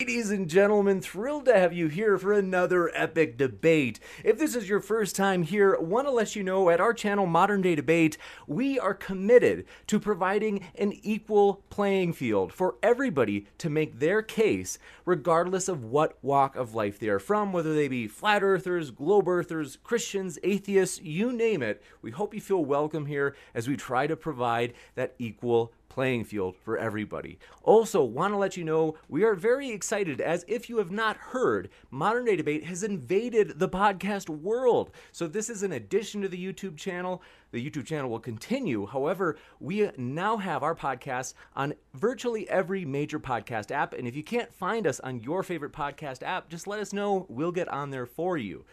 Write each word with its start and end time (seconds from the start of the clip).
Ladies 0.00 0.30
and 0.30 0.48
gentlemen, 0.48 1.00
thrilled 1.00 1.46
to 1.46 1.58
have 1.58 1.72
you 1.72 1.88
here 1.88 2.16
for 2.18 2.32
another 2.32 2.88
epic 2.94 3.36
debate. 3.36 3.98
If 4.22 4.38
this 4.38 4.54
is 4.54 4.68
your 4.68 4.78
first 4.78 5.16
time 5.16 5.42
here, 5.42 5.76
want 5.76 6.06
to 6.06 6.12
let 6.12 6.36
you 6.36 6.44
know 6.44 6.70
at 6.70 6.80
our 6.80 6.94
channel 6.94 7.26
Modern 7.26 7.62
Day 7.62 7.74
Debate, 7.74 8.16
we 8.46 8.78
are 8.78 8.94
committed 8.94 9.64
to 9.88 9.98
providing 9.98 10.64
an 10.76 10.92
equal 11.02 11.64
playing 11.68 12.12
field 12.12 12.52
for 12.52 12.76
everybody 12.80 13.48
to 13.58 13.68
make 13.68 13.98
their 13.98 14.22
case, 14.22 14.78
regardless 15.04 15.66
of 15.66 15.82
what 15.82 16.16
walk 16.22 16.54
of 16.54 16.76
life 16.76 17.00
they 17.00 17.08
are 17.08 17.18
from, 17.18 17.52
whether 17.52 17.74
they 17.74 17.88
be 17.88 18.06
flat 18.06 18.44
earthers, 18.44 18.92
globe 18.92 19.26
earthers, 19.26 19.78
Christians, 19.82 20.38
atheists, 20.44 21.02
you 21.02 21.32
name 21.32 21.60
it. 21.60 21.82
We 22.02 22.12
hope 22.12 22.34
you 22.34 22.40
feel 22.40 22.64
welcome 22.64 23.06
here 23.06 23.34
as 23.52 23.66
we 23.66 23.76
try 23.76 24.06
to 24.06 24.14
provide 24.14 24.74
that 24.94 25.16
equal 25.18 25.72
playing 25.88 26.24
field 26.24 26.56
for 26.56 26.78
everybody. 26.78 27.38
Also, 27.62 28.02
want 28.02 28.32
to 28.32 28.38
let 28.38 28.56
you 28.56 28.64
know 28.64 28.96
we 29.08 29.24
are 29.24 29.34
very 29.34 29.70
excited 29.70 30.20
as 30.20 30.44
if 30.48 30.68
you 30.68 30.78
have 30.78 30.90
not 30.90 31.16
heard, 31.16 31.68
Modern 31.90 32.24
Day 32.24 32.36
Debate 32.36 32.64
has 32.64 32.82
invaded 32.82 33.58
the 33.58 33.68
podcast 33.68 34.28
world. 34.28 34.90
So, 35.12 35.26
this 35.26 35.50
is 35.50 35.62
an 35.62 35.72
addition 35.72 36.22
to 36.22 36.28
the 36.28 36.52
YouTube 36.52 36.76
channel. 36.76 37.22
The 37.50 37.70
YouTube 37.70 37.86
channel 37.86 38.10
will 38.10 38.20
continue. 38.20 38.86
However, 38.86 39.38
we 39.58 39.90
now 39.96 40.36
have 40.36 40.62
our 40.62 40.74
podcast 40.74 41.34
on 41.56 41.74
virtually 41.94 42.48
every 42.48 42.84
major 42.84 43.18
podcast 43.18 43.70
app. 43.70 43.94
And 43.94 44.06
if 44.06 44.14
you 44.14 44.22
can't 44.22 44.52
find 44.52 44.86
us 44.86 45.00
on 45.00 45.20
your 45.20 45.42
favorite 45.42 45.72
podcast 45.72 46.22
app, 46.22 46.48
just 46.48 46.66
let 46.66 46.80
us 46.80 46.92
know. 46.92 47.26
We'll 47.28 47.52
get 47.52 47.68
on 47.68 47.90
there 47.90 48.06
for 48.06 48.36
you. 48.36 48.64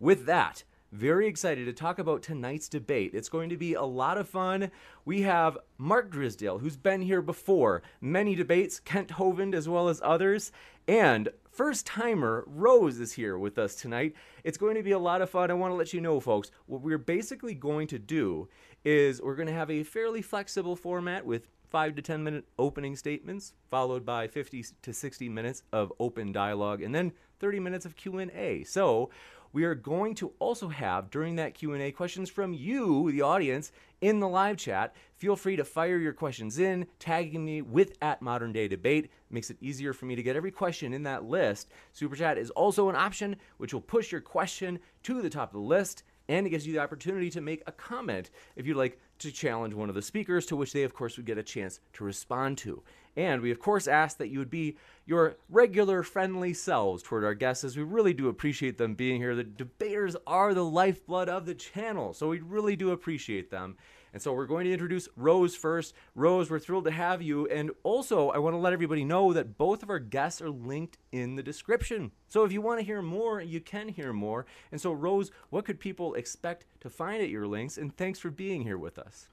With 0.00 0.26
that, 0.26 0.64
very 0.94 1.26
excited 1.26 1.66
to 1.66 1.72
talk 1.72 1.98
about 1.98 2.22
tonight's 2.22 2.68
debate. 2.68 3.10
It's 3.14 3.28
going 3.28 3.50
to 3.50 3.56
be 3.56 3.74
a 3.74 3.82
lot 3.82 4.16
of 4.16 4.28
fun. 4.28 4.70
We 5.04 5.22
have 5.22 5.58
Mark 5.76 6.08
Drysdale, 6.08 6.58
who's 6.58 6.76
been 6.76 7.02
here 7.02 7.20
before, 7.20 7.82
many 8.00 8.36
debates, 8.36 8.78
Kent 8.78 9.08
Hovind 9.08 9.54
as 9.54 9.68
well 9.68 9.88
as 9.88 10.00
others, 10.04 10.52
and 10.86 11.30
first 11.50 11.84
timer 11.84 12.44
Rose 12.46 13.00
is 13.00 13.12
here 13.12 13.36
with 13.36 13.58
us 13.58 13.74
tonight. 13.74 14.14
It's 14.44 14.58
going 14.58 14.76
to 14.76 14.84
be 14.84 14.92
a 14.92 14.98
lot 14.98 15.20
of 15.20 15.30
fun. 15.30 15.50
I 15.50 15.54
want 15.54 15.72
to 15.72 15.76
let 15.76 15.92
you 15.92 16.00
know, 16.00 16.20
folks, 16.20 16.52
what 16.66 16.80
we're 16.80 16.96
basically 16.96 17.54
going 17.54 17.88
to 17.88 17.98
do 17.98 18.48
is 18.84 19.20
we're 19.20 19.36
going 19.36 19.48
to 19.48 19.54
have 19.54 19.70
a 19.70 19.82
fairly 19.82 20.22
flexible 20.22 20.76
format 20.76 21.26
with 21.26 21.48
five 21.74 21.96
to 21.96 22.02
10 22.02 22.22
minute 22.22 22.44
opening 22.56 22.94
statements 22.94 23.52
followed 23.68 24.06
by 24.06 24.28
50 24.28 24.64
to 24.82 24.92
60 24.92 25.28
minutes 25.28 25.64
of 25.72 25.92
open 25.98 26.30
dialogue 26.30 26.80
and 26.80 26.94
then 26.94 27.10
30 27.40 27.58
minutes 27.58 27.84
of 27.84 27.96
q&a 27.96 28.62
so 28.62 29.10
we 29.54 29.62
are 29.62 29.76
going 29.76 30.16
to 30.16 30.32
also 30.40 30.68
have 30.68 31.10
during 31.10 31.36
that 31.36 31.54
Q&A 31.54 31.92
questions 31.92 32.28
from 32.28 32.52
you, 32.52 33.10
the 33.12 33.22
audience, 33.22 33.70
in 34.00 34.18
the 34.18 34.28
live 34.28 34.56
chat. 34.56 34.96
Feel 35.16 35.36
free 35.36 35.54
to 35.54 35.64
fire 35.64 35.96
your 35.96 36.12
questions 36.12 36.58
in, 36.58 36.88
tagging 36.98 37.44
me 37.44 37.62
with 37.62 37.96
at 38.02 38.20
Modern 38.20 38.52
Day 38.52 38.66
Debate. 38.66 39.10
makes 39.30 39.50
it 39.50 39.56
easier 39.60 39.92
for 39.92 40.06
me 40.06 40.16
to 40.16 40.24
get 40.24 40.34
every 40.34 40.50
question 40.50 40.92
in 40.92 41.04
that 41.04 41.24
list. 41.24 41.70
Super 41.92 42.16
chat 42.16 42.36
is 42.36 42.50
also 42.50 42.88
an 42.88 42.96
option 42.96 43.36
which 43.58 43.72
will 43.72 43.80
push 43.80 44.10
your 44.10 44.20
question 44.20 44.80
to 45.04 45.22
the 45.22 45.30
top 45.30 45.50
of 45.50 45.60
the 45.60 45.66
list 45.66 46.02
and 46.28 46.46
it 46.46 46.50
gives 46.50 46.66
you 46.66 46.72
the 46.72 46.80
opportunity 46.80 47.30
to 47.30 47.40
make 47.40 47.62
a 47.66 47.72
comment 47.72 48.30
if 48.56 48.66
you'd 48.66 48.76
like 48.76 48.98
to 49.18 49.30
challenge 49.30 49.74
one 49.74 49.88
of 49.88 49.94
the 49.94 50.02
speakers, 50.02 50.46
to 50.46 50.56
which 50.56 50.72
they, 50.72 50.82
of 50.82 50.94
course, 50.94 51.16
would 51.16 51.26
get 51.26 51.38
a 51.38 51.42
chance 51.42 51.80
to 51.92 52.02
respond 52.04 52.58
to. 52.58 52.82
And 53.16 53.42
we, 53.42 53.50
of 53.50 53.60
course, 53.60 53.86
ask 53.86 54.18
that 54.18 54.28
you 54.28 54.38
would 54.38 54.50
be 54.50 54.76
your 55.06 55.36
regular 55.48 56.02
friendly 56.02 56.54
selves 56.54 57.02
toward 57.02 57.24
our 57.24 57.34
guests, 57.34 57.64
as 57.64 57.76
we 57.76 57.82
really 57.82 58.14
do 58.14 58.28
appreciate 58.28 58.78
them 58.78 58.94
being 58.94 59.20
here. 59.20 59.34
The 59.34 59.44
debaters 59.44 60.16
are 60.26 60.54
the 60.54 60.64
lifeblood 60.64 61.28
of 61.28 61.46
the 61.46 61.54
channel, 61.54 62.14
so 62.14 62.28
we 62.28 62.40
really 62.40 62.76
do 62.76 62.90
appreciate 62.90 63.50
them. 63.50 63.76
And 64.14 64.22
so 64.22 64.32
we're 64.32 64.46
going 64.46 64.64
to 64.66 64.72
introduce 64.72 65.08
Rose 65.16 65.56
first. 65.56 65.92
Rose, 66.14 66.48
we're 66.48 66.60
thrilled 66.60 66.84
to 66.84 66.92
have 66.92 67.20
you. 67.20 67.48
And 67.48 67.72
also, 67.82 68.30
I 68.30 68.38
want 68.38 68.54
to 68.54 68.58
let 68.58 68.72
everybody 68.72 69.04
know 69.04 69.32
that 69.32 69.58
both 69.58 69.82
of 69.82 69.90
our 69.90 69.98
guests 69.98 70.40
are 70.40 70.50
linked 70.50 70.98
in 71.10 71.34
the 71.34 71.42
description. 71.42 72.12
So 72.28 72.44
if 72.44 72.52
you 72.52 72.60
want 72.60 72.78
to 72.78 72.86
hear 72.86 73.02
more, 73.02 73.40
you 73.40 73.60
can 73.60 73.88
hear 73.88 74.12
more. 74.12 74.46
And 74.70 74.80
so, 74.80 74.92
Rose, 74.92 75.32
what 75.50 75.64
could 75.64 75.80
people 75.80 76.14
expect 76.14 76.64
to 76.80 76.88
find 76.88 77.22
at 77.24 77.28
your 77.28 77.48
links? 77.48 77.76
And 77.76 77.94
thanks 77.96 78.20
for 78.20 78.30
being 78.30 78.62
here 78.62 78.78
with 78.78 79.00
us. 79.00 79.26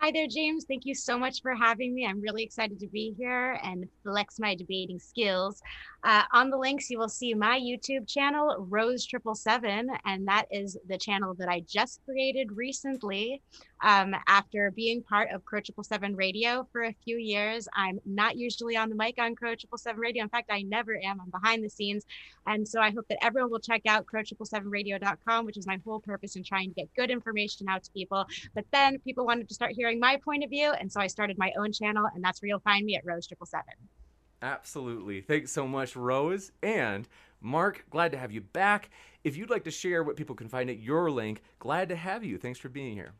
Hi 0.00 0.12
there, 0.12 0.28
James. 0.28 0.64
Thank 0.68 0.86
you 0.86 0.94
so 0.94 1.18
much 1.18 1.42
for 1.42 1.56
having 1.56 1.92
me. 1.92 2.06
I'm 2.06 2.20
really 2.20 2.44
excited 2.44 2.78
to 2.78 2.86
be 2.86 3.16
here 3.18 3.58
and 3.64 3.84
flex 4.04 4.38
my 4.38 4.54
debating 4.54 5.00
skills. 5.00 5.60
Uh, 6.04 6.22
on 6.32 6.48
the 6.48 6.56
links, 6.56 6.88
you 6.88 6.98
will 6.98 7.08
see 7.08 7.34
my 7.34 7.58
YouTube 7.58 8.06
channel, 8.08 8.54
Rose 8.68 9.04
Triple 9.04 9.34
Seven, 9.34 9.90
and 10.04 10.28
that 10.28 10.46
is 10.50 10.78
the 10.86 10.96
channel 10.96 11.34
that 11.34 11.48
I 11.48 11.60
just 11.60 12.00
created 12.04 12.52
recently. 12.52 13.42
Um, 13.82 14.14
after 14.26 14.70
being 14.70 15.02
part 15.02 15.30
of 15.32 15.44
Crow 15.44 15.60
Triple 15.60 15.84
Seven 15.84 16.14
Radio 16.14 16.66
for 16.72 16.84
a 16.84 16.94
few 17.04 17.16
years, 17.16 17.68
I'm 17.74 17.98
not 18.06 18.36
usually 18.36 18.76
on 18.76 18.90
the 18.90 18.94
mic 18.94 19.16
on 19.18 19.34
Crow 19.34 19.54
Triple 19.56 19.78
Seven 19.78 20.00
Radio. 20.00 20.22
In 20.22 20.28
fact, 20.28 20.50
I 20.52 20.62
never 20.62 20.96
am. 21.04 21.20
I'm 21.20 21.30
behind 21.30 21.64
the 21.64 21.70
scenes, 21.70 22.04
and 22.46 22.66
so 22.66 22.80
I 22.80 22.90
hope 22.90 23.06
that 23.08 23.22
everyone 23.22 23.50
will 23.50 23.60
check 23.60 23.82
out 23.86 24.06
Crow 24.06 24.22
Triple 24.22 24.46
Seven 24.46 24.70
Radio.com, 24.70 25.46
which 25.46 25.56
is 25.56 25.66
my 25.66 25.80
whole 25.84 26.00
purpose 26.00 26.36
in 26.36 26.44
trying 26.44 26.68
to 26.68 26.74
get 26.74 26.94
good 26.94 27.10
information 27.10 27.68
out 27.68 27.82
to 27.84 27.90
people. 27.90 28.24
But 28.54 28.66
then 28.72 29.00
people 29.00 29.26
wanted 29.26 29.48
to 29.48 29.54
start 29.54 29.72
hearing 29.72 29.98
my 29.98 30.16
point 30.16 30.44
of 30.44 30.50
view, 30.50 30.70
and 30.70 30.92
so 30.92 31.00
I 31.00 31.08
started 31.08 31.38
my 31.38 31.52
own 31.58 31.72
channel, 31.72 32.06
and 32.14 32.22
that's 32.22 32.40
where 32.40 32.48
you'll 32.48 32.60
find 32.60 32.86
me 32.86 32.94
at 32.96 33.04
Rose 33.04 33.26
Triple 33.26 33.46
Seven. 33.46 33.74
Absolutely. 34.42 35.20
Thanks 35.20 35.50
so 35.52 35.66
much, 35.66 35.96
Rose. 35.96 36.52
And 36.62 37.08
Mark, 37.40 37.84
glad 37.90 38.12
to 38.12 38.18
have 38.18 38.32
you 38.32 38.40
back. 38.40 38.90
If 39.24 39.36
you'd 39.36 39.50
like 39.50 39.64
to 39.64 39.70
share 39.70 40.02
what 40.02 40.16
people 40.16 40.34
can 40.34 40.48
find 40.48 40.70
at 40.70 40.78
your 40.78 41.10
link, 41.10 41.42
glad 41.58 41.88
to 41.88 41.96
have 41.96 42.24
you. 42.24 42.38
Thanks 42.38 42.58
for 42.58 42.68
being 42.68 42.94
here. 42.94 43.12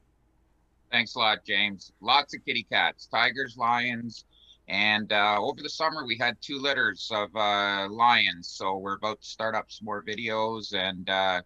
Thanks 0.91 1.15
a 1.17 1.19
lot, 1.19 1.45
James. 1.45 1.93
Lots 2.01 2.35
of 2.35 2.45
kitty 2.47 2.67
cats, 2.71 3.07
tigers, 3.07 3.57
lions, 3.59 4.25
and 4.69 5.13
uh, 5.13 5.37
over 5.39 5.63
the 5.63 5.69
summer 5.69 6.07
we 6.07 6.17
had 6.17 6.37
two 6.41 6.59
litters 6.59 7.11
of 7.13 7.35
uh, 7.35 7.89
lions. 7.91 8.49
So 8.49 8.77
we're 8.77 8.97
about 8.97 9.21
to 9.21 9.27
start 9.27 9.55
up 9.55 9.71
some 9.71 9.87
more 9.87 10.03
videos 10.03 10.75
and 10.75 11.09
uh, 11.11 11.43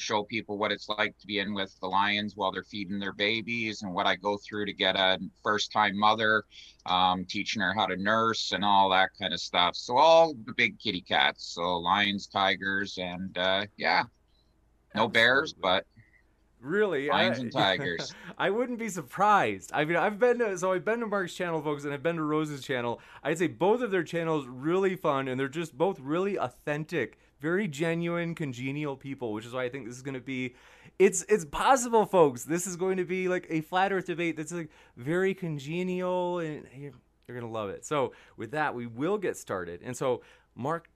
show 0.00 0.24
people 0.24 0.58
what 0.58 0.72
it's 0.72 0.88
like 0.88 1.16
to 1.18 1.26
be 1.26 1.38
in 1.38 1.54
with 1.54 1.78
the 1.80 1.86
lions 1.88 2.36
while 2.36 2.52
they're 2.52 2.64
feeding 2.64 2.98
their 2.98 3.12
babies 3.12 3.82
and 3.82 3.94
what 3.94 4.06
I 4.06 4.16
go 4.16 4.38
through 4.38 4.66
to 4.66 4.72
get 4.72 4.96
a 4.96 5.18
first 5.42 5.72
time 5.72 5.98
mother, 5.98 6.44
um, 6.86 7.24
teaching 7.26 7.62
her 7.62 7.74
how 7.74 7.86
to 7.86 7.96
nurse 7.96 8.52
and 8.52 8.64
all 8.64 8.90
that 8.90 9.10
kind 9.20 9.32
of 9.34 9.40
stuff. 9.40 9.76
So 9.76 9.96
all 9.96 10.34
the 10.34 10.54
big 10.56 10.78
kitty 10.78 11.02
cats, 11.02 11.52
so 11.54 11.76
lions, 11.78 12.26
tigers, 12.26 12.98
and 12.98 13.36
uh, 13.38 13.66
yeah, 13.76 14.04
no 14.94 15.08
Absolutely. 15.08 15.12
bears, 15.12 15.54
but 15.54 15.86
Really, 16.60 17.08
lions 17.08 17.38
I, 17.38 17.42
and 17.42 17.52
tigers. 17.52 18.14
I 18.36 18.50
wouldn't 18.50 18.78
be 18.78 18.90
surprised. 18.90 19.70
I 19.72 19.84
mean, 19.86 19.96
I've 19.96 20.18
been 20.18 20.38
to, 20.40 20.58
so 20.58 20.72
I've 20.72 20.84
been 20.84 21.00
to 21.00 21.06
Mark's 21.06 21.34
channel, 21.34 21.62
folks, 21.62 21.84
and 21.84 21.94
I've 21.94 22.02
been 22.02 22.16
to 22.16 22.22
Rose's 22.22 22.62
channel. 22.62 23.00
I'd 23.22 23.38
say 23.38 23.46
both 23.46 23.80
of 23.80 23.90
their 23.90 24.02
channels 24.02 24.46
really 24.46 24.94
fun, 24.94 25.26
and 25.26 25.40
they're 25.40 25.48
just 25.48 25.76
both 25.78 25.98
really 26.00 26.38
authentic, 26.38 27.18
very 27.40 27.66
genuine, 27.68 28.34
congenial 28.34 28.96
people. 28.96 29.32
Which 29.32 29.46
is 29.46 29.52
why 29.52 29.64
I 29.64 29.68
think 29.68 29.86
this 29.86 29.96
is 29.96 30.02
going 30.02 30.14
to 30.14 30.20
be. 30.20 30.54
It's 30.98 31.24
it's 31.28 31.44
possible, 31.44 32.04
folks. 32.06 32.44
This 32.44 32.66
is 32.66 32.76
going 32.76 32.96
to 32.98 33.04
be 33.04 33.28
like 33.28 33.46
a 33.50 33.60
flat 33.62 33.92
Earth 33.92 34.06
debate 34.06 34.36
that's 34.36 34.52
like 34.52 34.70
very 34.96 35.34
congenial, 35.34 36.38
and 36.40 36.66
you're, 36.76 36.92
you're 37.26 37.40
gonna 37.40 37.52
love 37.52 37.70
it. 37.70 37.84
So 37.84 38.12
with 38.36 38.50
that, 38.52 38.74
we 38.74 38.86
will 38.86 39.18
get 39.18 39.36
started. 39.36 39.80
And 39.82 39.96
so, 39.96 40.22
Mark, 40.54 40.90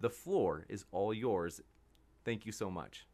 the 0.00 0.10
floor 0.10 0.64
is 0.68 0.84
all 0.92 1.12
yours. 1.12 1.60
Thank 2.24 2.46
you 2.46 2.52
so 2.52 2.70
much. 2.70 3.06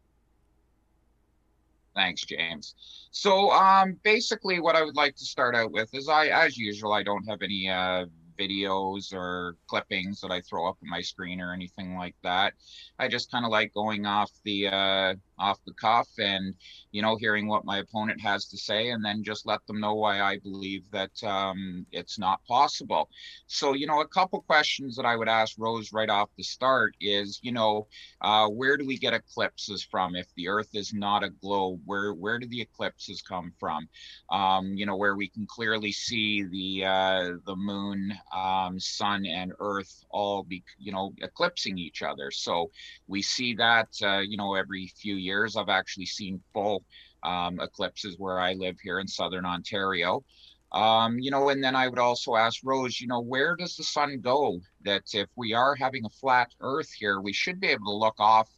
Thanks, 1.95 2.25
James. 2.25 2.75
So, 3.13 3.53
um, 3.53 3.97
basically, 4.03 4.59
what 4.59 4.75
I 4.75 4.83
would 4.83 4.97
like 4.97 5.15
to 5.17 5.25
start 5.25 5.55
out 5.55 5.71
with 5.71 5.95
is 5.95 6.09
I, 6.09 6.27
as 6.27 6.59
usual, 6.59 6.93
I 6.93 7.05
don't 7.05 7.25
have 7.29 7.41
any 7.41 7.69
uh, 7.69 8.07
videos 8.39 9.13
or 9.13 9.57
clippings 9.67 10.21
that 10.21 10.31
I 10.31 10.41
throw 10.43 10.69
up 10.69 10.77
on 10.83 10.89
my 10.89 11.01
screen 11.01 11.41
or 11.41 11.53
anything 11.53 11.97
like 11.97 12.17
that. 12.23 12.55
I 12.99 13.09
just 13.09 13.31
kind 13.31 13.45
of 13.45 13.51
like 13.51 13.73
going 13.75 14.07
off 14.07 14.31
the 14.45 14.69
uh, 14.69 15.15
off 15.39 15.59
the 15.67 15.75
cuff 15.75 16.09
and 16.19 16.55
you 16.93 17.03
know 17.03 17.17
hearing 17.17 17.47
what 17.47 17.65
my 17.65 17.79
opponent 17.79 18.21
has 18.21 18.47
to 18.47 18.57
say 18.57 18.91
and 18.91 19.05
then 19.05 19.23
just 19.23 19.47
let 19.47 19.65
them 19.67 19.81
know 19.81 19.95
why 19.95 20.21
i 20.21 20.39
believe 20.39 20.91
that 20.91 21.11
um, 21.25 21.87
it's 21.93 22.19
not 22.19 22.45
possible. 22.47 23.09
So 23.47 23.75
you 23.75 23.87
know 23.87 24.01
a 24.01 24.09
couple 24.09 24.43
questions 24.43 24.97
that 24.97 25.07
i 25.07 25.17
would 25.17 25.29
ask 25.29 25.55
rose 25.59 25.93
right 25.93 26.11
off 26.11 26.31
the 26.37 26.43
start 26.43 26.95
is 27.01 27.41
you 27.43 27.53
know 27.53 27.87
uh, 28.21 28.49
where 28.49 28.77
do 28.77 28.87
we 28.87 28.99
get 28.99 29.13
eclipses 29.15 29.83
from? 29.83 30.17
If 30.17 30.27
the 30.35 30.49
earth 30.49 30.71
is 30.75 30.93
not 30.95 31.25
a 31.25 31.31
globe 31.31 31.81
where 31.85 32.13
where 32.15 32.39
do 32.39 32.47
the 32.47 32.63
eclipses 32.63 33.23
come 33.23 33.53
from? 33.59 33.89
Um, 34.31 34.75
you 34.75 34.87
know 34.87 34.97
where 34.97 35.17
we 35.17 35.29
can 35.29 35.47
clearly 35.47 35.93
see 35.93 36.45
the 36.45 36.87
uh, 36.87 37.33
the 37.47 37.57
moon 37.57 38.15
um, 38.35 38.79
sun 38.81 39.27
and 39.27 39.53
earth 39.61 40.05
all 40.11 40.43
be 40.43 40.65
you 40.79 40.93
know 40.93 41.13
eclipsing 41.23 41.79
each 41.79 42.03
other. 42.03 42.31
So 42.31 42.71
we 43.07 43.23
see 43.23 43.55
that 43.57 43.89
uh, 44.03 44.21
you 44.21 44.37
know 44.37 44.55
every 44.55 44.93
few 44.97 45.17
years. 45.25 45.57
I've 45.57 45.69
actually 45.69 46.07
seen 46.07 46.41
full 46.53 46.85
um, 47.23 47.59
eclipses 47.61 48.17
where 48.19 48.39
I 48.39 48.53
live 48.55 48.77
here 48.83 49.01
in 49.01 49.09
southern 49.09 49.47
Ontario. 49.47 50.23
Um, 50.75 51.21
you 51.21 51.31
know, 51.31 51.51
and 51.51 51.63
then 51.63 51.77
I 51.77 51.87
would 51.87 52.01
also 52.01 52.35
ask 52.35 52.61
Rose, 52.65 53.01
you 53.01 53.07
know, 53.07 53.21
where 53.21 53.55
does 53.55 53.77
the 53.77 53.85
sun 53.85 54.19
go? 54.21 54.59
That 54.83 55.05
if 55.13 55.29
we 55.37 55.55
are 55.55 55.77
having 55.77 56.05
a 56.05 56.09
flat 56.09 56.51
Earth 56.61 56.91
here, 56.99 57.21
we 57.21 57.33
should 57.33 57.61
be 57.61 57.69
able 57.69 57.87
to 57.87 57.97
look 57.97 58.17
off, 58.19 58.51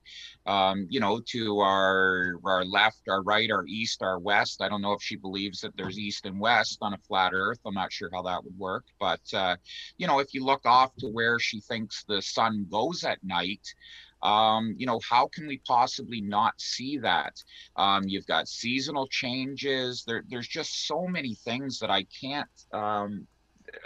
um, 0.46 0.86
you 0.88 0.98
know, 0.98 1.20
to 1.32 1.60
our 1.60 2.36
our 2.42 2.64
left, 2.64 3.02
our 3.10 3.22
right, 3.22 3.50
our 3.50 3.66
east, 3.66 4.02
our 4.02 4.18
west. 4.18 4.62
I 4.62 4.70
don't 4.70 4.80
know 4.80 4.94
if 4.94 5.02
she 5.02 5.16
believes 5.16 5.60
that 5.60 5.76
there's 5.76 5.98
east 5.98 6.24
and 6.24 6.40
west 6.40 6.78
on 6.80 6.94
a 6.94 6.98
flat 7.06 7.32
Earth. 7.34 7.60
I'm 7.66 7.74
not 7.74 7.92
sure 7.92 8.08
how 8.10 8.22
that 8.22 8.42
would 8.44 8.58
work, 8.58 8.86
but 8.98 9.20
uh, 9.34 9.56
you 9.98 10.06
know, 10.06 10.18
if 10.18 10.32
you 10.32 10.42
look 10.42 10.64
off 10.64 10.96
to 11.00 11.08
where 11.08 11.38
she 11.38 11.60
thinks 11.60 12.02
the 12.08 12.22
sun 12.22 12.66
goes 12.70 13.04
at 13.04 13.22
night, 13.22 13.74
um, 14.22 14.74
you 14.76 14.86
know, 14.86 15.00
how 15.08 15.28
can 15.28 15.46
we 15.46 15.60
possibly 15.66 16.20
not 16.20 16.54
see 16.58 16.98
that? 16.98 17.34
Um, 17.76 18.04
you've 18.06 18.26
got 18.26 18.48
seasonal 18.48 19.06
changes. 19.08 20.04
There, 20.06 20.24
there's 20.28 20.48
just 20.48 20.86
so 20.86 21.06
many 21.06 21.34
things 21.34 21.78
that 21.80 21.90
I 21.90 22.06
can't 22.20 22.48
um, 22.72 23.26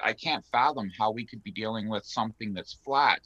I 0.03 0.13
can't 0.13 0.45
fathom 0.47 0.91
how 0.99 1.11
we 1.11 1.27
could 1.27 1.43
be 1.43 1.53
dealing 1.53 1.89
with 1.89 2.05
something 2.05 2.53
that's 2.53 2.79
flat. 2.85 3.21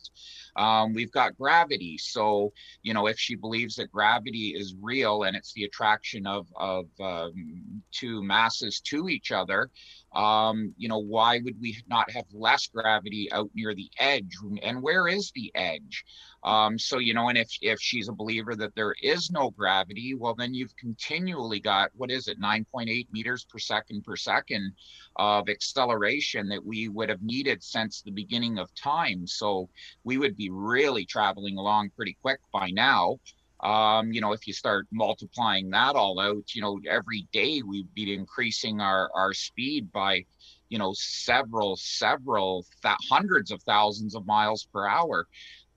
Um, 0.57 0.93
we've 0.93 1.11
got 1.11 1.37
gravity. 1.37 1.99
So, 1.99 2.53
you 2.83 2.95
know, 2.95 3.07
if 3.07 3.19
she 3.19 3.35
believes 3.35 3.77
that 3.77 3.91
gravity 3.91 4.55
is 4.57 4.75
real 4.81 5.25
and 5.25 5.37
it's 5.37 5.53
the 5.53 5.65
attraction 5.65 6.27
of, 6.27 6.47
of 6.57 6.87
um, 7.01 7.83
two 7.93 8.23
masses 8.23 8.81
to 8.83 9.09
each 9.09 9.33
other, 9.33 9.71
um, 10.15 10.73
you 10.77 10.89
know, 10.89 10.99
why 10.99 11.41
would 11.45 11.61
we 11.61 11.77
not 11.89 12.11
have 12.11 12.27
less 12.33 12.69
gravity 12.69 13.31
out 13.33 13.51
near 13.55 13.75
the 13.75 13.91
edge? 13.99 14.37
And 14.63 14.83
where 14.83 15.09
is 15.09 15.33
the 15.35 15.51
edge? 15.55 16.05
Um, 16.45 16.79
so, 16.79 16.99
you 16.99 17.15
know, 17.15 17.31
and 17.31 17.39
if, 17.39 17.49
if 17.63 17.81
she's 17.81 18.09
a 18.09 18.13
believer 18.13 18.55
that 18.55 18.75
there 18.75 18.95
is 19.03 19.31
no 19.31 19.51
gravity, 19.51 20.15
well, 20.15 20.35
then 20.35 20.53
you've 20.53 20.77
continually 20.77 21.59
got, 21.59 21.91
what 21.95 22.11
is 22.11 22.29
it, 22.29 22.41
9.8 22.41 23.07
meters 23.11 23.47
per 23.49 23.59
second 23.59 24.05
per 24.05 24.15
second 24.15 24.73
of 25.17 25.49
acceleration 25.49 26.49
that 26.49 26.65
we 26.65 26.89
would 26.89 27.09
have 27.09 27.23
needed 27.23 27.63
since 27.63 28.03
the 28.03 28.11
beginning 28.11 28.59
of 28.59 28.75
time. 28.75 29.27
So 29.27 29.71
we 30.05 30.19
would 30.19 30.37
be 30.37 30.51
really 30.51 31.07
traveling 31.07 31.57
along 31.57 31.91
pretty 31.97 32.17
quick 32.21 32.41
by 32.53 32.71
now. 32.71 33.19
Um, 33.61 34.13
you 34.13 34.21
know, 34.21 34.33
if 34.33 34.47
you 34.47 34.53
start 34.53 34.87
multiplying 34.93 35.71
that 35.71 35.97
all 35.97 36.21
out, 36.21 36.55
you 36.55 36.61
know, 36.61 36.79
every 36.87 37.27
day 37.33 37.63
we'd 37.63 37.93
be 37.95 38.13
increasing 38.13 38.83
our, 38.83 39.11
our 39.15 39.33
speed 39.33 39.91
by, 39.91 40.27
you 40.69 40.79
know, 40.79 40.93
several, 40.95 41.77
several 41.77 42.67
th- 42.83 42.97
hundreds 43.09 43.51
of 43.51 43.63
thousands 43.63 44.15
of 44.15 44.27
miles 44.27 44.69
per 44.71 44.87
hour. 44.87 45.27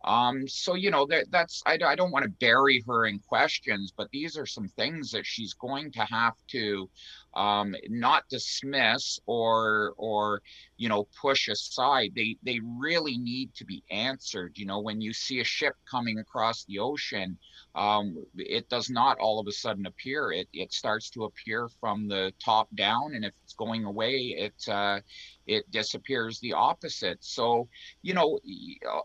Um, 0.07 0.47
so 0.47 0.75
you 0.75 0.89
know 0.89 1.05
that 1.07 1.29
that's 1.31 1.61
I, 1.65 1.77
I 1.85 1.95
don't 1.95 2.11
want 2.11 2.23
to 2.23 2.31
bury 2.39 2.81
her 2.87 3.05
in 3.07 3.19
questions, 3.19 3.93
but 3.95 4.09
these 4.11 4.37
are 4.37 4.45
some 4.45 4.69
things 4.69 5.11
that 5.11 5.25
she's 5.25 5.53
going 5.53 5.91
to 5.91 6.05
have 6.05 6.35
to 6.51 6.89
um, 7.33 7.75
not 7.89 8.23
dismiss 8.29 9.19
or 9.25 9.93
or 9.97 10.41
you 10.77 10.87
know 10.87 11.09
push 11.21 11.49
aside. 11.49 12.13
They 12.15 12.37
they 12.41 12.61
really 12.79 13.17
need 13.17 13.53
to 13.55 13.65
be 13.65 13.83
answered. 13.91 14.53
You 14.57 14.65
know, 14.65 14.79
when 14.79 15.01
you 15.01 15.11
see 15.11 15.41
a 15.41 15.43
ship 15.43 15.73
coming 15.91 16.19
across 16.19 16.63
the 16.63 16.79
ocean, 16.79 17.37
um, 17.75 18.23
it 18.37 18.69
does 18.69 18.89
not 18.89 19.19
all 19.19 19.41
of 19.41 19.47
a 19.47 19.51
sudden 19.51 19.87
appear. 19.87 20.31
It, 20.31 20.47
it 20.53 20.71
starts 20.71 21.09
to 21.11 21.25
appear 21.25 21.67
from 21.81 22.07
the 22.07 22.31
top 22.43 22.69
down, 22.75 23.13
and 23.13 23.25
if 23.25 23.33
it's 23.43 23.55
going 23.55 23.83
away, 23.83 24.35
it 24.37 24.69
uh, 24.69 25.01
it 25.47 25.69
disappears 25.71 26.39
the 26.39 26.53
opposite. 26.53 27.17
So, 27.21 27.67
you 28.01 28.13
know, 28.13 28.39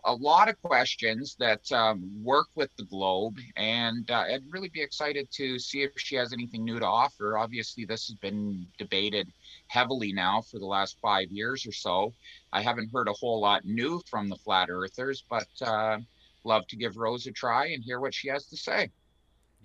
a 0.03 0.13
lot 0.13 0.49
of 0.49 0.61
questions 0.61 1.35
that 1.39 1.71
um, 1.71 2.11
work 2.23 2.47
with 2.55 2.69
the 2.77 2.85
globe, 2.85 3.37
and 3.55 4.09
uh, 4.11 4.25
I'd 4.33 4.43
really 4.49 4.69
be 4.69 4.81
excited 4.81 5.29
to 5.31 5.57
see 5.57 5.83
if 5.83 5.91
she 5.97 6.15
has 6.15 6.33
anything 6.33 6.63
new 6.63 6.79
to 6.79 6.85
offer. 6.85 7.37
Obviously, 7.37 7.85
this 7.85 8.07
has 8.07 8.15
been 8.15 8.67
debated 8.77 9.31
heavily 9.67 10.11
now 10.13 10.41
for 10.41 10.59
the 10.59 10.65
last 10.65 10.97
five 11.01 11.31
years 11.31 11.65
or 11.65 11.71
so. 11.71 12.13
I 12.51 12.61
haven't 12.61 12.91
heard 12.93 13.07
a 13.07 13.13
whole 13.13 13.39
lot 13.39 13.65
new 13.65 14.01
from 14.09 14.29
the 14.29 14.37
flat 14.37 14.69
earthers, 14.69 15.23
but 15.29 15.47
uh, 15.61 15.97
love 16.43 16.67
to 16.67 16.75
give 16.75 16.97
Rose 16.97 17.25
a 17.25 17.31
try 17.31 17.67
and 17.67 17.83
hear 17.83 17.99
what 17.99 18.13
she 18.13 18.27
has 18.27 18.47
to 18.47 18.57
say. 18.57 18.89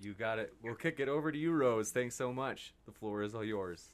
You 0.01 0.13
got 0.13 0.39
it. 0.39 0.53
We'll 0.63 0.75
kick 0.75 1.01
it 1.01 1.09
over 1.09 1.29
to 1.29 1.37
you, 1.37 1.51
Rose. 1.51 1.91
Thanks 1.91 2.15
so 2.15 2.31
much. 2.31 2.73
The 2.85 2.91
floor 2.93 3.21
is 3.21 3.35
all 3.35 3.43
yours. 3.43 3.89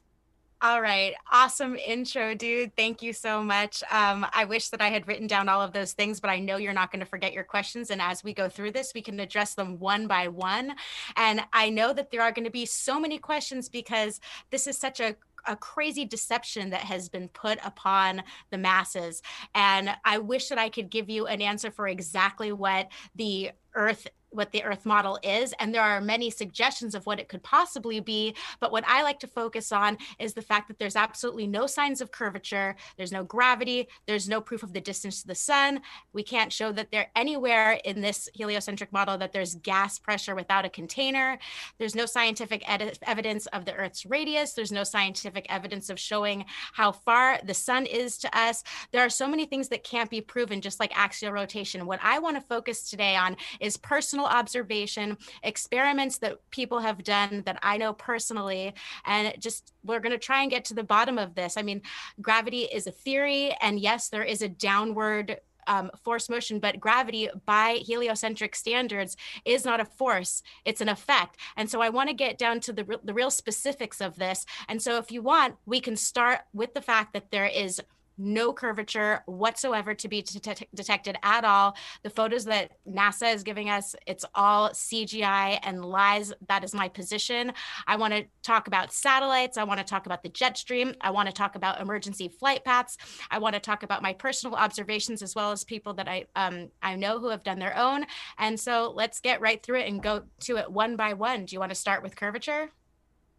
All 0.62 0.80
right. 0.80 1.12
Awesome 1.30 1.76
intro, 1.76 2.34
dude. 2.34 2.74
Thank 2.76 3.02
you 3.02 3.12
so 3.12 3.42
much. 3.42 3.82
Um, 3.90 4.26
I 4.32 4.46
wish 4.46 4.70
that 4.70 4.80
I 4.80 4.88
had 4.88 5.06
written 5.06 5.26
down 5.26 5.50
all 5.50 5.60
of 5.60 5.72
those 5.72 5.92
things, 5.92 6.18
but 6.18 6.30
I 6.30 6.38
know 6.38 6.56
you're 6.56 6.72
not 6.72 6.90
going 6.90 7.00
to 7.00 7.06
forget 7.06 7.34
your 7.34 7.44
questions. 7.44 7.90
And 7.90 8.00
as 8.00 8.24
we 8.24 8.32
go 8.32 8.48
through 8.48 8.70
this, 8.70 8.92
we 8.94 9.02
can 9.02 9.20
address 9.20 9.54
them 9.54 9.78
one 9.78 10.06
by 10.06 10.28
one. 10.28 10.74
And 11.14 11.42
I 11.52 11.68
know 11.68 11.92
that 11.92 12.10
there 12.10 12.22
are 12.22 12.32
going 12.32 12.46
to 12.46 12.50
be 12.50 12.64
so 12.64 12.98
many 12.98 13.18
questions 13.18 13.68
because 13.68 14.18
this 14.50 14.66
is 14.66 14.78
such 14.78 14.98
a 14.98 15.16
a 15.48 15.54
crazy 15.54 16.04
deception 16.04 16.70
that 16.70 16.80
has 16.80 17.08
been 17.08 17.28
put 17.28 17.60
upon 17.64 18.20
the 18.50 18.58
masses. 18.58 19.22
And 19.54 19.90
I 20.04 20.18
wish 20.18 20.48
that 20.48 20.58
I 20.58 20.68
could 20.68 20.90
give 20.90 21.08
you 21.08 21.28
an 21.28 21.40
answer 21.40 21.70
for 21.70 21.86
exactly 21.86 22.50
what 22.50 22.88
the 23.14 23.52
earth 23.74 24.08
what 24.36 24.52
the 24.52 24.62
earth 24.64 24.86
model 24.86 25.18
is 25.22 25.52
and 25.58 25.74
there 25.74 25.82
are 25.82 26.00
many 26.00 26.30
suggestions 26.30 26.94
of 26.94 27.06
what 27.06 27.18
it 27.18 27.28
could 27.28 27.42
possibly 27.42 28.00
be 28.00 28.34
but 28.60 28.72
what 28.72 28.84
i 28.86 29.02
like 29.02 29.18
to 29.18 29.26
focus 29.26 29.72
on 29.72 29.96
is 30.18 30.34
the 30.34 30.42
fact 30.42 30.68
that 30.68 30.78
there's 30.78 30.96
absolutely 30.96 31.46
no 31.46 31.66
signs 31.66 32.00
of 32.00 32.12
curvature 32.12 32.76
there's 32.96 33.12
no 33.12 33.24
gravity 33.24 33.88
there's 34.06 34.28
no 34.28 34.40
proof 34.40 34.62
of 34.62 34.72
the 34.72 34.80
distance 34.80 35.20
to 35.20 35.26
the 35.26 35.34
sun. 35.34 35.80
We 36.12 36.22
can't 36.22 36.52
show 36.52 36.72
that 36.72 36.90
there 36.90 37.08
anywhere 37.16 37.80
in 37.84 38.00
this 38.00 38.28
heliocentric 38.34 38.92
model 38.92 39.18
that 39.18 39.32
there's 39.32 39.54
gas 39.56 39.98
pressure 39.98 40.34
without 40.34 40.64
a 40.64 40.70
container. 40.70 41.38
There's 41.78 41.94
no 41.94 42.06
scientific 42.06 42.62
ed- 42.68 42.98
evidence 43.02 43.46
of 43.46 43.64
the 43.64 43.74
earth's 43.74 44.06
radius. 44.06 44.52
There's 44.52 44.72
no 44.72 44.84
scientific 44.84 45.46
evidence 45.48 45.90
of 45.90 45.98
showing 45.98 46.44
how 46.72 46.92
far 46.92 47.38
the 47.44 47.54
sun 47.54 47.86
is 47.86 48.18
to 48.18 48.38
us. 48.38 48.62
There 48.92 49.04
are 49.04 49.10
so 49.10 49.26
many 49.26 49.46
things 49.46 49.68
that 49.68 49.84
can't 49.84 50.10
be 50.10 50.20
proven 50.20 50.60
just 50.60 50.80
like 50.80 50.96
axial 50.96 51.32
rotation. 51.32 51.86
What 51.86 52.00
i 52.02 52.18
want 52.18 52.36
to 52.36 52.42
focus 52.42 52.88
today 52.88 53.16
on 53.16 53.36
is 53.60 53.76
personal 53.76 54.25
observation, 54.26 55.16
experiments 55.42 56.18
that 56.18 56.38
people 56.50 56.80
have 56.80 57.02
done 57.02 57.42
that 57.46 57.58
I 57.62 57.76
know 57.76 57.92
personally, 57.92 58.74
and 59.04 59.34
just 59.38 59.72
we're 59.84 60.00
going 60.00 60.12
to 60.12 60.18
try 60.18 60.42
and 60.42 60.50
get 60.50 60.64
to 60.66 60.74
the 60.74 60.82
bottom 60.82 61.18
of 61.18 61.34
this. 61.34 61.56
I 61.56 61.62
mean, 61.62 61.82
gravity 62.20 62.62
is 62.62 62.86
a 62.86 62.92
theory, 62.92 63.56
and 63.60 63.80
yes, 63.80 64.08
there 64.08 64.24
is 64.24 64.42
a 64.42 64.48
downward 64.48 65.40
um, 65.66 65.90
force 66.02 66.28
motion, 66.28 66.60
but 66.60 66.80
gravity 66.80 67.28
by 67.44 67.80
heliocentric 67.84 68.54
standards 68.54 69.16
is 69.44 69.64
not 69.64 69.80
a 69.80 69.84
force, 69.84 70.42
it's 70.64 70.80
an 70.80 70.88
effect. 70.88 71.36
And 71.56 71.68
so 71.68 71.80
I 71.80 71.88
want 71.88 72.08
to 72.08 72.14
get 72.14 72.38
down 72.38 72.60
to 72.60 72.72
the, 72.72 72.98
the 73.02 73.14
real 73.14 73.30
specifics 73.30 74.00
of 74.00 74.16
this. 74.16 74.46
And 74.68 74.80
so 74.80 74.98
if 74.98 75.10
you 75.10 75.22
want, 75.22 75.56
we 75.66 75.80
can 75.80 75.96
start 75.96 76.40
with 76.52 76.74
the 76.74 76.82
fact 76.82 77.12
that 77.14 77.30
there 77.30 77.46
is 77.46 77.80
no 78.18 78.52
curvature 78.52 79.22
whatsoever 79.26 79.94
to 79.94 80.08
be 80.08 80.22
det- 80.22 80.68
detected 80.74 81.16
at 81.22 81.44
all. 81.44 81.76
The 82.02 82.10
photos 82.10 82.44
that 82.46 82.72
NASA 82.88 83.34
is 83.34 83.42
giving 83.42 83.70
us, 83.70 83.94
it's 84.06 84.24
all 84.34 84.70
CGI 84.70 85.58
and 85.62 85.84
lies. 85.84 86.32
That 86.48 86.64
is 86.64 86.74
my 86.74 86.88
position. 86.88 87.52
I 87.86 87.96
want 87.96 88.14
to 88.14 88.24
talk 88.42 88.66
about 88.66 88.92
satellites. 88.92 89.58
I 89.58 89.64
want 89.64 89.78
to 89.78 89.84
talk 89.84 90.06
about 90.06 90.22
the 90.22 90.28
jet 90.28 90.56
stream. 90.56 90.94
I 91.00 91.10
want 91.10 91.28
to 91.28 91.32
talk 91.32 91.54
about 91.56 91.80
emergency 91.80 92.28
flight 92.28 92.64
paths. 92.64 92.96
I 93.30 93.38
want 93.38 93.54
to 93.54 93.60
talk 93.60 93.82
about 93.82 94.02
my 94.02 94.12
personal 94.12 94.56
observations 94.56 95.22
as 95.22 95.34
well 95.34 95.52
as 95.52 95.64
people 95.64 95.94
that 95.94 96.08
I 96.08 96.26
um, 96.36 96.70
I 96.82 96.96
know 96.96 97.18
who 97.18 97.28
have 97.28 97.42
done 97.42 97.58
their 97.58 97.76
own. 97.76 98.06
And 98.38 98.58
so 98.58 98.92
let's 98.94 99.20
get 99.20 99.40
right 99.40 99.62
through 99.62 99.80
it 99.80 99.88
and 99.88 100.02
go 100.02 100.22
to 100.40 100.56
it 100.56 100.70
one 100.70 100.96
by 100.96 101.12
one. 101.12 101.44
Do 101.44 101.54
you 101.54 101.60
want 101.60 101.70
to 101.70 101.76
start 101.76 102.02
with 102.02 102.16
curvature? 102.16 102.70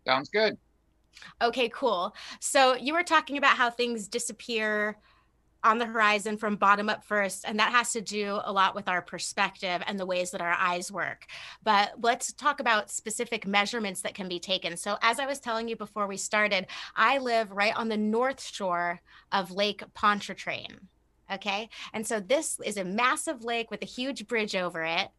Sounds 0.05 0.29
good. 0.29 0.57
Okay, 1.41 1.69
cool. 1.69 2.15
So 2.39 2.75
you 2.75 2.93
were 2.93 3.03
talking 3.03 3.37
about 3.37 3.57
how 3.57 3.69
things 3.69 4.07
disappear 4.07 4.97
on 5.63 5.79
the 5.79 5.85
horizon 5.85 6.37
from 6.37 6.55
bottom 6.55 6.87
up 6.87 7.03
first 7.03 7.43
and 7.45 7.59
that 7.59 7.71
has 7.71 7.91
to 7.91 7.99
do 7.99 8.39
a 8.45 8.53
lot 8.53 8.75
with 8.75 8.87
our 8.87 9.01
perspective 9.01 9.81
and 9.87 9.99
the 9.99 10.05
ways 10.05 10.31
that 10.31 10.41
our 10.41 10.53
eyes 10.53 10.91
work. 10.91 11.25
But 11.63 11.93
let's 12.01 12.31
talk 12.31 12.59
about 12.59 12.91
specific 12.91 13.47
measurements 13.47 14.01
that 14.01 14.13
can 14.13 14.29
be 14.29 14.39
taken. 14.39 14.77
So 14.77 14.97
as 15.01 15.19
i 15.19 15.25
was 15.25 15.39
telling 15.39 15.67
you 15.67 15.75
before 15.75 16.07
we 16.07 16.17
started 16.17 16.67
i 16.95 17.17
live 17.17 17.51
right 17.51 17.75
on 17.75 17.89
the 17.89 17.97
north 17.97 18.41
shore 18.41 19.01
of 19.31 19.51
lake 19.51 19.83
pontchartrain 19.93 20.87
Okay. 21.31 21.69
And 21.93 22.07
so 22.07 22.19
this 22.19 22.57
is 22.63 22.77
a 22.77 22.85
massive 22.85 23.43
lake 23.43 23.69
with 23.69 23.81
a 23.81 23.85
huge 23.85 24.27
bridge 24.27 24.55
over 24.55 24.83
it. 24.83 25.09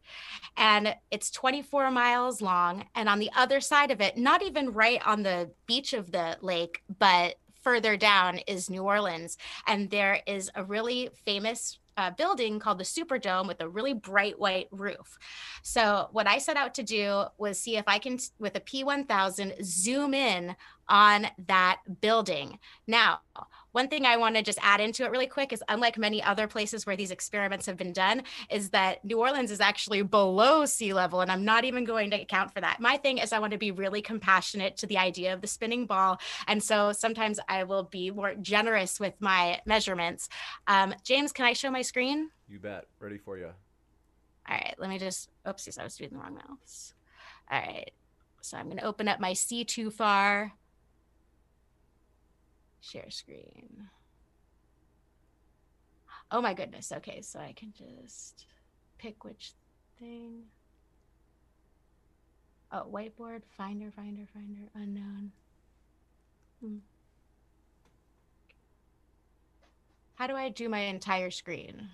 And 0.57 0.95
it's 1.11 1.29
24 1.29 1.91
miles 1.91 2.41
long. 2.41 2.85
And 2.95 3.07
on 3.07 3.19
the 3.19 3.29
other 3.35 3.61
side 3.61 3.91
of 3.91 4.01
it, 4.01 4.17
not 4.17 4.41
even 4.41 4.73
right 4.73 5.05
on 5.05 5.23
the 5.23 5.51
beach 5.67 5.93
of 5.93 6.11
the 6.11 6.37
lake, 6.41 6.81
but 6.97 7.35
further 7.61 7.95
down 7.97 8.39
is 8.47 8.69
New 8.69 8.83
Orleans. 8.83 9.37
And 9.67 9.89
there 9.89 10.21
is 10.25 10.49
a 10.55 10.63
really 10.63 11.09
famous 11.25 11.77
uh, 11.99 12.11
building 12.11 12.59
called 12.59 12.77
the 12.77 12.85
Superdome 12.85 13.45
with 13.45 13.59
a 13.59 13.67
really 13.67 13.93
bright 13.93 14.39
white 14.39 14.69
roof. 14.71 15.17
So, 15.63 16.07
what 16.13 16.27
I 16.27 16.37
set 16.37 16.55
out 16.55 16.73
to 16.75 16.83
do 16.83 17.25
was 17.37 17.59
see 17.59 17.75
if 17.75 17.83
I 17.87 17.99
can, 17.99 18.17
with 18.39 18.55
a 18.55 18.61
P1000, 18.61 19.61
zoom 19.65 20.13
in 20.13 20.55
on 20.87 21.27
that 21.47 21.81
building. 21.99 22.57
Now, 22.87 23.19
one 23.71 23.87
thing 23.87 24.05
I 24.05 24.17
want 24.17 24.35
to 24.35 24.41
just 24.41 24.59
add 24.61 24.81
into 24.81 25.03
it 25.03 25.11
really 25.11 25.27
quick 25.27 25.53
is 25.53 25.63
unlike 25.69 25.97
many 25.97 26.21
other 26.23 26.47
places 26.47 26.85
where 26.85 26.95
these 26.95 27.11
experiments 27.11 27.65
have 27.65 27.77
been 27.77 27.93
done, 27.93 28.23
is 28.49 28.69
that 28.69 29.03
New 29.05 29.19
Orleans 29.19 29.51
is 29.51 29.59
actually 29.59 30.01
below 30.01 30.65
sea 30.65 30.93
level. 30.93 31.21
And 31.21 31.31
I'm 31.31 31.45
not 31.45 31.65
even 31.65 31.83
going 31.83 32.11
to 32.11 32.21
account 32.21 32.53
for 32.53 32.61
that. 32.61 32.79
My 32.79 32.97
thing 32.97 33.17
is 33.17 33.33
I 33.33 33.39
want 33.39 33.53
to 33.53 33.59
be 33.59 33.71
really 33.71 34.01
compassionate 34.01 34.77
to 34.77 34.87
the 34.87 34.97
idea 34.97 35.33
of 35.33 35.41
the 35.41 35.47
spinning 35.47 35.85
ball. 35.85 36.19
And 36.47 36.63
so 36.63 36.91
sometimes 36.91 37.39
I 37.47 37.63
will 37.63 37.83
be 37.83 38.11
more 38.11 38.35
generous 38.35 38.99
with 38.99 39.13
my 39.19 39.61
measurements. 39.65 40.29
Um, 40.67 40.93
James, 41.03 41.31
can 41.31 41.45
I 41.45 41.53
show 41.53 41.71
my 41.71 41.81
screen? 41.81 42.29
You 42.47 42.59
bet. 42.59 42.85
Ready 42.99 43.17
for 43.17 43.37
you. 43.37 43.51
All 44.49 44.55
right, 44.55 44.73
let 44.79 44.89
me 44.89 44.97
just, 44.97 45.29
oopsies, 45.45 45.77
I 45.77 45.83
was 45.83 45.95
doing 45.95 46.09
the 46.11 46.17
wrong 46.17 46.33
mouse. 46.33 46.95
All 47.51 47.59
right, 47.59 47.91
so 48.41 48.57
I'm 48.57 48.67
gonna 48.67 48.81
open 48.81 49.07
up 49.07 49.19
my 49.19 49.33
C2FAR 49.33 50.51
share 52.81 53.09
screen. 53.09 53.89
Oh 56.31 56.41
my 56.41 56.53
goodness. 56.53 56.91
Okay, 56.91 57.21
so 57.21 57.39
I 57.39 57.53
can 57.53 57.73
just 57.73 58.45
pick 58.97 59.23
which 59.23 59.53
thing. 59.99 60.43
Oh, 62.71 62.85
whiteboard, 62.91 63.41
finder, 63.57 63.91
finder, 63.91 64.27
finder, 64.31 64.69
unknown. 64.75 65.31
Hmm. 66.61 66.77
How 70.15 70.27
do 70.27 70.35
I 70.35 70.49
do 70.49 70.69
my 70.69 70.81
entire 70.81 71.31
screen? 71.31 71.89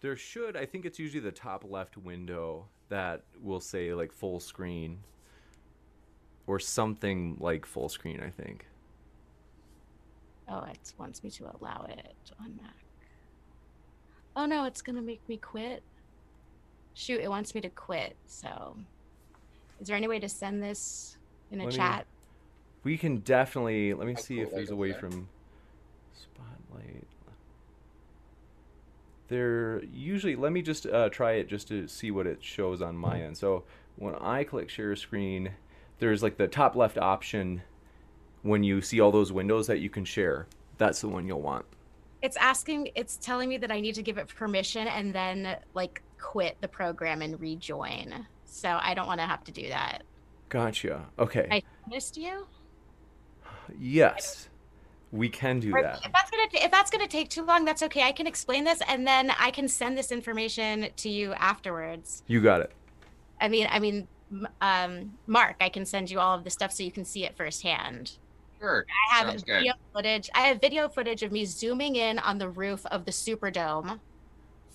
There 0.00 0.16
should, 0.16 0.56
I 0.56 0.64
think 0.64 0.86
it's 0.86 0.98
usually 0.98 1.20
the 1.20 1.30
top 1.30 1.62
left 1.68 1.96
window 1.96 2.66
that 2.88 3.22
will 3.40 3.60
say 3.60 3.92
like 3.92 4.12
full 4.12 4.40
screen 4.40 5.00
or 6.46 6.58
something 6.58 7.36
like 7.38 7.66
full 7.66 7.88
screen, 7.88 8.20
I 8.20 8.30
think. 8.30 8.66
Oh, 10.50 10.64
it 10.70 10.92
wants 10.98 11.22
me 11.22 11.30
to 11.30 11.44
allow 11.44 11.86
it 11.88 12.14
on 12.40 12.56
Mac. 12.60 12.74
Oh 14.34 14.46
no, 14.46 14.64
it's 14.64 14.82
gonna 14.82 15.02
make 15.02 15.20
me 15.28 15.36
quit. 15.36 15.82
Shoot, 16.94 17.20
it 17.20 17.30
wants 17.30 17.54
me 17.54 17.60
to 17.60 17.68
quit. 17.68 18.16
So, 18.26 18.76
is 19.80 19.86
there 19.86 19.96
any 19.96 20.08
way 20.08 20.18
to 20.18 20.28
send 20.28 20.62
this 20.62 21.16
in 21.50 21.60
a 21.60 21.64
Let 21.64 21.72
me- 21.72 21.76
chat? 21.76 22.06
We 22.82 22.96
can 22.96 23.18
definitely, 23.18 23.92
let 23.92 24.06
me 24.06 24.14
see 24.16 24.40
if 24.40 24.50
there's 24.50 24.70
a 24.70 24.76
way 24.76 24.90
there. 24.92 25.00
from 25.00 25.28
Spotlight. 26.14 27.06
There 29.28 29.82
usually, 29.84 30.34
let 30.34 30.50
me 30.50 30.62
just 30.62 30.86
uh, 30.86 31.10
try 31.10 31.32
it 31.32 31.46
just 31.48 31.68
to 31.68 31.86
see 31.86 32.10
what 32.10 32.26
it 32.26 32.42
shows 32.42 32.80
on 32.82 32.96
my 32.96 33.20
end. 33.22 33.36
So 33.36 33.64
when 33.96 34.14
I 34.16 34.44
click 34.44 34.70
share 34.70 34.96
screen, 34.96 35.50
there's 35.98 36.22
like 36.22 36.38
the 36.38 36.48
top 36.48 36.74
left 36.74 36.96
option 36.96 37.62
when 38.42 38.62
you 38.62 38.80
see 38.80 39.00
all 39.00 39.10
those 39.10 39.32
windows 39.32 39.66
that 39.66 39.80
you 39.80 39.90
can 39.90 40.04
share. 40.04 40.46
That's 40.78 41.00
the 41.00 41.08
one 41.08 41.26
you'll 41.26 41.42
want. 41.42 41.66
It's 42.22 42.36
asking, 42.36 42.90
it's 42.94 43.16
telling 43.16 43.48
me 43.48 43.56
that 43.58 43.70
I 43.70 43.80
need 43.80 43.94
to 43.94 44.02
give 44.02 44.18
it 44.18 44.28
permission 44.28 44.86
and 44.88 45.14
then 45.14 45.56
like 45.74 46.02
quit 46.18 46.56
the 46.60 46.68
program 46.68 47.22
and 47.22 47.40
rejoin. 47.40 48.26
So 48.44 48.78
I 48.82 48.94
don't 48.94 49.06
want 49.06 49.20
to 49.20 49.26
have 49.26 49.44
to 49.44 49.52
do 49.52 49.68
that. 49.68 50.02
Gotcha. 50.48 51.06
Okay. 51.18 51.48
I 51.50 51.62
missed 51.88 52.16
you. 52.16 52.46
yes, 53.78 54.48
we 55.12 55.28
can 55.28 55.60
do 55.60 55.74
Or 55.74 55.82
that. 55.82 56.00
If 56.04 56.12
that's 56.12 56.30
gonna 56.30 56.46
if 56.52 56.70
that's 56.70 56.90
gonna 56.90 57.06
take 57.06 57.28
too 57.30 57.44
long, 57.44 57.64
that's 57.64 57.82
okay. 57.84 58.02
I 58.02 58.12
can 58.12 58.26
explain 58.26 58.64
this 58.64 58.82
and 58.88 59.06
then 59.06 59.32
I 59.38 59.50
can 59.50 59.68
send 59.68 59.96
this 59.96 60.12
information 60.12 60.88
to 60.96 61.08
you 61.08 61.32
afterwards. 61.34 62.22
You 62.26 62.40
got 62.40 62.60
it. 62.60 62.72
I 63.40 63.48
mean, 63.48 63.68
I 63.70 63.78
mean, 63.78 64.08
um, 64.60 65.12
Mark, 65.26 65.56
I 65.60 65.68
can 65.68 65.86
send 65.86 66.10
you 66.10 66.20
all 66.20 66.36
of 66.36 66.44
the 66.44 66.50
stuff 66.50 66.72
so 66.72 66.82
you 66.82 66.92
can 66.92 67.04
see 67.04 67.24
it 67.24 67.36
firsthand. 67.36 68.18
Sure. 68.60 68.84
I 69.10 69.16
have 69.16 69.28
Sounds 69.28 69.42
good. 69.42 69.58
video 69.58 69.72
footage. 69.94 70.30
I 70.34 70.42
have 70.42 70.60
video 70.60 70.88
footage 70.88 71.22
of 71.22 71.32
me 71.32 71.44
zooming 71.44 71.96
in 71.96 72.18
on 72.18 72.38
the 72.38 72.48
roof 72.48 72.84
of 72.86 73.04
the 73.04 73.10
Superdome 73.10 74.00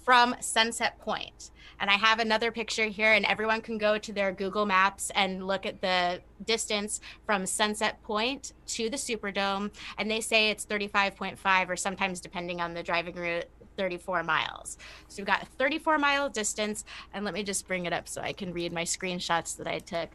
from 0.03 0.35
Sunset 0.39 0.99
Point. 0.99 1.51
And 1.79 1.89
I 1.89 1.95
have 1.95 2.19
another 2.19 2.51
picture 2.51 2.85
here, 2.85 3.11
and 3.13 3.25
everyone 3.25 3.61
can 3.61 3.77
go 3.77 3.97
to 3.97 4.13
their 4.13 4.31
Google 4.31 4.65
Maps 4.65 5.11
and 5.13 5.45
look 5.45 5.65
at 5.65 5.81
the 5.81 6.21
distance 6.45 7.01
from 7.25 7.45
Sunset 7.45 8.01
Point 8.03 8.53
to 8.67 8.89
the 8.89 8.97
Superdome. 8.97 9.71
And 9.97 10.09
they 10.09 10.21
say 10.21 10.51
it's 10.51 10.65
35.5, 10.65 11.69
or 11.69 11.75
sometimes, 11.75 12.21
depending 12.21 12.61
on 12.61 12.73
the 12.73 12.81
driving 12.81 13.15
route, 13.15 13.45
34 13.77 14.23
miles. 14.23 14.77
So 15.09 15.17
we've 15.17 15.27
got 15.27 15.43
a 15.43 15.45
34 15.45 15.97
mile 15.97 16.29
distance. 16.29 16.85
And 17.13 17.25
let 17.25 17.33
me 17.33 17.43
just 17.43 17.67
bring 17.67 17.85
it 17.85 17.93
up 17.93 18.07
so 18.07 18.21
I 18.21 18.31
can 18.31 18.53
read 18.53 18.71
my 18.71 18.83
screenshots 18.83 19.57
that 19.57 19.67
I 19.67 19.79
took. 19.79 20.11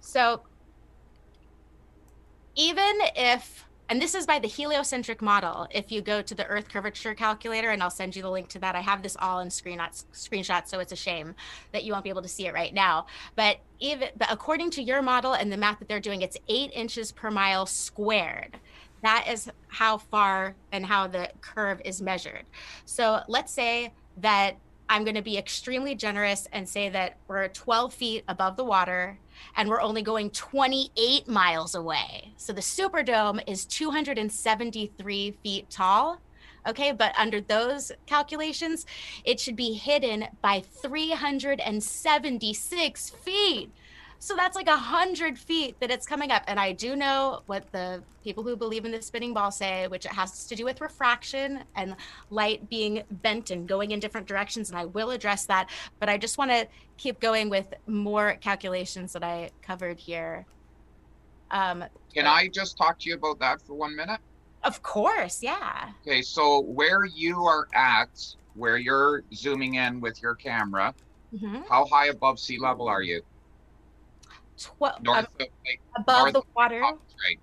So 0.00 0.42
even 2.56 2.98
if 3.16 3.66
and 3.88 4.00
this 4.00 4.14
is 4.14 4.24
by 4.24 4.38
the 4.38 4.46
heliocentric 4.46 5.20
model 5.20 5.66
if 5.72 5.90
you 5.90 6.00
go 6.00 6.22
to 6.22 6.34
the 6.34 6.46
earth 6.46 6.68
curvature 6.68 7.12
calculator 7.12 7.70
and 7.70 7.82
i'll 7.82 7.90
send 7.90 8.14
you 8.14 8.22
the 8.22 8.30
link 8.30 8.48
to 8.48 8.58
that. 8.60 8.76
I 8.76 8.80
have 8.80 9.02
this 9.02 9.16
all 9.18 9.40
in 9.40 9.48
screenshots 9.48 10.04
screenshots 10.12 10.68
so 10.68 10.78
it's 10.78 10.92
a 10.92 10.96
shame 10.96 11.34
that 11.72 11.84
you 11.84 11.92
won't 11.92 12.04
be 12.04 12.10
able 12.10 12.22
to 12.22 12.28
see 12.28 12.46
it 12.46 12.54
right 12.54 12.72
now. 12.72 13.06
But 13.34 13.58
even 13.80 14.10
but 14.16 14.28
according 14.30 14.70
to 14.72 14.82
your 14.82 15.02
model 15.02 15.32
and 15.32 15.52
the 15.52 15.56
math 15.56 15.80
that 15.80 15.88
they're 15.88 16.00
doing 16.00 16.22
it's 16.22 16.36
eight 16.48 16.70
inches 16.72 17.12
per 17.12 17.30
mile 17.30 17.66
squared. 17.66 18.58
That 19.02 19.26
is 19.28 19.50
how 19.68 19.98
far 19.98 20.54
and 20.72 20.86
how 20.86 21.06
the 21.06 21.30
curve 21.40 21.80
is 21.84 22.00
measured. 22.02 22.44
So 22.84 23.20
let's 23.28 23.52
say 23.52 23.92
that 24.18 24.56
i'm 24.90 25.04
going 25.04 25.14
to 25.14 25.22
be 25.22 25.38
extremely 25.38 25.94
generous 25.94 26.46
and 26.52 26.68
say 26.68 26.90
that 26.90 27.16
we're 27.26 27.48
12 27.48 27.94
feet 27.94 28.24
above 28.28 28.56
the 28.56 28.64
water 28.64 29.18
and 29.56 29.68
we're 29.68 29.80
only 29.80 30.02
going 30.02 30.30
28 30.30 31.26
miles 31.28 31.74
away. 31.74 32.32
So 32.36 32.52
the 32.52 32.60
Superdome 32.60 33.42
is 33.46 33.64
273 33.66 35.30
feet 35.42 35.70
tall. 35.70 36.20
Okay, 36.68 36.92
but 36.92 37.18
under 37.18 37.40
those 37.40 37.90
calculations, 38.04 38.84
it 39.24 39.40
should 39.40 39.56
be 39.56 39.72
hidden 39.72 40.26
by 40.42 40.60
376 40.60 43.10
feet. 43.10 43.70
So 44.22 44.36
that's 44.36 44.54
like 44.54 44.68
a 44.68 44.76
hundred 44.76 45.38
feet 45.38 45.80
that 45.80 45.90
it's 45.90 46.06
coming 46.06 46.30
up. 46.30 46.42
And 46.46 46.60
I 46.60 46.72
do 46.72 46.94
know 46.94 47.40
what 47.46 47.72
the 47.72 48.02
people 48.22 48.44
who 48.44 48.54
believe 48.54 48.84
in 48.84 48.92
the 48.92 49.00
spinning 49.00 49.32
ball 49.32 49.50
say, 49.50 49.88
which 49.88 50.04
it 50.04 50.12
has 50.12 50.46
to 50.46 50.54
do 50.54 50.66
with 50.66 50.82
refraction 50.82 51.60
and 51.74 51.96
light 52.28 52.68
being 52.68 53.02
bent 53.10 53.50
and 53.50 53.66
going 53.66 53.92
in 53.92 53.98
different 53.98 54.26
directions. 54.26 54.68
And 54.68 54.78
I 54.78 54.84
will 54.84 55.10
address 55.10 55.46
that. 55.46 55.70
But 55.98 56.10
I 56.10 56.18
just 56.18 56.36
want 56.36 56.50
to 56.50 56.68
keep 56.98 57.18
going 57.18 57.48
with 57.48 57.72
more 57.86 58.34
calculations 58.42 59.14
that 59.14 59.24
I 59.24 59.50
covered 59.62 59.98
here. 59.98 60.44
Um, 61.50 61.82
Can 62.14 62.26
I 62.26 62.48
just 62.48 62.76
talk 62.76 62.98
to 63.00 63.08
you 63.08 63.14
about 63.16 63.38
that 63.40 63.62
for 63.62 63.72
one 63.74 63.96
minute? 63.96 64.20
of 64.62 64.82
course, 64.82 65.42
yeah. 65.42 65.88
Okay, 66.06 66.20
so 66.20 66.60
where 66.60 67.06
you 67.06 67.46
are 67.46 67.66
at, 67.74 68.10
where 68.52 68.76
you're 68.76 69.24
zooming 69.32 69.76
in 69.76 70.02
with 70.02 70.20
your 70.20 70.34
camera, 70.34 70.94
Mhm. 71.34 71.66
how 71.66 71.86
high 71.86 72.08
above 72.08 72.38
sea 72.38 72.58
level 72.58 72.86
are 72.86 73.00
you? 73.00 73.22
Twelve 74.60 75.06
um, 75.08 75.26
above 75.96 76.32
the 76.34 76.42
water. 76.54 76.80
Pontchartrain. 76.80 77.38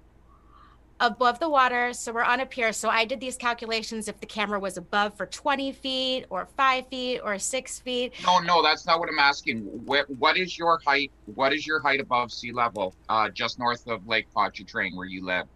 above 1.00 1.39
the 1.39 1.50
water. 1.50 1.93
So 1.93 2.13
we're 2.13 2.24
on 2.24 2.41
a 2.41 2.45
pier. 2.45 2.71
So 2.71 2.89
I 2.89 3.05
did 3.05 3.19
these 3.19 3.38
calculations 3.38 4.07
if 4.07 4.19
the 4.19 4.25
camera 4.27 4.59
was 4.59 4.77
above 4.77 5.17
for 5.17 5.25
20 5.25 5.71
feet 5.71 6.25
or 6.29 6.47
five 6.57 6.88
feet 6.88 7.19
or 7.19 7.39
six 7.39 7.79
feet. 7.79 8.13
No, 8.24 8.39
no, 8.39 8.62
that's 8.62 8.86
not 8.86 9.00
what 9.00 9.09
I'm 9.09 9.19
asking. 9.19 9.62
What, 9.86 10.09
what 10.19 10.38
is 10.38 10.57
your 10.57 10.79
height? 10.86 11.12
What 11.25 11.53
is 11.53 11.65
your 11.65 11.81
height 11.81 12.00
above 12.00 12.31
sea 12.31 12.51
level, 12.51 12.93
uh, 13.09 13.29
just 13.29 13.57
north 13.57 13.88
of 13.88 14.07
Lake 14.07 14.27
Pontchartrain 14.36 14.95
where 14.95 15.07
you 15.07 15.25
live? 15.25 15.47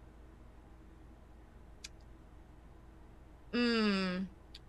Mm. 3.52 4.26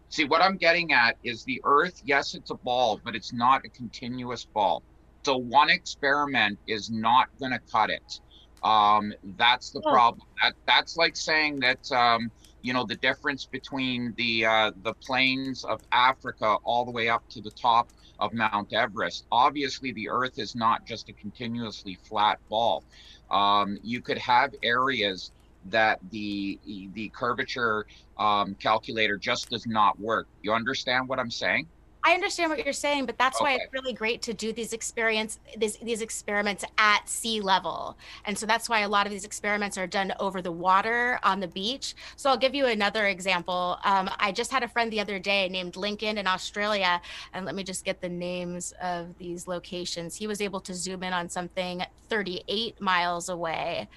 See, 0.09 0.25
what 0.25 0.41
I'm 0.41 0.57
getting 0.57 0.93
at 0.93 1.17
is 1.23 1.43
the 1.43 1.59
Earth, 1.63 2.01
yes, 2.05 2.35
it's 2.35 2.51
a 2.51 2.55
ball, 2.55 3.01
but 3.03 3.15
it's 3.15 3.33
not 3.33 3.65
a 3.65 3.69
continuous 3.69 4.45
ball. 4.45 4.83
So 5.25 5.37
one 5.37 5.69
experiment 5.69 6.59
is 6.67 6.89
not 6.91 7.27
going 7.39 7.51
to 7.53 7.61
cut 7.71 7.89
it. 7.89 8.19
Um, 8.63 9.13
that's 9.37 9.71
the 9.71 9.81
Oh. 9.85 9.91
problem. 9.91 10.21
That 10.41 10.55
that's 10.67 10.95
like 10.97 11.15
saying 11.15 11.59
that 11.61 11.79
um, 11.91 12.31
you 12.61 12.73
know 12.73 12.85
the 12.85 12.95
difference 12.97 13.45
between 13.45 14.13
the 14.17 14.45
uh, 14.45 14.71
the 14.83 14.93
plains 15.05 15.63
of 15.65 15.81
Africa 15.91 16.57
all 16.63 16.85
the 16.85 16.91
way 16.91 17.09
up 17.09 17.23
to 17.31 17.41
the 17.41 17.51
top 17.51 17.89
of 18.19 18.33
Mount 18.33 18.73
Everest. 18.73 19.25
Obviously, 19.31 19.91
the 19.93 20.09
Earth 20.09 20.37
is 20.37 20.55
not 20.55 20.85
just 20.85 21.09
a 21.09 21.13
continuously 21.13 21.95
flat 22.07 22.39
ball. 22.49 22.85
Um, 23.29 23.77
you 23.81 24.01
could 24.01 24.17
have 24.19 24.51
areas 24.63 25.31
that 25.65 25.99
the 26.09 26.59
the 26.93 27.09
curvature 27.15 27.85
um, 28.17 28.55
calculator 28.55 29.17
just 29.17 29.49
does 29.49 29.65
not 29.67 29.99
work. 29.99 30.27
You 30.41 30.53
understand 30.53 31.07
what 31.09 31.19
I'm 31.19 31.31
saying? 31.31 31.69
I 32.05 32.13
understand 32.13 32.49
what 32.49 32.63
you're 32.65 32.73
saying, 32.73 33.05
but 33.05 33.17
that's 33.17 33.39
why 33.39 33.53
it's 33.53 33.71
really 33.71 33.93
great 33.93 34.21
to 34.23 34.33
do 34.33 34.51
these 34.51 34.73
experience 34.73 35.39
these 35.57 35.77
these 35.77 36.01
experiments 36.01 36.65
at 36.77 37.07
sea 37.07 37.39
level. 37.39 37.97
And 38.25 38.37
so 38.37 38.45
that's 38.45 38.67
why 38.67 38.81
a 38.81 38.89
lot 38.89 39.05
of 39.05 39.13
these 39.13 39.23
experiments 39.23 39.77
are 39.77 39.87
done 39.87 40.13
over 40.19 40.41
the 40.41 40.51
water 40.51 41.19
on 41.23 41.39
the 41.39 41.47
beach. 41.47 41.95
So 42.17 42.29
I'll 42.29 42.37
give 42.37 42.53
you 42.53 42.65
another 42.65 43.07
example. 43.07 43.77
Um, 43.85 44.09
I 44.19 44.33
just 44.33 44.51
had 44.51 44.63
a 44.63 44.67
friend 44.67 44.91
the 44.91 44.99
other 44.99 45.17
day 45.17 45.47
named 45.47 45.77
Lincoln 45.77 46.17
in 46.17 46.27
Australia, 46.27 47.01
and 47.33 47.45
let 47.45 47.55
me 47.55 47.63
just 47.63 47.85
get 47.85 48.01
the 48.01 48.09
names 48.09 48.73
of 48.81 49.17
these 49.17 49.47
locations. 49.47 50.15
He 50.15 50.27
was 50.27 50.41
able 50.41 50.59
to 50.61 50.73
zoom 50.73 51.03
in 51.03 51.13
on 51.13 51.29
something 51.29 51.83
38 52.09 52.81
miles 52.81 53.29
away. 53.29 53.87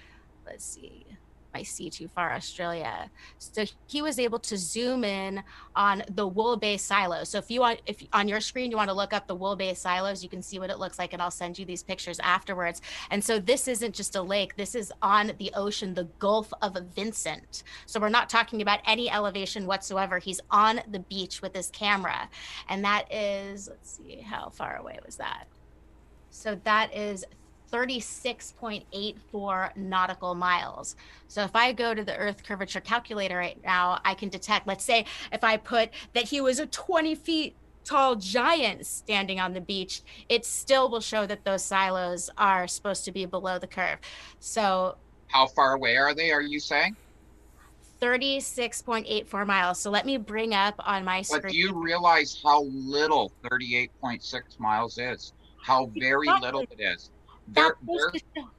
Let's 0.46 0.64
see. 0.64 1.05
I 1.56 1.62
see 1.62 1.88
too 1.88 2.06
far 2.06 2.32
Australia. 2.32 3.10
So 3.38 3.64
he 3.86 4.02
was 4.02 4.18
able 4.18 4.38
to 4.40 4.56
zoom 4.58 5.04
in 5.04 5.42
on 5.75 6.02
the 6.10 6.26
Wool 6.26 6.56
Bay 6.56 6.76
silos. 6.76 7.30
So 7.30 7.38
if 7.38 7.50
you 7.50 7.60
want, 7.60 7.80
if 7.86 8.02
on 8.12 8.28
your 8.28 8.40
screen 8.40 8.70
you 8.70 8.76
want 8.76 8.90
to 8.90 8.94
look 8.94 9.14
up 9.14 9.26
the 9.26 9.34
Wool 9.34 9.56
Bay 9.56 9.72
silos, 9.72 10.22
you 10.22 10.28
can 10.28 10.42
see 10.42 10.58
what 10.58 10.70
it 10.70 10.78
looks 10.78 10.98
like, 10.98 11.14
and 11.14 11.22
I'll 11.22 11.30
send 11.30 11.58
you 11.58 11.64
these 11.64 11.82
pictures 11.82 12.20
afterwards. 12.20 12.82
And 13.10 13.25
so 13.25 13.38
this 13.38 13.68
isn't 13.68 13.94
just 13.94 14.16
a 14.16 14.22
lake; 14.22 14.56
this 14.56 14.75
is 14.75 14.92
on 15.00 15.32
the 15.38 15.50
ocean, 15.54 15.94
the 15.94 16.08
Gulf 16.18 16.52
of 16.60 16.76
Vincent. 16.94 17.62
So 17.86 17.98
we're 17.98 18.10
not 18.10 18.28
talking 18.28 18.60
about 18.60 18.80
any 18.86 19.10
elevation 19.10 19.66
whatsoever. 19.66 20.18
He's 20.18 20.40
on 20.50 20.80
the 20.90 21.00
beach 21.00 21.40
with 21.40 21.54
his 21.54 21.70
camera, 21.70 22.28
and 22.68 22.84
that 22.84 23.12
is, 23.12 23.68
let's 23.68 23.90
see, 23.96 24.20
how 24.20 24.50
far 24.50 24.76
away 24.76 24.98
was 25.04 25.16
that? 25.16 25.46
So 26.30 26.60
that 26.64 26.94
is 26.94 27.25
36.84 27.73 29.76
nautical 29.76 30.35
miles. 30.35 30.96
So 31.28 31.42
if 31.42 31.54
I 31.54 31.73
go 31.73 31.94
to 31.94 32.04
the 32.04 32.16
Earth 32.16 32.42
curvature 32.44 32.80
calculator 32.80 33.37
right 33.37 33.62
now, 33.64 34.00
I 34.04 34.14
can 34.14 34.28
detect, 34.28 34.66
let's 34.66 34.85
say, 34.85 35.06
if 35.32 35.44
I 35.44 35.56
put 35.56 35.90
that 36.14 36.25
he 36.25 36.40
was 36.40 36.58
a 36.58 36.66
20 36.66 37.14
feet 37.14 37.56
tall 37.85 38.16
giant 38.16 38.87
standing 38.87 39.40
on 39.40 39.52
the 39.52 39.61
beach, 39.61 40.02
it 40.28 40.44
still 40.44 40.90
will 40.90 41.00
show 41.00 41.26
that 41.26 41.44
those 41.44 41.62
silos 41.62 42.30
are 42.37 42.66
supposed 42.66 43.04
to 43.04 43.12
be 43.12 43.26
below 43.26 43.58
the 43.58 43.66
curve. 43.66 43.99
So 44.40 44.96
How 45.28 45.46
far 45.46 45.75
away 45.75 45.96
are 45.96 46.14
they? 46.14 46.32
Are 46.32 46.42
you 46.42 46.61
saying? 46.61 46.96
36.84 48.00 49.46
miles. 49.46 49.78
So 49.78 49.90
let 49.90 50.04
me 50.04 50.18
bring 50.18 50.52
up 50.52 50.75
on 50.80 51.04
my 51.04 51.23
screen. 51.23 51.42
But 51.42 51.50
do 51.52 51.56
you 51.56 51.73
realize 51.73 52.38
how 52.44 52.64
little 52.64 53.32
38.6 53.42 54.58
miles 54.58 54.99
is? 54.99 55.32
How 55.62 55.90
very 55.96 56.28
little 56.40 56.61
it 56.61 56.78
is. 56.78 57.11
That 57.48 57.54
There, 57.54 57.74
goes 57.86 58.00
there, 58.00 58.10
to 58.12 58.18
show- 58.36 58.50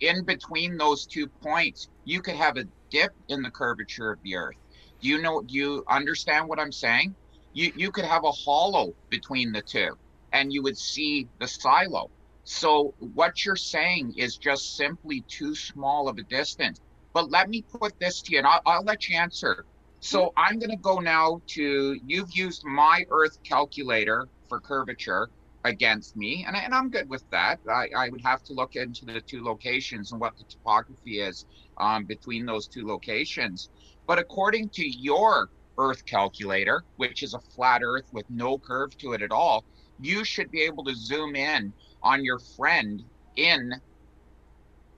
in 0.00 0.24
between 0.24 0.76
those 0.76 1.06
two 1.06 1.28
points, 1.42 1.88
you 2.04 2.20
could 2.22 2.36
have 2.36 2.56
a 2.56 2.64
dip 2.90 3.12
in 3.28 3.42
the 3.42 3.50
curvature 3.50 4.10
of 4.12 4.20
the 4.22 4.36
Earth. 4.36 4.56
Do 5.00 5.08
you 5.08 5.20
know? 5.22 5.42
Do 5.42 5.54
you 5.54 5.84
understand 5.88 6.48
what 6.48 6.60
I'm 6.60 6.72
saying? 6.72 7.16
You 7.52 7.72
you 7.76 7.90
could 7.92 8.04
have 8.04 8.24
a 8.24 8.32
hollow 8.32 8.92
between 9.10 9.52
the 9.52 9.62
two, 9.62 9.96
and 10.32 10.52
you 10.52 10.62
would 10.62 10.78
see 10.78 11.28
the 11.40 11.48
silo. 11.48 12.10
So 12.44 12.94
what 12.98 13.44
you're 13.44 13.56
saying 13.56 14.14
is 14.16 14.36
just 14.36 14.76
simply 14.76 15.24
too 15.28 15.54
small 15.54 16.08
of 16.08 16.18
a 16.18 16.24
distance. 16.24 16.80
But 17.14 17.30
let 17.30 17.48
me 17.48 17.64
put 17.80 17.92
this 18.00 18.22
to 18.22 18.32
you, 18.32 18.38
and 18.38 18.46
I'll, 18.46 18.60
I'll 18.66 18.84
let 18.84 19.08
you 19.08 19.16
answer. 19.16 19.64
So 20.00 20.32
I'm 20.36 20.58
going 20.58 20.70
to 20.70 20.76
go 20.78 20.98
now 20.98 21.40
to 21.54 21.96
you've 22.04 22.30
used 22.34 22.62
my 22.64 23.04
Earth 23.10 23.36
calculator 23.48 24.28
for 24.48 24.60
curvature 24.60 25.28
against 25.64 26.16
me, 26.16 26.44
and, 26.46 26.56
I, 26.56 26.60
and 26.60 26.74
I'm 26.74 26.90
good 26.90 27.08
with 27.08 27.24
that. 27.30 27.60
I, 27.68 27.88
I 27.96 28.08
would 28.08 28.22
have 28.22 28.42
to 28.44 28.52
look 28.52 28.74
into 28.74 29.04
the 29.04 29.20
two 29.20 29.44
locations 29.44 30.12
and 30.12 30.20
what 30.20 30.36
the 30.36 30.44
topography 30.44 31.20
is 31.20 31.46
um, 31.78 32.04
between 32.04 32.46
those 32.46 32.66
two 32.66 32.86
locations. 32.86 33.70
But 34.06 34.18
according 34.18 34.70
to 34.70 34.84
your 34.84 35.48
Earth 35.78 36.04
calculator, 36.04 36.84
which 36.96 37.22
is 37.22 37.34
a 37.34 37.40
flat 37.54 37.82
Earth 37.84 38.06
with 38.12 38.26
no 38.28 38.58
curve 38.58 38.96
to 38.98 39.12
it 39.12 39.22
at 39.22 39.30
all, 39.30 39.64
you 40.00 40.24
should 40.24 40.50
be 40.50 40.62
able 40.62 40.84
to 40.84 40.94
zoom 40.94 41.36
in 41.36 41.72
on 42.02 42.24
your 42.24 42.40
friend 42.56 43.02
in 43.36 43.72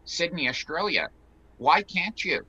Sydney, 0.04 0.48
Australia. 0.48 1.08
Why 1.58 1.82
can't 1.82 2.22
you? 2.24 2.46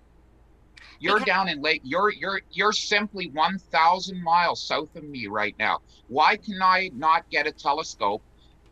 You're 0.99 1.15
Because- 1.19 1.25
down 1.25 1.49
in 1.49 1.61
Lake. 1.61 1.81
You're 1.83 2.11
you're 2.11 2.41
you're 2.51 2.71
simply 2.73 3.29
1,000 3.31 4.21
miles 4.23 4.61
south 4.61 4.95
of 4.95 5.03
me 5.03 5.27
right 5.27 5.55
now. 5.59 5.79
Why 6.07 6.37
can 6.37 6.61
I 6.61 6.89
not 6.93 7.29
get 7.29 7.47
a 7.47 7.51
telescope 7.51 8.23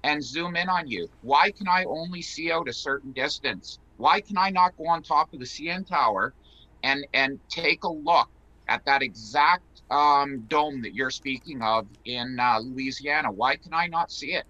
and 0.04 0.24
zoom 0.24 0.56
in 0.56 0.70
on 0.70 0.88
you? 0.88 1.10
Why 1.22 1.52
can 1.52 1.68
I 1.68 1.86
only 1.86 2.22
see 2.22 2.52
out 2.52 2.68
a 2.68 2.74
certain 2.74 3.12
distance? 3.12 3.80
Why 3.98 4.22
can 4.22 4.38
I 4.38 4.50
not 4.50 4.76
go 4.78 4.88
on 4.88 5.04
top 5.04 5.34
of 5.34 5.40
the 5.40 5.46
CN 5.46 5.86
Tower 5.88 6.34
and 6.84 7.06
and 7.14 7.40
take 7.50 7.84
a 7.84 7.90
look 7.92 8.30
at 8.68 8.86
that 8.86 9.02
exact 9.02 9.64
um, 9.92 10.42
dome 10.48 10.82
that 10.82 10.94
you're 10.96 11.12
speaking 11.12 11.62
of 11.62 11.88
in 12.06 12.40
uh, 12.40 12.60
Louisiana? 12.60 13.32
Why 13.32 13.56
can 13.58 13.74
I 13.74 13.88
not 13.88 14.12
see 14.12 14.34
it? 14.34 14.46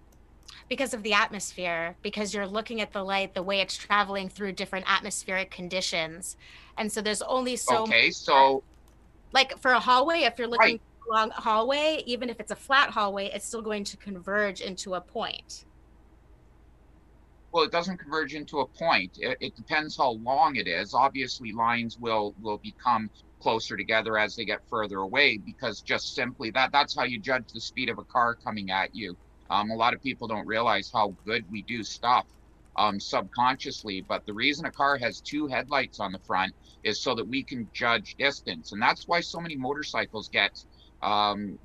Because 0.68 0.94
of 0.94 1.02
the 1.02 1.12
atmosphere 1.12 1.98
because 2.02 2.34
you're 2.34 2.46
looking 2.46 2.80
at 2.80 2.92
the 2.92 3.02
light 3.02 3.34
the 3.34 3.42
way 3.42 3.60
it's 3.60 3.76
traveling 3.76 4.28
through 4.28 4.52
different 4.52 4.84
atmospheric 4.88 5.50
conditions 5.50 6.36
and 6.76 6.90
so 6.92 7.00
there's 7.02 7.22
only 7.22 7.56
so 7.56 7.86
okay, 7.86 8.10
so 8.10 8.64
like 9.32 9.58
for 9.60 9.72
a 9.72 9.80
hallway 9.80 10.20
if 10.20 10.34
you're 10.38 10.48
looking 10.48 10.78
Right. 10.78 10.82
along 11.10 11.30
a 11.36 11.40
hallway 11.40 12.02
even 12.06 12.30
if 12.30 12.40
it's 12.40 12.50
a 12.50 12.56
flat 12.56 12.90
hallway 12.90 13.26
it's 13.32 13.46
still 13.46 13.62
going 13.62 13.84
to 13.84 13.96
converge 13.96 14.60
into 14.60 14.94
a 14.94 15.00
point 15.00 15.64
well, 17.52 17.64
it 17.64 17.70
doesn't 17.70 17.98
converge 17.98 18.34
into 18.34 18.60
a 18.60 18.66
point. 18.68 19.12
It, 19.16 19.36
it 19.40 19.54
depends 19.56 19.96
how 19.96 20.10
long 20.12 20.56
it 20.56 20.66
is. 20.66 20.92
Obviously, 20.92 21.52
lines 21.52 21.96
will 21.98 22.34
will 22.40 22.58
become 22.58 23.08
closer 23.40 23.76
together 23.76 24.18
as 24.18 24.34
they 24.34 24.44
get 24.44 24.60
further 24.68 24.98
away 24.98 25.38
because 25.38 25.80
just 25.80 26.14
simply 26.14 26.50
that 26.52 26.72
that's 26.72 26.96
how 26.96 27.04
you 27.04 27.20
judge 27.20 27.44
the 27.52 27.60
speed 27.60 27.88
of 27.90 27.98
a 27.98 28.04
car 28.06 28.36
coming 28.44 28.70
at 28.70 28.90
you. 28.92 29.16
Um, 29.50 29.70
a 29.70 29.76
lot 29.76 29.94
of 29.94 30.02
people 30.02 30.28
don't 30.28 30.46
realize 30.46 30.90
how 30.92 31.14
good 31.26 31.44
we 31.50 31.62
do 31.62 31.84
stuff 31.84 32.26
um, 32.76 32.98
subconsciously, 33.00 34.04
but 34.08 34.22
the 34.26 34.34
reason 34.34 34.66
a 34.66 34.72
car 34.72 34.98
has 34.98 35.20
two 35.20 35.46
headlights 35.46 36.00
on 36.00 36.12
the 36.12 36.18
front 36.26 36.52
is 36.82 37.02
so 37.02 37.14
that 37.14 37.28
we 37.28 37.44
can 37.44 37.70
judge 37.74 38.16
distance, 38.18 38.72
and 38.72 38.82
that's 38.82 39.04
why 39.06 39.20
so 39.20 39.40
many 39.40 39.56
motorcycles 39.56 40.28
get 40.32 40.52
um, 41.02 41.58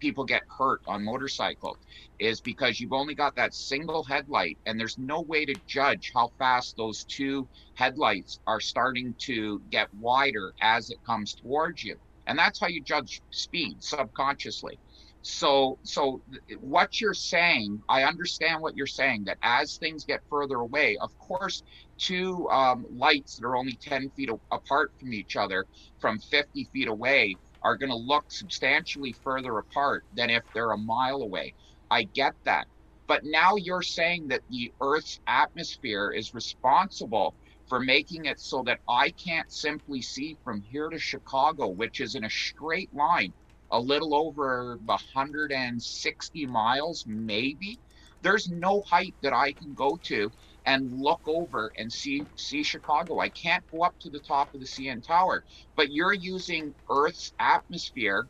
people 0.00 0.24
get 0.24 0.42
hurt 0.58 0.80
on 0.86 1.04
motorcycles 1.04 1.76
is 2.18 2.40
because 2.40 2.80
you've 2.80 2.92
only 2.92 3.14
got 3.14 3.34
that 3.36 3.54
single 3.54 4.02
headlight 4.04 4.58
and 4.66 4.78
there's 4.80 4.96
no 4.98 5.22
way 5.22 5.44
to 5.44 5.56
judge 5.66 6.10
how 6.14 6.30
fast 6.38 6.74
those 6.76 7.04
two 7.04 7.48
headlights 7.74 8.40
are 8.46 8.60
starting 8.60 9.14
to 9.20 9.60
get 9.70 9.88
wider 9.98 10.52
as 10.62 10.90
it 10.90 10.98
comes 11.06 11.34
towards 11.34 11.82
you 11.82 11.96
and 12.26 12.38
that's 12.38 12.60
how 12.60 12.66
you 12.66 12.82
judge 12.82 13.22
speed 13.30 13.76
subconsciously 13.82 14.80
so 15.22 15.78
so 15.84 16.22
what 16.60 17.00
you're 17.00 17.14
saying 17.14 17.80
i 17.88 18.04
understand 18.04 18.60
what 18.60 18.76
you're 18.76 18.86
saying 18.86 19.24
that 19.24 19.38
as 19.42 19.76
things 19.76 20.04
get 20.04 20.20
further 20.30 20.56
away 20.56 20.96
of 21.00 21.10
course 21.18 21.62
two 21.98 22.48
um, 22.50 22.86
lights 22.90 23.36
that 23.36 23.46
are 23.46 23.56
only 23.56 23.76
10 23.82 24.10
feet 24.16 24.30
apart 24.50 24.92
from 24.98 25.12
each 25.12 25.36
other 25.36 25.66
from 25.98 26.18
50 26.18 26.64
feet 26.72 26.88
away 26.88 27.36
are 27.62 27.76
going 27.76 27.90
to 27.90 27.96
look 27.96 28.24
substantially 28.30 29.12
further 29.24 29.58
apart 29.58 30.04
than 30.14 30.30
if 30.30 30.42
they're 30.54 30.72
a 30.72 30.78
mile 30.78 31.22
away 31.22 31.54
I 31.90 32.04
get 32.04 32.34
that. 32.44 32.68
But 33.08 33.22
now 33.24 33.56
you're 33.56 33.82
saying 33.82 34.28
that 34.28 34.42
the 34.48 34.72
Earth's 34.80 35.20
atmosphere 35.26 36.12
is 36.12 36.34
responsible 36.34 37.34
for 37.68 37.80
making 37.80 38.26
it 38.26 38.40
so 38.40 38.62
that 38.64 38.80
I 38.88 39.10
can't 39.12 39.50
simply 39.52 40.02
see 40.02 40.36
from 40.44 40.62
here 40.62 40.88
to 40.88 40.98
Chicago, 40.98 41.68
which 41.68 42.00
is 42.00 42.14
in 42.14 42.24
a 42.24 42.30
straight 42.30 42.94
line, 42.94 43.34
a 43.72 43.80
little 43.80 44.14
over 44.14 44.78
160 44.84 46.46
miles, 46.46 47.04
maybe. 47.06 47.80
There's 48.22 48.48
no 48.50 48.82
height 48.90 49.16
that 49.22 49.34
I 49.34 49.54
can 49.54 49.74
go 49.74 49.98
to 50.04 50.32
and 50.66 50.90
look 50.92 51.22
over 51.26 51.72
and 51.76 51.92
see 51.92 52.26
see 52.36 52.64
Chicago. 52.64 53.20
I 53.20 53.30
can't 53.30 53.64
go 53.72 53.82
up 53.82 53.96
to 54.02 54.10
the 54.10 54.20
top 54.20 54.50
of 54.54 54.60
the 54.60 54.66
CN 54.66 55.06
Tower, 55.06 55.44
but 55.76 55.92
you're 55.92 56.14
using 56.14 56.74
Earth's 56.90 57.32
atmosphere, 57.40 58.28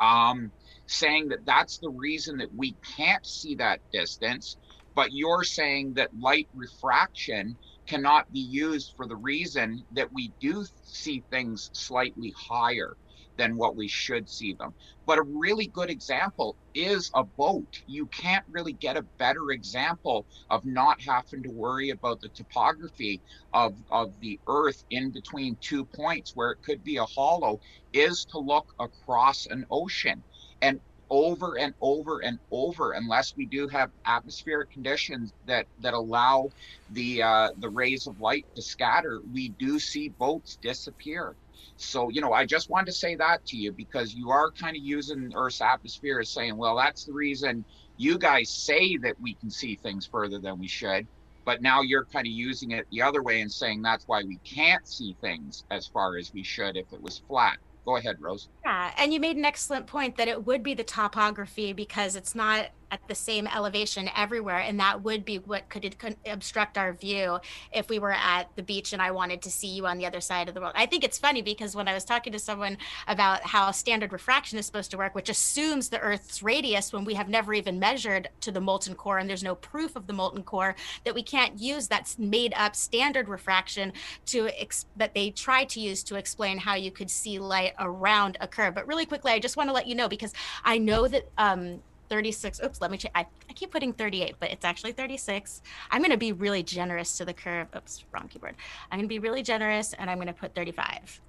um, 0.00 0.52
saying 0.88 1.28
that 1.28 1.46
that's 1.46 1.78
the 1.78 1.90
reason 1.90 2.38
that 2.38 2.50
we 2.56 2.76
can't 2.96 3.24
see 3.26 3.56
that 3.56 3.80
distance. 3.92 4.56
But 4.94 5.10
you're 5.12 5.44
saying 5.44 5.94
that 5.94 6.10
light 6.20 6.48
refraction 6.54 7.58
cannot 7.88 8.30
be 8.32 8.40
used 8.40 8.92
for 8.96 9.06
the 9.08 9.16
reason 9.16 9.86
that 9.92 10.10
we 10.12 10.32
do 10.40 10.64
see 10.82 11.24
things 11.30 11.70
slightly 11.74 12.32
higher 12.50 12.96
than 13.40 13.56
what 13.56 13.74
we 13.74 13.88
should 13.88 14.28
see 14.28 14.52
them. 14.52 14.74
But 15.06 15.18
a 15.18 15.22
really 15.22 15.68
good 15.68 15.88
example 15.88 16.58
is 16.74 17.10
a 17.14 17.24
boat. 17.24 17.72
You 17.86 18.06
can't 18.08 18.44
really 18.50 18.74
get 18.74 18.98
a 18.98 19.06
better 19.18 19.50
example 19.52 20.26
of 20.50 20.66
not 20.66 20.98
having 21.00 21.42
to 21.44 21.50
worry 21.50 21.88
about 21.88 22.20
the 22.20 22.28
topography 22.28 23.22
of, 23.54 23.72
of 23.90 24.12
the 24.20 24.38
earth 24.46 24.84
in 24.90 25.10
between 25.10 25.56
two 25.62 25.86
points 25.86 26.32
where 26.34 26.50
it 26.50 26.58
could 26.62 26.84
be 26.84 26.98
a 26.98 27.06
hollow 27.06 27.58
is 27.94 28.26
to 28.26 28.38
look 28.38 28.66
across 28.78 29.46
an 29.46 29.64
ocean. 29.70 30.22
And 30.60 30.78
over 31.08 31.58
and 31.58 31.74
over 31.80 32.20
and 32.22 32.38
over 32.52 32.92
unless 32.92 33.32
we 33.36 33.46
do 33.46 33.66
have 33.68 33.90
atmospheric 34.06 34.70
conditions 34.70 35.32
that 35.46 35.66
that 35.80 35.94
allow 35.94 36.48
the 36.90 37.20
uh, 37.20 37.48
the 37.58 37.68
rays 37.70 38.06
of 38.06 38.20
light 38.20 38.46
to 38.54 38.62
scatter 38.62 39.20
we 39.32 39.48
do 39.58 39.80
see 39.80 40.10
boats 40.10 40.56
disappear 40.62 41.34
so, 41.76 42.10
you 42.10 42.20
know, 42.20 42.32
I 42.32 42.44
just 42.44 42.68
wanted 42.68 42.86
to 42.86 42.92
say 42.92 43.14
that 43.16 43.46
to 43.46 43.56
you 43.56 43.72
because 43.72 44.14
you 44.14 44.30
are 44.30 44.50
kind 44.50 44.76
of 44.76 44.82
using 44.82 45.32
Earth's 45.34 45.60
atmosphere 45.60 46.20
as 46.20 46.28
saying, 46.28 46.56
well, 46.56 46.76
that's 46.76 47.04
the 47.04 47.12
reason 47.12 47.64
you 47.96 48.18
guys 48.18 48.50
say 48.50 48.96
that 48.98 49.18
we 49.20 49.34
can 49.34 49.50
see 49.50 49.76
things 49.76 50.06
further 50.06 50.38
than 50.38 50.58
we 50.58 50.68
should. 50.68 51.06
But 51.44 51.62
now 51.62 51.80
you're 51.80 52.04
kind 52.04 52.26
of 52.26 52.32
using 52.32 52.72
it 52.72 52.86
the 52.90 53.00
other 53.02 53.22
way 53.22 53.40
and 53.40 53.50
saying 53.50 53.80
that's 53.82 54.06
why 54.06 54.22
we 54.22 54.36
can't 54.44 54.86
see 54.86 55.16
things 55.20 55.64
as 55.70 55.86
far 55.86 56.16
as 56.18 56.32
we 56.34 56.42
should 56.42 56.76
if 56.76 56.92
it 56.92 57.00
was 57.00 57.22
flat. 57.26 57.56
Go 57.86 57.96
ahead, 57.96 58.16
Rose. 58.20 58.48
Yeah, 58.64 58.92
and 58.98 59.12
you 59.12 59.18
made 59.18 59.36
an 59.36 59.44
excellent 59.44 59.86
point 59.86 60.16
that 60.18 60.28
it 60.28 60.46
would 60.46 60.62
be 60.62 60.74
the 60.74 60.84
topography 60.84 61.72
because 61.72 62.14
it's 62.14 62.34
not 62.34 62.68
at 62.90 63.06
the 63.08 63.14
same 63.14 63.46
elevation 63.46 64.10
everywhere 64.16 64.58
and 64.58 64.78
that 64.80 65.02
would 65.02 65.24
be 65.24 65.38
what 65.38 65.68
could 65.68 65.96
obstruct 66.26 66.76
our 66.76 66.92
view 66.92 67.38
if 67.72 67.88
we 67.88 67.98
were 67.98 68.12
at 68.12 68.44
the 68.56 68.62
beach 68.62 68.92
and 68.92 69.00
I 69.00 69.10
wanted 69.10 69.42
to 69.42 69.50
see 69.50 69.68
you 69.68 69.86
on 69.86 69.98
the 69.98 70.06
other 70.06 70.20
side 70.20 70.48
of 70.48 70.54
the 70.54 70.60
world. 70.60 70.72
I 70.76 70.86
think 70.86 71.04
it's 71.04 71.18
funny 71.18 71.42
because 71.42 71.74
when 71.74 71.88
I 71.88 71.94
was 71.94 72.04
talking 72.04 72.32
to 72.32 72.38
someone 72.38 72.78
about 73.06 73.42
how 73.42 73.70
standard 73.70 74.12
refraction 74.12 74.58
is 74.58 74.66
supposed 74.66 74.90
to 74.92 74.98
work, 74.98 75.14
which 75.14 75.28
assumes 75.28 75.88
the 75.88 76.00
Earth's 76.00 76.42
radius 76.42 76.92
when 76.92 77.04
we 77.04 77.14
have 77.14 77.28
never 77.28 77.54
even 77.54 77.78
measured 77.78 78.28
to 78.40 78.52
the 78.52 78.60
molten 78.60 78.94
core 78.94 79.18
and 79.18 79.28
there's 79.28 79.42
no 79.42 79.54
proof 79.54 79.96
of 79.96 80.06
the 80.06 80.12
molten 80.12 80.42
core, 80.42 80.74
that 81.04 81.14
we 81.14 81.22
can't 81.22 81.58
use 81.58 81.88
that 81.88 82.14
made 82.18 82.52
up 82.56 82.74
standard 82.74 83.28
refraction 83.28 83.92
to 84.26 84.48
ex- 84.60 84.86
that 84.96 85.14
they 85.14 85.30
try 85.30 85.64
to 85.64 85.80
use 85.80 86.02
to 86.04 86.16
explain 86.16 86.58
how 86.58 86.74
you 86.74 86.90
could 86.90 87.10
see 87.10 87.38
light 87.38 87.74
around 87.78 88.36
a 88.40 88.48
curve. 88.48 88.74
But 88.74 88.86
really 88.86 89.06
quickly, 89.06 89.32
I 89.32 89.38
just 89.38 89.56
want 89.56 89.68
to 89.68 89.72
let 89.72 89.86
you 89.86 89.94
know 89.94 90.08
because 90.08 90.32
I 90.64 90.78
know 90.78 91.08
that 91.08 91.28
um, 91.38 91.80
36. 92.10 92.60
Oops, 92.62 92.80
let 92.80 92.90
me 92.90 92.98
check. 92.98 93.12
I, 93.14 93.24
I 93.48 93.52
keep 93.54 93.70
putting 93.70 93.94
38, 93.94 94.34
but 94.38 94.50
it's 94.50 94.64
actually 94.64 94.92
36. 94.92 95.62
I'm 95.90 96.02
going 96.02 96.10
to 96.10 96.18
be 96.18 96.32
really 96.32 96.62
generous 96.62 97.16
to 97.18 97.24
the 97.24 97.32
curve. 97.32 97.68
Oops, 97.74 98.04
wrong 98.12 98.28
keyboard. 98.28 98.56
I'm 98.90 98.98
going 98.98 99.08
to 99.08 99.08
be 99.08 99.20
really 99.20 99.42
generous 99.42 99.94
and 99.94 100.10
I'm 100.10 100.18
going 100.18 100.26
to 100.26 100.34
put 100.34 100.54
35. 100.54 101.20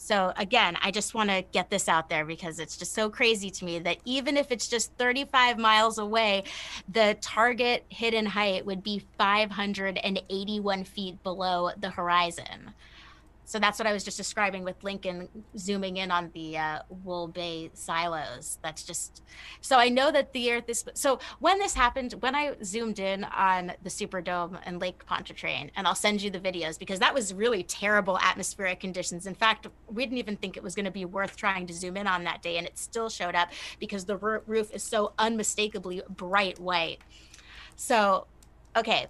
So 0.00 0.32
again, 0.36 0.78
I 0.80 0.92
just 0.92 1.12
want 1.12 1.28
to 1.30 1.44
get 1.50 1.70
this 1.70 1.88
out 1.88 2.08
there 2.08 2.24
because 2.24 2.60
it's 2.60 2.76
just 2.76 2.94
so 2.94 3.10
crazy 3.10 3.50
to 3.50 3.64
me 3.64 3.80
that 3.80 3.98
even 4.04 4.36
if 4.36 4.52
it's 4.52 4.68
just 4.68 4.92
35 4.92 5.58
miles 5.58 5.98
away, 5.98 6.44
the 6.88 7.16
target 7.20 7.84
hidden 7.88 8.24
height 8.24 8.64
would 8.64 8.84
be 8.84 9.04
581 9.18 10.84
feet 10.84 11.22
below 11.24 11.70
the 11.76 11.90
horizon. 11.90 12.74
So 13.48 13.58
that's 13.58 13.78
what 13.78 13.88
I 13.88 13.94
was 13.94 14.04
just 14.04 14.18
describing 14.18 14.62
with 14.62 14.84
Lincoln 14.84 15.26
zooming 15.56 15.96
in 15.96 16.10
on 16.10 16.30
the 16.34 16.58
uh, 16.58 16.78
Wool 16.90 17.28
Bay 17.28 17.70
silos. 17.72 18.58
That's 18.62 18.82
just 18.82 19.22
so 19.62 19.78
I 19.78 19.88
know 19.88 20.12
that 20.12 20.34
the 20.34 20.52
Earth 20.52 20.68
is. 20.68 20.84
So 20.92 21.18
when 21.38 21.58
this 21.58 21.72
happened, 21.72 22.12
when 22.20 22.34
I 22.34 22.56
zoomed 22.62 22.98
in 22.98 23.24
on 23.24 23.72
the 23.82 23.88
Superdome 23.88 24.60
and 24.66 24.82
Lake 24.82 25.06
Pontchartrain, 25.06 25.70
and 25.76 25.86
I'll 25.86 25.94
send 25.94 26.20
you 26.20 26.28
the 26.28 26.38
videos 26.38 26.78
because 26.78 26.98
that 26.98 27.14
was 27.14 27.32
really 27.32 27.62
terrible 27.62 28.18
atmospheric 28.18 28.80
conditions. 28.80 29.26
In 29.26 29.34
fact, 29.34 29.66
we 29.90 30.04
didn't 30.04 30.18
even 30.18 30.36
think 30.36 30.58
it 30.58 30.62
was 30.62 30.74
going 30.74 30.84
to 30.84 30.90
be 30.90 31.06
worth 31.06 31.34
trying 31.34 31.66
to 31.68 31.72
zoom 31.72 31.96
in 31.96 32.06
on 32.06 32.24
that 32.24 32.42
day, 32.42 32.58
and 32.58 32.66
it 32.66 32.76
still 32.76 33.08
showed 33.08 33.34
up 33.34 33.48
because 33.80 34.04
the 34.04 34.18
roof 34.18 34.70
is 34.74 34.82
so 34.82 35.14
unmistakably 35.18 36.02
bright 36.10 36.60
white. 36.60 36.98
So, 37.76 38.26
okay, 38.76 39.06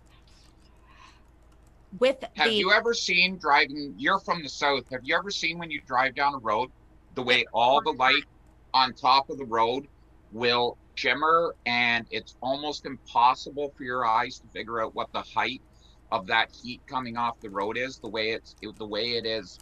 with 1.99 2.23
have 2.35 2.49
the, 2.49 2.55
you 2.55 2.73
ever 2.73 2.93
seen 2.93 3.39
driving 3.39 3.95
you're 3.97 4.19
from 4.19 4.43
the 4.43 4.49
south 4.49 4.85
have 4.91 5.01
you 5.05 5.17
ever 5.17 5.31
seen 5.31 5.59
when 5.59 5.71
you 5.71 5.81
drive 5.87 6.15
down 6.15 6.35
a 6.35 6.39
road 6.39 6.71
the 7.15 7.23
way 7.23 7.45
all 7.53 7.81
the 7.81 7.93
light 7.93 8.25
on 8.75 8.93
top 8.93 9.31
of 9.31 9.39
the 9.39 9.45
road 9.45 9.87
will 10.33 10.77
shimmer 10.95 11.55
and 11.65 12.07
it's 12.11 12.37
almost 12.43 12.85
impossible 12.85 13.73
for 13.77 13.85
your 13.85 14.05
eyes 14.05 14.39
to 14.39 14.47
figure 14.49 14.83
out 14.83 14.95
what 14.95 15.11
the 15.13 15.23
height 15.23 15.63
of 16.11 16.27
that 16.27 16.51
heat 16.63 16.81
coming 16.87 17.17
off 17.17 17.41
the 17.41 17.49
road 17.49 17.79
is 17.79 17.99
the 17.99 18.09
way 18.09 18.31
it's 18.31 18.55
the 18.79 18.87
way 18.87 19.13
it 19.13 19.25
is 19.25 19.59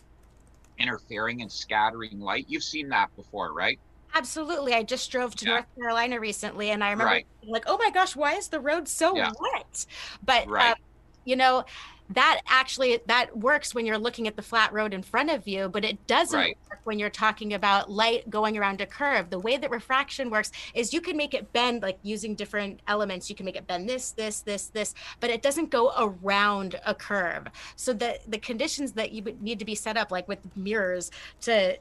interfering 0.79 1.43
and 1.43 1.51
scattering 1.51 2.21
light 2.21 2.45
you've 2.49 2.63
seen 2.63 2.89
that 2.89 3.15
before 3.17 3.53
right 3.53 3.79
absolutely 4.15 4.75
i 4.75 4.83
just 4.83 5.11
drove 5.11 5.35
to 5.35 5.45
yeah. 5.45 5.53
north 5.53 5.67
carolina 5.77 6.19
recently 6.19 6.71
and 6.71 6.83
i 6.83 6.91
remember 6.91 7.13
right. 7.13 7.27
like 7.47 7.65
oh 7.67 7.77
my 7.79 7.91
gosh 7.91 8.17
why 8.17 8.35
is 8.35 8.49
the 8.49 8.61
road 8.61 8.89
so 8.89 9.17
yeah. 9.17 9.31
wet 9.41 9.87
but 10.25 10.49
right. 10.49 10.73
uh, 10.73 10.75
you 11.25 11.37
know 11.37 11.65
that 12.11 12.41
actually 12.47 13.01
that 13.07 13.37
works 13.37 13.75
when 13.75 13.85
you're 13.85 13.99
looking 13.99 14.29
at 14.29 14.37
the 14.37 14.43
flat 14.43 14.73
road 14.73 14.95
in 14.95 15.03
front 15.03 15.31
of 15.31 15.47
you 15.49 15.69
but 15.69 15.85
it 15.85 16.07
doesn't 16.07 16.39
right. 16.39 16.59
work 16.71 16.81
when 16.85 16.99
you're 16.99 17.11
talking 17.11 17.55
about 17.55 17.91
light 17.91 18.29
going 18.31 18.57
around 18.57 18.81
a 18.81 18.87
curve. 18.87 19.29
The 19.31 19.39
way 19.39 19.57
that 19.57 19.71
refraction 19.71 20.31
works 20.31 20.53
is 20.75 20.93
you 20.93 21.01
can 21.01 21.17
make 21.17 21.35
it 21.35 21.53
bend 21.53 21.83
like 21.83 21.99
using 22.03 22.35
different 22.35 22.81
elements. 22.87 23.29
You 23.29 23.37
can 23.37 23.45
make 23.45 23.57
it 23.57 23.67
bend 23.67 23.89
this 23.89 24.13
this 24.13 24.41
this 24.41 24.69
this 24.69 24.95
but 25.21 25.31
it 25.31 25.43
doesn't 25.43 25.71
go 25.71 25.93
around 25.99 26.81
a 26.87 26.95
curve. 26.95 27.49
So 27.75 27.93
the 27.93 28.19
the 28.29 28.39
conditions 28.39 28.93
that 28.93 29.13
you 29.13 29.23
would 29.25 29.43
need 29.43 29.59
to 29.59 29.65
be 29.65 29.75
set 29.75 29.97
up 29.97 30.11
like 30.11 30.29
with 30.29 30.39
mirrors 30.57 31.11
to 31.43 31.77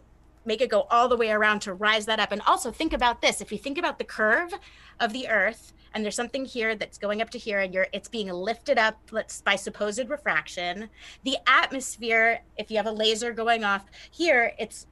make 0.45 0.61
it 0.61 0.69
go 0.69 0.81
all 0.91 1.07
the 1.07 1.17
way 1.17 1.31
around 1.31 1.59
to 1.61 1.73
rise 1.73 2.05
that 2.05 2.19
up. 2.19 2.31
And 2.31 2.41
also 2.43 2.71
think 2.71 2.93
about 2.93 3.21
this. 3.21 3.41
If 3.41 3.51
you 3.51 3.57
think 3.57 3.77
about 3.77 3.97
the 3.97 4.03
curve 4.03 4.53
of 4.99 5.11
the 5.11 5.27
earth 5.27 5.73
and 5.95 6.03
there's 6.03 6.15
something 6.15 6.45
here 6.45 6.75
that's 6.75 6.97
going 6.97 7.21
up 7.21 7.29
to 7.31 7.39
here 7.39 7.61
and 7.61 7.73
you're 7.73 7.87
it's 7.93 8.09
being 8.09 8.27
lifted 8.27 8.77
up 8.77 8.99
let's 9.11 9.41
by 9.41 9.55
supposed 9.55 10.07
refraction. 10.09 10.89
The 11.23 11.37
atmosphere 11.47 12.41
if 12.57 12.69
you 12.69 12.77
have 12.77 12.85
a 12.85 12.91
laser 12.91 13.31
going 13.31 13.63
off 13.63 13.85
here 14.11 14.53
it's 14.59 14.85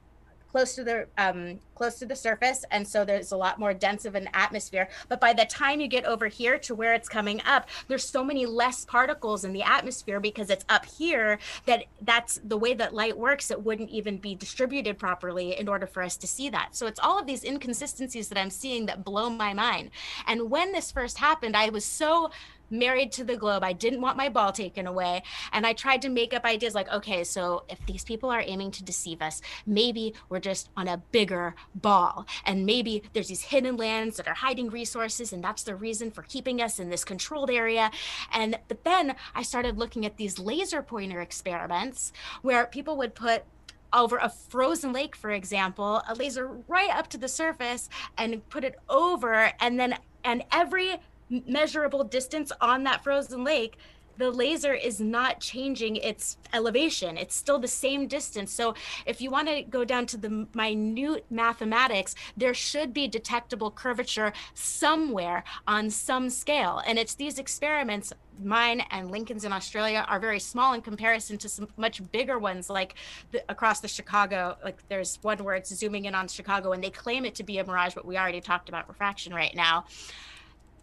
close 0.54 0.76
to 0.76 0.84
the 0.84 1.08
um, 1.18 1.58
close 1.74 1.96
to 1.98 2.06
the 2.06 2.14
surface, 2.14 2.64
and 2.70 2.86
so 2.86 3.04
there's 3.04 3.32
a 3.32 3.36
lot 3.36 3.58
more 3.58 3.74
dense 3.74 4.04
of 4.04 4.14
an 4.14 4.28
atmosphere. 4.34 4.88
But 5.08 5.20
by 5.20 5.32
the 5.32 5.44
time 5.46 5.80
you 5.80 5.88
get 5.88 6.04
over 6.04 6.28
here 6.28 6.58
to 6.58 6.76
where 6.76 6.94
it's 6.94 7.08
coming 7.08 7.42
up, 7.44 7.68
there's 7.88 8.08
so 8.08 8.22
many 8.22 8.46
less 8.46 8.84
particles 8.84 9.44
in 9.44 9.52
the 9.52 9.64
atmosphere 9.64 10.20
because 10.20 10.50
it's 10.50 10.64
up 10.68 10.86
here 10.86 11.40
that 11.66 11.86
that's 12.02 12.40
the 12.44 12.56
way 12.56 12.72
that 12.74 12.94
light 12.94 13.18
works. 13.18 13.50
It 13.50 13.64
wouldn't 13.64 13.90
even 13.90 14.18
be 14.18 14.36
distributed 14.36 14.96
properly 14.96 15.58
in 15.58 15.66
order 15.66 15.88
for 15.88 16.04
us 16.04 16.16
to 16.18 16.28
see 16.28 16.48
that. 16.50 16.76
So 16.76 16.86
it's 16.86 17.00
all 17.00 17.18
of 17.18 17.26
these 17.26 17.42
inconsistencies 17.42 18.28
that 18.28 18.38
I'm 18.38 18.50
seeing 18.50 18.86
that 18.86 19.04
blow 19.04 19.28
my 19.30 19.54
mind. 19.54 19.90
And 20.28 20.50
when 20.50 20.70
this 20.70 20.92
first 20.92 21.18
happened, 21.18 21.56
I 21.56 21.70
was 21.70 21.84
so 21.84 22.30
married 22.70 23.12
to 23.12 23.24
the 23.24 23.36
globe. 23.36 23.62
I 23.62 23.72
didn't 23.72 24.00
want 24.00 24.16
my 24.16 24.28
ball 24.28 24.52
taken 24.52 24.86
away. 24.86 25.22
And 25.52 25.66
I 25.66 25.72
tried 25.72 26.02
to 26.02 26.08
make 26.08 26.34
up 26.34 26.44
ideas 26.44 26.74
like, 26.74 26.90
okay, 26.92 27.24
so 27.24 27.64
if 27.68 27.84
these 27.86 28.04
people 28.04 28.30
are 28.30 28.42
aiming 28.44 28.70
to 28.72 28.84
deceive 28.84 29.22
us, 29.22 29.40
maybe 29.66 30.14
we're 30.28 30.40
just 30.40 30.70
on 30.76 30.88
a 30.88 30.98
bigger 31.12 31.54
ball. 31.74 32.26
And 32.44 32.66
maybe 32.66 33.02
there's 33.12 33.28
these 33.28 33.42
hidden 33.42 33.76
lands 33.76 34.16
that 34.16 34.28
are 34.28 34.34
hiding 34.34 34.70
resources. 34.70 35.32
And 35.32 35.42
that's 35.42 35.62
the 35.62 35.76
reason 35.76 36.10
for 36.10 36.22
keeping 36.22 36.60
us 36.60 36.78
in 36.78 36.90
this 36.90 37.04
controlled 37.04 37.50
area. 37.50 37.90
And, 38.32 38.58
but 38.68 38.84
then 38.84 39.14
I 39.34 39.42
started 39.42 39.78
looking 39.78 40.04
at 40.06 40.16
these 40.16 40.38
laser 40.38 40.82
pointer 40.82 41.20
experiments 41.20 42.12
where 42.42 42.66
people 42.66 42.96
would 42.96 43.14
put 43.14 43.44
over 43.92 44.16
a 44.16 44.28
frozen 44.28 44.92
lake, 44.92 45.14
for 45.14 45.30
example, 45.30 46.02
a 46.08 46.14
laser 46.14 46.48
right 46.66 46.90
up 46.90 47.08
to 47.08 47.16
the 47.16 47.28
surface 47.28 47.88
and 48.18 48.46
put 48.48 48.64
it 48.64 48.74
over, 48.88 49.52
and 49.60 49.78
then 49.78 49.96
and 50.24 50.42
every 50.50 50.96
measurable 51.28 52.04
distance 52.04 52.52
on 52.60 52.84
that 52.84 53.02
frozen 53.02 53.44
lake 53.44 53.78
the 54.16 54.30
laser 54.30 54.74
is 54.74 55.00
not 55.00 55.40
changing 55.40 55.96
its 55.96 56.36
elevation. 56.52 57.16
It's 57.16 57.34
still 57.34 57.58
the 57.58 57.68
same 57.68 58.06
distance. 58.06 58.52
So 58.52 58.74
if 59.06 59.20
you 59.20 59.30
want 59.30 59.48
to 59.48 59.62
go 59.62 59.84
down 59.84 60.06
to 60.06 60.16
the 60.16 60.46
minute 60.54 61.24
mathematics, 61.30 62.14
there 62.36 62.54
should 62.54 62.92
be 62.92 63.08
detectable 63.08 63.70
curvature 63.70 64.32
somewhere 64.54 65.44
on 65.66 65.90
some 65.90 66.30
scale. 66.30 66.82
And 66.86 66.98
it's 66.98 67.14
these 67.14 67.38
experiments, 67.38 68.12
mine 68.42 68.82
and 68.90 69.10
Lincoln's 69.10 69.44
in 69.44 69.52
Australia, 69.52 70.04
are 70.08 70.20
very 70.20 70.40
small 70.40 70.74
in 70.74 70.80
comparison 70.80 71.38
to 71.38 71.48
some 71.48 71.68
much 71.76 72.00
bigger 72.12 72.38
ones 72.38 72.70
like 72.70 72.94
the, 73.32 73.42
across 73.48 73.80
the 73.80 73.88
Chicago. 73.88 74.56
Like 74.62 74.86
there's 74.88 75.18
one 75.22 75.42
where 75.42 75.54
it's 75.54 75.74
zooming 75.74 76.04
in 76.04 76.14
on 76.14 76.28
Chicago 76.28 76.72
and 76.72 76.82
they 76.82 76.90
claim 76.90 77.24
it 77.24 77.34
to 77.36 77.42
be 77.42 77.58
a 77.58 77.64
mirage, 77.64 77.94
but 77.94 78.04
we 78.04 78.16
already 78.16 78.40
talked 78.40 78.68
about 78.68 78.88
refraction 78.88 79.34
right 79.34 79.54
now 79.54 79.84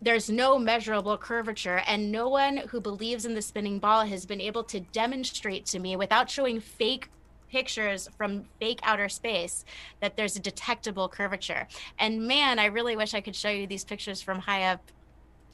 there's 0.01 0.29
no 0.29 0.57
measurable 0.57 1.17
curvature 1.17 1.81
and 1.85 2.11
no 2.11 2.27
one 2.27 2.57
who 2.57 2.81
believes 2.81 3.25
in 3.25 3.35
the 3.35 3.41
spinning 3.41 3.77
ball 3.77 4.05
has 4.05 4.25
been 4.25 4.41
able 4.41 4.63
to 4.63 4.79
demonstrate 4.79 5.65
to 5.67 5.79
me 5.79 5.95
without 5.95 6.29
showing 6.29 6.59
fake 6.59 7.09
pictures 7.49 8.09
from 8.17 8.45
fake 8.59 8.79
outer 8.83 9.09
space 9.09 9.63
that 9.99 10.15
there's 10.15 10.35
a 10.35 10.39
detectable 10.39 11.07
curvature. 11.07 11.67
And 11.99 12.27
man 12.27 12.57
i 12.57 12.65
really 12.65 12.95
wish 12.95 13.13
i 13.13 13.21
could 13.21 13.35
show 13.35 13.49
you 13.49 13.67
these 13.67 13.83
pictures 13.83 14.21
from 14.21 14.39
high 14.39 14.63
up. 14.71 14.81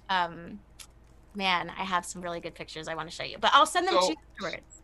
Um 0.09 0.59
man 1.35 1.69
i 1.77 1.83
have 1.83 2.05
some 2.05 2.21
really 2.21 2.39
good 2.39 2.55
pictures 2.55 2.87
i 2.87 2.95
want 2.95 3.09
to 3.09 3.15
show 3.15 3.23
you 3.23 3.37
but 3.39 3.51
i'll 3.53 3.65
send 3.65 3.87
them 3.87 3.95
so, 3.95 4.01
to 4.01 4.07
you 4.07 4.15
afterwards. 4.45 4.81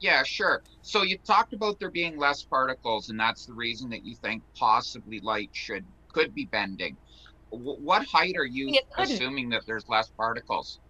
Yeah 0.00 0.22
sure. 0.24 0.62
So 0.80 1.02
you 1.02 1.18
talked 1.18 1.52
about 1.52 1.78
there 1.78 1.90
being 1.90 2.16
less 2.16 2.42
particles 2.42 3.10
and 3.10 3.20
that's 3.20 3.46
the 3.46 3.52
reason 3.52 3.90
that 3.90 4.04
you 4.04 4.16
think 4.16 4.42
possibly 4.56 5.20
light 5.20 5.50
should 5.52 5.84
could 6.12 6.34
be 6.34 6.46
bending 6.46 6.96
what 7.52 8.04
height 8.06 8.36
are 8.36 8.46
you 8.46 8.78
assuming 8.96 9.50
that 9.50 9.62
there's 9.66 9.88
less 9.88 10.08
particles? 10.10 10.80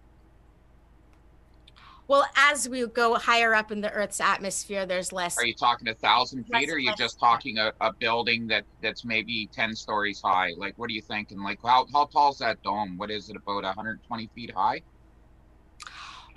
Well, 2.07 2.25
as 2.35 2.67
we 2.67 2.85
go 2.87 3.15
higher 3.15 3.55
up 3.55 3.71
in 3.71 3.79
the 3.79 3.91
Earth's 3.91 4.19
atmosphere, 4.19 4.85
there's 4.85 5.13
less. 5.13 5.37
Are 5.37 5.45
you 5.45 5.53
talking 5.53 5.87
a 5.87 5.93
thousand 5.93 6.43
feet, 6.43 6.69
or 6.69 6.73
are 6.73 6.79
you 6.79 6.93
just 6.97 7.17
talking 7.17 7.57
a, 7.57 7.71
a 7.79 7.93
building 7.93 8.45
that 8.47 8.65
that's 8.81 9.05
maybe 9.05 9.49
ten 9.53 9.73
stories 9.73 10.21
high? 10.21 10.51
Like, 10.57 10.77
what 10.77 10.89
are 10.89 10.93
you 10.93 11.01
thinking? 11.01 11.41
Like, 11.41 11.59
how 11.63 11.85
how 11.93 12.05
tall 12.05 12.31
is 12.31 12.39
that 12.39 12.61
dome? 12.61 12.97
What 12.97 13.09
is 13.09 13.29
it 13.29 13.37
about 13.37 13.63
120 13.63 14.29
feet 14.35 14.51
high? 14.53 14.81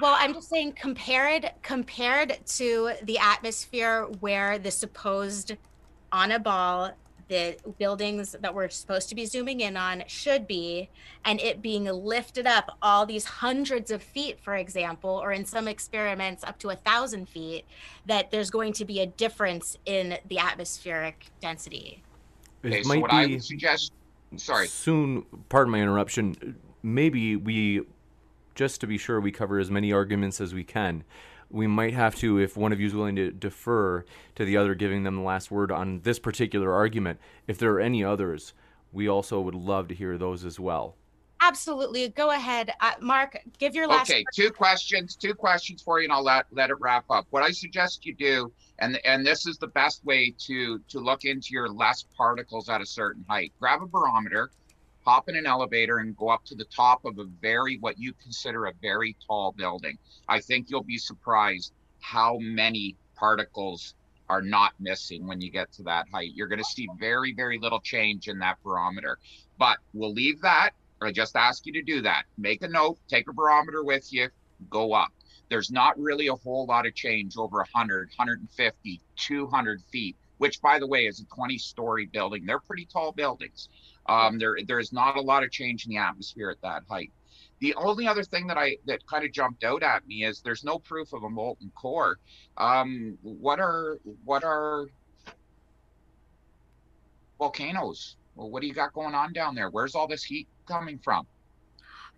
Well, 0.01 0.15
I'm 0.17 0.35
just 0.35 0.49
saying 0.49 0.73
compared 0.73 1.51
compared 1.63 2.39
to 2.47 2.93
the 3.03 3.19
atmosphere 3.19 4.05
where 4.21 4.59
the 4.59 4.71
supposed 4.71 5.57
on 6.13 6.31
a 6.31 6.39
ball 6.39 6.93
the 7.29 7.57
buildings 7.79 8.37
that 8.41 8.55
we're 8.55 8.69
supposed 8.69 9.09
to 9.09 9.15
be 9.15 9.27
zooming 9.27 9.61
in 9.61 9.77
on 9.77 10.05
should 10.07 10.47
be, 10.47 10.89
and 11.25 11.41
it 11.41 11.61
being 11.61 11.85
lifted 11.85 12.47
up 12.47 12.77
all 12.81 13.05
these 13.05 13.25
hundreds 13.25 13.91
of 13.91 14.03
feet, 14.03 14.39
for 14.41 14.55
example, 14.55 15.11
or 15.11 15.33
in 15.33 15.45
some 15.45 15.67
experiments 15.67 16.45
up 16.45 16.59
to 16.59 16.71
a 16.71 16.77
thousand 16.77 17.29
feet, 17.29 17.65
that 18.07 18.31
there's 18.31 18.51
going 18.51 18.73
to 18.73 18.85
be 18.85 19.01
a 19.01 19.07
difference 19.07 19.77
in 19.87 20.19
the 20.29 20.39
atmospheric 20.39 21.27
density. 21.41 22.03
Okay, 22.65 22.81
it 22.81 22.87
might 22.87 23.03
so 23.11 23.27
be 23.27 23.39
suggest, 23.39 23.93
sorry, 24.37 24.69
soon. 24.69 25.25
Pardon 25.49 25.73
my 25.73 25.81
interruption. 25.81 26.57
Maybe 26.83 27.37
we, 27.37 27.83
just 28.55 28.81
to 28.81 28.87
be 28.87 28.99
sure, 28.99 29.21
we 29.21 29.33
cover 29.33 29.59
as 29.59 29.71
many 29.71 29.93
arguments 29.93 30.41
as 30.41 30.55
we 30.55 30.65
can 30.65 31.05
we 31.51 31.67
might 31.67 31.95
have 31.95 32.15
to, 32.17 32.39
if 32.39 32.57
one 32.57 32.73
of 32.73 32.81
you 32.81 32.87
is 32.87 32.95
willing 32.95 33.17
to 33.17 33.31
defer 33.31 34.05
to 34.35 34.45
the 34.45 34.57
other, 34.57 34.75
giving 34.75 35.03
them 35.05 35.17
the 35.17 35.23
last 35.23 35.51
word 35.51 35.71
on 35.71 36.01
this 36.01 36.19
particular 36.19 36.73
argument. 36.73 37.19
If 37.47 37.59
there 37.59 37.73
are 37.73 37.81
any 37.81 38.03
others, 38.05 38.53
we 38.93 39.09
also 39.09 39.41
would 39.41 39.55
love 39.55 39.89
to 39.89 39.95
hear 39.95 40.19
those 40.19 40.45
as 40.45 40.59
well. 40.59 40.97
Absolutely. 41.41 42.09
Go 42.09 42.31
ahead, 42.31 42.73
uh, 42.81 42.93
Mark. 43.01 43.39
Give 43.59 43.75
your 43.75 43.87
last. 43.87 44.11
Okay, 44.11 44.25
two 44.35 44.51
questions. 44.51 45.15
Two 45.15 45.35
questions 45.35 45.83
for 45.83 46.01
you, 46.01 46.05
and 46.05 46.13
I'll 46.13 46.25
let 46.25 46.47
let 46.51 46.71
it 46.71 46.81
wrap 46.81 47.05
up. 47.11 47.27
What 47.31 47.43
I 47.43 47.51
suggest 47.51 48.07
you 48.07 48.15
do, 48.15 48.51
and 48.79 48.99
and 49.05 49.25
this 49.25 49.47
is 49.47 49.59
the 49.59 49.67
best 49.67 50.05
way 50.05 50.35
to 50.47 50.79
to 50.89 50.99
look 50.99 51.25
into 51.25 51.49
your 51.51 51.69
less 51.69 52.07
particles 52.17 52.71
at 52.71 52.81
a 52.81 52.87
certain 52.87 53.25
height. 53.29 53.53
Grab 53.61 53.83
a 53.83 53.87
barometer 53.87 54.51
hop 55.07 55.29
in 55.29 55.37
an 55.37 55.47
elevator 55.47 55.99
and 55.99 56.17
go 56.17 56.29
up 56.29 56.45
to 56.45 56.57
the 56.57 56.65
top 56.65 57.05
of 57.05 57.19
a 57.19 57.25
very 57.41 57.79
what 57.79 57.99
you 57.99 58.13
consider 58.15 58.67
a 58.67 58.73
very 58.83 59.17
tall 59.25 59.55
building. 59.57 59.97
I 60.29 60.41
think 60.41 60.69
you'll 60.69 60.83
be 60.83 60.99
surprised 60.99 61.73
how 62.01 62.39
many 62.41 62.97
particles 63.15 63.95
are 64.29 64.43
not 64.43 64.73
missing 64.81 65.27
when 65.29 65.41
you 65.41 65.51
get 65.51 65.71
to 65.75 65.85
that 65.85 66.07
height. 66.13 66.33
You're 66.35 66.49
going 66.49 66.59
to 66.59 66.65
see 66.65 66.89
very 66.99 67.33
very 67.33 67.59
little 67.59 67.81
change 67.81 68.27
in 68.27 68.41
that 68.41 68.57
barometer. 68.65 69.19
But 69.59 69.79
we'll 69.95 70.13
leave 70.13 70.41
that. 70.41 70.71
I 71.01 71.13
just 71.13 71.37
ask 71.37 71.65
you 71.67 71.73
to 71.75 71.83
do 71.83 72.03
that. 72.03 72.25
Make 72.37 72.63
a 72.63 72.69
note 72.69 72.99
take 73.09 73.29
a 73.31 73.33
barometer 73.33 73.85
with 73.85 74.13
you 74.13 74.29
go 74.71 74.93
up. 74.93 75.13
There's 75.49 75.71
not 75.71 75.97
really 76.01 76.27
a 76.27 76.35
whole 76.35 76.67
lot 76.67 76.87
of 76.87 76.97
change 76.97 77.37
over 77.37 77.59
100 77.59 78.09
150 78.17 79.01
200 79.17 79.83
feet 79.93 80.17
which 80.39 80.61
by 80.61 80.79
the 80.79 80.87
way 80.87 81.07
is 81.07 81.21
a 81.21 81.25
20 81.35 81.57
story 81.57 82.07
building. 82.07 82.45
They're 82.45 82.59
pretty 82.59 82.87
tall 82.87 83.13
buildings 83.13 83.69
um, 84.09 84.39
there, 84.39 84.57
there's 84.67 84.93
not 84.93 85.17
a 85.17 85.21
lot 85.21 85.43
of 85.43 85.51
change 85.51 85.87
in 85.87 85.91
the 85.91 85.99
atmosphere 85.99 86.51
at 86.51 86.61
that 86.63 86.83
height. 86.89 87.13
The 87.61 87.75
only 87.75 88.07
other 88.07 88.23
thing 88.23 88.47
that 88.49 88.59
I 88.59 88.77
that 88.87 89.07
kind 89.07 89.25
of 89.25 89.33
jumped 89.33 89.65
out 89.65 89.83
at 89.83 90.07
me 90.07 90.25
is 90.25 90.43
there's 90.43 90.63
no 90.63 90.79
proof 90.79 91.13
of 91.13 91.23
a 91.23 91.31
molten 91.31 91.73
core. 91.75 92.19
Um, 92.57 93.17
what 93.23 93.61
are 93.61 93.99
what 94.25 94.45
are 94.45 94.87
volcanoes? 97.39 98.17
Well, 98.35 98.51
what 98.51 98.61
do 98.61 98.69
you 98.69 98.75
got 98.75 98.93
going 98.93 99.15
on 99.15 99.33
down 99.33 99.55
there? 99.55 99.71
Where's 99.71 99.95
all 99.95 100.07
this 100.07 100.23
heat 100.23 100.49
coming 100.67 100.99
from? 101.03 101.27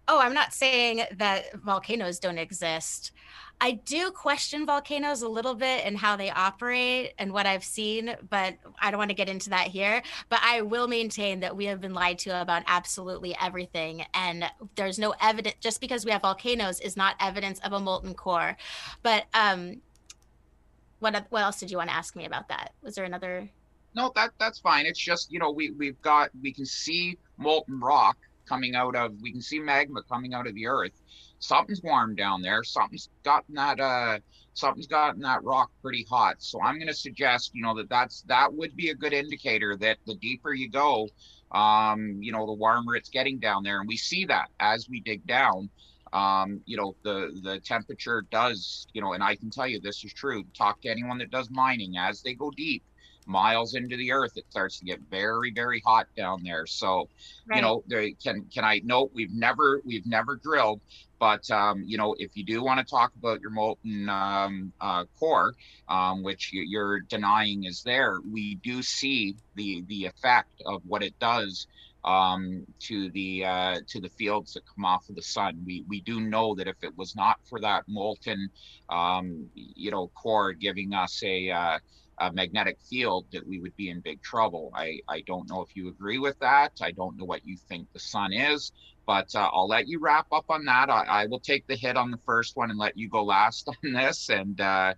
Oh, 0.08 0.20
I'm 0.20 0.34
not 0.34 0.52
saying 0.54 1.02
that 1.16 1.52
volcanoes 1.60 2.18
don't 2.18 2.38
exist. 2.38 3.12
I 3.60 3.72
do 3.72 4.12
question 4.12 4.64
volcanoes 4.66 5.22
a 5.22 5.28
little 5.28 5.54
bit 5.54 5.84
and 5.84 5.98
how 5.98 6.14
they 6.16 6.30
operate 6.30 7.14
and 7.18 7.32
what 7.32 7.44
I've 7.44 7.64
seen, 7.64 8.14
but 8.30 8.54
I 8.80 8.90
don't 8.90 8.98
want 8.98 9.10
to 9.10 9.16
get 9.16 9.28
into 9.28 9.50
that 9.50 9.66
here. 9.66 10.02
But 10.28 10.40
I 10.42 10.62
will 10.62 10.86
maintain 10.86 11.40
that 11.40 11.56
we 11.56 11.64
have 11.64 11.80
been 11.80 11.92
lied 11.92 12.18
to 12.20 12.40
about 12.40 12.62
absolutely 12.66 13.36
everything. 13.40 14.04
And 14.14 14.44
there's 14.76 14.98
no 14.98 15.12
evidence, 15.20 15.56
just 15.60 15.80
because 15.80 16.04
we 16.04 16.12
have 16.12 16.22
volcanoes 16.22 16.78
is 16.80 16.96
not 16.96 17.16
evidence 17.20 17.58
of 17.60 17.72
a 17.72 17.80
molten 17.80 18.14
core. 18.14 18.56
But 19.02 19.24
um, 19.34 19.80
what, 21.00 21.26
what 21.30 21.42
else 21.42 21.58
did 21.58 21.70
you 21.70 21.78
want 21.78 21.90
to 21.90 21.96
ask 21.96 22.14
me 22.14 22.26
about 22.26 22.48
that? 22.48 22.74
Was 22.82 22.94
there 22.94 23.04
another? 23.04 23.50
No, 23.94 24.12
that 24.14 24.30
that's 24.38 24.60
fine. 24.60 24.86
It's 24.86 25.00
just, 25.00 25.32
you 25.32 25.40
know, 25.40 25.50
we, 25.50 25.70
we've 25.72 26.00
got, 26.02 26.30
we 26.40 26.52
can 26.52 26.66
see 26.66 27.18
molten 27.38 27.80
rock 27.80 28.16
coming 28.46 28.76
out 28.76 28.94
of, 28.94 29.20
we 29.20 29.32
can 29.32 29.42
see 29.42 29.58
magma 29.58 30.02
coming 30.04 30.32
out 30.32 30.46
of 30.46 30.54
the 30.54 30.66
earth 30.68 30.92
something's 31.38 31.82
warm 31.82 32.14
down 32.14 32.42
there. 32.42 32.62
Something's 32.64 33.08
gotten 33.24 33.54
that 33.54 33.80
uh 33.80 34.18
something's 34.54 34.86
gotten 34.86 35.20
that 35.22 35.42
rock 35.44 35.70
pretty 35.82 36.04
hot. 36.08 36.36
So 36.38 36.60
I'm 36.60 36.76
going 36.76 36.88
to 36.88 36.94
suggest, 36.94 37.52
you 37.54 37.62
know, 37.62 37.76
that 37.76 37.88
that's 37.88 38.22
that 38.22 38.52
would 38.52 38.76
be 38.76 38.90
a 38.90 38.94
good 38.94 39.12
indicator 39.12 39.76
that 39.76 39.98
the 40.06 40.16
deeper 40.16 40.52
you 40.52 40.68
go, 40.68 41.08
um, 41.52 42.18
you 42.20 42.32
know, 42.32 42.46
the 42.46 42.52
warmer 42.52 42.96
it's 42.96 43.08
getting 43.08 43.38
down 43.38 43.62
there, 43.62 43.80
and 43.80 43.88
we 43.88 43.96
see 43.96 44.24
that 44.26 44.48
as 44.60 44.88
we 44.88 45.00
dig 45.00 45.26
down. 45.26 45.70
Um, 46.12 46.62
you 46.64 46.76
know, 46.78 46.96
the 47.02 47.38
the 47.42 47.60
temperature 47.60 48.24
does, 48.30 48.86
you 48.94 49.02
know, 49.02 49.12
and 49.12 49.22
I 49.22 49.36
can 49.36 49.50
tell 49.50 49.66
you 49.66 49.78
this 49.80 50.02
is 50.04 50.12
true. 50.12 50.42
Talk 50.56 50.80
to 50.80 50.88
anyone 50.88 51.18
that 51.18 51.30
does 51.30 51.50
mining 51.50 51.96
as 51.98 52.22
they 52.22 52.34
go 52.34 52.50
deep 52.50 52.82
miles 53.28 53.74
into 53.74 53.96
the 53.96 54.10
earth 54.10 54.32
it 54.36 54.44
starts 54.50 54.78
to 54.78 54.84
get 54.84 54.98
very 55.10 55.52
very 55.52 55.80
hot 55.84 56.06
down 56.16 56.42
there 56.42 56.66
so 56.66 57.08
right. 57.46 57.56
you 57.56 57.62
know 57.62 57.82
there 57.86 58.08
can 58.22 58.44
can 58.52 58.64
i 58.64 58.80
note 58.84 59.10
we've 59.14 59.34
never 59.34 59.80
we've 59.84 60.06
never 60.06 60.36
drilled 60.36 60.80
but 61.18 61.50
um, 61.50 61.82
you 61.84 61.98
know, 61.98 62.14
if 62.18 62.36
you 62.36 62.44
do 62.44 62.62
want 62.62 62.78
to 62.78 62.84
talk 62.88 63.12
about 63.16 63.40
your 63.40 63.50
molten 63.50 64.08
um, 64.08 64.72
uh, 64.80 65.04
core, 65.18 65.54
um, 65.88 66.22
which 66.22 66.50
you're 66.52 67.00
denying 67.00 67.64
is 67.64 67.82
there, 67.82 68.18
we 68.30 68.56
do 68.56 68.82
see 68.82 69.36
the 69.56 69.82
the 69.88 70.06
effect 70.06 70.62
of 70.66 70.82
what 70.86 71.02
it 71.02 71.18
does 71.18 71.66
um, 72.04 72.64
to 72.80 73.10
the 73.10 73.44
uh, 73.44 73.80
to 73.88 74.00
the 74.00 74.08
fields 74.10 74.54
that 74.54 74.62
come 74.74 74.84
off 74.84 75.08
of 75.08 75.16
the 75.16 75.22
sun. 75.22 75.60
We 75.66 75.84
we 75.88 76.00
do 76.00 76.20
know 76.20 76.54
that 76.54 76.68
if 76.68 76.76
it 76.82 76.96
was 76.96 77.16
not 77.16 77.38
for 77.48 77.60
that 77.60 77.84
molten, 77.88 78.48
um, 78.88 79.48
you 79.54 79.90
know, 79.90 80.08
core 80.14 80.52
giving 80.52 80.94
us 80.94 81.20
a 81.24 81.50
uh, 81.50 81.78
a 82.20 82.32
magnetic 82.32 82.78
field 82.80 83.26
that 83.32 83.46
we 83.46 83.58
would 83.60 83.76
be 83.76 83.90
in 83.90 84.00
big 84.00 84.22
trouble. 84.22 84.70
I, 84.74 85.00
I 85.08 85.22
don't 85.22 85.48
know 85.48 85.62
if 85.62 85.76
you 85.76 85.88
agree 85.88 86.18
with 86.18 86.38
that. 86.40 86.72
I 86.80 86.90
don't 86.92 87.16
know 87.16 87.24
what 87.24 87.46
you 87.46 87.56
think 87.56 87.92
the 87.92 87.98
sun 87.98 88.32
is. 88.32 88.72
But 89.06 89.34
uh, 89.34 89.48
I'll 89.52 89.68
let 89.68 89.88
you 89.88 90.00
wrap 90.00 90.26
up 90.32 90.44
on 90.50 90.66
that. 90.66 90.90
I, 90.90 91.04
I, 91.04 91.26
will 91.26 91.40
take 91.40 91.66
the 91.66 91.76
hit 91.76 91.96
on 91.96 92.10
the 92.10 92.18
first 92.26 92.56
one 92.56 92.70
and 92.70 92.78
let 92.78 92.98
you 92.98 93.08
go 93.08 93.24
last 93.24 93.66
on 93.84 93.92
this, 93.92 94.28
and 94.28 94.60
uh, 94.60 94.92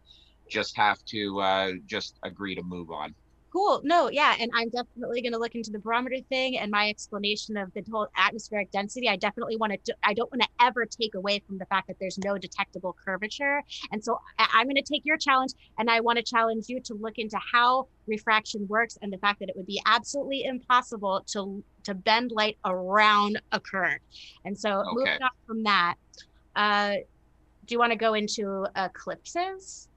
just 0.51 0.77
have 0.77 1.05
to 1.07 1.41
uh, 1.41 1.73
just 1.87 2.19
agree 2.25 2.57
to 2.57 2.63
move 2.65 2.91
on. 2.91 3.15
Cool. 3.53 3.81
No, 3.83 4.09
yeah. 4.11 4.37
And 4.39 4.51
I'm 4.55 4.69
definitely 4.69 5.23
going 5.23 5.33
to 5.33 5.39
look 5.39 5.57
into 5.57 5.73
the 5.73 5.81
barometer 5.81 6.19
thing 6.29 6.59
and 6.59 6.71
my 6.71 6.89
explanation 6.89 7.57
of 7.57 7.73
the 7.75 7.83
whole 7.91 8.07
atmospheric 8.17 8.71
density. 8.71 9.09
I 9.09 9.17
definitely 9.17 9.57
want 9.57 9.73
to, 9.85 9.97
I 10.05 10.15
don't 10.15 10.31
want 10.31 10.43
to 10.43 10.49
ever 10.61 10.87
take 10.87 11.17
away 11.17 11.43
from 11.47 11.59
the 11.59 11.67
fact 11.67 11.89
that 11.89 11.97
there's 11.99 12.17
no 12.19 12.39
detectable 12.39 12.95
curvature. 13.05 13.63
And 13.91 14.05
so 14.05 14.21
I, 14.39 14.61
am 14.61 14.67
going 14.67 14.77
to 14.77 14.83
take 14.83 15.05
your 15.05 15.17
challenge 15.17 15.53
and 15.79 15.91
I 15.91 15.99
want 15.99 16.19
to 16.19 16.23
challenge 16.23 16.67
you 16.69 16.81
to 16.81 16.95
look 16.95 17.19
into 17.19 17.39
how 17.39 17.89
refraction 18.07 18.69
works 18.69 18.97
and 19.03 19.13
the 19.13 19.19
fact 19.19 19.41
that 19.41 19.49
it 19.49 19.57
would 19.57 19.67
be 19.67 19.83
absolutely 19.85 20.45
impossible 20.45 21.25
to, 21.33 21.65
to 21.85 21.95
bend 21.95 22.31
light 22.31 22.57
around 22.65 23.41
a 23.51 23.59
current. 23.59 24.01
And 24.45 24.57
so 24.57 24.79
okay. 24.79 24.91
moving 24.93 25.23
on 25.23 25.31
from 25.47 25.63
that, 25.65 25.95
uh, 26.55 26.95
do 27.67 27.75
you 27.75 27.79
want 27.81 27.93
to 27.93 27.99
go 27.99 28.15
into 28.15 28.67
eclipses? 28.77 29.89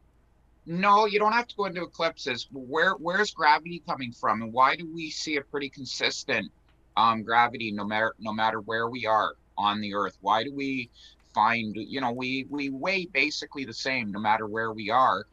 No, 0.65 1.05
you 1.05 1.19
don't 1.19 1.33
have 1.33 1.47
to 1.47 1.55
go 1.55 1.65
into 1.65 1.83
eclipses. 1.83 2.47
Where 2.51 2.93
where's 2.93 3.31
gravity 3.31 3.83
coming 3.85 4.13
from, 4.13 4.41
and 4.41 4.53
why 4.53 4.75
do 4.75 4.89
we 4.93 5.09
see 5.09 5.35
a 5.35 5.41
pretty 5.41 5.69
consistent 5.69 6.51
um, 6.95 7.23
gravity 7.23 7.71
no 7.71 7.83
matter 7.85 8.15
no 8.19 8.31
matter 8.31 8.61
where 8.61 8.89
we 8.89 9.05
are 9.05 9.33
on 9.57 9.81
the 9.81 9.93
Earth? 9.93 10.17
Why 10.21 10.43
do 10.43 10.53
we 10.53 10.89
find 11.33 11.75
you 11.75 11.99
know 11.99 12.11
we 12.13 12.45
we 12.49 12.69
weigh 12.69 13.07
basically 13.07 13.65
the 13.65 13.73
same 13.73 14.11
no 14.11 14.19
matter 14.19 14.47
where 14.47 14.71
we 14.71 14.89
are, 14.89 15.25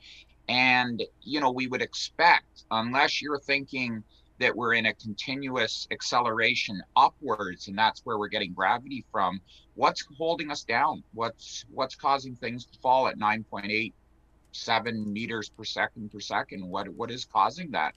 and 0.48 1.00
you 1.22 1.40
know 1.40 1.52
we 1.52 1.68
would 1.68 1.82
expect 1.82 2.64
unless 2.72 3.22
you're 3.22 3.38
thinking 3.38 4.02
that 4.40 4.56
we're 4.56 4.74
in 4.74 4.86
a 4.86 4.94
continuous 4.94 5.86
acceleration 5.92 6.82
upwards 6.96 7.68
and 7.68 7.78
that's 7.78 8.00
where 8.04 8.18
we're 8.18 8.26
getting 8.28 8.54
gravity 8.54 9.04
from 9.12 9.40
what's 9.74 10.04
holding 10.16 10.50
us 10.50 10.64
down 10.64 11.04
what's 11.12 11.66
what's 11.70 11.94
causing 11.94 12.34
things 12.34 12.64
to 12.64 12.78
fall 12.80 13.06
at 13.06 13.18
9.87 14.52 15.06
meters 15.06 15.48
per 15.48 15.64
second 15.64 16.10
per 16.10 16.20
second 16.20 16.66
what 16.66 16.88
what 16.90 17.10
is 17.10 17.24
causing 17.24 17.70
that 17.70 17.94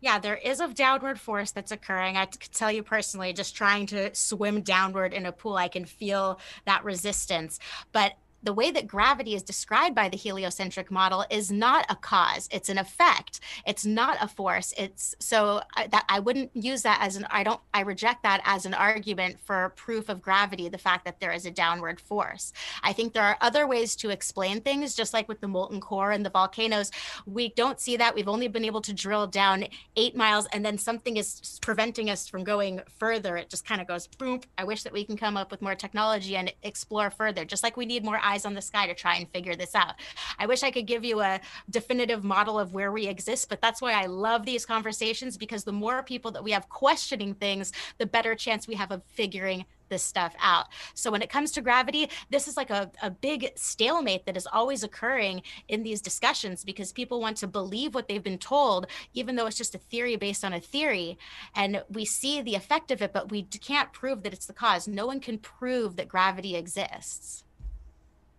yeah, 0.00 0.18
there 0.18 0.36
is 0.36 0.60
a 0.60 0.68
downward 0.68 1.18
force 1.18 1.52
that's 1.52 1.72
occurring. 1.72 2.18
I 2.18 2.26
can 2.26 2.38
tell 2.52 2.70
you 2.70 2.82
personally, 2.82 3.32
just 3.32 3.56
trying 3.56 3.86
to 3.86 4.14
swim 4.14 4.60
downward 4.60 5.14
in 5.14 5.24
a 5.24 5.32
pool, 5.32 5.56
I 5.56 5.68
can 5.68 5.86
feel 5.86 6.38
that 6.66 6.84
resistance. 6.84 7.58
But 7.92 8.12
the 8.46 8.52
way 8.52 8.70
that 8.70 8.86
gravity 8.86 9.34
is 9.34 9.42
described 9.42 9.94
by 9.94 10.08
the 10.08 10.16
heliocentric 10.16 10.90
model 10.90 11.24
is 11.30 11.50
not 11.50 11.84
a 11.90 11.96
cause 11.96 12.48
it's 12.50 12.68
an 12.68 12.78
effect 12.78 13.40
it's 13.66 13.84
not 13.84 14.16
a 14.20 14.28
force 14.28 14.72
it's 14.78 15.14
so 15.18 15.60
I, 15.74 15.86
that 15.88 16.04
i 16.08 16.20
wouldn't 16.20 16.50
use 16.54 16.82
that 16.82 16.98
as 17.02 17.16
an 17.16 17.26
i 17.30 17.42
don't 17.42 17.60
i 17.74 17.80
reject 17.80 18.22
that 18.22 18.40
as 18.44 18.64
an 18.64 18.74
argument 18.74 19.38
for 19.44 19.74
proof 19.76 20.08
of 20.08 20.22
gravity 20.22 20.68
the 20.68 20.78
fact 20.78 21.04
that 21.04 21.20
there 21.20 21.32
is 21.32 21.46
a 21.46 21.50
downward 21.50 22.00
force. 22.00 22.52
I 22.82 22.92
think 22.92 23.12
there 23.12 23.24
are 23.24 23.36
other 23.40 23.66
ways 23.66 23.96
to 23.96 24.10
explain 24.10 24.60
things 24.60 24.94
just 24.94 25.12
like 25.12 25.28
with 25.28 25.40
the 25.40 25.48
molten 25.48 25.80
core 25.80 26.12
and 26.12 26.24
the 26.24 26.30
volcanoes. 26.30 26.90
We 27.26 27.48
don't 27.50 27.80
see 27.80 27.96
that. 27.96 28.14
We've 28.14 28.28
only 28.28 28.48
been 28.48 28.64
able 28.64 28.82
to 28.82 28.92
drill 28.92 29.26
down 29.26 29.64
eight 29.96 30.14
miles 30.14 30.46
and 30.52 30.64
then 30.64 30.78
something 30.78 31.16
is 31.16 31.58
preventing 31.62 32.10
us 32.10 32.28
from 32.28 32.44
going 32.44 32.80
further. 32.98 33.36
It 33.36 33.50
just 33.50 33.66
kind 33.66 33.80
of 33.80 33.88
goes 33.88 34.06
boom. 34.06 34.40
I 34.58 34.64
wish 34.64 34.82
that 34.84 34.92
we 34.92 35.04
can 35.04 35.16
come 35.16 35.36
up 35.36 35.50
with 35.50 35.62
more 35.62 35.74
technology 35.74 36.36
and 36.36 36.52
explore 36.62 37.10
further 37.10 37.44
just 37.44 37.62
like 37.62 37.76
we 37.76 37.86
need 37.86 38.04
more 38.04 38.20
eyes 38.36 38.44
on 38.44 38.54
the 38.54 38.62
sky 38.62 38.86
to 38.86 38.94
try 38.94 39.16
and 39.16 39.28
figure 39.30 39.56
this 39.56 39.74
out. 39.74 39.94
I 40.38 40.46
wish 40.46 40.62
I 40.62 40.70
could 40.70 40.86
give 40.86 41.04
you 41.04 41.20
a 41.20 41.40
definitive 41.70 42.22
model 42.22 42.58
of 42.58 42.74
where 42.74 42.92
we 42.92 43.06
exist, 43.06 43.48
but 43.48 43.62
that's 43.62 43.80
why 43.80 43.92
I 43.92 44.06
love 44.06 44.44
these 44.44 44.66
conversations 44.66 45.38
because 45.38 45.64
the 45.64 45.72
more 45.72 46.02
people 46.02 46.30
that 46.32 46.44
we 46.44 46.52
have 46.52 46.68
questioning 46.68 47.34
things, 47.34 47.72
the 47.98 48.06
better 48.06 48.34
chance 48.34 48.68
we 48.68 48.74
have 48.74 48.92
of 48.92 49.02
figuring 49.04 49.64
this 49.88 50.02
stuff 50.02 50.34
out. 50.40 50.66
So 50.94 51.12
when 51.12 51.22
it 51.22 51.30
comes 51.30 51.52
to 51.52 51.62
gravity, 51.62 52.10
this 52.28 52.48
is 52.48 52.56
like 52.56 52.70
a, 52.70 52.90
a 53.02 53.10
big 53.10 53.52
stalemate 53.54 54.26
that 54.26 54.36
is 54.36 54.48
always 54.52 54.82
occurring 54.82 55.42
in 55.68 55.84
these 55.84 56.00
discussions 56.00 56.64
because 56.64 56.92
people 56.92 57.20
want 57.20 57.36
to 57.38 57.46
believe 57.46 57.94
what 57.94 58.08
they've 58.08 58.22
been 58.22 58.36
told, 58.38 58.88
even 59.14 59.36
though 59.36 59.46
it's 59.46 59.56
just 59.56 59.76
a 59.76 59.78
theory 59.78 60.16
based 60.16 60.44
on 60.44 60.52
a 60.52 60.60
theory. 60.60 61.16
And 61.54 61.84
we 61.88 62.04
see 62.04 62.42
the 62.42 62.56
effect 62.56 62.90
of 62.90 63.00
it, 63.00 63.12
but 63.12 63.30
we 63.30 63.44
can't 63.44 63.92
prove 63.92 64.24
that 64.24 64.32
it's 64.32 64.46
the 64.46 64.52
cause. 64.52 64.88
No 64.88 65.06
one 65.06 65.20
can 65.20 65.38
prove 65.38 65.94
that 65.96 66.08
gravity 66.08 66.56
exists. 66.56 67.44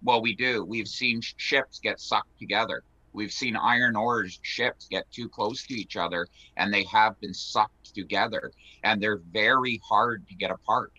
Well, 0.07 0.21
we 0.21 0.35
do. 0.35 0.63
We've 0.63 0.87
seen 0.87 1.19
ships 1.21 1.81
get 1.83 1.99
sucked 1.99 2.39
together. 2.39 2.81
We've 3.11 3.29
seen 3.29 3.57
iron 3.57 3.97
ore 3.97 4.25
ships 4.41 4.87
get 4.89 5.03
too 5.11 5.27
close 5.27 5.65
to 5.65 5.73
each 5.73 5.97
other 5.97 6.25
and 6.55 6.73
they 6.73 6.85
have 6.85 7.19
been 7.19 7.33
sucked 7.33 7.93
together 7.93 8.53
and 8.85 9.03
they're 9.03 9.19
very 9.33 9.81
hard 9.85 10.25
to 10.29 10.35
get 10.35 10.49
apart. 10.49 10.93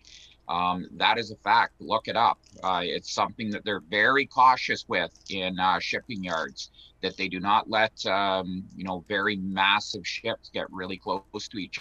Um, 0.47 0.87
that 0.99 1.17
is 1.17 1.31
a 1.31 1.37
fact. 1.37 1.73
Look 1.81 2.07
it 2.07 2.17
up. 2.17 2.39
Uh, 2.63 2.83
it's 2.85 3.15
something 3.15 3.49
that 3.53 3.65
they're 3.65 3.81
very 3.89 4.27
cautious 4.27 4.85
with 4.89 5.11
in 5.31 5.59
uh, 5.59 5.79
shipping 5.79 6.23
yards 6.23 6.71
that 7.01 7.17
they 7.17 7.29
do 7.29 7.41
not 7.41 7.71
let 7.71 8.05
um, 8.05 8.63
you 8.77 8.85
know 8.85 9.07
very 9.09 9.37
massive 9.37 10.07
ships 10.07 10.51
get 10.53 10.67
really 10.71 10.99
close 10.99 11.49
to 11.51 11.57
each 11.57 11.81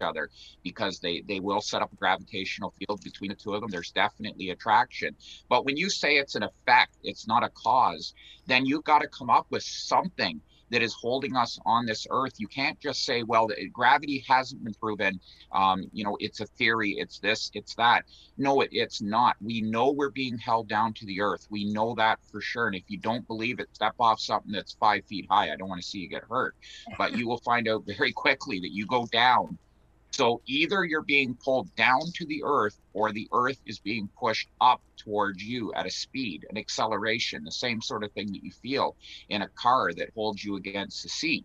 other 0.00 0.30
because 0.62 0.98
they 1.00 1.22
they 1.28 1.40
will 1.40 1.60
set 1.60 1.82
up 1.82 1.92
a 1.92 1.96
gravitational 1.96 2.74
field 2.78 3.00
between 3.02 3.30
the 3.30 3.36
two 3.36 3.54
of 3.54 3.60
them. 3.60 3.70
There's 3.70 3.92
definitely 3.92 4.50
attraction. 4.50 5.16
But 5.48 5.64
when 5.64 5.76
you 5.76 5.90
say 5.90 6.16
it's 6.16 6.34
an 6.34 6.42
effect 6.42 6.96
it's 7.02 7.26
not 7.26 7.44
a 7.44 7.50
cause 7.50 8.14
then 8.46 8.64
you've 8.64 8.84
got 8.84 9.00
to 9.00 9.08
come 9.08 9.30
up 9.30 9.46
with 9.50 9.62
something 9.62 10.40
that 10.70 10.82
is 10.82 10.94
holding 10.94 11.36
us 11.36 11.58
on 11.64 11.86
this 11.86 12.06
earth. 12.10 12.34
You 12.38 12.48
can't 12.48 12.78
just 12.80 13.04
say 13.04 13.22
well 13.22 13.48
gravity 13.72 14.24
hasn't 14.26 14.64
been 14.64 14.74
proven. 14.74 15.20
Um, 15.52 15.84
you 15.92 16.04
know 16.04 16.16
it's 16.20 16.40
a 16.40 16.46
theory. 16.46 16.96
It's 16.98 17.18
this 17.18 17.50
it's 17.54 17.74
that. 17.76 18.04
No 18.36 18.60
it, 18.60 18.70
it's 18.72 19.00
not. 19.00 19.36
We 19.40 19.60
know 19.60 19.92
we're 19.92 20.10
being 20.10 20.38
held 20.38 20.68
down 20.68 20.94
to 20.94 21.06
the 21.06 21.20
earth. 21.20 21.46
We 21.50 21.64
know 21.66 21.94
that 21.96 22.18
for 22.30 22.40
sure. 22.40 22.66
And 22.66 22.76
if 22.76 22.84
you 22.88 22.98
don't 22.98 23.26
believe 23.26 23.60
it 23.60 23.68
step 23.72 23.94
off 23.98 24.20
something 24.20 24.52
that's 24.52 24.76
five 24.80 25.04
feet 25.06 25.26
high. 25.30 25.52
I 25.52 25.56
don't 25.56 25.68
want 25.68 25.80
to 25.80 25.86
see 25.86 25.98
you 25.98 26.08
get 26.08 26.24
hurt. 26.28 26.54
But 26.98 27.16
you 27.16 27.28
will 27.28 27.38
find 27.38 27.68
out 27.68 27.84
very 27.86 28.12
quickly 28.12 28.60
that 28.60 28.72
you 28.72 28.86
go 28.86 29.06
down 29.06 29.58
so 30.12 30.40
either 30.46 30.84
you're 30.84 31.02
being 31.02 31.36
pulled 31.44 31.74
down 31.76 32.00
to 32.14 32.26
the 32.26 32.42
earth 32.44 32.78
or 32.94 33.12
the 33.12 33.28
earth 33.32 33.58
is 33.66 33.78
being 33.78 34.08
pushed 34.18 34.48
up 34.60 34.80
towards 34.96 35.42
you 35.42 35.72
at 35.74 35.86
a 35.86 35.90
speed, 35.90 36.46
an 36.48 36.56
acceleration, 36.56 37.44
the 37.44 37.52
same 37.52 37.82
sort 37.82 38.02
of 38.02 38.12
thing 38.12 38.32
that 38.32 38.42
you 38.42 38.50
feel 38.50 38.96
in 39.28 39.42
a 39.42 39.48
car 39.48 39.92
that 39.92 40.10
holds 40.14 40.42
you 40.42 40.56
against 40.56 41.02
the 41.02 41.08
seat. 41.08 41.44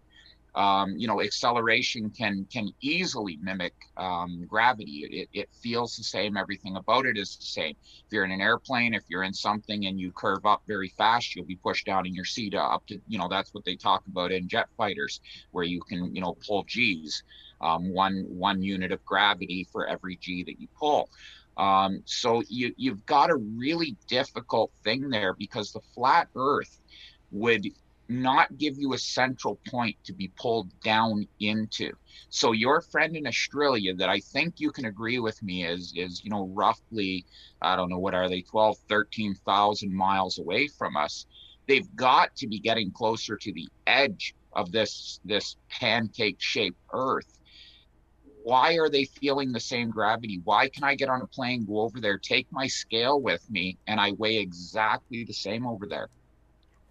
Um, 0.53 0.97
you 0.97 1.07
know, 1.07 1.21
acceleration 1.21 2.09
can 2.09 2.45
can 2.51 2.73
easily 2.81 3.37
mimic 3.41 3.73
um, 3.95 4.45
gravity. 4.47 5.07
It, 5.09 5.29
it 5.31 5.49
feels 5.61 5.95
the 5.95 6.03
same. 6.03 6.35
Everything 6.35 6.75
about 6.75 7.05
it 7.05 7.17
is 7.17 7.37
the 7.37 7.45
same. 7.45 7.75
If 8.05 8.11
you're 8.11 8.25
in 8.25 8.31
an 8.31 8.41
airplane, 8.41 8.93
if 8.93 9.03
you're 9.07 9.23
in 9.23 9.33
something 9.33 9.85
and 9.85 9.97
you 9.97 10.11
curve 10.11 10.45
up 10.45 10.63
very 10.67 10.89
fast, 10.97 11.35
you'll 11.35 11.45
be 11.45 11.55
pushed 11.55 11.85
down 11.85 12.05
in 12.05 12.13
your 12.13 12.25
seat 12.25 12.53
up 12.53 12.85
to, 12.87 12.99
you 13.07 13.17
know, 13.17 13.29
that's 13.29 13.53
what 13.53 13.63
they 13.63 13.77
talk 13.77 14.03
about 14.07 14.33
in 14.33 14.49
jet 14.49 14.67
fighters, 14.75 15.21
where 15.51 15.63
you 15.63 15.79
can, 15.87 16.13
you 16.13 16.21
know, 16.21 16.37
pull 16.45 16.65
G's 16.65 17.23
um, 17.61 17.93
one 17.93 18.25
one 18.27 18.61
unit 18.61 18.91
of 18.91 19.03
gravity 19.05 19.67
for 19.71 19.87
every 19.87 20.17
g 20.17 20.43
that 20.43 20.59
you 20.59 20.67
pull. 20.77 21.09
Um, 21.57 22.01
so 22.05 22.43
you 22.49 22.73
you've 22.77 23.05
got 23.05 23.29
a 23.29 23.35
really 23.35 23.95
difficult 24.07 24.71
thing 24.83 25.09
there 25.09 25.33
because 25.33 25.71
the 25.71 25.81
flat 25.93 26.27
Earth 26.35 26.79
would 27.31 27.67
not 28.09 28.57
give 28.57 28.77
you 28.77 28.93
a 28.93 28.97
central 28.97 29.57
point 29.69 29.95
to 30.03 30.13
be 30.13 30.31
pulled 30.37 30.69
down 30.81 31.25
into. 31.39 31.91
So 32.29 32.51
your 32.51 32.81
friend 32.81 33.15
in 33.15 33.25
Australia 33.25 33.95
that 33.95 34.09
I 34.09 34.19
think 34.19 34.55
you 34.59 34.71
can 34.71 34.85
agree 34.85 35.19
with 35.19 35.41
me 35.41 35.65
is 35.65 35.93
is 35.95 36.23
you 36.23 36.29
know 36.29 36.47
roughly 36.53 37.25
I 37.61 37.75
don't 37.75 37.89
know 37.89 37.99
what 37.99 38.13
are 38.13 38.29
they 38.29 38.41
12 38.41 38.77
13,000 38.89 39.93
miles 39.93 40.39
away 40.39 40.67
from 40.67 40.97
us. 40.97 41.25
They've 41.67 41.95
got 41.95 42.35
to 42.37 42.47
be 42.47 42.59
getting 42.59 42.91
closer 42.91 43.37
to 43.37 43.53
the 43.53 43.69
edge 43.87 44.35
of 44.53 44.71
this 44.71 45.19
this 45.23 45.55
pancake 45.69 46.37
shaped 46.39 46.77
earth 46.93 47.39
why 48.43 48.75
are 48.75 48.89
they 48.89 49.05
feeling 49.05 49.51
the 49.51 49.59
same 49.59 49.89
gravity? 49.89 50.41
Why 50.43 50.69
can 50.69 50.83
I 50.83 50.95
get 50.95 51.09
on 51.09 51.21
a 51.21 51.27
plane, 51.27 51.65
go 51.65 51.81
over 51.81 51.99
there, 51.99 52.17
take 52.17 52.47
my 52.51 52.67
scale 52.67 53.19
with 53.21 53.49
me, 53.49 53.77
and 53.87 53.99
I 53.99 54.11
weigh 54.13 54.37
exactly 54.37 55.23
the 55.23 55.33
same 55.33 55.65
over 55.65 55.85
there? 55.85 56.09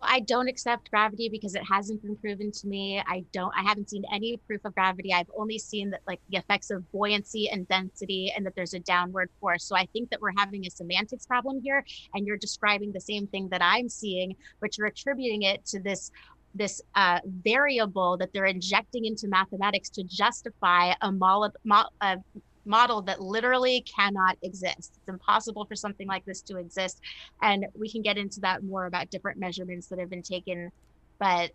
I 0.02 0.20
don't 0.20 0.48
accept 0.48 0.90
gravity 0.90 1.28
because 1.28 1.54
it 1.54 1.62
hasn't 1.62 2.02
been 2.02 2.16
proven 2.16 2.50
to 2.52 2.66
me. 2.66 3.02
I 3.06 3.24
don't 3.32 3.52
I 3.56 3.62
haven't 3.62 3.90
seen 3.90 4.04
any 4.12 4.38
proof 4.46 4.64
of 4.64 4.74
gravity. 4.74 5.12
I've 5.12 5.30
only 5.36 5.58
seen 5.58 5.90
that 5.90 6.00
like 6.06 6.20
the 6.30 6.38
effects 6.38 6.70
of 6.70 6.90
buoyancy 6.90 7.50
and 7.50 7.68
density 7.68 8.32
and 8.34 8.46
that 8.46 8.54
there's 8.54 8.72
a 8.72 8.80
downward 8.80 9.28
force. 9.40 9.64
So 9.64 9.76
I 9.76 9.86
think 9.92 10.10
that 10.10 10.20
we're 10.20 10.32
having 10.38 10.66
a 10.66 10.70
semantics 10.70 11.26
problem 11.26 11.60
here 11.62 11.84
and 12.14 12.26
you're 12.26 12.38
describing 12.38 12.92
the 12.92 13.00
same 13.00 13.26
thing 13.26 13.48
that 13.50 13.62
I'm 13.62 13.88
seeing, 13.88 14.36
but 14.60 14.78
you're 14.78 14.86
attributing 14.86 15.42
it 15.42 15.66
to 15.66 15.80
this 15.80 16.10
this 16.54 16.80
uh, 16.94 17.20
variable 17.24 18.16
that 18.18 18.32
they're 18.32 18.46
injecting 18.46 19.04
into 19.04 19.28
mathematics 19.28 19.88
to 19.90 20.02
justify 20.04 20.92
a, 21.00 21.12
mo- 21.12 21.50
mo- 21.64 21.88
a 22.00 22.16
model 22.64 23.02
that 23.02 23.20
literally 23.20 23.82
cannot 23.82 24.36
exist. 24.42 24.76
It's 24.78 25.08
impossible 25.08 25.64
for 25.64 25.76
something 25.76 26.06
like 26.06 26.24
this 26.24 26.42
to 26.42 26.56
exist. 26.58 27.00
And 27.42 27.66
we 27.78 27.90
can 27.90 28.02
get 28.02 28.18
into 28.18 28.40
that 28.40 28.64
more 28.64 28.86
about 28.86 29.10
different 29.10 29.38
measurements 29.38 29.86
that 29.88 29.98
have 29.98 30.10
been 30.10 30.22
taken. 30.22 30.70
But 31.18 31.52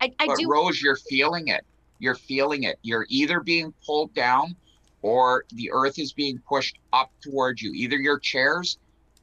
I, 0.00 0.12
I 0.18 0.26
but 0.26 0.38
do. 0.38 0.48
Rose, 0.50 0.80
you're 0.82 0.96
feeling 0.96 1.48
it. 1.48 1.64
You're 1.98 2.14
feeling 2.14 2.64
it. 2.64 2.78
You're 2.82 3.06
either 3.08 3.40
being 3.40 3.72
pulled 3.84 4.12
down 4.14 4.54
or 5.02 5.44
the 5.50 5.70
earth 5.72 5.98
is 5.98 6.12
being 6.12 6.40
pushed 6.48 6.78
up 6.92 7.10
towards 7.22 7.62
you. 7.62 7.72
Either 7.74 7.96
your 7.96 8.18
chairs 8.18 8.78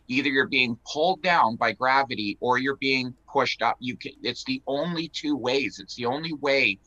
either 0.08 0.30
you're 0.30 0.48
being 0.48 0.78
pulled 0.92 1.22
down 1.22 1.56
by 1.56 1.72
gravity 1.72 2.38
or 2.40 2.58
you're 2.58 2.78
being 2.78 3.14
pushed 3.32 3.62
up. 3.62 3.78
You 3.80 3.96
can 3.96 4.14
it's 4.22 4.44
the 4.44 4.62
only 4.68 5.08
two 5.10 5.36
ways. 5.36 5.80
It's 5.80 5.96
the 5.96 6.06
only 6.06 6.34
way 6.34 6.80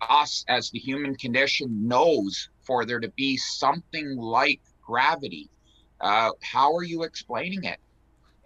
us 0.00 0.44
as 0.48 0.70
the 0.70 0.78
human 0.78 1.14
condition 1.16 1.88
knows 1.88 2.50
for 2.62 2.84
there 2.84 3.00
to 3.00 3.08
be 3.10 3.36
something 3.36 4.16
like 4.16 4.60
gravity. 4.84 5.48
Uh, 6.00 6.30
how 6.42 6.74
are 6.76 6.84
you 6.84 7.02
explaining 7.02 7.64
it? 7.64 7.78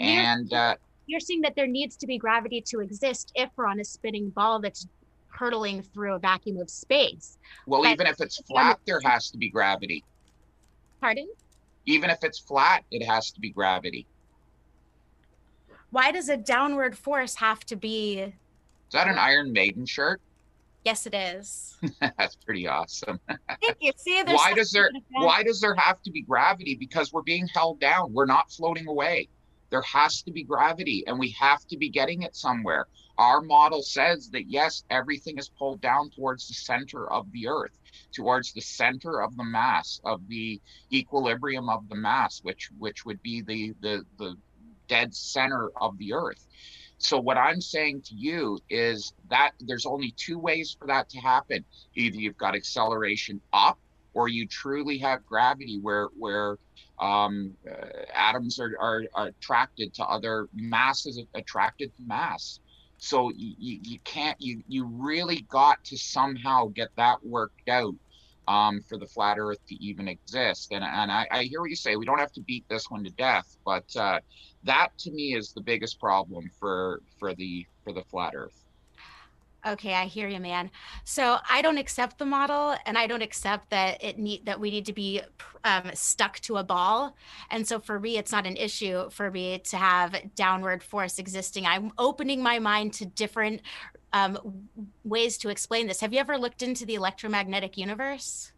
And 0.01 0.53
uh, 0.53 0.77
you're 1.07 1.21
saying 1.21 1.43
that 1.43 1.55
there 1.55 1.67
needs 1.67 1.97
to 1.97 2.07
be 2.07 2.19
gravity 2.19 2.63
to 2.69 2.81
exist 2.81 3.33
if 3.35 3.51
we're 3.57 3.67
on 3.67 3.81
a 3.81 3.85
spinning 3.85 4.31
ball 4.31 4.61
that's 4.61 4.87
hurtling 5.29 5.83
through 5.83 6.15
a 6.15 6.19
vacuum 6.19 6.59
of 6.59 6.71
space. 6.71 7.39
Well 7.67 7.83
but 7.83 7.93
even 7.93 8.07
if 8.07 8.21
it's 8.21 8.41
flat 8.43 8.79
there 8.87 9.01
has 9.05 9.31
to 9.31 9.39
be 9.39 9.51
gravity. 9.51 10.05
Pardon 11.01 11.29
even 11.87 12.11
if 12.11 12.18
it's 12.23 12.38
flat, 12.38 12.85
it 12.90 13.05
has 13.05 13.31
to 13.33 13.40
be 13.40 13.51
gravity. 13.51 14.07
Why 15.90 16.11
does 16.12 16.29
a 16.29 16.37
downward 16.37 16.97
force 16.97 17.35
have 17.37 17.64
to 17.66 17.77
be? 17.77 18.21
Is 18.21 18.33
that 18.92 19.09
an 19.09 19.19
Iron 19.19 19.52
Maiden 19.52 19.85
shirt? 19.87 20.21
Yes, 20.85 21.07
it 21.07 21.15
is. 21.15 21.77
That's 22.00 22.35
pretty 22.37 22.67
awesome. 22.67 23.21
Thank 23.29 23.77
you. 23.81 23.92
See, 23.96 24.21
why 24.27 24.52
does 24.54 24.73
there 24.73 24.90
why 25.11 25.42
does 25.42 25.61
there 25.61 25.77
have 25.77 26.02
to 26.02 26.11
be 26.11 26.23
gravity? 26.23 26.75
Because 26.75 27.13
we're 27.13 27.23
being 27.23 27.46
held 27.46 27.79
down. 27.79 28.13
We're 28.13 28.27
not 28.27 28.50
floating 28.50 28.88
away. 28.88 29.29
There 29.71 29.83
has 29.83 30.23
to 30.23 30.33
be 30.33 30.42
gravity, 30.42 31.04
and 31.07 31.19
we 31.19 31.31
have 31.31 31.67
to 31.69 31.77
be 31.77 31.88
getting 31.88 32.23
it 32.23 32.37
somewhere. 32.37 32.87
Our 33.17 33.40
model 33.40 33.83
says 33.83 34.29
that 34.31 34.50
yes, 34.50 34.85
everything 34.90 35.38
is 35.38 35.48
pulled 35.48 35.81
down 35.81 36.11
towards 36.11 36.48
the 36.48 36.54
center 36.54 37.11
of 37.11 37.31
the 37.33 37.48
earth, 37.48 37.79
towards 38.13 38.53
the 38.53 38.61
center 38.61 39.23
of 39.23 39.37
the 39.37 39.45
mass, 39.45 40.01
of 40.05 40.27
the 40.29 40.61
equilibrium 40.93 41.69
of 41.69 41.88
the 41.88 41.97
mass, 41.97 42.40
which 42.43 42.71
which 42.79 43.05
would 43.05 43.23
be 43.23 43.43
the 43.43 43.75
the 43.81 44.05
the 44.19 44.37
dead 44.88 45.15
center 45.15 45.71
of 45.81 45.97
the 45.99 46.13
earth. 46.13 46.47
So 46.99 47.19
what 47.19 47.37
I'm 47.37 47.61
saying 47.61 48.03
to 48.03 48.15
you 48.15 48.61
is 48.71 49.13
that 49.29 49.53
there's 49.59 49.87
only 49.87 50.13
two 50.17 50.38
ways 50.38 50.77
for 50.79 50.87
that 50.87 51.09
to 51.11 51.19
happen. 51.19 51.65
Either 51.95 52.17
you've 52.17 52.37
got 52.37 52.55
acceleration 52.55 53.40
up 53.53 53.79
or 54.15 54.29
you 54.29 54.47
truly 54.47 54.99
have 54.99 55.25
gravity 55.27 55.79
where 55.81 56.09
where 56.17 56.59
um, 57.01 57.55
uh, 57.69 57.87
atoms 58.15 58.61
are, 58.61 58.77
are, 58.79 59.03
are, 59.15 59.27
attracted 59.29 59.93
to 59.95 60.05
other 60.05 60.49
masses 60.55 61.21
attracted 61.35 61.90
to 61.97 62.03
mass 62.07 62.61
so 63.03 63.33
you, 63.35 63.81
you, 63.83 63.98
can't 64.05 64.40
you 64.40 64.63
you 64.69 64.85
really 64.85 65.44
got 65.48 65.83
to 65.83 65.98
somehow 65.98 66.69
get 66.69 66.88
that 66.96 67.19
worked 67.27 67.69
out 67.69 67.94
um, 68.46 68.81
for 68.88 68.96
the 68.96 69.07
flat 69.07 69.38
earth 69.38 69.59
to 69.67 69.75
even 69.85 70.07
exist. 70.07 70.73
And, 70.73 70.85
and 70.85 71.11
I, 71.11 71.27
I, 71.31 71.42
hear 71.44 71.61
what 71.61 71.71
you 71.71 71.77
say. 71.77 71.96
We 71.96 72.07
don't 72.07 72.19
have 72.19 72.33
to 72.33 72.40
beat 72.40 72.65
this 72.69 72.90
one 72.90 73.03
to 73.03 73.11
death 73.11 73.57
but 73.65 73.85
uh, 73.96 74.21
that 74.65 74.90
to 74.98 75.11
me 75.11 75.35
is 75.35 75.53
the 75.53 75.61
biggest 75.61 75.98
problem 75.98 76.48
for 76.59 77.00
for 77.19 77.35
the 77.35 77.67
for 77.83 77.92
the 77.92 78.03
flat 78.05 78.35
earth 78.37 78.62
Okay, 79.65 79.94
I 79.94 80.06
hear 80.06 80.29
you, 80.29 80.40
man. 80.40 80.73
So 81.04 81.38
I 81.48 81.63
don't 81.63 81.79
accept 81.79 82.19
the 82.19 82.25
model, 82.27 82.75
and 82.85 82.98
I 82.98 83.06
don't 83.06 83.23
accept 83.23 83.71
that 83.71 84.02
it 84.02 84.19
need 84.19 84.44
that 84.46 84.58
we 84.58 84.71
need 84.71 84.87
to 84.87 84.92
be 84.92 85.23
um, 85.63 85.90
stuck 85.94 86.40
to 86.40 86.56
a 86.56 86.65
ball. 86.65 87.17
And 87.48 87.67
so 87.67 87.79
for 87.79 88.00
me, 88.00 88.19
it's 88.19 88.33
not 88.33 88.44
an 88.44 88.56
issue 88.56 89.08
for 89.10 89.31
me 89.31 89.60
to 89.60 89.77
have 89.77 90.35
downward 90.35 90.83
force 90.83 91.21
existing. 91.21 91.65
I'm 91.65 91.92
opening 91.96 92.42
my 92.42 92.58
mind 92.58 92.92
to 92.94 93.06
different 93.06 93.63
um, 94.13 94.67
ways 95.04 95.38
to 95.38 95.48
explain 95.48 95.87
this. 95.87 96.00
Have 96.00 96.13
you 96.13 96.19
ever 96.19 96.38
looked 96.38 96.63
into 96.63 96.85
the 96.85 96.96
electromagnetic 96.96 97.79
universe? 97.79 98.52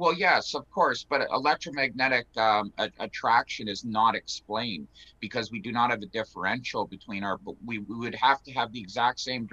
Well, 0.00 0.14
yes, 0.14 0.54
of 0.54 0.68
course, 0.70 1.04
but 1.08 1.28
electromagnetic 1.30 2.26
um, 2.38 2.72
a- 2.78 2.90
attraction 2.98 3.68
is 3.68 3.84
not 3.84 4.16
explained 4.16 4.88
because 5.20 5.50
we 5.52 5.60
do 5.60 5.72
not 5.72 5.90
have 5.90 6.02
a 6.02 6.06
differential 6.06 6.86
between 6.86 7.22
our. 7.22 7.38
We, 7.64 7.78
we 7.80 7.96
would 7.96 8.14
have 8.14 8.42
to 8.44 8.52
have 8.54 8.72
the 8.72 8.80
exact 8.80 9.20
same 9.20 9.46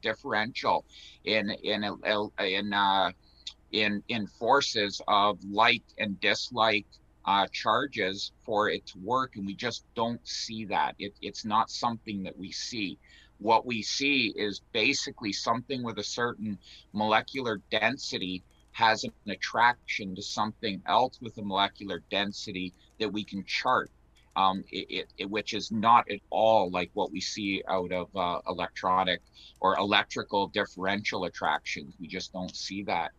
differential 0.00 0.84
in 1.24 1.50
in 1.50 1.84
in 2.40 2.72
uh, 2.74 3.12
in 3.72 4.02
in 4.08 4.26
forces 4.26 5.00
of 5.08 5.38
like 5.44 5.84
and 5.98 6.20
dislike 6.20 6.86
uh, 7.26 7.46
charges 7.52 8.32
for 8.44 8.68
it 8.70 8.86
to 8.86 8.98
work, 8.98 9.36
and 9.36 9.46
we 9.46 9.54
just 9.56 9.84
don't 9.94 10.26
see 10.26 10.64
that. 10.66 10.94
It, 10.98 11.14
it's 11.22 11.44
not 11.44 11.70
something 11.70 12.24
that 12.24 12.36
we 12.36 12.52
see. 12.52 12.98
What 13.38 13.66
we 13.66 13.82
see 13.82 14.32
is 14.36 14.62
basically 14.72 15.32
something 15.32 15.82
with 15.84 15.98
a 15.98 16.04
certain 16.04 16.58
molecular 16.92 17.60
density 17.70 18.44
has 18.72 19.04
an 19.04 19.12
attraction 19.28 20.14
to 20.14 20.22
something 20.22 20.82
else 20.86 21.18
with 21.20 21.36
a 21.38 21.42
molecular 21.42 22.02
density 22.10 22.72
that 22.98 23.12
we 23.12 23.24
can 23.24 23.44
chart, 23.44 23.90
um, 24.36 24.64
it, 24.70 25.06
it, 25.18 25.30
which 25.30 25.52
is 25.54 25.70
not 25.70 26.10
at 26.10 26.20
all 26.30 26.70
like 26.70 26.90
what 26.94 27.12
we 27.12 27.20
see 27.20 27.62
out 27.68 27.92
of 27.92 28.14
uh, 28.16 28.40
electronic 28.48 29.20
or 29.60 29.76
electrical 29.76 30.48
differential 30.48 31.24
attractions. 31.24 31.94
We 32.00 32.08
just 32.08 32.32
don't 32.32 32.54
see 32.54 32.82
that. 32.84 33.12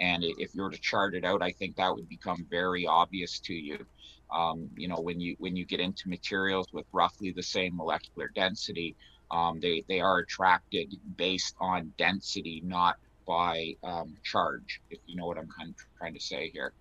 And 0.00 0.24
if 0.24 0.54
you 0.54 0.62
were 0.62 0.70
to 0.70 0.80
chart 0.80 1.14
it 1.14 1.24
out, 1.24 1.42
I 1.42 1.52
think 1.52 1.76
that 1.76 1.94
would 1.94 2.08
become 2.08 2.46
very 2.50 2.86
obvious 2.86 3.38
to 3.40 3.54
you. 3.54 3.86
Um, 4.32 4.68
you 4.76 4.88
know, 4.88 4.96
when 4.96 5.20
you 5.20 5.36
when 5.38 5.54
you 5.54 5.64
get 5.64 5.78
into 5.78 6.08
materials 6.08 6.66
with 6.72 6.86
roughly 6.92 7.30
the 7.30 7.42
same 7.42 7.76
molecular 7.76 8.30
density, 8.34 8.96
um, 9.30 9.60
they 9.60 9.84
they 9.86 10.00
are 10.00 10.18
attracted 10.18 10.94
based 11.16 11.54
on 11.60 11.92
density, 11.96 12.60
not 12.64 12.96
by 13.26 13.74
um, 13.82 14.16
charge, 14.22 14.80
if 14.90 14.98
you 15.06 15.16
know 15.16 15.26
what 15.26 15.38
I'm 15.38 15.48
kind 15.56 15.70
of 15.70 15.76
trying 15.98 16.14
to 16.14 16.20
say 16.20 16.50
here. 16.52 16.72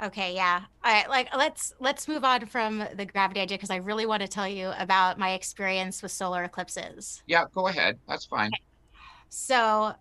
Okay, 0.00 0.34
yeah. 0.34 0.62
All 0.84 0.92
right, 0.92 1.08
like 1.08 1.34
let's 1.36 1.74
let's 1.80 2.06
move 2.06 2.24
on 2.24 2.46
from 2.46 2.84
the 2.94 3.04
gravity 3.04 3.40
idea 3.40 3.56
because 3.56 3.70
I 3.70 3.76
really 3.76 4.06
want 4.06 4.22
to 4.22 4.28
tell 4.28 4.46
you 4.46 4.72
about 4.78 5.18
my 5.18 5.32
experience 5.32 6.02
with 6.02 6.12
solar 6.12 6.44
eclipses. 6.44 7.22
Yeah, 7.26 7.44
go 7.52 7.66
ahead. 7.66 7.98
That's 8.06 8.26
fine. 8.26 8.48
Okay. 8.48 8.62
So 9.28 9.94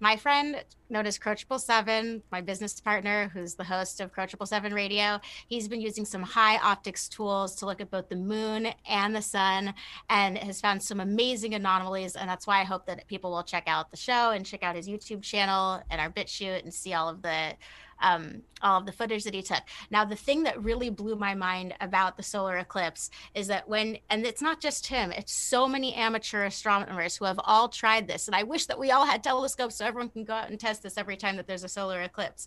my 0.00 0.16
friend 0.16 0.62
known 0.88 1.06
as 1.06 1.18
Triple 1.18 1.58
Seven, 1.58 2.22
my 2.30 2.40
business 2.40 2.80
partner, 2.80 3.30
who's 3.32 3.54
the 3.54 3.64
host 3.64 4.00
of 4.00 4.12
Crow 4.12 4.26
Seven 4.44 4.72
Radio, 4.72 5.18
he's 5.48 5.68
been 5.68 5.80
using 5.80 6.04
some 6.04 6.22
high 6.22 6.58
optics 6.58 7.08
tools 7.08 7.56
to 7.56 7.66
look 7.66 7.80
at 7.80 7.90
both 7.90 8.08
the 8.08 8.16
moon 8.16 8.68
and 8.88 9.16
the 9.16 9.22
sun, 9.22 9.74
and 10.10 10.38
has 10.38 10.60
found 10.60 10.82
some 10.82 11.00
amazing 11.00 11.54
anomalies. 11.54 12.14
And 12.14 12.28
that's 12.28 12.46
why 12.46 12.60
I 12.60 12.64
hope 12.64 12.86
that 12.86 13.06
people 13.06 13.30
will 13.30 13.42
check 13.42 13.64
out 13.66 13.90
the 13.90 13.96
show 13.96 14.30
and 14.30 14.44
check 14.44 14.62
out 14.62 14.76
his 14.76 14.88
YouTube 14.88 15.22
channel 15.22 15.82
and 15.90 16.00
our 16.00 16.10
BitChute 16.10 16.62
and 16.62 16.72
see 16.72 16.92
all 16.92 17.08
of 17.08 17.22
the 17.22 17.54
um, 18.00 18.42
all 18.62 18.78
of 18.78 18.86
the 18.86 18.92
footage 18.92 19.24
that 19.24 19.34
he 19.34 19.42
took. 19.42 19.62
Now, 19.90 20.04
the 20.04 20.16
thing 20.16 20.42
that 20.44 20.62
really 20.62 20.90
blew 20.90 21.16
my 21.16 21.34
mind 21.34 21.74
about 21.80 22.16
the 22.16 22.22
solar 22.22 22.56
eclipse 22.58 23.10
is 23.34 23.46
that 23.48 23.68
when, 23.68 23.98
and 24.10 24.26
it's 24.26 24.42
not 24.42 24.60
just 24.60 24.86
him, 24.86 25.12
it's 25.12 25.32
so 25.32 25.68
many 25.68 25.94
amateur 25.94 26.44
astronomers 26.44 27.16
who 27.16 27.24
have 27.24 27.40
all 27.44 27.68
tried 27.68 28.08
this. 28.08 28.26
And 28.26 28.34
I 28.34 28.42
wish 28.42 28.66
that 28.66 28.78
we 28.78 28.90
all 28.90 29.06
had 29.06 29.22
telescopes 29.22 29.76
so 29.76 29.86
everyone 29.86 30.08
can 30.10 30.24
go 30.24 30.34
out 30.34 30.50
and 30.50 30.58
test 30.58 30.82
this 30.82 30.98
every 30.98 31.16
time 31.16 31.36
that 31.36 31.46
there's 31.46 31.64
a 31.64 31.68
solar 31.68 32.02
eclipse. 32.02 32.46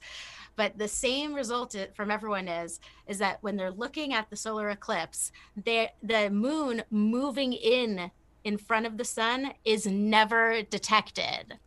But 0.56 0.78
the 0.78 0.88
same 0.88 1.34
result 1.34 1.76
from 1.95 2.12
everyone 2.12 2.47
is, 2.47 2.80
is 3.08 3.20
that 3.20 3.41
when 3.41 3.56
they're 3.56 3.72
looking 3.72 4.14
at 4.14 4.30
the 4.30 4.36
solar 4.36 4.70
eclipse, 4.70 5.32
the 5.56 6.30
moon 6.32 6.84
moving 6.89 7.54
in 7.54 8.12
in 8.43 8.58
front 8.58 8.86
of 8.86 8.97
the 8.97 9.06
sun 9.06 9.54
is 9.66 9.86
never 9.86 10.62
detected. 10.64 11.60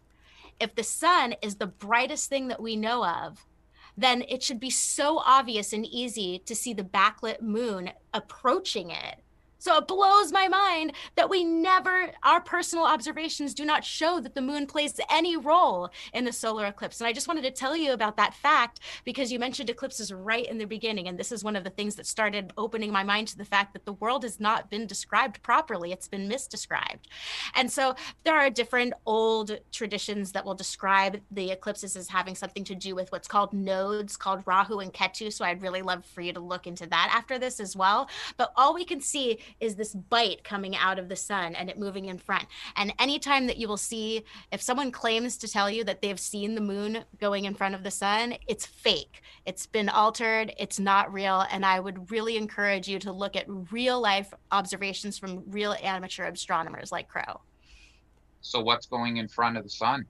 If 0.60 0.74
the 0.74 0.84
sun 0.84 1.34
is 1.42 1.56
the 1.56 1.66
brightest 1.66 2.28
thing 2.28 2.48
that 2.48 2.60
we 2.60 2.76
know 2.76 3.04
of, 3.04 3.44
then 3.96 4.22
it 4.28 4.42
should 4.42 4.60
be 4.60 4.70
so 4.70 5.18
obvious 5.18 5.72
and 5.72 5.86
easy 5.86 6.38
to 6.40 6.54
see 6.54 6.72
the 6.72 6.82
backlit 6.82 7.40
moon 7.40 7.90
approaching 8.14 8.90
it 8.90 9.22
so 9.62 9.76
it 9.76 9.86
blows 9.86 10.32
my 10.32 10.48
mind 10.48 10.92
that 11.14 11.30
we 11.30 11.44
never, 11.44 12.10
our 12.24 12.40
personal 12.40 12.84
observations 12.84 13.54
do 13.54 13.64
not 13.64 13.84
show 13.84 14.18
that 14.18 14.34
the 14.34 14.40
moon 14.40 14.66
plays 14.66 14.98
any 15.08 15.36
role 15.36 15.88
in 16.12 16.24
the 16.24 16.32
solar 16.32 16.66
eclipse. 16.66 17.00
And 17.00 17.06
I 17.06 17.12
just 17.12 17.28
wanted 17.28 17.42
to 17.42 17.52
tell 17.52 17.76
you 17.76 17.92
about 17.92 18.16
that 18.16 18.34
fact 18.34 18.80
because 19.04 19.30
you 19.30 19.38
mentioned 19.38 19.70
eclipses 19.70 20.12
right 20.12 20.44
in 20.48 20.58
the 20.58 20.64
beginning. 20.64 21.06
And 21.06 21.16
this 21.16 21.30
is 21.30 21.44
one 21.44 21.54
of 21.54 21.62
the 21.62 21.70
things 21.70 21.94
that 21.94 22.08
started 22.08 22.52
opening 22.58 22.90
my 22.90 23.04
mind 23.04 23.28
to 23.28 23.38
the 23.38 23.44
fact 23.44 23.72
that 23.74 23.84
the 23.84 23.92
world 23.92 24.24
has 24.24 24.40
not 24.40 24.68
been 24.68 24.84
described 24.84 25.40
properly, 25.44 25.92
it's 25.92 26.08
been 26.08 26.28
misdescribed. 26.28 27.04
And 27.54 27.70
so 27.70 27.94
there 28.24 28.34
are 28.34 28.50
different 28.50 28.94
old 29.06 29.60
traditions 29.70 30.32
that 30.32 30.44
will 30.44 30.56
describe 30.56 31.20
the 31.30 31.52
eclipses 31.52 31.94
as 31.94 32.08
having 32.08 32.34
something 32.34 32.64
to 32.64 32.74
do 32.74 32.96
with 32.96 33.12
what's 33.12 33.28
called 33.28 33.52
nodes 33.52 34.16
called 34.16 34.42
Rahu 34.44 34.80
and 34.80 34.92
Ketu. 34.92 35.32
So 35.32 35.44
I'd 35.44 35.62
really 35.62 35.82
love 35.82 36.04
for 36.04 36.20
you 36.20 36.32
to 36.32 36.40
look 36.40 36.66
into 36.66 36.88
that 36.88 37.12
after 37.14 37.38
this 37.38 37.60
as 37.60 37.76
well. 37.76 38.08
But 38.36 38.52
all 38.56 38.74
we 38.74 38.84
can 38.84 39.00
see 39.00 39.38
is 39.60 39.76
this 39.76 39.94
bite 39.94 40.44
coming 40.44 40.76
out 40.76 40.98
of 40.98 41.08
the 41.08 41.16
sun 41.16 41.54
and 41.54 41.68
it 41.68 41.78
moving 41.78 42.06
in 42.06 42.18
front. 42.18 42.46
And 42.76 42.92
anytime 42.98 43.46
that 43.46 43.56
you 43.56 43.68
will 43.68 43.76
see, 43.76 44.24
if 44.50 44.62
someone 44.62 44.90
claims 44.90 45.36
to 45.38 45.48
tell 45.48 45.70
you 45.70 45.84
that 45.84 46.02
they've 46.02 46.18
seen 46.18 46.54
the 46.54 46.60
moon 46.60 47.04
going 47.20 47.44
in 47.44 47.54
front 47.54 47.74
of 47.74 47.82
the 47.82 47.90
sun, 47.90 48.34
it's 48.46 48.66
fake. 48.66 49.22
It's 49.46 49.66
been 49.66 49.88
altered. 49.88 50.52
It's 50.58 50.78
not 50.78 51.12
real. 51.12 51.44
And 51.50 51.64
I 51.64 51.80
would 51.80 52.10
really 52.10 52.36
encourage 52.36 52.88
you 52.88 52.98
to 53.00 53.12
look 53.12 53.36
at 53.36 53.46
real 53.70 54.00
life 54.00 54.32
observations 54.50 55.18
from 55.18 55.42
real 55.48 55.74
amateur 55.82 56.24
astronomers 56.24 56.92
like 56.92 57.08
Crow. 57.08 57.40
So, 58.40 58.60
what's 58.60 58.86
going 58.86 59.18
in 59.18 59.28
front 59.28 59.56
of 59.56 59.62
the 59.62 59.70
sun? 59.70 60.04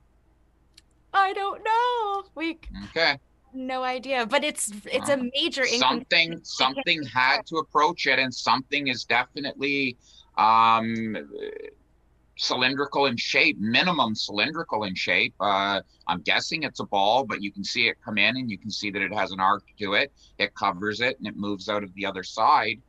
I 1.12 1.34
don't 1.34 1.62
know. 1.62 2.24
We 2.34 2.58
okay 2.84 3.18
no 3.54 3.82
idea 3.82 4.26
but 4.26 4.44
it's 4.44 4.72
it's 4.86 5.08
a 5.08 5.16
major 5.16 5.66
something 5.66 6.40
something 6.42 7.02
had 7.04 7.44
to 7.46 7.56
approach 7.56 8.06
it 8.06 8.18
and 8.18 8.32
something 8.34 8.88
is 8.88 9.04
definitely 9.04 9.96
um 10.38 11.16
cylindrical 12.36 13.06
in 13.06 13.16
shape 13.16 13.58
minimum 13.60 14.14
cylindrical 14.14 14.84
in 14.84 14.94
shape. 14.94 15.34
Uh 15.40 15.80
i'm 16.08 16.20
guessing 16.22 16.62
it's 16.62 16.80
a 16.80 16.84
ball 16.84 17.24
but 17.24 17.42
you 17.42 17.52
can 17.52 17.62
see 17.62 17.88
it 17.88 17.96
come 18.04 18.18
in 18.18 18.36
and 18.36 18.50
you 18.50 18.58
can 18.58 18.70
see 18.70 18.90
that 18.90 19.02
it 19.02 19.12
has 19.12 19.30
an 19.32 19.40
arc 19.40 19.62
to 19.78 19.94
it. 19.94 20.12
It 20.38 20.54
covers 20.54 21.00
it 21.00 21.18
and 21.18 21.26
it 21.26 21.36
moves 21.36 21.68
out 21.68 21.82
of 21.84 21.92
the 21.94 22.06
other 22.06 22.22
side. 22.22 22.80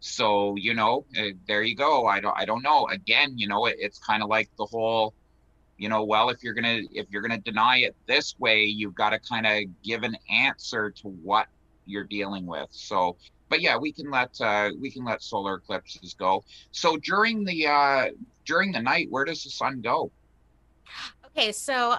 So 0.00 0.54
you 0.56 0.74
know 0.74 1.04
uh, 1.18 1.30
there 1.46 1.62
you 1.62 1.74
go. 1.74 2.06
I 2.06 2.20
don't 2.20 2.36
i 2.38 2.44
don't 2.44 2.62
know. 2.62 2.86
Again 2.88 3.36
you 3.36 3.48
know 3.48 3.66
it, 3.66 3.76
it's 3.78 3.98
kind 3.98 4.22
of 4.22 4.28
like 4.28 4.48
the 4.56 4.66
whole 4.66 5.14
you 5.78 5.88
know 5.88 6.04
well 6.04 6.30
if 6.30 6.42
you're 6.42 6.54
gonna 6.54 6.80
if 6.92 7.06
you're 7.10 7.22
gonna 7.22 7.38
deny 7.38 7.78
it 7.78 7.96
this 8.06 8.38
way 8.38 8.64
you've 8.64 8.94
got 8.94 9.10
to 9.10 9.18
kind 9.18 9.46
of 9.46 9.62
give 9.82 10.02
an 10.02 10.16
answer 10.30 10.90
to 10.90 11.08
what 11.08 11.46
you're 11.86 12.04
dealing 12.04 12.46
with. 12.46 12.68
So 12.70 13.16
but 13.48 13.60
yeah 13.60 13.76
we 13.76 13.92
can 13.92 14.10
let 14.10 14.40
uh, 14.40 14.70
we 14.80 14.90
can 14.90 15.04
let 15.04 15.22
solar 15.22 15.56
eclipses 15.56 16.14
go. 16.14 16.44
So 16.70 16.96
during 16.96 17.44
the 17.44 17.66
uh 17.66 18.06
during 18.44 18.72
the 18.72 18.82
night 18.82 19.08
where 19.10 19.24
does 19.24 19.42
the 19.44 19.50
sun 19.50 19.80
go? 19.80 20.10
Okay 21.26 21.52
so 21.52 21.96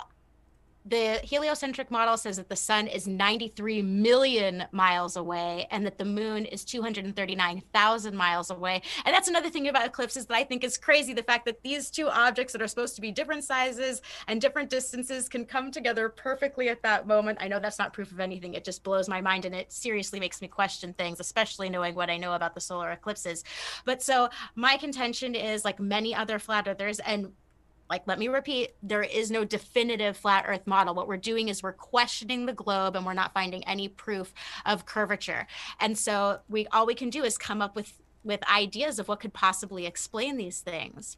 the 0.86 1.20
heliocentric 1.24 1.90
model 1.90 2.18
says 2.18 2.38
that 2.38 2.50
the 2.50 2.56
sun 2.56 2.88
is 2.88 3.08
93 3.08 3.82
million 3.82 4.66
miles 4.72 5.16
away 5.16 5.68
and 5.72 5.86
that 5.86 5.98
the 5.98 6.06
moon 6.06 6.46
is 6.46 6.66
239,000 6.66 8.16
miles 8.16 8.50
away. 8.50 8.82
And 9.06 9.14
that's 9.14 9.30
another 9.30 9.50
thing 9.50 9.68
about 9.68 9.86
eclipses 9.86 10.26
that 10.26 10.36
I 10.36 10.44
think 10.44 10.64
is 10.64 10.78
crazy 10.78 11.14
the 11.14 11.24
fact 11.24 11.46
that 11.46 11.64
these 11.64 11.90
two 11.90 12.10
objects 12.10 12.54
that 12.54 12.62
are 12.62 12.68
supposed 12.68 12.96
to 12.96 13.02
be 13.02 13.12
different 13.12 13.44
sizes 13.44 14.02
and 14.28 14.42
different 14.42 14.70
distances 14.70 15.30
can 15.30 15.46
come 15.46 15.72
together 15.72 16.10
perfectly 16.10 16.68
at 16.70 16.82
that 16.84 17.08
moment. 17.08 17.38
I 17.42 17.48
know 17.48 17.60
that's 17.60 17.80
not 17.80 17.94
proof 17.94 18.12
of 18.12 18.20
anything. 18.20 18.54
It 18.54 18.66
just 18.66 18.84
blows 18.84 19.08
my 19.08 19.22
mind 19.22 19.46
and 19.46 19.56
it 19.56 19.72
seriously 19.72 20.20
makes 20.20 20.42
me 20.42 20.48
question 20.48 20.94
things, 20.94 21.20
especially 21.20 21.70
knowing 21.70 21.96
what 21.96 22.10
I 22.10 22.18
know 22.18 22.34
about 22.34 22.56
the 22.56 22.62
solar 22.62 22.92
eclipses. 22.92 23.44
But 23.86 24.02
so 24.02 24.30
my 24.56 24.76
contention 24.78 25.34
is 25.36 25.64
like 25.64 25.80
many 25.80 26.14
other 26.14 26.40
flat 26.40 26.68
earthers 26.68 27.00
and 27.00 27.32
like 27.90 28.04
let 28.08 28.20
me 28.20 28.28
repeat 28.28 28.72
there 28.82 29.04
is 29.04 29.30
no 29.30 29.44
definitive 29.44 30.18
flat 30.18 30.46
earth 30.48 30.66
model. 30.66 30.96
What 30.96 31.08
we're 31.08 31.18
doing 31.18 31.50
is 31.50 31.62
we're 31.62 31.74
questioning 31.74 32.46
the 32.46 32.54
globe 32.54 32.96
and 32.96 33.06
we're 33.06 33.14
not 33.14 33.34
finding 33.34 33.64
any 33.68 33.88
proof 33.88 34.34
of 34.66 34.86
curvature. 34.86 35.48
And 35.80 35.98
so 35.98 36.40
we 36.50 36.68
all 36.68 36.86
we 36.86 36.96
can 36.96 37.10
do 37.10 37.24
is 37.24 37.38
come 37.38 37.62
up 37.62 37.76
with 37.76 37.94
with 38.24 38.42
ideas 38.50 39.00
of 39.00 39.08
what 39.08 39.20
could 39.20 39.34
possibly 39.34 39.86
explain 39.86 40.38
these 40.38 40.62
things. 40.62 41.18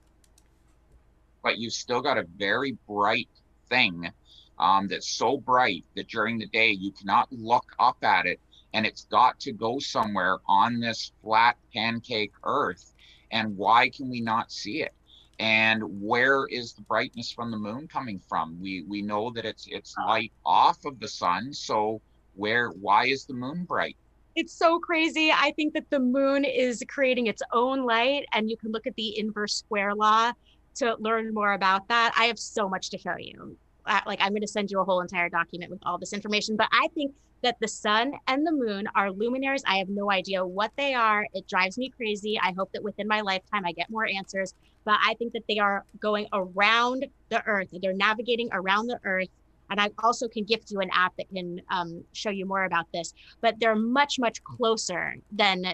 But 1.43 1.59
you've 1.59 1.74
still 1.74 2.01
got 2.01 2.18
a 2.18 2.26
very 2.38 2.78
bright 2.88 3.30
thing 3.70 4.09
um, 4.57 4.88
that's 4.88 5.07
so 5.07 5.38
bright 5.38 5.86
that 5.95 6.07
during 6.07 6.39
the 6.39 6.47
day 6.47 6.72
you 6.72 6.91
cannot 6.91 7.32
look 7.32 7.76
up 7.80 7.97
at 8.03 8.26
it 8.26 8.39
and 8.74 8.86
it's 8.86 9.05
got 9.05 9.39
to 9.41 9.51
go 9.51 9.80
somewhere 9.80 10.39
on 10.47 10.80
this 10.80 11.11
flat 11.22 11.57
pancake 11.74 12.34
earth. 12.43 12.93
And 13.32 13.55
why 13.55 13.89
can 13.89 14.09
we 14.09 14.22
not 14.22 14.51
see 14.51 14.82
it 14.82 14.93
and 15.39 15.83
where 15.83 16.45
is 16.47 16.73
the 16.73 16.81
brightness 16.83 17.31
from 17.31 17.51
the 17.51 17.57
moon 17.57 17.88
coming 17.88 18.19
from? 18.19 18.57
We 18.61 18.83
we 18.88 19.01
know 19.01 19.31
that 19.31 19.45
it's 19.45 19.65
it's 19.69 19.95
light 19.97 20.31
off 20.45 20.77
of 20.86 20.99
the 20.99 21.07
sun 21.07 21.53
so 21.53 22.01
where 22.36 22.69
why 22.69 23.07
is 23.07 23.25
the 23.25 23.33
moon 23.33 23.65
bright? 23.65 23.97
It's 24.36 24.57
so 24.57 24.79
crazy. 24.79 25.31
I 25.31 25.53
think 25.55 25.73
that 25.73 25.89
the 25.89 25.99
moon 25.99 26.43
is 26.43 26.83
creating 26.89 27.27
its 27.27 27.41
own 27.53 27.86
light 27.86 28.25
and 28.33 28.49
you 28.49 28.57
can 28.57 28.71
look 28.71 28.86
at 28.86 28.95
the 28.95 29.17
inverse 29.17 29.55
square 29.55 29.95
law 29.95 30.33
to 30.75 30.95
learn 30.99 31.33
more 31.33 31.53
about 31.53 31.88
that. 31.88 32.13
I 32.17 32.25
have 32.25 32.39
so 32.39 32.67
much 32.67 32.89
to 32.89 32.97
show 32.97 33.15
you. 33.17 33.57
Uh, 33.88 34.01
like 34.07 34.19
i'm 34.19 34.29
going 34.29 34.41
to 34.41 34.47
send 34.47 34.71
you 34.71 34.79
a 34.79 34.83
whole 34.83 34.99
entire 34.99 35.29
document 35.29 35.69
with 35.69 35.79
all 35.86 35.99
this 35.99 36.11
information 36.11 36.55
but 36.57 36.67
i 36.71 36.88
think 36.95 37.13
that 37.43 37.55
the 37.61 37.67
sun 37.67 38.13
and 38.25 38.47
the 38.47 38.51
moon 38.51 38.88
are 38.95 39.11
luminaries. 39.11 39.61
I 39.67 39.77
have 39.77 39.89
no 39.89 40.09
idea 40.09 40.43
what 40.43 40.71
they 40.77 40.95
are. 40.95 41.27
It 41.33 41.47
drives 41.47 41.77
me 41.77 41.91
crazy. 41.95 42.39
I 42.41 42.53
hope 42.57 42.71
that 42.73 42.81
within 42.81 43.07
my 43.07 43.21
lifetime 43.21 43.63
i 43.65 43.71
get 43.71 43.91
more 43.91 44.07
answers 44.07 44.55
but 44.86 44.97
I 45.03 45.15
think 45.15 45.33
that 45.33 45.43
they 45.49 45.57
are 45.57 45.83
going 45.99 46.27
around 46.31 47.05
the 47.29 47.43
earth. 47.45 47.69
They're 47.81 47.93
navigating 47.93 48.49
around 48.53 48.88
the 48.88 48.99
earth. 49.03 49.29
And 49.71 49.81
I 49.81 49.89
also 50.03 50.27
can 50.27 50.43
gift 50.43 50.69
you 50.69 50.79
an 50.79 50.91
app 50.93 51.17
that 51.17 51.27
can 51.33 51.59
um, 51.71 52.03
show 52.13 52.29
you 52.29 52.45
more 52.45 52.65
about 52.65 52.86
this. 52.93 53.13
But 53.41 53.59
they're 53.59 53.75
much, 53.75 54.19
much 54.19 54.43
closer 54.43 55.15
than 55.31 55.73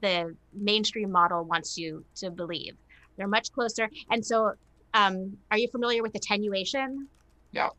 the 0.00 0.36
mainstream 0.52 1.10
model 1.10 1.44
wants 1.44 1.76
you 1.76 2.04
to 2.16 2.30
believe. 2.30 2.76
They're 3.16 3.28
much 3.28 3.52
closer. 3.52 3.90
And 4.10 4.24
so, 4.24 4.52
um, 4.94 5.36
are 5.50 5.58
you 5.58 5.68
familiar 5.68 6.02
with 6.02 6.14
attenuation? 6.14 7.08
Yeah. 7.50 7.70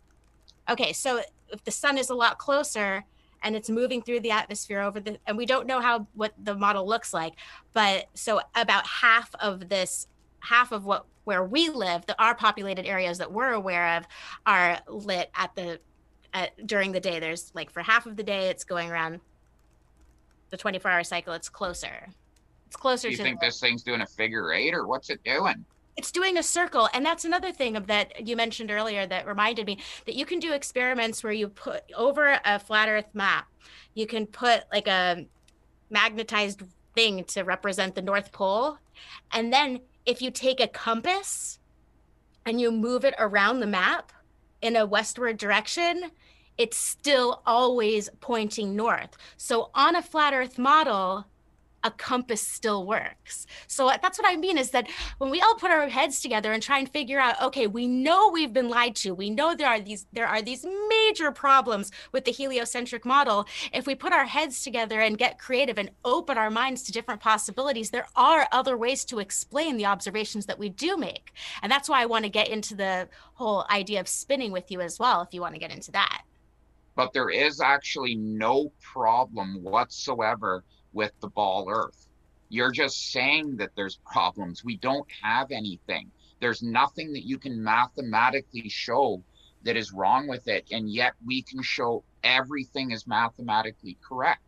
Okay, 0.70 0.92
so 0.92 1.22
if 1.50 1.64
the 1.64 1.72
sun 1.72 1.98
is 1.98 2.10
a 2.10 2.16
lot 2.16 2.38
closer, 2.38 3.06
and 3.44 3.56
it's 3.56 3.70
moving 3.70 4.02
through 4.02 4.20
the 4.22 4.32
atmosphere 4.32 4.82
over 4.82 5.00
the 5.00 5.20
and 5.28 5.38
we 5.38 5.46
don't 5.46 5.68
know 5.68 5.80
how 5.80 6.08
what 6.16 6.34
the 6.42 6.56
model 6.56 6.88
looks 6.88 7.14
like 7.14 7.34
but 7.74 8.08
so 8.16 8.42
about 8.56 8.88
half 8.88 9.30
of 9.40 9.70
this 9.70 10.08
half 10.46 10.72
of 10.72 10.86
what 10.86 11.06
where 11.24 11.44
we 11.44 11.70
live, 11.70 12.06
the 12.06 12.22
our 12.22 12.36
populated 12.36 12.86
areas 12.86 13.18
that 13.18 13.32
we're 13.32 13.52
aware 13.52 13.98
of, 13.98 14.06
are 14.46 14.80
lit 14.88 15.32
at 15.36 15.56
the 15.56 15.80
at, 16.34 16.68
during 16.68 16.92
the 16.92 17.00
day. 17.00 17.20
There's 17.20 17.52
like 17.56 17.70
for 17.72 17.82
half 17.82 18.06
of 18.06 18.16
the 18.16 18.24
day, 18.24 18.50
it's 18.50 18.64
going 18.64 18.92
around 18.92 19.20
the 20.50 20.58
24 20.58 20.92
hour 20.92 21.04
cycle. 21.04 21.34
It's 21.34 21.50
closer. 21.50 22.08
It's 22.68 22.76
closer. 22.76 23.10
Do 23.10 23.12
you 23.12 23.18
think 23.18 23.40
the, 23.40 23.48
this 23.48 23.60
thing's 23.60 23.84
doing 23.84 24.02
a 24.02 24.08
figure 24.08 24.54
eight, 24.54 24.74
or 24.74 24.88
what's 24.88 25.10
it 25.10 25.24
doing? 25.24 25.66
it's 25.98 26.12
doing 26.12 26.38
a 26.38 26.44
circle 26.44 26.90
and 26.94 27.06
that's 27.06 27.26
another 27.26 27.52
thing 27.52 27.76
of 27.76 27.88
that 27.88 28.28
you 28.28 28.36
mentioned 28.36 28.70
earlier 28.70 29.06
that 29.08 29.26
reminded 29.26 29.66
me 29.66 29.78
that 30.06 30.16
you 30.16 30.26
can 30.26 30.40
do 30.40 30.52
experiments 30.52 31.24
where 31.24 31.34
you 31.34 31.48
put 31.48 31.84
over 31.96 32.40
a 32.44 32.60
flat 32.60 32.90
earth 32.90 33.10
map 33.14 33.48
you 33.94 34.06
can 34.06 34.26
put 34.26 34.64
like 34.72 34.88
a 34.88 35.26
magnetized 35.90 36.64
thing 36.96 37.24
to 37.24 37.44
represent 37.44 37.96
the 37.96 38.02
north 38.02 38.32
pole 38.32 38.78
and 39.32 39.52
then 39.54 39.80
if 40.06 40.22
you 40.22 40.32
take 40.32 40.60
a 40.60 40.68
compass 40.68 41.60
and 42.46 42.62
you 42.62 42.72
move 42.72 43.06
it 43.06 43.16
around 43.18 43.60
the 43.60 43.68
map 43.68 44.12
in 44.62 44.76
a 44.76 44.86
westward 44.86 45.38
direction, 45.38 46.12
it's 46.58 46.78
still 46.78 47.42
always 47.46 48.10
pointing 48.22 48.76
north. 48.76 49.18
So 49.38 49.70
on 49.74 49.96
a 49.96 50.02
flat 50.02 50.34
earth 50.34 50.58
model, 50.58 51.26
a 51.86 51.92
compass 51.92 52.42
still 52.42 52.86
works. 52.86 53.46
So 53.68 53.92
that's 54.02 54.18
what 54.18 54.28
I 54.28 54.36
mean 54.36 54.58
is 54.58 54.72
that 54.72 54.90
when 55.20 55.30
we 55.30 55.40
all 55.40 55.54
put 55.54 55.70
our 55.70 55.88
heads 55.88 56.20
together 56.20 56.52
and 56.52 56.62
try 56.62 56.80
and 56.80 56.90
figure 56.90 57.20
out, 57.20 57.40
okay, 57.44 57.68
we 57.68 57.88
know 57.88 58.32
we've 58.32 58.52
been 58.52 58.70
lied 58.70 58.96
to. 58.98 59.14
We 59.14 59.30
know 59.30 59.56
there 59.56 59.68
are 59.68 59.80
these 59.80 60.08
there 60.12 60.28
are 60.28 60.42
these 60.42 60.66
major 60.90 61.32
problems 61.32 61.92
with 62.12 62.26
the 62.26 62.32
heliocentric 62.32 63.06
model. 63.06 63.46
If 63.72 63.86
we 63.86 63.94
put 63.94 64.14
our 64.14 64.26
heads 64.26 64.64
together 64.64 65.00
and 65.00 65.16
get 65.16 65.38
creative 65.38 65.78
and 65.78 65.92
open 66.04 66.40
our 66.40 66.50
minds 66.50 66.82
to 66.84 66.92
different 66.92 67.22
possibilities, 67.22 67.92
there 67.92 68.08
are 68.16 68.48
other 68.52 68.76
ways 68.76 69.06
to 69.06 69.20
explain 69.20 69.78
the 69.78 69.86
observations 69.86 70.48
that 70.48 70.58
we 70.58 70.70
do 70.70 70.98
make. 70.98 71.34
And 71.62 71.72
that's 71.72 71.88
why 71.88 72.02
I 72.02 72.08
want 72.08 72.26
to 72.26 72.30
get 72.30 72.50
into 72.50 72.74
the 72.74 73.08
whole 73.36 73.66
idea 73.70 74.00
of 74.00 74.08
spinning 74.08 74.52
with 74.52 74.72
you 74.72 74.82
as 74.82 74.98
well 74.98 75.22
if 75.22 75.34
you 75.34 75.42
want 75.42 75.54
to 75.54 75.60
get 75.60 75.72
into 75.72 75.92
that. 75.92 76.24
But 76.96 77.14
there 77.14 77.30
is 77.30 77.60
actually 77.60 78.16
no 78.16 78.72
problem 78.82 79.62
whatsoever 79.62 80.64
with 80.96 81.12
the 81.20 81.28
ball 81.28 81.68
earth. 81.70 82.08
You're 82.50 82.72
just 82.72 83.12
saying 83.12 83.58
that 83.58 83.76
there's 83.76 84.00
problems. 84.06 84.64
We 84.64 84.78
don't 84.78 85.08
have 85.22 85.52
anything. 85.52 86.10
There's 86.40 86.64
nothing 86.64 87.12
that 87.14 87.26
you 87.26 87.38
can 87.38 87.62
mathematically 87.62 88.70
show 88.70 89.22
that 89.64 89.76
is 89.76 89.92
wrong 89.92 90.28
with 90.28 90.48
it. 90.48 90.66
And 90.72 90.90
yet 90.90 91.14
we 91.26 91.42
can 91.42 91.62
show 91.62 92.04
everything 92.24 92.92
is 92.92 93.08
mathematically 93.08 93.98
correct 94.08 94.42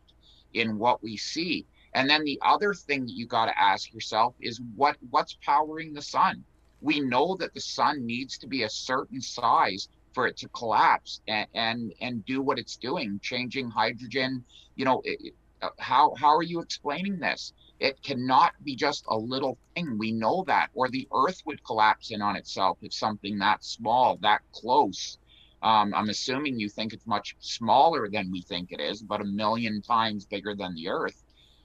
in 0.53 0.77
what 0.77 1.03
we 1.03 1.17
see. 1.17 1.65
And 1.93 2.09
then 2.09 2.23
the 2.23 2.39
other 2.43 2.73
thing 2.73 3.05
that 3.05 3.13
you 3.13 3.25
got 3.25 3.47
to 3.47 3.59
ask 3.59 3.93
yourself 3.93 4.35
is 4.39 4.61
what 4.75 4.97
what's 5.09 5.37
powering 5.43 5.93
the 5.93 6.01
sun? 6.01 6.43
We 6.81 6.99
know 6.99 7.35
that 7.37 7.53
the 7.53 7.61
sun 7.61 8.05
needs 8.05 8.37
to 8.37 8.47
be 8.47 8.63
a 8.63 8.69
certain 8.69 9.19
size 9.21 9.89
for 10.13 10.27
it 10.27 10.37
to 10.37 10.49
collapse 10.49 11.21
and 11.27 11.47
and, 11.53 11.93
and 11.99 12.25
do 12.25 12.41
what 12.41 12.59
it's 12.59 12.77
doing, 12.77 13.19
changing 13.21 13.69
hydrogen, 13.69 14.45
you 14.75 14.85
know, 14.85 15.01
it, 15.03 15.33
how 15.79 16.13
how 16.19 16.35
are 16.35 16.43
you 16.43 16.59
explaining 16.59 17.19
this? 17.19 17.53
It 17.79 18.01
cannot 18.03 18.53
be 18.63 18.75
just 18.75 19.05
a 19.09 19.17
little 19.17 19.57
thing. 19.75 19.97
We 19.97 20.11
know 20.11 20.43
that. 20.47 20.69
Or 20.73 20.89
the 20.89 21.07
earth 21.13 21.41
would 21.45 21.63
collapse 21.63 22.11
in 22.11 22.21
on 22.21 22.35
itself 22.35 22.77
if 22.81 22.93
something 22.93 23.37
that 23.39 23.63
small 23.63 24.17
that 24.21 24.41
close 24.51 25.17
um, 25.63 25.93
i'm 25.95 26.09
assuming 26.09 26.59
you 26.59 26.69
think 26.69 26.93
it's 26.93 27.07
much 27.07 27.35
smaller 27.39 28.07
than 28.09 28.31
we 28.31 28.41
think 28.41 28.71
it 28.71 28.79
is 28.79 29.01
but 29.01 29.21
a 29.21 29.25
million 29.25 29.81
times 29.81 30.25
bigger 30.25 30.55
than 30.55 30.75
the 30.75 30.89
earth. 30.89 31.23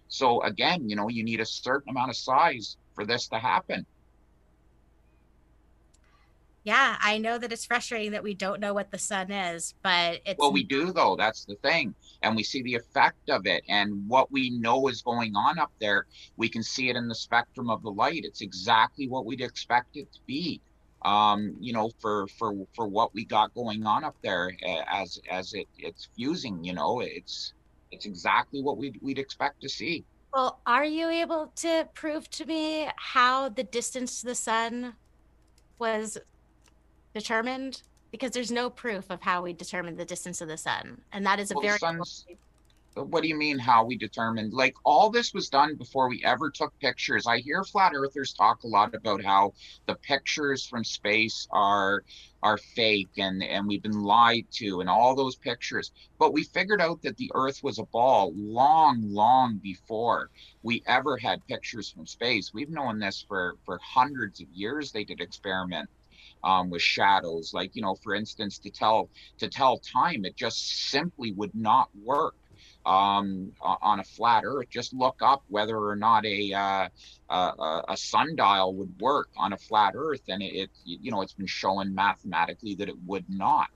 So 0.08 0.42
again 0.42 0.88
you 0.88 0.96
know 0.96 1.08
you 1.08 1.24
need 1.24 1.40
a 1.40 1.46
certain 1.46 1.90
amount 1.90 2.10
of 2.10 2.16
size 2.16 2.76
for 2.94 3.04
this 3.04 3.28
to 3.28 3.38
happen 3.38 3.86
yeah, 6.64 6.96
I 7.00 7.18
know 7.18 7.38
that 7.38 7.52
it's 7.52 7.64
frustrating 7.64 8.12
that 8.12 8.22
we 8.22 8.34
don't 8.34 8.60
know 8.60 8.72
what 8.72 8.90
the 8.90 8.98
sun 8.98 9.32
is, 9.32 9.74
but 9.82 10.20
it's 10.24 10.38
well, 10.38 10.52
we 10.52 10.62
do 10.62 10.92
though. 10.92 11.16
That's 11.16 11.44
the 11.44 11.56
thing, 11.56 11.94
and 12.22 12.36
we 12.36 12.44
see 12.44 12.62
the 12.62 12.76
effect 12.76 13.30
of 13.30 13.46
it, 13.46 13.64
and 13.68 14.08
what 14.08 14.30
we 14.30 14.50
know 14.50 14.86
is 14.86 15.02
going 15.02 15.34
on 15.34 15.58
up 15.58 15.72
there. 15.80 16.06
We 16.36 16.48
can 16.48 16.62
see 16.62 16.88
it 16.88 16.96
in 16.96 17.08
the 17.08 17.14
spectrum 17.16 17.68
of 17.68 17.82
the 17.82 17.90
light. 17.90 18.24
It's 18.24 18.42
exactly 18.42 19.08
what 19.08 19.26
we'd 19.26 19.40
expect 19.40 19.96
it 19.96 20.12
to 20.12 20.20
be. 20.26 20.60
Um, 21.04 21.56
you 21.58 21.72
know, 21.72 21.90
for 22.00 22.28
for 22.38 22.54
for 22.76 22.86
what 22.86 23.12
we 23.12 23.24
got 23.24 23.52
going 23.54 23.84
on 23.84 24.04
up 24.04 24.14
there 24.22 24.52
as 24.88 25.18
as 25.28 25.54
it 25.54 25.66
it's 25.78 26.08
fusing. 26.14 26.62
You 26.62 26.74
know, 26.74 27.00
it's 27.00 27.54
it's 27.90 28.06
exactly 28.06 28.62
what 28.62 28.78
we'd 28.78 29.00
we'd 29.02 29.18
expect 29.18 29.60
to 29.62 29.68
see. 29.68 30.04
Well, 30.32 30.60
are 30.64 30.84
you 30.84 31.08
able 31.08 31.52
to 31.56 31.88
prove 31.92 32.30
to 32.30 32.46
me 32.46 32.88
how 32.96 33.48
the 33.48 33.64
distance 33.64 34.20
to 34.20 34.26
the 34.26 34.34
sun 34.36 34.94
was 35.78 36.16
determined? 37.14 37.82
Because 38.10 38.30
there's 38.32 38.50
no 38.52 38.68
proof 38.68 39.10
of 39.10 39.22
how 39.22 39.42
we 39.42 39.52
determine 39.52 39.96
the 39.96 40.04
distance 40.04 40.40
of 40.40 40.48
the 40.48 40.56
sun. 40.58 41.00
And 41.12 41.24
that 41.26 41.40
is 41.40 41.50
a 41.50 41.54
Well, 41.54 41.62
very 41.62 41.78
sun's- 41.78 42.26
what 42.94 43.22
do 43.22 43.28
you 43.28 43.36
mean 43.36 43.58
how 43.58 43.84
we 43.86 43.96
determined? 43.96 44.52
Like 44.52 44.74
all 44.84 45.08
this 45.08 45.32
was 45.32 45.48
done 45.48 45.76
before 45.76 46.10
we 46.10 46.22
ever 46.24 46.50
took 46.50 46.78
pictures. 46.78 47.26
I 47.26 47.38
hear 47.38 47.64
flat 47.64 47.92
earthers 47.94 48.34
talk 48.34 48.64
a 48.64 48.66
lot 48.66 48.94
about 48.94 49.24
how 49.24 49.54
the 49.86 49.94
pictures 49.94 50.66
from 50.66 50.84
space 50.84 51.48
are 51.50 52.04
are 52.42 52.58
fake 52.58 53.08
and 53.16 53.42
and 53.42 53.66
we've 53.66 53.82
been 53.82 54.02
lied 54.02 54.44
to 54.50 54.80
and 54.82 54.90
all 54.90 55.14
those 55.14 55.36
pictures. 55.36 55.90
But 56.18 56.34
we 56.34 56.44
figured 56.44 56.82
out 56.82 57.00
that 57.00 57.16
the 57.16 57.30
earth 57.34 57.62
was 57.62 57.78
a 57.78 57.84
ball 57.86 58.32
long 58.36 59.00
long 59.10 59.56
before 59.56 60.28
we 60.62 60.82
ever 60.86 61.16
had 61.16 61.46
pictures 61.46 61.88
from 61.90 62.06
space. 62.06 62.52
We've 62.52 62.68
known 62.68 62.98
this 62.98 63.24
for 63.26 63.56
for 63.64 63.78
hundreds 63.82 64.42
of 64.42 64.50
years 64.50 64.92
they 64.92 65.04
did 65.04 65.22
experiment 65.22 65.88
um, 66.44 66.70
with 66.70 66.82
shadows. 66.82 67.52
Like 67.52 67.74
you 67.74 67.82
know, 67.82 67.96
for 68.02 68.14
instance, 68.14 68.58
to 68.60 68.70
tell 68.70 69.10
to 69.38 69.48
tell 69.48 69.80
time, 69.80 70.24
it 70.24 70.36
just 70.36 70.90
simply 70.90 71.32
would 71.32 71.54
not 71.54 71.88
work 72.04 72.34
um, 72.84 73.52
on 73.60 74.00
a 74.00 74.04
flat 74.04 74.42
Earth. 74.44 74.68
Just 74.70 74.92
look 74.92 75.16
up 75.22 75.42
whether 75.48 75.76
or 75.76 75.96
not 75.96 76.24
a 76.24 76.52
uh, 76.52 76.88
a, 77.28 77.82
a 77.88 77.96
sundial 77.96 78.74
would 78.74 78.92
work 79.00 79.28
on 79.36 79.52
a 79.52 79.58
flat 79.58 79.94
Earth, 79.96 80.22
and 80.28 80.42
it, 80.42 80.54
it, 80.54 80.70
you 80.84 81.10
know 81.10 81.22
it's 81.22 81.34
been 81.34 81.46
shown 81.46 81.94
mathematically 81.94 82.74
that 82.76 82.88
it 82.88 82.96
would 83.06 83.26
not. 83.28 83.70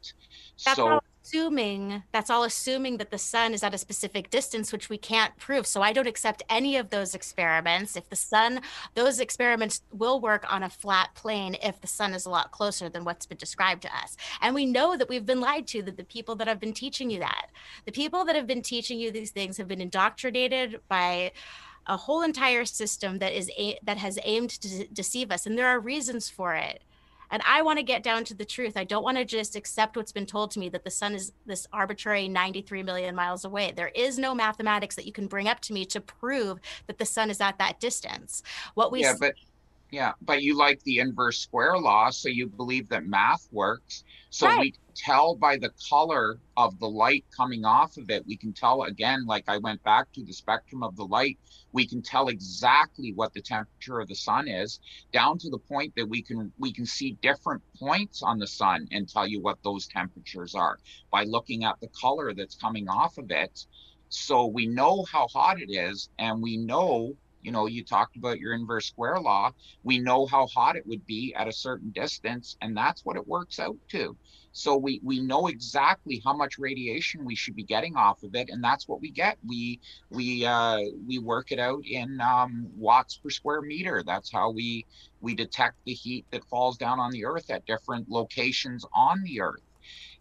That's 0.64 0.76
so 0.76 1.00
assuming 1.26 2.02
that's 2.12 2.30
all 2.30 2.44
assuming 2.44 2.98
that 2.98 3.10
the 3.10 3.18
sun 3.18 3.52
is 3.52 3.62
at 3.62 3.74
a 3.74 3.78
specific 3.78 4.30
distance 4.30 4.72
which 4.72 4.88
we 4.88 4.96
can't 4.96 5.36
prove. 5.36 5.66
So 5.66 5.82
i 5.82 5.92
don't 5.92 6.06
accept 6.06 6.42
any 6.48 6.76
of 6.76 6.90
those 6.90 7.14
experiments. 7.14 7.96
If 7.96 8.08
the 8.08 8.16
sun 8.16 8.60
those 8.94 9.18
experiments 9.18 9.82
will 9.92 10.20
work 10.20 10.44
on 10.52 10.62
a 10.62 10.70
flat 10.70 11.14
plane 11.14 11.56
if 11.62 11.80
the 11.80 11.86
sun 11.86 12.14
is 12.14 12.26
a 12.26 12.30
lot 12.30 12.52
closer 12.52 12.88
than 12.88 13.04
what's 13.04 13.26
been 13.26 13.38
described 13.38 13.82
to 13.82 13.96
us. 13.96 14.16
And 14.40 14.54
we 14.54 14.66
know 14.66 14.96
that 14.96 15.08
we've 15.08 15.26
been 15.26 15.40
lied 15.40 15.66
to 15.68 15.82
that 15.82 15.96
the 15.96 16.04
people 16.04 16.36
that 16.36 16.48
have 16.48 16.60
been 16.60 16.72
teaching 16.72 17.10
you 17.10 17.18
that 17.18 17.50
the 17.84 17.92
people 17.92 18.24
that 18.24 18.36
have 18.36 18.46
been 18.46 18.62
teaching 18.62 18.98
you 19.00 19.10
these 19.10 19.32
things 19.32 19.56
have 19.56 19.68
been 19.68 19.80
indoctrinated 19.80 20.80
by 20.88 21.32
a 21.88 21.96
whole 21.96 22.22
entire 22.22 22.64
system 22.64 23.18
that 23.18 23.32
is 23.32 23.50
a- 23.58 23.78
that 23.82 23.98
has 23.98 24.18
aimed 24.24 24.50
to 24.50 24.86
deceive 24.88 25.30
us. 25.30 25.46
And 25.46 25.56
there 25.56 25.68
are 25.68 25.78
reasons 25.80 26.28
for 26.28 26.54
it 26.54 26.82
and 27.30 27.42
I 27.46 27.62
want 27.62 27.78
to 27.78 27.82
get 27.82 28.02
down 28.02 28.24
to 28.24 28.34
the 28.34 28.44
truth. 28.44 28.76
I 28.76 28.84
don't 28.84 29.02
want 29.02 29.18
to 29.18 29.24
just 29.24 29.56
accept 29.56 29.96
what's 29.96 30.12
been 30.12 30.26
told 30.26 30.50
to 30.52 30.58
me 30.58 30.68
that 30.70 30.84
the 30.84 30.90
sun 30.90 31.14
is 31.14 31.32
this 31.44 31.66
arbitrary 31.72 32.28
93 32.28 32.82
million 32.82 33.14
miles 33.14 33.44
away. 33.44 33.72
There 33.74 33.92
is 33.94 34.18
no 34.18 34.34
mathematics 34.34 34.96
that 34.96 35.06
you 35.06 35.12
can 35.12 35.26
bring 35.26 35.48
up 35.48 35.60
to 35.60 35.72
me 35.72 35.84
to 35.86 36.00
prove 36.00 36.60
that 36.86 36.98
the 36.98 37.06
sun 37.06 37.30
is 37.30 37.40
at 37.40 37.58
that 37.58 37.80
distance. 37.80 38.42
What 38.74 38.92
we 38.92 39.02
Yeah, 39.02 39.14
but 39.18 39.34
yeah, 39.90 40.12
but 40.22 40.42
you 40.42 40.56
like 40.56 40.82
the 40.82 40.98
inverse 40.98 41.38
square 41.38 41.78
law, 41.78 42.10
so 42.10 42.28
you 42.28 42.48
believe 42.48 42.88
that 42.88 43.06
math 43.06 43.48
works. 43.52 44.04
So 44.30 44.46
right. 44.46 44.60
we 44.60 44.74
tell 44.96 45.36
by 45.36 45.56
the 45.58 45.70
color 45.88 46.40
of 46.56 46.78
the 46.78 46.88
light 46.88 47.24
coming 47.36 47.64
off 47.64 47.96
of 47.98 48.10
it. 48.10 48.26
We 48.26 48.36
can 48.36 48.52
tell 48.52 48.82
again, 48.84 49.26
like 49.26 49.44
I 49.48 49.58
went 49.58 49.82
back 49.84 50.12
to 50.14 50.24
the 50.24 50.32
spectrum 50.32 50.82
of 50.82 50.96
the 50.96 51.04
light, 51.04 51.38
we 51.72 51.86
can 51.86 52.02
tell 52.02 52.28
exactly 52.28 53.12
what 53.14 53.34
the 53.34 53.42
temperature 53.42 54.00
of 54.00 54.08
the 54.08 54.14
sun 54.14 54.48
is, 54.48 54.80
down 55.12 55.38
to 55.38 55.50
the 55.50 55.58
point 55.58 55.94
that 55.96 56.08
we 56.08 56.22
can 56.22 56.52
we 56.58 56.72
can 56.72 56.86
see 56.86 57.18
different 57.22 57.62
points 57.78 58.22
on 58.22 58.38
the 58.38 58.46
sun 58.46 58.88
and 58.92 59.08
tell 59.08 59.26
you 59.26 59.40
what 59.40 59.58
those 59.62 59.86
temperatures 59.88 60.54
are 60.54 60.78
by 61.12 61.24
looking 61.24 61.64
at 61.64 61.78
the 61.80 61.88
color 62.00 62.32
that's 62.34 62.56
coming 62.56 62.88
off 62.88 63.18
of 63.18 63.30
it. 63.30 63.66
So 64.08 64.46
we 64.46 64.66
know 64.66 65.04
how 65.12 65.28
hot 65.28 65.60
it 65.60 65.70
is, 65.70 66.08
and 66.18 66.42
we 66.42 66.56
know 66.56 67.14
you 67.42 67.52
know 67.52 67.66
you 67.66 67.84
talked 67.84 68.16
about 68.16 68.40
your 68.40 68.54
inverse 68.54 68.86
square 68.88 69.20
law 69.20 69.52
we 69.84 69.98
know 70.00 70.26
how 70.26 70.46
hot 70.48 70.74
it 70.74 70.86
would 70.86 71.06
be 71.06 71.32
at 71.36 71.46
a 71.46 71.52
certain 71.52 71.90
distance 71.92 72.56
and 72.60 72.76
that's 72.76 73.04
what 73.04 73.16
it 73.16 73.28
works 73.28 73.60
out 73.60 73.76
to 73.88 74.16
so 74.56 74.74
we 74.74 75.00
we 75.04 75.20
know 75.20 75.48
exactly 75.48 76.22
how 76.24 76.32
much 76.34 76.58
radiation 76.58 77.26
we 77.26 77.34
should 77.34 77.54
be 77.54 77.62
getting 77.62 77.94
off 77.94 78.22
of 78.22 78.34
it 78.34 78.48
and 78.48 78.64
that's 78.64 78.88
what 78.88 79.02
we 79.02 79.10
get. 79.10 79.36
We 79.46 79.80
we 80.08 80.46
uh, 80.46 80.80
we 81.06 81.18
work 81.18 81.52
it 81.52 81.58
out 81.58 81.84
in 81.84 82.18
um, 82.22 82.66
watts 82.74 83.18
per 83.18 83.28
square 83.28 83.60
meter. 83.60 84.02
That's 84.02 84.32
how 84.32 84.50
we 84.50 84.86
we 85.20 85.34
detect 85.34 85.76
the 85.84 85.92
heat 85.92 86.24
that 86.30 86.42
falls 86.46 86.78
down 86.78 86.98
on 86.98 87.10
the 87.10 87.26
earth 87.26 87.50
at 87.50 87.66
different 87.66 88.08
locations 88.08 88.82
on 88.94 89.22
the 89.24 89.42
earth. 89.42 89.60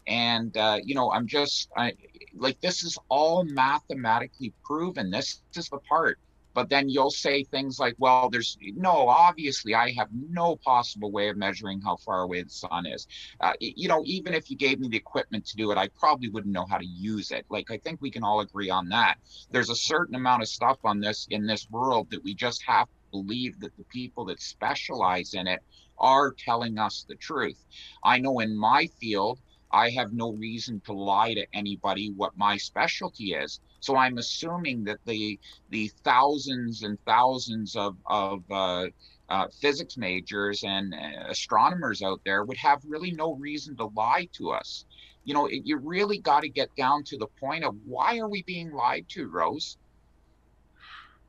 And 0.06 0.54
uh, 0.56 0.80
you 0.84 0.94
know 0.94 1.10
i'm 1.10 1.26
just 1.26 1.70
I, 1.74 1.94
like 2.34 2.60
this 2.60 2.84
is 2.84 2.98
all 3.08 3.42
mathematically 3.42 4.52
proven. 4.66 5.10
This 5.10 5.40
is 5.54 5.70
the 5.70 5.78
part 5.78 6.18
but 6.56 6.70
then 6.70 6.88
you'll 6.88 7.10
say 7.10 7.44
things 7.44 7.78
like 7.78 7.94
well 7.98 8.30
there's 8.30 8.56
no 8.76 9.08
obviously 9.08 9.74
i 9.74 9.92
have 9.92 10.08
no 10.12 10.56
possible 10.64 11.12
way 11.12 11.28
of 11.28 11.36
measuring 11.36 11.80
how 11.82 11.96
far 11.98 12.22
away 12.22 12.42
the 12.42 12.50
sun 12.50 12.86
is. 12.86 13.06
Uh, 13.40 13.52
you 13.60 13.88
know 13.88 14.02
even 14.06 14.34
if 14.34 14.50
you 14.50 14.56
gave 14.56 14.80
me 14.80 14.88
the 14.88 14.96
equipment 14.96 15.46
to 15.46 15.56
do 15.56 15.70
it 15.70 15.78
i 15.78 15.88
probably 16.00 16.28
wouldn't 16.30 16.54
know 16.54 16.66
how 16.70 16.78
to 16.78 16.86
use 16.86 17.30
it. 17.30 17.44
Like 17.50 17.70
i 17.70 17.78
think 17.78 18.00
we 18.00 18.10
can 18.10 18.24
all 18.24 18.40
agree 18.40 18.70
on 18.70 18.88
that. 18.88 19.16
There's 19.50 19.70
a 19.70 19.76
certain 19.76 20.14
amount 20.14 20.42
of 20.42 20.48
stuff 20.48 20.78
on 20.84 21.00
this 21.00 21.26
in 21.30 21.46
this 21.46 21.68
world 21.70 22.08
that 22.10 22.24
we 22.24 22.34
just 22.34 22.62
have 22.66 22.86
to 22.86 22.92
believe 23.10 23.60
that 23.60 23.76
the 23.76 23.84
people 23.92 24.24
that 24.26 24.40
specialize 24.40 25.34
in 25.34 25.46
it 25.46 25.60
are 25.98 26.34
telling 26.38 26.78
us 26.78 27.04
the 27.08 27.16
truth. 27.16 27.62
I 28.02 28.18
know 28.18 28.40
in 28.40 28.58
my 28.58 28.88
field 29.00 29.40
I 29.72 29.90
have 29.90 30.12
no 30.12 30.32
reason 30.32 30.80
to 30.86 30.92
lie 30.94 31.34
to 31.34 31.46
anybody 31.52 32.10
what 32.10 32.36
my 32.36 32.56
specialty 32.56 33.34
is. 33.34 33.60
So 33.80 33.96
I'm 33.96 34.18
assuming 34.18 34.84
that 34.84 34.98
the 35.04 35.38
the 35.70 35.88
thousands 36.04 36.82
and 36.82 36.98
thousands 37.06 37.76
of 37.76 37.96
of 38.06 38.42
uh, 38.50 38.86
uh, 39.28 39.46
physics 39.60 39.96
majors 39.96 40.62
and 40.64 40.94
uh, 40.94 41.28
astronomers 41.28 42.02
out 42.02 42.20
there 42.24 42.44
would 42.44 42.56
have 42.58 42.80
really 42.86 43.12
no 43.12 43.34
reason 43.34 43.76
to 43.76 43.86
lie 43.96 44.28
to 44.34 44.50
us. 44.50 44.84
You 45.24 45.34
know, 45.34 45.46
it, 45.46 45.62
you 45.64 45.78
really 45.78 46.18
got 46.18 46.40
to 46.42 46.48
get 46.48 46.74
down 46.76 47.02
to 47.04 47.18
the 47.18 47.26
point 47.40 47.64
of 47.64 47.74
why 47.84 48.18
are 48.18 48.28
we 48.28 48.42
being 48.44 48.72
lied 48.72 49.06
to, 49.10 49.28
Rose? 49.28 49.76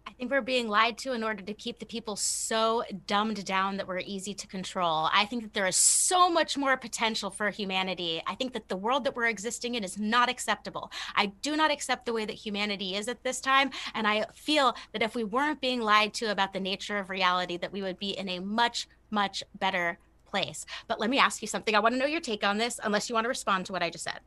I 0.08 0.12
think 0.12 0.32
we're 0.32 0.41
being 0.41 0.70
lied 0.70 0.97
to 0.99 1.12
in 1.12 1.22
order 1.22 1.43
to 1.43 1.53
keep 1.53 1.80
the 1.80 1.86
people 1.86 2.16
so 2.16 2.84
dumbed 3.08 3.43
down 3.43 3.76
that 3.76 3.89
we're 3.89 3.99
easy 3.99 4.34
to 4.36 4.47
control. 4.47 5.10
I 5.12 5.26
think 5.26 5.43
that 5.43 5.53
there 5.53 5.68
is 5.68 5.76
so 5.76 6.30
much 6.30 6.58
more 6.58 6.78
potential 6.78 7.30
for 7.30 7.49
humanity. 7.49 8.24
I 8.26 8.36
think 8.36 8.53
that 8.53 8.70
the 8.70 8.78
world 8.78 9.03
that 9.03 9.18
we're 9.18 9.26
existing 9.26 9.76
in 9.76 9.84
is 9.84 9.99
not 9.99 10.30
acceptable. 10.30 10.91
I 11.16 11.28
do 11.41 11.58
not 11.58 11.72
accept 11.72 12.05
the 12.05 12.14
way 12.14 12.24
that 12.24 12.34
humanity 12.34 12.95
is 12.95 13.10
at 13.10 13.24
this 13.24 13.41
time. 13.41 13.70
And 13.93 14.08
I 14.08 14.26
feel 14.34 14.78
that 14.93 15.03
if 15.03 15.14
we 15.14 15.26
weren't 15.26 15.60
being 15.60 15.82
lied 15.82 16.14
to 16.16 16.32
about 16.32 16.53
the 16.53 16.62
nature 16.62 16.97
of 16.97 17.10
reality, 17.10 17.58
that 17.58 17.74
we 17.74 17.82
would 17.82 17.99
be 17.99 18.12
in 18.12 18.30
a 18.30 18.39
much, 18.39 18.88
much 19.12 19.43
better 19.60 19.99
place. 20.26 20.66
But 20.88 21.01
let 21.01 21.10
me 21.10 21.20
ask 21.20 21.41
you 21.41 21.49
something. 21.49 21.76
I 21.76 21.80
want 21.80 21.95
to 21.95 21.99
know 21.99 22.05
your 22.05 22.22
take 22.22 22.45
on 22.45 22.58
this, 22.58 22.80
unless 22.82 23.10
you 23.10 23.14
want 23.14 23.26
to 23.26 23.30
respond 23.30 23.66
to 23.66 23.74
what 23.74 23.84
I 23.84 23.89
just 23.89 24.05
said. 24.05 24.20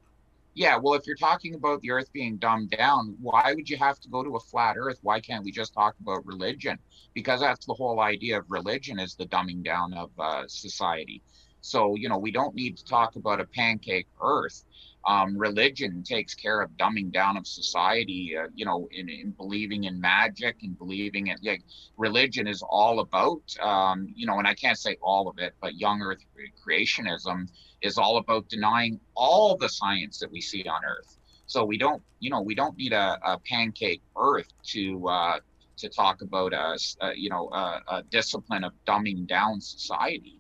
Yeah, 0.55 0.77
well, 0.79 0.95
if 0.95 1.07
you're 1.07 1.17
talking 1.17 1.55
about 1.55 1.81
the 1.81 1.93
earth 1.93 2.13
being 2.13 2.37
dumbed 2.37 2.71
down, 2.71 3.17
why 3.21 3.53
would 3.55 3.69
you 3.69 3.77
have 3.77 4.01
to 4.01 4.09
go 4.09 4.25
to 4.25 4.37
a 4.37 4.41
flat 4.41 4.77
earth? 4.77 4.99
Why 5.03 5.21
can't 5.21 5.45
we 5.45 5.53
just 5.53 5.73
talk 5.73 5.95
about 6.01 6.27
religion? 6.27 6.79
Because 7.15 7.41
that's 7.41 7.67
the 7.67 7.75
whole 7.75 8.01
idea 8.01 8.39
of 8.39 8.47
religion 8.49 8.99
is 8.99 9.15
the 9.15 9.27
dumbing 9.27 9.63
down 9.63 9.95
of 9.95 10.11
uh, 10.19 10.45
society. 10.49 11.23
So, 11.61 11.95
you 11.95 12.09
know, 12.09 12.19
we 12.19 12.33
don't 12.33 12.55
need 12.55 12.77
to 12.79 12.85
talk 12.85 13.15
about 13.17 13.41
a 13.41 13.47
pancake 13.47 14.09
earth. 14.21 14.65
Um, 15.07 15.37
religion 15.37 16.03
takes 16.03 16.35
care 16.35 16.61
of 16.61 16.71
dumbing 16.73 17.11
down 17.11 17.37
of 17.39 17.47
society, 17.47 18.37
uh, 18.37 18.49
you 18.55 18.67
know, 18.67 18.87
in, 18.93 19.09
in, 19.09 19.31
believing 19.31 19.85
in 19.85 19.99
magic 19.99 20.57
and 20.63 20.77
believing 20.77 21.29
in 21.29 21.39
like 21.43 21.63
religion 21.97 22.47
is 22.47 22.63
all 22.63 23.01
about, 23.01 23.43
um, 23.63 24.13
you 24.15 24.27
know, 24.27 24.39
and 24.39 24.47
I 24.47 24.55
can't 24.55 24.79
say 24.79 24.99
all 25.01 25.29
of 25.29 25.39
it, 25.39 25.55
but 25.61 25.75
young 25.75 26.03
earth 26.03 26.19
creationism 26.67 27.49
is 27.83 27.99
all 27.99 28.19
about 28.19 28.49
denying 28.49 29.01
all 29.15 29.57
the 29.57 29.69
science 29.69 30.19
that 30.19 30.31
we 30.31 30.41
see 30.41 30.65
on 30.65 30.85
Earth. 30.85 31.17
So 31.47 31.65
we 31.65 31.79
don't, 31.79 32.03
you 32.21 32.31
know, 32.31 32.43
we 32.43 32.55
don't 32.55 32.77
need 32.77 32.93
a, 32.93 33.19
a 33.25 33.39
pancake 33.39 34.03
Earth 34.17 34.49
to 34.69 35.09
uh, 35.09 35.39
to 35.79 35.89
talk 35.89 36.23
about 36.23 36.53
a, 36.53 36.79
a 37.01 37.15
you 37.17 37.31
know 37.31 37.49
a, 37.53 37.81
a, 37.89 38.03
discipline 38.11 38.65
of 38.65 38.73
dumbing 38.87 39.27
down 39.27 39.61
society. 39.61 40.40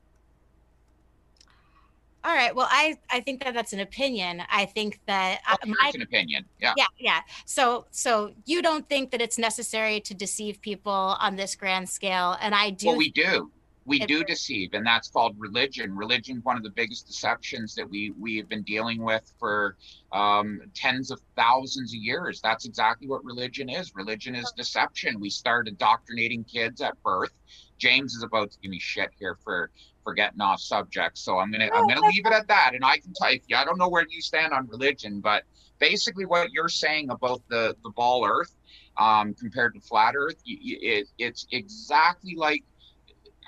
All 2.22 2.34
right. 2.34 2.54
Well, 2.54 2.68
I 2.70 2.98
I 3.10 3.20
think 3.20 3.42
that 3.44 3.54
that's 3.54 3.72
an 3.72 3.80
opinion. 3.80 4.42
I 4.50 4.66
think 4.66 5.00
that 5.06 5.40
well, 5.48 5.74
my, 5.80 5.90
an 5.94 6.02
opinion. 6.02 6.44
Yeah. 6.60 6.74
Yeah. 6.76 6.86
Yeah. 6.98 7.20
So 7.46 7.86
so 7.90 8.32
you 8.44 8.60
don't 8.62 8.88
think 8.88 9.10
that 9.12 9.22
it's 9.22 9.38
necessary 9.38 10.00
to 10.00 10.14
deceive 10.14 10.60
people 10.60 10.92
on 10.92 11.36
this 11.36 11.54
grand 11.54 11.88
scale, 11.88 12.36
and 12.40 12.54
I 12.54 12.70
do. 12.70 12.88
Well, 12.88 12.96
we 12.96 13.10
do 13.10 13.50
we 13.86 13.98
do 13.98 14.22
deceive 14.22 14.74
and 14.74 14.86
that's 14.86 15.08
called 15.08 15.34
religion 15.38 15.94
religion 15.96 16.40
one 16.44 16.56
of 16.56 16.62
the 16.62 16.70
biggest 16.70 17.06
deceptions 17.06 17.74
that 17.74 17.88
we 17.88 18.12
we 18.18 18.36
have 18.36 18.48
been 18.48 18.62
dealing 18.62 19.02
with 19.02 19.32
for 19.38 19.76
um, 20.12 20.60
tens 20.74 21.10
of 21.10 21.20
thousands 21.34 21.92
of 21.92 22.00
years 22.00 22.40
that's 22.40 22.66
exactly 22.66 23.08
what 23.08 23.24
religion 23.24 23.68
is 23.68 23.94
religion 23.94 24.34
is 24.34 24.52
deception 24.56 25.18
we 25.18 25.30
start 25.30 25.66
indoctrinating 25.66 26.44
kids 26.44 26.80
at 26.80 27.00
birth 27.02 27.32
james 27.78 28.14
is 28.14 28.22
about 28.22 28.50
to 28.50 28.58
give 28.60 28.70
me 28.70 28.78
shit 28.78 29.10
here 29.18 29.36
for 29.42 29.70
for 30.03 30.14
getting 30.14 30.40
off 30.40 30.61
subject 30.61 31.18
so 31.18 31.38
i'm 31.38 31.51
gonna 31.51 31.68
i'm 31.74 31.86
gonna 31.86 32.07
leave 32.09 32.24
it 32.26 32.32
at 32.32 32.46
that 32.48 32.72
and 32.74 32.84
i 32.84 32.98
can 32.98 33.12
tell 33.14 33.32
you 33.32 33.40
i 33.57 33.64
don't 33.64 33.78
know 33.78 33.88
where 33.88 34.07
you 34.09 34.20
stand 34.20 34.53
on 34.53 34.66
religion 34.68 35.20
but 35.20 35.44
basically 35.78 36.26
what 36.26 36.51
you're 36.53 36.68
saying 36.68 37.11
about 37.11 37.42
the 37.48 37.74
the 37.82 37.90
ball 37.90 38.24
earth 38.26 38.57
um, 38.98 39.32
compared 39.34 39.74
to 39.74 39.80
flat 39.80 40.14
earth 40.16 40.36
it, 40.44 41.07
it's 41.18 41.46
exactly 41.53 42.34
like 42.36 42.62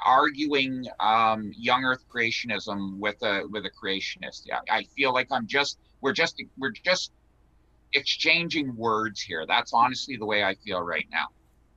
arguing 0.04 0.86
um, 1.00 1.52
young 1.56 1.84
Earth 1.84 2.04
creationism 2.12 2.98
with 2.98 3.22
a 3.22 3.44
with 3.50 3.64
a 3.66 3.70
creationist. 3.70 4.46
I, 4.52 4.78
I 4.78 4.84
feel 4.96 5.12
like 5.12 5.28
I'm 5.30 5.46
just 5.46 5.78
we're 6.00 6.12
just 6.12 6.42
we're 6.58 6.72
just 6.72 7.12
exchanging 7.94 8.74
words 8.76 9.20
here. 9.20 9.44
That's 9.46 9.72
honestly 9.72 10.16
the 10.16 10.26
way 10.26 10.44
I 10.44 10.54
feel 10.54 10.80
right 10.80 11.06
now. 11.10 11.28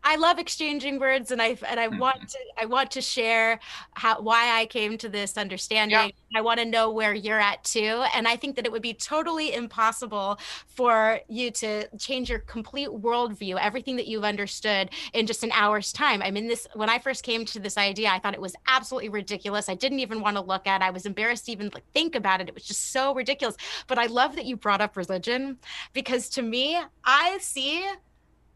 I 0.08 0.18
love 0.18 0.38
exchanging 0.38 1.00
words, 1.00 1.32
and 1.32 1.42
I 1.42 1.58
and 1.68 1.80
I 1.80 1.88
want 1.88 2.18
mm-hmm. 2.18 2.26
to 2.28 2.62
I 2.62 2.66
want 2.66 2.92
to 2.92 3.02
share 3.02 3.60
how 3.96 4.22
why 4.22 4.60
I 4.60 4.68
came 4.68 5.00
to 5.00 5.10
this 5.10 5.36
understanding. 5.36 5.98
Yeah. 5.98 6.40
I 6.40 6.42
want 6.42 6.60
to 6.60 6.66
know 6.66 6.92
where 6.92 7.14
you're 7.14 7.40
at 7.40 7.64
too, 7.64 8.04
and 8.14 8.28
I 8.28 8.36
think 8.36 8.56
that 8.56 8.66
it 8.66 8.72
would 8.72 8.84
be 8.84 8.94
totally 8.94 9.54
impossible 9.54 10.40
for 10.68 11.20
you 11.28 11.50
to 11.52 11.88
change 11.98 12.30
your 12.30 12.40
complete 12.40 12.90
worldview, 12.90 13.58
everything 13.60 13.96
that 13.96 14.06
you've 14.06 14.24
understood 14.24 14.92
in 15.14 15.26
just 15.26 15.44
an 15.44 15.52
hour's 15.54 15.92
time. 15.92 16.22
I 16.22 16.30
mean, 16.30 16.48
this 16.48 16.68
when 16.76 16.90
I 16.90 17.00
first 17.00 17.24
came 17.24 17.44
to 17.46 17.60
this 17.60 17.76
idea, 17.76 18.10
I 18.10 18.20
thought 18.20 18.36
it 18.36 18.42
was 18.42 18.56
absolutely 18.68 19.10
ridiculous. 19.10 19.70
I 19.70 19.76
didn't 19.76 20.00
even 20.00 20.22
want 20.22 20.38
to 20.38 20.42
look 20.42 20.68
at. 20.68 20.82
it. 20.82 20.86
I 20.86 20.92
was 20.92 21.08
embarrassed 21.08 21.48
to 21.48 21.52
even 21.52 21.72
like, 21.74 21.84
think 21.94 22.14
about 22.14 22.42
it. 22.42 22.48
It 22.48 22.54
was 22.54 22.66
just 22.66 22.92
so 22.92 23.16
ridiculous. 23.16 23.58
But 23.88 23.98
I 23.98 24.06
love 24.06 24.36
that 24.36 24.46
you 24.46 24.56
brought 24.56 24.82
up 24.82 24.96
religion 24.96 25.58
because 25.94 26.30
to 26.30 26.44
me, 26.44 26.80
I 27.04 27.40
see 27.40 27.84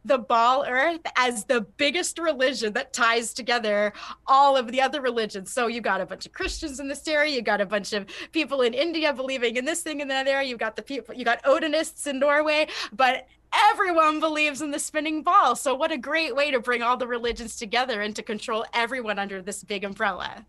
the 0.05 0.17
ball 0.17 0.65
earth 0.67 1.01
as 1.15 1.45
the 1.45 1.61
biggest 1.77 2.19
religion 2.19 2.73
that 2.73 2.93
ties 2.93 3.33
together 3.33 3.93
all 4.27 4.55
of 4.57 4.71
the 4.71 4.81
other 4.81 5.01
religions. 5.01 5.51
So 5.51 5.67
you 5.67 5.81
got 5.81 6.01
a 6.01 6.05
bunch 6.05 6.25
of 6.25 6.31
Christians 6.31 6.79
in 6.79 6.87
this 6.87 7.07
area, 7.07 7.35
you 7.35 7.41
got 7.41 7.61
a 7.61 7.65
bunch 7.65 7.93
of 7.93 8.05
people 8.31 8.61
in 8.61 8.73
India 8.73 9.13
believing 9.13 9.57
in 9.57 9.65
this 9.65 9.81
thing 9.81 9.99
in 9.99 10.07
that 10.07 10.27
area, 10.27 10.47
you've 10.47 10.59
got 10.59 10.75
the 10.75 10.81
people 10.81 11.15
you 11.15 11.25
got 11.25 11.43
Odinists 11.43 12.07
in 12.07 12.19
Norway, 12.19 12.67
but 12.93 13.27
everyone 13.71 14.19
believes 14.19 14.61
in 14.61 14.71
the 14.71 14.79
spinning 14.79 15.23
ball. 15.23 15.55
So 15.55 15.73
what 15.75 15.91
a 15.91 15.97
great 15.97 16.35
way 16.35 16.51
to 16.51 16.59
bring 16.59 16.81
all 16.81 16.97
the 16.97 17.07
religions 17.07 17.55
together 17.55 18.01
and 18.01 18.15
to 18.15 18.23
control 18.23 18.65
everyone 18.73 19.19
under 19.19 19.41
this 19.41 19.63
big 19.63 19.83
umbrella. 19.83 20.45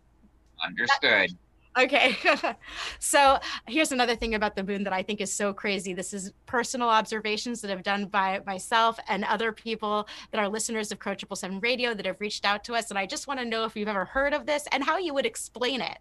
Understood. 0.63 1.31
Okay. 1.77 2.17
so 2.99 3.39
here's 3.67 3.91
another 3.91 4.15
thing 4.15 4.35
about 4.35 4.55
the 4.55 4.63
moon 4.63 4.83
that 4.83 4.93
I 4.93 5.03
think 5.03 5.21
is 5.21 5.31
so 5.31 5.53
crazy. 5.53 5.93
This 5.93 6.13
is 6.13 6.33
personal 6.45 6.89
observations 6.89 7.61
that 7.61 7.71
I've 7.71 7.83
done 7.83 8.05
by 8.05 8.41
myself 8.45 8.99
and 9.07 9.23
other 9.23 9.51
people 9.51 10.07
that 10.31 10.39
are 10.39 10.49
listeners 10.49 10.91
of 10.91 10.99
Crow 10.99 11.15
Triple 11.15 11.37
Seven 11.37 11.59
Radio 11.61 11.93
that 11.93 12.05
have 12.05 12.19
reached 12.19 12.45
out 12.45 12.63
to 12.65 12.73
us. 12.73 12.89
And 12.89 12.99
I 12.99 13.05
just 13.05 13.27
want 13.27 13.39
to 13.39 13.45
know 13.45 13.63
if 13.63 13.75
you've 13.75 13.87
ever 13.87 14.05
heard 14.05 14.33
of 14.33 14.45
this 14.45 14.67
and 14.71 14.83
how 14.83 14.97
you 14.97 15.13
would 15.13 15.25
explain 15.25 15.79
it. 15.79 15.97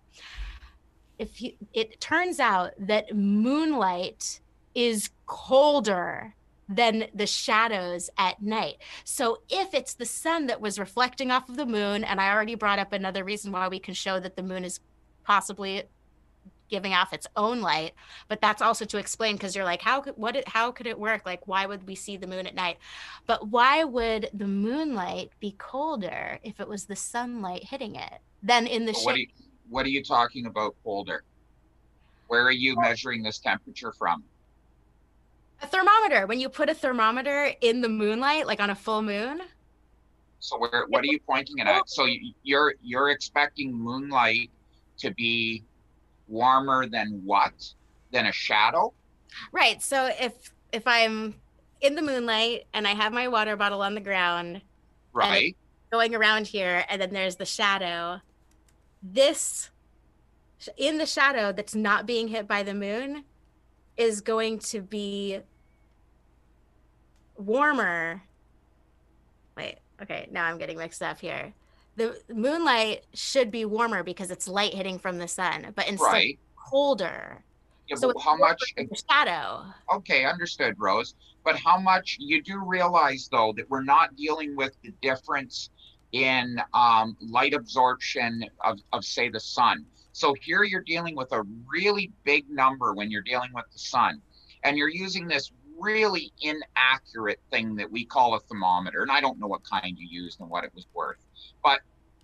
If 1.18 1.40
you, 1.40 1.52
it 1.72 2.00
turns 2.00 2.40
out 2.40 2.72
that 2.78 3.14
moonlight 3.14 4.40
is 4.74 5.10
colder 5.26 6.34
than 6.70 7.06
the 7.12 7.26
shadows 7.26 8.08
at 8.16 8.40
night. 8.40 8.76
So 9.04 9.42
if 9.50 9.74
it's 9.74 9.94
the 9.94 10.06
sun 10.06 10.46
that 10.46 10.60
was 10.60 10.78
reflecting 10.78 11.30
off 11.30 11.48
of 11.48 11.56
the 11.56 11.66
moon, 11.66 12.04
and 12.04 12.20
I 12.20 12.32
already 12.32 12.54
brought 12.54 12.78
up 12.78 12.92
another 12.92 13.24
reason 13.24 13.50
why 13.50 13.66
we 13.66 13.80
can 13.80 13.92
show 13.92 14.20
that 14.20 14.36
the 14.36 14.42
moon 14.42 14.64
is 14.64 14.78
possibly 15.24 15.82
giving 16.68 16.94
off 16.94 17.12
its 17.12 17.26
own 17.36 17.60
light 17.60 17.92
but 18.28 18.40
that's 18.40 18.62
also 18.62 18.84
to 18.84 18.96
explain 18.96 19.34
because 19.34 19.56
you're 19.56 19.64
like 19.64 19.82
how 19.82 20.00
could 20.00 20.16
what 20.16 20.36
it, 20.36 20.46
how 20.46 20.70
could 20.70 20.86
it 20.86 20.98
work 20.98 21.26
like 21.26 21.46
why 21.48 21.66
would 21.66 21.84
we 21.86 21.96
see 21.96 22.16
the 22.16 22.26
moon 22.26 22.46
at 22.46 22.54
night 22.54 22.78
but 23.26 23.48
why 23.48 23.82
would 23.82 24.30
the 24.34 24.46
moonlight 24.46 25.30
be 25.40 25.54
colder 25.58 26.38
if 26.44 26.60
it 26.60 26.68
was 26.68 26.84
the 26.84 26.94
sunlight 26.94 27.64
hitting 27.64 27.96
it 27.96 28.20
than 28.42 28.66
in 28.66 28.86
the 28.86 28.92
But 28.92 29.02
What 29.04 29.14
are 29.16 29.18
you, 29.18 29.26
what 29.68 29.86
are 29.86 29.90
you 29.90 30.02
talking 30.02 30.46
about 30.46 30.74
colder? 30.84 31.24
Where 32.28 32.44
are 32.44 32.52
you 32.52 32.76
measuring 32.76 33.22
this 33.22 33.38
temperature 33.38 33.92
from? 33.92 34.22
a 35.62 35.66
thermometer 35.66 36.26
when 36.26 36.40
you 36.40 36.48
put 36.48 36.70
a 36.70 36.74
thermometer 36.74 37.52
in 37.60 37.80
the 37.80 37.88
moonlight 37.88 38.46
like 38.46 38.60
on 38.60 38.70
a 38.70 38.74
full 38.74 39.02
moon 39.02 39.42
So 40.38 40.58
where, 40.58 40.86
what 40.88 41.02
are 41.02 41.06
you 41.06 41.20
pointing 41.26 41.58
it 41.58 41.66
at? 41.66 41.88
So 41.88 42.06
you're, 42.42 42.74
you're 42.82 43.10
expecting 43.10 43.74
moonlight 43.74 44.50
to 45.00 45.10
be 45.12 45.64
warmer 46.28 46.86
than 46.86 47.20
what? 47.24 47.52
Than 48.12 48.26
a 48.26 48.32
shadow? 48.32 48.92
right 49.52 49.80
so 49.80 50.10
if 50.20 50.52
if 50.72 50.82
i'm 50.86 51.36
in 51.80 51.94
the 51.94 52.02
moonlight 52.02 52.66
and 52.74 52.84
i 52.84 52.90
have 52.90 53.12
my 53.12 53.28
water 53.28 53.54
bottle 53.54 53.80
on 53.80 53.94
the 53.94 54.00
ground 54.00 54.60
Right? 55.12 55.56
going 55.92 56.16
around 56.16 56.48
here 56.48 56.84
and 56.88 57.00
then 57.00 57.12
there's 57.12 57.36
the 57.36 57.44
shadow 57.46 58.20
this 59.04 59.70
in 60.76 60.98
the 60.98 61.06
shadow 61.06 61.52
that's 61.52 61.76
not 61.76 62.06
being 62.06 62.26
hit 62.26 62.48
by 62.48 62.64
the 62.64 62.74
moon 62.74 63.22
is 63.96 64.20
going 64.20 64.58
to 64.58 64.80
be 64.80 65.38
warmer 67.36 68.20
wait 69.56 69.76
okay 70.02 70.28
now 70.32 70.44
i'm 70.44 70.58
getting 70.58 70.76
mixed 70.76 71.02
up 71.02 71.20
here 71.20 71.52
the 71.96 72.20
moonlight 72.28 73.04
should 73.14 73.50
be 73.50 73.64
warmer 73.64 74.02
because 74.02 74.30
it's 74.30 74.48
light 74.48 74.74
hitting 74.74 74.98
from 74.98 75.18
the 75.18 75.28
sun 75.28 75.72
but 75.74 75.88
instead 75.88 76.06
Right. 76.12 76.38
colder 76.70 77.44
Yeah, 77.88 77.96
so 77.96 78.12
but 78.12 78.22
how 78.22 78.36
much, 78.36 78.58
shadow 79.10 79.64
okay, 79.92 80.24
understood, 80.24 80.74
Rose. 80.78 81.14
But 81.44 81.56
how 81.58 81.78
much, 81.78 82.16
you 82.20 82.42
do 82.42 82.62
realize 82.64 83.28
though, 83.30 83.52
that 83.56 83.68
we're 83.68 83.82
not 83.82 84.14
dealing 84.16 84.54
with 84.56 84.76
the 84.82 84.92
difference 85.02 85.70
in 86.12 86.60
um, 86.74 87.16
light 87.20 87.54
absorption 87.54 88.44
of, 88.64 88.78
of 88.92 89.04
say 89.04 89.28
the 89.28 89.40
sun. 89.40 89.84
So 90.12 90.34
here 90.42 90.64
you're 90.64 90.82
dealing 90.82 91.16
with 91.16 91.32
a 91.32 91.42
really 91.66 92.12
big 92.24 92.48
number 92.50 92.94
when 92.94 93.10
you're 93.10 93.22
dealing 93.22 93.50
with 93.54 93.64
the 93.72 93.78
sun. 93.78 94.20
And 94.64 94.76
you're 94.76 94.88
using 94.88 95.26
this 95.26 95.50
really 95.78 96.32
inaccurate 96.42 97.40
thing 97.50 97.74
that 97.76 97.90
we 97.90 98.04
call 98.04 98.34
a 98.34 98.40
thermometer. 98.40 99.02
And 99.02 99.10
I 99.10 99.20
don't 99.20 99.38
know 99.38 99.46
what 99.46 99.62
kind 99.64 99.96
you 99.98 100.06
used 100.10 100.40
and 100.40 100.50
what 100.50 100.64
it 100.64 100.72
was 100.74 100.86
worth. 100.92 101.24
But 101.62 101.80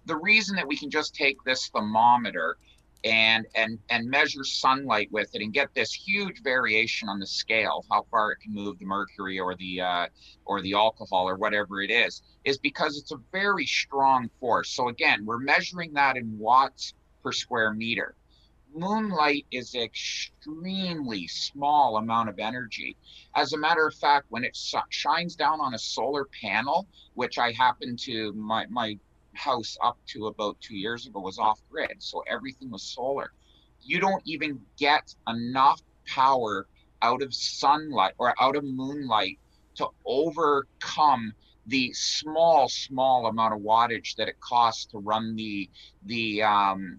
the 0.07 0.17
reason 0.17 0.57
that 0.57 0.67
we 0.67 0.77
can 0.77 0.91
just 0.91 1.15
take 1.15 1.37
this 1.45 1.69
thermometer 1.69 2.57
and 3.05 3.47
and 3.55 3.79
and 3.91 4.09
measure 4.09 4.43
sunlight 4.43 5.09
with 5.13 5.29
it 5.35 5.43
and 5.43 5.53
get 5.53 5.69
this 5.75 5.93
huge 5.93 6.43
variation 6.43 7.09
on 7.09 7.21
the 7.21 7.27
scale 7.27 7.85
how 7.91 8.05
far 8.11 8.33
it 8.33 8.39
can 8.41 8.53
move 8.53 8.79
the 8.79 8.85
mercury 8.85 9.39
or 9.39 9.55
the 9.57 9.81
uh, 9.81 10.07
or 10.45 10.61
the 10.63 10.73
alcohol 10.73 11.29
or 11.29 11.37
whatever 11.37 11.83
it 11.83 11.91
is 11.91 12.23
is 12.45 12.59
because 12.59 12.97
it's 12.99 13.13
a 13.13 13.19
very 13.33 13.67
strong 13.67 14.29
force. 14.41 14.71
So 14.71 14.89
again 14.89 15.25
we're 15.25 15.39
measuring 15.39 15.93
that 15.95 16.17
in 16.17 16.39
watts 16.39 16.95
per 17.23 17.33
square 17.33 17.73
meter. 17.73 18.17
Moonlight 18.75 19.47
is 19.53 19.75
an 19.75 19.83
extremely 19.83 21.27
small 21.29 21.97
amount 21.97 22.29
of 22.29 22.39
energy. 22.39 22.97
As 23.35 23.53
a 23.53 23.59
matter 23.59 23.87
of 23.87 23.95
fact 23.95 24.27
when 24.31 24.45
it 24.45 24.57
sh- 24.57 24.75
shines 24.91 25.37
down 25.37 25.61
on 25.61 25.75
a 25.75 25.79
solar 25.79 26.27
panel 26.43 26.87
which 27.15 27.39
i 27.39 27.53
happen 27.53 27.97
to 27.97 28.33
my 28.33 28.67
my 28.69 28.99
house 29.37 29.77
up 29.83 29.99
to 30.09 30.27
about 30.27 30.61
two 30.61 30.77
years 30.77 31.07
ago 31.07 31.21
was 31.21 31.39
off 31.39 31.61
grid, 31.71 31.97
so 31.99 32.23
everything 32.29 32.71
was 32.71 32.83
solar. 32.83 33.33
You 33.83 34.01
don't 34.01 34.23
even 34.25 34.61
get 34.79 35.15
enough 35.29 35.81
power 36.07 36.67
out 37.03 37.23
of 37.23 37.35
sunlight 37.35 38.15
or 38.19 38.35
out 38.41 38.57
of 38.57 38.65
moonlight 38.65 39.39
to 39.77 39.89
overcome 40.05 41.33
the 41.67 41.93
small, 41.93 42.69
small 42.69 43.27
amount 43.27 43.55
of 43.55 43.61
wattage 43.61 44.15
that 44.17 44.29
it 44.29 44.41
costs 44.41 44.87
to 44.87 44.99
run 44.99 45.35
the 45.37 45.69
the 46.05 46.43
um, 46.43 46.99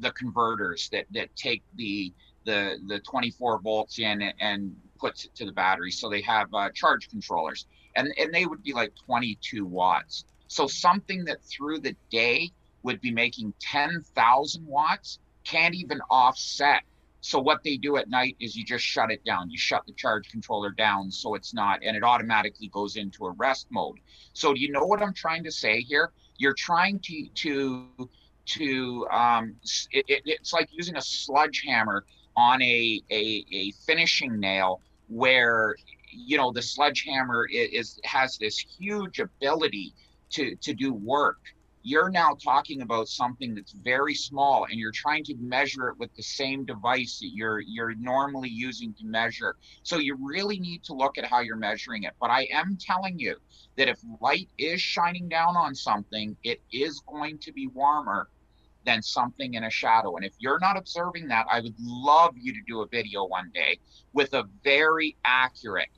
the 0.00 0.10
converters 0.12 0.88
that 0.90 1.06
that 1.12 1.34
take 1.36 1.62
the 1.76 2.12
the 2.44 2.78
the 2.88 2.98
24 3.00 3.60
volts 3.60 3.98
in 3.98 4.22
and 4.40 4.74
puts 4.98 5.24
it 5.24 5.34
to 5.36 5.44
the 5.44 5.52
battery. 5.52 5.90
So 5.90 6.08
they 6.08 6.22
have 6.22 6.52
uh, 6.52 6.70
charge 6.74 7.08
controllers, 7.08 7.66
and 7.96 8.12
and 8.18 8.34
they 8.34 8.46
would 8.46 8.62
be 8.62 8.72
like 8.72 8.92
22 9.06 9.64
watts. 9.64 10.24
So 10.52 10.68
something 10.68 11.24
that 11.26 11.44
through 11.56 11.80
the 11.82 11.96
day 12.10 12.52
would 12.84 13.00
be 13.00 13.12
making 13.12 13.54
10,000 13.60 14.66
watts 14.66 15.20
can't 15.46 15.74
even 15.74 16.00
offset. 16.10 16.82
So 17.20 17.40
what 17.40 17.62
they 17.64 17.76
do 17.78 17.96
at 17.96 18.08
night 18.08 18.36
is 18.40 18.56
you 18.56 18.64
just 18.64 18.84
shut 18.84 19.10
it 19.12 19.24
down. 19.24 19.50
You 19.50 19.58
shut 19.58 19.84
the 19.86 19.94
charge 19.94 20.28
controller 20.30 20.70
down 20.72 21.10
so 21.10 21.34
it's 21.34 21.54
not, 21.54 21.80
and 21.84 21.96
it 21.96 22.04
automatically 22.04 22.68
goes 22.68 22.96
into 22.96 23.26
a 23.26 23.32
rest 23.32 23.68
mode. 23.70 23.98
So 24.34 24.54
do 24.54 24.60
you 24.60 24.70
know 24.72 24.84
what 24.86 25.02
I'm 25.02 25.14
trying 25.14 25.44
to 25.44 25.52
say 25.52 25.80
here? 25.82 26.12
You're 26.38 26.54
trying 26.58 27.00
to 27.04 27.28
to 27.36 28.08
to 28.46 29.06
um, 29.12 29.56
it, 29.92 30.04
it, 30.08 30.22
it's 30.26 30.52
like 30.52 30.68
using 30.70 30.96
a 30.96 31.02
sledgehammer 31.02 32.04
on 32.36 32.60
a, 32.62 33.02
a 33.10 33.44
a 33.52 33.72
finishing 33.86 34.38
nail 34.40 34.80
where 35.08 35.76
you 36.12 36.36
know 36.36 36.52
the 36.52 36.62
sledgehammer 36.62 37.46
i- 37.52 37.68
is 37.72 37.98
has 38.04 38.38
this 38.38 38.58
huge 38.78 39.20
ability 39.20 39.94
to 40.32 40.56
to 40.56 40.74
do 40.74 40.92
work 40.92 41.38
you're 41.82 42.10
now 42.10 42.36
talking 42.42 42.82
about 42.82 43.08
something 43.08 43.54
that's 43.54 43.72
very 43.72 44.14
small 44.14 44.64
and 44.64 44.78
you're 44.78 44.92
trying 44.92 45.24
to 45.24 45.34
measure 45.36 45.88
it 45.88 45.98
with 45.98 46.14
the 46.14 46.22
same 46.22 46.64
device 46.64 47.18
that 47.20 47.30
you're 47.34 47.60
you're 47.60 47.94
normally 47.96 48.48
using 48.48 48.94
to 48.94 49.04
measure. 49.04 49.56
So 49.82 49.98
you 49.98 50.16
really 50.20 50.60
need 50.60 50.84
to 50.84 50.94
look 50.94 51.18
at 51.18 51.24
how 51.24 51.40
you're 51.40 51.56
measuring 51.56 52.04
it. 52.04 52.12
But 52.20 52.30
i 52.30 52.46
am 52.52 52.78
telling 52.80 53.18
you 53.18 53.36
that 53.76 53.88
if 53.88 53.98
light 54.20 54.48
is 54.58 54.80
shining 54.80 55.28
down 55.28 55.56
on 55.56 55.74
something 55.74 56.36
it 56.44 56.60
is 56.72 57.00
going 57.06 57.38
to 57.38 57.52
be 57.52 57.66
warmer 57.68 58.28
than 58.84 59.02
something 59.02 59.54
in 59.54 59.64
a 59.64 59.70
shadow. 59.70 60.16
And 60.16 60.24
if 60.24 60.34
you're 60.38 60.60
not 60.60 60.76
observing 60.76 61.28
that 61.28 61.46
i 61.50 61.60
would 61.60 61.74
love 61.80 62.34
you 62.36 62.52
to 62.52 62.60
do 62.66 62.82
a 62.82 62.86
video 62.86 63.24
one 63.26 63.50
day 63.52 63.78
with 64.12 64.34
a 64.34 64.44
very 64.62 65.16
accurate 65.24 65.88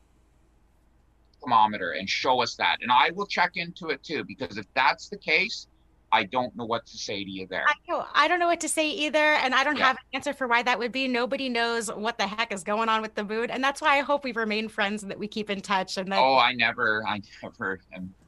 thermometer 1.45 1.92
and 1.92 2.09
show 2.09 2.42
us 2.42 2.55
that. 2.57 2.78
And 2.82 2.90
I 2.90 3.11
will 3.14 3.26
check 3.26 3.53
into 3.57 3.88
it 3.88 4.03
too, 4.03 4.24
because 4.24 4.57
if 4.57 4.66
that's 4.74 5.09
the 5.09 5.16
case, 5.18 5.66
I 6.12 6.24
don't 6.24 6.55
know 6.55 6.64
what 6.64 6.86
to 6.86 6.97
say 6.97 7.24
to 7.24 7.30
you 7.30 7.47
there. 7.49 7.64
I 7.68 7.74
don't, 7.88 8.07
I 8.14 8.28
don't 8.28 8.38
know 8.38 8.47
what 8.47 8.61
to 8.61 8.68
say 8.68 8.88
either. 8.88 9.18
And 9.18 9.55
I 9.55 9.64
don't 9.64 9.76
Yeah. 9.76 9.86
have 9.88 9.97
an 9.97 10.05
answer 10.14 10.32
for 10.32 10.47
why 10.47 10.62
that 10.62 10.78
would 10.78 10.92
be. 10.92 11.09
Nobody 11.09 11.49
knows 11.49 11.92
what 11.92 12.18
the 12.18 12.26
heck 12.26 12.53
is 12.53 12.62
going 12.62 12.88
on 12.88 13.03
with 13.03 13.14
the 13.14 13.24
mood. 13.24 13.51
And 13.51 13.62
that's 13.64 13.80
why 13.80 13.99
I 13.99 14.03
hope 14.03 14.22
we 14.22 14.32
remain 14.32 14.68
friends 14.68 15.03
and 15.03 15.11
that 15.11 15.18
we 15.18 15.26
keep 15.26 15.51
in 15.51 15.61
touch 15.61 15.97
and 15.97 16.11
that 16.12 16.18
Oh, 16.18 16.36
I 16.36 16.53
never, 16.53 17.05
I 17.07 17.20
never 17.42 17.80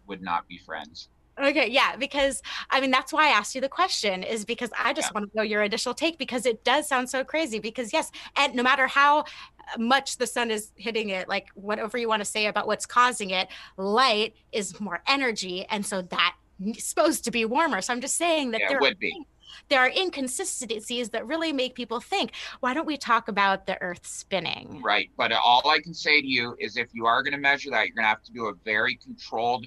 would 0.07 0.21
not 0.23 0.49
be 0.49 0.59
friends. 0.59 1.09
Okay, 1.39 1.69
yeah, 1.71 1.97
because 1.97 2.43
I 2.71 2.81
mean 2.81 2.91
that's 2.91 3.13
why 3.13 3.27
I 3.27 3.31
asked 3.31 3.55
you 3.55 3.61
the 3.61 3.69
question 3.69 4.23
is 4.23 4.45
because 4.45 4.71
I 4.79 4.93
just 4.93 5.09
yeah. 5.09 5.21
want 5.21 5.31
to 5.31 5.37
know 5.37 5.43
your 5.43 5.63
initial 5.63 5.93
take 5.93 6.19
because 6.19 6.47
it 6.47 6.65
does 6.65 6.89
sound 6.89 7.11
so 7.11 7.25
crazy 7.25 7.59
because 7.59 7.93
yes, 7.93 8.11
and 8.37 8.55
no 8.55 8.63
matter 8.63 8.87
how 8.87 9.25
much 9.79 10.17
the 10.17 10.27
sun 10.27 10.51
is 10.51 10.73
hitting 10.77 11.11
it, 11.11 11.29
like 11.29 11.49
whatever 11.55 11.99
you 11.99 12.09
want 12.09 12.21
to 12.21 12.25
say 12.25 12.47
about 12.47 12.67
what's 12.67 12.87
causing 12.87 13.31
it, 13.31 13.49
light 13.77 14.35
is 14.53 14.81
more 14.81 15.03
energy, 15.07 15.67
and 15.69 15.85
so 15.85 16.01
that 16.01 16.37
is 16.65 16.85
supposed 16.85 17.25
to 17.25 17.31
be 17.31 17.45
warmer. 17.45 17.83
So 17.83 17.93
I'm 17.93 18.01
just 18.01 18.17
saying 18.17 18.53
that 18.53 18.63
yeah, 18.63 18.69
there 18.69 18.81
would 18.81 18.99
be 18.99 19.27
there 19.69 19.81
are 19.81 19.91
inconsistencies 19.91 21.11
that 21.11 21.27
really 21.27 21.53
make 21.53 21.75
people 21.75 22.01
think 22.01 22.33
why 22.61 22.75
don't 22.75 22.87
we 22.87 22.97
talk 22.97 23.29
about 23.29 23.67
the 23.67 23.81
earth 23.81 24.07
spinning 24.07 24.81
right 24.83 25.11
but 25.17 25.33
all 25.33 25.63
i 25.69 25.79
can 25.79 25.95
say 25.95 26.21
to 26.21 26.27
you 26.27 26.57
is 26.59 26.77
if 26.77 26.89
you 26.93 27.07
are 27.07 27.23
going 27.23 27.33
to 27.33 27.39
measure 27.39 27.71
that 27.71 27.87
you're 27.87 27.95
going 27.95 28.05
to 28.05 28.09
have 28.09 28.23
to 28.23 28.33
do 28.33 28.47
a 28.47 28.53
very 28.65 28.97
controlled 28.97 29.67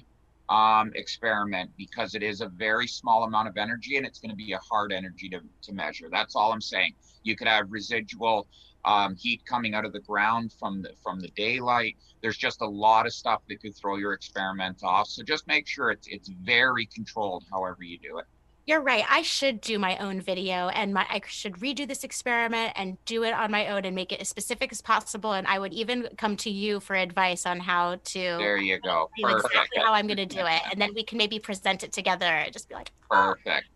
um, 0.50 0.90
experiment 0.94 1.70
because 1.78 2.14
it 2.14 2.22
is 2.22 2.40
a 2.40 2.48
very 2.48 2.86
small 2.86 3.24
amount 3.24 3.48
of 3.48 3.56
energy 3.56 3.96
and 3.96 4.04
it's 4.04 4.18
going 4.18 4.30
to 4.30 4.36
be 4.36 4.52
a 4.52 4.58
hard 4.58 4.92
energy 4.92 5.28
to, 5.28 5.40
to 5.62 5.72
measure 5.72 6.08
that's 6.10 6.34
all 6.34 6.52
i'm 6.52 6.60
saying 6.60 6.92
you 7.22 7.36
could 7.36 7.48
have 7.48 7.66
residual 7.70 8.46
um, 8.84 9.14
heat 9.16 9.44
coming 9.44 9.74
out 9.74 9.84
of 9.84 9.92
the 9.92 10.00
ground 10.00 10.52
from 10.58 10.82
the 10.82 10.90
from 11.02 11.20
the 11.20 11.28
daylight. 11.36 11.96
There's 12.22 12.36
just 12.36 12.60
a 12.62 12.66
lot 12.66 13.06
of 13.06 13.12
stuff 13.12 13.42
that 13.48 13.60
could 13.60 13.76
throw 13.76 13.96
your 13.96 14.12
experiment 14.12 14.82
off. 14.82 15.08
So 15.08 15.22
just 15.22 15.46
make 15.46 15.68
sure 15.68 15.90
it's 15.90 16.06
it's 16.08 16.28
very 16.28 16.86
controlled, 16.86 17.44
however 17.50 17.82
you 17.82 17.98
do 17.98 18.18
it. 18.18 18.24
You're 18.66 18.80
right. 18.80 19.04
I 19.08 19.22
should 19.22 19.60
do 19.60 19.78
my 19.78 19.96
own 19.98 20.20
video 20.20 20.68
and 20.68 20.94
my 20.94 21.06
I 21.08 21.20
should 21.26 21.54
redo 21.54 21.88
this 21.88 22.04
experiment 22.04 22.72
and 22.76 23.02
do 23.04 23.24
it 23.24 23.32
on 23.32 23.50
my 23.50 23.68
own 23.68 23.84
and 23.84 23.94
make 23.94 24.12
it 24.12 24.20
as 24.20 24.28
specific 24.28 24.70
as 24.70 24.80
possible. 24.80 25.32
And 25.32 25.46
I 25.46 25.58
would 25.58 25.72
even 25.72 26.08
come 26.16 26.36
to 26.38 26.50
you 26.50 26.80
for 26.80 26.94
advice 26.94 27.46
on 27.46 27.58
how 27.60 27.96
to 27.96 28.18
There 28.18 28.58
you 28.58 28.78
go. 28.80 29.10
Perfect. 29.20 29.46
Exactly 29.46 29.82
how 29.82 29.92
I'm 29.92 30.06
gonna 30.06 30.26
do 30.26 30.40
it. 30.40 30.62
And 30.70 30.80
then 30.80 30.90
we 30.94 31.02
can 31.02 31.18
maybe 31.18 31.38
present 31.38 31.82
it 31.82 31.92
together 31.92 32.26
and 32.26 32.52
just 32.52 32.68
be 32.68 32.74
like 32.74 32.92
Perfect. 33.10 33.66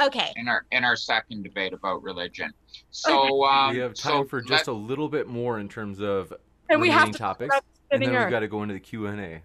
Okay. 0.00 0.32
In 0.36 0.48
our 0.48 0.64
in 0.70 0.84
our 0.84 0.96
second 0.96 1.42
debate 1.42 1.72
about 1.72 2.02
religion. 2.02 2.52
So 2.90 3.44
um, 3.44 3.74
we 3.74 3.80
have 3.80 3.94
time 3.94 4.22
so 4.22 4.24
for 4.24 4.40
just 4.40 4.66
that, 4.66 4.70
a 4.70 4.74
little 4.74 5.08
bit 5.08 5.26
more 5.26 5.58
in 5.58 5.68
terms 5.68 6.00
of 6.00 6.32
and 6.70 6.80
we 6.80 6.90
have 6.90 7.10
topics. 7.12 7.54
And 7.90 8.00
then 8.02 8.10
we've 8.10 8.30
got 8.30 8.40
to 8.40 8.48
go 8.48 8.62
into 8.62 8.74
the 8.74 8.80
Q 8.80 9.06
and 9.06 9.20
A. 9.20 9.42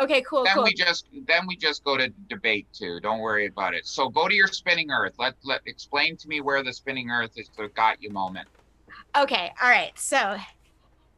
Okay, 0.00 0.22
cool. 0.22 0.44
Then 0.44 0.54
cool. 0.54 0.64
we 0.64 0.74
just 0.74 1.06
then 1.26 1.46
we 1.46 1.56
just 1.56 1.84
go 1.84 1.96
to 1.96 2.08
debate 2.28 2.66
two. 2.72 2.98
Don't 3.00 3.20
worry 3.20 3.46
about 3.46 3.74
it. 3.74 3.86
So 3.86 4.08
go 4.08 4.26
to 4.28 4.34
your 4.34 4.48
spinning 4.48 4.90
Earth. 4.90 5.14
Let 5.18 5.34
let 5.44 5.60
explain 5.66 6.16
to 6.18 6.28
me 6.28 6.40
where 6.40 6.62
the 6.62 6.72
spinning 6.72 7.10
Earth 7.10 7.32
is 7.36 7.50
the 7.56 7.68
got 7.68 8.02
you 8.02 8.10
moment. 8.10 8.48
Okay, 9.16 9.52
all 9.62 9.68
right. 9.68 9.92
So 9.96 10.36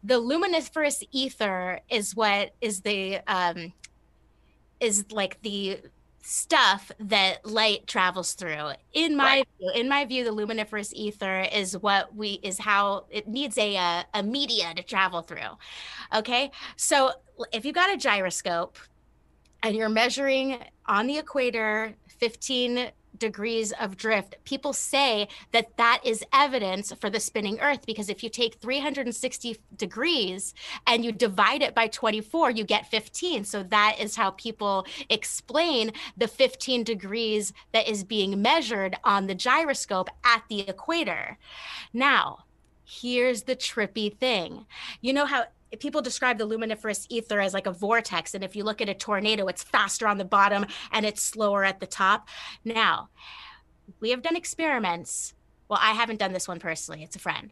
the 0.03 0.19
luminiferous 0.19 1.03
ether 1.13 1.81
is 1.89 2.15
what 2.15 2.53
is 2.61 2.81
the 2.81 3.21
um 3.27 3.73
is 4.81 5.05
like 5.11 5.41
the 5.43 5.79
stuff 6.27 6.91
that 6.99 7.45
light 7.45 7.87
travels 7.87 8.33
through 8.33 8.71
in 8.95 9.15
my 9.15 9.25
right. 9.25 9.49
view 9.59 9.71
in 9.75 9.87
my 9.91 10.07
view 10.07 10.25
the 10.25 10.33
luminiferous 10.33 10.91
ether 10.95 11.41
is 11.53 11.77
what 11.77 12.17
we 12.17 12.41
is 12.43 12.59
how 12.59 13.05
it 13.11 13.29
needs 13.29 13.59
a, 13.59 13.77
a, 13.77 14.07
a 14.15 14.23
media 14.23 14.73
to 14.75 14.83
travel 14.83 15.21
through 15.21 15.59
okay 16.15 16.51
so 16.77 17.11
if 17.53 17.67
you've 17.67 17.75
got 17.75 17.93
a 17.93 17.97
gyroscope 17.99 18.79
and 19.63 19.77
you're 19.77 19.91
measuring 19.91 20.59
on 20.87 21.07
the 21.07 21.19
equator 21.19 21.95
15 22.09 22.91
degrees 23.19 23.73
of 23.73 23.97
drift. 23.97 24.37
People 24.45 24.73
say 24.73 25.29
that 25.53 25.77
that 25.77 26.01
is 26.05 26.25
evidence 26.33 26.93
for 27.01 27.11
the 27.11 27.21
spinning 27.21 27.61
Earth 27.61 27.87
because 27.87 28.09
if 28.09 28.23
you 28.23 28.31
take 28.31 28.57
360 28.57 29.57
degrees 29.77 30.55
and 30.87 31.05
you 31.05 31.13
divide 31.13 31.63
it 31.63 31.75
by 31.75 31.87
24, 31.87 32.51
you 32.51 32.65
get 32.65 32.91
15. 32.91 33.45
So 33.45 33.63
that 33.65 33.97
is 34.01 34.17
how 34.17 34.31
people 34.33 34.87
explain 35.09 35.93
the 36.17 36.29
15 36.29 36.85
degrees 36.85 37.53
that 37.73 37.89
is 37.89 38.05
being 38.05 38.43
measured 38.43 38.97
on 39.05 39.27
the 39.27 39.35
gyroscope 39.35 40.11
at 40.25 40.43
the 40.49 40.61
equator. 40.69 41.39
Now, 41.93 42.45
here's 42.85 43.43
the 43.43 43.57
trippy 43.57 44.17
thing. 44.17 44.67
You 45.01 45.13
know 45.13 45.27
how 45.27 45.45
people 45.81 46.03
describe 46.03 46.39
the 46.39 46.47
luminiferous 46.47 47.07
ether 47.09 47.41
as 47.41 47.55
like 47.55 47.67
a 47.67 47.73
vortex. 47.73 48.35
And 48.35 48.45
if 48.45 48.55
you 48.57 48.65
look 48.65 48.81
at 48.81 48.89
a 48.89 48.95
tornado, 48.95 49.47
it's 49.47 49.63
faster 49.63 50.07
on 50.07 50.19
the 50.19 50.25
bottom 50.25 50.67
and 50.93 51.07
it's 51.07 51.23
slower 51.23 51.65
at 51.65 51.81
the 51.81 51.87
top. 51.87 52.29
Now, 52.65 53.09
we 54.01 54.11
have 54.11 54.23
done 54.23 54.37
experiments. 54.37 55.35
Well, 55.69 55.81
I 55.83 55.93
haven't 55.93 56.19
done 56.19 56.33
this 56.33 56.47
one 56.47 56.61
personally, 56.61 57.03
it's 57.03 57.17
a 57.17 57.21
friend, 57.21 57.51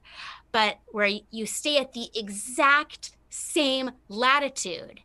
but 0.52 0.78
where 0.88 1.10
you 1.30 1.46
stay 1.46 1.78
at 1.78 1.94
the 1.94 2.10
exact 2.14 3.16
same 3.30 3.90
latitude. 4.08 5.00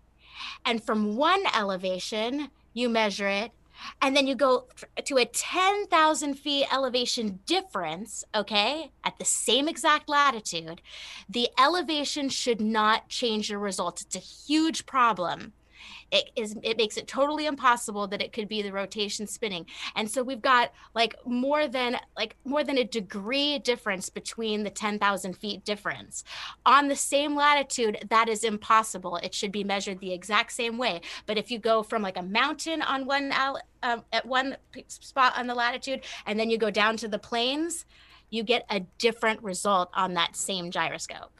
And 0.65 0.83
from 0.83 1.15
one 1.15 1.41
elevation, 1.55 2.49
you 2.73 2.89
measure 2.89 3.27
it 3.27 3.51
and 4.01 4.15
then 4.15 4.27
you 4.27 4.35
go 4.35 4.67
to 5.05 5.17
a 5.17 5.25
10,000 5.25 6.33
feet 6.35 6.65
elevation 6.73 7.39
difference, 7.45 8.23
okay, 8.35 8.91
at 9.03 9.17
the 9.17 9.25
same 9.25 9.67
exact 9.67 10.09
latitude, 10.09 10.81
the 11.29 11.49
elevation 11.59 12.29
should 12.29 12.61
not 12.61 13.09
change 13.09 13.49
your 13.49 13.59
results. 13.59 14.01
It's 14.01 14.15
a 14.15 14.19
huge 14.19 14.85
problem 14.85 15.53
it 16.11 16.31
is 16.35 16.55
it 16.63 16.77
makes 16.77 16.97
it 16.97 17.07
totally 17.07 17.45
impossible 17.45 18.07
that 18.07 18.21
it 18.21 18.33
could 18.33 18.47
be 18.47 18.61
the 18.61 18.71
rotation 18.71 19.27
spinning. 19.27 19.65
And 19.95 20.09
so 20.09 20.23
we've 20.23 20.41
got 20.41 20.71
like 20.93 21.15
more 21.25 21.67
than 21.67 21.97
like 22.15 22.35
more 22.45 22.63
than 22.63 22.77
a 22.77 22.83
degree 22.83 23.59
difference 23.59 24.09
between 24.09 24.63
the 24.63 24.69
10,000 24.69 25.33
feet 25.33 25.65
difference. 25.65 26.23
On 26.65 26.87
the 26.87 26.95
same 26.95 27.35
latitude 27.35 28.05
that 28.09 28.29
is 28.29 28.43
impossible. 28.43 29.17
It 29.17 29.33
should 29.33 29.51
be 29.51 29.63
measured 29.63 29.99
the 29.99 30.13
exact 30.13 30.51
same 30.51 30.77
way. 30.77 31.01
But 31.25 31.37
if 31.37 31.51
you 31.51 31.59
go 31.59 31.83
from 31.83 32.01
like 32.01 32.17
a 32.17 32.23
mountain 32.23 32.81
on 32.81 33.05
one 33.05 33.31
uh, 33.31 33.97
at 34.11 34.25
one 34.25 34.57
spot 34.87 35.37
on 35.37 35.47
the 35.47 35.55
latitude 35.55 36.01
and 36.25 36.39
then 36.39 36.49
you 36.49 36.57
go 36.57 36.71
down 36.71 36.97
to 36.97 37.07
the 37.07 37.19
plains 37.19 37.85
you 38.29 38.43
get 38.43 38.65
a 38.69 38.81
different 38.97 39.41
result 39.41 39.89
on 39.93 40.13
that 40.13 40.35
same 40.35 40.71
gyroscope 40.71 41.39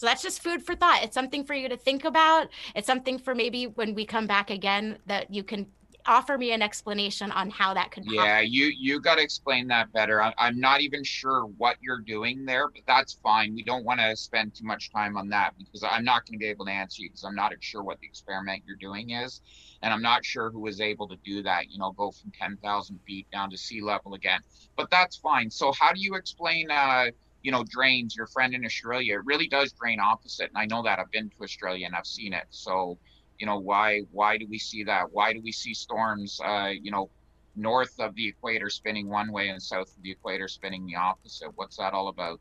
so 0.00 0.06
that's 0.06 0.22
just 0.22 0.42
food 0.42 0.62
for 0.62 0.74
thought. 0.74 1.00
It's 1.02 1.12
something 1.12 1.44
for 1.44 1.52
you 1.52 1.68
to 1.68 1.76
think 1.76 2.06
about. 2.06 2.48
It's 2.74 2.86
something 2.86 3.18
for 3.18 3.34
maybe 3.34 3.66
when 3.66 3.94
we 3.94 4.06
come 4.06 4.26
back 4.26 4.48
again 4.48 4.96
that 5.04 5.30
you 5.30 5.42
can 5.42 5.66
offer 6.06 6.38
me 6.38 6.52
an 6.52 6.62
explanation 6.62 7.30
on 7.30 7.50
how 7.50 7.74
that 7.74 7.90
could 7.90 8.06
yeah 8.06 8.40
you 8.40 8.72
you 8.78 8.98
got 8.98 9.16
to 9.16 9.22
explain 9.22 9.68
that 9.68 9.92
better. 9.92 10.22
I, 10.22 10.32
i'm 10.38 10.58
not 10.58 10.80
even 10.80 11.04
sure 11.04 11.42
what 11.58 11.76
you're 11.82 12.00
doing 12.00 12.46
there 12.46 12.68
but 12.68 12.80
that's 12.86 13.18
fine. 13.22 13.54
We 13.54 13.62
don't 13.62 13.84
want 13.84 14.00
to 14.00 14.16
spend 14.16 14.54
too 14.54 14.64
much 14.64 14.90
time 14.90 15.18
on 15.18 15.28
that 15.28 15.52
because 15.58 15.84
i'm 15.84 16.02
not 16.02 16.24
going 16.24 16.32
to 16.32 16.38
be 16.38 16.46
able 16.46 16.64
to 16.64 16.70
answer 16.70 17.02
you 17.02 17.10
because 17.10 17.22
i'm 17.22 17.34
not 17.34 17.52
sure 17.60 17.82
what 17.82 18.00
the 18.00 18.06
experiment 18.06 18.62
you're 18.66 18.76
doing 18.76 19.10
is 19.10 19.42
and 19.82 19.92
i'm 19.92 20.00
not 20.00 20.24
sure 20.24 20.50
who 20.50 20.60
was 20.60 20.80
able 20.80 21.06
to 21.06 21.16
do 21.22 21.42
that 21.42 21.68
you 21.68 21.78
know 21.78 21.92
go 21.92 22.10
from 22.10 22.30
10000 22.30 22.98
feet 23.06 23.26
down 23.30 23.50
to 23.50 23.58
sea 23.58 23.82
level 23.82 24.14
again. 24.14 24.40
But 24.76 24.88
that's 24.90 25.18
fine. 25.18 25.50
So 25.50 25.70
how 25.78 25.92
do 25.92 26.00
you 26.00 26.14
explain 26.14 26.70
uh 26.70 27.10
you 27.42 27.50
know, 27.50 27.64
drains 27.68 28.14
your 28.16 28.26
friend 28.26 28.54
in 28.54 28.64
Australia. 28.64 29.14
It 29.14 29.24
really 29.24 29.48
does 29.48 29.72
drain 29.72 30.00
opposite. 30.00 30.48
And 30.48 30.58
I 30.58 30.66
know 30.66 30.82
that 30.82 30.98
I've 30.98 31.10
been 31.10 31.30
to 31.30 31.44
Australia 31.44 31.86
and 31.86 31.94
I've 31.94 32.06
seen 32.06 32.32
it. 32.32 32.44
So, 32.50 32.98
you 33.38 33.46
know, 33.46 33.58
why 33.58 34.02
why 34.12 34.36
do 34.36 34.46
we 34.48 34.58
see 34.58 34.84
that? 34.84 35.10
Why 35.12 35.32
do 35.32 35.40
we 35.42 35.52
see 35.52 35.74
storms 35.74 36.40
uh, 36.44 36.70
you 36.70 36.90
know, 36.90 37.10
north 37.56 37.98
of 37.98 38.14
the 38.14 38.28
equator 38.28 38.68
spinning 38.68 39.08
one 39.08 39.32
way 39.32 39.48
and 39.48 39.62
south 39.62 39.88
of 39.96 40.02
the 40.02 40.10
equator 40.10 40.48
spinning 40.48 40.86
the 40.86 40.96
opposite? 40.96 41.50
What's 41.54 41.76
that 41.76 41.94
all 41.94 42.08
about? 42.08 42.40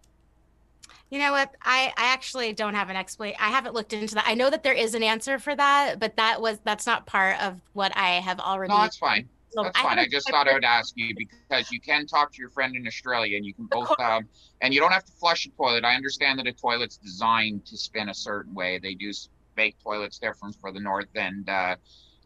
You 1.10 1.20
know 1.20 1.32
what? 1.32 1.56
I, 1.64 1.92
I 1.98 2.14
actually 2.14 2.54
don't 2.54 2.76
have 2.76 2.90
an 2.90 2.96
explanation. 2.96 3.40
I 3.42 3.50
haven't 3.50 3.74
looked 3.74 3.94
into 3.94 4.14
that. 4.16 4.26
I 4.28 4.36
know 4.36 4.50
that 4.50 4.64
there 4.64 4.74
is 4.74 4.94
an 4.94 5.02
answer 5.02 5.40
for 5.40 5.56
that, 5.56 6.00
but 6.00 6.18
that 6.18 6.42
was 6.42 6.60
that's 6.64 6.86
not 6.86 7.08
part 7.08 7.42
of 7.42 7.60
what 7.74 7.96
I 7.98 8.20
have 8.20 8.40
already. 8.40 8.72
No, 8.72 8.82
that's 8.82 8.98
fine. 8.98 9.28
That's 9.54 9.80
fine. 9.80 10.00
I, 10.00 10.04
I 10.04 10.08
just 10.08 10.30
thought 10.30 10.48
I 10.48 10.54
would 10.54 10.64
ask 10.64 10.94
you 10.96 11.14
because 11.16 11.72
you 11.72 11.80
can 11.80 12.06
talk 12.06 12.32
to 12.34 12.40
your 12.40 12.50
friend 12.50 12.76
in 12.76 12.86
Australia 12.88 13.38
and 13.38 13.46
you 13.46 13.54
can 13.54 13.66
both, 13.66 13.92
um, 14.00 14.28
and 14.62 14.74
you 14.74 14.80
don't 14.80 14.92
have 14.92 15.06
to 15.06 15.12
flush 15.14 15.46
a 15.46 15.50
toilet. 15.50 15.84
I 15.84 15.96
understand 15.96 16.40
that 16.40 16.48
a 16.48 16.54
toilet's 16.54 16.98
designed 16.98 17.66
to 17.66 17.78
spin 17.78 18.10
a 18.10 18.14
certain 18.14 18.54
way. 18.54 18.80
They 18.82 18.94
do 18.94 19.12
make 19.58 19.76
toilets 19.84 20.20
different 20.20 20.56
for 20.62 20.72
the 20.72 20.80
north 20.80 21.10
and 21.16 21.50
uh, 21.50 21.76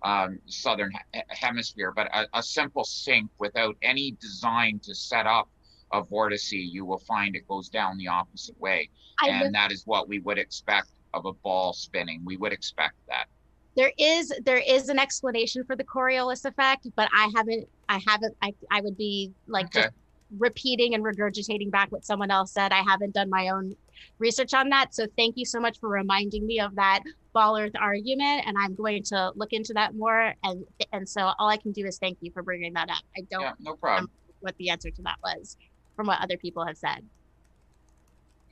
um, 0.04 0.40
southern 0.48 0.92
he- 1.14 1.22
hemisphere, 1.30 1.94
but 1.96 2.08
a, 2.14 2.28
a, 2.34 2.44
simple 2.44 2.84
sink 2.84 3.30
without 3.40 3.76
any 3.82 4.12
design 4.20 4.80
to 4.84 4.94
set 4.94 5.26
up 5.26 5.50
a 5.94 6.04
vortice, 6.04 6.52
you 6.52 6.86
will 6.86 7.00
find 7.00 7.36
it 7.36 7.48
goes 7.48 7.70
down 7.70 7.98
the 7.98 8.08
opposite 8.08 8.60
way, 8.60 8.90
I 9.22 9.30
and 9.30 9.56
that 9.56 9.72
is 9.72 9.84
what 9.86 10.10
we 10.10 10.20
would 10.20 10.38
expect 10.38 10.90
of 11.14 11.26
a 11.26 11.34
ball 11.34 11.72
spinning. 11.74 12.22
We 12.26 12.36
would 12.38 12.52
expect 12.52 12.96
that 13.08 13.28
there 13.76 13.92
is 13.98 14.32
there 14.46 14.58
is 14.58 14.90
an 14.90 15.00
explanation 15.00 15.64
for 15.64 15.76
the 15.76 15.84
Coriolis 15.84 16.46
effect, 16.46 16.88
but 16.96 17.10
I 17.16 17.32
haven't 17.36 17.68
I 17.90 18.00
haven't 18.06 18.36
I 18.42 18.54
I 18.72 18.82
would 18.82 18.98
be 18.98 19.32
like 19.48 19.68
okay. 19.68 19.84
just 19.84 19.94
repeating 20.38 20.96
and 20.96 21.04
regurgitating 21.04 21.72
back 21.72 21.92
what 21.92 22.06
someone 22.06 22.32
else 22.32 22.52
said. 22.52 22.72
I 22.72 22.82
haven't 22.82 23.14
done 23.14 23.30
my 23.30 23.50
own 23.50 23.76
research 24.20 24.54
on 24.54 24.70
that. 24.70 24.94
So 24.94 25.06
thank 25.18 25.38
you 25.38 25.46
so 25.46 25.60
much 25.60 25.80
for 25.80 25.90
reminding 25.90 26.46
me 26.46 26.60
of 26.60 26.76
that 26.76 27.02
ball 27.34 27.58
earth 27.58 27.76
argument 27.80 28.44
and 28.46 28.56
I'm 28.60 28.76
going 28.76 29.02
to 29.04 29.32
look 29.36 29.54
into 29.54 29.74
that 29.74 29.96
more 29.96 30.36
and 30.44 30.64
and 30.92 31.08
so 31.10 31.32
all 31.40 31.50
I 31.50 31.58
can 31.58 31.72
do 31.72 31.86
is 31.86 31.98
thank 31.98 32.20
you 32.22 32.32
for 32.32 32.44
bringing 32.44 32.74
that 32.74 32.90
up. 32.90 33.02
I 33.18 33.22
don't 33.30 33.42
yeah, 33.42 33.54
no 33.60 33.76
problem. 33.76 34.10
what 34.42 34.56
the 34.58 34.70
answer 34.70 34.92
to 34.92 35.02
that 35.02 35.18
was 35.24 35.58
from 35.96 36.08
what 36.08 36.22
other 36.22 36.38
people 36.38 36.66
have 36.66 36.78
said. 36.78 37.04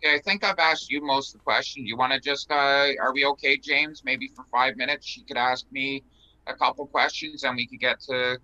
Okay, 0.04 0.16
I 0.16 0.20
think 0.20 0.44
I've 0.44 0.58
asked 0.58 0.90
you 0.92 1.04
most 1.06 1.36
of 1.36 1.42
the 1.42 1.44
questions. 1.44 1.88
You 1.88 1.96
want 1.96 2.12
to 2.14 2.20
just, 2.20 2.50
uh, 2.50 2.88
are 3.00 3.14
we 3.14 3.26
okay, 3.26 3.58
James? 3.58 4.02
Maybe 4.04 4.32
for 4.36 4.46
five 4.52 4.76
minutes, 4.76 5.06
she 5.06 5.22
could 5.24 5.38
ask 5.38 5.66
me 5.72 6.04
a 6.48 6.56
couple 6.56 6.88
questions, 6.88 7.44
and 7.44 7.56
we 7.56 7.68
could 7.68 7.80
get 7.80 8.00
to 8.02 8.40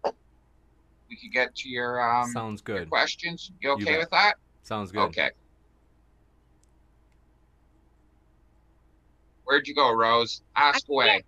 we 1.10 1.16
could 1.16 1.32
get 1.32 1.56
to 1.56 1.70
your 1.70 2.00
um, 2.02 2.30
Sounds 2.32 2.62
your 2.68 2.80
good. 2.80 2.90
questions. 2.90 3.52
You 3.62 3.72
okay 3.72 3.86
bet. 3.86 4.00
with 4.00 4.10
that? 4.12 4.36
Sounds 4.64 4.92
good. 4.92 5.00
Okay. 5.08 5.32
Where'd 9.46 9.68
you 9.68 9.74
go, 9.74 9.92
Rose? 9.94 10.42
Ask 10.56 10.86
I 10.90 10.94
away. 10.94 11.08
can't- 11.08 11.26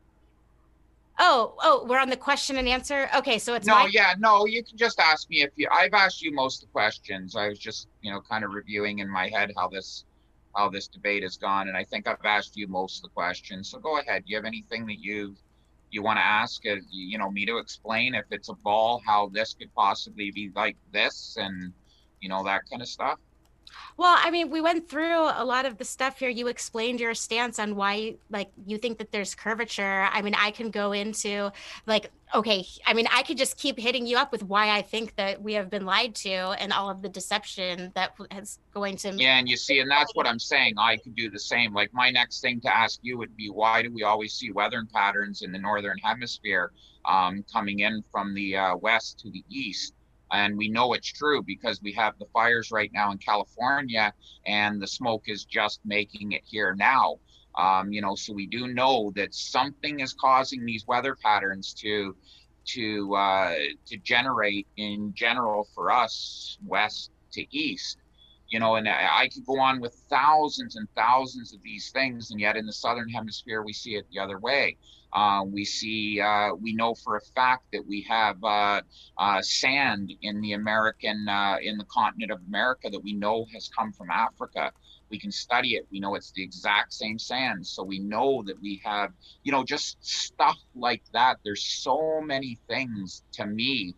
Oh, 1.21 1.55
oh, 1.61 1.85
we're 1.85 1.99
on 1.99 2.09
the 2.09 2.15
question 2.17 2.55
and 2.57 2.67
answer. 2.67 3.09
Okay, 3.13 3.39
so 3.39 3.53
it's 3.53 3.67
No, 3.67 3.73
my 3.79 3.89
yeah, 3.91 4.13
no, 4.19 4.45
you 4.45 4.63
can 4.63 4.77
just 4.77 4.99
ask 5.01 5.29
me 5.29 5.41
if 5.41 5.49
you. 5.57 5.67
I've 5.69 5.93
asked 5.93 6.21
you 6.21 6.33
most 6.33 6.61
of 6.63 6.69
the 6.69 6.71
questions. 6.71 7.35
I 7.35 7.49
was 7.49 7.59
just, 7.59 7.87
you 8.01 8.09
know, 8.11 8.21
kind 8.21 8.45
of 8.45 8.51
reviewing 8.53 8.99
in 8.99 9.09
my 9.09 9.27
head 9.27 9.51
how 9.57 9.67
this, 9.67 10.05
how 10.55 10.69
this 10.69 10.87
debate 10.87 11.23
has 11.23 11.37
gone, 11.37 11.67
and 11.67 11.77
I 11.77 11.83
think 11.83 12.07
I've 12.07 12.17
asked 12.23 12.57
you 12.57 12.67
most 12.67 12.97
of 12.97 13.03
the 13.03 13.09
questions. 13.09 13.69
So 13.69 13.79
go 13.79 13.99
ahead. 13.99 14.23
Do 14.25 14.31
you 14.31 14.37
have 14.37 14.45
anything 14.45 14.85
that 14.87 14.99
you, 14.99 15.35
you 15.91 16.01
want 16.01 16.17
to 16.17 16.25
ask? 16.25 16.65
Uh, 16.65 16.75
you 16.89 17.17
know, 17.17 17.29
me 17.29 17.45
to 17.45 17.57
explain 17.57 18.15
if 18.15 18.25
it's 18.31 18.49
a 18.49 18.55
ball, 18.63 19.01
how 19.05 19.29
this 19.33 19.53
could 19.53 19.73
possibly 19.75 20.31
be 20.31 20.51
like 20.55 20.77
this, 20.91 21.37
and 21.39 21.73
you 22.19 22.29
know 22.29 22.43
that 22.43 22.61
kind 22.69 22.81
of 22.81 22.87
stuff. 22.87 23.19
Well, 23.97 24.15
I 24.17 24.31
mean, 24.31 24.49
we 24.49 24.61
went 24.61 24.89
through 24.89 25.23
a 25.33 25.43
lot 25.43 25.65
of 25.65 25.77
the 25.77 25.85
stuff 25.85 26.19
here. 26.19 26.29
You 26.29 26.47
explained 26.47 26.99
your 26.99 27.13
stance 27.13 27.59
on 27.59 27.75
why, 27.75 28.15
like, 28.29 28.49
you 28.65 28.77
think 28.77 28.97
that 28.99 29.11
there's 29.11 29.35
curvature. 29.35 30.07
I 30.11 30.21
mean, 30.21 30.35
I 30.35 30.51
can 30.51 30.71
go 30.71 30.93
into, 30.93 31.51
like, 31.85 32.09
okay, 32.33 32.65
I 32.85 32.93
mean, 32.93 33.07
I 33.11 33.23
could 33.23 33.37
just 33.37 33.57
keep 33.57 33.79
hitting 33.79 34.05
you 34.05 34.17
up 34.17 34.31
with 34.31 34.43
why 34.43 34.69
I 34.69 34.81
think 34.81 35.15
that 35.15 35.41
we 35.41 35.53
have 35.53 35.69
been 35.69 35.85
lied 35.85 36.15
to 36.15 36.29
and 36.29 36.71
all 36.71 36.89
of 36.89 37.01
the 37.01 37.09
deception 37.09 37.91
that 37.95 38.13
is 38.37 38.59
going 38.73 38.97
to. 38.97 39.15
Yeah, 39.15 39.37
and 39.37 39.49
you 39.49 39.57
see, 39.57 39.79
and 39.79 39.89
that's 39.89 40.15
what 40.15 40.27
I'm 40.27 40.39
saying. 40.39 40.75
I 40.77 40.97
could 40.97 41.15
do 41.15 41.29
the 41.29 41.39
same. 41.39 41.73
Like 41.73 41.93
my 41.93 42.09
next 42.09 42.41
thing 42.41 42.61
to 42.61 42.75
ask 42.75 42.99
you 43.01 43.17
would 43.17 43.35
be, 43.35 43.49
why 43.49 43.81
do 43.81 43.91
we 43.91 44.03
always 44.03 44.33
see 44.33 44.51
weather 44.51 44.85
patterns 44.93 45.41
in 45.41 45.51
the 45.51 45.59
northern 45.59 45.97
hemisphere 45.97 46.71
um, 47.05 47.43
coming 47.51 47.79
in 47.79 48.03
from 48.11 48.33
the 48.33 48.55
uh, 48.55 48.75
west 48.77 49.19
to 49.21 49.31
the 49.31 49.43
east? 49.49 49.93
And 50.31 50.57
we 50.57 50.69
know 50.69 50.93
it's 50.93 51.11
true 51.11 51.41
because 51.43 51.81
we 51.81 51.91
have 51.93 52.17
the 52.19 52.25
fires 52.33 52.71
right 52.71 52.91
now 52.93 53.11
in 53.11 53.17
California, 53.17 54.13
and 54.45 54.81
the 54.81 54.87
smoke 54.87 55.23
is 55.27 55.45
just 55.45 55.79
making 55.85 56.33
it 56.33 56.43
here 56.45 56.75
now. 56.75 57.17
Um, 57.57 57.91
you 57.91 58.01
know, 58.01 58.15
so 58.15 58.33
we 58.33 58.47
do 58.47 58.67
know 58.67 59.11
that 59.15 59.33
something 59.33 59.99
is 59.99 60.13
causing 60.13 60.65
these 60.65 60.85
weather 60.87 61.15
patterns 61.15 61.73
to 61.75 62.15
to 62.67 63.15
uh, 63.15 63.55
to 63.87 63.97
generate 63.97 64.67
in 64.77 65.13
general 65.15 65.67
for 65.73 65.91
us 65.91 66.57
west 66.65 67.11
to 67.33 67.45
east 67.55 67.97
you 68.49 68.59
know, 68.59 68.75
and 68.75 68.87
I, 68.87 69.21
I 69.21 69.27
could 69.27 69.45
go 69.45 69.59
on 69.59 69.79
with 69.79 69.93
thousands 70.09 70.75
and 70.75 70.87
thousands 70.95 71.53
of 71.53 71.61
these 71.63 71.91
things, 71.91 72.31
and 72.31 72.39
yet 72.39 72.57
in 72.57 72.65
the 72.65 72.73
southern 72.73 73.09
hemisphere 73.09 73.63
we 73.63 73.73
see 73.73 73.95
it 73.95 74.05
the 74.11 74.19
other 74.19 74.39
way. 74.39 74.77
Uh, 75.13 75.43
we 75.45 75.65
see, 75.65 76.19
uh, 76.21 76.53
we 76.55 76.73
know 76.73 76.93
for 77.03 77.17
a 77.17 77.21
fact 77.35 77.63
that 77.73 77.85
we 77.87 78.05
have 78.07 78.43
uh, 78.43 78.81
uh 79.17 79.41
sand 79.41 80.11
in 80.21 80.41
the 80.41 80.53
American, 80.53 81.27
uh, 81.27 81.57
in 81.61 81.77
the 81.77 81.85
continent 81.85 82.31
of 82.31 82.39
America 82.47 82.89
that 82.89 83.03
we 83.03 83.13
know 83.13 83.45
has 83.53 83.69
come 83.77 83.91
from 83.93 84.09
Africa. 84.11 84.71
We 85.09 85.19
can 85.19 85.31
study 85.31 85.69
it. 85.69 85.87
We 85.91 85.99
know 85.99 86.15
it's 86.15 86.31
the 86.31 86.43
exact 86.43 86.93
same 86.93 87.17
sand. 87.17 87.65
So 87.65 87.83
we 87.83 87.99
know 87.99 88.43
that 88.45 88.61
we 88.61 88.79
have, 88.85 89.11
you 89.43 89.51
know, 89.51 89.63
just 89.63 89.97
stuff 90.01 90.57
like 90.75 91.03
that. 91.13 91.37
There's 91.43 91.65
so 91.65 92.21
many 92.21 92.59
things 92.69 93.23
to 93.33 93.45
me 93.47 93.95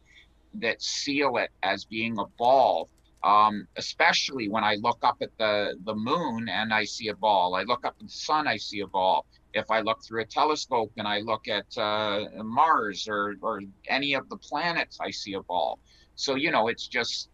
that 0.53 0.81
seal 0.81 1.37
it 1.37 1.49
as 1.63 1.85
being 1.85 2.17
a 2.17 2.25
ball 2.37 2.89
um, 3.23 3.67
especially 3.75 4.49
when 4.49 4.63
I 4.63 4.77
look 4.81 4.99
up 5.03 5.17
at 5.21 5.29
the, 5.37 5.75
the 5.83 5.93
moon 5.93 6.49
and 6.49 6.73
I 6.73 6.85
see 6.85 7.09
a 7.09 7.15
ball. 7.15 7.55
I 7.55 7.63
look 7.63 7.85
up 7.85 7.95
at 7.99 8.07
the 8.07 8.11
sun, 8.11 8.47
I 8.47 8.57
see 8.57 8.79
a 8.79 8.87
ball. 8.87 9.25
If 9.53 9.69
I 9.69 9.81
look 9.81 10.03
through 10.03 10.21
a 10.21 10.25
telescope 10.25 10.91
and 10.97 11.07
I 11.07 11.19
look 11.19 11.47
at 11.47 11.77
uh, 11.77 12.25
Mars 12.43 13.07
or, 13.07 13.35
or 13.41 13.61
any 13.87 14.13
of 14.13 14.29
the 14.29 14.37
planets, 14.37 14.97
I 15.01 15.11
see 15.11 15.33
a 15.33 15.41
ball. 15.41 15.79
So, 16.15 16.35
you 16.35 16.51
know, 16.51 16.67
it's 16.67 16.87
just, 16.87 17.29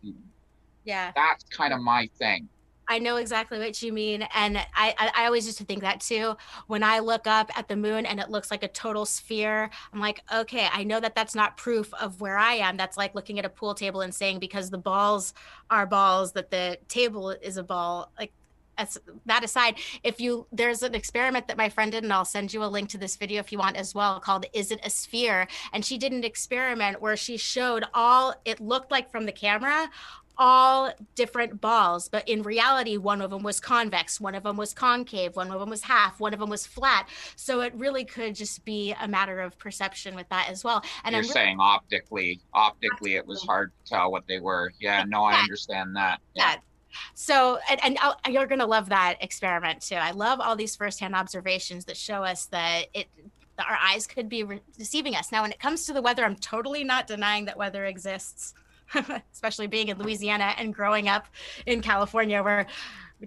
yeah, 0.84 1.12
that's 1.16 1.44
kind 1.46 1.74
of 1.74 1.82
my 1.82 2.10
thing. 2.18 2.48
I 2.90 3.00
know 3.00 3.18
exactly 3.18 3.60
what 3.60 3.82
you 3.82 3.92
mean. 3.92 4.26
And 4.34 4.58
I, 4.58 4.96
I, 4.98 5.12
I, 5.16 5.26
always 5.26 5.46
used 5.46 5.58
to 5.58 5.66
think 5.66 5.82
that 5.82 6.00
too. 6.00 6.38
When 6.68 6.84
I 6.84 7.00
look 7.00 7.28
up 7.28 7.52
at 7.58 7.68
the 7.68 7.76
moon 7.76 8.06
and 8.06 8.20
it 8.20 8.30
looks 8.30 8.50
like 8.50 8.64
a 8.64 8.68
total 8.70 9.06
sphere, 9.06 9.70
I'm 9.92 10.00
like, 10.00 10.22
okay, 10.34 10.70
I 10.72 10.84
know 10.86 11.00
that 11.02 11.14
that's 11.14 11.36
not 11.36 11.58
proof 11.58 11.94
of 11.96 12.22
where 12.22 12.38
I 12.38 12.54
am. 12.54 12.78
That's 12.78 12.96
like 12.96 13.14
looking 13.14 13.40
at 13.40 13.46
a 13.46 13.50
pool 13.50 13.74
table 13.74 14.02
and 14.02 14.16
saying, 14.16 14.40
because 14.40 14.70
the 14.70 14.78
balls 14.78 15.34
are 15.70 15.86
balls, 15.86 16.32
that 16.34 16.50
the 16.50 16.78
table 16.88 17.32
is 17.32 17.58
a 17.58 17.64
ball. 17.64 18.12
Like, 18.18 18.32
as 18.78 18.98
that 19.26 19.44
aside, 19.44 19.76
if 20.04 20.20
you 20.20 20.48
there's 20.52 20.84
an 20.84 20.96
experiment 20.96 21.48
that 21.48 21.58
my 21.58 21.70
friend 21.70 21.92
did, 21.92 22.04
and 22.04 22.14
I'll 22.14 22.26
send 22.26 22.54
you 22.54 22.64
a 22.64 22.66
link 22.66 22.90
to 22.90 22.98
this 22.98 23.16
video 23.16 23.40
if 23.40 23.52
you 23.52 23.58
want 23.58 23.78
as 23.78 23.94
well, 23.94 24.20
called 24.20 24.46
"Is 24.54 24.72
It 24.72 24.80
a 24.84 24.90
Sphere?" 24.90 25.48
And 25.74 25.84
she 25.84 25.98
did 25.98 26.12
an 26.12 26.24
experiment 26.24 27.02
where 27.02 27.18
she 27.18 27.38
showed 27.38 27.84
all 27.94 28.34
it 28.46 28.60
looked 28.60 28.92
like 28.92 29.12
from 29.12 29.26
the 29.26 29.32
camera 29.32 29.90
all 30.38 30.92
different 31.16 31.60
balls, 31.60 32.10
but 32.10 32.28
in 32.28 32.44
reality, 32.44 32.98
one 32.98 33.22
of 33.22 33.32
them 33.32 33.44
was 33.44 33.60
convex, 33.60 34.22
one 34.22 34.36
of 34.36 34.44
them 34.44 34.58
was 34.58 34.74
concave, 34.74 35.36
one 35.36 35.52
of 35.52 35.60
them 35.60 35.70
was 35.70 35.82
half, 35.82 36.20
one 36.20 36.34
of 36.34 36.40
them 36.40 36.50
was 36.50 36.66
flat. 36.66 37.10
So 37.36 37.62
it 37.62 37.74
really 37.76 38.06
could 38.06 38.36
just 38.36 38.64
be 38.64 38.94
a 39.02 39.08
matter 39.08 39.40
of 39.40 39.58
perception 39.58 40.16
with 40.16 40.30
that 40.30 40.50
as 40.50 40.64
well. 40.64 40.84
And 41.04 41.14
you're 41.14 41.22
really- 41.22 41.34
saying 41.34 41.60
optically, 41.60 42.40
optically, 42.54 43.16
it 43.16 43.26
was 43.26 43.44
hard 43.44 43.72
to 43.86 43.90
tell 43.90 44.12
what 44.12 44.28
they 44.28 44.40
were. 44.40 44.72
Yeah, 44.80 45.04
no, 45.08 45.24
I 45.24 45.40
understand 45.40 45.96
that. 45.96 46.22
Yeah. 46.36 46.52
yeah. 46.52 46.58
So, 47.14 47.60
and, 47.70 47.80
and 47.84 47.98
you're 48.34 48.48
going 48.48 48.60
to 48.60 48.66
love 48.66 48.90
that 48.90 49.18
experiment 49.22 49.82
too. 49.82 49.96
I 49.96 50.12
love 50.12 50.40
all 50.40 50.56
these 50.56 50.76
firsthand 50.76 51.16
observations 51.16 51.86
that 51.86 51.98
show 51.98 52.24
us 52.24 52.46
that 52.48 52.88
it 52.94 53.08
our 53.60 53.78
eyes 53.82 54.06
could 54.06 54.30
be 54.30 54.44
re- 54.44 54.62
deceiving 54.78 55.16
us. 55.16 55.32
Now, 55.32 55.42
when 55.42 55.52
it 55.52 55.60
comes 55.60 55.88
to 55.88 55.94
the 55.94 56.02
weather, 56.02 56.24
I'm 56.24 56.36
totally 56.36 56.84
not 56.84 57.08
denying 57.08 57.46
that 57.46 57.58
weather 57.58 57.86
exists. 57.86 58.54
especially 59.34 59.68
being 59.68 59.90
in 59.90 59.98
Louisiana 59.98 60.54
and 60.58 60.74
growing 60.74 61.10
up 61.10 61.28
in 61.66 61.82
California, 61.82 62.42
where 62.42 62.68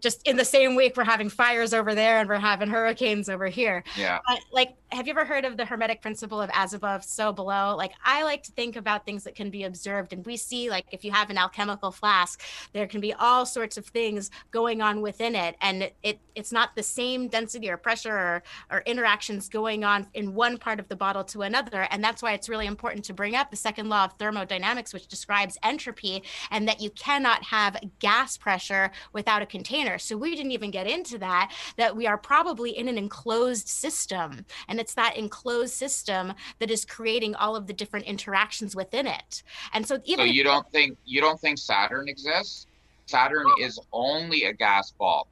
just 0.00 0.26
in 0.26 0.36
the 0.36 0.44
same 0.44 0.76
week 0.76 0.96
we're 0.96 1.04
having 1.04 1.28
fires 1.28 1.74
over 1.74 1.94
there 1.94 2.18
and 2.18 2.28
we're 2.28 2.38
having 2.38 2.68
hurricanes 2.68 3.28
over 3.28 3.46
here. 3.46 3.82
Yeah. 3.96 4.20
Uh, 4.28 4.36
like 4.52 4.74
have 4.92 5.06
you 5.06 5.12
ever 5.12 5.24
heard 5.24 5.44
of 5.44 5.56
the 5.56 5.64
hermetic 5.64 6.02
principle 6.02 6.40
of 6.40 6.50
as 6.52 6.74
above 6.74 7.04
so 7.04 7.32
below? 7.32 7.74
Like 7.76 7.92
i 8.04 8.22
like 8.22 8.42
to 8.44 8.52
think 8.52 8.76
about 8.76 9.04
things 9.04 9.24
that 9.24 9.34
can 9.34 9.50
be 9.50 9.64
observed 9.64 10.12
and 10.12 10.24
we 10.26 10.36
see 10.36 10.70
like 10.70 10.86
if 10.90 11.04
you 11.04 11.12
have 11.12 11.30
an 11.30 11.38
alchemical 11.38 11.92
flask 11.92 12.42
there 12.72 12.86
can 12.86 13.00
be 13.00 13.12
all 13.14 13.46
sorts 13.46 13.76
of 13.76 13.86
things 13.86 14.30
going 14.50 14.82
on 14.82 15.00
within 15.00 15.34
it 15.34 15.56
and 15.60 15.90
it 16.02 16.20
it's 16.34 16.52
not 16.52 16.74
the 16.74 16.82
same 16.82 17.28
density 17.28 17.70
or 17.70 17.76
pressure 17.76 18.16
or, 18.16 18.42
or 18.70 18.82
interactions 18.86 19.48
going 19.48 19.84
on 19.84 20.06
in 20.14 20.34
one 20.34 20.56
part 20.56 20.80
of 20.80 20.88
the 20.88 20.96
bottle 20.96 21.24
to 21.24 21.42
another 21.42 21.86
and 21.90 22.02
that's 22.02 22.22
why 22.22 22.32
it's 22.32 22.48
really 22.48 22.66
important 22.66 23.04
to 23.04 23.12
bring 23.12 23.34
up 23.34 23.50
the 23.50 23.56
second 23.56 23.88
law 23.88 24.04
of 24.04 24.12
thermodynamics 24.14 24.92
which 24.92 25.06
describes 25.06 25.58
entropy 25.62 26.22
and 26.50 26.66
that 26.66 26.80
you 26.80 26.90
cannot 26.90 27.44
have 27.44 27.76
gas 27.98 28.36
pressure 28.36 28.90
without 29.12 29.42
a 29.42 29.46
container. 29.46 29.98
So 29.98 30.16
we 30.16 30.34
didn't 30.34 30.52
even 30.52 30.70
get 30.70 30.86
into 30.86 31.18
that 31.18 31.52
that 31.76 31.96
we 31.96 32.06
are 32.06 32.18
probably 32.18 32.76
in 32.76 32.88
an 32.88 32.98
enclosed 32.98 33.68
system 33.68 34.44
and 34.68 34.79
it's 34.80 34.94
that 34.94 35.16
enclosed 35.16 35.74
system 35.74 36.32
that 36.58 36.70
is 36.70 36.84
creating 36.84 37.34
all 37.34 37.54
of 37.54 37.66
the 37.66 37.72
different 37.72 38.06
interactions 38.06 38.74
within 38.74 39.06
it. 39.06 39.42
And 39.72 39.86
so 39.86 40.00
even 40.04 40.26
So 40.26 40.32
you 40.32 40.42
don't 40.42 40.68
think 40.72 40.96
you 41.04 41.20
don't 41.20 41.38
think 41.38 41.58
Saturn 41.58 42.08
exists? 42.08 42.66
Saturn 43.06 43.46
oh. 43.46 43.64
is 43.64 43.78
only 43.92 44.44
a 44.44 44.52
gas 44.52 44.92
ball. 44.92 45.28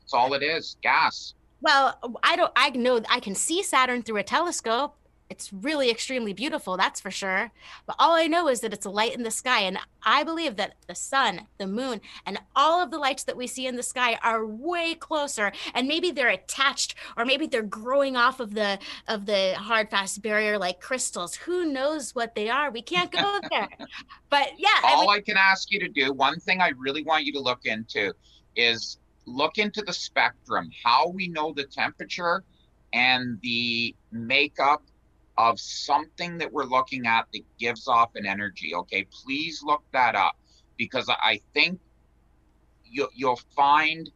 That's 0.00 0.14
all 0.14 0.34
it 0.34 0.42
is, 0.42 0.76
gas. 0.82 1.34
Well, 1.62 1.98
I 2.22 2.36
don't 2.36 2.52
I 2.56 2.70
know 2.70 3.00
I 3.08 3.20
can 3.20 3.34
see 3.34 3.62
Saturn 3.62 4.02
through 4.02 4.18
a 4.18 4.22
telescope 4.22 4.96
it's 5.30 5.52
really 5.52 5.90
extremely 5.90 6.32
beautiful, 6.32 6.76
that's 6.76 7.00
for 7.00 7.10
sure. 7.10 7.52
But 7.86 7.94
all 8.00 8.14
I 8.14 8.26
know 8.26 8.48
is 8.48 8.60
that 8.60 8.74
it's 8.74 8.84
a 8.84 8.90
light 8.90 9.14
in 9.14 9.22
the 9.22 9.30
sky. 9.30 9.60
And 9.60 9.78
I 10.02 10.24
believe 10.24 10.56
that 10.56 10.74
the 10.88 10.94
sun, 10.96 11.46
the 11.56 11.68
moon, 11.68 12.00
and 12.26 12.40
all 12.56 12.82
of 12.82 12.90
the 12.90 12.98
lights 12.98 13.22
that 13.24 13.36
we 13.36 13.46
see 13.46 13.66
in 13.68 13.76
the 13.76 13.82
sky 13.82 14.18
are 14.24 14.44
way 14.44 14.94
closer. 14.94 15.52
And 15.72 15.86
maybe 15.86 16.10
they're 16.10 16.28
attached, 16.28 16.96
or 17.16 17.24
maybe 17.24 17.46
they're 17.46 17.62
growing 17.62 18.16
off 18.16 18.40
of 18.40 18.54
the 18.54 18.80
of 19.06 19.24
the 19.24 19.54
hard 19.54 19.88
fast 19.88 20.20
barrier 20.20 20.58
like 20.58 20.80
crystals. 20.80 21.36
Who 21.36 21.64
knows 21.64 22.12
what 22.14 22.34
they 22.34 22.50
are? 22.50 22.72
We 22.72 22.82
can't 22.82 23.12
go 23.12 23.40
there. 23.50 23.68
but 24.30 24.50
yeah. 24.58 24.68
All 24.82 24.98
I, 24.98 25.00
mean, 25.00 25.10
I 25.10 25.20
can 25.20 25.36
ask 25.36 25.70
you 25.70 25.78
to 25.78 25.88
do, 25.88 26.12
one 26.12 26.40
thing 26.40 26.60
I 26.60 26.72
really 26.76 27.04
want 27.04 27.24
you 27.24 27.32
to 27.34 27.40
look 27.40 27.66
into 27.66 28.12
is 28.56 28.98
look 29.26 29.58
into 29.58 29.82
the 29.82 29.92
spectrum, 29.92 30.70
how 30.84 31.08
we 31.08 31.28
know 31.28 31.52
the 31.52 31.64
temperature 31.64 32.42
and 32.92 33.38
the 33.42 33.94
makeup 34.10 34.82
of 35.40 35.58
something 35.58 36.36
that 36.36 36.52
we're 36.52 36.64
looking 36.64 37.06
at 37.06 37.26
that 37.32 37.40
gives 37.58 37.88
off 37.88 38.10
an 38.14 38.26
energy. 38.26 38.74
Okay, 38.74 39.06
please 39.24 39.62
look 39.64 39.82
that 39.92 40.14
up 40.14 40.36
because 40.76 41.08
I 41.08 41.40
think 41.54 41.80
you, 42.84 43.08
you'll 43.14 43.40
find 43.56 44.10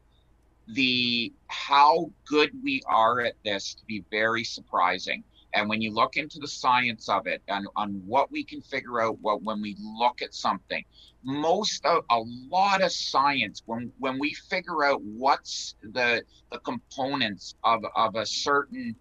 the 0.68 1.33
how 1.47 2.11
good 2.27 2.51
we 2.62 2.83
are 2.87 3.20
at 3.20 3.37
this 3.43 3.75
to 3.75 3.85
be 3.87 4.05
very 4.11 4.45
surprising. 4.45 5.25
And 5.55 5.66
when 5.66 5.81
you 5.81 5.93
look 5.93 6.16
into 6.16 6.39
the 6.39 6.49
science 6.49 7.09
of 7.09 7.27
it 7.27 7.41
and 7.49 7.66
on 7.75 8.03
what 8.05 8.31
we 8.31 8.45
can 8.45 8.61
figure 8.61 9.01
out 9.01 9.18
what 9.20 9.43
when 9.43 9.62
we 9.62 9.77
look 9.81 10.20
at 10.20 10.35
something, 10.35 10.85
most 11.22 11.87
of 11.87 12.05
a 12.11 12.20
lot 12.51 12.83
of 12.83 12.93
science 12.93 13.62
when 13.64 13.91
when 13.99 14.18
we 14.18 14.35
figure 14.51 14.85
out 14.85 15.01
what's 15.01 15.75
the 15.81 16.22
the 16.53 16.59
components 16.59 17.55
of 17.64 17.83
of 17.97 18.14
a 18.16 18.27
certain 18.27 18.95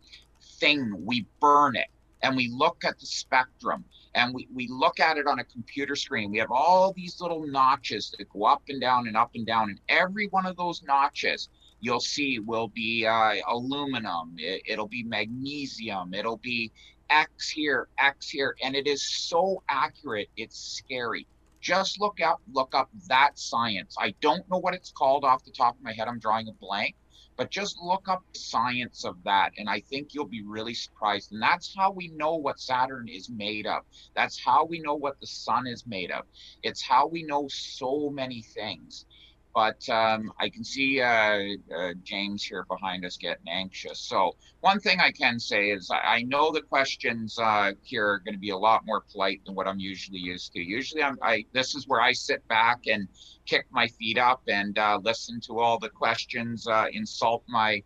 thing, 0.60 0.94
we 1.06 1.26
burn 1.42 1.76
it 1.76 1.88
and 2.24 2.36
we 2.36 2.50
look 2.50 2.84
at 2.86 2.98
the 3.00 3.06
spectrum 3.06 3.84
and 4.16 4.34
we, 4.34 4.48
we 4.54 4.68
look 4.70 5.00
at 5.00 5.18
it 5.18 5.28
on 5.28 5.40
a 5.40 5.44
computer 5.44 5.96
screen. 5.96 6.32
We 6.32 6.40
have 6.40 6.52
all 6.52 6.94
these 6.94 7.20
little 7.20 7.46
notches 7.46 8.16
that 8.18 8.30
go 8.30 8.46
up 8.46 8.64
and 8.70 8.80
down 8.82 9.08
and 9.08 9.18
up 9.18 9.32
and 9.36 9.46
down. 9.46 9.70
And 9.70 9.80
every 9.90 10.28
one 10.28 10.46
of 10.46 10.56
those 10.56 10.82
notches 10.84 11.50
you'll 11.82 12.00
see 12.00 12.40
will 12.40 12.70
be 12.70 13.06
uh, 13.06 13.34
aluminum, 13.50 14.36
it, 14.38 14.78
will 14.78 14.88
be 14.88 15.04
magnesium, 15.04 16.14
it'll 16.14 16.38
be 16.38 16.72
X 17.10 17.50
here, 17.50 17.90
X 18.00 18.30
here. 18.30 18.56
And 18.64 18.74
it 18.74 18.88
is 18.88 19.04
so 19.04 19.62
accurate, 19.70 20.30
it's 20.38 20.58
scary. 20.58 21.28
Just 21.60 22.00
look 22.00 22.20
up, 22.22 22.42
look 22.52 22.74
up 22.74 22.90
that 23.08 23.38
science. 23.38 23.96
I 24.00 24.14
don't 24.22 24.50
know 24.50 24.58
what 24.58 24.74
it's 24.74 24.92
called 24.92 25.24
off 25.26 25.44
the 25.44 25.52
top 25.52 25.76
of 25.76 25.84
my 25.84 25.94
head. 25.94 26.08
I'm 26.08 26.20
drawing 26.20 26.48
a 26.48 26.54
blank 26.54 26.96
but 27.38 27.52
just 27.52 27.78
look 27.82 28.08
up 28.08 28.22
the 28.34 28.40
science 28.40 29.04
of 29.06 29.16
that 29.24 29.52
and 29.58 29.70
i 29.70 29.80
think 29.90 30.10
you'll 30.14 30.28
be 30.28 30.44
really 30.46 30.74
surprised. 30.74 31.32
And 31.32 31.42
that's 31.42 31.74
how 31.78 31.92
we 31.92 32.12
know 32.16 32.36
what 32.36 32.60
saturn 32.60 33.08
is 33.10 33.30
made 33.30 33.66
of. 33.68 33.84
That's 34.16 34.40
how 34.44 34.66
we 34.66 34.80
know 34.80 34.96
what 34.96 35.20
the 35.20 35.28
sun 35.28 35.68
is 35.68 35.84
made 35.88 36.12
of. 36.12 36.24
It's 36.64 36.84
how 36.84 37.08
we 37.08 37.24
know 37.24 37.48
so 37.50 38.10
many 38.14 38.44
things 38.54 39.06
but 39.54 39.88
um, 39.90 40.32
I 40.40 40.50
can 40.50 40.64
see 40.64 41.00
uh, 41.00 41.40
uh, 41.76 41.94
James 42.04 42.44
here 42.44 42.66
behind 42.68 43.06
us 43.06 43.18
getting 43.18 43.48
anxious. 43.48 44.00
So 44.00 44.36
one 44.62 44.80
thing 44.80 45.00
I 45.00 45.12
can 45.12 45.40
say 45.40 45.70
is 45.70 45.92
I, 45.92 45.98
I 45.98 46.22
know 46.24 46.52
the 46.52 46.62
questions 46.62 47.38
uh, 47.38 47.72
here 47.84 48.08
are 48.08 48.20
going 48.20 48.34
to 48.34 48.40
be 48.40 48.50
a 48.50 48.58
lot 48.58 48.86
more 48.86 49.02
polite 49.12 49.42
than 49.46 49.54
what 49.54 49.68
I'm 49.68 49.80
usually 49.80 50.20
used 50.20 50.54
to. 50.54 50.60
Usually, 50.60 51.04
I'm 51.04 51.20
I 51.22 51.46
this 51.54 51.76
is 51.76 51.88
where 51.88 52.02
I 52.02 52.14
sit 52.14 52.48
back 52.48 52.88
and 52.88 53.08
kick 53.46 53.66
my 53.72 53.88
feet 53.88 54.18
up 54.18 54.42
and 54.48 54.78
uh, 54.78 55.00
listen 55.04 55.40
to 55.42 55.60
all 55.60 55.78
the 55.78 55.90
questions, 55.90 56.68
uh, 56.68 56.88
insult 56.92 57.44
my 57.48 57.84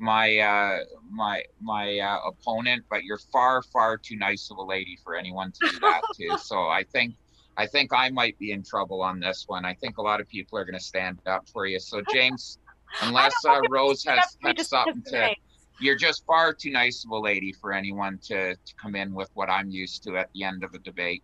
my 0.00 0.38
uh, 0.38 0.78
my 1.10 1.44
my 1.60 2.18
opponent. 2.26 2.84
But 2.90 3.04
you're 3.04 3.20
far 3.32 3.62
far 3.62 3.98
too 3.98 4.16
nice 4.16 4.50
of 4.50 4.56
a 4.56 4.64
lady 4.64 4.98
for 5.04 5.14
anyone 5.14 5.52
to 5.52 5.70
do 5.70 5.78
that 5.80 6.02
to. 6.14 6.38
So 6.44 6.66
I 6.66 6.82
think 6.82 7.14
I 7.56 7.66
think 7.66 7.92
I 7.92 8.10
might 8.10 8.38
be 8.38 8.52
in 8.52 8.62
trouble 8.62 9.02
on 9.02 9.20
this 9.20 9.44
one. 9.46 9.64
I 9.64 9.74
think 9.74 9.98
a 9.98 10.02
lot 10.02 10.20
of 10.20 10.28
people 10.28 10.58
are 10.58 10.64
going 10.64 10.78
to 10.78 10.84
stand 10.84 11.18
up 11.26 11.48
for 11.48 11.66
you. 11.66 11.78
So, 11.78 12.02
James, 12.12 12.58
unless 13.02 13.34
uh, 13.46 13.60
Rose 13.70 14.04
has, 14.04 14.36
has 14.42 14.68
something 14.68 15.02
to, 15.06 15.34
you're 15.80 15.96
just 15.96 16.24
far 16.26 16.52
too 16.52 16.70
nice 16.70 17.04
of 17.04 17.10
a 17.10 17.18
lady 17.18 17.52
for 17.52 17.72
anyone 17.72 18.18
to, 18.24 18.54
to 18.54 18.74
come 18.80 18.94
in 18.94 19.14
with 19.14 19.30
what 19.34 19.48
I'm 19.50 19.70
used 19.70 20.02
to 20.04 20.16
at 20.16 20.30
the 20.34 20.44
end 20.44 20.64
of 20.64 20.74
a 20.74 20.78
debate. 20.78 21.22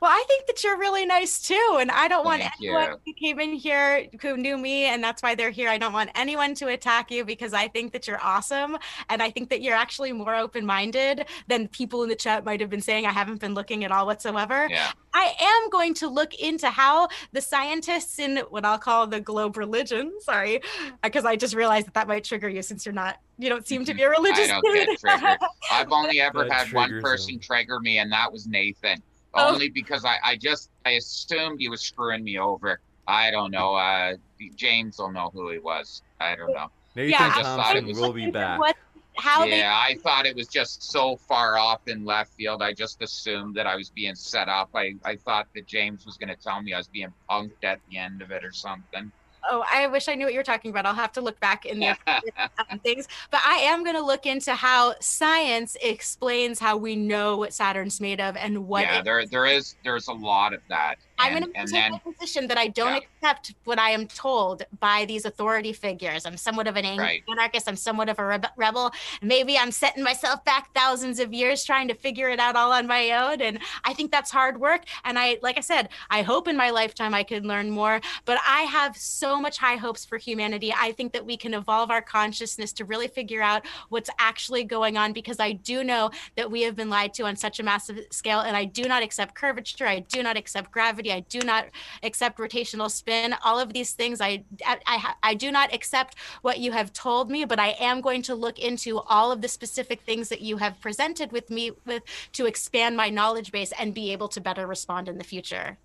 Well, 0.00 0.10
I 0.12 0.24
think 0.28 0.46
that 0.46 0.62
you're 0.62 0.78
really 0.78 1.04
nice 1.04 1.42
too. 1.42 1.78
And 1.80 1.90
I 1.90 2.06
don't 2.06 2.24
Thank 2.24 2.42
want 2.42 2.52
anyone 2.60 2.90
you. 2.90 2.96
who 3.06 3.12
came 3.14 3.40
in 3.40 3.52
here 3.52 4.06
who 4.22 4.36
knew 4.36 4.56
me, 4.56 4.84
and 4.84 5.02
that's 5.02 5.22
why 5.22 5.34
they're 5.34 5.50
here. 5.50 5.68
I 5.68 5.76
don't 5.76 5.92
want 5.92 6.10
anyone 6.14 6.54
to 6.56 6.68
attack 6.68 7.10
you 7.10 7.24
because 7.24 7.52
I 7.52 7.66
think 7.68 7.92
that 7.92 8.06
you're 8.06 8.22
awesome. 8.22 8.78
And 9.08 9.20
I 9.20 9.30
think 9.30 9.50
that 9.50 9.60
you're 9.60 9.74
actually 9.74 10.12
more 10.12 10.36
open 10.36 10.64
minded 10.64 11.26
than 11.48 11.66
people 11.68 12.04
in 12.04 12.08
the 12.08 12.14
chat 12.14 12.44
might 12.44 12.60
have 12.60 12.70
been 12.70 12.80
saying. 12.80 13.06
I 13.06 13.10
haven't 13.10 13.40
been 13.40 13.54
looking 13.54 13.84
at 13.84 13.90
all 13.90 14.06
whatsoever. 14.06 14.68
Yeah. 14.70 14.92
I 15.14 15.34
am 15.40 15.70
going 15.70 15.94
to 15.94 16.06
look 16.06 16.34
into 16.34 16.68
how 16.68 17.08
the 17.32 17.40
scientists 17.40 18.20
in 18.20 18.36
what 18.50 18.64
I'll 18.64 18.78
call 18.78 19.08
the 19.08 19.20
globe 19.20 19.56
religion, 19.56 20.12
sorry, 20.20 20.60
because 21.02 21.24
I 21.24 21.34
just 21.34 21.56
realized 21.56 21.88
that 21.88 21.94
that 21.94 22.06
might 22.06 22.22
trigger 22.22 22.48
you 22.48 22.62
since 22.62 22.86
you're 22.86 22.92
not, 22.92 23.16
you 23.36 23.48
don't 23.48 23.66
seem 23.66 23.84
to 23.86 23.94
be 23.94 24.02
a 24.02 24.10
religious 24.18 24.48
I 24.48 24.60
don't 24.60 24.74
get 24.74 25.00
triggered. 25.00 25.38
I've 25.72 25.90
only 25.90 26.20
ever 26.20 26.46
had 26.48 26.72
one 26.72 27.00
person 27.00 27.34
him. 27.34 27.40
trigger 27.40 27.80
me, 27.80 27.98
and 27.98 28.12
that 28.12 28.30
was 28.32 28.46
Nathan 28.46 29.02
oh. 29.34 29.52
only 29.54 29.68
because 29.68 30.04
I, 30.04 30.16
I 30.24 30.36
just 30.36 30.70
I 30.84 30.92
assumed 30.92 31.60
he 31.60 31.68
was 31.68 31.80
screwing 31.80 32.24
me 32.24 32.38
over. 32.38 32.80
I 33.06 33.30
don't 33.30 33.50
know. 33.50 33.74
Uh, 33.74 34.14
James 34.54 34.98
will 34.98 35.10
know 35.10 35.30
who 35.32 35.50
he 35.50 35.58
was. 35.58 36.02
I 36.20 36.36
don't 36.36 36.52
know. 36.52 36.70
Nathan 36.94 37.10
yeah, 37.10 37.34
just 37.36 37.42
thought 37.42 37.76
it 37.76 37.84
was, 37.84 37.98
will 37.98 38.12
be 38.12 38.30
back. 38.30 38.58
What, 38.58 38.76
how 39.16 39.44
yeah, 39.44 39.56
they... 39.56 39.94
I 39.94 39.98
thought 40.02 40.26
it 40.26 40.36
was 40.36 40.48
just 40.48 40.82
so 40.82 41.16
far 41.16 41.58
off 41.58 41.86
in 41.88 42.04
left 42.04 42.34
field. 42.34 42.62
I 42.62 42.72
just 42.72 43.00
assumed 43.00 43.54
that 43.56 43.66
I 43.66 43.76
was 43.76 43.88
being 43.90 44.14
set 44.14 44.48
up. 44.48 44.70
I, 44.74 44.94
I 45.04 45.16
thought 45.16 45.48
that 45.54 45.66
James 45.66 46.04
was 46.04 46.16
going 46.16 46.28
to 46.28 46.36
tell 46.36 46.60
me 46.60 46.74
I 46.74 46.78
was 46.78 46.88
being 46.88 47.12
punked 47.30 47.64
at 47.64 47.80
the 47.90 47.98
end 47.98 48.20
of 48.20 48.30
it 48.30 48.44
or 48.44 48.52
something 48.52 49.10
oh, 49.50 49.64
I 49.72 49.86
wish 49.86 50.08
I 50.08 50.14
knew 50.14 50.26
what 50.26 50.32
you 50.32 50.38
were 50.38 50.44
talking 50.44 50.70
about. 50.70 50.86
I'll 50.86 50.94
have 50.94 51.12
to 51.12 51.20
look 51.20 51.38
back 51.40 51.66
in 51.66 51.80
the 51.80 51.96
things. 52.82 53.08
But 53.30 53.40
I 53.46 53.56
am 53.56 53.84
going 53.84 53.96
to 53.96 54.04
look 54.04 54.26
into 54.26 54.54
how 54.54 54.94
science 55.00 55.76
explains 55.82 56.58
how 56.58 56.76
we 56.76 56.96
know 56.96 57.36
what 57.36 57.52
Saturn's 57.52 58.00
made 58.00 58.20
of 58.20 58.36
and 58.36 58.66
what. 58.66 58.82
Yeah, 58.82 59.02
there 59.02 59.26
there 59.26 59.46
is 59.46 59.76
there's 59.84 60.08
a 60.08 60.12
lot 60.12 60.52
of 60.52 60.60
that. 60.68 60.96
I'm 61.18 61.42
to 61.42 61.52
take 61.52 61.70
then, 61.70 62.00
position 62.00 62.46
that 62.48 62.58
I 62.58 62.68
don't 62.68 62.92
yeah. 62.92 62.98
accept 62.98 63.54
what 63.64 63.78
I 63.78 63.90
am 63.90 64.06
told 64.06 64.62
by 64.80 65.04
these 65.06 65.24
authority 65.24 65.72
figures. 65.72 66.24
I'm 66.26 66.36
somewhat 66.36 66.66
of 66.66 66.76
an 66.76 66.98
right. 66.98 67.22
anarchist. 67.28 67.68
I'm 67.68 67.76
somewhat 67.76 68.08
of 68.08 68.18
a 68.18 68.40
rebel. 68.56 68.92
Maybe 69.22 69.58
I'm 69.58 69.70
setting 69.70 70.04
myself 70.04 70.44
back 70.44 70.74
thousands 70.74 71.18
of 71.18 71.32
years 71.32 71.64
trying 71.64 71.88
to 71.88 71.94
figure 71.94 72.28
it 72.28 72.38
out 72.38 72.56
all 72.56 72.72
on 72.72 72.86
my 72.86 73.10
own. 73.10 73.40
And 73.40 73.58
I 73.84 73.94
think 73.94 74.10
that's 74.10 74.30
hard 74.30 74.60
work. 74.60 74.82
And 75.04 75.18
I, 75.18 75.38
like 75.42 75.58
I 75.58 75.60
said, 75.60 75.88
I 76.10 76.22
hope 76.22 76.48
in 76.48 76.56
my 76.56 76.70
lifetime 76.70 77.14
I 77.14 77.22
can 77.22 77.44
learn 77.44 77.70
more. 77.70 78.00
But 78.24 78.38
I 78.46 78.62
have 78.62 78.96
so 78.96 79.40
much 79.40 79.58
high 79.58 79.76
hopes 79.76 80.04
for 80.04 80.18
humanity. 80.18 80.72
I 80.76 80.92
think 80.92 81.12
that 81.12 81.24
we 81.24 81.36
can 81.36 81.54
evolve 81.54 81.90
our 81.90 82.02
consciousness 82.02 82.72
to 82.74 82.84
really 82.84 83.08
figure 83.08 83.42
out 83.42 83.66
what's 83.88 84.10
actually 84.18 84.64
going 84.64 84.96
on 84.96 85.12
because 85.12 85.40
I 85.40 85.52
do 85.52 85.82
know 85.84 86.10
that 86.36 86.50
we 86.50 86.62
have 86.62 86.76
been 86.76 86.90
lied 86.90 87.14
to 87.14 87.24
on 87.24 87.36
such 87.36 87.60
a 87.60 87.62
massive 87.62 87.98
scale. 88.10 88.40
And 88.40 88.56
I 88.56 88.64
do 88.64 88.84
not 88.84 89.02
accept 89.02 89.34
curvature. 89.34 89.86
I 89.86 90.00
do 90.00 90.22
not 90.22 90.36
accept 90.36 90.70
gravity. 90.70 91.07
I 91.12 91.20
do 91.20 91.40
not 91.40 91.66
accept 92.02 92.38
rotational 92.38 92.90
spin. 92.90 93.34
All 93.44 93.58
of 93.58 93.72
these 93.72 93.92
things, 93.92 94.20
I, 94.20 94.44
I, 94.64 95.14
I 95.22 95.34
do 95.34 95.50
not 95.50 95.72
accept 95.74 96.16
what 96.42 96.58
you 96.58 96.72
have 96.72 96.92
told 96.92 97.30
me, 97.30 97.44
but 97.44 97.58
I 97.58 97.76
am 97.80 98.00
going 98.00 98.22
to 98.22 98.34
look 98.34 98.58
into 98.58 98.98
all 99.00 99.32
of 99.32 99.40
the 99.40 99.48
specific 99.48 100.00
things 100.02 100.28
that 100.28 100.40
you 100.40 100.56
have 100.58 100.80
presented 100.80 101.32
with 101.32 101.50
me 101.50 101.72
with 101.86 102.02
to 102.32 102.46
expand 102.46 102.96
my 102.96 103.08
knowledge 103.10 103.52
base 103.52 103.72
and 103.78 103.94
be 103.94 104.12
able 104.12 104.28
to 104.28 104.40
better 104.40 104.66
respond 104.66 105.08
in 105.08 105.18
the 105.18 105.24
future. 105.24 105.78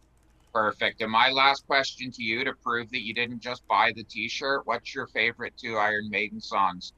Perfect. 0.54 1.02
And 1.02 1.12
my 1.12 1.30
last 1.30 1.66
question 1.66 2.12
to 2.12 2.24
you 2.24 2.44
to 2.44 2.54
prove 2.54 2.92
that 2.92 3.02
you 3.02 3.14
didn't 3.14 3.40
just 3.40 3.68
buy 3.68 3.92
the 3.96 4.04
T-shirt: 4.04 4.68
What's 4.68 4.94
your 4.94 5.08
favorite 5.08 5.54
two 5.58 5.78
Iron 5.78 6.10
Maiden 6.10 6.40
songs? 6.40 6.94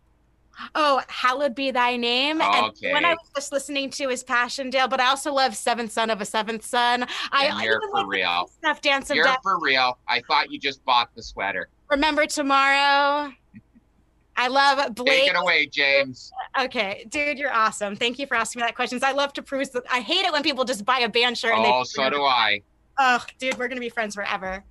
Oh, 0.74 1.02
hallowed 1.08 1.56
be 1.56 1.72
thy 1.72 1.98
name. 1.98 2.42
Okay. 2.42 2.88
And 2.88 2.94
when 2.94 3.06
I 3.06 3.12
was 3.12 3.30
just 3.36 3.52
listening 3.52 3.90
to 3.92 4.10
his 4.10 4.24
Passchendaele, 4.24 4.88
but 4.88 5.00
I 5.00 5.08
also 5.08 5.34
love 5.34 5.56
Seventh 5.56 5.92
Son 5.92 6.10
of 6.10 6.22
a 6.22 6.26
Seventh 6.26 6.66
Son. 6.66 7.06
I 7.32 7.48
and 7.48 7.62
you're 7.62 7.82
for 7.92 8.08
real. 8.08 8.50
Stuff 8.60 8.82
dance 8.82 9.10
of 9.10 9.16
you're 9.16 9.26
death. 9.26 9.40
for 9.44 9.60
real. 9.60 9.98
I 10.08 10.22
thought 10.28 10.52
you 10.52 10.60
just 10.60 10.84
bought 10.86 11.10
the 11.16 11.24
sweater. 11.24 11.70
Remember 11.90 12.26
tomorrow. 12.26 13.32
I 14.38 14.48
love 14.50 14.94
Blake. 14.96 15.08
Take 15.08 15.30
it 15.30 15.38
away, 15.38 15.66
James. 15.68 16.32
Okay, 16.60 17.06
dude, 17.10 17.38
you're 17.38 17.54
awesome. 17.54 17.96
Thank 17.96 18.20
you 18.20 18.28
for 18.28 18.36
asking 18.36 18.62
me 18.62 18.66
that 18.66 18.76
question. 18.76 19.00
I 19.02 19.14
love 19.14 19.32
to 19.34 19.42
prove 19.42 19.72
that 19.72 19.84
I 19.90 20.02
hate 20.02 20.26
it 20.26 20.34
when 20.34 20.44
people 20.44 20.66
just 20.66 20.84
buy 20.84 21.00
a 21.00 21.10
band 21.10 21.38
shirt. 21.38 21.54
Oh, 21.56 21.84
so 21.84 22.10
do 22.10 22.22
I. 22.24 22.62
Oh, 22.98 23.24
dude, 23.40 23.58
we're 23.58 23.68
gonna 23.68 23.80
be 23.80 23.90
friends 23.90 24.16
forever. 24.16 24.64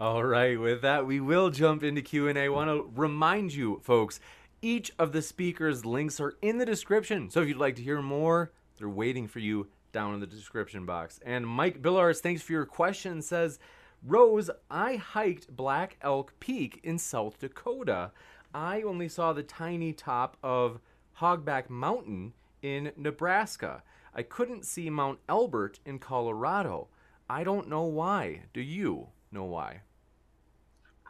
All 0.00 0.24
right, 0.24 0.58
with 0.58 0.80
that, 0.80 1.06
we 1.06 1.20
will 1.20 1.50
jump 1.50 1.82
into 1.84 2.00
Q 2.00 2.28
and 2.28 2.38
A. 2.38 2.48
Want 2.48 2.70
to 2.70 2.90
remind 2.96 3.52
you, 3.52 3.80
folks, 3.82 4.18
each 4.62 4.92
of 4.98 5.12
the 5.12 5.22
speakers' 5.22 5.84
links 5.84 6.20
are 6.20 6.34
in 6.42 6.58
the 6.58 6.66
description. 6.66 7.30
So 7.30 7.40
if 7.42 7.48
you'd 7.48 7.56
like 7.56 7.76
to 7.76 7.82
hear 7.82 8.02
more, 8.02 8.52
they're 8.78 8.88
waiting 8.88 9.28
for 9.28 9.38
you 9.38 9.68
down 9.92 10.14
in 10.14 10.20
the 10.20 10.26
description 10.26 10.86
box. 10.86 11.18
And 11.24 11.46
Mike 11.46 11.82
Billars, 11.82 12.20
thanks 12.20 12.42
for 12.42 12.52
your 12.52 12.66
question, 12.66 13.22
says, 13.22 13.58
Rose, 14.02 14.50
I 14.70 14.96
hiked 14.96 15.54
Black 15.54 15.96
Elk 16.00 16.32
Peak 16.40 16.80
in 16.82 16.98
South 16.98 17.38
Dakota. 17.38 18.12
I 18.54 18.82
only 18.82 19.08
saw 19.08 19.32
the 19.32 19.42
tiny 19.42 19.92
top 19.92 20.36
of 20.42 20.80
Hogback 21.18 21.68
Mountain 21.68 22.32
in 22.62 22.92
Nebraska. 22.96 23.82
I 24.14 24.22
couldn't 24.22 24.64
see 24.64 24.90
Mount 24.90 25.18
Elbert 25.28 25.80
in 25.84 25.98
Colorado. 25.98 26.88
I 27.28 27.44
don't 27.44 27.68
know 27.68 27.84
why. 27.84 28.44
Do 28.52 28.60
you 28.60 29.08
know 29.30 29.44
why? 29.44 29.82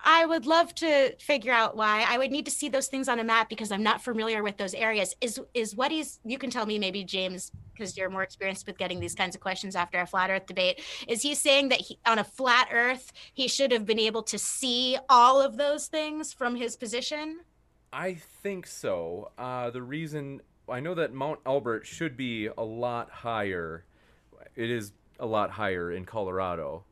I 0.04 0.24
would 0.24 0.46
love 0.46 0.74
to 0.76 1.14
figure 1.16 1.52
out 1.52 1.76
why. 1.76 2.04
I 2.08 2.18
would 2.18 2.30
need 2.30 2.44
to 2.46 2.50
see 2.50 2.68
those 2.68 2.88
things 2.88 3.08
on 3.08 3.18
a 3.18 3.24
map 3.24 3.48
because 3.48 3.70
I'm 3.70 3.82
not 3.82 4.02
familiar 4.02 4.42
with 4.42 4.56
those 4.56 4.74
areas. 4.74 5.14
Is 5.20 5.40
is 5.54 5.76
what 5.76 5.90
he's 5.90 6.20
you 6.24 6.38
can 6.38 6.50
tell 6.50 6.66
me 6.66 6.78
maybe 6.78 7.04
James 7.04 7.52
because 7.72 7.96
you're 7.96 8.10
more 8.10 8.22
experienced 8.22 8.66
with 8.66 8.78
getting 8.78 9.00
these 9.00 9.14
kinds 9.14 9.34
of 9.34 9.40
questions 9.40 9.74
after 9.76 10.00
a 10.00 10.06
flat 10.06 10.30
earth 10.30 10.46
debate. 10.46 10.80
Is 11.08 11.22
he 11.22 11.34
saying 11.34 11.70
that 11.70 11.80
he, 11.80 11.98
on 12.06 12.18
a 12.18 12.24
flat 12.24 12.68
earth 12.72 13.12
he 13.32 13.48
should 13.48 13.72
have 13.72 13.86
been 13.86 13.98
able 13.98 14.22
to 14.24 14.38
see 14.38 14.98
all 15.08 15.40
of 15.40 15.56
those 15.56 15.86
things 15.86 16.32
from 16.32 16.56
his 16.56 16.76
position? 16.76 17.40
I 17.92 18.14
think 18.14 18.66
so. 18.66 19.32
Uh, 19.36 19.70
the 19.70 19.82
reason 19.82 20.40
I 20.68 20.80
know 20.80 20.94
that 20.94 21.12
Mount 21.12 21.40
Elbert 21.44 21.86
should 21.86 22.16
be 22.16 22.46
a 22.46 22.62
lot 22.62 23.10
higher. 23.10 23.84
It 24.54 24.70
is 24.70 24.92
a 25.18 25.26
lot 25.26 25.50
higher 25.50 25.90
in 25.90 26.04
Colorado. 26.04 26.84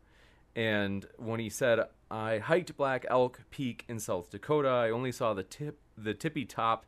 And 0.59 1.07
when 1.19 1.39
he 1.39 1.51
said 1.51 1.87
I 2.11 2.39
hiked 2.39 2.77
Black 2.77 3.07
Elk 3.09 3.43
Peak 3.49 3.85
in 3.89 4.01
South 4.01 4.29
Dakota. 4.29 4.69
I 4.69 4.91
only 4.91 5.13
saw 5.13 5.33
the 5.33 5.45
tip 5.45 5.79
the 5.97 6.15
tippy 6.15 6.45
top 6.45 6.85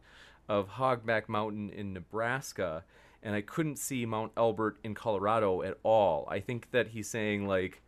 of 0.48 0.70
Hogback 0.70 1.28
Mountain 1.28 1.70
in 1.70 1.92
Nebraska 1.92 2.84
and 3.22 3.32
I 3.32 3.42
couldn't 3.42 3.76
see 3.76 4.04
Mount 4.06 4.32
Elbert 4.36 4.78
in 4.82 4.94
Colorado 4.94 5.62
at 5.62 5.78
all. 5.84 6.26
I 6.28 6.40
think 6.40 6.72
that 6.72 6.88
he's 6.88 7.08
saying 7.08 7.46
like 7.46 7.80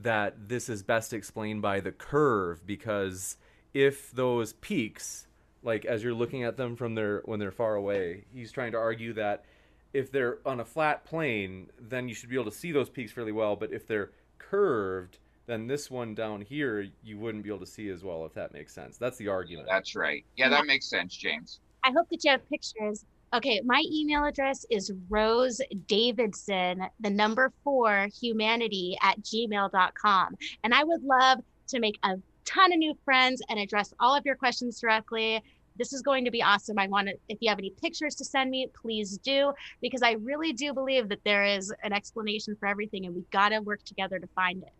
that 0.00 0.48
this 0.48 0.68
is 0.68 0.82
best 0.82 1.12
explained 1.12 1.62
by 1.62 1.78
the 1.78 1.92
curve 1.92 2.66
because 2.66 3.36
if 3.74 4.10
those 4.10 4.54
peaks 4.54 5.28
like 5.62 5.84
as 5.84 6.02
you're 6.02 6.14
looking 6.14 6.42
at 6.42 6.56
them 6.56 6.74
from 6.74 6.96
their 6.96 7.20
when 7.26 7.38
they're 7.38 7.52
far 7.52 7.76
away, 7.76 8.24
he's 8.34 8.50
trying 8.50 8.72
to 8.72 8.78
argue 8.78 9.12
that 9.12 9.44
if 9.92 10.10
they're 10.10 10.38
on 10.44 10.58
a 10.58 10.64
flat 10.64 11.04
plane, 11.04 11.70
then 11.78 12.08
you 12.08 12.14
should 12.14 12.28
be 12.28 12.34
able 12.34 12.50
to 12.50 12.56
see 12.56 12.72
those 12.72 12.88
peaks 12.88 13.12
fairly 13.12 13.30
well. 13.30 13.54
But 13.54 13.72
if 13.72 13.86
they're 13.86 14.10
curved, 14.50 15.18
then 15.46 15.66
this 15.66 15.90
one 15.90 16.14
down 16.14 16.40
here 16.40 16.88
you 17.02 17.18
wouldn't 17.18 17.44
be 17.44 17.50
able 17.50 17.60
to 17.60 17.66
see 17.66 17.88
as 17.88 18.04
well. 18.04 18.24
If 18.24 18.34
that 18.34 18.52
makes 18.52 18.74
sense, 18.74 18.96
that's 18.96 19.16
the 19.16 19.28
argument. 19.28 19.68
That's 19.68 19.96
right. 19.96 20.24
Yeah, 20.36 20.48
that 20.48 20.66
makes 20.66 20.88
sense, 20.88 21.16
James. 21.16 21.60
I 21.84 21.90
hope 21.90 22.08
that 22.10 22.22
you 22.24 22.30
have 22.30 22.48
pictures. 22.48 23.04
Okay, 23.34 23.62
my 23.64 23.82
email 23.90 24.24
address 24.24 24.66
is 24.70 24.92
Rose 25.08 25.60
Davidson, 25.86 26.82
the 27.00 27.10
number 27.10 27.50
four 27.64 28.08
humanity 28.20 28.96
at 29.00 29.20
gmail.com. 29.22 30.36
And 30.64 30.74
I 30.74 30.84
would 30.84 31.02
love 31.02 31.40
to 31.68 31.80
make 31.80 31.98
a 32.02 32.16
ton 32.44 32.72
of 32.72 32.78
new 32.78 32.94
friends 33.04 33.40
and 33.48 33.58
address 33.58 33.94
all 34.00 34.14
of 34.14 34.26
your 34.26 34.36
questions 34.36 34.78
directly. 34.80 35.42
This 35.76 35.92
is 35.92 36.02
going 36.02 36.24
to 36.24 36.30
be 36.30 36.42
awesome. 36.42 36.78
I 36.78 36.86
want 36.86 37.08
to, 37.08 37.14
if 37.28 37.38
you 37.40 37.48
have 37.48 37.58
any 37.58 37.70
pictures 37.70 38.14
to 38.16 38.24
send 38.24 38.50
me, 38.50 38.68
please 38.80 39.18
do, 39.18 39.52
because 39.80 40.02
I 40.02 40.12
really 40.12 40.52
do 40.52 40.72
believe 40.72 41.08
that 41.08 41.24
there 41.24 41.44
is 41.44 41.72
an 41.82 41.92
explanation 41.92 42.56
for 42.58 42.66
everything 42.66 43.06
and 43.06 43.14
we've 43.14 43.30
got 43.30 43.50
to 43.50 43.60
work 43.60 43.82
together 43.84 44.18
to 44.18 44.26
find 44.34 44.62
it. 44.62 44.72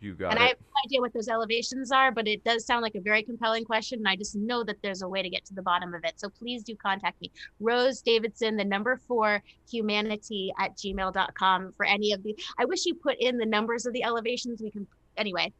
You 0.00 0.14
got 0.14 0.30
and 0.30 0.40
it. 0.40 0.42
I 0.42 0.46
have 0.48 0.58
no 0.60 0.86
idea 0.86 1.00
what 1.00 1.12
those 1.12 1.28
elevations 1.28 1.90
are, 1.90 2.12
but 2.12 2.28
it 2.28 2.44
does 2.44 2.64
sound 2.64 2.82
like 2.82 2.94
a 2.94 3.00
very 3.00 3.22
compelling 3.22 3.64
question. 3.64 3.98
And 3.98 4.08
I 4.08 4.14
just 4.14 4.36
know 4.36 4.62
that 4.62 4.76
there's 4.80 5.02
a 5.02 5.08
way 5.08 5.22
to 5.22 5.28
get 5.28 5.44
to 5.46 5.54
the 5.54 5.62
bottom 5.62 5.92
of 5.92 6.04
it. 6.04 6.20
So 6.20 6.28
please 6.28 6.62
do 6.62 6.76
contact 6.76 7.20
me. 7.20 7.32
Rose 7.58 8.00
Davidson, 8.00 8.56
the 8.56 8.64
number 8.64 9.00
four 9.08 9.42
humanity 9.68 10.52
at 10.60 10.76
gmail.com 10.76 11.72
for 11.72 11.84
any 11.84 12.12
of 12.12 12.22
the. 12.22 12.36
I 12.58 12.64
wish 12.64 12.86
you 12.86 12.94
put 12.94 13.16
in 13.18 13.38
the 13.38 13.46
numbers 13.46 13.86
of 13.86 13.92
the 13.92 14.04
elevations. 14.04 14.62
We 14.62 14.70
can, 14.70 14.86
anyway, 15.16 15.52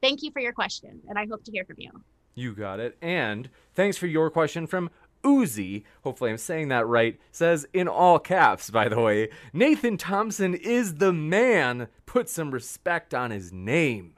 thank 0.00 0.22
you 0.22 0.30
for 0.30 0.40
your 0.40 0.52
question. 0.54 1.02
And 1.08 1.18
I 1.18 1.26
hope 1.26 1.44
to 1.44 1.52
hear 1.52 1.66
from 1.66 1.76
you. 1.78 1.90
You 2.34 2.54
got 2.54 2.80
it. 2.80 2.96
And 3.00 3.48
thanks 3.74 3.96
for 3.96 4.06
your 4.06 4.30
question 4.30 4.66
from 4.66 4.90
Uzi, 5.24 5.84
hopefully 6.02 6.30
I'm 6.30 6.38
saying 6.38 6.68
that 6.68 6.86
right, 6.86 7.18
says 7.32 7.66
in 7.72 7.88
all 7.88 8.18
caps, 8.18 8.70
by 8.70 8.88
the 8.88 9.00
way, 9.00 9.30
Nathan 9.52 9.96
Thompson 9.96 10.54
is 10.54 10.96
the 10.96 11.12
man. 11.12 11.88
Put 12.04 12.28
some 12.28 12.50
respect 12.50 13.14
on 13.14 13.30
his 13.30 13.52
name. 13.52 14.14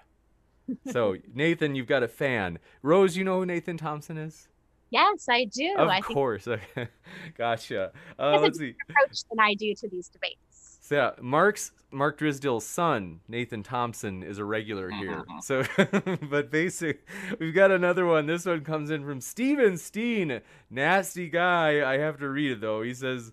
so, 0.91 1.17
Nathan, 1.35 1.77
you've 1.77 1.87
got 1.87 2.03
a 2.03 2.09
fan. 2.09 2.59
Rose, 2.83 3.17
you 3.17 3.25
know 3.25 3.39
who 3.39 3.47
Nathan 3.47 3.77
Thompson 3.77 4.19
is? 4.19 4.49
Yes, 4.91 5.27
I 5.29 5.45
do. 5.45 5.75
Of 5.77 5.89
I 5.89 6.01
course. 6.01 6.49
gotcha. 7.39 7.93
Uh, 8.19 8.33
think 8.33 8.43
let's 8.43 8.59
see. 8.59 8.75
approach 8.89 9.19
than 9.31 9.41
I 9.41 9.55
do 9.55 9.75
to 9.75 9.89
these 9.89 10.09
debates. 10.09 10.41
So 10.87 10.95
yeah, 10.95 11.11
Mark's 11.21 11.73
Mark 11.91 12.17
Drisdill's 12.17 12.65
son, 12.65 13.19
Nathan 13.27 13.65
Thompson, 13.65 14.23
is 14.23 14.39
a 14.39 14.45
regular 14.45 14.89
here. 14.89 15.25
Mm-hmm, 15.29 15.39
mm-hmm. 15.39 16.13
So, 16.13 16.27
but 16.31 16.53
basic, 16.53 17.05
we've 17.41 17.53
got 17.53 17.73
another 17.73 18.07
one. 18.07 18.27
This 18.27 18.47
one 18.47 18.61
comes 18.61 18.91
in 18.93 19.05
from 19.05 19.21
Steven 19.21 19.79
Steen, 19.79 20.43
nasty 20.71 21.29
guy. 21.29 21.85
I 21.85 21.99
have 21.99 22.19
to 22.21 22.29
read 22.29 22.53
it 22.53 22.61
though. 22.61 22.83
He 22.83 22.95
says, 22.95 23.33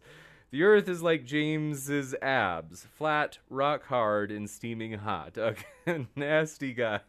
"The 0.49 0.63
Earth 0.63 0.89
is 0.89 1.03
like 1.03 1.25
James's 1.25 2.15
abs, 2.23 2.87
flat, 2.97 3.37
rock 3.51 3.85
hard, 3.85 4.31
and 4.31 4.49
steaming 4.49 4.93
hot." 4.93 5.37
Okay, 5.85 6.07
nasty 6.15 6.73
guy. 6.73 7.01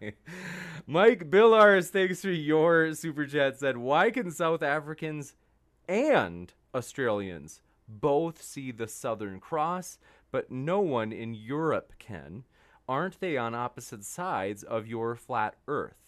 Mike 0.87 1.31
Billars, 1.31 1.89
thanks 1.89 2.21
for 2.21 2.29
your 2.29 2.93
super 2.93 3.25
chat. 3.25 3.61
Said, 3.61 3.79
"Why 3.79 4.11
can 4.11 4.31
South 4.31 4.63
Africans 4.63 5.37
and 5.89 6.53
Australians 6.75 7.63
both 7.89 8.43
see 8.43 8.73
the 8.73 8.89
Southern 8.89 9.41
Cross?" 9.41 9.97
But 10.35 10.51
no 10.51 10.81
one 10.81 11.13
in 11.13 11.33
Europe 11.33 11.93
can. 12.01 12.43
Aren't 12.89 13.21
they 13.21 13.37
on 13.37 13.55
opposite 13.55 14.03
sides 14.03 14.65
of 14.65 14.85
your 14.85 15.15
flat 15.15 15.55
earth? 15.69 16.03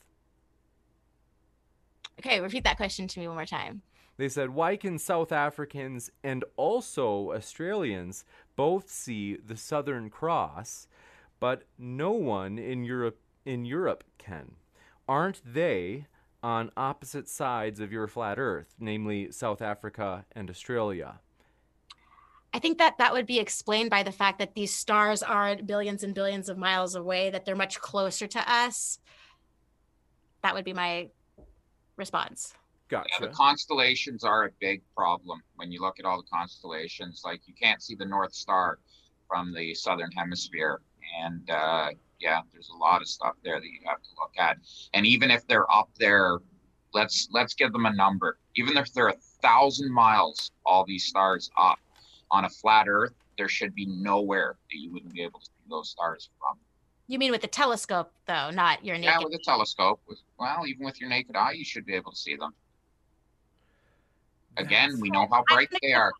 Okay, 2.18 2.40
repeat 2.40 2.64
that 2.64 2.76
question 2.76 3.06
to 3.06 3.20
me 3.20 3.28
one 3.28 3.36
more 3.36 3.46
time. 3.46 3.82
They 4.16 4.28
said, 4.28 4.50
Why 4.50 4.76
can 4.76 4.98
South 4.98 5.30
Africans 5.30 6.10
and 6.24 6.44
also 6.56 7.34
Australians 7.34 8.24
both 8.56 8.90
see 8.90 9.36
the 9.36 9.56
Southern 9.56 10.10
Cross, 10.10 10.88
but 11.38 11.62
no 11.78 12.10
one 12.10 12.58
in 12.58 12.82
Europe 12.82 13.20
in 13.44 13.64
Europe 13.64 14.02
can? 14.18 14.56
Aren't 15.08 15.40
they 15.44 16.08
on 16.42 16.72
opposite 16.76 17.28
sides 17.28 17.78
of 17.78 17.92
your 17.92 18.08
flat 18.08 18.40
earth, 18.40 18.74
namely 18.80 19.30
South 19.30 19.62
Africa 19.62 20.24
and 20.32 20.50
Australia? 20.50 21.20
I 22.52 22.58
think 22.58 22.78
that 22.78 22.98
that 22.98 23.12
would 23.12 23.26
be 23.26 23.38
explained 23.38 23.90
by 23.90 24.02
the 24.02 24.12
fact 24.12 24.38
that 24.38 24.54
these 24.54 24.74
stars 24.74 25.22
aren't 25.22 25.66
billions 25.66 26.02
and 26.02 26.14
billions 26.14 26.48
of 26.48 26.56
miles 26.56 26.94
away, 26.94 27.30
that 27.30 27.44
they're 27.44 27.56
much 27.56 27.80
closer 27.80 28.26
to 28.26 28.52
us. 28.52 28.98
That 30.42 30.54
would 30.54 30.64
be 30.64 30.72
my 30.72 31.10
response. 31.96 32.54
Gotcha. 32.88 33.08
Yeah, 33.20 33.26
the 33.26 33.32
constellations 33.34 34.22
are 34.22 34.44
a 34.44 34.50
big 34.60 34.80
problem 34.96 35.42
when 35.56 35.72
you 35.72 35.80
look 35.80 35.98
at 35.98 36.04
all 36.04 36.18
the 36.18 36.28
constellations. 36.32 37.22
Like 37.24 37.40
you 37.46 37.54
can't 37.60 37.82
see 37.82 37.96
the 37.96 38.06
North 38.06 38.32
Star 38.32 38.78
from 39.28 39.52
the 39.52 39.74
southern 39.74 40.12
hemisphere, 40.12 40.80
and 41.20 41.50
uh, 41.50 41.88
yeah, 42.20 42.40
there's 42.52 42.70
a 42.72 42.76
lot 42.76 43.02
of 43.02 43.08
stuff 43.08 43.34
there 43.42 43.60
that 43.60 43.66
you 43.66 43.80
have 43.86 44.00
to 44.02 44.08
look 44.20 44.32
at. 44.38 44.58
And 44.94 45.04
even 45.04 45.32
if 45.32 45.46
they're 45.48 45.70
up 45.74 45.90
there, 45.98 46.38
let's 46.94 47.28
let's 47.32 47.54
give 47.54 47.72
them 47.72 47.86
a 47.86 47.92
number. 47.92 48.38
Even 48.54 48.76
if 48.76 48.92
they're 48.92 49.08
a 49.08 49.16
thousand 49.42 49.92
miles, 49.92 50.52
all 50.64 50.84
these 50.84 51.04
stars 51.04 51.50
up 51.58 51.78
on 52.30 52.44
a 52.44 52.48
flat 52.48 52.88
Earth, 52.88 53.14
there 53.38 53.48
should 53.48 53.74
be 53.74 53.86
nowhere 53.86 54.56
that 54.70 54.78
you 54.78 54.92
wouldn't 54.92 55.12
be 55.12 55.22
able 55.22 55.40
to 55.40 55.46
see 55.46 55.68
those 55.68 55.90
stars 55.90 56.30
from. 56.38 56.58
You 57.08 57.18
mean 57.18 57.30
with 57.30 57.42
the 57.42 57.46
telescope, 57.48 58.12
though, 58.26 58.50
not 58.50 58.84
your 58.84 58.96
naked? 58.96 59.14
Yeah, 59.20 59.24
with 59.24 59.34
a 59.34 59.42
telescope. 59.42 60.00
With, 60.08 60.18
well, 60.38 60.66
even 60.66 60.84
with 60.84 61.00
your 61.00 61.08
naked 61.08 61.36
eye, 61.36 61.52
you 61.52 61.64
should 61.64 61.86
be 61.86 61.94
able 61.94 62.10
to 62.10 62.16
see 62.16 62.34
them. 62.36 62.52
Again, 64.56 64.90
That's- 64.90 65.00
we 65.00 65.10
know 65.10 65.28
how 65.30 65.44
bright 65.48 65.68
they 65.82 65.92
are. 65.92 66.12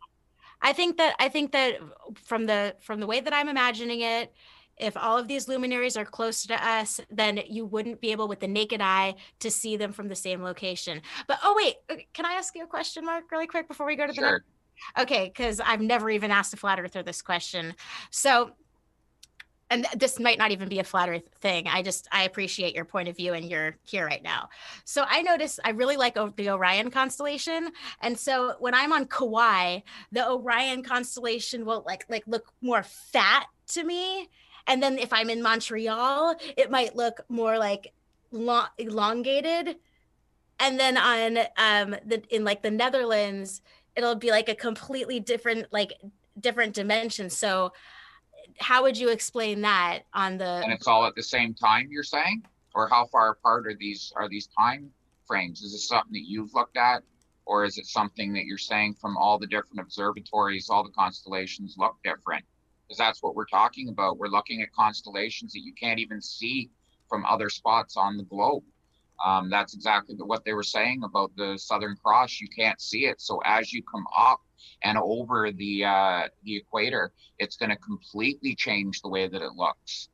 I 0.61 0.73
think 0.73 0.97
that 0.97 1.15
I 1.19 1.29
think 1.29 1.51
that 1.51 1.79
from 2.15 2.47
the 2.47 2.75
from 2.79 2.99
the 2.99 3.05
way 3.05 3.19
that 3.19 3.31
I'm 3.31 3.47
imagining 3.47 4.01
it, 4.01 4.33
if 4.77 4.97
all 4.97 5.17
of 5.17 5.27
these 5.27 5.47
luminaries 5.47 5.95
are 5.97 6.05
close 6.05 6.45
to 6.47 6.67
us, 6.67 6.99
then 7.11 7.41
you 7.47 7.65
wouldn't 7.65 8.01
be 8.01 8.11
able 8.11 8.27
with 8.27 8.39
the 8.39 8.47
naked 8.47 8.81
eye 8.81 9.15
to 9.39 9.51
see 9.51 9.77
them 9.77 9.91
from 9.91 10.07
the 10.07 10.15
same 10.15 10.41
location. 10.41 11.01
But 11.27 11.39
oh 11.43 11.53
wait, 11.55 11.75
uh, 11.89 12.01
can 12.13 12.25
I 12.25 12.33
ask 12.33 12.55
you 12.55 12.63
a 12.63 12.67
question, 12.67 13.05
Mark, 13.05 13.31
really 13.31 13.45
quick 13.45 13.67
before 13.67 13.85
we 13.85 13.95
go 13.95 14.07
to 14.07 14.13
the 14.13 14.21
next? 14.21 14.43
Okay, 14.97 15.25
because 15.25 15.59
I've 15.59 15.81
never 15.81 16.09
even 16.09 16.31
asked 16.31 16.53
a 16.53 16.57
flat 16.57 16.79
earther 16.79 17.03
this 17.03 17.21
question. 17.21 17.73
So, 18.11 18.51
and 19.69 19.85
this 19.95 20.19
might 20.19 20.37
not 20.37 20.51
even 20.51 20.69
be 20.69 20.79
a 20.79 20.83
flat 20.83 21.09
earth 21.09 21.27
thing. 21.41 21.67
I 21.67 21.81
just, 21.81 22.07
I 22.11 22.23
appreciate 22.23 22.73
your 22.73 22.85
point 22.85 23.09
of 23.09 23.17
view 23.17 23.33
and 23.33 23.49
you're 23.49 23.75
here 23.83 24.05
right 24.05 24.23
now. 24.23 24.47
So 24.85 25.03
I 25.07 25.21
notice 25.21 25.59
I 25.63 25.71
really 25.71 25.97
like 25.97 26.13
the 26.13 26.49
Orion 26.49 26.89
constellation. 26.89 27.71
And 28.01 28.17
so 28.17 28.55
when 28.59 28.73
I'm 28.73 28.93
on 28.93 29.07
Kauai, 29.07 29.79
the 30.13 30.29
Orion 30.29 30.83
constellation 30.83 31.65
will 31.65 31.83
like, 31.85 32.05
like 32.07 32.23
look 32.27 32.53
more 32.61 32.81
fat 32.83 33.47
to 33.69 33.83
me. 33.83 34.29
And 34.67 34.81
then 34.81 34.97
if 34.99 35.11
I'm 35.11 35.29
in 35.29 35.41
Montreal, 35.41 36.35
it 36.55 36.71
might 36.71 36.95
look 36.95 37.21
more 37.27 37.57
like 37.57 37.93
long, 38.31 38.67
elongated. 38.77 39.77
And 40.59 40.79
then 40.79 40.97
on 40.97 41.37
um 41.57 41.95
the 42.05 42.23
in 42.29 42.43
like 42.43 42.63
the 42.63 42.71
Netherlands, 42.71 43.61
it'll 43.97 44.15
be 44.15 44.31
like 44.31 44.47
a 44.47 44.55
completely 44.55 45.19
different 45.19 45.67
like 45.71 45.93
different 46.39 46.73
dimension 46.73 47.29
so 47.29 47.73
how 48.59 48.83
would 48.83 48.97
you 48.97 49.09
explain 49.09 49.61
that 49.61 49.99
on 50.13 50.37
the 50.37 50.61
And 50.63 50.71
it's 50.71 50.87
all 50.87 51.05
at 51.05 51.15
the 51.15 51.23
same 51.23 51.53
time, 51.53 51.87
you're 51.91 52.03
saying? 52.03 52.43
Or 52.73 52.87
how 52.87 53.07
far 53.07 53.31
apart 53.31 53.67
are 53.67 53.75
these 53.75 54.11
are 54.15 54.29
these 54.29 54.47
time 54.57 54.91
frames? 55.25 55.61
Is 55.61 55.71
this 55.71 55.87
something 55.87 56.13
that 56.13 56.27
you've 56.27 56.53
looked 56.53 56.77
at? 56.77 57.03
Or 57.45 57.63
is 57.63 57.77
it 57.77 57.85
something 57.85 58.33
that 58.33 58.45
you're 58.45 58.57
saying 58.57 58.95
from 58.99 59.15
all 59.15 59.39
the 59.39 59.47
different 59.47 59.79
observatories, 59.79 60.69
all 60.69 60.83
the 60.83 60.91
constellations 60.91 61.75
look 61.77 61.95
different? 62.03 62.43
Because 62.87 62.97
that's 62.97 63.23
what 63.23 63.35
we're 63.35 63.45
talking 63.45 63.89
about. 63.89 64.17
We're 64.17 64.27
looking 64.27 64.61
at 64.61 64.71
constellations 64.73 65.53
that 65.53 65.61
you 65.61 65.73
can't 65.73 65.99
even 65.99 66.21
see 66.21 66.69
from 67.09 67.25
other 67.25 67.49
spots 67.49 67.95
on 67.95 68.17
the 68.17 68.23
globe. 68.23 68.63
Um, 69.23 69.49
that's 69.49 69.73
exactly 69.73 70.15
what 70.15 70.45
they 70.45 70.53
were 70.53 70.63
saying 70.63 71.01
about 71.03 71.31
the 71.35 71.57
Southern 71.57 71.95
Cross. 72.03 72.39
You 72.39 72.47
can't 72.55 72.79
see 72.79 73.05
it. 73.05 73.19
So 73.19 73.41
as 73.45 73.73
you 73.73 73.81
come 73.83 74.05
up 74.15 74.41
and 74.83 74.97
over 74.97 75.51
the 75.51 75.85
uh, 75.85 76.23
the 76.43 76.57
equator, 76.57 77.11
it's 77.39 77.55
going 77.55 77.69
to 77.69 77.77
completely 77.77 78.55
change 78.55 79.01
the 79.01 79.09
way 79.09 79.27
that 79.27 79.41
it 79.41 79.53
looks. 79.55 80.09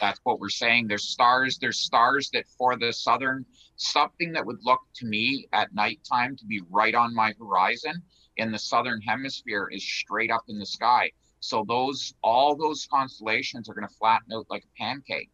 That's 0.00 0.20
what 0.22 0.38
we're 0.38 0.48
saying. 0.50 0.86
There's 0.86 1.08
stars. 1.08 1.58
There's 1.58 1.78
stars 1.78 2.30
that 2.30 2.44
for 2.56 2.76
the 2.76 2.92
southern 2.92 3.44
something 3.76 4.32
that 4.32 4.44
would 4.44 4.58
look 4.64 4.80
to 4.96 5.06
me 5.06 5.46
at 5.52 5.74
nighttime 5.74 6.36
to 6.36 6.44
be 6.44 6.60
right 6.70 6.94
on 6.94 7.14
my 7.14 7.32
horizon 7.38 8.02
in 8.36 8.52
the 8.52 8.58
southern 8.58 9.00
hemisphere 9.00 9.68
is 9.72 9.82
straight 9.82 10.30
up 10.30 10.44
in 10.48 10.58
the 10.58 10.66
sky. 10.66 11.10
So 11.40 11.64
those 11.66 12.14
all 12.22 12.56
those 12.56 12.86
constellations 12.86 13.68
are 13.68 13.74
going 13.74 13.86
to 13.86 13.94
flatten 13.94 14.32
out 14.32 14.46
like 14.50 14.64
a 14.64 14.78
pancake. 14.78 15.30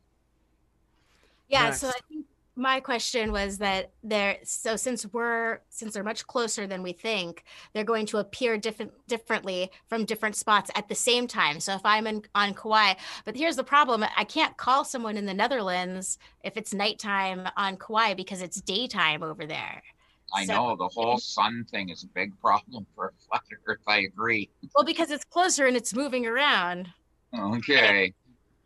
yeah 1.49 1.71
so 1.71 1.89
i 1.89 2.01
think 2.09 2.27
my 2.57 2.79
question 2.81 3.33
was 3.33 3.59
that 3.59 3.91
they're 4.03 4.39
so 4.45 4.77
since 4.77 5.05
we're 5.13 5.61
since 5.71 5.95
they're 5.95 6.05
much 6.05 6.27
closer 6.27 6.67
than 6.67 6.83
we 6.83 6.93
think 6.93 7.45
they're 7.73 7.85
going 7.85 8.07
to 8.07 8.19
appear 8.19 8.57
different 8.57 8.93
differently 9.09 9.71
from 9.89 10.05
different 10.05 10.37
spots 10.37 10.71
at 10.77 10.89
the 10.89 10.95
same 10.95 11.27
time 11.27 11.59
so 11.59 11.75
if 11.75 11.81
i'm 11.85 12.07
in 12.07 12.23
on 12.35 12.55
kauai 12.55 12.95
but 13.25 13.35
here's 13.37 13.57
the 13.57 13.65
problem 13.65 14.05
i 14.17 14.23
can't 14.25 14.57
call 14.57 14.85
someone 14.85 15.17
in 15.17 15.27
the 15.27 15.35
netherlands 15.35 16.19
if 16.45 16.57
it's 16.57 16.73
nighttime 16.73 17.49
on 17.57 17.77
kauai 17.77 18.15
because 18.15 18.41
it's 18.41 18.61
daytime 18.61 19.23
over 19.23 19.47
there 19.47 19.83
I 20.33 20.47
So- 20.47 20.55
know 20.55 20.77
the 20.77 20.89
whole 20.89 21.19
sun 21.19 21.65
thing 21.71 21.91
is 21.91 22.03
a 22.03 22.09
big 22.09 22.39
problem 22.41 22.87
for 22.97 23.09
a 23.09 23.13
flat 23.29 23.43
Earth. 23.67 23.79
I 23.87 23.99
agree. 24.01 24.49
Well, 24.75 24.83
because 24.85 25.13
it's 25.13 25.25
closer 25.25 25.67
and 25.67 25.77
it's 25.77 25.95
moving 25.95 26.27
around. 26.27 26.89
Okay. 27.39 28.13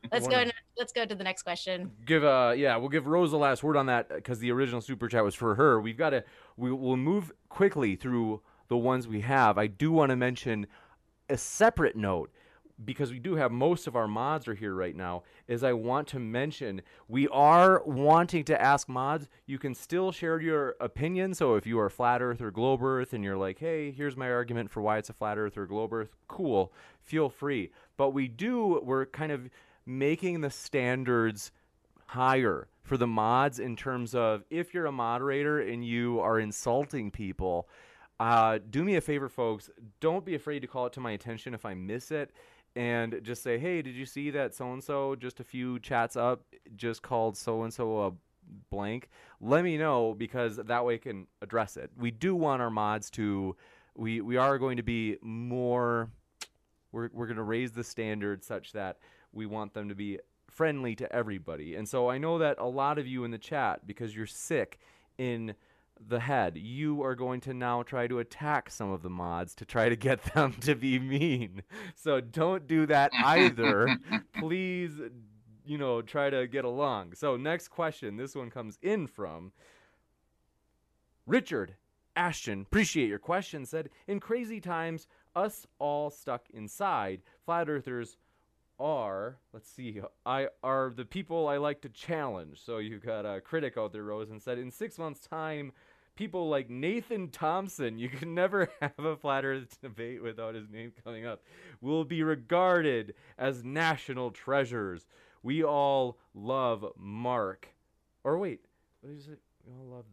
Let's 0.12 0.28
go. 0.28 0.44
Let's 0.78 0.92
go 0.92 1.04
to 1.04 1.14
the 1.14 1.24
next 1.24 1.42
question. 1.42 1.90
give 2.04 2.24
uh 2.24 2.54
yeah 2.56 2.76
we'll 2.76 2.88
give 2.88 3.06
rose 3.06 3.30
the 3.30 3.38
last 3.38 3.62
word 3.62 3.76
on 3.76 3.86
that 3.86 4.08
because 4.08 4.38
the 4.38 4.50
original 4.52 4.80
super 4.80 5.08
chat 5.08 5.24
was 5.24 5.34
for 5.34 5.56
her 5.56 5.80
we've 5.80 5.98
got 5.98 6.10
to 6.10 6.22
we, 6.56 6.72
we'll 6.72 6.96
move 6.96 7.32
quickly 7.48 7.96
through 7.96 8.40
the 8.68 8.76
ones 8.76 9.08
we 9.08 9.20
have 9.22 9.58
i 9.58 9.66
do 9.66 9.90
want 9.90 10.10
to 10.10 10.16
mention 10.16 10.66
a 11.28 11.36
separate 11.36 11.96
note 11.96 12.30
because 12.84 13.10
we 13.10 13.18
do 13.18 13.34
have 13.34 13.50
most 13.50 13.88
of 13.88 13.96
our 13.96 14.06
mods 14.06 14.46
are 14.46 14.54
here 14.54 14.72
right 14.72 14.94
now 14.94 15.22
is 15.48 15.64
i 15.64 15.72
want 15.72 16.06
to 16.06 16.20
mention 16.20 16.80
we 17.08 17.26
are 17.28 17.82
wanting 17.84 18.44
to 18.44 18.60
ask 18.62 18.88
mods 18.88 19.26
you 19.46 19.58
can 19.58 19.74
still 19.74 20.12
share 20.12 20.40
your 20.40 20.76
opinion 20.80 21.34
so 21.34 21.56
if 21.56 21.66
you 21.66 21.78
are 21.80 21.90
flat 21.90 22.22
earth 22.22 22.40
or 22.40 22.52
globe 22.52 22.82
earth 22.82 23.12
and 23.12 23.24
you're 23.24 23.36
like 23.36 23.58
hey 23.58 23.90
here's 23.90 24.16
my 24.16 24.30
argument 24.30 24.70
for 24.70 24.80
why 24.80 24.96
it's 24.96 25.10
a 25.10 25.12
flat 25.12 25.36
earth 25.38 25.56
or 25.58 25.66
globe 25.66 25.92
earth 25.92 26.14
cool 26.28 26.72
feel 27.02 27.28
free 27.28 27.72
but 27.96 28.10
we 28.10 28.28
do 28.28 28.80
we're 28.84 29.06
kind 29.06 29.32
of 29.32 29.50
making 29.88 30.42
the 30.42 30.50
standards 30.50 31.50
higher 32.06 32.68
for 32.82 32.96
the 32.96 33.06
mods 33.06 33.58
in 33.58 33.74
terms 33.74 34.14
of 34.14 34.44
if 34.50 34.72
you're 34.72 34.86
a 34.86 34.92
moderator 34.92 35.60
and 35.60 35.84
you 35.84 36.20
are 36.20 36.38
insulting 36.38 37.10
people 37.10 37.68
uh, 38.20 38.58
do 38.70 38.82
me 38.82 38.96
a 38.96 39.00
favor 39.00 39.28
folks. 39.28 39.70
Don't 40.00 40.24
be 40.24 40.34
afraid 40.34 40.60
to 40.60 40.66
call 40.66 40.86
it 40.86 40.92
to 40.94 41.00
my 41.00 41.12
attention 41.12 41.54
if 41.54 41.64
i 41.64 41.74
miss 41.74 42.10
it 42.10 42.30
and 42.76 43.20
just 43.22 43.42
say 43.42 43.58
hey 43.58 43.80
did 43.80 43.94
you 43.94 44.04
see 44.04 44.30
that 44.30 44.54
so 44.54 44.72
and 44.72 44.84
so 44.84 45.16
just 45.16 45.40
a 45.40 45.44
few 45.44 45.78
chats 45.78 46.16
up 46.16 46.42
just 46.76 47.02
called 47.02 47.36
so 47.36 47.62
and 47.62 47.72
so 47.72 48.06
a 48.06 48.12
blank? 48.70 49.08
Let 49.40 49.64
me 49.64 49.78
know 49.78 50.14
because 50.14 50.56
that 50.56 50.84
way 50.84 50.94
I 50.94 50.98
can 50.98 51.26
address 51.40 51.76
it. 51.76 51.90
We 51.96 52.10
do 52.10 52.34
want 52.34 52.60
our 52.62 52.70
mods 52.70 53.10
to 53.12 53.56
we 53.94 54.20
we 54.20 54.36
are 54.36 54.58
going 54.58 54.76
to 54.76 54.82
be 54.82 55.16
more 55.22 56.10
we're, 56.92 57.10
we're 57.12 57.26
going 57.26 57.36
to 57.36 57.42
raise 57.42 57.72
the 57.72 57.84
standard 57.84 58.44
such 58.44 58.72
that 58.72 58.98
we 59.32 59.46
want 59.46 59.74
them 59.74 59.88
to 59.88 59.94
be 59.94 60.18
friendly 60.50 60.94
to 60.96 61.12
everybody. 61.14 61.74
And 61.74 61.88
so 61.88 62.08
I 62.08 62.18
know 62.18 62.38
that 62.38 62.58
a 62.58 62.66
lot 62.66 62.98
of 62.98 63.06
you 63.06 63.24
in 63.24 63.30
the 63.30 63.38
chat, 63.38 63.86
because 63.86 64.16
you're 64.16 64.26
sick 64.26 64.78
in 65.16 65.54
the 66.06 66.20
head, 66.20 66.56
you 66.56 67.02
are 67.02 67.14
going 67.14 67.40
to 67.42 67.54
now 67.54 67.82
try 67.82 68.06
to 68.06 68.18
attack 68.18 68.70
some 68.70 68.90
of 68.90 69.02
the 69.02 69.10
mods 69.10 69.54
to 69.56 69.64
try 69.64 69.88
to 69.88 69.96
get 69.96 70.22
them 70.34 70.54
to 70.60 70.74
be 70.74 70.98
mean. 70.98 71.62
So 71.94 72.20
don't 72.20 72.66
do 72.66 72.86
that 72.86 73.12
either. 73.14 73.96
Please, 74.38 74.92
you 75.64 75.78
know, 75.78 76.02
try 76.02 76.30
to 76.30 76.46
get 76.46 76.64
along. 76.64 77.14
So, 77.14 77.36
next 77.36 77.68
question. 77.68 78.16
This 78.16 78.34
one 78.34 78.50
comes 78.50 78.78
in 78.80 79.06
from 79.06 79.52
Richard 81.26 81.74
Ashton. 82.16 82.62
Appreciate 82.62 83.08
your 83.08 83.18
question. 83.18 83.66
Said, 83.66 83.90
In 84.06 84.18
crazy 84.18 84.60
times, 84.60 85.06
us 85.36 85.66
all 85.78 86.10
stuck 86.10 86.48
inside, 86.54 87.20
flat 87.44 87.68
earthers 87.68 88.16
are 88.80 89.38
let's 89.52 89.70
see 89.70 90.00
i 90.24 90.48
are 90.62 90.92
the 90.94 91.04
people 91.04 91.48
i 91.48 91.56
like 91.56 91.80
to 91.80 91.88
challenge. 91.88 92.60
So 92.64 92.78
you 92.78 92.98
got 92.98 93.26
a 93.26 93.40
critic 93.40 93.76
out 93.76 93.92
there 93.92 94.04
rose 94.04 94.30
and 94.30 94.40
said 94.40 94.58
in 94.58 94.70
six 94.70 94.98
months 94.98 95.20
time 95.20 95.72
people 96.16 96.48
like 96.48 96.68
nathan 96.68 97.28
thompson 97.28 97.98
you 97.98 98.08
can 98.08 98.34
never 98.34 98.68
have 98.80 99.04
a 99.04 99.16
flat 99.16 99.44
earth 99.44 99.80
debate 99.80 100.22
without 100.22 100.54
his 100.54 100.68
name 100.68 100.92
coming 101.04 101.26
up 101.26 101.42
will 101.80 102.04
be 102.04 102.22
regarded 102.22 103.14
as 103.36 103.64
national 103.64 104.30
treasures. 104.30 105.06
We 105.42 105.62
all 105.62 106.18
love 106.34 106.84
mark. 106.96 107.68
Or 108.24 108.38
wait 108.38 108.60
what 109.00 109.12
is 109.12 109.28
it 109.28 109.40
we 109.66 109.72
all 109.72 109.96
love 109.96 110.04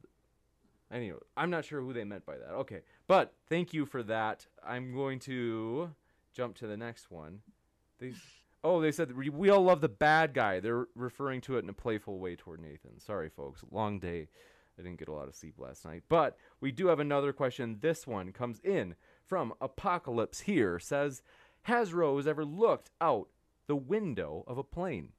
anyway 0.91 1.17
i'm 1.35 1.49
not 1.49 1.65
sure 1.65 1.81
who 1.81 1.93
they 1.93 2.03
meant 2.03 2.25
by 2.25 2.37
that. 2.37 2.51
Okay 2.51 2.81
but 3.07 3.33
thank 3.49 3.73
you 3.73 3.85
for 3.85 4.01
that. 4.03 4.47
I'm 4.65 4.93
going 4.93 5.19
to 5.21 5.91
jump 6.33 6.55
to 6.57 6.67
the 6.67 6.77
next 6.77 7.11
one. 7.11 7.41
They, 7.99 8.13
oh, 8.65 8.81
they 8.81 8.91
said 8.91 9.15
we, 9.15 9.49
all 9.49 9.63
love 9.63 9.81
the 9.81 9.87
bad 9.87 10.33
guy. 10.33 10.59
They're 10.59 10.87
referring 10.95 11.41
to 11.41 11.57
it 11.57 11.63
in 11.63 11.69
a 11.69 11.73
playful 11.73 12.19
way 12.19 12.35
toward 12.35 12.59
Nathan. 12.59 12.99
Sorry, 12.99 13.29
folks. 13.29 13.63
Long 13.71 13.99
day. 13.99 14.27
I 14.77 14.81
didn't 14.81 14.99
get 14.99 15.07
a 15.07 15.13
lot 15.13 15.27
of 15.27 15.35
sleep 15.35 15.55
last 15.57 15.85
night. 15.85 16.03
But 16.09 16.37
we 16.59 16.71
do 16.71 16.87
have 16.87 16.99
another 16.99 17.31
question. 17.31 17.77
This 17.79 18.05
one 18.05 18.33
comes 18.33 18.59
in 18.59 18.95
from 19.23 19.53
Apocalypse 19.61 20.41
here. 20.41 20.79
Says, 20.79 21.21
Has 21.61 21.93
Rose 21.93 22.27
ever 22.27 22.43
looked 22.43 22.89
out 22.99 23.29
the 23.67 23.75
window 23.75 24.43
of 24.47 24.57
a 24.57 24.63
plane? 24.63 25.13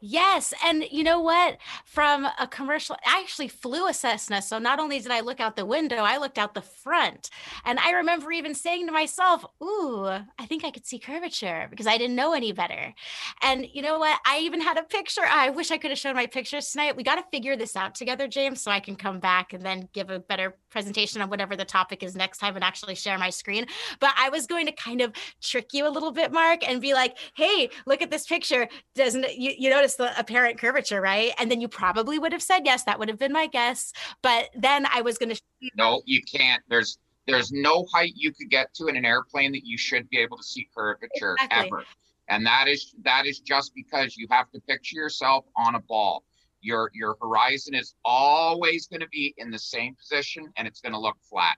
Yes, 0.00 0.52
and 0.64 0.84
you 0.90 1.04
know 1.04 1.20
what? 1.20 1.58
From 1.84 2.26
a 2.38 2.46
commercial, 2.46 2.96
I 3.06 3.20
actually 3.20 3.48
flew 3.48 3.88
a 3.88 3.94
Cessna. 3.94 4.42
So 4.42 4.58
not 4.58 4.78
only 4.78 4.98
did 4.98 5.10
I 5.10 5.20
look 5.20 5.40
out 5.40 5.56
the 5.56 5.66
window, 5.66 5.96
I 5.96 6.18
looked 6.18 6.38
out 6.38 6.54
the 6.54 6.62
front. 6.62 7.30
And 7.64 7.78
I 7.78 7.92
remember 7.92 8.30
even 8.32 8.54
saying 8.54 8.86
to 8.86 8.92
myself, 8.92 9.44
"Ooh, 9.62 10.06
I 10.06 10.46
think 10.46 10.64
I 10.64 10.70
could 10.70 10.86
see 10.86 10.98
curvature 10.98 11.66
because 11.70 11.86
I 11.86 11.98
didn't 11.98 12.16
know 12.16 12.32
any 12.32 12.52
better." 12.52 12.94
And 13.42 13.66
you 13.72 13.82
know 13.82 13.98
what? 13.98 14.20
I 14.26 14.38
even 14.40 14.60
had 14.60 14.78
a 14.78 14.82
picture. 14.82 15.24
I 15.24 15.50
wish 15.50 15.70
I 15.70 15.78
could 15.78 15.90
have 15.90 15.98
shown 15.98 16.14
my 16.14 16.26
pictures 16.26 16.70
tonight. 16.70 16.96
We 16.96 17.02
got 17.02 17.16
to 17.16 17.24
figure 17.30 17.56
this 17.56 17.76
out 17.76 17.94
together, 17.94 18.28
James, 18.28 18.60
so 18.62 18.70
I 18.70 18.80
can 18.80 18.96
come 18.96 19.20
back 19.20 19.52
and 19.52 19.62
then 19.64 19.88
give 19.92 20.10
a 20.10 20.18
better 20.18 20.56
presentation 20.70 21.22
on 21.22 21.30
whatever 21.30 21.56
the 21.56 21.64
topic 21.64 22.02
is 22.02 22.14
next 22.16 22.38
time 22.38 22.54
and 22.54 22.64
actually 22.64 22.94
share 22.94 23.18
my 23.18 23.30
screen. 23.30 23.66
But 24.00 24.12
I 24.16 24.28
was 24.28 24.46
going 24.46 24.66
to 24.66 24.72
kind 24.72 25.00
of 25.00 25.12
trick 25.42 25.68
you 25.72 25.86
a 25.86 25.90
little 25.90 26.12
bit, 26.12 26.32
Mark, 26.32 26.66
and 26.68 26.80
be 26.80 26.94
like, 26.94 27.16
"Hey, 27.34 27.70
look 27.86 28.02
at 28.02 28.10
this 28.10 28.26
picture. 28.26 28.68
Doesn't 28.94 29.24
it, 29.24 29.36
you 29.38 29.55
you 29.58 29.70
notice 29.70 29.94
the 29.96 30.18
apparent 30.18 30.58
curvature, 30.58 31.00
right?" 31.00 31.32
And 31.38 31.50
then 31.50 31.60
you 31.60 31.68
probably 31.68 32.18
would 32.18 32.32
have 32.32 32.42
said 32.42 32.60
yes. 32.64 32.84
That 32.84 32.98
would 32.98 33.08
have 33.08 33.18
been 33.18 33.32
my 33.32 33.46
guess. 33.46 33.92
But 34.22 34.50
then 34.54 34.86
I 34.86 35.00
was 35.02 35.18
going 35.18 35.34
to 35.34 35.40
No, 35.76 36.02
you 36.06 36.22
can't. 36.22 36.62
There's 36.68 36.98
there's 37.26 37.50
no 37.50 37.86
height 37.92 38.12
you 38.14 38.32
could 38.32 38.50
get 38.50 38.72
to 38.74 38.86
in 38.86 38.96
an 38.96 39.04
airplane 39.04 39.50
that 39.52 39.64
you 39.64 39.76
should 39.76 40.08
be 40.10 40.18
able 40.18 40.36
to 40.36 40.44
see 40.44 40.68
curvature 40.76 41.34
Exactly. 41.40 41.66
ever. 41.66 41.84
And 42.28 42.46
that 42.46 42.68
is 42.68 42.94
that 43.02 43.26
is 43.26 43.40
just 43.40 43.74
because 43.74 44.16
you 44.16 44.26
have 44.30 44.50
to 44.52 44.60
picture 44.60 44.96
yourself 44.96 45.44
on 45.56 45.74
a 45.74 45.80
ball. 45.80 46.24
Your 46.60 46.90
your 46.94 47.16
horizon 47.20 47.74
is 47.74 47.94
always 48.04 48.86
going 48.86 49.00
to 49.00 49.08
be 49.08 49.34
in 49.38 49.50
the 49.50 49.58
same 49.58 49.94
position 49.94 50.52
and 50.56 50.66
it's 50.68 50.80
going 50.80 50.92
to 50.92 50.98
look 50.98 51.16
flat. 51.28 51.56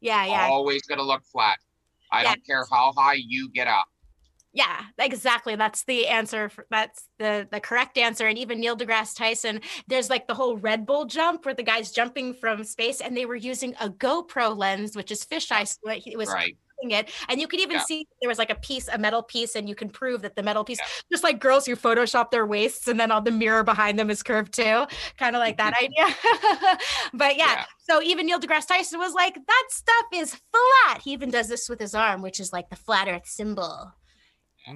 Yeah, 0.00 0.24
yeah. 0.26 0.46
Always 0.46 0.82
going 0.82 0.98
to 0.98 1.04
look 1.04 1.24
flat. 1.24 1.58
I 2.10 2.22
Yeah. 2.22 2.34
don't 2.34 2.46
care 2.46 2.64
how 2.70 2.92
high 2.96 3.18
you 3.18 3.48
get 3.50 3.68
up. 3.68 3.86
Yeah, 4.52 4.80
exactly. 4.98 5.56
That's 5.56 5.84
the 5.84 6.06
answer. 6.08 6.48
For, 6.48 6.66
that's 6.70 7.06
the 7.18 7.46
the 7.50 7.60
correct 7.60 7.98
answer. 7.98 8.26
And 8.26 8.38
even 8.38 8.60
Neil 8.60 8.76
deGrasse 8.76 9.14
Tyson, 9.16 9.60
there's 9.88 10.08
like 10.08 10.26
the 10.26 10.34
whole 10.34 10.56
Red 10.56 10.86
Bull 10.86 11.04
jump 11.04 11.44
where 11.44 11.54
the 11.54 11.62
guy's 11.62 11.92
jumping 11.92 12.32
from 12.34 12.64
space, 12.64 13.00
and 13.00 13.16
they 13.16 13.26
were 13.26 13.36
using 13.36 13.74
a 13.80 13.90
GoPro 13.90 14.56
lens, 14.56 14.96
which 14.96 15.10
is 15.10 15.24
fisheye. 15.24 15.66
So 15.68 15.90
it 15.90 16.16
was 16.16 16.28
Right. 16.28 16.56
it, 16.80 17.10
and 17.28 17.40
you 17.40 17.48
could 17.48 17.60
even 17.60 17.76
Yeah. 17.76 17.82
see 17.82 18.06
there 18.22 18.28
was 18.28 18.38
like 18.38 18.50
a 18.50 18.54
piece, 18.54 18.88
a 18.88 18.96
metal 18.96 19.22
piece, 19.22 19.54
and 19.56 19.68
you 19.68 19.74
can 19.74 19.90
prove 19.90 20.22
that 20.22 20.36
the 20.36 20.42
metal 20.42 20.64
piece, 20.64 20.78
Yeah. 20.78 20.86
just 21.12 21.24
like 21.24 21.40
girls 21.40 21.66
who 21.66 21.76
Photoshop 21.76 22.30
their 22.30 22.46
waists, 22.46 22.86
and 22.88 22.98
then 22.98 23.10
all 23.10 23.20
the 23.20 23.32
mirror 23.32 23.64
behind 23.64 23.98
them 23.98 24.10
is 24.10 24.22
curved 24.22 24.54
too, 24.54 24.86
kind 25.18 25.34
of 25.36 25.40
like 25.40 25.56
that 25.58 25.74
mm-hmm. 25.74 26.04
idea. 26.04 26.78
but 27.12 27.36
yeah, 27.36 27.52
Yeah. 27.52 27.64
so 27.80 28.00
even 28.00 28.26
Neil 28.26 28.38
deGrasse 28.40 28.68
Tyson 28.68 28.98
was 29.00 29.12
like, 29.12 29.34
that 29.34 29.66
stuff 29.70 30.06
is 30.14 30.34
flat. 30.52 31.02
He 31.02 31.12
even 31.12 31.30
does 31.30 31.48
this 31.48 31.68
with 31.68 31.80
his 31.80 31.94
arm, 31.94 32.22
which 32.22 32.38
is 32.40 32.52
like 32.52 32.70
the 32.70 32.76
flat 32.76 33.08
Earth 33.08 33.26
symbol. 33.26 33.92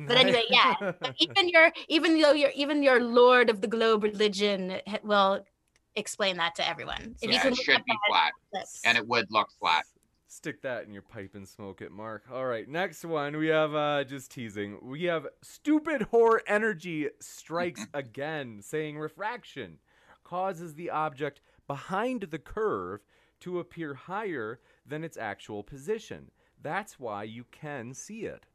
But 0.06 0.16
anyway, 0.16 0.43
yeah. 0.51 0.74
But 1.01 1.14
even 1.19 1.48
your 1.48 1.73
even 1.89 2.20
though 2.20 2.32
your 2.32 2.51
even 2.55 2.82
your 2.82 3.01
Lord 3.02 3.51
of 3.51 3.60
the 3.60 3.69
Globe 3.69 4.02
religion 4.05 4.81
will 5.02 5.44
explain 5.97 6.36
that 6.39 6.55
to 6.56 6.69
everyone. 6.69 7.14
If 7.20 7.28
you 7.31 7.35
Yeah, 7.35 7.43
can 7.43 7.52
it 7.52 7.56
should 7.56 7.85
be 7.85 7.97
flat 8.09 8.32
clip. 8.51 8.64
and 8.85 8.98
it 8.98 9.06
would 9.06 9.27
look 9.31 9.51
flat. 9.59 9.85
Stick 10.28 10.62
that 10.62 10.86
in 10.86 10.93
your 10.94 11.02
pipe 11.02 11.35
and 11.35 11.47
smoke 11.47 11.82
it, 11.82 11.93
Mark. 11.93 12.24
All 12.32 12.47
right, 12.47 12.66
next 12.66 13.05
one 13.05 13.36
we 13.36 13.48
have 13.48 13.74
uh 13.74 14.05
just 14.05 14.31
teasing. 14.31 14.78
We 14.82 15.05
have 15.05 15.27
stupid 15.43 16.09
whore 16.12 16.39
energy 16.47 17.09
strikes 17.20 17.86
again, 17.94 18.60
saying 18.62 18.98
refraction 18.98 19.78
causes 20.24 20.74
the 20.74 20.89
object 20.89 21.40
behind 21.66 22.23
the 22.23 22.39
curve 22.39 23.01
to 23.40 23.59
appear 23.59 23.94
higher 23.94 24.60
than 24.86 25.05
its 25.05 25.16
actual 25.16 25.62
position. 25.62 26.31
That's 26.60 26.98
why 26.98 27.24
you 27.24 27.44
can 27.51 27.93
see 27.93 28.20
it. 28.24 28.47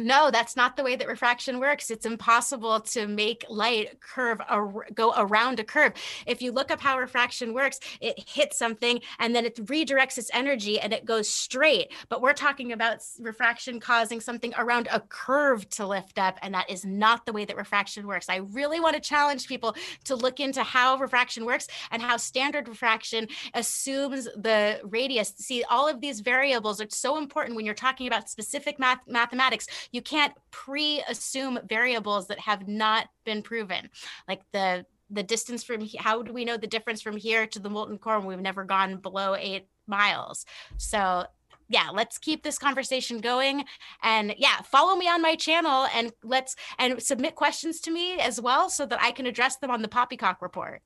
No, 0.00 0.32
that's 0.32 0.56
not 0.56 0.76
the 0.76 0.82
way 0.82 0.96
that 0.96 1.06
refraction 1.06 1.60
works. 1.60 1.88
It's 1.88 2.04
impossible 2.04 2.80
to 2.80 3.06
make 3.06 3.44
light 3.48 4.00
curve 4.00 4.40
ar- 4.48 4.86
go 4.92 5.12
around 5.16 5.60
a 5.60 5.64
curve. 5.64 5.92
If 6.26 6.42
you 6.42 6.50
look 6.50 6.72
up 6.72 6.80
how 6.80 6.98
refraction 6.98 7.54
works, 7.54 7.78
it 8.00 8.18
hits 8.28 8.58
something 8.58 9.00
and 9.20 9.36
then 9.36 9.44
it 9.46 9.54
redirects 9.66 10.18
its 10.18 10.30
energy 10.34 10.80
and 10.80 10.92
it 10.92 11.04
goes 11.04 11.28
straight. 11.28 11.92
But 12.08 12.22
we're 12.22 12.32
talking 12.32 12.72
about 12.72 13.04
refraction 13.20 13.78
causing 13.78 14.20
something 14.20 14.52
around 14.58 14.88
a 14.90 14.98
curve 14.98 15.68
to 15.70 15.86
lift 15.86 16.18
up, 16.18 16.40
and 16.42 16.54
that 16.54 16.68
is 16.68 16.84
not 16.84 17.24
the 17.24 17.32
way 17.32 17.44
that 17.44 17.56
refraction 17.56 18.08
works. 18.08 18.28
I 18.28 18.36
really 18.36 18.80
want 18.80 18.96
to 18.96 19.00
challenge 19.00 19.46
people 19.46 19.76
to 20.04 20.16
look 20.16 20.40
into 20.40 20.64
how 20.64 20.96
refraction 20.96 21.44
works 21.44 21.68
and 21.92 22.02
how 22.02 22.16
standard 22.16 22.66
refraction 22.66 23.28
assumes 23.54 24.24
the 24.24 24.80
radius. 24.82 25.34
See, 25.36 25.62
all 25.70 25.86
of 25.86 26.00
these 26.00 26.18
variables 26.18 26.80
are 26.80 26.90
so 26.90 27.16
important 27.16 27.54
when 27.54 27.64
you're 27.64 27.74
talking 27.74 28.08
about 28.08 28.28
specific 28.28 28.80
math- 28.80 29.06
mathematics 29.06 29.68
you 29.92 30.02
can't 30.02 30.34
pre-assume 30.50 31.58
variables 31.68 32.28
that 32.28 32.40
have 32.40 32.68
not 32.68 33.08
been 33.24 33.42
proven 33.42 33.90
like 34.28 34.42
the 34.52 34.84
the 35.10 35.22
distance 35.22 35.62
from 35.62 35.86
how 35.98 36.22
do 36.22 36.32
we 36.32 36.44
know 36.44 36.56
the 36.56 36.66
difference 36.66 37.02
from 37.02 37.16
here 37.16 37.46
to 37.46 37.58
the 37.58 37.70
molten 37.70 37.98
core 37.98 38.20
we've 38.20 38.40
never 38.40 38.64
gone 38.64 38.96
below 38.96 39.34
eight 39.34 39.68
miles? 39.86 40.44
So 40.76 41.26
yeah, 41.68 41.88
let's 41.92 42.18
keep 42.18 42.42
this 42.42 42.58
conversation 42.58 43.18
going. 43.18 43.64
And 44.02 44.34
yeah, 44.36 44.60
follow 44.62 44.96
me 44.96 45.08
on 45.08 45.22
my 45.22 45.34
channel 45.34 45.86
and 45.94 46.12
let's 46.22 46.56
and 46.78 47.02
submit 47.02 47.34
questions 47.34 47.80
to 47.82 47.90
me 47.90 48.18
as 48.20 48.40
well 48.40 48.68
so 48.68 48.86
that 48.86 49.00
I 49.00 49.12
can 49.12 49.26
address 49.26 49.56
them 49.56 49.70
on 49.70 49.82
the 49.82 49.88
Poppycock 49.88 50.42
report. 50.42 50.82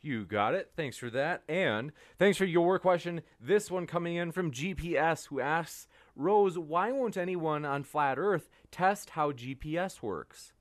You 0.00 0.24
got 0.24 0.54
it. 0.54 0.70
Thanks 0.76 0.96
for 0.96 1.10
that. 1.10 1.42
And 1.48 1.92
thanks 2.18 2.38
for 2.38 2.44
your 2.44 2.78
question. 2.78 3.22
This 3.40 3.70
one 3.70 3.86
coming 3.86 4.14
in 4.14 4.30
from 4.30 4.52
GPS 4.52 5.26
who 5.26 5.40
asks 5.40 5.88
Rose, 6.16 6.58
why 6.58 6.90
won't 6.92 7.16
anyone 7.16 7.64
on 7.64 7.84
Flat 7.84 8.18
Earth 8.18 8.48
test 8.70 9.10
how 9.10 9.32
GPS 9.32 10.02
works? 10.02 10.52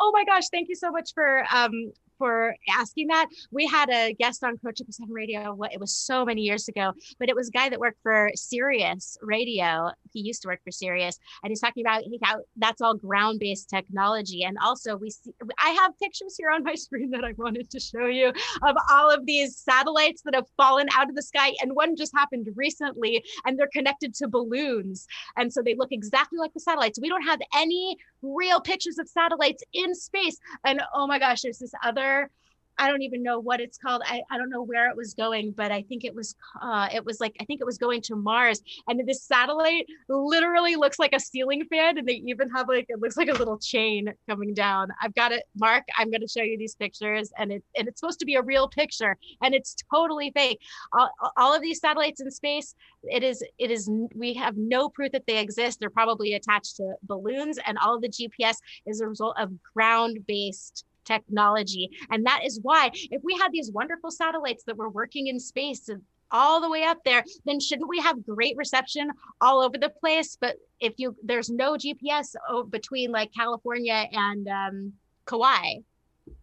Oh 0.00 0.10
my 0.14 0.24
gosh, 0.24 0.48
thank 0.50 0.68
you 0.68 0.74
so 0.74 0.90
much 0.90 1.12
for 1.14 1.44
um 1.52 1.92
for 2.18 2.54
asking 2.70 3.08
that. 3.08 3.26
We 3.50 3.66
had 3.66 3.90
a 3.90 4.14
guest 4.14 4.44
on 4.44 4.58
Coach 4.58 4.80
Seven 4.90 5.12
Radio. 5.12 5.54
What 5.54 5.72
it 5.72 5.80
was 5.80 5.94
so 5.94 6.24
many 6.24 6.42
years 6.42 6.68
ago, 6.68 6.92
but 7.18 7.28
it 7.28 7.36
was 7.36 7.48
a 7.48 7.52
guy 7.52 7.68
that 7.68 7.78
worked 7.78 8.00
for 8.02 8.30
Sirius 8.34 9.16
Radio. 9.22 9.90
He 10.12 10.20
used 10.20 10.42
to 10.42 10.48
work 10.48 10.60
for 10.64 10.70
Sirius, 10.70 11.18
and 11.42 11.50
he's 11.50 11.60
talking 11.60 11.84
about 11.84 12.02
how 12.22 12.40
that's 12.56 12.80
all 12.80 12.94
ground-based 12.94 13.68
technology. 13.68 14.44
And 14.44 14.56
also, 14.62 14.96
we 14.96 15.10
see 15.10 15.32
I 15.58 15.70
have 15.70 15.98
pictures 15.98 16.34
here 16.38 16.50
on 16.50 16.64
my 16.64 16.74
screen 16.82 17.10
that 17.10 17.24
I 17.24 17.32
wanted 17.36 17.70
to 17.70 17.80
show 17.80 18.06
you 18.06 18.28
of 18.28 18.76
all 18.90 19.10
of 19.10 19.26
these 19.26 19.56
satellites 19.56 20.22
that 20.22 20.34
have 20.34 20.46
fallen 20.56 20.88
out 20.96 21.08
of 21.08 21.14
the 21.14 21.22
sky, 21.22 21.52
and 21.60 21.74
one 21.74 21.96
just 21.96 22.12
happened 22.16 22.48
recently, 22.56 23.24
and 23.44 23.58
they're 23.58 23.68
connected 23.72 24.14
to 24.14 24.28
balloons, 24.28 25.06
and 25.36 25.52
so 25.52 25.62
they 25.62 25.74
look 25.74 25.92
exactly 25.92 26.38
like 26.38 26.52
the 26.54 26.60
satellites. 26.60 26.98
We 27.00 27.08
don't 27.08 27.22
have 27.22 27.40
any 27.54 27.96
real 28.22 28.60
pictures 28.60 28.98
of 28.98 29.08
satellites 29.08 29.62
in 29.72 29.94
space, 29.94 30.38
and 30.64 30.80
oh 30.94 31.06
my 31.06 31.18
gosh, 31.18 31.42
there's 31.42 31.58
this 31.58 31.72
other 31.82 32.30
I 32.78 32.88
don't 32.88 33.02
even 33.02 33.22
know 33.22 33.38
what 33.38 33.60
it's 33.60 33.78
called. 33.78 34.02
I, 34.06 34.22
I 34.30 34.38
don't 34.38 34.50
know 34.50 34.62
where 34.62 34.88
it 34.90 34.96
was 34.96 35.14
going, 35.14 35.52
but 35.52 35.70
I 35.70 35.82
think 35.82 36.04
it 36.04 36.14
was 36.14 36.34
uh, 36.60 36.88
it 36.92 37.04
was 37.04 37.20
like 37.20 37.36
I 37.40 37.44
think 37.44 37.60
it 37.60 37.64
was 37.64 37.78
going 37.78 38.02
to 38.02 38.16
Mars. 38.16 38.62
And 38.88 39.06
this 39.06 39.22
satellite 39.22 39.86
literally 40.08 40.76
looks 40.76 40.98
like 40.98 41.12
a 41.12 41.20
ceiling 41.20 41.64
fan, 41.70 41.98
and 41.98 42.06
they 42.06 42.22
even 42.26 42.50
have 42.50 42.68
like 42.68 42.86
it 42.88 43.00
looks 43.00 43.16
like 43.16 43.28
a 43.28 43.34
little 43.34 43.58
chain 43.58 44.12
coming 44.28 44.54
down. 44.54 44.88
I've 45.00 45.14
got 45.14 45.32
it, 45.32 45.44
Mark. 45.56 45.84
I'm 45.96 46.10
going 46.10 46.22
to 46.22 46.28
show 46.28 46.42
you 46.42 46.58
these 46.58 46.74
pictures, 46.74 47.30
and 47.38 47.52
it 47.52 47.62
and 47.76 47.88
it's 47.88 48.00
supposed 48.00 48.20
to 48.20 48.26
be 48.26 48.36
a 48.36 48.42
real 48.42 48.68
picture, 48.68 49.16
and 49.42 49.54
it's 49.54 49.76
totally 49.92 50.32
fake. 50.34 50.60
All, 50.92 51.10
all 51.36 51.54
of 51.54 51.62
these 51.62 51.80
satellites 51.80 52.20
in 52.20 52.30
space, 52.30 52.74
it 53.04 53.22
is 53.22 53.44
it 53.58 53.70
is 53.70 53.90
we 54.14 54.34
have 54.34 54.56
no 54.56 54.88
proof 54.88 55.12
that 55.12 55.26
they 55.26 55.38
exist. 55.38 55.80
They're 55.80 55.90
probably 55.90 56.34
attached 56.34 56.76
to 56.76 56.94
balloons, 57.02 57.58
and 57.66 57.78
all 57.78 57.96
of 57.96 58.02
the 58.02 58.08
GPS 58.08 58.56
is 58.86 59.00
a 59.00 59.06
result 59.06 59.36
of 59.38 59.52
ground 59.74 60.18
based 60.26 60.84
technology. 61.04 61.90
And 62.10 62.26
that 62.26 62.42
is 62.44 62.60
why, 62.62 62.90
if 62.94 63.22
we 63.22 63.34
had 63.34 63.52
these 63.52 63.70
wonderful 63.72 64.10
satellites 64.10 64.64
that 64.64 64.76
were 64.76 64.90
working 64.90 65.26
in 65.26 65.38
space 65.38 65.88
all 66.30 66.60
the 66.60 66.70
way 66.70 66.84
up 66.84 66.98
there, 67.04 67.24
then 67.44 67.60
shouldn't 67.60 67.88
we 67.88 67.98
have 68.00 68.24
great 68.24 68.56
reception 68.56 69.10
all 69.40 69.60
over 69.60 69.78
the 69.78 69.90
place? 69.90 70.36
But 70.40 70.56
if 70.80 70.94
you 70.96 71.14
there's 71.22 71.50
no 71.50 71.74
GPS 71.74 72.34
between 72.70 73.12
like 73.12 73.32
California 73.34 74.08
and 74.12 74.48
um, 74.48 74.92
Kauai. 75.26 75.80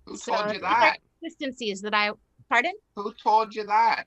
Who 0.05 0.17
so 0.17 0.35
told 0.35 0.53
you 0.53 0.61
that? 0.61 0.97
Consistencies 1.21 1.81
that 1.81 1.93
I 1.93 2.11
pardon? 2.49 2.73
Who 2.95 3.13
told 3.21 3.55
you 3.55 3.65
that? 3.65 4.05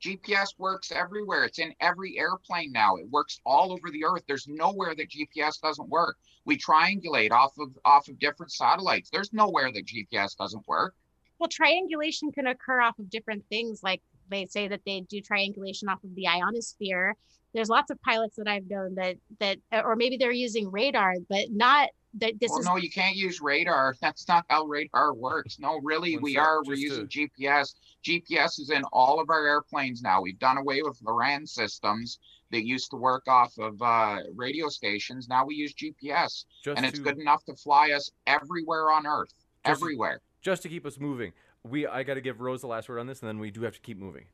GPS 0.00 0.48
works 0.58 0.92
everywhere. 0.92 1.44
It's 1.44 1.58
in 1.58 1.74
every 1.80 2.18
airplane 2.18 2.72
now. 2.72 2.96
It 2.96 3.08
works 3.10 3.40
all 3.44 3.72
over 3.72 3.90
the 3.90 4.04
earth. 4.04 4.22
There's 4.26 4.48
nowhere 4.48 4.94
that 4.94 5.10
GPS 5.10 5.60
doesn't 5.60 5.88
work. 5.88 6.16
We 6.44 6.56
triangulate 6.56 7.32
off 7.32 7.52
of 7.58 7.76
off 7.84 8.08
of 8.08 8.18
different 8.18 8.52
satellites. 8.52 9.10
There's 9.10 9.32
nowhere 9.32 9.70
that 9.72 9.86
GPS 9.86 10.36
doesn't 10.36 10.66
work. 10.66 10.94
Well, 11.38 11.48
triangulation 11.48 12.32
can 12.32 12.46
occur 12.46 12.80
off 12.80 12.98
of 12.98 13.10
different 13.10 13.44
things. 13.48 13.82
Like 13.82 14.02
they 14.28 14.46
say 14.46 14.68
that 14.68 14.80
they 14.86 15.00
do 15.02 15.20
triangulation 15.20 15.88
off 15.88 16.02
of 16.04 16.14
the 16.14 16.28
ionosphere. 16.28 17.14
There's 17.52 17.68
lots 17.68 17.90
of 17.90 18.00
pilots 18.02 18.36
that 18.36 18.48
I've 18.48 18.68
known 18.70 18.94
that 18.94 19.16
that 19.38 19.58
or 19.72 19.96
maybe 19.96 20.16
they're 20.16 20.32
using 20.32 20.70
radar, 20.70 21.14
but 21.28 21.50
not 21.50 21.90
that 22.14 22.32
this 22.40 22.50
well, 22.50 22.60
is 22.60 22.66
no 22.66 22.76
you 22.76 22.90
can't 22.90 23.16
use 23.16 23.40
radar. 23.40 23.94
That's 24.00 24.26
not 24.26 24.44
how 24.48 24.64
radar 24.64 25.14
works. 25.14 25.58
No 25.58 25.80
really 25.82 26.14
What's 26.14 26.22
we 26.22 26.34
that? 26.34 26.40
are 26.40 26.62
we're 26.64 26.74
using 26.74 27.08
to... 27.08 27.28
gps 27.28 27.74
gps 28.04 28.60
is 28.60 28.70
in 28.70 28.82
all 28.92 29.20
of 29.20 29.30
our 29.30 29.46
airplanes 29.46 30.02
now. 30.02 30.20
We've 30.20 30.38
done 30.38 30.58
away 30.58 30.82
with 30.82 31.00
loran 31.02 31.48
systems 31.48 32.18
that 32.50 32.66
used 32.66 32.90
to 32.90 32.96
work 32.96 33.28
off 33.28 33.56
of 33.58 33.80
uh, 33.80 34.18
radio 34.34 34.68
stations. 34.68 35.28
Now 35.28 35.44
we 35.44 35.54
use 35.54 35.72
gps 35.74 36.44
just 36.64 36.76
and 36.76 36.84
it's 36.84 36.98
to... 36.98 37.04
good 37.04 37.18
enough 37.18 37.44
to 37.44 37.54
fly 37.54 37.90
us 37.92 38.10
everywhere 38.26 38.90
on 38.90 39.06
earth. 39.06 39.32
Just, 39.64 39.82
everywhere. 39.82 40.20
just 40.40 40.62
to 40.62 40.68
keep 40.68 40.86
us 40.86 40.98
moving. 40.98 41.32
We 41.62 41.86
i 41.86 42.02
got 42.02 42.14
to 42.14 42.20
give 42.20 42.40
rose 42.40 42.62
the 42.62 42.66
last 42.66 42.88
word 42.88 42.98
on 42.98 43.06
this 43.06 43.20
and 43.20 43.28
then 43.28 43.38
we 43.38 43.50
do 43.50 43.62
have 43.62 43.74
to 43.74 43.80
keep 43.80 43.98
moving. 43.98 44.24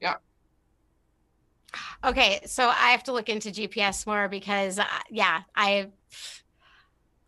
Yeah. 0.00 0.16
Okay 2.04 2.40
so 2.46 2.68
i 2.68 2.90
have 2.90 3.02
to 3.04 3.12
look 3.12 3.28
into 3.28 3.50
gps 3.50 4.06
more 4.06 4.28
because 4.28 4.78
uh, 4.78 4.84
yeah 5.10 5.42
i 5.54 5.88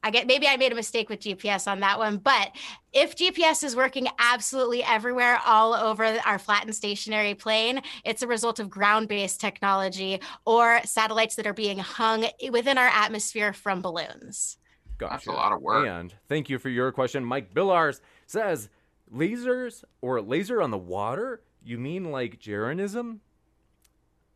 I 0.03 0.11
get 0.11 0.27
maybe 0.27 0.47
I 0.49 0.57
made 0.57 0.73
a 0.73 0.75
mistake 0.75 1.09
with 1.09 1.21
GPS 1.21 1.71
on 1.71 1.81
that 1.81 1.99
one, 1.99 2.19
but 2.19 2.51
if 2.93 3.17
GPS 3.17 3.63
is 3.63 3.77
working 3.77 4.09
absolutely 4.19 4.83
everywhere 4.83 5.41
all 5.47 5.75
over 5.75 6.05
our 6.25 6.39
flat 6.39 6.65
and 6.65 6.75
stationary 6.75 7.35
plane, 7.35 7.83
it's 8.05 8.23
a 8.23 8.27
result 8.27 8.59
of 8.59 8.69
ground 8.69 9.09
based 9.09 9.41
technology 9.41 10.21
or 10.45 10.81
satellites 10.85 11.37
that 11.37 11.47
are 11.47 11.55
being 11.55 11.79
hung 11.79 12.27
within 12.51 12.79
our 12.79 12.89
atmosphere 12.89 13.53
from 13.53 13.81
balloons. 13.81 14.59
Gotcha. 14.99 15.13
That's 15.15 15.27
a 15.27 15.33
lot 15.33 15.53
of 15.53 15.63
work. 15.63 15.87
And 15.87 16.15
thank 16.29 16.51
you 16.51 16.59
for 16.59 16.69
your 16.69 16.93
question. 16.93 17.25
Mike 17.25 17.55
Billars 17.55 18.01
says 18.27 18.69
lasers 19.13 19.85
or 20.01 20.21
laser 20.21 20.63
on 20.63 20.71
the 20.71 20.79
water? 20.79 21.43
You 21.65 21.79
mean 21.79 22.11
like 22.11 22.41
Jeranism? 22.41 23.21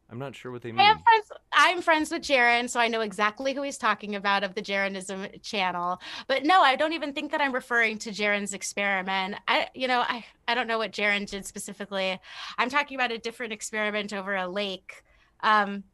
I'm 0.08 0.18
not 0.18 0.36
sure 0.36 0.52
what 0.52 0.62
they 0.62 0.70
mean. 0.70 0.80
I 0.80 0.92
friends, 0.92 1.32
I'm 1.58 1.80
friends 1.80 2.10
with 2.10 2.20
Jaron, 2.20 2.68
so 2.68 2.78
I 2.78 2.88
know 2.88 3.00
exactly 3.00 3.54
who 3.54 3.62
he's 3.62 3.78
talking 3.78 4.14
about 4.14 4.44
of 4.44 4.54
the 4.54 4.60
Jeranism 4.60 5.40
channel. 5.40 5.98
But 6.28 6.44
no, 6.44 6.60
I 6.60 6.76
don't 6.76 6.92
even 6.92 7.14
think 7.14 7.32
that 7.32 7.40
I'm 7.40 7.54
referring 7.54 7.96
to 8.00 8.10
Jaron's 8.10 8.52
experiment. 8.52 9.36
I, 9.48 9.68
you 9.74 9.88
know, 9.88 10.00
I, 10.00 10.26
I 10.46 10.54
don't 10.54 10.66
know 10.66 10.76
what 10.76 10.92
Jaron 10.92 11.28
did 11.28 11.46
specifically. 11.46 12.20
I'm 12.58 12.68
talking 12.68 12.94
about 12.94 13.10
a 13.10 13.16
different 13.16 13.54
experiment 13.54 14.12
over 14.12 14.36
a 14.36 14.46
lake. 14.46 15.02
Um, 15.40 15.84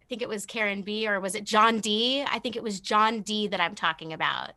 I 0.00 0.04
think 0.08 0.22
it 0.22 0.28
was 0.30 0.46
Karen 0.46 0.80
B, 0.80 1.06
or 1.06 1.20
was 1.20 1.34
it 1.34 1.44
John 1.44 1.80
D? 1.80 2.24
I 2.26 2.38
think 2.38 2.56
it 2.56 2.62
was 2.62 2.80
John 2.80 3.20
D 3.20 3.48
that 3.48 3.60
I'm 3.60 3.74
talking 3.74 4.14
about. 4.14 4.52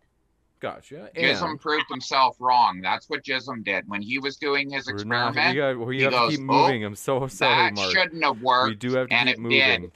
Gotcha. 0.61 1.09
Jism 1.15 1.59
proved 1.59 1.87
himself 1.89 2.37
wrong. 2.39 2.81
That's 2.81 3.09
what 3.09 3.23
Jism 3.23 3.63
did 3.63 3.89
when 3.89 3.99
he 3.99 4.19
was 4.19 4.37
doing 4.37 4.69
his 4.69 4.85
We're 4.85 4.93
experiment. 4.93 5.35
Not, 5.35 5.49
we, 5.49 5.55
got, 5.55 5.79
we 5.79 6.01
have 6.03 6.11
goes, 6.11 6.31
to 6.31 6.37
keep 6.37 6.49
oh, 6.49 6.53
moving. 6.53 6.83
Oh, 6.83 6.87
I'm 6.87 6.95
so 6.95 7.27
sorry, 7.27 7.55
that 7.55 7.73
Mark. 7.73 7.91
shouldn't 7.91 8.23
have 8.23 8.41
worked. 8.41 8.69
We 8.69 8.75
do 8.75 8.93
have 8.93 9.09
to 9.09 9.25
keep 9.25 9.39
moving. 9.39 9.81
Did. 9.81 9.91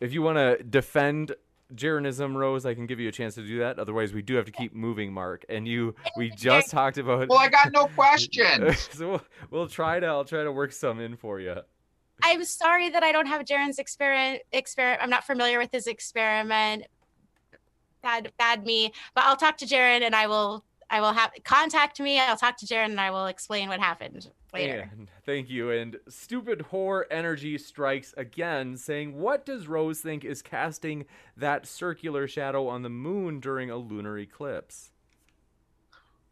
If 0.00 0.14
you 0.14 0.22
want 0.22 0.38
to 0.38 0.64
defend 0.64 1.34
Jeranism, 1.74 2.34
Rose, 2.34 2.64
I 2.64 2.72
can 2.72 2.86
give 2.86 2.98
you 2.98 3.10
a 3.10 3.12
chance 3.12 3.34
to 3.34 3.42
do 3.42 3.58
that. 3.58 3.78
Otherwise, 3.78 4.14
we 4.14 4.22
do 4.22 4.36
have 4.36 4.46
to 4.46 4.52
keep 4.52 4.74
moving, 4.74 5.12
Mark. 5.12 5.44
And 5.50 5.68
you, 5.68 5.94
we 6.16 6.30
just 6.36 6.70
talked 6.70 6.96
about. 6.96 7.28
Well, 7.28 7.38
I 7.38 7.48
got 7.48 7.70
no 7.70 7.86
questions. 7.94 8.88
so 8.92 9.08
we'll, 9.10 9.22
we'll 9.50 9.68
try 9.68 10.00
to. 10.00 10.06
I'll 10.06 10.24
try 10.24 10.44
to 10.44 10.52
work 10.52 10.72
some 10.72 10.98
in 10.98 11.14
for 11.16 11.40
you. 11.40 11.56
I'm 12.22 12.42
sorry 12.44 12.88
that 12.88 13.02
I 13.02 13.12
don't 13.12 13.26
have 13.26 13.44
Jaron's 13.44 13.78
experiment. 13.78 14.40
Experiment. 14.50 15.02
I'm 15.02 15.10
not 15.10 15.24
familiar 15.24 15.58
with 15.58 15.72
his 15.72 15.86
experiment 15.86 16.86
bad 18.08 18.32
bad 18.38 18.64
me. 18.64 18.92
But 19.14 19.24
I'll 19.24 19.36
talk 19.36 19.58
to 19.58 19.66
Jaron 19.66 20.02
and 20.02 20.14
I 20.14 20.26
will 20.26 20.64
I 20.90 21.00
will 21.00 21.12
have 21.12 21.32
contact 21.44 22.00
me. 22.00 22.18
I'll 22.18 22.36
talk 22.36 22.56
to 22.58 22.66
Jaron 22.66 22.86
and 22.86 23.00
I 23.00 23.10
will 23.10 23.26
explain 23.26 23.68
what 23.68 23.80
happened 23.80 24.30
later. 24.54 24.90
And 24.92 25.10
thank 25.26 25.50
you. 25.50 25.70
And 25.70 25.98
stupid 26.08 26.62
horror 26.62 27.06
energy 27.10 27.58
strikes 27.58 28.14
again, 28.16 28.76
saying, 28.76 29.18
"What 29.18 29.44
does 29.44 29.68
Rose 29.68 30.00
think 30.00 30.24
is 30.24 30.40
casting 30.40 31.04
that 31.36 31.66
circular 31.66 32.26
shadow 32.26 32.68
on 32.68 32.82
the 32.82 32.88
moon 32.88 33.40
during 33.40 33.70
a 33.70 33.76
lunar 33.76 34.18
eclipse?" 34.18 34.90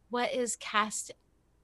What 0.09 0.32
is 0.32 0.57
cast? 0.57 1.12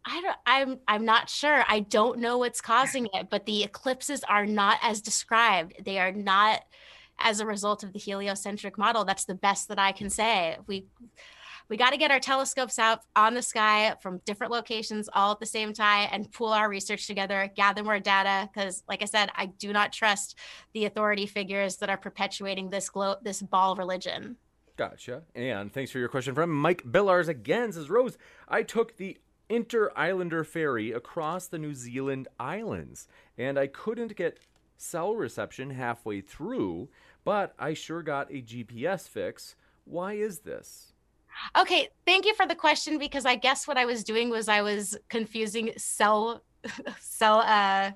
I 0.04 0.20
don't. 0.20 0.36
I'm. 0.44 0.80
I'm 0.88 1.04
not 1.04 1.30
sure. 1.30 1.64
I 1.68 1.80
don't 1.80 2.18
know 2.18 2.38
what's 2.38 2.60
causing 2.60 3.08
it, 3.14 3.30
but 3.30 3.46
the 3.46 3.62
eclipses 3.62 4.22
are 4.24 4.46
not 4.46 4.78
as 4.82 5.00
described. 5.00 5.74
They 5.84 5.98
are 5.98 6.12
not 6.12 6.62
as 7.22 7.40
a 7.40 7.46
result 7.46 7.82
of 7.82 7.92
the 7.92 7.98
heliocentric 7.98 8.78
model. 8.78 9.04
That's 9.04 9.24
the 9.24 9.34
best 9.34 9.68
that 9.68 9.78
I 9.78 9.92
can 9.92 10.10
say. 10.10 10.58
We 10.66 10.86
we 11.68 11.76
got 11.76 11.90
to 11.90 11.96
get 11.96 12.10
our 12.10 12.20
telescopes 12.20 12.78
out 12.78 13.00
on 13.16 13.34
the 13.34 13.40
sky 13.40 13.94
from 14.02 14.20
different 14.26 14.52
locations 14.52 15.08
all 15.14 15.32
at 15.32 15.40
the 15.40 15.46
same 15.46 15.72
time 15.72 16.08
and 16.12 16.30
pool 16.30 16.48
our 16.48 16.68
research 16.68 17.06
together, 17.06 17.50
gather 17.54 17.82
more 17.82 17.98
data. 17.98 18.50
Because, 18.52 18.82
like 18.88 19.00
I 19.00 19.06
said, 19.06 19.30
I 19.34 19.46
do 19.46 19.72
not 19.72 19.92
trust 19.92 20.36
the 20.74 20.84
authority 20.84 21.24
figures 21.24 21.76
that 21.76 21.88
are 21.88 21.96
perpetuating 21.96 22.68
this 22.68 22.90
glo- 22.90 23.16
this 23.22 23.40
ball 23.40 23.76
religion. 23.76 24.36
Gotcha. 24.76 25.22
And 25.34 25.72
thanks 25.72 25.90
for 25.90 25.98
your 25.98 26.08
question 26.08 26.34
from 26.34 26.50
Mike 26.50 26.82
Billars 26.90 27.28
again. 27.28 27.72
Says 27.72 27.88
Rose, 27.88 28.18
I 28.48 28.62
took 28.62 28.96
the 28.96 29.18
Inter 29.48 29.92
Islander 29.94 30.44
ferry 30.44 30.92
across 30.92 31.46
the 31.46 31.58
New 31.58 31.74
Zealand 31.74 32.26
islands, 32.40 33.06
and 33.36 33.58
I 33.58 33.66
couldn't 33.66 34.16
get 34.16 34.40
cell 34.76 35.14
reception 35.14 35.70
halfway 35.70 36.20
through, 36.20 36.88
but 37.24 37.54
I 37.58 37.74
sure 37.74 38.02
got 38.02 38.30
a 38.30 38.42
GPS 38.42 39.08
fix. 39.08 39.56
Why 39.84 40.14
is 40.14 40.40
this? 40.40 40.92
Okay, 41.56 41.88
thank 42.06 42.26
you 42.26 42.34
for 42.34 42.46
the 42.46 42.54
question 42.54 42.98
because 42.98 43.24
I 43.24 43.36
guess 43.36 43.66
what 43.66 43.76
I 43.76 43.84
was 43.84 44.04
doing 44.04 44.30
was 44.30 44.48
I 44.48 44.62
was 44.62 44.96
confusing 45.08 45.72
cell 45.76 46.42
cell 47.00 47.40
uh 47.40 47.92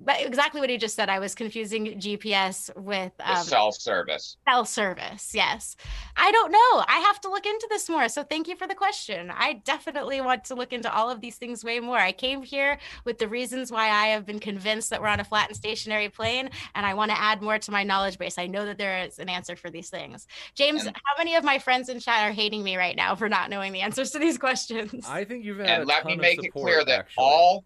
but 0.00 0.20
exactly 0.20 0.60
what 0.60 0.70
he 0.70 0.78
just 0.78 0.94
said. 0.94 1.08
I 1.08 1.18
was 1.18 1.34
confusing 1.34 1.86
GPS 2.00 2.74
with 2.76 3.12
um, 3.20 3.42
cell 3.42 3.72
service. 3.72 4.36
Self 4.48 4.68
service, 4.68 5.34
yes. 5.34 5.76
I 6.16 6.30
don't 6.30 6.52
know. 6.52 6.84
I 6.86 7.02
have 7.06 7.20
to 7.22 7.30
look 7.30 7.46
into 7.46 7.66
this 7.70 7.88
more. 7.88 8.08
So 8.08 8.22
thank 8.22 8.46
you 8.46 8.56
for 8.56 8.66
the 8.66 8.74
question. 8.74 9.30
I 9.30 9.54
definitely 9.64 10.20
want 10.20 10.44
to 10.46 10.54
look 10.54 10.72
into 10.72 10.92
all 10.92 11.10
of 11.10 11.20
these 11.20 11.36
things 11.36 11.64
way 11.64 11.80
more. 11.80 11.98
I 11.98 12.12
came 12.12 12.42
here 12.42 12.78
with 13.04 13.18
the 13.18 13.28
reasons 13.28 13.72
why 13.72 13.88
I 13.90 14.08
have 14.08 14.24
been 14.24 14.38
convinced 14.38 14.90
that 14.90 15.02
we're 15.02 15.08
on 15.08 15.20
a 15.20 15.24
flat 15.24 15.48
and 15.48 15.56
stationary 15.56 16.08
plane, 16.08 16.50
and 16.74 16.86
I 16.86 16.94
want 16.94 17.10
to 17.10 17.20
add 17.20 17.42
more 17.42 17.58
to 17.58 17.70
my 17.72 17.82
knowledge 17.82 18.18
base. 18.18 18.38
I 18.38 18.46
know 18.46 18.66
that 18.66 18.78
there 18.78 19.04
is 19.04 19.18
an 19.18 19.28
answer 19.28 19.56
for 19.56 19.70
these 19.70 19.90
things. 19.90 20.26
James, 20.54 20.86
and, 20.86 20.96
how 20.96 21.14
many 21.18 21.34
of 21.34 21.42
my 21.42 21.58
friends 21.58 21.88
in 21.88 21.98
chat 21.98 22.28
are 22.28 22.32
hating 22.32 22.62
me 22.62 22.76
right 22.76 22.96
now 22.96 23.14
for 23.14 23.28
not 23.28 23.50
knowing 23.50 23.72
the 23.72 23.80
answers 23.80 24.10
to 24.12 24.18
these 24.18 24.38
questions? 24.48 25.06
I 25.08 25.24
think 25.24 25.44
you've 25.44 25.58
had. 25.58 25.80
And 25.80 25.86
let 25.86 26.04
me 26.04 26.14
make 26.16 26.44
it 26.44 26.52
clear 26.52 26.84
that 26.84 27.00
actually. 27.00 27.24
all 27.24 27.64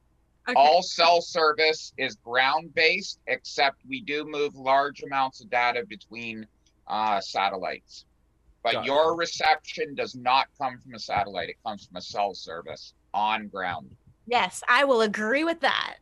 Okay. 0.48 0.54
All 0.56 0.82
cell 0.82 1.20
service 1.20 1.92
is 1.98 2.16
ground 2.16 2.74
based, 2.74 3.20
except 3.28 3.76
we 3.88 4.00
do 4.00 4.24
move 4.24 4.56
large 4.56 5.02
amounts 5.02 5.40
of 5.40 5.50
data 5.50 5.84
between 5.88 6.46
uh, 6.88 7.20
satellites. 7.20 8.04
But 8.64 8.72
Got 8.74 8.84
your 8.86 9.12
it. 9.12 9.16
reception 9.16 9.94
does 9.94 10.14
not 10.16 10.48
come 10.58 10.78
from 10.78 10.94
a 10.94 10.98
satellite, 10.98 11.48
it 11.48 11.56
comes 11.64 11.86
from 11.86 11.96
a 11.96 12.00
cell 12.00 12.34
service 12.34 12.94
on 13.14 13.48
ground. 13.48 13.94
Yes, 14.26 14.62
I 14.68 14.84
will 14.84 15.00
agree 15.00 15.44
with 15.44 15.60
that. 15.60 15.98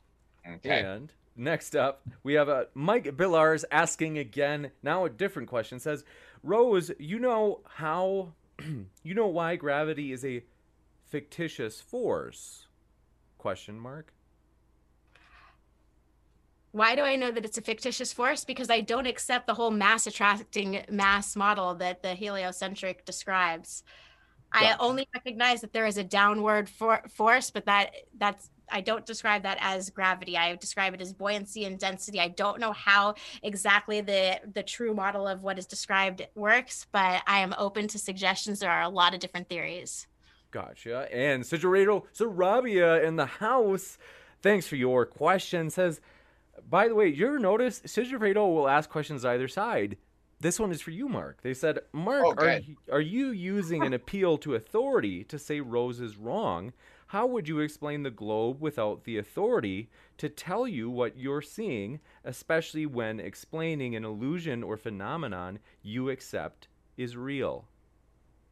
Okay. 0.47 0.81
And 0.81 1.13
next 1.37 1.77
up, 1.77 2.03
we 2.23 2.35
have 2.35 2.49
a 2.49 2.53
uh, 2.53 2.65
Mike 2.75 3.17
Billars 3.17 3.65
asking 3.71 4.19
again, 4.19 4.71
now 4.83 5.05
a 5.05 5.11
different 5.11 5.49
question. 5.49 5.81
Says, 5.81 6.05
Rose, 6.43 6.91
you 6.99 7.19
know 7.19 7.61
how, 7.67 8.33
you 9.03 9.15
know 9.15 9.27
why 9.27 9.57
gravity 9.57 10.13
is 10.13 10.25
a 10.25 10.43
fictitious 11.09 11.81
force? 11.81 12.67
Question 13.39 13.79
mark. 13.79 14.13
Why 16.73 16.95
do 16.95 17.03
I 17.03 17.17
know 17.17 17.31
that 17.31 17.45
it's 17.45 17.59
a 17.59 17.63
fictitious 17.63 18.13
force? 18.13 18.45
Because 18.45 18.71
I 18.71 18.81
don't 18.81 19.07
accept 19.07 19.47
the 19.47 19.55
whole 19.55 19.71
mass 19.71 20.07
attracting 20.07 20.85
mass 20.91 21.35
model 21.35 21.75
that 21.77 22.03
the 22.03 22.15
heliocentric 22.15 23.05
describes. 23.05 23.83
Gotcha. 24.53 24.67
I 24.67 24.77
only 24.79 25.09
recognize 25.15 25.61
that 25.61 25.73
there 25.73 25.87
is 25.87 25.99
a 25.99 26.05
downward 26.05 26.69
for- 26.69 27.05
force, 27.09 27.51
but 27.51 27.67
that 27.67 27.93
that's 28.17 28.51
I 28.73 28.81
don't 28.81 29.05
describe 29.05 29.43
that 29.43 29.59
as 29.61 29.91
gravity. 29.91 30.37
I 30.37 30.55
describe 30.55 30.95
it 30.95 31.01
as 31.01 31.13
buoyancy 31.13 31.65
and 31.65 31.79
density. 31.79 32.21
I 32.21 32.29
don't 32.29 32.61
know 32.61 32.73
how 32.73 33.15
exactly 33.43 34.01
the 34.01 34.41
the 34.53 34.63
true 34.63 34.95
model 34.95 35.27
of 35.27 35.43
what 35.43 35.59
is 35.59 35.67
described 35.67 36.27
works, 36.35 36.87
but 36.93 37.23
I 37.27 37.41
am 37.41 37.55
open 37.59 37.89
to 37.89 37.99
suggestions. 37.99 38.61
There 38.61 38.71
are 38.71 38.83
a 38.83 38.89
lot 38.89 39.15
of 39.15 39.21
different 39.21 39.49
theories. 39.49 40.07
Gotcha. 40.51 41.09
And 41.13 41.45
Sigifredo 41.45 42.05
Sarabia 42.13 43.05
in 43.05 43.17
the 43.17 43.27
house, 43.27 43.99
thanks 44.43 44.67
for 44.67 44.77
your 44.77 45.07
question. 45.07 45.71
Says 45.71 46.01
by 46.69 46.89
the 46.89 46.95
way, 46.95 47.09
you 47.09 47.27
ever 47.27 47.39
notice 47.39 47.81
Sigifredo 47.81 48.55
will 48.55 48.69
ask 48.69 48.91
questions 48.91 49.25
either 49.25 49.49
side. 49.49 49.97
This 50.41 50.59
one 50.59 50.73
is 50.73 50.81
for 50.81 50.91
you, 50.91 51.09
Mark. 51.09 51.43
They 51.43 51.53
said, 51.53 51.81
Mark, 51.93 52.25
okay. 52.25 52.65
are, 52.89 52.97
are 52.97 53.01
you 53.01 53.29
using 53.31 53.83
an 53.85 53.93
appeal 53.93 54.39
to 54.39 54.55
authority 54.55 55.23
to 55.25 55.39
say 55.39 55.61
Rose 55.61 56.01
is 56.01 56.17
wrong? 56.17 56.73
How 57.09 57.27
would 57.27 57.49
you 57.49 57.61
explain 57.61 58.05
the 58.05 58.11
globe 58.11 58.61
without 58.61 59.05
the 59.05 59.19
authority 59.19 59.91
to 60.17 60.29
tell 60.29 60.67
you 60.67 60.89
what 60.89 61.19
you're 61.19 61.43
seeing, 61.43 62.01
especially 62.25 62.87
when 62.87 63.21
explaining 63.21 63.97
an 63.97 64.05
illusion 64.05 64.63
or 64.63 64.77
phenomenon 64.77 65.59
you 65.83 66.09
accept 66.09 66.69
is 66.97 67.17
real? 67.17 67.67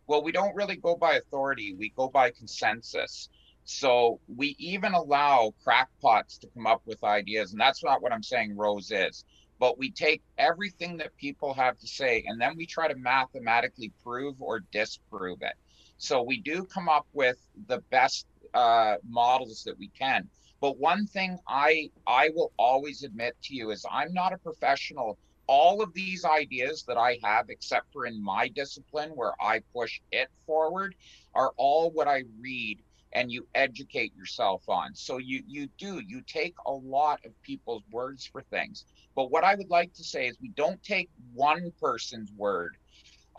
Well, 0.08 0.22
we 0.22 0.32
don't 0.32 0.56
really 0.56 0.76
go 0.76 0.96
by 0.96 1.14
authority, 1.14 1.74
we 1.78 1.90
go 1.90 2.08
by 2.08 2.30
consensus. 2.30 3.28
So 3.70 4.18
we 4.34 4.56
even 4.58 4.94
allow 4.94 5.52
crackpots 5.62 6.38
to 6.38 6.48
come 6.54 6.66
up 6.66 6.80
with 6.86 7.04
ideas. 7.04 7.52
And 7.52 7.60
that's 7.60 7.84
not 7.84 8.00
what 8.00 8.14
I'm 8.14 8.22
saying 8.22 8.56
Rose 8.56 8.90
is. 8.90 9.26
But 9.60 9.76
we 9.78 9.90
take 9.90 10.22
everything 10.38 10.96
that 10.96 11.14
people 11.18 11.52
have 11.52 11.76
to 11.78 11.86
say 11.86 12.24
and 12.26 12.40
then 12.40 12.56
we 12.56 12.64
try 12.64 12.88
to 12.88 12.96
mathematically 12.96 13.92
prove 14.02 14.40
or 14.40 14.60
disprove 14.72 15.42
it. 15.42 15.52
So 15.98 16.22
we 16.22 16.40
do 16.40 16.64
come 16.64 16.88
up 16.88 17.06
with 17.12 17.36
the 17.66 17.80
best 17.90 18.26
uh, 18.54 18.94
models 19.06 19.64
that 19.64 19.78
we 19.78 19.88
can. 19.88 20.30
But 20.62 20.78
one 20.78 21.06
thing 21.06 21.36
I 21.46 21.90
I 22.06 22.30
will 22.34 22.52
always 22.58 23.02
admit 23.02 23.36
to 23.44 23.54
you 23.54 23.70
is 23.70 23.84
I'm 23.90 24.14
not 24.14 24.32
a 24.32 24.38
professional. 24.38 25.18
All 25.46 25.82
of 25.82 25.92
these 25.92 26.24
ideas 26.24 26.84
that 26.88 26.96
I 26.96 27.18
have, 27.22 27.46
except 27.50 27.92
for 27.92 28.06
in 28.06 28.22
my 28.22 28.48
discipline 28.48 29.10
where 29.10 29.32
I 29.40 29.60
push 29.74 30.00
it 30.10 30.28
forward, 30.46 30.94
are 31.34 31.52
all 31.58 31.90
what 31.90 32.08
I 32.08 32.24
read 32.40 32.78
and 33.12 33.30
you 33.30 33.46
educate 33.54 34.14
yourself 34.14 34.62
on. 34.68 34.94
So 34.94 35.18
you 35.18 35.42
you 35.46 35.68
do 35.78 36.02
you 36.06 36.22
take 36.26 36.54
a 36.66 36.72
lot 36.72 37.20
of 37.24 37.32
people's 37.42 37.82
words 37.90 38.26
for 38.26 38.42
things. 38.42 38.84
But 39.14 39.30
what 39.30 39.44
I 39.44 39.54
would 39.54 39.70
like 39.70 39.92
to 39.94 40.04
say 40.04 40.26
is 40.26 40.36
we 40.40 40.50
don't 40.50 40.82
take 40.82 41.08
one 41.32 41.72
person's 41.80 42.32
word 42.32 42.76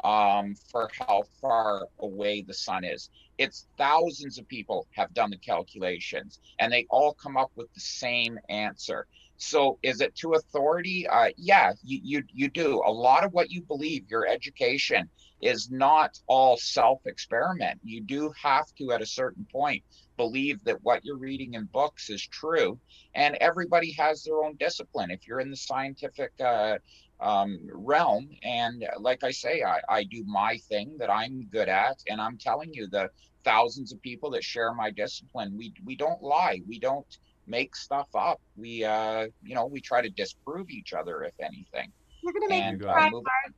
um, 0.03 0.55
for 0.71 0.89
how 0.97 1.23
far 1.41 1.87
away 1.99 2.41
the 2.41 2.53
sun 2.53 2.83
is. 2.83 3.09
It's 3.37 3.67
thousands 3.77 4.37
of 4.37 4.47
people 4.47 4.87
have 4.91 5.13
done 5.13 5.29
the 5.29 5.37
calculations, 5.37 6.39
and 6.59 6.71
they 6.71 6.85
all 6.89 7.13
come 7.13 7.37
up 7.37 7.51
with 7.55 7.71
the 7.73 7.81
same 7.81 8.37
answer. 8.49 9.07
So 9.37 9.79
is 9.83 10.01
it 10.01 10.15
to 10.17 10.33
authority? 10.33 11.07
Uh, 11.07 11.29
yeah, 11.37 11.71
you, 11.83 11.99
you 12.03 12.23
you 12.33 12.49
do. 12.49 12.81
A 12.85 12.91
lot 12.91 13.23
of 13.23 13.31
what 13.31 13.49
you 13.49 13.61
believe, 13.61 14.09
your 14.09 14.27
education, 14.27 15.09
is 15.41 15.69
not 15.71 16.17
all 16.27 16.57
self 16.57 16.99
experiment. 17.05 17.79
You 17.83 18.01
do 18.01 18.31
have 18.41 18.65
to, 18.77 18.91
at 18.91 19.01
a 19.01 19.05
certain 19.05 19.45
point, 19.51 19.83
believe 20.17 20.63
that 20.65 20.83
what 20.83 21.03
you're 21.03 21.17
reading 21.17 21.53
in 21.53 21.65
books 21.65 22.09
is 22.09 22.25
true. 22.27 22.77
And 23.15 23.35
everybody 23.35 23.91
has 23.93 24.23
their 24.23 24.43
own 24.43 24.55
discipline. 24.59 25.11
If 25.11 25.27
you're 25.27 25.39
in 25.39 25.49
the 25.49 25.55
scientific 25.55 26.31
uh, 26.43 26.77
um, 27.19 27.59
realm, 27.73 28.29
and 28.43 28.85
like 28.99 29.23
I 29.23 29.31
say, 29.31 29.63
I, 29.63 29.79
I 29.89 30.03
do 30.03 30.23
my 30.25 30.57
thing 30.69 30.95
that 30.99 31.09
I'm 31.09 31.47
good 31.51 31.69
at, 31.69 31.97
and 32.07 32.21
I'm 32.21 32.37
telling 32.37 32.73
you, 32.73 32.87
the 32.87 33.09
thousands 33.45 33.93
of 33.93 34.01
people 34.01 34.29
that 34.31 34.43
share 34.43 34.73
my 34.73 34.91
discipline, 34.91 35.55
we 35.57 35.73
we 35.85 35.95
don't 35.95 36.21
lie, 36.21 36.61
we 36.67 36.79
don't 36.79 37.07
make 37.47 37.75
stuff 37.75 38.07
up. 38.13 38.39
We 38.55 38.83
uh, 38.83 39.27
you 39.41 39.55
know, 39.55 39.65
we 39.65 39.81
try 39.81 40.01
to 40.01 40.09
disprove 40.09 40.69
each 40.69 40.93
other, 40.93 41.23
if 41.23 41.33
anything. 41.39 41.91
You're 42.21 42.33
gonna 42.33 42.49
make 42.49 42.63
and, 42.63 42.79
me 42.79 42.85
uh, 42.85 42.91
cry, 42.91 43.07
uh, 43.07 43.51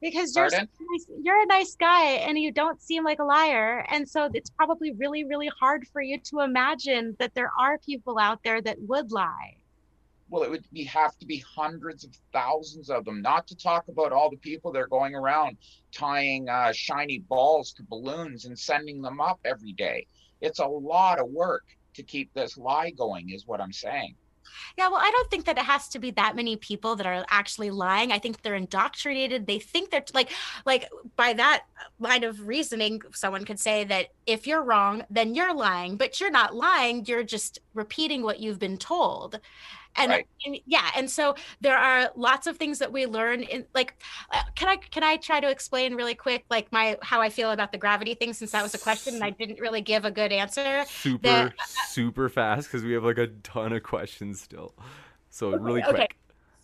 because 0.00 0.34
you're 0.36 0.50
nice, 0.50 1.06
you're 1.22 1.42
a 1.42 1.46
nice 1.46 1.74
guy 1.76 2.04
and 2.04 2.38
you 2.38 2.52
don't 2.52 2.80
seem 2.82 3.04
like 3.04 3.18
a 3.18 3.24
liar. 3.24 3.84
And 3.90 4.08
so 4.08 4.28
it's 4.34 4.50
probably 4.50 4.92
really 4.92 5.24
really 5.24 5.50
hard 5.60 5.86
for 5.92 6.02
you 6.02 6.18
to 6.30 6.40
imagine 6.40 7.16
that 7.18 7.34
there 7.34 7.50
are 7.58 7.78
people 7.78 8.18
out 8.18 8.40
there 8.44 8.60
that 8.62 8.78
would 8.82 9.12
lie. 9.12 9.56
Well 10.28 10.42
it 10.42 10.50
would 10.50 10.64
be 10.72 10.84
have 10.84 11.16
to 11.18 11.26
be 11.26 11.38
hundreds 11.38 12.04
of 12.04 12.10
thousands 12.32 12.90
of 12.90 13.04
them 13.04 13.22
not 13.22 13.46
to 13.48 13.56
talk 13.56 13.88
about 13.88 14.12
all 14.12 14.30
the 14.30 14.36
people 14.36 14.72
that 14.72 14.80
are 14.80 14.88
going 14.88 15.14
around 15.14 15.56
tying 15.92 16.48
uh, 16.48 16.72
shiny 16.72 17.20
balls 17.20 17.72
to 17.74 17.82
balloons 17.84 18.44
and 18.44 18.58
sending 18.58 19.02
them 19.02 19.20
up 19.20 19.40
every 19.44 19.72
day. 19.72 20.06
It's 20.40 20.58
a 20.58 20.66
lot 20.66 21.20
of 21.20 21.28
work 21.28 21.64
to 21.96 22.02
keep 22.02 22.32
this 22.34 22.58
lie 22.58 22.90
going 22.90 23.30
is 23.30 23.46
what 23.46 23.60
i'm 23.60 23.72
saying 23.72 24.14
yeah, 24.76 24.88
well, 24.88 25.00
I 25.00 25.10
don't 25.10 25.30
think 25.30 25.44
that 25.46 25.58
it 25.58 25.64
has 25.64 25.88
to 25.88 25.98
be 25.98 26.10
that 26.12 26.36
many 26.36 26.56
people 26.56 26.96
that 26.96 27.06
are 27.06 27.24
actually 27.30 27.70
lying. 27.70 28.12
I 28.12 28.18
think 28.18 28.42
they're 28.42 28.54
indoctrinated. 28.54 29.46
They 29.46 29.58
think 29.58 29.90
they're 29.90 30.04
like, 30.14 30.30
like 30.64 30.88
by 31.16 31.32
that 31.34 31.64
line 31.98 32.24
of 32.24 32.46
reasoning, 32.46 33.02
someone 33.12 33.44
could 33.44 33.60
say 33.60 33.84
that 33.84 34.08
if 34.26 34.46
you're 34.46 34.62
wrong, 34.62 35.04
then 35.10 35.34
you're 35.34 35.54
lying, 35.54 35.96
but 35.96 36.20
you're 36.20 36.30
not 36.30 36.54
lying. 36.54 37.04
You're 37.06 37.22
just 37.22 37.58
repeating 37.74 38.22
what 38.22 38.40
you've 38.40 38.58
been 38.58 38.78
told 38.78 39.40
and, 39.96 40.10
right. 40.10 40.26
and, 40.44 40.58
yeah 40.66 40.90
and 40.96 41.10
so 41.10 41.34
there 41.60 41.76
are 41.76 42.10
lots 42.16 42.46
of 42.46 42.56
things 42.56 42.78
that 42.78 42.92
we 42.92 43.06
learn 43.06 43.42
in 43.42 43.64
like 43.74 43.94
uh, 44.30 44.42
can 44.54 44.68
i 44.68 44.76
can 44.76 45.02
i 45.02 45.16
try 45.16 45.40
to 45.40 45.50
explain 45.50 45.94
really 45.94 46.14
quick 46.14 46.44
like 46.50 46.70
my 46.72 46.96
how 47.02 47.20
i 47.20 47.28
feel 47.28 47.50
about 47.50 47.72
the 47.72 47.78
gravity 47.78 48.14
thing 48.14 48.32
since 48.32 48.50
that 48.52 48.62
was 48.62 48.74
a 48.74 48.78
question 48.78 49.14
and 49.14 49.24
i 49.24 49.30
didn't 49.30 49.60
really 49.60 49.80
give 49.80 50.04
a 50.04 50.10
good 50.10 50.32
answer? 50.32 50.84
Super 50.88 51.52
super 51.88 52.28
fast 52.28 52.68
because 52.68 52.84
we 52.84 52.92
have 52.92 53.04
like 53.04 53.18
a 53.18 53.28
ton 53.28 53.72
of 53.72 53.82
questions 53.82 54.40
still. 54.40 54.74
So 55.30 55.56
really 55.56 55.82
quick. 55.82 55.94
okay 55.94 56.08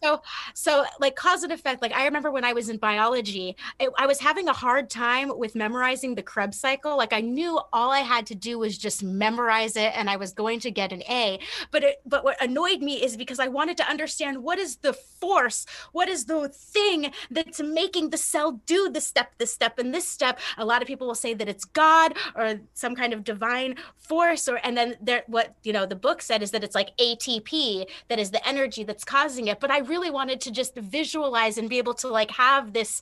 so 0.03 0.20
so 0.55 0.85
like 1.01 1.16
cause 1.16 1.43
and 1.43 1.53
effect 1.53 1.83
like 1.83 1.93
i 1.93 2.05
remember 2.05 2.31
when 2.31 2.45
i 2.45 2.53
was 2.53 2.69
in 2.69 2.77
biology 2.77 3.57
it, 3.79 3.91
i 3.99 4.07
was 4.07 4.20
having 4.20 4.49
a 4.49 4.53
hard 4.53 4.91
time 4.91 5.37
with 5.37 5.55
memorizing 5.55 6.15
the 6.15 6.23
krebs 6.23 6.59
cycle 6.59 6.97
like 6.97 7.12
i 7.12 7.20
knew 7.20 7.61
all 7.73 7.91
i 7.91 8.01
had 8.01 8.27
to 8.27 8.35
do 8.35 8.59
was 8.59 8.79
just 8.79 9.03
memorize 9.03 9.77
it 9.77 9.93
and 9.97 10.09
i 10.09 10.16
was 10.16 10.33
going 10.33 10.61
to 10.61 10.70
get 10.70 10.93
an 10.93 11.03
a 11.09 11.39
but 11.70 11.83
it, 11.83 12.01
but 12.07 12.24
what 12.24 12.41
annoyed 12.43 12.81
me 12.81 13.03
is 13.03 13.16
because 13.16 13.39
i 13.39 13.49
wanted 13.49 13.77
to 13.77 13.89
understand 13.89 14.43
what 14.43 14.59
is 14.59 14.77
the 14.77 14.93
force 14.93 15.66
what 15.93 16.09
is 16.09 16.24
the 16.27 16.49
thing 16.49 17.12
that's 17.31 17.61
making 17.61 18.11
the 18.11 18.16
cell 18.16 18.61
do 18.66 18.89
the 18.91 19.01
step 19.01 19.33
this 19.39 19.53
step 19.53 19.79
and 19.79 19.95
this 19.95 20.07
step. 20.07 20.39
A 20.59 20.65
lot 20.65 20.83
of 20.83 20.89
people 20.89 21.07
will 21.07 21.15
say 21.15 21.35
that 21.35 21.49
it's 21.49 21.65
god 21.65 22.15
or 22.35 22.61
some 22.74 22.95
kind 22.95 23.12
of 23.12 23.24
divine 23.24 23.77
force 23.97 24.49
or 24.49 24.59
and 24.62 24.77
then 24.77 24.95
there 25.01 25.23
what 25.27 25.55
you 25.62 25.73
know 25.73 25.87
the 25.87 25.97
book 25.97 26.23
said 26.23 26.43
is 26.43 26.51
that 26.51 26.65
it's 26.65 26.74
like 26.74 26.97
atp 26.99 27.87
that 28.09 28.19
is 28.19 28.31
the 28.31 28.47
energy 28.47 28.85
that's 28.85 29.05
causing 29.05 29.47
it 29.47 29.61
but 29.61 29.70
i 29.70 29.79
really 29.93 30.12
wanted 30.19 30.40
to 30.47 30.51
just 30.51 30.74
visualize 30.74 31.55
and 31.59 31.69
be 31.69 31.78
able 31.85 31.97
to 32.02 32.09
like 32.09 32.32
have 32.48 32.73
this 32.78 32.93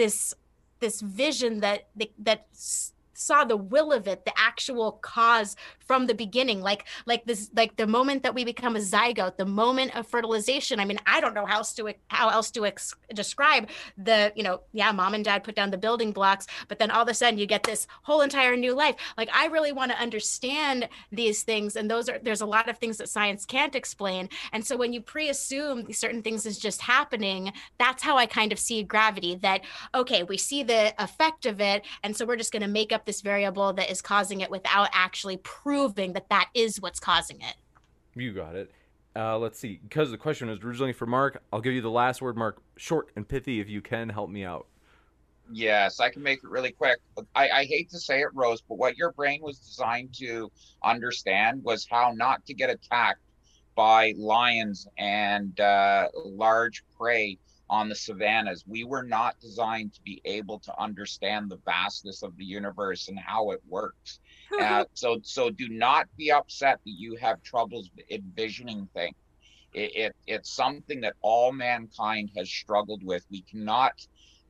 this 0.00 0.34
this 0.80 1.00
vision 1.00 1.60
that 1.60 1.80
that 2.28 2.40
saw 3.20 3.44
the 3.44 3.56
will 3.56 3.92
of 3.92 4.08
it 4.08 4.24
the 4.24 4.32
actual 4.36 4.92
cause 5.02 5.56
from 5.78 6.06
the 6.06 6.14
beginning. 6.14 6.60
Like 6.60 6.86
like 7.06 7.24
this 7.24 7.50
like 7.54 7.76
the 7.76 7.86
moment 7.86 8.22
that 8.22 8.34
we 8.34 8.44
become 8.44 8.76
a 8.76 8.80
zygote 8.80 9.36
the 9.36 9.46
moment 9.46 9.96
of 9.96 10.06
fertilization. 10.06 10.80
I 10.80 10.84
mean 10.84 10.98
i 11.06 11.20
don't 11.20 11.34
know 11.34 11.46
how 11.46 11.58
else 11.58 11.72
to 11.74 11.92
how 12.08 12.28
else 12.28 12.50
to 12.52 12.66
ex- 12.66 12.94
describe 13.14 13.68
the 13.98 14.32
you 14.34 14.42
know 14.42 14.60
yeah 14.72 14.92
mom 14.92 15.14
and 15.14 15.24
dad 15.24 15.44
put 15.44 15.54
down 15.54 15.70
the 15.70 15.78
building 15.78 16.12
blocks 16.12 16.46
but 16.68 16.78
then 16.78 16.90
all 16.90 17.02
of 17.02 17.08
a 17.08 17.14
sudden 17.14 17.38
you 17.38 17.46
get 17.46 17.62
this 17.64 17.86
whole 18.02 18.20
entire 18.22 18.56
new 18.56 18.74
life. 18.74 18.96
Like 19.16 19.30
i 19.34 19.46
really 19.46 19.72
want 19.72 19.90
to 19.92 19.98
understand 19.98 20.88
these 21.12 21.42
things 21.42 21.76
and 21.76 21.90
those 21.90 22.08
are 22.08 22.18
there's 22.22 22.40
a 22.40 22.46
lot 22.46 22.68
of 22.68 22.78
things 22.78 22.96
that 22.98 23.08
science 23.08 23.44
can't 23.44 23.74
explain. 23.74 24.28
And 24.52 24.64
so 24.64 24.76
when 24.76 24.92
you 24.92 25.00
pre-assume 25.00 25.92
certain 25.92 26.22
things 26.22 26.46
is 26.46 26.58
just 26.58 26.80
happening 26.80 27.52
that's 27.78 28.02
how 28.02 28.16
i 28.16 28.26
kind 28.26 28.52
of 28.52 28.58
see 28.58 28.82
gravity 28.82 29.34
that 29.36 29.62
okay 29.94 30.22
we 30.22 30.36
see 30.36 30.62
the 30.62 30.94
effect 31.02 31.46
of 31.46 31.60
it 31.60 31.84
and 32.02 32.16
so 32.16 32.24
we're 32.24 32.36
just 32.36 32.52
going 32.52 32.62
to 32.62 32.68
make 32.68 32.92
up 32.92 33.04
this 33.10 33.22
variable 33.22 33.72
that 33.72 33.90
is 33.90 34.00
causing 34.00 34.40
it 34.40 34.50
without 34.50 34.88
actually 34.92 35.36
proving 35.38 35.80
proving 35.90 36.12
that 36.14 36.28
that 36.28 36.48
is 36.54 36.80
what's 36.80 37.00
causing 37.00 37.40
it. 37.40 37.54
You 38.14 38.32
got 38.32 38.54
it. 38.54 38.70
Uh, 39.16 39.36
let's 39.38 39.58
see. 39.58 39.80
Because 39.82 40.10
the 40.10 40.16
question 40.16 40.48
was 40.48 40.60
originally 40.60 40.92
for 40.92 41.06
Mark, 41.06 41.42
I'll 41.52 41.60
give 41.60 41.72
you 41.72 41.80
the 41.80 41.90
last 41.90 42.22
word, 42.22 42.36
Mark. 42.36 42.62
Short 42.76 43.10
and 43.16 43.26
pithy, 43.26 43.60
if 43.60 43.68
you 43.68 43.80
can 43.80 44.08
help 44.08 44.30
me 44.30 44.44
out. 44.44 44.66
Yes, 45.52 45.98
I 45.98 46.10
can 46.10 46.22
make 46.22 46.44
it 46.44 46.48
really 46.48 46.70
quick. 46.70 46.98
I, 47.34 47.48
I 47.48 47.64
hate 47.64 47.90
to 47.90 47.98
say 47.98 48.20
it, 48.20 48.28
Rose, 48.34 48.62
but 48.68 48.78
what 48.78 48.96
your 48.96 49.10
brain 49.12 49.40
was 49.42 49.58
designed 49.58 50.14
to 50.18 50.50
understand 50.84 51.64
was 51.64 51.86
how 51.90 52.12
not 52.14 52.46
to 52.46 52.54
get 52.54 52.70
attacked 52.70 53.20
by 53.74 54.14
lions 54.16 54.86
and 54.98 55.58
uh, 55.58 56.08
large 56.14 56.84
prey 56.96 57.36
on 57.70 57.88
the 57.88 57.94
savannas. 57.94 58.64
We 58.66 58.84
were 58.84 59.04
not 59.04 59.38
designed 59.40 59.94
to 59.94 60.02
be 60.02 60.20
able 60.24 60.58
to 60.58 60.78
understand 60.78 61.48
the 61.48 61.60
vastness 61.64 62.22
of 62.22 62.36
the 62.36 62.44
universe 62.44 63.08
and 63.08 63.18
how 63.18 63.50
it 63.52 63.60
works. 63.66 64.18
Uh, 64.60 64.84
so 64.94 65.16
so 65.22 65.48
do 65.48 65.68
not 65.68 66.08
be 66.18 66.32
upset 66.32 66.80
that 66.84 66.90
you 66.98 67.14
have 67.14 67.40
troubles 67.44 67.88
envisioning 68.10 68.88
things. 68.92 69.14
It, 69.72 69.94
it, 69.94 70.16
it's 70.26 70.52
something 70.52 71.00
that 71.02 71.14
all 71.22 71.52
mankind 71.52 72.30
has 72.36 72.50
struggled 72.50 73.02
with. 73.04 73.24
We 73.30 73.42
cannot 73.42 73.92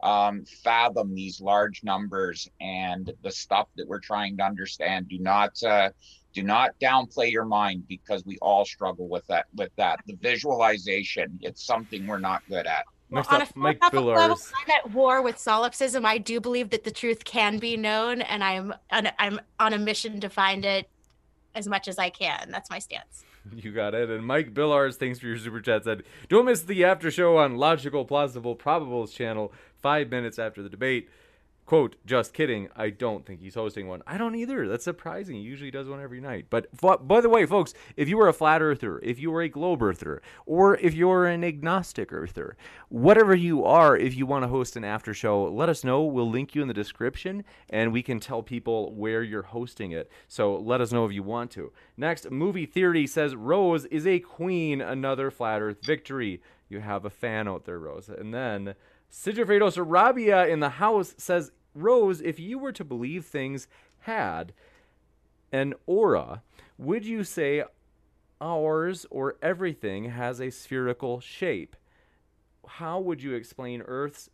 um, 0.03 0.45
fathom 0.65 1.15
these 1.15 1.41
large 1.41 1.85
numbers 1.85 2.49
and 2.61 3.13
the 3.23 3.31
stuff 3.31 3.69
that 3.77 3.87
we're 3.87 4.01
trying 4.01 4.39
to 4.39 4.45
understand. 4.45 5.09
Do 5.09 5.19
not 5.19 5.51
uh, 5.63 5.91
do 6.33 6.43
not 6.43 6.71
downplay 6.83 7.31
your 7.31 7.45
mind 7.45 7.85
because 7.87 8.25
we 8.25 8.39
all 8.41 8.65
struggle 8.65 9.09
with 9.09 9.27
that. 9.27 9.47
With 9.55 9.71
that, 9.77 10.01
the 10.07 10.17
visualization 10.21 11.39
it's 11.43 11.67
something 11.67 12.07
we're 12.07 12.19
not 12.19 12.43
good 12.49 12.67
at. 12.67 12.85
Well, 13.11 13.27
on 13.28 13.43
a 13.43 13.49
Mike 13.55 13.82
level, 13.93 14.12
I'm 14.12 14.70
at 14.70 14.91
war 14.93 15.20
with 15.20 15.39
solipsism. 15.39 16.07
I 16.07 16.19
do 16.19 16.41
believe 16.41 16.70
that 16.70 16.85
the 16.85 16.91
truth 16.91 17.24
can 17.24 17.59
be 17.59 17.77
known, 17.77 18.23
and 18.23 18.45
I'm 18.45 18.73
on, 18.91 19.09
I'm 19.19 19.41
on 19.59 19.73
a 19.73 19.78
mission 19.78 20.20
to 20.20 20.28
find 20.28 20.65
it 20.65 20.89
as 21.55 21.66
much 21.66 21.89
as 21.89 21.99
I 21.99 22.11
can. 22.11 22.51
That's 22.51 22.70
my 22.70 22.78
stance. 22.78 23.24
You 23.57 23.73
got 23.73 23.95
it. 23.95 24.11
And 24.11 24.24
Mike 24.24 24.53
Billars, 24.53 24.99
thanks 24.99 25.19
for 25.19 25.27
your 25.27 25.39
super 25.39 25.62
chat. 25.62 25.85
Said, 25.85 26.03
"Don't 26.28 26.45
miss 26.45 26.61
the 26.61 26.85
after 26.85 27.11
show 27.11 27.39
on 27.39 27.57
Logical, 27.57 28.05
Plausible, 28.05 28.55
Probables 28.55 29.15
channel. 29.15 29.51
Five 29.81 30.11
minutes 30.11 30.39
after 30.39 30.62
the 30.62 30.69
debate." 30.69 31.09
Quote, 31.71 31.95
just 32.05 32.35
kidding. 32.35 32.69
I 32.75 32.91
don't 32.91 33.25
think 33.25 33.41
he's 33.41 33.55
hosting 33.55 33.87
one. 33.87 34.03
I 34.05 34.19
don't 34.19 34.35
either. 34.35 34.67
That's 34.67 34.83
surprising. 34.83 35.37
He 35.37 35.43
usually 35.43 35.71
does 35.71 35.89
one 35.89 36.01
every 36.01 36.21
night. 36.21 36.47
But 36.51 36.67
by 37.07 37.21
the 37.21 37.29
way, 37.29 37.47
folks, 37.47 37.75
if 37.97 38.09
you 38.09 38.21
are 38.21 38.27
a 38.27 38.33
flat 38.33 38.61
earther, 38.61 38.99
if 39.05 39.21
you 39.21 39.33
are 39.37 39.43
a 39.43 39.49
globe 39.49 39.81
earther, 39.81 40.21
or 40.47 40.77
if 40.79 40.95
you're 40.95 41.27
an 41.27 41.45
agnostic 41.45 42.13
earther, 42.13 42.57
whatever 42.89 43.37
you 43.37 43.65
are, 43.65 43.97
if 43.97 44.17
you 44.17 44.27
want 44.27 44.43
to 44.43 44.49
host 44.49 44.75
an 44.75 44.83
after 44.83 45.15
show, 45.15 45.45
let 45.45 45.69
us 45.69 45.85
know. 45.85 46.03
We'll 46.03 46.29
link 46.29 46.57
you 46.57 46.63
in 46.63 46.67
the 46.67 46.75
description 46.75 47.45
and 47.69 47.93
we 47.93 48.03
can 48.03 48.19
tell 48.19 48.43
people 48.43 48.93
where 48.93 49.23
you're 49.23 49.43
hosting 49.43 49.93
it. 49.93 50.11
So 50.27 50.57
let 50.57 50.81
us 50.81 50.91
know 50.91 51.05
if 51.05 51.13
you 51.13 51.23
want 51.23 51.53
to. 51.53 51.71
Next, 51.97 52.33
Movie 52.33 52.67
Theory 52.67 53.07
says 53.07 53.37
Rose 53.37 53.85
is 53.85 54.09
a 54.09 54.19
queen, 54.19 54.81
another 54.81 55.31
flat 55.31 55.63
earth 55.63 55.85
victory. 55.85 56.43
You 56.69 56.81
have 56.81 57.05
a 57.05 57.11
fan 57.11 57.47
out 57.47 57.65
there, 57.65 57.79
Rose. 57.79 58.09
And 58.09 58.35
then 58.35 58.75
Sigifredo 59.13 59.73
Sarabia 59.73 60.49
in 60.49 60.59
the 60.59 60.69
house 60.69 61.15
says 61.17 61.53
Rose, 61.75 62.21
if 62.21 62.39
you 62.39 62.59
were 62.59 62.73
to 62.73 62.85
believe 62.85 63.25
things 63.25 63.69
had 64.01 64.53
an 65.53 65.75
aura, 65.87 66.43
would 66.79 67.05
you 67.05 67.25
say 67.25 67.65
ours 68.41 69.07
or 69.11 69.37
everything 69.43 70.11
has 70.11 70.41
a 70.41 70.51
spherical 70.51 71.21
shape? 71.21 71.77
How 72.67 73.01
would 73.01 73.23
you 73.23 73.35
explain 73.35 73.83
Earth's 73.83 74.31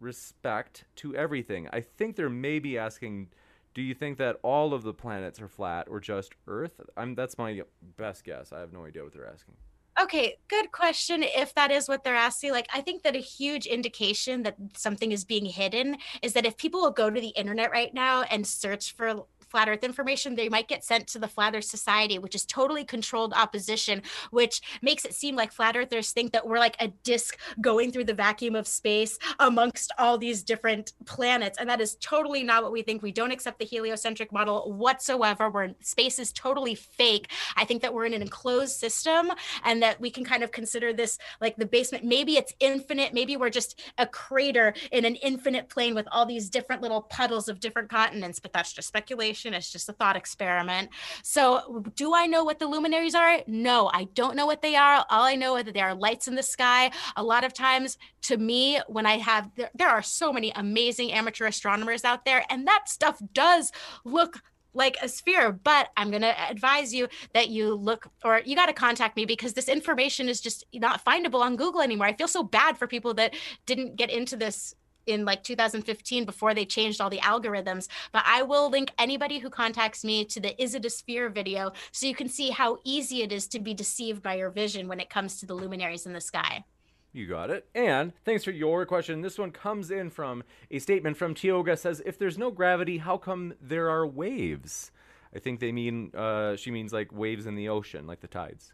respect 0.00 0.84
to 0.96 1.14
everything? 1.14 1.68
I 1.72 1.80
think 1.80 2.16
they're 2.16 2.30
maybe 2.30 2.78
asking 2.78 3.28
do 3.74 3.80
you 3.80 3.94
think 3.94 4.18
that 4.18 4.38
all 4.42 4.74
of 4.74 4.82
the 4.82 4.92
planets 4.92 5.40
are 5.40 5.48
flat 5.48 5.88
or 5.88 5.98
just 5.98 6.34
Earth? 6.46 6.80
I'm 6.96 7.14
that's 7.14 7.38
my 7.38 7.62
best 7.96 8.24
guess. 8.24 8.52
I 8.52 8.60
have 8.60 8.72
no 8.72 8.84
idea 8.84 9.02
what 9.02 9.12
they're 9.12 9.26
asking. 9.26 9.54
Okay, 10.00 10.38
good 10.48 10.72
question. 10.72 11.22
If 11.22 11.54
that 11.54 11.70
is 11.70 11.86
what 11.86 12.02
they're 12.02 12.14
asking, 12.14 12.52
like 12.52 12.66
I 12.72 12.80
think 12.80 13.02
that 13.02 13.14
a 13.14 13.18
huge 13.18 13.66
indication 13.66 14.42
that 14.44 14.56
something 14.74 15.12
is 15.12 15.24
being 15.24 15.44
hidden 15.44 15.98
is 16.22 16.32
that 16.32 16.46
if 16.46 16.56
people 16.56 16.80
will 16.80 16.90
go 16.90 17.10
to 17.10 17.20
the 17.20 17.28
internet 17.28 17.70
right 17.70 17.92
now 17.92 18.22
and 18.22 18.46
search 18.46 18.94
for 18.94 19.24
flat 19.52 19.68
earth 19.68 19.84
information, 19.84 20.34
they 20.34 20.48
might 20.48 20.66
get 20.66 20.82
sent 20.82 21.06
to 21.06 21.18
the 21.18 21.28
Flat 21.28 21.54
Earth 21.54 21.66
Society, 21.66 22.18
which 22.18 22.34
is 22.34 22.46
totally 22.46 22.84
controlled 22.84 23.34
opposition, 23.34 24.00
which 24.30 24.62
makes 24.80 25.04
it 25.04 25.12
seem 25.12 25.36
like 25.36 25.52
flat 25.52 25.76
earthers 25.76 26.10
think 26.10 26.32
that 26.32 26.46
we're 26.46 26.58
like 26.58 26.74
a 26.80 26.88
disk 26.88 27.38
going 27.60 27.92
through 27.92 28.04
the 28.04 28.14
vacuum 28.14 28.56
of 28.56 28.66
space 28.66 29.18
amongst 29.40 29.92
all 29.98 30.16
these 30.16 30.42
different 30.42 30.94
planets. 31.04 31.58
And 31.58 31.68
that 31.68 31.82
is 31.82 31.96
totally 31.96 32.42
not 32.42 32.62
what 32.62 32.72
we 32.72 32.80
think. 32.80 33.02
We 33.02 33.12
don't 33.12 33.30
accept 33.30 33.58
the 33.58 33.66
heliocentric 33.66 34.32
model 34.32 34.72
whatsoever. 34.72 35.50
Where 35.50 35.74
space 35.82 36.18
is 36.18 36.32
totally 36.32 36.74
fake. 36.74 37.30
I 37.54 37.66
think 37.66 37.82
that 37.82 37.92
we're 37.92 38.06
in 38.06 38.14
an 38.14 38.22
enclosed 38.22 38.78
system 38.78 39.30
and 39.64 39.81
that 39.82 40.00
we 40.00 40.10
can 40.10 40.24
kind 40.24 40.42
of 40.42 40.50
consider 40.50 40.92
this 40.92 41.18
like 41.40 41.56
the 41.56 41.66
basement. 41.66 42.04
Maybe 42.04 42.36
it's 42.36 42.54
infinite. 42.60 43.14
Maybe 43.14 43.36
we're 43.36 43.50
just 43.50 43.80
a 43.98 44.06
crater 44.06 44.74
in 44.90 45.04
an 45.04 45.16
infinite 45.16 45.68
plane 45.68 45.94
with 45.94 46.06
all 46.10 46.26
these 46.26 46.48
different 46.48 46.82
little 46.82 47.02
puddles 47.02 47.48
of 47.48 47.60
different 47.60 47.90
continents, 47.90 48.40
but 48.40 48.52
that's 48.52 48.72
just 48.72 48.88
speculation 48.88 49.52
it's 49.54 49.70
just 49.70 49.88
a 49.88 49.92
thought 49.92 50.16
experiment. 50.16 50.90
So, 51.22 51.82
do 51.96 52.14
I 52.14 52.26
know 52.26 52.44
what 52.44 52.58
the 52.58 52.66
luminaries 52.66 53.14
are? 53.14 53.40
No, 53.46 53.90
I 53.92 54.04
don't 54.14 54.36
know 54.36 54.46
what 54.46 54.62
they 54.62 54.76
are. 54.76 55.04
All 55.10 55.24
I 55.24 55.34
know 55.34 55.56
is 55.56 55.64
that 55.64 55.74
they 55.74 55.80
are 55.80 55.94
lights 55.94 56.28
in 56.28 56.34
the 56.34 56.42
sky. 56.42 56.90
A 57.16 57.22
lot 57.22 57.44
of 57.44 57.52
times, 57.52 57.98
to 58.22 58.36
me, 58.36 58.80
when 58.88 59.06
I 59.06 59.18
have, 59.18 59.50
there, 59.56 59.70
there 59.74 59.88
are 59.88 60.02
so 60.02 60.32
many 60.32 60.52
amazing 60.54 61.12
amateur 61.12 61.46
astronomers 61.46 62.04
out 62.04 62.24
there, 62.24 62.44
and 62.50 62.66
that 62.66 62.88
stuff 62.88 63.20
does 63.32 63.72
look 64.04 64.42
like 64.74 64.96
a 65.02 65.08
sphere 65.08 65.52
but 65.52 65.88
i'm 65.96 66.10
going 66.10 66.22
to 66.22 66.50
advise 66.50 66.94
you 66.94 67.08
that 67.34 67.48
you 67.48 67.74
look 67.74 68.08
or 68.24 68.40
you 68.44 68.56
got 68.56 68.66
to 68.66 68.72
contact 68.72 69.16
me 69.16 69.24
because 69.24 69.52
this 69.52 69.68
information 69.68 70.28
is 70.28 70.40
just 70.40 70.64
not 70.74 71.04
findable 71.04 71.40
on 71.40 71.56
google 71.56 71.80
anymore 71.80 72.06
i 72.06 72.12
feel 72.12 72.28
so 72.28 72.42
bad 72.42 72.76
for 72.78 72.86
people 72.86 73.14
that 73.14 73.34
didn't 73.66 73.96
get 73.96 74.10
into 74.10 74.36
this 74.36 74.74
in 75.06 75.24
like 75.24 75.42
2015 75.42 76.24
before 76.24 76.54
they 76.54 76.64
changed 76.64 77.00
all 77.00 77.10
the 77.10 77.18
algorithms. 77.18 77.88
But 78.12 78.24
I 78.26 78.42
will 78.42 78.70
link 78.70 78.92
anybody 78.98 79.38
who 79.38 79.50
contacts 79.50 80.04
me 80.04 80.24
to 80.26 80.40
the 80.40 80.60
Is 80.62 80.74
It 80.74 80.84
a 80.84 80.90
Sphere 80.90 81.28
video 81.28 81.72
so 81.90 82.06
you 82.06 82.14
can 82.14 82.28
see 82.28 82.50
how 82.50 82.78
easy 82.84 83.22
it 83.22 83.32
is 83.32 83.48
to 83.48 83.60
be 83.60 83.74
deceived 83.74 84.22
by 84.22 84.34
your 84.34 84.50
vision 84.50 84.88
when 84.88 85.00
it 85.00 85.10
comes 85.10 85.40
to 85.40 85.46
the 85.46 85.54
luminaries 85.54 86.06
in 86.06 86.12
the 86.12 86.20
sky. 86.20 86.64
You 87.12 87.26
got 87.26 87.50
it. 87.50 87.68
And 87.74 88.12
thanks 88.24 88.42
for 88.42 88.52
your 88.52 88.86
question. 88.86 89.20
This 89.20 89.38
one 89.38 89.50
comes 89.50 89.90
in 89.90 90.08
from 90.08 90.42
a 90.70 90.78
statement 90.78 91.16
from 91.18 91.34
Tioga 91.34 91.76
says, 91.76 92.02
If 92.06 92.18
there's 92.18 92.38
no 92.38 92.50
gravity, 92.50 92.98
how 92.98 93.18
come 93.18 93.54
there 93.60 93.90
are 93.90 94.06
waves? 94.06 94.90
I 95.34 95.38
think 95.38 95.60
they 95.60 95.72
mean, 95.72 96.10
uh, 96.14 96.56
she 96.56 96.70
means 96.70 96.92
like 96.92 97.12
waves 97.12 97.46
in 97.46 97.54
the 97.54 97.68
ocean, 97.68 98.06
like 98.06 98.20
the 98.20 98.28
tides. 98.28 98.72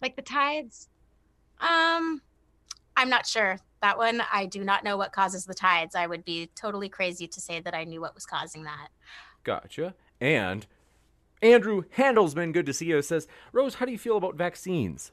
Like 0.00 0.14
the 0.14 0.22
tides? 0.22 0.88
Um, 1.60 2.22
I'm 2.96 3.08
not 3.08 3.26
sure. 3.26 3.58
That 3.82 3.98
one, 3.98 4.22
I 4.32 4.46
do 4.46 4.64
not 4.64 4.84
know 4.84 4.96
what 4.96 5.12
causes 5.12 5.44
the 5.44 5.54
tides. 5.54 5.94
I 5.94 6.06
would 6.06 6.24
be 6.24 6.50
totally 6.54 6.88
crazy 6.88 7.26
to 7.26 7.40
say 7.40 7.60
that 7.60 7.74
I 7.74 7.84
knew 7.84 8.00
what 8.00 8.14
was 8.14 8.26
causing 8.26 8.64
that. 8.64 8.88
Gotcha. 9.42 9.94
And 10.20 10.66
Andrew 11.42 11.82
Handelsman, 11.96 12.52
good 12.52 12.66
to 12.66 12.72
see 12.72 12.86
you, 12.86 13.02
says, 13.02 13.26
Rose, 13.52 13.76
how 13.76 13.86
do 13.86 13.92
you 13.92 13.98
feel 13.98 14.16
about 14.16 14.36
vaccines? 14.36 15.12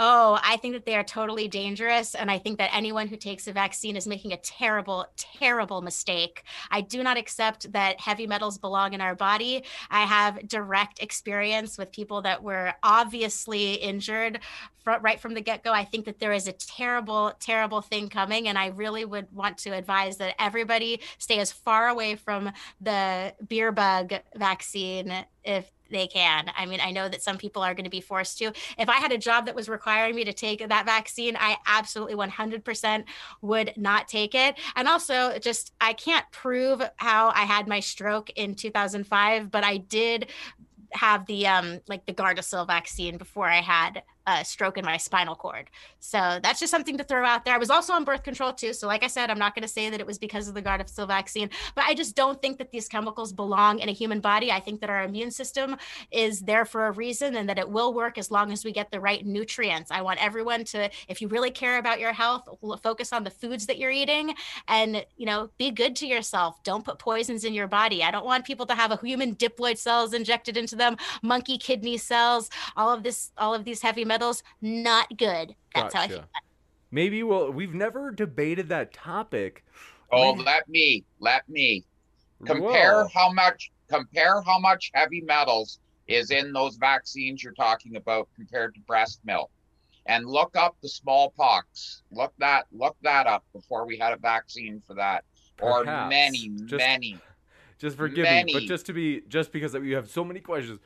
Oh, 0.00 0.40
I 0.42 0.56
think 0.56 0.74
that 0.74 0.86
they 0.86 0.96
are 0.96 1.04
totally 1.04 1.46
dangerous. 1.46 2.16
And 2.16 2.28
I 2.28 2.38
think 2.38 2.58
that 2.58 2.74
anyone 2.74 3.06
who 3.06 3.16
takes 3.16 3.46
a 3.46 3.52
vaccine 3.52 3.96
is 3.96 4.08
making 4.08 4.32
a 4.32 4.36
terrible, 4.38 5.06
terrible 5.16 5.82
mistake. 5.82 6.42
I 6.68 6.80
do 6.80 7.04
not 7.04 7.16
accept 7.16 7.70
that 7.72 8.00
heavy 8.00 8.26
metals 8.26 8.58
belong 8.58 8.92
in 8.92 9.00
our 9.00 9.14
body. 9.14 9.62
I 9.90 10.00
have 10.02 10.48
direct 10.48 11.00
experience 11.00 11.78
with 11.78 11.92
people 11.92 12.22
that 12.22 12.42
were 12.42 12.74
obviously 12.82 13.74
injured 13.74 14.40
right 14.84 15.20
from 15.20 15.34
the 15.34 15.40
get 15.40 15.62
go. 15.62 15.72
I 15.72 15.84
think 15.84 16.04
that 16.06 16.18
there 16.18 16.32
is 16.32 16.48
a 16.48 16.52
terrible, 16.52 17.32
terrible 17.38 17.80
thing 17.80 18.08
coming. 18.08 18.48
And 18.48 18.58
I 18.58 18.66
really 18.66 19.04
would 19.04 19.32
want 19.32 19.58
to 19.58 19.70
advise 19.70 20.16
that 20.16 20.34
everybody 20.40 21.00
stay 21.18 21.38
as 21.38 21.52
far 21.52 21.88
away 21.88 22.16
from 22.16 22.50
the 22.80 23.32
beer 23.48 23.70
bug 23.70 24.12
vaccine 24.34 25.24
if 25.44 25.70
they 25.90 26.06
can. 26.06 26.50
I 26.56 26.66
mean, 26.66 26.80
I 26.80 26.90
know 26.90 27.08
that 27.08 27.22
some 27.22 27.36
people 27.36 27.62
are 27.62 27.74
going 27.74 27.84
to 27.84 27.90
be 27.90 28.00
forced 28.00 28.38
to. 28.38 28.52
If 28.78 28.88
I 28.88 28.94
had 28.94 29.12
a 29.12 29.18
job 29.18 29.46
that 29.46 29.54
was 29.54 29.68
requiring 29.68 30.14
me 30.14 30.24
to 30.24 30.32
take 30.32 30.66
that 30.66 30.86
vaccine, 30.86 31.36
I 31.38 31.56
absolutely 31.66 32.14
100% 32.14 33.04
would 33.42 33.72
not 33.76 34.08
take 34.08 34.34
it. 34.34 34.58
And 34.76 34.88
also, 34.88 35.38
just 35.38 35.72
I 35.80 35.92
can't 35.92 36.24
prove 36.32 36.82
how 36.96 37.28
I 37.28 37.42
had 37.42 37.68
my 37.68 37.80
stroke 37.80 38.30
in 38.36 38.54
2005, 38.54 39.50
but 39.50 39.64
I 39.64 39.78
did 39.78 40.30
have 40.92 41.26
the 41.26 41.46
um 41.46 41.80
like 41.88 42.06
the 42.06 42.12
Gardasil 42.12 42.66
vaccine 42.68 43.18
before 43.18 43.48
I 43.48 43.60
had 43.60 44.04
a 44.26 44.44
stroke 44.44 44.78
in 44.78 44.84
my 44.84 44.96
spinal 44.96 45.34
cord. 45.34 45.68
So 46.00 46.38
that's 46.42 46.60
just 46.60 46.70
something 46.70 46.96
to 46.98 47.04
throw 47.04 47.24
out 47.24 47.44
there. 47.44 47.54
I 47.54 47.58
was 47.58 47.70
also 47.70 47.92
on 47.92 48.04
birth 48.04 48.22
control 48.22 48.52
too. 48.52 48.72
So 48.72 48.86
like 48.86 49.04
I 49.04 49.06
said, 49.06 49.30
I'm 49.30 49.38
not 49.38 49.54
going 49.54 49.62
to 49.62 49.68
say 49.68 49.90
that 49.90 50.00
it 50.00 50.06
was 50.06 50.18
because 50.18 50.48
of 50.48 50.54
the 50.54 50.62
Gardasil 50.62 51.06
vaccine, 51.06 51.50
but 51.74 51.84
I 51.86 51.94
just 51.94 52.16
don't 52.16 52.40
think 52.40 52.58
that 52.58 52.70
these 52.70 52.88
chemicals 52.88 53.32
belong 53.32 53.80
in 53.80 53.88
a 53.88 53.92
human 53.92 54.20
body. 54.20 54.50
I 54.50 54.60
think 54.60 54.80
that 54.80 54.90
our 54.90 55.04
immune 55.04 55.30
system 55.30 55.76
is 56.10 56.40
there 56.40 56.64
for 56.64 56.86
a 56.86 56.92
reason 56.92 57.36
and 57.36 57.48
that 57.48 57.58
it 57.58 57.68
will 57.68 57.92
work 57.92 58.16
as 58.16 58.30
long 58.30 58.50
as 58.50 58.64
we 58.64 58.72
get 58.72 58.90
the 58.90 59.00
right 59.00 59.24
nutrients. 59.26 59.90
I 59.90 60.00
want 60.00 60.24
everyone 60.24 60.64
to 60.64 60.90
if 61.08 61.20
you 61.20 61.28
really 61.28 61.50
care 61.50 61.78
about 61.78 62.00
your 62.00 62.12
health, 62.12 62.48
focus 62.82 63.12
on 63.12 63.24
the 63.24 63.30
foods 63.30 63.66
that 63.66 63.78
you're 63.78 63.90
eating 63.90 64.34
and, 64.68 65.04
you 65.16 65.26
know, 65.26 65.50
be 65.58 65.70
good 65.70 65.96
to 65.96 66.06
yourself. 66.06 66.62
Don't 66.62 66.84
put 66.84 66.98
poisons 66.98 67.44
in 67.44 67.52
your 67.52 67.66
body. 67.66 68.02
I 68.02 68.10
don't 68.10 68.24
want 68.24 68.44
people 68.44 68.66
to 68.66 68.74
have 68.74 68.90
a 68.90 68.96
human 68.96 69.34
diploid 69.34 69.76
cells 69.76 70.14
injected 70.14 70.56
into 70.56 70.76
them, 70.76 70.96
monkey 71.22 71.58
kidney 71.58 71.98
cells, 71.98 72.50
all 72.76 72.90
of 72.90 73.02
this 73.02 73.30
all 73.36 73.54
of 73.54 73.64
these 73.64 73.82
heavy 73.82 74.04
metals 74.04 74.13
metals, 74.14 74.42
not 74.60 75.16
good. 75.16 75.54
That's 75.74 75.94
gotcha. 75.94 75.96
how 75.96 76.04
I 76.04 76.08
feel. 76.08 76.24
Maybe 76.90 77.22
we'll. 77.22 77.50
We've 77.50 77.74
never 77.74 78.10
debated 78.10 78.68
that 78.68 78.92
topic. 78.92 79.64
Oh, 80.12 80.32
let 80.32 80.68
me 80.68 81.04
let 81.18 81.48
me 81.48 81.84
compare 82.44 83.02
Whoa. 83.02 83.08
how 83.12 83.32
much 83.32 83.70
compare 83.88 84.40
how 84.42 84.58
much 84.58 84.90
heavy 84.94 85.20
metals 85.20 85.78
is 86.06 86.30
in 86.30 86.52
those 86.52 86.76
vaccines 86.76 87.42
you're 87.42 87.52
talking 87.52 87.96
about 87.96 88.28
compared 88.36 88.74
to 88.74 88.80
breast 88.80 89.20
milk 89.24 89.50
and 90.06 90.26
look 90.26 90.54
up 90.56 90.76
the 90.82 90.88
smallpox 90.88 92.02
look 92.10 92.32
that 92.38 92.66
look 92.72 92.96
that 93.02 93.26
up 93.26 93.44
before 93.52 93.86
we 93.86 93.96
had 93.96 94.12
a 94.12 94.16
vaccine 94.16 94.82
for 94.86 94.94
that 94.94 95.24
Perhaps. 95.56 95.88
or 95.88 96.08
many 96.08 96.50
just, 96.66 96.74
many 96.74 97.18
just 97.78 97.96
forgive 97.96 98.24
many. 98.24 98.52
me 98.52 98.60
but 98.60 98.62
just 98.64 98.86
to 98.86 98.92
be 98.92 99.22
just 99.28 99.52
because 99.52 99.74
we 99.74 99.92
have 99.92 100.10
so 100.10 100.24
many 100.24 100.40
questions 100.40 100.78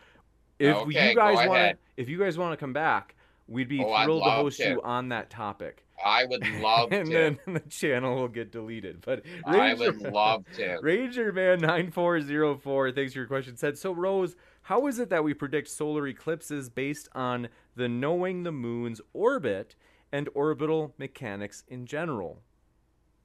if 0.58 0.76
okay, 0.76 1.10
you 1.10 1.16
guys 1.16 1.46
want 1.48 1.72
to 1.72 1.78
if 1.96 2.08
you 2.08 2.18
guys 2.18 2.38
want 2.38 2.52
to 2.52 2.56
come 2.56 2.72
back 2.72 3.16
We'd 3.48 3.68
be 3.68 3.82
oh, 3.82 4.04
thrilled 4.04 4.24
to 4.24 4.30
host 4.30 4.58
to. 4.58 4.68
you 4.68 4.82
on 4.82 5.08
that 5.08 5.30
topic. 5.30 5.84
I 6.04 6.26
would 6.26 6.46
love 6.60 6.92
and 6.92 7.10
to. 7.10 7.26
And 7.26 7.38
then 7.44 7.54
the 7.54 7.70
channel 7.70 8.14
will 8.16 8.28
get 8.28 8.52
deleted. 8.52 9.00
But 9.00 9.24
Ranger, 9.46 9.60
I 9.60 9.74
would 9.74 10.02
love 10.02 10.44
to. 10.56 10.78
Ranger 10.82 11.32
Man 11.32 11.60
9404, 11.60 12.92
thanks 12.92 13.14
for 13.14 13.20
your 13.20 13.26
question, 13.26 13.56
said, 13.56 13.78
So, 13.78 13.92
Rose, 13.92 14.36
how 14.62 14.86
is 14.86 14.98
it 14.98 15.08
that 15.10 15.24
we 15.24 15.32
predict 15.34 15.68
solar 15.68 16.06
eclipses 16.06 16.68
based 16.68 17.08
on 17.14 17.48
the 17.74 17.88
knowing 17.88 18.42
the 18.42 18.52
moon's 18.52 19.00
orbit 19.14 19.74
and 20.12 20.28
orbital 20.34 20.94
mechanics 20.98 21.64
in 21.68 21.86
general? 21.86 22.42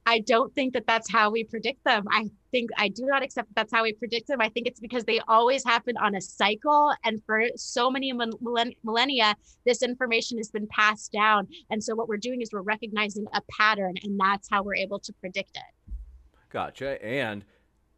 I 0.06 0.20
don't 0.20 0.54
think 0.54 0.74
that 0.74 0.86
that's 0.86 1.10
how 1.10 1.30
we 1.30 1.44
predict 1.44 1.82
them. 1.84 2.04
I 2.10 2.30
think 2.50 2.70
I 2.76 2.88
do 2.88 3.06
not 3.06 3.22
accept 3.22 3.48
that 3.48 3.54
that's 3.54 3.72
how 3.72 3.84
we 3.84 3.94
predict 3.94 4.28
them. 4.28 4.40
I 4.40 4.50
think 4.50 4.66
it's 4.66 4.78
because 4.78 5.04
they 5.04 5.20
always 5.28 5.64
happen 5.64 5.96
on 5.96 6.14
a 6.14 6.20
cycle. 6.20 6.92
And 7.04 7.22
for 7.24 7.44
so 7.56 7.90
many 7.90 8.12
millennia, 8.12 9.34
this 9.64 9.82
information 9.82 10.36
has 10.38 10.50
been 10.50 10.66
passed 10.66 11.10
down. 11.10 11.48
And 11.70 11.82
so 11.82 11.94
what 11.94 12.06
we're 12.08 12.18
doing 12.18 12.42
is 12.42 12.50
we're 12.52 12.60
recognizing 12.60 13.26
a 13.32 13.40
pattern, 13.58 13.94
and 14.02 14.20
that's 14.20 14.48
how 14.50 14.62
we're 14.62 14.76
able 14.76 14.98
to 15.00 15.12
predict 15.14 15.56
it. 15.56 15.94
Gotcha. 16.50 17.02
And 17.04 17.44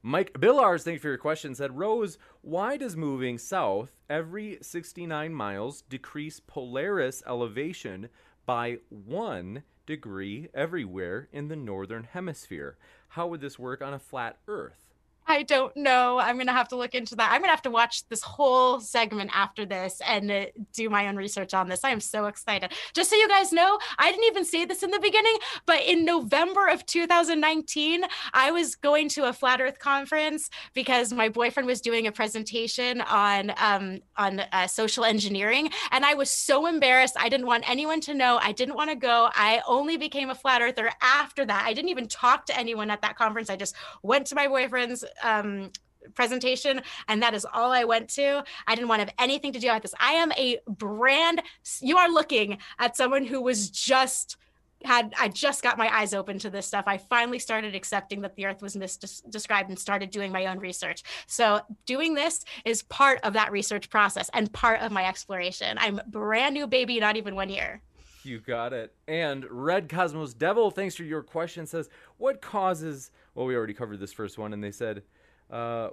Mike 0.02 0.38
Billars, 0.38 0.84
thank 0.84 0.94
you 0.94 1.00
for 1.00 1.08
your 1.08 1.18
question, 1.18 1.56
said, 1.56 1.76
Rose, 1.76 2.18
why 2.40 2.76
does 2.76 2.96
moving 2.96 3.38
south 3.38 3.90
every 4.08 4.58
69 4.62 5.34
miles 5.34 5.82
decrease 5.82 6.38
Polaris 6.38 7.24
elevation 7.26 8.08
by 8.46 8.78
one 8.88 9.64
degree 9.86 10.48
everywhere 10.52 11.28
in 11.32 11.48
the 11.48 11.56
northern 11.56 12.04
hemisphere. 12.04 12.76
How 13.10 13.26
would 13.28 13.40
this 13.40 13.58
work 13.58 13.80
on 13.80 13.94
a 13.94 13.98
flat 13.98 14.38
Earth? 14.48 14.85
I 15.28 15.42
don't 15.42 15.76
know. 15.76 16.18
I'm 16.18 16.36
going 16.36 16.46
to 16.46 16.52
have 16.52 16.68
to 16.68 16.76
look 16.76 16.94
into 16.94 17.16
that. 17.16 17.32
I'm 17.32 17.40
going 17.40 17.48
to 17.48 17.52
have 17.52 17.62
to 17.62 17.70
watch 17.70 18.06
this 18.08 18.22
whole 18.22 18.80
segment 18.80 19.30
after 19.34 19.66
this 19.66 20.00
and 20.06 20.30
uh, 20.30 20.46
do 20.72 20.88
my 20.88 21.08
own 21.08 21.16
research 21.16 21.52
on 21.52 21.68
this. 21.68 21.84
I 21.84 21.90
am 21.90 22.00
so 22.00 22.26
excited. 22.26 22.72
Just 22.94 23.10
so 23.10 23.16
you 23.16 23.28
guys 23.28 23.52
know, 23.52 23.78
I 23.98 24.10
didn't 24.10 24.24
even 24.24 24.44
say 24.44 24.64
this 24.64 24.82
in 24.82 24.90
the 24.90 25.00
beginning, 25.00 25.36
but 25.66 25.82
in 25.82 26.04
November 26.04 26.68
of 26.68 26.86
2019, 26.86 28.04
I 28.32 28.50
was 28.52 28.76
going 28.76 29.08
to 29.10 29.24
a 29.28 29.32
flat 29.32 29.60
earth 29.60 29.78
conference 29.78 30.48
because 30.74 31.12
my 31.12 31.28
boyfriend 31.28 31.66
was 31.66 31.80
doing 31.80 32.06
a 32.06 32.12
presentation 32.12 33.00
on 33.00 33.52
um, 33.58 34.00
on 34.16 34.40
uh, 34.52 34.66
social 34.66 35.04
engineering 35.04 35.70
and 35.90 36.04
I 36.04 36.14
was 36.14 36.30
so 36.30 36.66
embarrassed. 36.66 37.16
I 37.18 37.28
didn't 37.28 37.46
want 37.46 37.68
anyone 37.68 38.00
to 38.02 38.14
know. 38.14 38.38
I 38.40 38.52
didn't 38.52 38.76
want 38.76 38.90
to 38.90 38.96
go. 38.96 39.28
I 39.32 39.60
only 39.66 39.96
became 39.96 40.30
a 40.30 40.34
flat 40.34 40.62
earther 40.62 40.90
after 41.02 41.44
that. 41.44 41.64
I 41.66 41.72
didn't 41.72 41.90
even 41.90 42.08
talk 42.08 42.46
to 42.46 42.58
anyone 42.58 42.90
at 42.90 43.02
that 43.02 43.16
conference. 43.16 43.50
I 43.50 43.56
just 43.56 43.74
went 44.02 44.26
to 44.28 44.34
my 44.34 44.46
boyfriend's 44.48 45.04
um, 45.22 45.70
presentation 46.14 46.80
and 47.08 47.22
that 47.22 47.34
is 47.34 47.46
all 47.52 47.72
I 47.72 47.84
went 47.84 48.08
to. 48.10 48.44
I 48.66 48.74
didn't 48.74 48.88
want 48.88 49.00
to 49.00 49.06
have 49.06 49.14
anything 49.18 49.52
to 49.52 49.58
do 49.58 49.72
with 49.72 49.82
this. 49.82 49.94
I 49.98 50.12
am 50.12 50.32
a 50.32 50.58
brand 50.68 51.42
you 51.80 51.96
are 51.96 52.10
looking 52.10 52.58
at 52.78 52.96
someone 52.96 53.24
who 53.24 53.40
was 53.40 53.70
just 53.70 54.36
had 54.84 55.14
I 55.18 55.28
just 55.28 55.62
got 55.62 55.78
my 55.78 55.94
eyes 55.94 56.14
open 56.14 56.38
to 56.40 56.50
this 56.50 56.66
stuff. 56.66 56.84
I 56.86 56.98
finally 56.98 57.38
started 57.38 57.74
accepting 57.74 58.20
that 58.22 58.36
the 58.36 58.46
earth 58.46 58.62
was 58.62 58.76
misdescribed 58.76 59.68
and 59.68 59.78
started 59.78 60.10
doing 60.10 60.30
my 60.30 60.46
own 60.46 60.58
research. 60.58 61.02
So 61.26 61.60
doing 61.86 62.14
this 62.14 62.44
is 62.64 62.82
part 62.84 63.20
of 63.22 63.32
that 63.32 63.52
research 63.52 63.88
process 63.90 64.30
and 64.34 64.52
part 64.52 64.80
of 64.80 64.92
my 64.92 65.06
exploration. 65.06 65.78
I'm 65.80 66.00
brand 66.08 66.54
new 66.54 66.66
baby, 66.66 67.00
not 67.00 67.16
even 67.16 67.34
one 67.34 67.48
year. 67.48 67.80
You 68.22 68.40
got 68.40 68.72
it. 68.72 68.92
And 69.06 69.46
Red 69.48 69.88
Cosmos 69.88 70.34
Devil, 70.34 70.72
thanks 70.72 70.96
for 70.96 71.04
your 71.04 71.22
question, 71.22 71.64
says, 71.64 71.88
What 72.18 72.42
causes 72.42 73.12
well, 73.36 73.46
we 73.46 73.54
already 73.54 73.74
covered 73.74 74.00
this 74.00 74.12
first 74.12 74.38
one, 74.38 74.52
and 74.52 74.64
they 74.64 74.72
said 74.72 75.02
uh, 75.50 75.90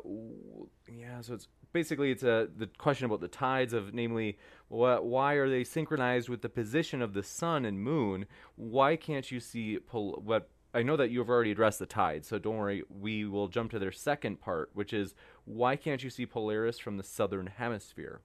yeah, 0.91 1.21
so 1.21 1.35
it's 1.35 1.47
basically 1.73 2.11
it's 2.11 2.23
a 2.23 2.47
the 2.57 2.67
question 2.77 3.05
about 3.05 3.21
the 3.21 3.27
tides 3.27 3.73
of 3.73 3.93
namely 3.93 4.37
why 4.69 5.33
are 5.33 5.49
they 5.49 5.63
synchronized 5.63 6.29
with 6.29 6.41
the 6.41 6.49
position 6.49 7.01
of 7.01 7.13
the 7.13 7.21
sun 7.23 7.65
and 7.65 7.79
moon? 7.79 8.25
Why 8.55 8.95
can't 8.95 9.31
you 9.31 9.39
see 9.39 9.77
pol- 9.77 10.21
what 10.23 10.49
I 10.73 10.81
know 10.81 10.97
that 10.97 11.11
you've 11.11 11.29
already 11.29 11.51
addressed 11.51 11.77
the 11.77 11.85
tides, 11.85 12.27
so 12.27 12.39
don't 12.39 12.57
worry. 12.57 12.81
We 12.89 13.25
will 13.25 13.47
jump 13.47 13.69
to 13.71 13.79
their 13.79 13.91
second 13.91 14.41
part, 14.41 14.71
which 14.73 14.91
is 14.91 15.13
why 15.45 15.75
can't 15.75 16.03
you 16.03 16.09
see 16.09 16.25
Polaris 16.25 16.79
from 16.79 16.97
the 16.97 17.03
southern 17.03 17.45
hemisphere? 17.45 18.21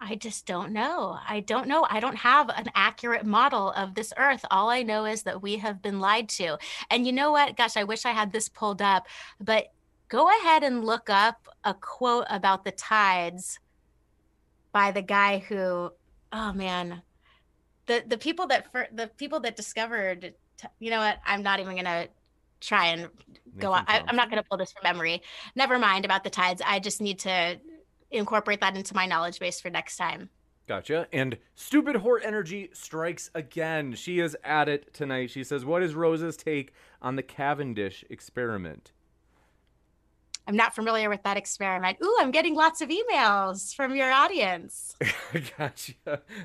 I 0.00 0.14
just 0.14 0.46
don't 0.46 0.72
know. 0.72 1.18
I 1.28 1.40
don't 1.40 1.68
know. 1.68 1.86
I 1.88 2.00
don't 2.00 2.16
have 2.16 2.48
an 2.48 2.70
accurate 2.74 3.26
model 3.26 3.70
of 3.72 3.94
this 3.94 4.14
earth. 4.16 4.44
All 4.50 4.70
I 4.70 4.82
know 4.82 5.04
is 5.04 5.24
that 5.24 5.42
we 5.42 5.58
have 5.58 5.82
been 5.82 6.00
lied 6.00 6.28
to. 6.30 6.56
And 6.90 7.06
you 7.06 7.12
know 7.12 7.32
what? 7.32 7.56
Gosh, 7.56 7.76
I 7.76 7.84
wish 7.84 8.06
I 8.06 8.12
had 8.12 8.32
this 8.32 8.48
pulled 8.48 8.80
up, 8.80 9.06
but 9.38 9.66
go 10.08 10.28
ahead 10.40 10.62
and 10.62 10.84
look 10.84 11.10
up 11.10 11.48
a 11.64 11.74
quote 11.74 12.24
about 12.30 12.64
the 12.64 12.72
tides 12.72 13.58
by 14.72 14.90
the 14.90 15.02
guy 15.02 15.38
who, 15.38 15.92
oh 16.32 16.52
man, 16.54 17.02
the 17.86 18.02
the 18.06 18.18
people 18.18 18.46
that 18.46 18.72
for, 18.72 18.86
the 18.92 19.08
people 19.08 19.40
that 19.40 19.54
discovered, 19.54 20.34
you 20.78 20.90
know 20.90 21.00
what? 21.00 21.18
I'm 21.26 21.42
not 21.42 21.60
even 21.60 21.76
gonna 21.76 22.08
try 22.60 22.86
and 22.86 23.08
go 23.58 23.72
on. 23.72 23.84
I, 23.86 24.02
I'm 24.06 24.16
not 24.16 24.30
gonna 24.30 24.44
pull 24.48 24.58
this 24.58 24.72
from 24.72 24.82
memory. 24.84 25.22
Never 25.54 25.78
mind 25.78 26.06
about 26.06 26.24
the 26.24 26.30
tides. 26.30 26.62
I 26.64 26.78
just 26.78 27.00
need 27.02 27.18
to 27.20 27.58
incorporate 28.10 28.60
that 28.60 28.76
into 28.76 28.94
my 28.94 29.06
knowledge 29.06 29.38
base 29.38 29.60
for 29.60 29.70
next 29.70 29.96
time. 29.96 30.30
Gotcha. 30.66 31.08
And 31.12 31.36
Stupid 31.56 31.96
Hort 31.96 32.22
Energy 32.24 32.70
strikes 32.72 33.30
again. 33.34 33.94
She 33.94 34.20
is 34.20 34.36
at 34.44 34.68
it 34.68 34.94
tonight. 34.94 35.30
She 35.30 35.42
says, 35.42 35.64
What 35.64 35.82
is 35.82 35.94
Rose's 35.94 36.36
take 36.36 36.72
on 37.02 37.16
the 37.16 37.24
Cavendish 37.24 38.04
experiment? 38.08 38.92
I'm 40.46 40.56
not 40.56 40.74
familiar 40.74 41.08
with 41.08 41.22
that 41.22 41.36
experiment. 41.36 41.98
Ooh, 42.02 42.16
I'm 42.20 42.30
getting 42.30 42.54
lots 42.54 42.80
of 42.80 42.88
emails 42.88 43.74
from 43.74 43.94
your 43.94 44.10
audience. 44.10 44.96
gotcha. 45.58 45.92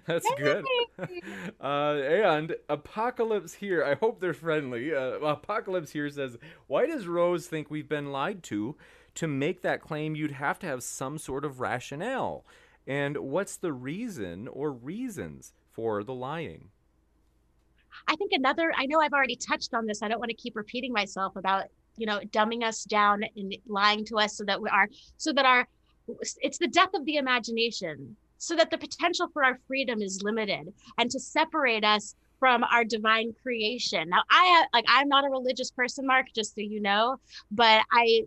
That's 0.06 0.28
Yay! 0.30 0.36
good. 0.38 0.66
Uh, 1.60 1.96
and 1.96 2.56
Apocalypse 2.70 3.54
here, 3.54 3.84
I 3.84 3.96
hope 3.96 4.20
they're 4.20 4.34
friendly. 4.34 4.94
Uh, 4.94 5.20
Apocalypse 5.20 5.92
here 5.92 6.10
says, 6.10 6.38
Why 6.68 6.86
does 6.86 7.08
Rose 7.08 7.48
think 7.48 7.72
we've 7.72 7.90
been 7.90 8.12
lied 8.12 8.44
to? 8.44 8.76
To 9.16 9.28
make 9.28 9.62
that 9.62 9.82
claim, 9.82 10.16
you'd 10.16 10.32
have 10.32 10.60
to 10.60 10.68
have 10.68 10.84
some 10.84 11.18
sort 11.18 11.46
of 11.46 11.60
rationale. 11.60 12.46
And 12.88 13.18
what's 13.18 13.58
the 13.58 13.74
reason 13.74 14.48
or 14.48 14.72
reasons 14.72 15.54
for 15.72 16.04
the 16.04 16.14
lying? 16.14 16.70
I 18.08 18.16
think 18.16 18.32
another, 18.34 18.72
I 18.76 18.86
know 18.86 19.00
I've 19.00 19.14
already 19.14 19.38
touched 19.38 19.74
on 19.74 19.86
this. 19.86 20.04
I 20.04 20.08
don't 20.08 20.20
want 20.20 20.30
to 20.30 20.36
keep 20.36 20.56
repeating 20.56 20.94
myself 20.94 21.36
about, 21.36 21.66
you 21.98 22.06
know, 22.06 22.20
dumbing 22.32 22.64
us 22.64 22.84
down 22.84 23.24
and 23.36 23.56
lying 23.68 24.06
to 24.06 24.18
us 24.18 24.38
so 24.38 24.44
that 24.46 24.62
we 24.62 24.70
are, 24.70 24.90
so 25.18 25.34
that 25.34 25.46
our, 25.46 25.68
it's 26.42 26.58
the 26.58 26.68
death 26.68 26.94
of 26.94 27.06
the 27.06 27.16
imagination, 27.16 28.16
so 28.38 28.56
that 28.56 28.70
the 28.70 28.78
potential 28.78 29.28
for 29.34 29.44
our 29.44 29.60
freedom 29.66 30.02
is 30.02 30.22
limited 30.22 30.72
and 30.98 31.10
to 31.10 31.20
separate 31.20 31.84
us 31.84 32.16
from 32.40 32.64
our 32.66 32.84
divine 32.84 33.34
creation. 33.42 34.10
Now, 34.10 34.22
I 34.30 34.66
like 34.74 34.86
I'm 34.88 35.08
not 35.08 35.26
a 35.26 35.30
religious 35.30 35.72
person, 35.72 36.06
Mark, 36.06 36.28
just 36.36 36.54
so 36.54 36.62
you 36.62 36.82
know, 36.82 37.16
but 37.50 37.82
I 37.92 38.24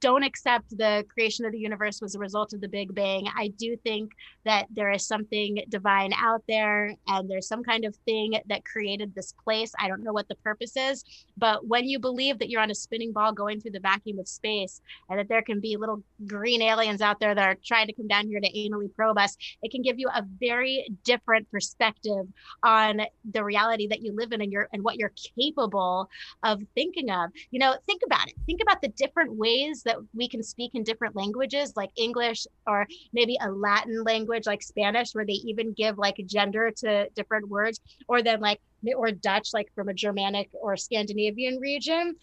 don't 0.00 0.22
accept 0.22 0.76
the 0.76 1.04
creation 1.12 1.44
of 1.44 1.52
the 1.52 1.58
universe 1.58 2.00
was 2.00 2.14
a 2.14 2.18
result 2.18 2.52
of 2.52 2.60
the 2.60 2.68
Big 2.68 2.94
Bang. 2.94 3.28
I 3.36 3.48
do 3.48 3.76
think 3.76 4.12
that 4.44 4.66
there 4.70 4.90
is 4.90 5.06
something 5.06 5.62
divine 5.68 6.12
out 6.14 6.42
there 6.48 6.94
and 7.08 7.30
there's 7.30 7.48
some 7.48 7.62
kind 7.62 7.84
of 7.84 7.94
thing 8.04 8.34
that 8.46 8.64
created 8.64 9.14
this 9.14 9.34
place. 9.44 9.72
I 9.78 9.88
don't 9.88 10.02
know 10.02 10.12
what 10.12 10.28
the 10.28 10.34
purpose 10.36 10.76
is, 10.76 11.04
but 11.36 11.66
when 11.66 11.86
you 11.86 11.98
believe 11.98 12.38
that 12.38 12.50
you're 12.50 12.60
on 12.60 12.70
a 12.70 12.74
spinning 12.74 13.12
ball 13.12 13.32
going 13.32 13.60
through 13.60 13.72
the 13.72 13.80
vacuum 13.80 14.18
of 14.18 14.28
space 14.28 14.80
and 15.08 15.18
that 15.18 15.28
there 15.28 15.42
can 15.42 15.60
be 15.60 15.76
little 15.76 16.02
green 16.26 16.62
aliens 16.62 17.00
out 17.00 17.20
there 17.20 17.34
that 17.34 17.48
are 17.48 17.56
trying 17.64 17.86
to 17.86 17.92
come 17.92 18.08
down 18.08 18.26
here 18.26 18.40
to 18.40 18.52
anally 18.52 18.94
probe 18.94 19.18
us, 19.18 19.36
it 19.62 19.70
can 19.70 19.82
give 19.82 19.98
you 19.98 20.08
a 20.08 20.22
very 20.40 20.86
different 21.04 21.50
perspective 21.50 22.26
on 22.62 23.02
the 23.32 23.44
reality 23.44 23.86
that 23.88 24.02
you 24.02 24.14
live 24.14 24.32
in 24.32 24.40
and 24.40 24.52
your 24.52 24.68
and 24.72 24.82
what 24.82 24.96
you're 24.96 25.12
capable 25.38 26.08
of 26.42 26.62
thinking 26.74 27.10
of. 27.10 27.30
You 27.50 27.58
know, 27.58 27.74
think 27.86 28.02
about 28.04 28.28
it. 28.28 28.34
Think 28.46 28.60
about 28.62 28.80
the 28.80 28.88
different 28.88 29.34
ways 29.34 29.73
that 29.82 29.96
we 30.14 30.28
can 30.28 30.42
speak 30.42 30.72
in 30.74 30.82
different 30.82 31.16
languages 31.16 31.72
like 31.76 31.90
English 31.96 32.46
or 32.66 32.86
maybe 33.12 33.36
a 33.40 33.50
Latin 33.50 34.02
language 34.04 34.46
like 34.46 34.62
Spanish 34.62 35.14
where 35.14 35.26
they 35.26 35.32
even 35.32 35.72
give 35.72 35.98
like 35.98 36.16
gender 36.26 36.70
to 36.70 37.08
different 37.10 37.48
words 37.48 37.80
or 38.08 38.22
then 38.22 38.40
like 38.40 38.60
or 38.96 39.10
Dutch 39.10 39.50
like 39.52 39.68
from 39.74 39.88
a 39.88 39.94
Germanic 39.94 40.50
or 40.52 40.76
Scandinavian 40.76 41.58
region 41.58 42.16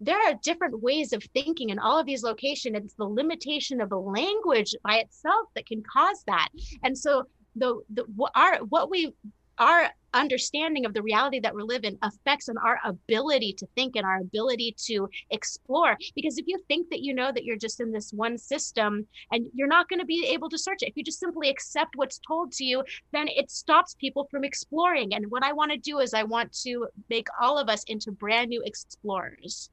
there 0.00 0.18
are 0.18 0.34
different 0.42 0.82
ways 0.82 1.12
of 1.12 1.22
thinking 1.34 1.70
in 1.70 1.78
all 1.78 1.98
of 1.98 2.06
these 2.06 2.22
locations. 2.22 2.76
It's 2.76 2.94
the 2.94 3.04
limitation 3.04 3.80
of 3.80 3.92
a 3.92 3.96
language 3.96 4.74
by 4.84 4.96
itself 4.96 5.48
that 5.54 5.66
can 5.66 5.82
cause 5.82 6.22
that. 6.26 6.48
And 6.82 6.96
so 6.96 7.24
the, 7.54 7.80
the 7.88 8.04
our 8.34 8.58
what 8.58 8.90
we 8.90 9.14
our 9.58 9.90
understanding 10.14 10.86
of 10.86 10.94
the 10.94 11.02
reality 11.02 11.40
that 11.40 11.54
we 11.54 11.62
live 11.62 11.84
in 11.84 11.98
affects 12.02 12.48
on 12.48 12.56
our 12.58 12.78
ability 12.84 13.52
to 13.52 13.66
think 13.74 13.96
and 13.96 14.06
our 14.06 14.20
ability 14.20 14.74
to 14.78 15.08
explore. 15.30 15.96
Because 16.14 16.38
if 16.38 16.46
you 16.46 16.58
think 16.68 16.88
that 16.90 17.00
you 17.00 17.14
know 17.14 17.30
that 17.32 17.44
you're 17.44 17.58
just 17.58 17.80
in 17.80 17.92
this 17.92 18.12
one 18.12 18.38
system 18.38 19.06
and 19.30 19.46
you're 19.54 19.68
not 19.68 19.88
going 19.88 20.00
to 20.00 20.06
be 20.06 20.26
able 20.26 20.48
to 20.48 20.58
search 20.58 20.82
it 20.82 20.88
if 20.88 20.96
you 20.96 21.04
just 21.04 21.20
simply 21.20 21.50
accept 21.50 21.96
what's 21.96 22.18
told 22.26 22.52
to 22.52 22.64
you 22.64 22.82
then 23.12 23.28
it 23.28 23.50
stops 23.50 23.94
people 23.98 24.26
from 24.30 24.44
exploring. 24.44 25.14
And 25.14 25.30
what 25.30 25.42
i 25.42 25.52
want 25.52 25.70
to 25.72 25.76
do 25.76 25.98
is 25.98 26.14
i 26.14 26.22
want 26.22 26.52
to 26.64 26.86
make 27.10 27.28
all 27.40 27.58
of 27.58 27.68
us 27.68 27.84
into 27.84 28.10
brand 28.10 28.48
new 28.48 28.62
explorers. 28.64 29.70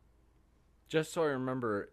Just 0.89 1.14
so 1.14 1.23
i 1.23 1.27
remember 1.27 1.91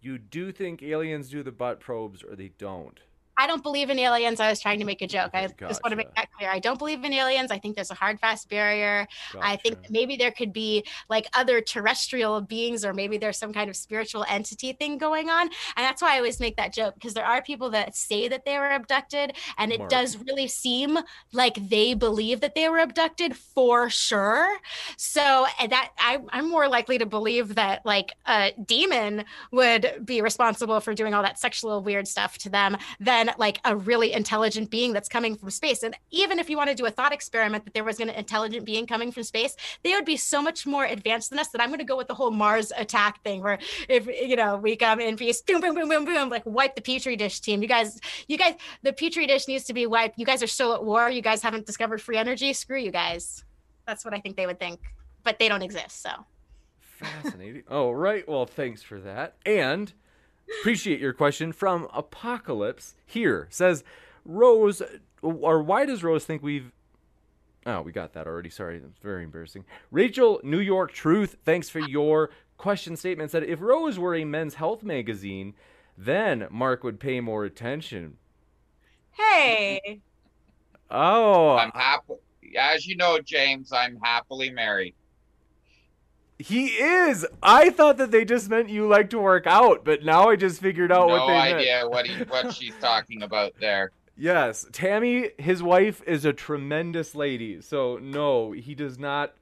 you 0.00 0.18
do 0.18 0.52
think 0.52 0.82
aliens 0.82 1.28
do 1.28 1.42
the 1.42 1.52
butt 1.52 1.80
probes 1.80 2.22
or 2.22 2.36
they 2.36 2.52
don't 2.58 3.00
I 3.36 3.46
don't 3.46 3.62
believe 3.62 3.90
in 3.90 3.98
aliens. 3.98 4.40
I 4.40 4.48
was 4.48 4.60
trying 4.60 4.78
to 4.78 4.84
make 4.84 5.02
a 5.02 5.06
joke. 5.06 5.30
I 5.34 5.46
gotcha. 5.46 5.68
just 5.68 5.82
want 5.82 5.92
to 5.92 5.96
make 5.96 6.14
that 6.14 6.30
clear. 6.32 6.50
I 6.50 6.58
don't 6.58 6.78
believe 6.78 7.02
in 7.04 7.12
aliens. 7.12 7.50
I 7.50 7.58
think 7.58 7.74
there's 7.74 7.90
a 7.90 7.94
hard, 7.94 8.20
fast 8.20 8.48
barrier. 8.48 9.06
Gotcha. 9.32 9.46
I 9.46 9.56
think 9.56 9.90
maybe 9.90 10.16
there 10.16 10.30
could 10.30 10.52
be 10.52 10.84
like 11.08 11.26
other 11.34 11.60
terrestrial 11.60 12.40
beings, 12.40 12.84
or 12.84 12.94
maybe 12.94 13.18
there's 13.18 13.38
some 13.38 13.52
kind 13.52 13.68
of 13.68 13.76
spiritual 13.76 14.24
entity 14.28 14.72
thing 14.72 14.98
going 14.98 15.30
on. 15.30 15.42
And 15.76 15.84
that's 15.84 16.02
why 16.02 16.14
I 16.14 16.18
always 16.18 16.40
make 16.40 16.56
that 16.56 16.72
joke 16.72 16.94
because 16.94 17.14
there 17.14 17.24
are 17.24 17.42
people 17.42 17.70
that 17.70 17.96
say 17.96 18.28
that 18.28 18.44
they 18.44 18.58
were 18.58 18.70
abducted, 18.70 19.32
and 19.58 19.72
it 19.72 19.78
Mark. 19.78 19.90
does 19.90 20.16
really 20.18 20.48
seem 20.48 20.98
like 21.32 21.68
they 21.68 21.94
believe 21.94 22.40
that 22.40 22.54
they 22.54 22.68
were 22.68 22.78
abducted 22.78 23.36
for 23.36 23.90
sure. 23.90 24.58
So 24.96 25.46
that 25.68 25.90
I, 25.98 26.18
I'm 26.30 26.48
more 26.48 26.68
likely 26.68 26.98
to 26.98 27.06
believe 27.06 27.54
that 27.56 27.84
like 27.84 28.12
a 28.26 28.52
demon 28.64 29.24
would 29.50 30.02
be 30.04 30.20
responsible 30.20 30.80
for 30.80 30.94
doing 30.94 31.14
all 31.14 31.22
that 31.22 31.38
sexual 31.38 31.82
weird 31.82 32.06
stuff 32.08 32.38
to 32.38 32.48
them 32.48 32.76
than 33.00 33.23
than 33.24 33.34
like 33.38 33.60
a 33.64 33.76
really 33.76 34.12
intelligent 34.12 34.70
being 34.70 34.92
that's 34.92 35.08
coming 35.08 35.36
from 35.36 35.50
space. 35.50 35.82
And 35.82 35.96
even 36.10 36.38
if 36.38 36.50
you 36.50 36.56
want 36.56 36.70
to 36.70 36.74
do 36.74 36.86
a 36.86 36.90
thought 36.90 37.12
experiment 37.12 37.64
that 37.64 37.74
there 37.74 37.84
was 37.84 38.00
an 38.00 38.10
intelligent 38.10 38.64
being 38.64 38.86
coming 38.86 39.12
from 39.12 39.22
space, 39.22 39.56
they 39.82 39.92
would 39.94 40.04
be 40.04 40.16
so 40.16 40.42
much 40.42 40.66
more 40.66 40.84
advanced 40.84 41.30
than 41.30 41.38
us 41.38 41.48
that 41.48 41.60
I'm 41.60 41.68
going 41.68 41.78
to 41.78 41.84
go 41.84 41.96
with 41.96 42.08
the 42.08 42.14
whole 42.14 42.30
Mars 42.30 42.72
attack 42.76 43.22
thing 43.22 43.42
where 43.42 43.58
if, 43.88 44.06
you 44.06 44.36
know, 44.36 44.56
we 44.56 44.76
come 44.76 45.00
in 45.00 45.16
peace, 45.16 45.40
boom, 45.42 45.60
boom, 45.60 45.74
boom, 45.74 45.88
boom, 45.88 46.04
boom, 46.04 46.28
like 46.28 46.42
wipe 46.44 46.74
the 46.74 46.82
Petri 46.82 47.16
dish 47.16 47.40
team. 47.40 47.62
You 47.62 47.68
guys, 47.68 48.00
you 48.28 48.38
guys, 48.38 48.54
the 48.82 48.92
Petri 48.92 49.26
dish 49.26 49.48
needs 49.48 49.64
to 49.64 49.74
be 49.74 49.86
wiped. 49.86 50.18
You 50.18 50.26
guys 50.26 50.42
are 50.42 50.48
still 50.48 50.74
at 50.74 50.84
war. 50.84 51.10
You 51.10 51.22
guys 51.22 51.42
haven't 51.42 51.66
discovered 51.66 52.00
free 52.00 52.16
energy. 52.16 52.52
Screw 52.52 52.78
you 52.78 52.90
guys. 52.90 53.44
That's 53.86 54.04
what 54.04 54.14
I 54.14 54.20
think 54.20 54.36
they 54.36 54.46
would 54.46 54.58
think, 54.58 54.80
but 55.22 55.38
they 55.38 55.48
don't 55.48 55.62
exist. 55.62 56.02
So 56.02 56.10
fascinating. 56.80 57.64
oh, 57.68 57.90
right. 57.90 58.26
Well, 58.28 58.46
thanks 58.46 58.82
for 58.82 59.00
that. 59.00 59.36
And 59.44 59.92
Appreciate 60.60 61.00
your 61.00 61.12
question 61.12 61.52
from 61.52 61.88
Apocalypse 61.92 62.94
here. 63.06 63.46
Says 63.50 63.84
Rose 64.24 64.82
or 65.22 65.62
why 65.62 65.86
does 65.86 66.02
Rose 66.02 66.24
think 66.24 66.42
we've 66.42 66.72
Oh, 67.66 67.80
we 67.80 67.92
got 67.92 68.12
that 68.12 68.26
already. 68.26 68.50
Sorry, 68.50 68.78
that's 68.78 68.98
very 68.98 69.24
embarrassing. 69.24 69.64
Rachel, 69.90 70.38
New 70.44 70.58
York 70.58 70.92
Truth, 70.92 71.38
thanks 71.44 71.70
for 71.70 71.80
your 71.80 72.30
question 72.58 72.96
statement. 72.96 73.30
Said 73.30 73.44
if 73.44 73.60
Rose 73.60 73.98
were 73.98 74.14
a 74.14 74.24
men's 74.24 74.54
health 74.54 74.82
magazine, 74.82 75.54
then 75.96 76.46
Mark 76.50 76.84
would 76.84 77.00
pay 77.00 77.20
more 77.20 77.44
attention. 77.44 78.18
Hey. 79.12 80.00
Oh. 80.90 81.56
I'm 81.56 81.70
happy. 81.70 82.14
As 82.58 82.86
you 82.86 82.96
know, 82.96 83.18
James, 83.20 83.72
I'm 83.72 83.98
happily 84.02 84.50
married. 84.50 84.94
He 86.44 86.66
is. 86.66 87.26
I 87.42 87.70
thought 87.70 87.96
that 87.96 88.10
they 88.10 88.26
just 88.26 88.50
meant 88.50 88.68
you 88.68 88.86
like 88.86 89.08
to 89.10 89.18
work 89.18 89.46
out, 89.46 89.82
but 89.82 90.04
now 90.04 90.28
I 90.28 90.36
just 90.36 90.60
figured 90.60 90.92
out 90.92 91.08
no 91.08 91.14
what 91.14 91.26
they 91.26 91.32
meant. 91.32 91.50
No 91.50 91.56
idea 91.56 91.88
what 91.88 92.06
he, 92.06 92.24
what 92.24 92.54
she's 92.54 92.74
talking 92.82 93.22
about 93.22 93.54
there. 93.58 93.92
Yes, 94.14 94.66
Tammy, 94.70 95.30
his 95.38 95.62
wife 95.62 96.02
is 96.06 96.26
a 96.26 96.34
tremendous 96.34 97.14
lady. 97.14 97.62
So 97.62 97.96
no, 97.96 98.52
he 98.52 98.74
does 98.74 98.98
not 98.98 99.32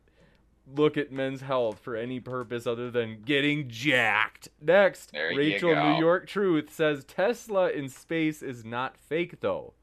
look 0.73 0.97
at 0.97 1.11
men's 1.11 1.41
health 1.41 1.81
for 1.81 1.97
any 1.97 2.21
purpose 2.21 2.69
other 2.69 2.89
than 2.89 3.23
getting 3.25 3.69
jacked. 3.69 4.49
Next, 4.61 5.11
there 5.11 5.35
Rachel 5.35 5.75
New 5.75 5.99
York 5.99 6.29
Truth 6.29 6.73
says 6.73 7.03
Tesla 7.03 7.71
in 7.71 7.89
space 7.89 8.43
is 8.43 8.65
not 8.65 8.97
fake 8.97 9.41
though. 9.41 9.75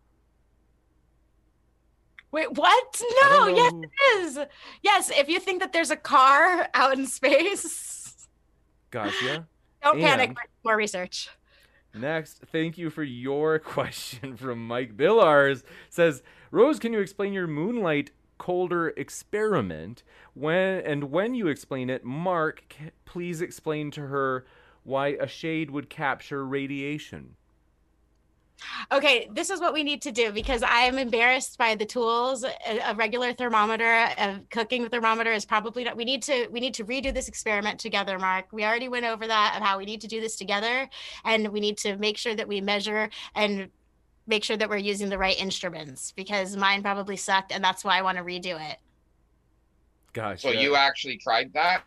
Wait, 2.31 2.51
what? 2.53 3.01
No, 3.23 3.47
yes, 3.47 3.73
it 3.73 4.17
is. 4.17 4.39
Yes, 4.81 5.11
if 5.15 5.29
you 5.29 5.39
think 5.39 5.61
that 5.61 5.73
there's 5.73 5.91
a 5.91 5.95
car 5.95 6.67
out 6.73 6.97
in 6.97 7.05
space. 7.05 8.27
Gotcha. 8.91 9.47
Don't 9.83 9.95
and 9.95 10.03
panic. 10.03 10.37
More 10.63 10.75
research. 10.75 11.29
Next, 11.93 12.41
thank 12.51 12.77
you 12.77 12.89
for 12.89 13.03
your 13.03 13.57
question 13.59 14.35
from 14.37 14.67
Mike 14.67 14.95
Billars. 14.95 15.63
Says, 15.89 16.21
Rose, 16.51 16.79
can 16.79 16.93
you 16.93 16.99
explain 16.99 17.33
your 17.33 17.47
moonlight 17.47 18.11
colder 18.37 18.89
experiment? 18.89 20.03
When 20.33 20.81
and 20.81 21.05
when 21.05 21.33
you 21.33 21.47
explain 21.47 21.89
it, 21.89 22.03
Mark, 22.03 22.75
please 23.05 23.41
explain 23.41 23.89
to 23.91 24.01
her 24.01 24.45
why 24.83 25.09
a 25.19 25.27
shade 25.27 25.71
would 25.71 25.89
capture 25.89 26.45
radiation. 26.45 27.35
Okay, 28.91 29.29
this 29.31 29.49
is 29.49 29.59
what 29.59 29.73
we 29.73 29.83
need 29.83 30.01
to 30.03 30.11
do 30.11 30.31
because 30.31 30.63
I 30.63 30.81
am 30.81 30.97
embarrassed 30.97 31.57
by 31.57 31.75
the 31.75 31.85
tools. 31.85 32.43
A, 32.43 32.79
a, 32.85 32.95
regular 32.95 33.33
thermometer, 33.33 33.85
a 33.85 34.41
cooking 34.49 34.87
thermometer 34.89 35.31
is 35.31 35.45
probably 35.45 35.83
not. 35.83 35.95
We 35.95 36.05
need 36.05 36.23
to 36.23 36.47
we 36.49 36.59
need 36.59 36.73
to 36.75 36.85
redo 36.85 37.13
this 37.13 37.27
experiment 37.27 37.79
together, 37.79 38.19
Mark. 38.19 38.47
We 38.51 38.65
already 38.65 38.89
went 38.89 39.05
over 39.05 39.27
that 39.27 39.55
of 39.57 39.63
how 39.63 39.77
we 39.77 39.85
need 39.85 40.01
to 40.01 40.07
do 40.07 40.21
this 40.21 40.35
together, 40.35 40.89
and 41.25 41.47
we 41.49 41.59
need 41.59 41.77
to 41.79 41.97
make 41.97 42.17
sure 42.17 42.35
that 42.35 42.47
we 42.47 42.61
measure 42.61 43.09
and 43.35 43.69
make 44.27 44.43
sure 44.43 44.57
that 44.57 44.69
we're 44.69 44.77
using 44.77 45.09
the 45.09 45.17
right 45.17 45.39
instruments 45.39 46.11
because 46.11 46.55
mine 46.55 46.81
probably 46.81 47.17
sucked, 47.17 47.51
and 47.51 47.63
that's 47.63 47.83
why 47.83 47.97
I 47.97 48.01
want 48.01 48.17
to 48.17 48.23
redo 48.23 48.59
it. 48.71 48.77
Gosh. 50.13 50.41
So 50.41 50.51
you 50.51 50.75
actually 50.75 51.17
tried 51.17 51.53
that? 51.53 51.83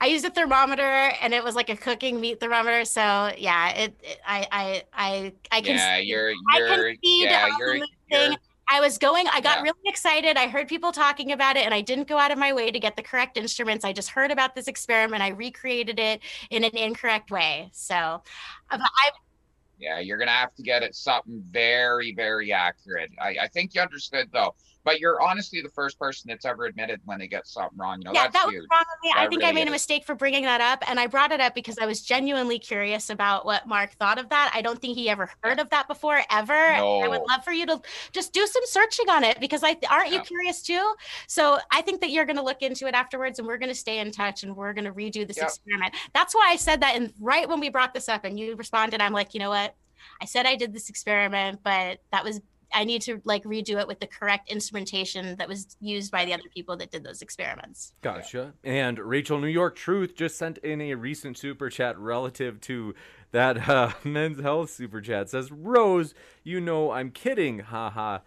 I 0.00 0.06
used 0.06 0.24
a 0.24 0.30
thermometer 0.30 1.12
and 1.20 1.32
it 1.34 1.42
was 1.42 1.54
like 1.54 1.68
a 1.68 1.76
cooking 1.76 2.20
meat 2.20 2.40
thermometer. 2.40 2.84
So 2.84 3.32
yeah, 3.36 3.70
it, 3.70 3.94
it 4.02 4.20
I 4.26 4.46
I 4.52 4.82
I 4.92 5.32
I 5.50 5.60
can 5.60 5.76
yeah 5.76 5.98
you're 5.98 6.30
you're 6.30 6.88
I 6.90 6.96
yeah 7.02 7.48
you're, 7.58 7.76
you're 8.10 8.36
I 8.72 8.80
was 8.80 8.96
going, 8.96 9.26
I 9.28 9.42
got 9.42 9.58
yeah. 9.58 9.62
really 9.64 9.80
excited. 9.84 10.38
I 10.38 10.48
heard 10.48 10.66
people 10.66 10.92
talking 10.92 11.32
about 11.32 11.56
it, 11.56 11.66
and 11.66 11.74
I 11.74 11.82
didn't 11.82 12.08
go 12.08 12.16
out 12.16 12.30
of 12.30 12.38
my 12.38 12.54
way 12.54 12.70
to 12.70 12.80
get 12.80 12.96
the 12.96 13.02
correct 13.02 13.36
instruments. 13.36 13.84
I 13.84 13.92
just 13.92 14.08
heard 14.08 14.30
about 14.30 14.54
this 14.54 14.66
experiment. 14.66 15.22
I 15.22 15.28
recreated 15.28 15.98
it 15.98 16.20
in 16.48 16.64
an 16.64 16.74
incorrect 16.74 17.30
way. 17.30 17.68
So, 17.72 17.94
uh, 17.94 18.78
I, 18.80 19.10
yeah, 19.78 19.98
you're 19.98 20.16
going 20.16 20.28
to 20.28 20.32
have 20.32 20.54
to 20.54 20.62
get 20.62 20.82
it 20.82 20.94
something 20.94 21.42
very, 21.50 22.14
very 22.14 22.50
accurate. 22.50 23.10
I, 23.20 23.36
I 23.42 23.48
think 23.48 23.74
you 23.74 23.82
understood, 23.82 24.30
though. 24.32 24.54
But 24.84 25.00
you're 25.00 25.20
honestly 25.20 25.60
the 25.60 25.68
first 25.70 25.98
person 25.98 26.28
that's 26.28 26.44
ever 26.44 26.64
admitted 26.64 27.00
when 27.04 27.18
they 27.18 27.28
get 27.28 27.46
something 27.46 27.78
wrong. 27.78 28.00
You 28.00 28.06
know, 28.06 28.12
yeah, 28.14 28.28
that 28.28 28.48
huge. 28.48 28.62
was 28.62 28.66
wrong 28.70 28.84
with 28.88 29.02
me. 29.02 29.10
That 29.14 29.20
I 29.20 29.28
think 29.28 29.42
really 29.42 29.50
I 29.50 29.52
made 29.52 29.62
is. 29.62 29.68
a 29.68 29.70
mistake 29.70 30.04
for 30.04 30.14
bringing 30.14 30.42
that 30.42 30.60
up, 30.60 30.82
and 30.88 30.98
I 30.98 31.06
brought 31.06 31.32
it 31.32 31.40
up 31.40 31.54
because 31.54 31.78
I 31.78 31.86
was 31.86 32.02
genuinely 32.02 32.58
curious 32.58 33.10
about 33.10 33.46
what 33.46 33.66
Mark 33.66 33.92
thought 33.92 34.18
of 34.18 34.28
that. 34.30 34.50
I 34.54 34.62
don't 34.62 34.80
think 34.80 34.96
he 34.96 35.08
ever 35.08 35.30
heard 35.42 35.60
of 35.60 35.70
that 35.70 35.88
before, 35.88 36.22
ever. 36.30 36.76
No. 36.76 37.00
I 37.00 37.08
would 37.08 37.22
love 37.28 37.44
for 37.44 37.52
you 37.52 37.66
to 37.66 37.80
just 38.12 38.32
do 38.32 38.46
some 38.46 38.62
searching 38.66 39.08
on 39.08 39.24
it 39.24 39.38
because 39.40 39.62
I 39.62 39.76
aren't 39.90 40.10
yeah. 40.10 40.18
you 40.18 40.20
curious 40.22 40.62
too? 40.62 40.94
So 41.26 41.58
I 41.70 41.82
think 41.82 42.00
that 42.00 42.10
you're 42.10 42.26
going 42.26 42.36
to 42.36 42.42
look 42.42 42.62
into 42.62 42.86
it 42.86 42.94
afterwards, 42.94 43.38
and 43.38 43.46
we're 43.46 43.58
going 43.58 43.70
to 43.70 43.74
stay 43.74 43.98
in 43.98 44.10
touch, 44.10 44.42
and 44.42 44.56
we're 44.56 44.72
going 44.72 44.84
to 44.84 44.92
redo 44.92 45.26
this 45.26 45.36
yep. 45.36 45.46
experiment. 45.46 45.94
That's 46.14 46.34
why 46.34 46.48
I 46.50 46.56
said 46.56 46.80
that, 46.80 46.96
and 46.96 47.12
right 47.20 47.48
when 47.48 47.60
we 47.60 47.68
brought 47.68 47.94
this 47.94 48.08
up, 48.08 48.24
and 48.24 48.38
you 48.38 48.56
responded, 48.56 49.00
I'm 49.00 49.12
like, 49.12 49.34
you 49.34 49.40
know 49.40 49.50
what? 49.50 49.74
I 50.20 50.24
said 50.24 50.46
I 50.46 50.56
did 50.56 50.72
this 50.72 50.88
experiment, 50.88 51.60
but 51.62 52.00
that 52.10 52.24
was 52.24 52.40
I 52.74 52.84
need 52.84 53.02
to 53.02 53.20
like 53.24 53.44
redo 53.44 53.80
it 53.80 53.86
with 53.86 54.00
the 54.00 54.06
correct 54.06 54.50
instrumentation 54.50 55.36
that 55.36 55.48
was 55.48 55.76
used 55.80 56.10
by 56.10 56.24
the 56.24 56.32
other 56.32 56.48
people 56.54 56.76
that 56.76 56.90
did 56.90 57.04
those 57.04 57.22
experiments. 57.22 57.92
Gotcha. 58.02 58.54
And 58.64 58.98
Rachel 58.98 59.38
New 59.38 59.46
York 59.48 59.76
Truth 59.76 60.16
just 60.16 60.36
sent 60.36 60.58
in 60.58 60.80
a 60.80 60.94
recent 60.94 61.38
super 61.38 61.70
chat 61.70 61.98
relative 61.98 62.60
to 62.62 62.94
that 63.32 63.68
uh, 63.68 63.92
men's 64.04 64.40
health 64.40 64.70
super 64.70 65.00
chat. 65.00 65.30
Says 65.30 65.50
Rose, 65.50 66.14
you 66.44 66.60
know 66.60 66.90
I'm 66.90 67.10
kidding, 67.10 67.60
haha. 67.60 68.18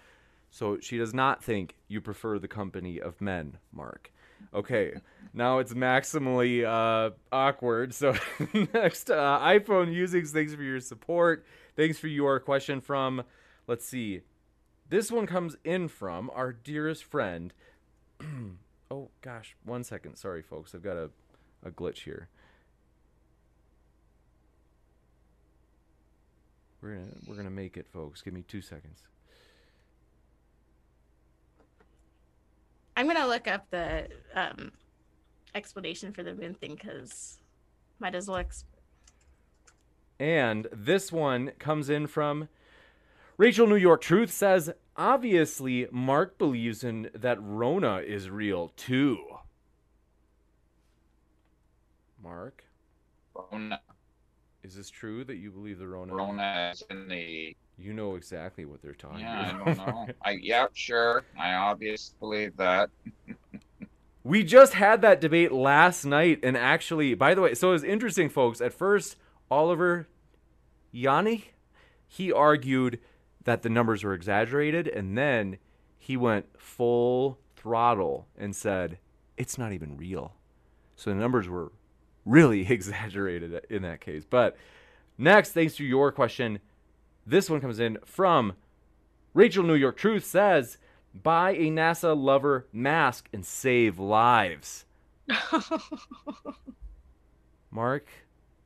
So 0.51 0.79
she 0.79 0.97
does 0.97 1.13
not 1.13 1.43
think 1.43 1.75
you 1.87 1.99
prefer 1.99 2.39
the 2.39 2.47
company 2.47 2.99
of 3.01 3.19
men, 3.19 3.57
Mark. 3.73 4.11
Okay, 4.53 4.93
now 5.33 5.59
it's 5.59 5.73
maximally 5.73 6.63
uh, 6.63 7.11
awkward. 7.31 7.93
So 7.93 8.15
next, 8.73 9.09
uh, 9.09 9.39
iPhone 9.41 9.93
usings. 9.93 10.29
Thanks 10.29 10.53
for 10.53 10.63
your 10.63 10.79
support. 10.79 11.45
Thanks 11.75 11.99
for 11.99 12.07
your 12.07 12.39
question 12.39 12.79
from. 12.79 13.23
Let's 13.67 13.85
see. 13.85 14.21
This 14.87 15.11
one 15.11 15.25
comes 15.25 15.57
in 15.63 15.87
from 15.87 16.29
our 16.33 16.53
dearest 16.53 17.03
friend. 17.03 17.53
oh 18.91 19.09
gosh, 19.21 19.55
one 19.63 19.83
second. 19.83 20.15
Sorry, 20.15 20.41
folks. 20.41 20.75
I've 20.75 20.83
got 20.83 20.97
a, 20.97 21.09
a 21.63 21.71
glitch 21.71 22.03
here. 22.03 22.29
We're 26.81 26.95
gonna 26.95 27.11
we're 27.27 27.35
gonna 27.35 27.49
make 27.49 27.77
it, 27.77 27.87
folks. 27.91 28.21
Give 28.21 28.33
me 28.33 28.43
two 28.47 28.61
seconds. 28.61 29.01
I'm 32.95 33.07
gonna 33.07 33.27
look 33.27 33.47
up 33.47 33.69
the 33.71 34.07
um, 34.35 34.71
explanation 35.55 36.13
for 36.13 36.21
the 36.21 36.35
moon 36.35 36.53
thing 36.53 36.75
because 36.75 37.39
might 37.99 38.13
as 38.13 38.27
well. 38.27 38.43
Exp- 38.43 38.65
And 40.19 40.67
this 40.71 41.11
one 41.11 41.53
comes 41.57 41.89
in 41.89 42.05
from 42.05 42.49
Rachel 43.37 43.67
New 43.67 43.75
York 43.75 44.01
Truth 44.01 44.31
says, 44.31 44.71
obviously, 44.95 45.87
Mark 45.91 46.37
believes 46.37 46.83
in 46.83 47.09
that 47.13 47.41
Rona 47.41 47.97
is 47.97 48.29
real 48.29 48.71
too. 48.77 49.17
Mark, 52.23 52.63
Rona, 53.33 53.81
is 54.63 54.75
this 54.75 54.89
true 54.89 55.23
that 55.25 55.35
you 55.35 55.51
believe 55.51 55.79
the 55.79 55.87
Rona? 55.87 56.15
Rona 56.15 56.71
is 56.73 56.83
in 56.89 57.07
the. 57.07 57.55
You 57.77 57.93
know 57.93 58.15
exactly 58.15 58.63
what 58.63 58.81
they're 58.81 58.93
talking 58.93 59.19
Yeah, 59.19 59.59
I 59.61 59.65
don't 59.65 59.77
know. 59.77 60.07
I 60.23 60.31
yeah, 60.41 60.67
sure. 60.73 61.23
I 61.37 61.53
obviously 61.55 62.15
believe 62.19 62.55
that. 62.57 62.89
We 64.23 64.43
just 64.43 64.73
had 64.73 65.03
that 65.03 65.21
debate 65.21 65.51
last 65.51 66.03
night, 66.03 66.39
and 66.41 66.57
actually, 66.57 67.13
by 67.13 67.35
the 67.35 67.41
way, 67.41 67.53
so 67.53 67.69
it 67.69 67.73
was 67.73 67.83
interesting, 67.83 68.27
folks. 68.27 68.59
At 68.59 68.73
first, 68.73 69.17
Oliver 69.51 70.07
Yanni, 70.91 71.51
he 72.07 72.31
argued 72.31 72.99
that 73.45 73.61
the 73.61 73.69
numbers 73.69 74.03
were 74.03 74.13
exaggerated, 74.13 74.87
and 74.87 75.17
then 75.17 75.57
he 75.97 76.17
went 76.17 76.45
full 76.59 77.39
throttle 77.55 78.27
and 78.37 78.55
said 78.55 78.99
it's 79.37 79.57
not 79.57 79.71
even 79.71 79.97
real. 79.97 80.33
So 80.95 81.09
the 81.09 81.15
numbers 81.15 81.47
were 81.47 81.71
really 82.25 82.67
exaggerated 82.71 83.65
in 83.69 83.81
that 83.83 84.01
case. 84.01 84.25
But 84.29 84.57
next, 85.17 85.51
thanks 85.51 85.75
to 85.77 85.85
your 85.85 86.11
question, 86.11 86.59
this 87.25 87.49
one 87.49 87.61
comes 87.61 87.79
in 87.79 87.97
from 88.05 88.53
Rachel 89.33 89.63
New 89.63 89.75
York 89.75 89.97
Truth 89.97 90.25
says, 90.25 90.77
buy 91.13 91.51
a 91.51 91.69
NASA 91.69 92.15
lover 92.15 92.67
mask 92.71 93.29
and 93.33 93.45
save 93.45 93.99
lives. 93.99 94.85
Mark, 97.71 98.07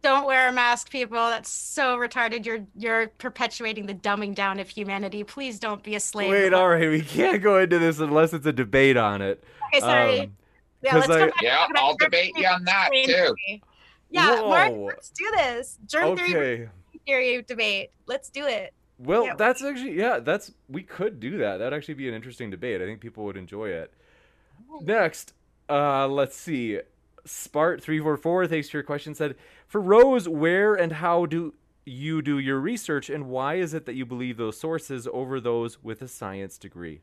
Don't 0.02 0.26
wear 0.26 0.48
a 0.48 0.54
mask, 0.54 0.90
people. 0.90 1.18
That's 1.18 1.50
so 1.50 1.98
retarded. 1.98 2.46
You're 2.46 2.66
you're 2.78 3.08
perpetuating 3.18 3.86
the 3.86 3.94
dumbing 3.94 4.34
down 4.34 4.60
of 4.60 4.70
humanity. 4.70 5.24
Please 5.26 5.60
don't 5.60 5.84
be 5.84 5.96
a 5.96 6.00
slave. 6.00 6.30
wait, 6.32 6.54
all 6.54 6.70
right, 6.70 6.90
we 6.90 7.02
can't 7.02 7.42
go 7.44 7.60
into 7.60 7.80
this 7.80 8.00
unless 8.00 8.32
it's 8.34 8.46
a 8.46 8.54
debate 8.54 8.96
on 8.96 9.22
it. 9.22 9.44
Okay, 9.68 9.82
sorry. 9.82 10.20
Um, 10.22 10.38
yeah, 10.82 10.92
'cause 10.92 11.08
let's 11.08 11.12
I- 11.12 11.20
come 11.20 11.30
back. 11.30 11.42
Yeah, 11.42 11.66
to 11.68 11.74
that 11.74 11.82
I'll 11.84 11.98
debate 11.98 12.32
you 12.38 12.48
on 12.48 12.64
that 12.64 12.90
too. 12.94 13.04
theory. 13.06 13.62
Yeah, 14.10 14.42
Mark, 14.42 14.72
let's 14.76 15.10
do 15.10 15.30
this. 15.36 15.78
Germ 15.86 16.16
theory 16.18 16.70
theory 17.06 17.42
debate. 17.42 17.92
Let's 18.08 18.30
do 18.30 18.46
it. 18.48 18.74
Well, 19.00 19.26
Yeah. 19.26 19.36
that's 19.36 19.62
actually 19.64 19.98
yeah, 19.98 20.20
that's 20.20 20.52
we 20.70 20.82
could 20.84 21.20
do 21.20 21.38
that. 21.40 21.58
That'd 21.58 21.74
actually 21.74 21.94
be 21.96 22.08
an 22.08 22.14
interesting 22.16 22.50
debate. 22.50 22.82
I 22.82 22.86
think 22.86 23.02
people 23.02 23.26
would 23.26 23.38
enjoy 23.38 23.70
it. 23.70 23.94
Next, 24.82 25.34
uh 25.70 26.08
let's 26.08 26.38
see. 26.38 26.80
Spart344, 27.30 28.50
thanks 28.50 28.70
for 28.70 28.78
your 28.78 28.84
question, 28.84 29.14
said, 29.14 29.36
For 29.68 29.80
Rose, 29.80 30.28
where 30.28 30.74
and 30.74 30.92
how 30.94 31.28
do 31.28 31.54
you 31.86 32.22
do 32.22 32.40
your 32.40 32.60
research 32.60 33.10
and 33.10 33.28
why 33.28 33.56
is 33.56 33.74
it 33.74 33.86
that 33.86 33.94
you 33.94 34.06
believe 34.06 34.38
those 34.38 34.60
sources 34.60 35.08
over 35.14 35.40
those 35.40 35.84
with 35.84 36.02
a 36.02 36.08
science 36.08 36.58
degree? 36.58 37.02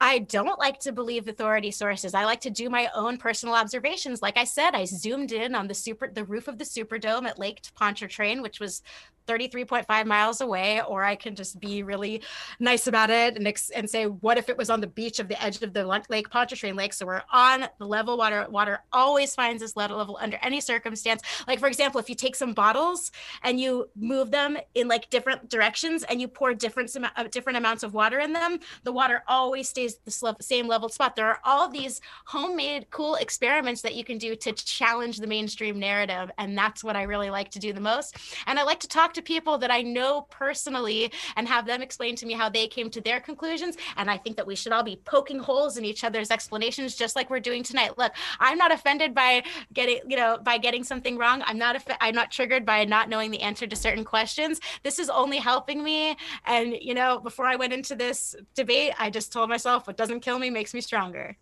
I 0.00 0.20
don't 0.20 0.58
like 0.58 0.78
to 0.80 0.92
believe 0.92 1.28
authority 1.28 1.70
sources. 1.70 2.14
I 2.14 2.24
like 2.24 2.40
to 2.42 2.50
do 2.50 2.68
my 2.68 2.88
own 2.94 3.18
personal 3.18 3.54
observations. 3.54 4.22
Like 4.22 4.36
I 4.36 4.44
said, 4.44 4.74
I 4.74 4.84
zoomed 4.84 5.32
in 5.32 5.54
on 5.54 5.68
the 5.68 5.74
super 5.74 6.08
the 6.08 6.24
roof 6.24 6.48
of 6.48 6.58
the 6.58 6.64
Superdome 6.64 7.26
at 7.26 7.38
Lake 7.38 7.62
Pontchartrain, 7.74 8.42
which 8.42 8.60
was 8.60 8.82
33.5 9.26 10.06
miles 10.06 10.40
away, 10.40 10.82
or 10.82 11.04
I 11.04 11.14
can 11.14 11.34
just 11.34 11.60
be 11.60 11.82
really 11.82 12.22
nice 12.58 12.86
about 12.86 13.10
it 13.10 13.36
and 13.36 13.46
ex- 13.46 13.70
and 13.70 13.88
say, 13.88 14.06
what 14.06 14.38
if 14.38 14.48
it 14.48 14.56
was 14.56 14.70
on 14.70 14.80
the 14.80 14.86
beach 14.86 15.18
of 15.20 15.28
the 15.28 15.40
edge 15.42 15.62
of 15.62 15.72
the 15.72 15.86
Lake- 15.86 16.30
Pontchartrain 16.30 16.76
Lake? 16.76 16.92
So 16.92 17.06
we're 17.06 17.22
on 17.32 17.66
the 17.78 17.86
level 17.86 18.16
water. 18.16 18.46
Water 18.50 18.80
always 18.92 19.34
finds 19.34 19.62
this 19.62 19.76
level 19.76 19.96
level 19.96 20.18
under 20.20 20.38
any 20.42 20.60
circumstance. 20.60 21.22
Like 21.46 21.60
for 21.60 21.68
example, 21.68 22.00
if 22.00 22.08
you 22.08 22.14
take 22.14 22.34
some 22.34 22.52
bottles 22.52 23.12
and 23.42 23.60
you 23.60 23.88
move 23.96 24.30
them 24.30 24.58
in 24.74 24.88
like 24.88 25.08
different 25.10 25.48
directions 25.48 26.02
and 26.04 26.20
you 26.20 26.28
pour 26.28 26.54
different 26.54 26.94
uh, 26.96 27.24
different 27.30 27.58
amounts 27.58 27.82
of 27.82 27.94
water 27.94 28.18
in 28.18 28.32
them, 28.32 28.58
the 28.84 28.92
water 28.92 29.22
always 29.28 29.61
stays 29.62 29.96
the 30.04 30.36
same 30.40 30.68
level 30.68 30.88
spot. 30.88 31.16
There 31.16 31.28
are 31.28 31.40
all 31.44 31.68
these 31.68 32.00
homemade 32.26 32.86
cool 32.90 33.16
experiments 33.16 33.82
that 33.82 33.94
you 33.94 34.04
can 34.04 34.18
do 34.18 34.34
to 34.36 34.52
challenge 34.52 35.18
the 35.18 35.26
mainstream 35.26 35.78
narrative, 35.78 36.30
and 36.38 36.56
that's 36.56 36.84
what 36.84 36.96
I 36.96 37.02
really 37.02 37.30
like 37.30 37.50
to 37.52 37.58
do 37.58 37.72
the 37.72 37.80
most. 37.80 38.16
And 38.46 38.58
I 38.58 38.62
like 38.62 38.80
to 38.80 38.88
talk 38.88 39.14
to 39.14 39.22
people 39.22 39.58
that 39.58 39.70
I 39.70 39.82
know 39.82 40.22
personally 40.30 41.12
and 41.36 41.48
have 41.48 41.66
them 41.66 41.82
explain 41.82 42.16
to 42.16 42.26
me 42.26 42.34
how 42.34 42.48
they 42.48 42.66
came 42.66 42.90
to 42.90 43.00
their 43.00 43.20
conclusions. 43.20 43.76
And 43.96 44.10
I 44.10 44.16
think 44.18 44.36
that 44.36 44.46
we 44.46 44.56
should 44.56 44.72
all 44.72 44.82
be 44.82 44.96
poking 45.04 45.38
holes 45.38 45.76
in 45.76 45.84
each 45.84 46.04
other's 46.04 46.30
explanations, 46.30 46.94
just 46.94 47.16
like 47.16 47.30
we're 47.30 47.40
doing 47.40 47.62
tonight. 47.62 47.96
Look, 47.98 48.12
I'm 48.40 48.58
not 48.58 48.72
offended 48.72 49.14
by 49.14 49.42
getting, 49.72 50.00
you 50.06 50.16
know, 50.16 50.38
by 50.42 50.58
getting 50.58 50.84
something 50.84 51.16
wrong. 51.16 51.42
I'm 51.46 51.58
not, 51.58 51.76
off- 51.76 51.96
I'm 52.00 52.14
not 52.14 52.30
triggered 52.30 52.66
by 52.66 52.84
not 52.84 53.08
knowing 53.08 53.30
the 53.30 53.40
answer 53.40 53.66
to 53.66 53.76
certain 53.76 54.04
questions. 54.04 54.60
This 54.82 54.98
is 54.98 55.08
only 55.08 55.38
helping 55.38 55.82
me. 55.82 56.16
And 56.46 56.76
you 56.80 56.94
know, 56.94 57.18
before 57.18 57.46
I 57.46 57.56
went 57.56 57.72
into 57.72 57.94
this 57.94 58.34
debate, 58.54 58.92
I 58.98 59.10
just 59.10 59.32
told 59.32 59.50
myself, 59.52 59.86
what 59.86 59.96
doesn't 59.96 60.20
kill 60.20 60.38
me 60.38 60.50
makes 60.50 60.74
me 60.74 60.80
stronger. 60.80 61.36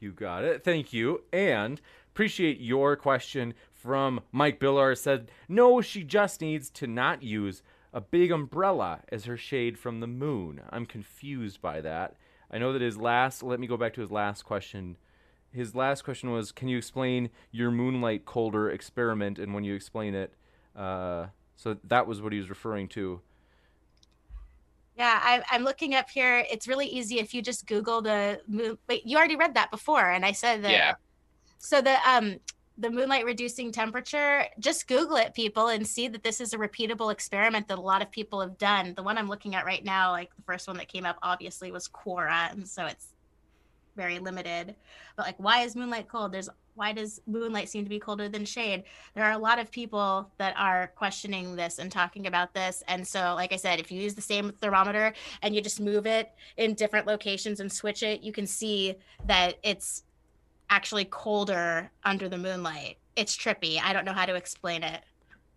You 0.00 0.12
got 0.12 0.42
it. 0.42 0.64
Thank 0.64 0.92
you. 0.92 1.22
And 1.32 1.80
appreciate 2.10 2.58
your 2.60 2.96
question 2.96 3.54
from 3.72 4.20
Mike 4.32 4.58
Billar 4.58 4.96
said, 4.96 5.30
"No, 5.48 5.80
she 5.80 6.02
just 6.02 6.40
needs 6.40 6.70
to 6.70 6.86
not 6.86 7.22
use 7.22 7.62
a 7.92 8.00
big 8.00 8.32
umbrella 8.32 9.00
as 9.10 9.26
her 9.26 9.36
shade 9.36 9.78
from 9.78 10.00
the 10.00 10.06
moon." 10.06 10.62
I'm 10.70 10.86
confused 10.86 11.60
by 11.60 11.80
that. 11.82 12.16
I 12.50 12.58
know 12.58 12.72
that 12.72 12.82
his 12.82 12.96
last, 12.96 13.42
let 13.42 13.60
me 13.60 13.66
go 13.66 13.76
back 13.76 13.94
to 13.94 14.00
his 14.00 14.10
last 14.10 14.42
question. 14.42 14.96
His 15.52 15.74
last 15.74 16.02
question 16.02 16.30
was, 16.32 16.52
"Can 16.52 16.68
you 16.68 16.78
explain 16.78 17.30
your 17.50 17.70
moonlight 17.70 18.24
colder 18.24 18.70
experiment?" 18.70 19.38
And 19.38 19.54
when 19.54 19.64
you 19.64 19.74
explain 19.74 20.14
it, 20.14 20.34
uh, 20.74 21.26
so 21.56 21.76
that 21.84 22.06
was 22.06 22.20
what 22.22 22.32
he 22.32 22.38
was 22.38 22.48
referring 22.48 22.88
to. 22.88 23.20
Yeah, 24.96 25.20
I, 25.22 25.42
I'm 25.50 25.64
looking 25.64 25.94
up 25.94 26.10
here. 26.10 26.44
It's 26.50 26.68
really 26.68 26.86
easy 26.86 27.18
if 27.18 27.32
you 27.32 27.40
just 27.40 27.66
Google 27.66 28.02
the 28.02 28.40
moon. 28.46 28.76
Wait, 28.88 29.06
you 29.06 29.16
already 29.16 29.36
read 29.36 29.54
that 29.54 29.70
before, 29.70 30.10
and 30.10 30.24
I 30.24 30.32
said 30.32 30.62
that. 30.64 30.70
Yeah. 30.70 30.94
So 31.58 31.80
the 31.80 31.96
um 32.08 32.38
the 32.78 32.90
moonlight 32.90 33.24
reducing 33.24 33.70
temperature, 33.70 34.44
just 34.58 34.88
Google 34.88 35.16
it, 35.16 35.34
people, 35.34 35.68
and 35.68 35.86
see 35.86 36.08
that 36.08 36.22
this 36.22 36.40
is 36.40 36.52
a 36.52 36.58
repeatable 36.58 37.12
experiment 37.12 37.68
that 37.68 37.78
a 37.78 37.82
lot 37.82 38.02
of 38.02 38.10
people 38.10 38.40
have 38.40 38.58
done. 38.58 38.94
The 38.94 39.02
one 39.02 39.18
I'm 39.18 39.28
looking 39.28 39.54
at 39.54 39.64
right 39.64 39.84
now, 39.84 40.10
like 40.10 40.34
the 40.36 40.42
first 40.42 40.66
one 40.66 40.76
that 40.78 40.88
came 40.88 41.04
up, 41.04 41.18
obviously 41.22 41.70
was 41.70 41.88
Quora, 41.88 42.50
and 42.50 42.66
so 42.66 42.86
it's 42.86 43.14
very 43.96 44.18
limited. 44.18 44.74
But 45.16 45.26
like, 45.26 45.38
why 45.38 45.60
is 45.62 45.76
moonlight 45.76 46.08
cold? 46.08 46.32
There's 46.32 46.48
why 46.74 46.92
does 46.92 47.20
moonlight 47.26 47.68
seem 47.68 47.84
to 47.84 47.90
be 47.90 47.98
colder 47.98 48.28
than 48.28 48.44
shade? 48.44 48.84
There 49.14 49.24
are 49.24 49.32
a 49.32 49.38
lot 49.38 49.58
of 49.58 49.70
people 49.70 50.30
that 50.38 50.54
are 50.56 50.92
questioning 50.96 51.56
this 51.56 51.78
and 51.78 51.92
talking 51.92 52.26
about 52.26 52.54
this. 52.54 52.82
And 52.88 53.06
so, 53.06 53.34
like 53.34 53.52
I 53.52 53.56
said, 53.56 53.78
if 53.78 53.92
you 53.92 54.00
use 54.00 54.14
the 54.14 54.22
same 54.22 54.52
thermometer 54.60 55.12
and 55.42 55.54
you 55.54 55.60
just 55.60 55.80
move 55.80 56.06
it 56.06 56.30
in 56.56 56.74
different 56.74 57.06
locations 57.06 57.60
and 57.60 57.70
switch 57.70 58.02
it, 58.02 58.22
you 58.22 58.32
can 58.32 58.46
see 58.46 58.94
that 59.26 59.58
it's 59.62 60.04
actually 60.70 61.04
colder 61.04 61.90
under 62.04 62.28
the 62.28 62.38
moonlight. 62.38 62.96
It's 63.16 63.36
trippy. 63.36 63.78
I 63.82 63.92
don't 63.92 64.06
know 64.06 64.14
how 64.14 64.24
to 64.24 64.34
explain 64.34 64.82
it. 64.82 65.02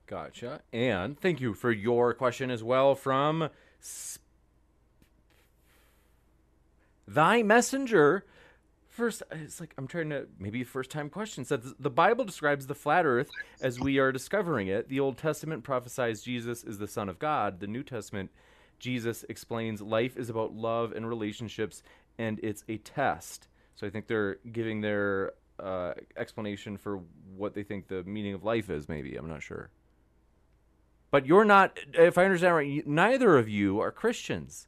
Gotcha. 0.07 0.61
And 0.73 1.19
thank 1.19 1.39
you 1.39 1.53
for 1.53 1.71
your 1.71 2.13
question 2.13 2.51
as 2.51 2.61
well 2.61 2.93
from 2.93 3.49
S- 3.81 4.19
Thy 7.07 7.41
Messenger. 7.41 8.25
First, 8.95 9.23
it's 9.29 9.59
like 9.59 9.73
I'm 9.77 9.87
trying 9.87 10.09
to 10.11 10.25
maybe 10.39 10.63
first 10.63 10.89
time 10.89 11.09
question 11.09 11.43
says 11.43 11.73
the 11.77 11.89
Bible 11.89 12.23
describes 12.23 12.65
the 12.65 12.75
flat 12.75 13.05
Earth 13.05 13.29
as 13.59 13.77
we 13.77 13.99
are 13.99 14.13
discovering 14.13 14.69
it. 14.69 14.87
The 14.87 15.01
Old 15.01 15.17
Testament 15.17 15.65
prophesies 15.65 16.21
Jesus 16.21 16.63
is 16.63 16.77
the 16.77 16.87
Son 16.87 17.09
of 17.09 17.19
God. 17.19 17.59
The 17.59 17.67
New 17.67 17.83
Testament 17.83 18.31
Jesus 18.79 19.25
explains 19.27 19.81
life 19.81 20.15
is 20.15 20.29
about 20.29 20.55
love 20.55 20.93
and 20.93 21.09
relationships, 21.09 21.83
and 22.17 22.39
it's 22.41 22.63
a 22.69 22.77
test. 22.77 23.49
So 23.75 23.85
I 23.85 23.89
think 23.89 24.07
they're 24.07 24.37
giving 24.53 24.79
their 24.79 25.33
uh, 25.59 25.95
explanation 26.15 26.77
for 26.77 27.01
what 27.35 27.53
they 27.53 27.63
think 27.63 27.89
the 27.89 28.03
meaning 28.03 28.33
of 28.33 28.45
life 28.45 28.69
is. 28.69 28.87
Maybe 28.87 29.17
I'm 29.17 29.27
not 29.27 29.43
sure. 29.43 29.71
But 31.11 31.25
you're 31.25 31.43
not, 31.43 31.77
if 31.91 32.17
I 32.17 32.23
understand 32.23 32.55
right, 32.55 32.87
neither 32.87 33.37
of 33.37 33.49
you 33.49 33.81
are 33.81 33.91
Christians. 33.91 34.67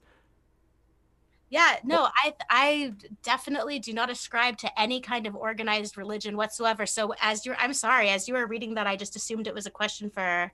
Yeah, 1.49 1.77
no, 1.83 2.09
I 2.23 2.33
I 2.49 2.93
definitely 3.23 3.79
do 3.79 3.93
not 3.93 4.09
ascribe 4.09 4.57
to 4.59 4.79
any 4.79 4.99
kind 4.99 5.25
of 5.25 5.35
organized 5.35 5.97
religion 5.97 6.35
whatsoever. 6.35 6.85
So 6.85 7.13
as 7.21 7.45
you're 7.45 7.55
I'm 7.57 7.73
sorry, 7.73 8.09
as 8.09 8.27
you 8.27 8.33
were 8.33 8.45
reading 8.45 8.73
that 8.73 8.87
I 8.87 8.95
just 8.95 9.15
assumed 9.15 9.47
it 9.47 9.53
was 9.53 9.65
a 9.65 9.71
question 9.71 10.09
for 10.09 10.51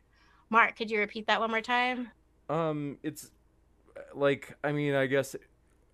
Mark. 0.50 0.76
Could 0.76 0.92
you 0.92 1.00
repeat 1.00 1.28
that 1.28 1.40
one 1.40 1.50
more 1.50 1.62
time? 1.62 2.12
Um 2.48 2.98
it's 3.02 3.32
like 4.14 4.56
I 4.64 4.72
mean, 4.72 4.94
I 4.94 5.08
guess 5.08 5.36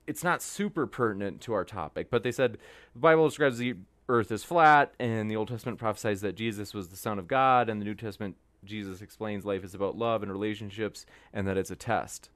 it's 0.06 0.24
not 0.24 0.42
super 0.42 0.86
pertinent 0.86 1.40
to 1.42 1.54
our 1.54 1.64
topic, 1.64 2.10
but 2.10 2.24
they 2.24 2.32
said 2.32 2.58
the 2.94 3.00
Bible 3.00 3.28
describes 3.28 3.58
the 3.58 3.76
earth 4.10 4.32
as 4.32 4.44
flat 4.44 4.94
and 5.00 5.32
the 5.32 5.36
Old 5.38 5.48
Testament 5.48 5.78
prophesies 5.78 6.20
that 6.22 6.36
Jesus 6.36 6.74
was 6.74 6.90
the 6.90 6.98
son 6.98 7.20
of 7.20 7.28
God 7.28 7.70
and 7.70 7.80
the 7.80 7.86
New 7.86 7.96
Testament 7.96 8.36
Jesus 8.66 9.02
explains 9.02 9.46
life 9.46 9.64
is 9.64 9.74
about 9.74 9.98
love 9.98 10.24
and 10.24 10.32
relationships 10.32 11.06
and 11.32 11.48
that 11.48 11.58
it's 11.58 11.72
a 11.72 11.76
test. 11.78 12.30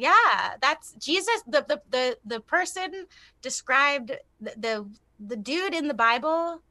Yeah, 0.00 0.54
that's 0.62 0.94
Jesus. 0.94 1.42
The 1.46 1.62
the 1.68 1.82
the, 1.90 2.18
the 2.24 2.40
person 2.40 3.04
described 3.42 4.12
the, 4.40 4.52
the 4.56 4.90
the 5.18 5.36
dude 5.36 5.74
in 5.74 5.88
the 5.88 5.94
Bible, 5.94 6.62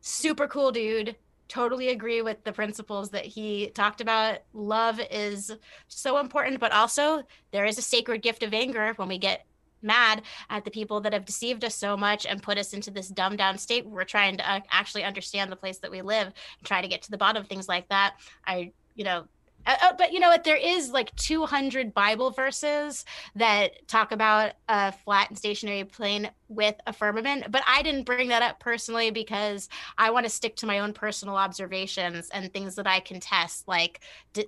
super 0.00 0.48
cool 0.48 0.72
dude. 0.72 1.14
Totally 1.46 1.90
agree 1.90 2.22
with 2.22 2.42
the 2.42 2.52
principles 2.52 3.10
that 3.10 3.24
he 3.24 3.68
talked 3.68 4.00
about. 4.00 4.38
Love 4.52 5.00
is 5.12 5.54
so 5.86 6.18
important, 6.18 6.58
but 6.58 6.72
also 6.72 7.22
there 7.52 7.66
is 7.66 7.78
a 7.78 7.82
sacred 7.82 8.20
gift 8.20 8.42
of 8.42 8.52
anger 8.52 8.94
when 8.96 9.06
we 9.06 9.18
get 9.18 9.46
mad 9.80 10.22
at 10.50 10.64
the 10.64 10.70
people 10.70 11.00
that 11.02 11.12
have 11.12 11.24
deceived 11.24 11.64
us 11.64 11.76
so 11.76 11.96
much 11.96 12.26
and 12.26 12.42
put 12.42 12.58
us 12.58 12.72
into 12.72 12.90
this 12.90 13.08
dumbed 13.08 13.38
down 13.38 13.58
state 13.58 13.84
we're 13.84 14.04
trying 14.04 14.36
to 14.36 14.48
uh, 14.48 14.60
actually 14.70 15.02
understand 15.02 15.50
the 15.50 15.56
place 15.56 15.78
that 15.78 15.90
we 15.90 16.02
live 16.02 16.26
and 16.26 16.64
try 16.64 16.80
to 16.80 16.88
get 16.88 17.02
to 17.02 17.10
the 17.10 17.18
bottom 17.18 17.42
of 17.42 17.48
things 17.48 17.68
like 17.68 17.88
that. 17.90 18.14
I, 18.44 18.72
you 18.94 19.04
know, 19.04 19.26
uh, 19.66 19.92
but 19.96 20.12
you 20.12 20.20
know 20.20 20.28
what? 20.28 20.44
There 20.44 20.56
is 20.56 20.90
like 20.90 21.14
200 21.16 21.94
Bible 21.94 22.30
verses 22.30 23.04
that 23.36 23.86
talk 23.88 24.12
about 24.12 24.52
a 24.68 24.92
flat 24.92 25.30
and 25.30 25.38
stationary 25.38 25.84
plane 25.84 26.30
with 26.48 26.74
a 26.86 26.92
firmament. 26.92 27.50
But 27.50 27.62
I 27.66 27.82
didn't 27.82 28.04
bring 28.04 28.28
that 28.28 28.42
up 28.42 28.60
personally 28.60 29.10
because 29.10 29.68
I 29.98 30.10
want 30.10 30.26
to 30.26 30.30
stick 30.30 30.56
to 30.56 30.66
my 30.66 30.80
own 30.80 30.92
personal 30.92 31.36
observations 31.36 32.28
and 32.30 32.52
things 32.52 32.74
that 32.76 32.86
I 32.86 33.00
can 33.00 33.20
test, 33.20 33.68
like 33.68 34.00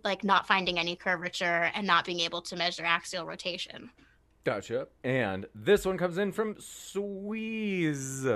like 0.05 0.25
not 0.25 0.47
finding 0.47 0.79
any 0.79 0.97
curvature 0.97 1.71
and 1.75 1.87
not 1.87 2.05
being 2.05 2.21
able 2.21 2.43
to 2.43 2.57
measure 2.57 2.85
axial 2.85 3.27
rotation. 3.27 3.91
Gotcha. 4.45 4.89
And 5.03 5.47
this 5.55 5.87
one 5.87 5.97
comes 5.97 6.19
in 6.19 6.31
from 6.31 6.57
Squeeze. 6.59 8.27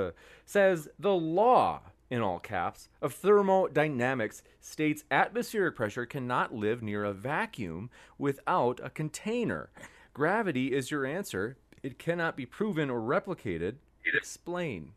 Says 0.46 0.88
the 0.98 1.12
law 1.12 1.82
in 2.10 2.22
all 2.22 2.38
caps, 2.38 2.88
of 3.02 3.12
thermodynamics 3.14 4.42
states 4.60 5.04
atmospheric 5.10 5.76
pressure 5.76 6.06
cannot 6.06 6.54
live 6.54 6.82
near 6.82 7.04
a 7.04 7.12
vacuum 7.12 7.90
without 8.16 8.80
a 8.82 8.90
container. 8.90 9.70
Gravity 10.14 10.72
is 10.72 10.90
your 10.90 11.04
answer. 11.04 11.56
It 11.82 11.98
cannot 11.98 12.36
be 12.36 12.46
proven 12.46 12.90
or 12.90 13.00
replicated. 13.00 13.76
Explain. 14.04 14.92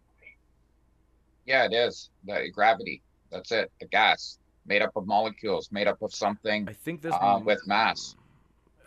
Yeah, 1.45 1.65
it 1.65 1.73
is. 1.73 2.09
The 2.25 2.49
gravity. 2.53 3.01
That's 3.31 3.51
it. 3.51 3.71
The 3.79 3.87
gas 3.87 4.39
made 4.65 4.81
up 4.81 4.95
of 4.95 5.05
molecules, 5.05 5.69
made 5.71 5.87
up 5.87 6.01
of 6.01 6.13
something 6.13 6.67
I 6.69 6.73
think 6.73 7.01
this 7.01 7.13
uh, 7.13 7.39
with 7.43 7.65
mass. 7.67 8.15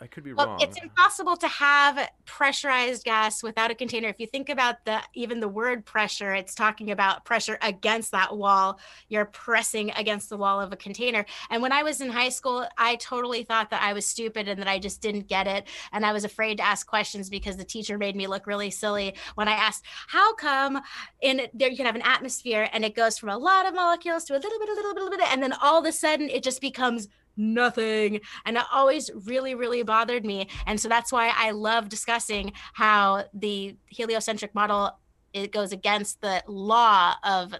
I 0.05 0.07
could 0.07 0.23
be 0.23 0.33
well, 0.33 0.45
wrong. 0.45 0.61
It's 0.61 0.77
impossible 0.77 1.35
to 1.35 1.47
have 1.47 2.11
pressurized 2.25 3.03
gas 3.05 3.41
without 3.41 3.71
a 3.71 3.75
container. 3.75 4.07
If 4.07 4.19
you 4.19 4.27
think 4.27 4.49
about 4.49 4.85
the 4.85 5.01
even 5.15 5.39
the 5.39 5.47
word 5.47 5.83
pressure, 5.83 6.35
it's 6.35 6.53
talking 6.53 6.91
about 6.91 7.25
pressure 7.25 7.57
against 7.63 8.11
that 8.11 8.37
wall. 8.37 8.79
You're 9.09 9.25
pressing 9.25 9.89
against 9.97 10.29
the 10.29 10.37
wall 10.37 10.61
of 10.61 10.71
a 10.71 10.75
container. 10.75 11.25
And 11.49 11.59
when 11.59 11.71
I 11.71 11.81
was 11.81 12.01
in 12.01 12.11
high 12.11 12.29
school, 12.29 12.67
I 12.77 12.97
totally 12.97 13.41
thought 13.41 13.71
that 13.71 13.81
I 13.81 13.93
was 13.93 14.05
stupid 14.05 14.47
and 14.47 14.61
that 14.61 14.67
I 14.67 14.77
just 14.77 15.01
didn't 15.01 15.27
get 15.27 15.47
it. 15.47 15.67
And 15.91 16.05
I 16.05 16.13
was 16.13 16.23
afraid 16.23 16.57
to 16.57 16.63
ask 16.63 16.85
questions 16.85 17.27
because 17.27 17.57
the 17.57 17.63
teacher 17.63 17.97
made 17.97 18.15
me 18.15 18.27
look 18.27 18.45
really 18.45 18.69
silly 18.69 19.15
when 19.33 19.47
I 19.47 19.53
asked, 19.53 19.85
"How 20.07 20.35
come 20.35 20.83
in 21.19 21.47
there 21.51 21.69
you 21.69 21.77
can 21.77 21.87
have 21.87 21.95
an 21.95 22.03
atmosphere 22.03 22.69
and 22.71 22.85
it 22.85 22.93
goes 22.93 23.17
from 23.17 23.29
a 23.29 23.37
lot 23.39 23.65
of 23.65 23.73
molecules 23.73 24.23
to 24.25 24.33
a 24.33 24.37
little 24.37 24.59
bit, 24.59 24.69
a 24.69 24.73
little 24.73 24.93
bit, 24.93 25.01
a 25.01 25.03
little 25.03 25.17
bit, 25.17 25.33
and 25.33 25.41
then 25.41 25.53
all 25.53 25.79
of 25.79 25.85
a 25.85 25.91
sudden 25.91 26.29
it 26.29 26.43
just 26.43 26.61
becomes 26.61 27.07
nothing. 27.37 28.21
And 28.45 28.57
it 28.57 28.63
always 28.71 29.09
really, 29.25 29.55
really 29.55 29.83
bothered 29.83 30.25
me. 30.25 30.47
And 30.65 30.79
so 30.79 30.89
that's 30.89 31.11
why 31.11 31.31
I 31.35 31.51
love 31.51 31.89
discussing 31.89 32.53
how 32.73 33.25
the 33.33 33.75
heliocentric 33.87 34.53
model 34.55 34.97
it 35.33 35.51
goes 35.51 35.73
against 35.73 36.21
the 36.21 36.41
law 36.47 37.15
of 37.23 37.53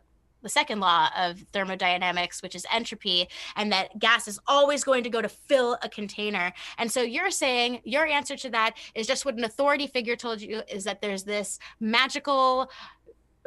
the 0.45 0.49
second 0.49 0.80
law 0.80 1.10
of 1.18 1.43
thermodynamics, 1.52 2.43
which 2.43 2.53
is 2.53 2.68
entropy, 2.72 3.27
and 3.56 3.72
that 3.72 3.97
gas 3.97 4.27
is 4.27 4.39
always 4.45 4.84
going 4.84 5.03
to 5.03 5.10
go 5.10 5.19
to 5.19 5.27
fill 5.27 5.76
a 5.81 5.89
container. 5.89 6.53
And 6.77 6.89
so 6.89 7.02
you're 7.02 7.31
saying 7.31 7.81
your 7.84 8.06
answer 8.06 8.35
to 8.38 8.49
that 8.52 8.76
is 8.93 9.07
just 9.07 9.26
what 9.26 9.35
an 9.35 9.43
authority 9.43 9.88
figure 9.88 10.15
told 10.15 10.41
you 10.41 10.61
is 10.69 10.84
that 10.84 11.02
there's 11.02 11.23
this 11.23 11.57
magical 11.80 12.69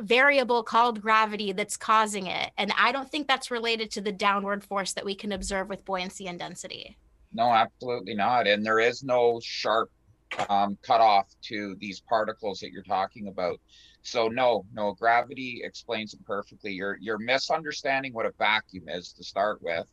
variable 0.00 0.62
called 0.62 1.00
gravity 1.00 1.52
that's 1.52 1.76
causing 1.76 2.26
it. 2.26 2.50
And 2.56 2.72
I 2.78 2.92
don't 2.92 3.10
think 3.10 3.26
that's 3.26 3.50
related 3.50 3.90
to 3.92 4.00
the 4.00 4.12
downward 4.12 4.64
force 4.64 4.92
that 4.92 5.04
we 5.04 5.14
can 5.14 5.32
observe 5.32 5.68
with 5.68 5.84
buoyancy 5.84 6.26
and 6.26 6.38
density. 6.38 6.96
No, 7.32 7.52
absolutely 7.52 8.14
not. 8.14 8.46
And 8.46 8.64
there 8.64 8.78
is 8.78 9.02
no 9.02 9.40
sharp 9.42 9.90
um, 10.48 10.78
cutoff 10.82 11.26
to 11.42 11.76
these 11.78 12.00
particles 12.00 12.60
that 12.60 12.70
you're 12.70 12.82
talking 12.82 13.28
about. 13.28 13.60
So 14.02 14.28
no, 14.28 14.64
no, 14.72 14.94
gravity 14.94 15.60
explains 15.64 16.14
it 16.14 16.24
perfectly. 16.24 16.72
You're 16.72 16.96
you're 17.00 17.18
misunderstanding 17.18 18.14
what 18.14 18.26
a 18.26 18.32
vacuum 18.38 18.88
is 18.88 19.12
to 19.14 19.24
start 19.24 19.60
with, 19.60 19.86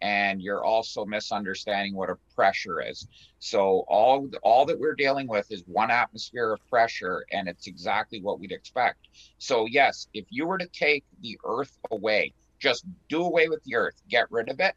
and 0.00 0.40
you're 0.42 0.64
also 0.64 1.04
misunderstanding 1.04 1.94
what 1.94 2.10
a 2.10 2.16
pressure 2.34 2.80
is. 2.80 3.06
So 3.38 3.84
all 3.88 4.28
all 4.42 4.64
that 4.66 4.78
we're 4.80 4.94
dealing 4.94 5.28
with 5.28 5.50
is 5.52 5.62
one 5.66 5.90
atmosphere 5.90 6.52
of 6.52 6.60
pressure, 6.68 7.24
and 7.32 7.48
it's 7.48 7.66
exactly 7.66 8.20
what 8.20 8.40
we'd 8.40 8.52
expect. 8.52 9.08
So 9.38 9.66
yes, 9.66 10.08
if 10.14 10.24
you 10.30 10.46
were 10.46 10.58
to 10.58 10.68
take 10.68 11.04
the 11.20 11.38
Earth 11.44 11.78
away, 11.90 12.32
just 12.58 12.84
do 13.08 13.22
away 13.22 13.48
with 13.48 13.62
the 13.64 13.76
Earth, 13.76 14.02
get 14.08 14.30
rid 14.30 14.48
of 14.48 14.60
it, 14.60 14.74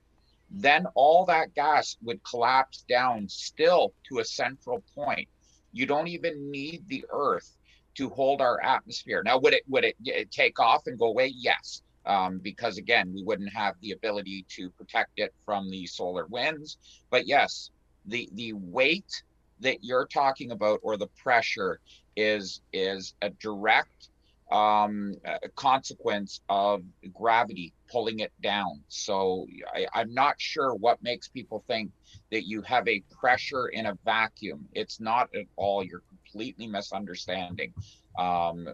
then 0.52 0.86
all 0.94 1.26
that 1.26 1.56
gas 1.56 1.98
would 2.04 2.24
collapse 2.24 2.86
down 2.88 3.28
still 3.28 3.94
to 4.10 4.20
a 4.20 4.26
central 4.26 4.84
point. 4.94 5.28
You 5.72 5.88
don't 5.88 6.08
even 6.08 6.52
need 6.52 6.84
the 6.88 7.06
Earth 7.12 7.58
to 7.96 8.10
hold 8.10 8.42
our 8.42 8.62
atmosphere. 8.62 9.22
Now, 9.24 9.38
would 9.40 9.54
it 9.54 9.64
would 9.68 9.86
it, 9.86 10.32
take 10.32 10.60
off 10.60 10.88
and 10.88 10.98
go 10.98 11.08
away? 11.08 11.34
Yes, 11.36 11.82
um, 12.06 12.40
because 12.40 12.78
again, 12.78 13.12
we 13.14 13.24
wouldn't 13.24 13.54
have 13.54 13.76
the 13.82 13.92
ability 13.92 14.46
to 14.50 14.70
protect 14.72 15.12
it 15.18 15.34
from 15.46 15.70
the 15.70 15.86
solar 15.86 16.26
winds. 16.28 16.78
But 17.10 17.28
yes, 17.28 17.72
the 18.06 18.30
the 18.34 18.54
weight 18.54 19.24
that 19.60 19.84
you're 19.84 20.08
talking 20.08 20.52
about 20.52 20.80
or 20.84 20.98
the 20.98 21.08
pressure 21.22 21.80
is 22.16 22.62
is 22.74 23.14
a 23.22 23.30
direct 23.30 24.10
um, 24.52 25.16
a 25.26 25.50
consequence 25.56 26.42
of 26.48 26.84
gravity 27.12 27.74
pulling 27.92 28.20
it 28.20 28.32
down. 28.42 28.82
So 28.88 29.48
I, 29.74 29.88
I'm 29.94 30.14
not 30.14 30.36
sure 30.38 30.76
what 30.76 31.02
makes 31.02 31.28
people 31.28 31.64
think 31.68 31.92
that 32.32 32.48
you 32.48 32.62
have 32.62 32.88
a 32.88 33.02
pressure 33.20 33.68
in 33.70 33.88
a 33.88 33.98
vacuum. 34.06 34.68
It's 34.74 35.00
not 35.00 35.30
at 35.36 35.46
all. 35.56 35.84
You're 35.84 36.04
completely 36.34 36.68
misunderstanding. 36.68 37.74
Um, 38.18 38.68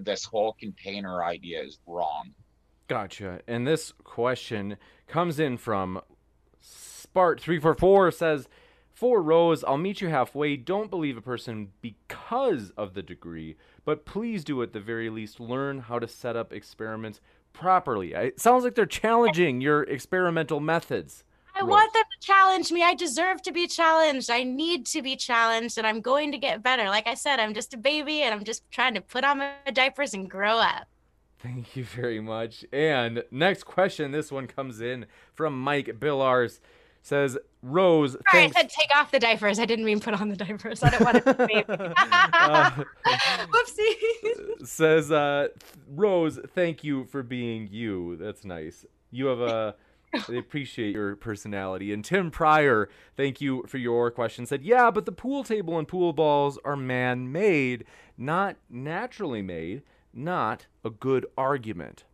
this 0.00 0.24
whole 0.24 0.54
container 0.58 1.24
idea 1.24 1.62
is 1.62 1.78
wrong. 1.86 2.32
Gotcha. 2.88 3.40
And 3.46 3.66
this 3.66 3.92
question 4.04 4.76
comes 5.06 5.40
in 5.40 5.56
from 5.56 6.00
Spart344 6.62 8.12
says, 8.12 8.48
For 8.92 9.22
Rose, 9.22 9.64
I'll 9.64 9.78
meet 9.78 10.00
you 10.00 10.08
halfway. 10.08 10.56
Don't 10.56 10.90
believe 10.90 11.16
a 11.16 11.22
person 11.22 11.68
because 11.80 12.70
of 12.76 12.94
the 12.94 13.02
degree, 13.02 13.56
but 13.84 14.04
please 14.04 14.44
do 14.44 14.62
at 14.62 14.72
the 14.72 14.80
very 14.80 15.10
least 15.10 15.40
learn 15.40 15.80
how 15.80 15.98
to 15.98 16.08
set 16.08 16.36
up 16.36 16.52
experiments 16.52 17.20
properly. 17.52 18.12
It 18.12 18.40
sounds 18.40 18.64
like 18.64 18.74
they're 18.74 18.86
challenging 18.86 19.60
your 19.60 19.82
experimental 19.84 20.60
methods. 20.60 21.24
I 21.58 21.64
want 21.64 21.92
them 21.92 22.02
to 22.02 22.26
challenge 22.26 22.70
me. 22.70 22.82
I 22.82 22.94
deserve 22.94 23.42
to 23.42 23.52
be 23.52 23.66
challenged. 23.66 24.30
I 24.30 24.42
need 24.42 24.86
to 24.86 25.02
be 25.02 25.16
challenged, 25.16 25.78
and 25.78 25.86
I'm 25.86 26.00
going 26.00 26.32
to 26.32 26.38
get 26.38 26.62
better. 26.62 26.84
Like 26.84 27.06
I 27.06 27.14
said, 27.14 27.40
I'm 27.40 27.54
just 27.54 27.72
a 27.74 27.76
baby, 27.76 28.22
and 28.22 28.34
I'm 28.34 28.44
just 28.44 28.70
trying 28.70 28.94
to 28.94 29.00
put 29.00 29.24
on 29.24 29.38
my 29.38 29.52
diapers 29.72 30.14
and 30.14 30.28
grow 30.28 30.58
up. 30.58 30.86
Thank 31.38 31.76
you 31.76 31.84
very 31.84 32.20
much. 32.20 32.64
And 32.72 33.22
next 33.30 33.64
question, 33.64 34.10
this 34.10 34.32
one 34.32 34.46
comes 34.46 34.80
in 34.80 35.06
from 35.34 35.58
Mike 35.58 36.00
Billars. 36.00 36.60
Says 37.02 37.38
Rose. 37.62 38.12
Sorry, 38.12 38.22
thanks- 38.32 38.56
I 38.56 38.62
said 38.62 38.70
take 38.70 38.90
off 38.96 39.12
the 39.12 39.20
diapers. 39.20 39.60
I 39.60 39.64
didn't 39.64 39.84
mean 39.84 40.00
put 40.00 40.20
on 40.20 40.28
the 40.28 40.34
diapers. 40.34 40.82
I 40.82 40.90
don't 40.90 41.04
want 41.04 41.24
to 41.24 41.92
uh, 42.42 42.70
Whoopsie. 43.46 44.66
Says 44.66 45.12
uh, 45.12 45.48
Rose, 45.88 46.40
thank 46.54 46.82
you 46.82 47.04
for 47.04 47.22
being 47.22 47.68
you. 47.70 48.16
That's 48.16 48.44
nice. 48.44 48.84
You 49.12 49.26
have 49.26 49.40
a 49.40 49.76
They 50.28 50.38
appreciate 50.38 50.94
your 50.94 51.16
personality. 51.16 51.92
And 51.92 52.04
Tim 52.04 52.30
Pryor, 52.30 52.88
thank 53.16 53.40
you 53.40 53.64
for 53.66 53.78
your 53.78 54.10
question. 54.10 54.46
Said, 54.46 54.62
yeah, 54.62 54.90
but 54.90 55.06
the 55.06 55.12
pool 55.12 55.44
table 55.44 55.78
and 55.78 55.86
pool 55.86 56.12
balls 56.12 56.58
are 56.64 56.76
man-made, 56.76 57.84
not 58.16 58.56
naturally 58.70 59.42
made. 59.42 59.82
Not 60.12 60.66
a 60.82 60.88
good 60.88 61.26
argument. 61.36 62.04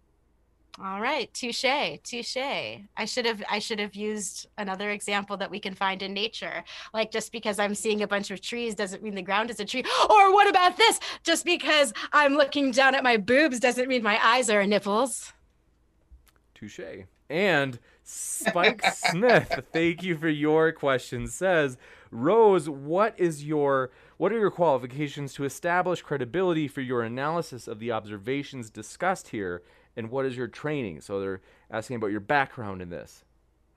All 0.83 1.01
right, 1.01 1.33
touche, 1.35 1.65
touche. 2.03 2.37
I 2.37 3.05
should 3.05 3.27
have 3.27 3.43
I 3.49 3.59
should 3.59 3.79
have 3.79 3.95
used 3.95 4.47
another 4.57 4.91
example 4.91 5.37
that 5.37 5.51
we 5.51 5.61
can 5.61 5.75
find 5.75 6.03
in 6.03 6.15
nature. 6.15 6.65
Like 6.95 7.13
just 7.13 7.31
because 7.31 7.59
I'm 7.59 7.75
seeing 7.75 8.03
a 8.03 8.09
bunch 8.09 8.31
of 8.31 8.41
trees 8.41 8.75
doesn't 8.75 9.03
mean 9.03 9.15
the 9.15 9.23
ground 9.23 9.51
is 9.51 9.61
a 9.61 9.67
tree. 9.67 9.85
Or 10.11 10.33
what 10.33 10.49
about 10.49 10.79
this? 10.79 10.99
Just 11.25 11.45
because 11.45 11.93
I'm 12.13 12.35
looking 12.35 12.71
down 12.71 12.95
at 12.95 13.05
my 13.05 13.19
boobs 13.19 13.61
doesn't 13.61 13.87
mean 13.87 14.03
my 14.03 14.19
eyes 14.27 14.49
are 14.49 14.67
nipples. 14.67 15.33
Touche. 16.55 17.05
And 17.29 17.79
Spike 18.05 18.85
Smith, 18.95 19.65
thank 19.73 20.03
you 20.03 20.17
for 20.17 20.29
your 20.29 20.73
question. 20.73 21.27
Says, 21.27 21.77
Rose, 22.11 22.69
what 22.69 23.15
is 23.19 23.45
your 23.45 23.91
what 24.17 24.33
are 24.33 24.39
your 24.39 24.51
qualifications 24.51 25.35
to 25.35 25.45
establish 25.45 26.03
credibility 26.03 26.69
for 26.69 26.81
your 26.81 27.03
analysis 27.03 27.67
of 27.67 27.79
the 27.79 27.93
observations 27.93 28.71
discussed 28.71 29.29
here 29.29 29.63
and 29.97 30.11
what 30.11 30.27
is 30.27 30.37
your 30.37 30.49
training? 30.49 31.01
So 31.01 31.21
they're 31.21 31.41
asking 31.71 31.97
about 31.97 32.11
your 32.11 32.21
background 32.21 32.83
in 32.83 32.91
this. 32.91 33.25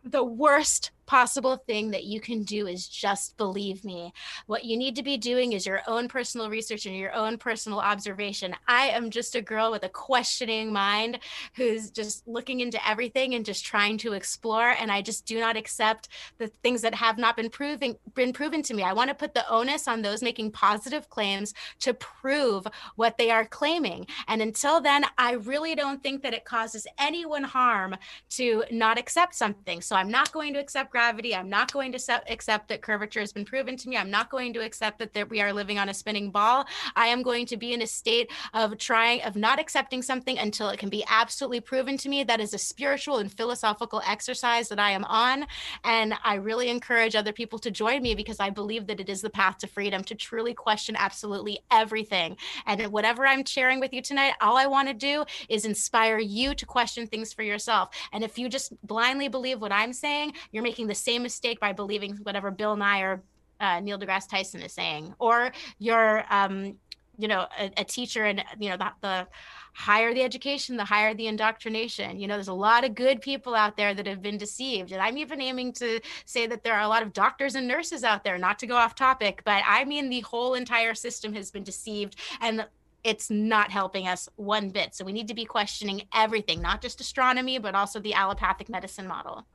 The 0.04 0.24
worst 0.24 0.92
possible 1.06 1.58
thing 1.58 1.92
that 1.92 2.06
you 2.06 2.20
can 2.20 2.44
do 2.44 2.68
is 2.68 2.88
just 2.88 3.38
believe 3.38 3.84
me. 3.84 4.14
What 4.48 4.66
you 4.66 4.78
need 4.78 4.96
to 4.96 5.04
be 5.04 5.18
doing 5.18 5.54
is 5.54 5.66
your 5.66 5.82
own 5.88 6.08
personal 6.08 6.50
research 6.50 6.86
and 6.86 6.96
your 6.96 7.14
own 7.14 7.38
personal 7.38 7.80
observation. 7.80 8.56
I 8.68 8.88
am 8.88 9.10
just 9.10 9.36
a 9.36 9.42
girl 9.42 9.72
with 9.72 9.84
a 9.84 9.90
questioning 9.90 10.72
mind 10.72 11.20
who's 11.56 11.92
just 11.92 12.28
looking 12.28 12.60
into 12.60 12.80
everything 12.88 13.36
and 13.36 13.46
just 13.46 13.66
trying 13.66 13.98
to 14.00 14.14
explore. 14.14 14.70
And 14.70 14.92
I 14.92 15.02
just 15.02 15.26
do 15.26 15.40
not 15.40 15.58
accept 15.58 16.10
the 16.38 16.48
things 16.48 16.82
that 16.82 16.96
have 16.96 17.18
not 17.18 17.36
been 17.36 17.50
proven 17.50 17.96
been 18.14 18.34
proven 18.34 18.62
to 18.64 18.74
me. 18.74 18.84
I 18.84 18.94
want 18.94 19.10
to 19.10 19.16
put 19.16 19.34
the 19.34 19.48
onus 19.50 19.88
on 19.88 20.02
those 20.02 20.22
making 20.22 20.52
positive 20.52 21.10
claims 21.10 21.54
to 21.80 21.94
prove 21.94 22.68
what 22.96 23.18
they 23.18 23.32
are 23.32 23.46
claiming. 23.46 24.08
And 24.28 24.42
until 24.42 24.82
then, 24.82 25.06
I 25.18 25.34
really 25.34 25.76
don't 25.76 26.02
think 26.02 26.24
that 26.24 26.34
it 26.34 26.46
causes 26.46 26.88
anyone 26.98 27.44
harm 27.44 27.96
to 28.32 28.64
not 28.72 28.98
accept 28.98 29.36
something. 29.36 29.82
So 29.82 29.96
I'm 29.96 30.10
not 30.10 30.32
going 30.32 30.54
to 30.54 30.60
accept 30.60 30.92
gravity. 30.96 31.36
I'm 31.36 31.50
not 31.50 31.74
going 31.74 31.92
to 31.92 32.22
accept 32.30 32.70
that 32.70 32.82
curvature 32.82 33.20
has 33.20 33.34
been 33.34 33.44
proven 33.44 33.76
to 33.76 33.90
me. 33.90 33.98
I'm 33.98 34.10
not 34.10 34.30
going 34.30 34.54
to 34.54 34.64
accept 34.64 34.98
that, 35.00 35.14
that 35.14 35.30
we 35.30 35.42
are 35.42 35.52
living 35.52 35.78
on 35.78 35.90
a 35.90 35.94
spinning 35.94 36.32
ball. 36.32 36.66
I 36.96 37.08
am 37.08 37.22
going 37.22 37.46
to 37.48 37.58
be 37.58 37.74
in 37.74 37.82
a 37.82 37.88
state 37.88 38.32
of 38.54 38.78
trying, 38.78 39.22
of 39.24 39.36
not 39.36 39.60
accepting 39.60 40.02
something 40.02 40.40
until 40.40 40.70
it 40.70 40.80
can 40.80 40.88
be 40.88 41.04
absolutely 41.10 41.60
proven 41.60 41.98
to 41.98 42.08
me. 42.08 42.24
That 42.24 42.40
is 42.40 42.54
a 42.54 42.58
spiritual 42.58 43.18
and 43.18 43.30
philosophical 43.30 44.02
exercise 44.08 44.70
that 44.70 44.80
I 44.80 44.92
am 44.92 45.04
on. 45.04 45.48
And 45.84 46.14
I 46.24 46.36
really 46.36 46.70
encourage 46.70 47.14
other 47.14 47.34
people 47.34 47.60
to 47.60 47.72
join 47.72 48.02
me 48.02 48.16
because 48.16 48.40
I 48.40 48.50
believe 48.50 48.88
that 48.88 49.02
it 49.02 49.10
is 49.10 49.22
the 49.22 49.30
path 49.30 49.58
to 49.58 49.68
freedom 49.68 50.02
to 50.06 50.16
truly 50.16 50.54
question 50.54 50.96
absolutely 50.98 51.60
everything. 51.72 52.38
And 52.68 52.82
whatever 52.88 53.28
I'm 53.28 53.44
sharing 53.44 53.82
with 53.82 53.92
you 53.92 54.02
tonight, 54.02 54.36
all 54.40 54.56
I 54.56 54.66
want 54.66 54.88
to 54.88 54.94
do 54.94 55.26
is 55.50 55.66
inspire 55.66 56.20
you 56.20 56.56
to 56.56 56.66
question 56.66 57.06
things 57.06 57.34
for 57.34 57.44
yourself. 57.44 57.90
And 58.14 58.24
if 58.24 58.40
you 58.40 58.48
just 58.48 58.72
blindly 58.88 59.28
believe 59.28 59.60
what 59.60 59.74
I'm 59.74 59.92
saying, 59.92 60.36
you're 60.54 60.64
making 60.64 60.85
making 60.86 60.88
the 60.88 60.96
same 60.96 61.24
mistake 61.24 61.60
by 61.60 61.74
believing 61.74 62.18
whatever 62.24 62.52
Bill 62.52 62.76
Nye 62.76 63.02
or 63.02 63.24
uh, 63.60 63.80
Neil 63.80 63.98
deGrasse 63.98 64.30
Tyson 64.30 64.62
is 64.62 64.74
saying, 64.74 65.14
or 65.20 65.52
you're, 65.80 66.24
um, 66.30 66.76
you 67.18 67.28
know, 67.28 67.48
a, 67.58 67.72
a, 67.78 67.84
teacher 67.86 68.26
and 68.26 68.44
you 68.60 68.70
know 68.70 68.78
the, 68.78 68.92
the 69.02 69.28
higher 69.74 70.14
the 70.14 70.22
education, 70.22 70.76
the 70.76 70.84
higher 70.84 71.14
the 71.14 71.28
indoctrination. 71.28 72.20
You 72.20 72.28
know, 72.28 72.36
there's 72.36 72.50
a 72.50 72.54
lot 72.54 72.84
of 72.84 72.94
good 72.94 73.22
people 73.22 73.56
out 73.56 73.78
there 73.78 73.94
that 73.94 74.06
have 74.06 74.22
been 74.22 74.38
deceived, 74.38 74.92
and 74.92 75.02
I'm 75.02 75.18
even 75.18 75.42
aiming 75.42 75.74
to 75.74 76.02
say 76.26 76.48
that 76.48 76.64
there 76.64 76.74
are 76.74 76.84
a 76.84 76.90
lot 76.90 77.04
of 77.04 77.14
doctors 77.14 77.56
and 77.56 77.68
nurses 77.68 78.04
out 78.04 78.24
there. 78.24 78.38
Not 78.38 78.60
to 78.60 78.68
go 78.68 78.76
off 78.76 78.96
topic, 78.96 79.42
but 79.46 79.64
I 79.66 79.86
mean 79.86 80.10
the 80.10 80.22
whole 80.22 80.56
entire 80.56 80.94
system 80.94 81.34
has 81.34 81.52
been 81.52 81.64
deceived, 81.64 82.18
and 82.42 82.66
it's 83.06 83.30
not 83.30 83.72
helping 83.72 84.08
us 84.08 84.28
one 84.36 84.70
bit. 84.70 84.94
So 84.94 85.06
we 85.06 85.14
need 85.14 85.30
to 85.30 85.36
be 85.36 85.46
questioning 85.46 86.02
everything, 86.14 86.62
not 86.62 86.82
just 86.82 87.00
astronomy, 87.00 87.60
but 87.60 87.76
also 87.76 88.00
the 88.00 88.14
allopathic 88.14 88.68
medicine 88.68 89.08
model. 89.08 89.46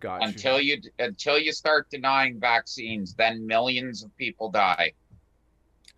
Got 0.00 0.24
until 0.24 0.60
you. 0.60 0.78
you 0.82 0.90
until 0.98 1.38
you 1.38 1.52
start 1.52 1.90
denying 1.90 2.40
vaccines, 2.40 3.14
then 3.14 3.46
millions 3.46 4.02
of 4.02 4.16
people 4.16 4.50
die. 4.50 4.92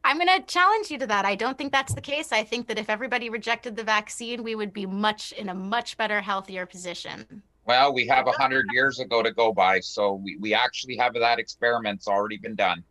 I'm 0.04 0.18
going 0.18 0.28
to 0.28 0.44
challenge 0.46 0.90
you 0.90 0.98
to 0.98 1.06
that. 1.06 1.24
I 1.24 1.36
don't 1.36 1.56
think 1.56 1.70
that's 1.70 1.94
the 1.94 2.00
case. 2.00 2.32
I 2.32 2.42
think 2.42 2.66
that 2.66 2.76
if 2.76 2.90
everybody 2.90 3.30
rejected 3.30 3.76
the 3.76 3.84
vaccine, 3.84 4.42
we 4.42 4.56
would 4.56 4.72
be 4.72 4.84
much 4.84 5.30
in 5.32 5.48
a 5.48 5.54
much 5.54 5.96
better, 5.96 6.20
healthier 6.20 6.66
position. 6.66 7.42
Well, 7.64 7.94
we 7.94 8.08
have 8.08 8.26
a 8.26 8.32
hundred 8.32 8.66
years 8.72 8.98
ago 8.98 9.22
to 9.22 9.30
go 9.30 9.52
by, 9.52 9.78
so 9.78 10.14
we, 10.14 10.36
we 10.38 10.52
actually 10.52 10.96
have 10.96 11.14
that 11.14 11.38
experiment's 11.38 12.08
already 12.08 12.36
been 12.36 12.56
done. 12.56 12.82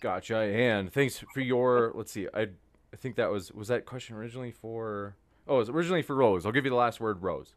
Gotcha. 0.00 0.36
And 0.36 0.90
thanks 0.90 1.22
for 1.34 1.40
your. 1.40 1.92
Let's 1.94 2.10
see. 2.10 2.28
I 2.32 2.48
I 2.92 2.96
think 2.96 3.16
that 3.16 3.30
was 3.30 3.52
was 3.52 3.68
that 3.68 3.84
question 3.84 4.16
originally 4.16 4.50
for. 4.50 5.16
Oh, 5.46 5.56
it 5.56 5.58
was 5.58 5.68
originally 5.68 6.02
for 6.02 6.16
Rose. 6.16 6.46
I'll 6.46 6.52
give 6.52 6.64
you 6.64 6.70
the 6.70 6.76
last 6.76 7.00
word, 7.00 7.22
Rose. 7.22 7.54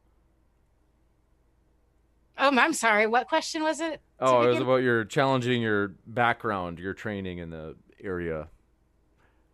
Oh, 2.38 2.50
I'm 2.50 2.74
sorry. 2.74 3.08
What 3.08 3.28
question 3.28 3.64
was 3.64 3.80
it? 3.80 4.02
Oh, 4.20 4.42
it 4.42 4.48
was 4.48 4.60
about 4.60 4.78
your 4.78 5.06
challenging 5.06 5.62
your 5.62 5.96
background, 6.08 6.80
your 6.80 6.94
training 6.94 7.40
in 7.40 7.50
the 7.50 7.76
area. 8.04 8.48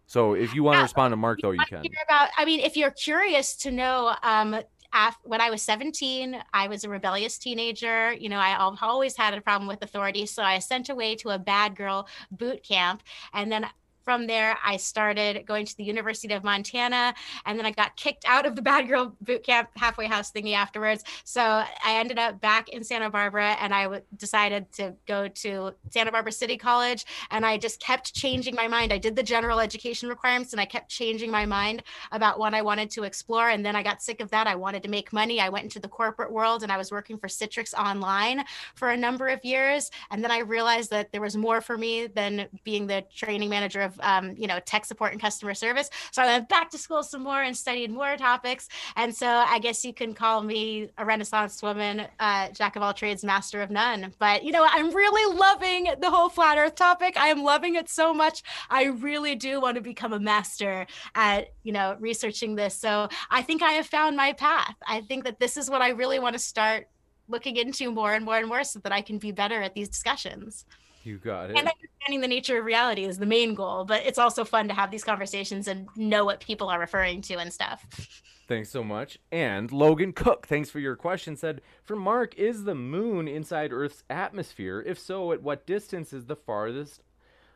So 0.07 0.33
if 0.33 0.53
you 0.53 0.63
want 0.63 0.77
to 0.77 0.81
respond 0.81 1.13
to 1.13 1.15
Mark, 1.15 1.39
though, 1.41 1.51
you 1.51 1.63
can. 1.67 1.83
About, 2.05 2.29
I 2.37 2.43
mean, 2.43 2.59
if 2.59 2.75
you're 2.75 2.91
curious 2.91 3.55
to 3.57 3.71
know, 3.71 4.13
um, 4.23 4.59
after, 4.93 5.21
when 5.27 5.39
I 5.39 5.49
was 5.49 5.61
17, 5.61 6.37
I 6.53 6.67
was 6.67 6.83
a 6.83 6.89
rebellious 6.89 7.37
teenager. 7.37 8.13
You 8.13 8.29
know, 8.29 8.37
I 8.37 8.55
always 8.81 9.15
had 9.15 9.33
a 9.33 9.41
problem 9.41 9.67
with 9.67 9.81
authority. 9.81 10.25
So 10.25 10.43
I 10.43 10.59
sent 10.59 10.89
away 10.89 11.15
to 11.15 11.29
a 11.29 11.39
bad 11.39 11.75
girl 11.75 12.07
boot 12.29 12.61
camp. 12.63 13.03
And 13.33 13.51
then 13.51 13.67
from 14.03 14.27
there, 14.27 14.57
I 14.63 14.77
started 14.77 15.45
going 15.45 15.65
to 15.65 15.77
the 15.77 15.83
University 15.83 16.33
of 16.33 16.43
Montana, 16.43 17.13
and 17.45 17.57
then 17.57 17.65
I 17.65 17.71
got 17.71 17.95
kicked 17.95 18.25
out 18.27 18.45
of 18.45 18.55
the 18.55 18.61
Bad 18.71 18.87
Girl 18.87 19.15
Boot 19.21 19.43
Camp 19.43 19.69
halfway 19.75 20.07
house 20.07 20.31
thingy 20.31 20.53
afterwards. 20.53 21.03
So 21.23 21.41
I 21.41 21.95
ended 21.97 22.19
up 22.19 22.41
back 22.41 22.69
in 22.69 22.83
Santa 22.83 23.09
Barbara, 23.09 23.57
and 23.59 23.73
I 23.73 23.83
w- 23.83 24.01
decided 24.17 24.71
to 24.73 24.93
go 25.07 25.27
to 25.27 25.73
Santa 25.89 26.11
Barbara 26.11 26.31
City 26.31 26.57
College, 26.57 27.05
and 27.29 27.45
I 27.45 27.57
just 27.57 27.79
kept 27.79 28.13
changing 28.13 28.55
my 28.55 28.67
mind. 28.67 28.93
I 28.93 28.97
did 28.97 29.15
the 29.15 29.23
general 29.23 29.59
education 29.59 30.09
requirements, 30.09 30.53
and 30.53 30.61
I 30.61 30.65
kept 30.65 30.89
changing 30.89 31.31
my 31.31 31.45
mind 31.45 31.83
about 32.11 32.39
what 32.39 32.53
I 32.53 32.61
wanted 32.61 32.89
to 32.91 33.03
explore. 33.03 33.49
And 33.49 33.65
then 33.65 33.75
I 33.75 33.83
got 33.83 34.01
sick 34.01 34.21
of 34.21 34.29
that. 34.31 34.47
I 34.47 34.55
wanted 34.55 34.83
to 34.83 34.89
make 34.89 35.13
money. 35.13 35.39
I 35.39 35.49
went 35.49 35.63
into 35.63 35.79
the 35.79 35.87
corporate 35.87 36.31
world, 36.31 36.63
and 36.63 36.71
I 36.71 36.77
was 36.77 36.91
working 36.91 37.17
for 37.17 37.27
Citrix 37.27 37.73
Online 37.73 38.43
for 38.75 38.89
a 38.89 38.97
number 38.97 39.27
of 39.27 39.43
years, 39.43 39.91
and 40.09 40.23
then 40.23 40.31
I 40.31 40.39
realized 40.39 40.89
that 40.91 41.11
there 41.11 41.21
was 41.21 41.35
more 41.35 41.61
for 41.61 41.77
me 41.77 42.07
than 42.07 42.47
being 42.63 42.87
the 42.87 43.03
training 43.15 43.49
manager 43.49 43.81
of 43.81 43.90
of 43.91 43.99
um, 44.01 44.35
you 44.37 44.47
know 44.47 44.59
tech 44.65 44.85
support 44.85 45.11
and 45.11 45.21
customer 45.21 45.53
service. 45.53 45.89
So 46.11 46.21
I 46.21 46.25
went 46.25 46.49
back 46.49 46.69
to 46.71 46.77
school 46.77 47.03
some 47.03 47.23
more 47.23 47.41
and 47.41 47.55
studied 47.55 47.91
more 47.91 48.15
topics. 48.17 48.67
And 48.95 49.15
so 49.15 49.27
I 49.27 49.59
guess 49.59 49.83
you 49.83 49.93
can 49.93 50.13
call 50.13 50.43
me 50.43 50.89
a 50.97 51.05
Renaissance 51.05 51.61
woman, 51.61 52.07
uh, 52.19 52.49
jack 52.49 52.75
of 52.75 52.81
all 52.81 52.93
trades, 52.93 53.23
master 53.23 53.61
of 53.61 53.69
none. 53.69 54.13
But 54.19 54.43
you 54.43 54.51
know 54.51 54.65
I'm 54.69 54.93
really 54.93 55.37
loving 55.37 55.87
the 55.99 56.09
whole 56.09 56.29
flat 56.29 56.57
Earth 56.57 56.75
topic. 56.75 57.17
I 57.17 57.27
am 57.27 57.43
loving 57.43 57.75
it 57.75 57.89
so 57.89 58.13
much. 58.13 58.43
I 58.69 58.85
really 58.85 59.35
do 59.35 59.61
want 59.61 59.75
to 59.75 59.81
become 59.81 60.13
a 60.13 60.19
master 60.19 60.85
at 61.15 61.53
you 61.63 61.71
know 61.71 61.97
researching 61.99 62.55
this. 62.55 62.75
So 62.75 63.09
I 63.29 63.41
think 63.41 63.61
I 63.61 63.73
have 63.73 63.87
found 63.87 64.15
my 64.15 64.33
path. 64.33 64.75
I 64.87 65.01
think 65.01 65.23
that 65.25 65.39
this 65.39 65.57
is 65.57 65.69
what 65.69 65.81
I 65.81 65.89
really 65.89 66.19
want 66.19 66.33
to 66.33 66.39
start 66.39 66.87
looking 67.27 67.55
into 67.55 67.91
more 67.91 68.13
and 68.13 68.25
more 68.25 68.37
and 68.37 68.47
more 68.47 68.63
so 68.63 68.79
that 68.79 68.91
I 68.91 69.01
can 69.01 69.17
be 69.17 69.31
better 69.31 69.61
at 69.61 69.73
these 69.73 69.87
discussions. 69.87 70.65
You 71.03 71.17
got 71.17 71.49
it. 71.49 71.57
And 71.57 71.67
understanding 71.67 72.21
the 72.21 72.27
nature 72.27 72.59
of 72.59 72.65
reality 72.65 73.05
is 73.05 73.17
the 73.17 73.25
main 73.25 73.55
goal, 73.55 73.85
but 73.85 74.05
it's 74.05 74.19
also 74.19 74.45
fun 74.45 74.67
to 74.67 74.73
have 74.73 74.91
these 74.91 75.03
conversations 75.03 75.67
and 75.67 75.87
know 75.95 76.25
what 76.25 76.39
people 76.39 76.69
are 76.69 76.79
referring 76.79 77.21
to 77.23 77.35
and 77.35 77.51
stuff. 77.51 77.85
Thanks 78.47 78.69
so 78.69 78.83
much. 78.83 79.17
And 79.31 79.71
Logan 79.71 80.11
Cook, 80.11 80.45
thanks 80.45 80.69
for 80.69 80.79
your 80.79 80.97
question, 80.97 81.37
said, 81.37 81.61
For 81.83 81.95
Mark, 81.95 82.35
is 82.35 82.65
the 82.65 82.75
moon 82.75 83.25
inside 83.29 83.71
Earth's 83.71 84.03
atmosphere? 84.09 84.83
If 84.85 84.99
so, 84.99 85.31
at 85.31 85.41
what 85.41 85.65
distance 85.65 86.11
is 86.11 86.25
the 86.25 86.35
farthest 86.35 87.01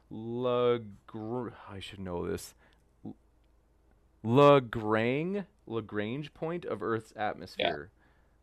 Lagr- 0.09 1.51
I 1.69 1.79
should 1.79 1.99
know 1.99 2.25
this. 2.25 2.53
Lagrange 4.23 5.43
Lagrange 5.67 6.33
point 6.33 6.63
of 6.65 6.81
Earth's 6.81 7.13
atmosphere. 7.15 7.89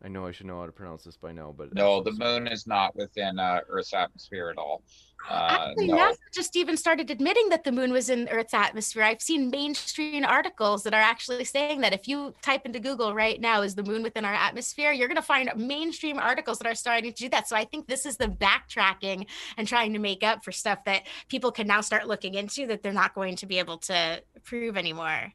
I 0.05 0.09
know 0.09 0.27
I 0.27 0.31
should 0.31 0.47
know 0.47 0.59
how 0.59 0.65
to 0.65 0.71
pronounce 0.71 1.05
this 1.05 1.15
by 1.15 1.31
now, 1.31 1.53
but 1.57 1.73
no, 1.73 2.03
the 2.03 2.11
moon 2.11 2.47
is 2.47 2.67
not 2.67 2.93
within 2.93 3.39
uh, 3.39 3.61
Earth's 3.69 3.93
atmosphere 3.93 4.49
at 4.49 4.57
all. 4.57 4.83
Uh, 5.29 5.69
Actually, 5.69 5.87
no. 5.87 5.95
NASA 5.95 6.17
just 6.33 6.57
even 6.57 6.75
started 6.75 7.09
admitting 7.09 7.47
that 7.47 7.63
the 7.63 7.71
moon 7.71 7.93
was 7.93 8.09
in 8.09 8.27
Earth's 8.27 8.53
atmosphere. 8.53 9.03
I've 9.03 9.21
seen 9.21 9.49
mainstream 9.49 10.25
articles 10.25 10.83
that 10.83 10.93
are 10.93 11.01
actually 11.01 11.45
saying 11.45 11.79
that 11.81 11.93
if 11.93 12.05
you 12.05 12.33
type 12.41 12.65
into 12.65 12.81
Google 12.81 13.13
right 13.13 13.39
now, 13.39 13.61
is 13.61 13.75
the 13.75 13.83
moon 13.83 14.03
within 14.03 14.25
our 14.25 14.33
atmosphere? 14.33 14.91
You're 14.91 15.07
going 15.07 15.15
to 15.15 15.21
find 15.21 15.49
mainstream 15.55 16.19
articles 16.19 16.59
that 16.59 16.67
are 16.67 16.75
starting 16.75 17.13
to 17.13 17.17
do 17.17 17.29
that. 17.29 17.47
So 17.47 17.55
I 17.55 17.63
think 17.63 17.87
this 17.87 18.05
is 18.05 18.17
the 18.17 18.27
backtracking 18.27 19.27
and 19.55 19.65
trying 19.65 19.93
to 19.93 19.99
make 19.99 20.23
up 20.23 20.43
for 20.43 20.51
stuff 20.51 20.83
that 20.83 21.03
people 21.29 21.53
can 21.53 21.65
now 21.65 21.79
start 21.79 22.07
looking 22.07 22.33
into 22.33 22.67
that 22.67 22.83
they're 22.83 22.91
not 22.91 23.15
going 23.15 23.37
to 23.37 23.45
be 23.45 23.57
able 23.59 23.77
to 23.77 24.21
prove 24.43 24.75
anymore. 24.75 25.31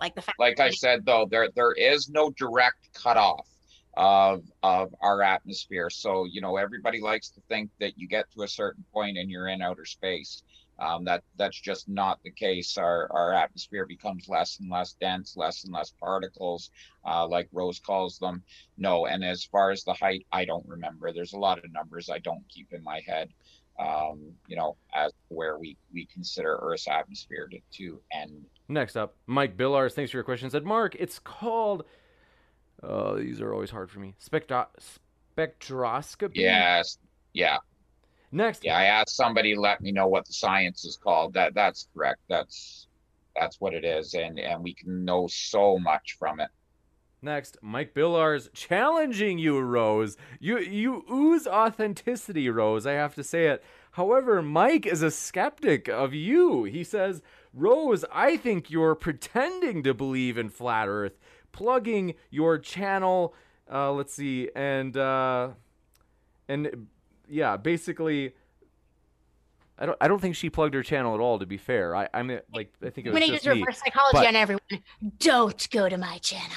Like 0.00 0.14
the 0.14 0.22
fact. 0.22 0.38
Like 0.38 0.60
I 0.60 0.70
said, 0.70 1.04
though, 1.04 1.26
there 1.28 1.48
there 1.54 1.72
is 1.72 2.08
no 2.08 2.30
direct 2.30 2.92
cutoff 2.92 3.48
of 3.94 4.44
of 4.62 4.94
our 5.00 5.22
atmosphere. 5.22 5.90
So 5.90 6.24
you 6.24 6.40
know, 6.40 6.56
everybody 6.56 7.00
likes 7.00 7.30
to 7.30 7.40
think 7.48 7.70
that 7.80 7.98
you 7.98 8.08
get 8.08 8.30
to 8.32 8.42
a 8.42 8.48
certain 8.48 8.84
point 8.92 9.18
and 9.18 9.30
you're 9.30 9.48
in 9.48 9.62
outer 9.62 9.84
space. 9.84 10.42
Um, 10.78 11.04
that 11.04 11.22
that's 11.36 11.60
just 11.60 11.88
not 11.88 12.18
the 12.24 12.30
case. 12.30 12.76
Our 12.76 13.06
our 13.12 13.32
atmosphere 13.34 13.86
becomes 13.86 14.28
less 14.28 14.58
and 14.58 14.70
less 14.70 14.94
dense, 14.94 15.36
less 15.36 15.64
and 15.64 15.72
less 15.72 15.92
particles, 16.00 16.70
uh, 17.06 17.26
like 17.28 17.48
Rose 17.52 17.78
calls 17.78 18.18
them. 18.18 18.42
No, 18.78 19.06
and 19.06 19.22
as 19.22 19.44
far 19.44 19.70
as 19.70 19.84
the 19.84 19.92
height, 19.92 20.26
I 20.32 20.44
don't 20.44 20.66
remember. 20.66 21.12
There's 21.12 21.34
a 21.34 21.38
lot 21.38 21.58
of 21.58 21.70
numbers 21.72 22.08
I 22.08 22.18
don't 22.18 22.42
keep 22.48 22.72
in 22.72 22.82
my 22.82 23.00
head. 23.06 23.28
Um, 23.78 24.32
you 24.48 24.56
know, 24.56 24.76
as 24.94 25.12
where 25.28 25.58
we 25.58 25.76
we 25.92 26.06
consider 26.06 26.58
Earth's 26.60 26.88
atmosphere 26.88 27.48
to, 27.50 27.58
to 27.78 28.00
end. 28.12 28.44
Next 28.68 28.96
up, 28.96 29.16
Mike 29.26 29.56
Billars. 29.56 29.94
Thanks 29.94 30.10
for 30.10 30.16
your 30.16 30.24
question. 30.24 30.50
Said 30.50 30.64
Mark, 30.64 30.96
it's 30.98 31.18
called. 31.18 31.84
Uh, 32.82 33.14
these 33.14 33.40
are 33.40 33.52
always 33.52 33.70
hard 33.70 33.90
for 33.90 34.00
me. 34.00 34.14
Spectro- 34.18 34.68
spectroscopy. 35.36 36.32
Yes. 36.34 36.98
Yeah. 37.32 37.58
Next. 38.32 38.64
Yeah, 38.64 38.76
I 38.76 38.84
asked 38.84 39.14
somebody 39.14 39.54
to 39.54 39.60
let 39.60 39.80
me 39.80 39.92
know 39.92 40.08
what 40.08 40.26
the 40.26 40.32
science 40.32 40.84
is 40.84 40.96
called. 40.96 41.34
That 41.34 41.54
that's 41.54 41.88
correct. 41.94 42.20
That's 42.28 42.88
that's 43.36 43.60
what 43.60 43.74
it 43.74 43.84
is, 43.84 44.14
and 44.14 44.38
and 44.38 44.62
we 44.62 44.72
can 44.72 45.04
know 45.04 45.26
so 45.26 45.78
much 45.78 46.16
from 46.18 46.40
it. 46.40 46.48
Next, 47.20 47.56
Mike 47.62 47.94
Billars 47.94 48.48
challenging 48.52 49.38
you, 49.38 49.60
Rose. 49.60 50.16
You 50.40 50.58
you 50.58 51.04
ooze 51.12 51.46
authenticity, 51.46 52.48
Rose. 52.48 52.86
I 52.86 52.92
have 52.92 53.14
to 53.16 53.22
say 53.22 53.46
it. 53.46 53.62
However, 53.92 54.40
Mike 54.42 54.86
is 54.86 55.02
a 55.02 55.10
skeptic 55.10 55.86
of 55.88 56.14
you. 56.14 56.64
He 56.64 56.82
says, 56.82 57.20
Rose, 57.52 58.04
I 58.10 58.38
think 58.38 58.70
you're 58.70 58.94
pretending 58.94 59.82
to 59.82 59.92
believe 59.92 60.38
in 60.38 60.48
flat 60.48 60.88
Earth, 60.88 61.18
plugging 61.52 62.14
your 62.30 62.58
channel. 62.58 63.34
Uh, 63.72 63.92
let's 63.92 64.12
see, 64.14 64.50
and 64.56 64.96
uh, 64.96 65.50
and 66.48 66.88
yeah, 67.28 67.56
basically. 67.56 68.34
I 69.78 69.86
don't. 69.86 69.98
I 70.00 70.06
don't 70.06 70.20
think 70.20 70.36
she 70.36 70.48
plugged 70.50 70.74
her 70.74 70.82
channel 70.82 71.14
at 71.14 71.20
all. 71.20 71.38
To 71.38 71.46
be 71.46 71.56
fair, 71.56 71.96
I. 71.96 72.08
I 72.14 72.22
mean, 72.22 72.40
like, 72.54 72.72
I 72.84 72.90
think 72.90 73.06
it 73.06 73.10
I'm 73.10 73.14
was 73.14 73.20
gonna 73.22 73.32
just 73.32 73.46
use 73.46 73.54
me. 73.54 73.60
reverse 73.62 73.78
psychology 73.78 74.18
But- 74.18 74.26
on 74.28 74.36
everyone. 74.36 74.60
Don't 75.18 75.70
go 75.70 75.88
to 75.88 75.96
my 75.96 76.18
channel. 76.18 76.56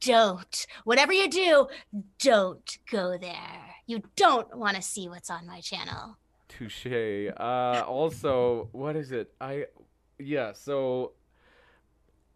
Don't. 0.00 0.66
Whatever 0.84 1.12
you 1.12 1.28
do, 1.30 1.68
don't 2.18 2.78
go 2.90 3.16
there. 3.16 3.74
You 3.86 4.02
don't 4.16 4.54
want 4.56 4.74
to 4.76 4.82
see 4.82 5.08
what's 5.08 5.30
on 5.30 5.46
my 5.46 5.60
channel. 5.60 6.16
Touche. 6.48 6.86
Uh, 7.38 7.84
also, 7.86 8.68
what 8.72 8.96
is 8.96 9.12
it? 9.12 9.32
I, 9.40 9.66
yeah. 10.18 10.52
So, 10.52 11.12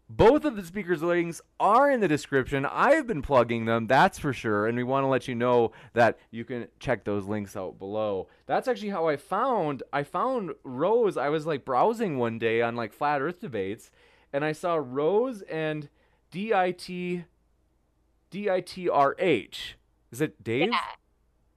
both 0.09 0.45
of 0.45 0.55
the 0.55 0.63
speakers' 0.63 1.03
links 1.03 1.41
are 1.59 1.91
in 1.91 1.99
the 1.99 2.07
description. 2.07 2.65
I've 2.65 3.07
been 3.07 3.21
plugging 3.21 3.65
them, 3.65 3.87
that's 3.87 4.17
for 4.17 4.31
sure, 4.31 4.65
and 4.65 4.77
we 4.77 4.83
want 4.83 5.03
to 5.03 5.07
let 5.07 5.27
you 5.27 5.35
know 5.35 5.71
that 5.93 6.17
you 6.31 6.45
can 6.45 6.67
check 6.79 7.03
those 7.03 7.25
links 7.25 7.57
out 7.57 7.77
below. 7.77 8.27
That's 8.45 8.67
actually 8.67 8.89
how 8.89 9.07
I 9.07 9.17
found. 9.17 9.83
I 9.91 10.03
found 10.03 10.51
Rose. 10.63 11.17
I 11.17 11.29
was 11.29 11.45
like 11.45 11.65
browsing 11.65 12.17
one 12.17 12.39
day 12.39 12.61
on 12.61 12.75
like 12.75 12.93
flat 12.93 13.21
Earth 13.21 13.41
debates, 13.41 13.91
and 14.31 14.45
I 14.45 14.53
saw 14.53 14.75
Rose 14.75 15.41
and 15.43 15.89
DIT, 16.31 17.25
DITRH. 18.31 19.57
Is 20.11 20.21
it 20.21 20.43
Dave? 20.43 20.69
Yeah. 20.71 20.79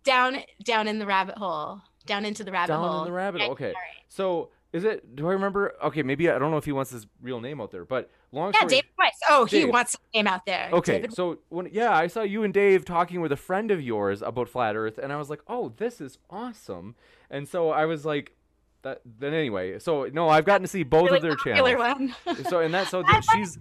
Down 0.03 0.39
down 0.65 0.89
in 0.89 0.99
the 0.99 1.07
rabbit 1.07 1.39
hole. 1.39 1.83
Down 2.07 2.25
into 2.25 2.43
the 2.43 2.51
rabbit 2.51 2.73
Down 2.73 2.81
hole. 2.81 2.89
Down 2.89 2.99
in 3.01 3.13
the 3.13 3.17
rabbit 3.17 3.43
hole. 3.43 3.51
Okay. 3.53 3.75
So 4.09 4.51
is 4.73 4.85
it? 4.85 5.15
Do 5.15 5.29
I 5.29 5.33
remember? 5.33 5.75
Okay, 5.85 6.03
maybe 6.03 6.29
I 6.31 6.39
don't 6.39 6.51
know 6.51 6.57
if 6.57 6.65
he 6.65 6.73
wants 6.73 6.91
his 6.91 7.07
real 7.23 7.41
name 7.41 7.61
out 7.61 7.71
there, 7.71 7.85
but 7.85 8.11
long 8.33 8.53
Yeah, 8.53 8.61
story. 8.61 8.71
David 8.71 8.91
Weiss. 8.99 9.19
Oh, 9.29 9.45
he 9.45 9.65
wants 9.65 9.93
his 9.93 10.01
name 10.15 10.27
out 10.27 10.47
there. 10.47 10.69
Okay, 10.73 10.95
David 10.95 11.13
so 11.15 11.39
when 11.49 11.69
yeah, 11.73 11.95
I 11.95 12.07
saw 12.07 12.23
you 12.23 12.43
and 12.43 12.55
Dave 12.55 12.85
talking 12.85 13.21
with 13.21 13.33
a 13.33 13.37
friend 13.37 13.71
of 13.71 13.81
yours 13.81 14.23
about 14.23 14.49
flat 14.49 14.77
Earth, 14.77 14.99
and 14.99 15.13
I 15.13 15.17
was 15.17 15.31
like, 15.31 15.41
oh, 15.47 15.73
this 15.77 16.01
is 16.01 16.19
awesome. 16.29 16.95
And 17.31 17.49
so 17.49 17.71
I 17.71 17.87
was 17.87 18.05
like, 18.05 18.35
that. 18.83 19.01
Then 19.05 19.35
anyway, 19.35 19.79
so 19.79 20.09
no, 20.13 20.29
I've 20.29 20.45
gotten 20.45 20.63
to 20.63 20.69
see 20.69 20.83
both 20.83 21.05
really 21.05 21.17
of 21.17 21.23
their 21.23 21.37
channels. 21.37 22.13
So 22.49 22.61
and 22.61 22.73
that 22.75 22.89
so 22.89 23.03
th- 23.11 23.25
she's. 23.35 23.59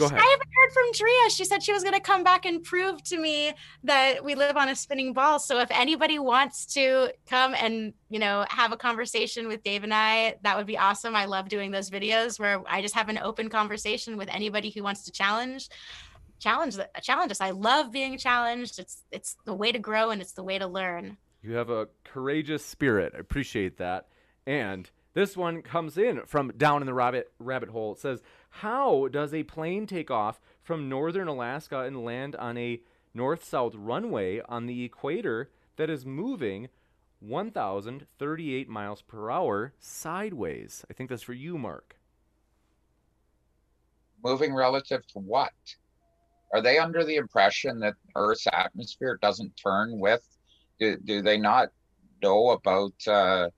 Go 0.00 0.06
ahead. 0.06 0.18
I 0.18 0.30
haven't 0.30 0.48
heard 0.48 0.72
from 0.72 0.92
Drea. 0.94 1.30
She 1.30 1.44
said 1.44 1.62
she 1.62 1.74
was 1.74 1.82
going 1.82 1.94
to 1.94 2.00
come 2.00 2.24
back 2.24 2.46
and 2.46 2.62
prove 2.62 3.02
to 3.04 3.18
me 3.18 3.52
that 3.84 4.24
we 4.24 4.34
live 4.34 4.56
on 4.56 4.70
a 4.70 4.74
spinning 4.74 5.12
ball. 5.12 5.38
So 5.38 5.60
if 5.60 5.70
anybody 5.70 6.18
wants 6.18 6.64
to 6.74 7.12
come 7.28 7.54
and, 7.54 7.92
you 8.08 8.18
know, 8.18 8.46
have 8.48 8.72
a 8.72 8.78
conversation 8.78 9.46
with 9.46 9.62
Dave 9.62 9.84
and 9.84 9.92
I, 9.92 10.36
that 10.42 10.56
would 10.56 10.66
be 10.66 10.78
awesome. 10.78 11.14
I 11.14 11.26
love 11.26 11.50
doing 11.50 11.70
those 11.70 11.90
videos 11.90 12.40
where 12.40 12.62
I 12.66 12.80
just 12.80 12.94
have 12.94 13.10
an 13.10 13.18
open 13.18 13.50
conversation 13.50 14.16
with 14.16 14.30
anybody 14.30 14.70
who 14.70 14.82
wants 14.82 15.02
to 15.04 15.12
challenge 15.12 15.68
challenge 16.38 16.76
the, 16.76 16.88
challenge 17.02 17.30
us. 17.30 17.42
I 17.42 17.50
love 17.50 17.92
being 17.92 18.16
challenged. 18.16 18.78
It's 18.78 19.04
it's 19.10 19.36
the 19.44 19.52
way 19.52 19.70
to 19.72 19.78
grow 19.78 20.08
and 20.08 20.22
it's 20.22 20.32
the 20.32 20.42
way 20.42 20.58
to 20.58 20.66
learn. 20.66 21.18
You 21.42 21.52
have 21.56 21.68
a 21.68 21.88
courageous 22.04 22.64
spirit. 22.64 23.12
I 23.14 23.18
appreciate 23.18 23.76
that. 23.76 24.08
And 24.46 24.90
this 25.12 25.36
one 25.36 25.62
comes 25.62 25.98
in 25.98 26.22
from 26.26 26.52
down 26.56 26.82
in 26.82 26.86
the 26.86 26.94
rabbit 26.94 27.30
rabbit 27.38 27.68
hole. 27.68 27.92
It 27.92 27.98
says, 27.98 28.22
"How 28.50 29.08
does 29.08 29.32
a 29.32 29.44
plane 29.44 29.86
take 29.86 30.10
off 30.10 30.40
from 30.62 30.88
northern 30.88 31.28
Alaska 31.28 31.80
and 31.80 32.04
land 32.04 32.36
on 32.36 32.56
a 32.58 32.82
north-south 33.14 33.74
runway 33.74 34.40
on 34.40 34.66
the 34.66 34.84
equator 34.84 35.50
that 35.76 35.90
is 35.90 36.04
moving 36.04 36.68
1038 37.20 38.68
miles 38.68 39.02
per 39.02 39.30
hour 39.30 39.72
sideways?" 39.78 40.84
I 40.90 40.94
think 40.94 41.10
that's 41.10 41.22
for 41.22 41.32
you, 41.32 41.56
Mark. 41.58 41.96
Moving 44.22 44.54
relative 44.54 45.06
to 45.08 45.18
what? 45.18 45.52
Are 46.52 46.60
they 46.60 46.78
under 46.78 47.04
the 47.04 47.16
impression 47.16 47.78
that 47.80 47.94
Earth's 48.16 48.46
atmosphere 48.52 49.18
doesn't 49.22 49.56
turn 49.56 49.98
with? 49.98 50.26
Do, 50.78 50.96
do 50.96 51.22
they 51.22 51.38
not 51.38 51.68
know 52.22 52.50
about? 52.50 52.94
Uh, 53.06 53.50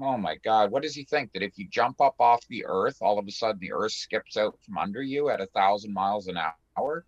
oh 0.00 0.16
my 0.16 0.36
God, 0.44 0.70
what 0.70 0.82
does 0.82 0.94
he 0.94 1.04
think 1.04 1.32
that 1.32 1.42
if 1.42 1.58
you 1.58 1.68
jump 1.68 2.00
up 2.00 2.16
off 2.20 2.46
the 2.48 2.64
Earth, 2.66 2.98
all 3.00 3.18
of 3.18 3.26
a 3.26 3.30
sudden 3.30 3.60
the 3.60 3.72
Earth 3.72 3.92
skips 3.92 4.36
out 4.36 4.58
from 4.64 4.78
under 4.78 5.02
you 5.02 5.28
at 5.28 5.40
a 5.40 5.46
thousand 5.46 5.92
miles 5.92 6.28
an 6.28 6.38
hour? 6.76 7.04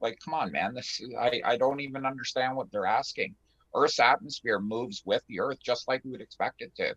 Like, 0.00 0.18
come 0.24 0.34
on, 0.34 0.52
man. 0.52 0.74
This 0.74 1.00
I 1.18 1.40
I 1.44 1.56
don't 1.56 1.80
even 1.80 2.04
understand 2.06 2.56
what 2.56 2.70
they're 2.70 2.86
asking. 2.86 3.34
Earth's 3.74 4.00
atmosphere 4.00 4.58
moves 4.58 5.02
with 5.04 5.22
the 5.28 5.40
Earth 5.40 5.58
just 5.62 5.88
like 5.88 6.04
we 6.04 6.10
would 6.10 6.20
expect 6.20 6.62
it 6.62 6.74
to 6.76 6.94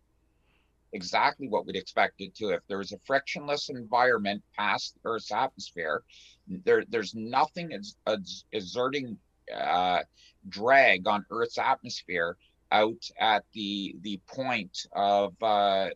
exactly 0.93 1.47
what 1.47 1.65
we'd 1.65 1.75
expect 1.75 2.15
it 2.19 2.35
to. 2.35 2.49
If 2.49 2.61
there's 2.67 2.91
a 2.91 2.99
frictionless 3.05 3.69
environment 3.69 4.43
past 4.57 4.97
Earth's 5.05 5.31
atmosphere, 5.31 6.03
there 6.47 6.83
there's 6.89 7.13
nothing 7.15 7.71
ex- 7.73 8.45
exerting 8.51 9.17
uh, 9.53 10.01
drag 10.47 11.07
on 11.07 11.25
Earth's 11.31 11.57
atmosphere 11.57 12.37
out 12.71 13.03
at 13.19 13.43
the 13.53 13.95
the 14.01 14.19
point 14.27 14.85
of 14.93 15.33
uh, 15.41 15.89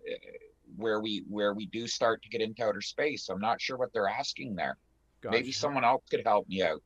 where 0.75 0.99
we 0.99 1.23
where 1.29 1.53
we 1.53 1.67
do 1.67 1.87
start 1.87 2.21
to 2.23 2.29
get 2.29 2.41
into 2.41 2.63
outer 2.63 2.81
space. 2.81 3.29
I'm 3.29 3.39
not 3.39 3.61
sure 3.61 3.77
what 3.77 3.93
they're 3.93 4.07
asking 4.07 4.55
there. 4.55 4.77
Maybe 5.31 5.51
someone 5.51 5.85
else 5.85 6.03
could 6.09 6.23
help 6.25 6.47
me 6.49 6.63
out. 6.63 6.81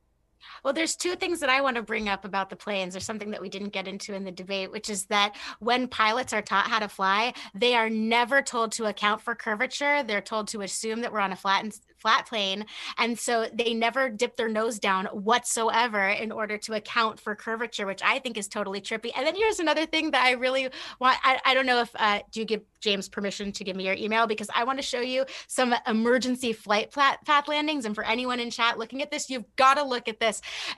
Well, 0.64 0.72
there's 0.72 0.96
two 0.96 1.14
things 1.14 1.40
that 1.40 1.50
I 1.50 1.60
want 1.60 1.76
to 1.76 1.82
bring 1.82 2.08
up 2.08 2.24
about 2.24 2.50
the 2.50 2.56
planes. 2.56 2.94
There's 2.94 3.04
something 3.04 3.30
that 3.30 3.40
we 3.40 3.48
didn't 3.48 3.70
get 3.70 3.88
into 3.88 4.14
in 4.14 4.24
the 4.24 4.30
debate, 4.30 4.70
which 4.70 4.90
is 4.90 5.06
that 5.06 5.36
when 5.60 5.88
pilots 5.88 6.32
are 6.32 6.42
taught 6.42 6.68
how 6.68 6.78
to 6.78 6.88
fly, 6.88 7.34
they 7.54 7.74
are 7.74 7.90
never 7.90 8.42
told 8.42 8.72
to 8.72 8.86
account 8.86 9.22
for 9.22 9.34
curvature. 9.34 10.02
They're 10.02 10.20
told 10.20 10.48
to 10.48 10.62
assume 10.62 11.00
that 11.02 11.12
we're 11.12 11.20
on 11.20 11.32
a 11.32 11.36
flat 11.36 11.64
and 11.64 11.78
flat 11.98 12.26
plane, 12.26 12.64
and 12.96 13.18
so 13.18 13.48
they 13.52 13.74
never 13.74 14.08
dip 14.08 14.36
their 14.36 14.48
nose 14.48 14.78
down 14.78 15.06
whatsoever 15.06 16.08
in 16.08 16.30
order 16.30 16.56
to 16.56 16.74
account 16.74 17.18
for 17.18 17.34
curvature, 17.34 17.86
which 17.86 18.02
I 18.02 18.20
think 18.20 18.36
is 18.36 18.46
totally 18.46 18.80
trippy. 18.80 19.10
And 19.16 19.26
then 19.26 19.34
here's 19.34 19.58
another 19.58 19.84
thing 19.84 20.12
that 20.12 20.24
I 20.24 20.32
really 20.32 20.68
want. 21.00 21.18
I, 21.24 21.40
I 21.44 21.54
don't 21.54 21.66
know 21.66 21.80
if 21.80 21.90
uh, 21.96 22.20
do 22.30 22.40
you 22.40 22.46
give 22.46 22.62
James 22.80 23.08
permission 23.08 23.52
to 23.52 23.64
give 23.64 23.76
me 23.76 23.84
your 23.84 23.94
email 23.94 24.26
because 24.26 24.48
I 24.54 24.64
want 24.64 24.78
to 24.78 24.82
show 24.82 25.00
you 25.00 25.24
some 25.46 25.74
emergency 25.86 26.52
flight 26.52 26.92
path 26.92 27.48
landings. 27.48 27.84
And 27.84 27.94
for 27.94 28.04
anyone 28.04 28.40
in 28.40 28.50
chat 28.50 28.78
looking 28.78 29.02
at 29.02 29.10
this, 29.10 29.28
you've 29.28 29.44
got 29.56 29.74
to 29.74 29.82
look 29.82 30.08
at 30.08 30.20
this. 30.20 30.27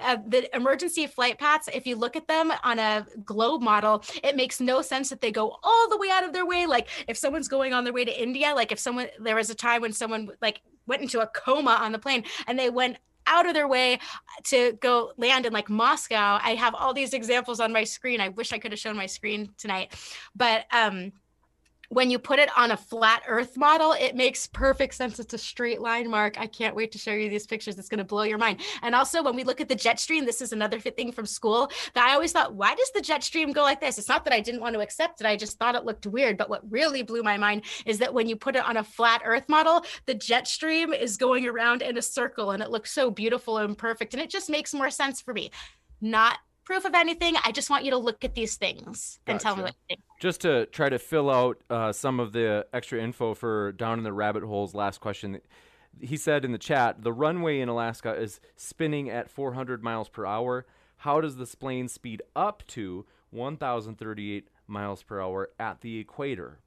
Uh, 0.01 0.17
the 0.27 0.55
emergency 0.57 1.07
flight 1.07 1.39
paths, 1.39 1.69
if 1.73 1.87
you 1.87 1.97
look 1.97 2.17
at 2.17 2.29
them 2.29 2.53
on 2.63 2.79
a 2.79 3.07
globe 3.25 3.63
model, 3.63 4.03
it 4.23 4.37
makes 4.37 4.61
no 4.61 4.83
sense 4.83 5.11
that 5.11 5.21
they 5.21 5.33
go 5.33 5.59
all 5.63 5.89
the 5.89 5.99
way 5.99 6.09
out 6.11 6.25
of 6.25 6.33
their 6.33 6.47
way. 6.47 6.67
Like 6.67 6.89
if 7.09 7.17
someone's 7.17 7.49
going 7.49 7.73
on 7.73 7.85
their 7.85 7.93
way 7.93 8.05
to 8.05 8.23
India, 8.23 8.55
like 8.55 8.73
if 8.73 8.79
someone, 8.79 9.09
there 9.19 9.37
was 9.37 9.51
a 9.51 9.55
time 9.55 9.83
when 9.83 9.93
someone 9.93 10.31
like 10.41 10.63
went 10.87 11.03
into 11.03 11.21
a 11.21 11.27
coma 11.27 11.73
on 11.81 11.93
the 11.93 11.99
plane 11.99 12.25
and 12.47 12.59
they 12.59 12.71
went 12.71 12.99
out 13.27 13.47
of 13.47 13.55
their 13.55 13.69
way 13.69 13.99
to 14.45 14.73
go 14.81 15.13
land 15.17 15.47
in 15.47 15.53
like 15.53 15.71
Moscow. 15.71 16.39
I 16.43 16.55
have 16.57 16.75
all 16.75 16.93
these 16.93 17.13
examples 17.13 17.61
on 17.61 17.73
my 17.73 17.85
screen. 17.85 18.21
I 18.21 18.29
wish 18.29 18.53
I 18.53 18.59
could 18.59 18.73
have 18.73 18.81
shown 18.81 18.97
my 18.97 19.07
screen 19.07 19.51
tonight, 19.57 19.95
but 20.35 20.65
um 20.73 21.13
when 21.91 22.09
you 22.09 22.21
put 22.21 22.39
it 22.39 22.49
on 22.57 22.71
a 22.71 22.77
flat 22.77 23.25
earth 23.27 23.57
model, 23.57 23.93
it 23.93 24.15
makes 24.15 24.47
perfect 24.47 24.95
sense. 24.95 25.19
It's 25.19 25.35
a 25.35 25.39
straight 25.39 25.81
line 25.81 26.09
mark. 26.09 26.39
I 26.39 26.47
can't 26.47 26.77
wait 26.77 26.93
to 26.93 26.99
show 26.99 27.11
you 27.11 27.29
these 27.29 27.49
pictures. 27.49 27.77
It's 27.79 27.89
going 27.89 27.99
to 27.99 28.05
blow 28.05 28.23
your 28.23 28.39
mind. 28.39 28.61
And 28.83 28.95
also, 28.95 29.25
when 29.25 29.35
we 29.35 29.43
look 29.43 29.61
at 29.61 29.69
the 29.69 29.75
jet 29.75 29.99
stream, 29.99 30.25
this 30.25 30.41
is 30.41 30.53
another 30.53 30.79
thing 30.79 31.11
from 31.11 31.27
school 31.27 31.69
that 31.95 32.09
I 32.09 32.15
always 32.15 32.31
thought, 32.31 32.55
why 32.55 32.77
does 32.77 32.93
the 32.95 33.01
jet 33.01 33.25
stream 33.25 33.51
go 33.51 33.63
like 33.63 33.81
this? 33.81 33.99
It's 33.99 34.09
not 34.09 34.25
that 34.25 34.33
I 34.33 34.39
didn't 34.39 34.61
want 34.61 34.75
to 34.75 34.81
accept 34.81 35.21
it, 35.21 35.27
I 35.27 35.35
just 35.35 35.59
thought 35.59 35.75
it 35.75 35.85
looked 35.85 36.07
weird. 36.07 36.37
But 36.37 36.49
what 36.49 36.63
really 36.71 37.03
blew 37.03 37.25
my 37.25 37.37
mind 37.37 37.63
is 37.85 37.99
that 37.99 38.15
when 38.15 38.29
you 38.29 38.37
put 38.37 38.55
it 38.55 38.65
on 38.65 38.77
a 38.77 38.85
flat 38.85 39.23
earth 39.25 39.49
model, 39.49 39.85
the 40.07 40.15
jet 40.15 40.47
stream 40.47 40.93
is 40.93 41.17
going 41.17 41.49
around 41.49 41.83
in 41.83 41.99
a 41.99 42.03
circle 42.03 42.53
and 42.53 42.63
it 42.63 42.71
looks 42.71 42.93
so 42.93 43.11
beautiful 43.11 43.59
and 43.59 43.77
perfect. 43.77 44.15
And 44.15 44.23
it 44.23 44.31
just 44.31 44.49
makes 44.49 44.73
more 44.73 44.91
sense 44.91 45.21
for 45.21 45.35
me. 45.35 45.51
Not 46.01 46.39
proof 46.65 46.85
of 46.85 46.95
anything. 46.95 47.35
I 47.45 47.51
just 47.51 47.69
want 47.69 47.85
you 47.85 47.91
to 47.91 47.99
look 47.99 48.25
at 48.25 48.37
these 48.37 48.55
things 48.55 49.19
gotcha. 49.27 49.33
and 49.33 49.41
tell 49.41 49.57
me 49.57 49.63
what 49.63 49.75
you 49.89 49.97
think. 49.97 50.10
Just 50.21 50.43
to 50.43 50.67
try 50.67 50.91
to 50.91 50.99
fill 50.99 51.31
out 51.31 51.63
uh, 51.71 51.93
some 51.93 52.21
of 52.21 52.33
the 52.33 52.67
extra 52.75 53.03
info 53.03 53.35
for 53.35 53.73
down 53.73 53.99
in 53.99 54.05
the 54.05 54.13
rabbit 54.13 54.45
holes. 54.45 54.75
Last 54.75 55.01
question. 55.01 55.41
He 55.99 56.17
said 56.17 56.45
in 56.45 56.53
the 56.53 56.59
chat, 56.59 57.03
the 57.03 57.13
runway 57.13 57.61
in 57.61 57.69
Alaska 57.69 58.15
is 58.15 58.39
spinning 58.55 59.09
at 59.11 59.31
400 59.31 59.83
miles 59.83 60.09
per 60.09 60.27
hour. 60.27 60.67
How 60.99 61.21
does 61.23 61.37
the 61.37 61.47
plane 61.47 61.89
speed 61.89 62.23
up 62.37 62.63
to 62.69 63.07
1,038 63.31 64.49
miles 64.67 65.03
per 65.03 65.21
hour 65.21 65.51
at 65.59 65.81
the 65.81 65.99
equator? 65.99 66.61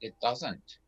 It 0.00 0.14
doesn't. 0.22 0.78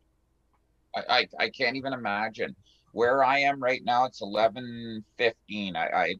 I, 0.95 1.03
I, 1.09 1.27
I 1.39 1.49
can't 1.49 1.75
even 1.77 1.93
imagine 1.93 2.55
where 2.91 3.23
I 3.23 3.39
am 3.39 3.61
right 3.61 3.83
now, 3.83 4.05
it's 4.05 4.21
eleven 4.21 5.03
fifteen. 5.17 5.75
I, 5.75 5.87
I 5.93 6.15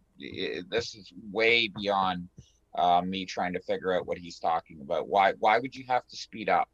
this 0.70 0.94
is 0.94 1.12
way 1.32 1.70
beyond 1.70 2.30
uh, 2.78 3.02
me 3.02 3.26
trying 3.26 3.54
to 3.54 3.60
figure 3.62 3.94
out 3.94 4.08
what 4.08 4.18
he's 4.18 4.40
talking 4.40 4.82
about. 4.82 5.08
Why 5.08 5.34
why 5.40 5.60
would 5.60 5.76
you 5.76 5.86
have 5.88 6.06
to 6.08 6.18
speed 6.18 6.50
up? 6.50 6.70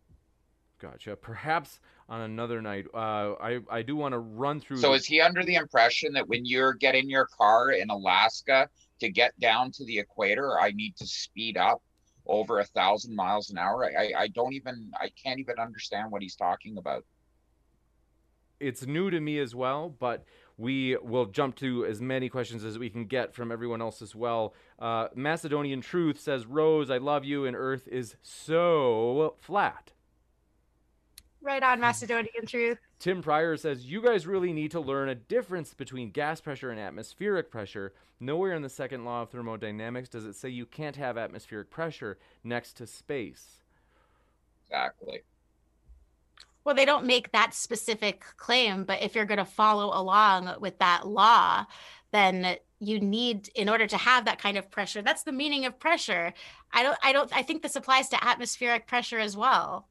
Gotcha. 0.79 1.15
Perhaps 1.15 1.79
on 2.09 2.21
another 2.21 2.61
night. 2.61 2.85
Uh, 2.93 3.33
I 3.39 3.59
I 3.69 3.81
do 3.81 3.95
want 3.95 4.13
to 4.13 4.19
run 4.19 4.59
through. 4.59 4.77
So 4.77 4.89
the... 4.89 4.95
is 4.95 5.05
he 5.05 5.21
under 5.21 5.43
the 5.43 5.55
impression 5.55 6.13
that 6.13 6.27
when 6.27 6.45
you're 6.45 6.73
getting 6.73 7.09
your 7.09 7.27
car 7.27 7.71
in 7.71 7.89
Alaska 7.89 8.69
to 8.99 9.09
get 9.09 9.37
down 9.39 9.71
to 9.71 9.85
the 9.85 9.99
equator, 9.99 10.59
I 10.59 10.71
need 10.71 10.95
to 10.97 11.07
speed 11.07 11.57
up 11.57 11.81
over 12.25 12.59
a 12.59 12.65
thousand 12.65 13.15
miles 13.15 13.49
an 13.49 13.57
hour? 13.57 13.85
I 13.85 14.11
I 14.17 14.27
don't 14.27 14.53
even 14.53 14.91
I 14.99 15.09
can't 15.21 15.39
even 15.39 15.57
understand 15.57 16.11
what 16.11 16.21
he's 16.21 16.35
talking 16.35 16.77
about 16.77 17.05
it's 18.63 18.85
new 18.85 19.09
to 19.09 19.19
me 19.19 19.39
as 19.39 19.53
well, 19.53 19.89
but 19.99 20.25
we 20.57 20.97
will 20.97 21.25
jump 21.25 21.55
to 21.57 21.85
as 21.85 22.01
many 22.01 22.29
questions 22.29 22.63
as 22.63 22.77
we 22.77 22.89
can 22.89 23.05
get 23.05 23.33
from 23.33 23.51
everyone 23.51 23.81
else 23.81 24.01
as 24.01 24.15
well. 24.15 24.53
Uh, 24.79 25.07
Macedonian 25.15 25.81
Truth 25.81 26.19
says, 26.19 26.45
Rose, 26.45 26.89
I 26.89 26.97
love 26.97 27.25
you, 27.25 27.45
and 27.45 27.55
Earth 27.55 27.87
is 27.87 28.15
so 28.21 29.35
flat. 29.39 29.93
Right 31.41 31.63
on, 31.63 31.79
Macedonian 31.79 32.45
Truth. 32.45 32.77
Tim 32.99 33.21
Pryor 33.21 33.57
says, 33.57 33.85
You 33.85 34.01
guys 34.01 34.25
really 34.25 34.53
need 34.53 34.71
to 34.71 34.79
learn 34.79 35.09
a 35.09 35.15
difference 35.15 35.73
between 35.73 36.11
gas 36.11 36.39
pressure 36.39 36.71
and 36.71 36.79
atmospheric 36.79 37.51
pressure. 37.51 37.93
Nowhere 38.19 38.53
in 38.53 38.61
the 38.61 38.69
second 38.69 39.03
law 39.03 39.23
of 39.23 39.29
thermodynamics 39.29 40.07
does 40.07 40.25
it 40.25 40.35
say 40.35 40.47
you 40.47 40.65
can't 40.65 40.95
have 40.95 41.17
atmospheric 41.17 41.69
pressure 41.69 42.17
next 42.45 42.77
to 42.77 42.87
space. 42.87 43.63
Exactly. 44.65 45.23
Well, 46.65 46.75
they 46.75 46.85
don't 46.85 47.05
make 47.05 47.31
that 47.31 47.53
specific 47.53 48.23
claim, 48.37 48.85
but 48.85 49.01
if 49.01 49.15
you're 49.15 49.25
going 49.25 49.37
to 49.37 49.45
follow 49.45 49.87
along 49.99 50.55
with 50.61 50.79
that 50.79 51.05
law, 51.05 51.65
then 52.11 52.57
you 52.79 52.99
need 52.99 53.49
in 53.55 53.69
order 53.69 53.87
to 53.87 53.97
have 53.97 54.25
that 54.25 54.39
kind 54.39 54.57
of 54.57 54.71
pressure. 54.71 55.01
That's 55.01 55.23
the 55.23 55.31
meaning 55.31 55.65
of 55.65 55.79
pressure. 55.79 56.33
I 56.71 56.83
don't 56.83 56.97
I 57.03 57.13
don't 57.13 57.35
I 57.35 57.41
think 57.43 57.61
this 57.61 57.75
applies 57.75 58.09
to 58.09 58.23
atmospheric 58.23 58.87
pressure 58.87 59.19
as 59.19 59.35
well. 59.35 59.87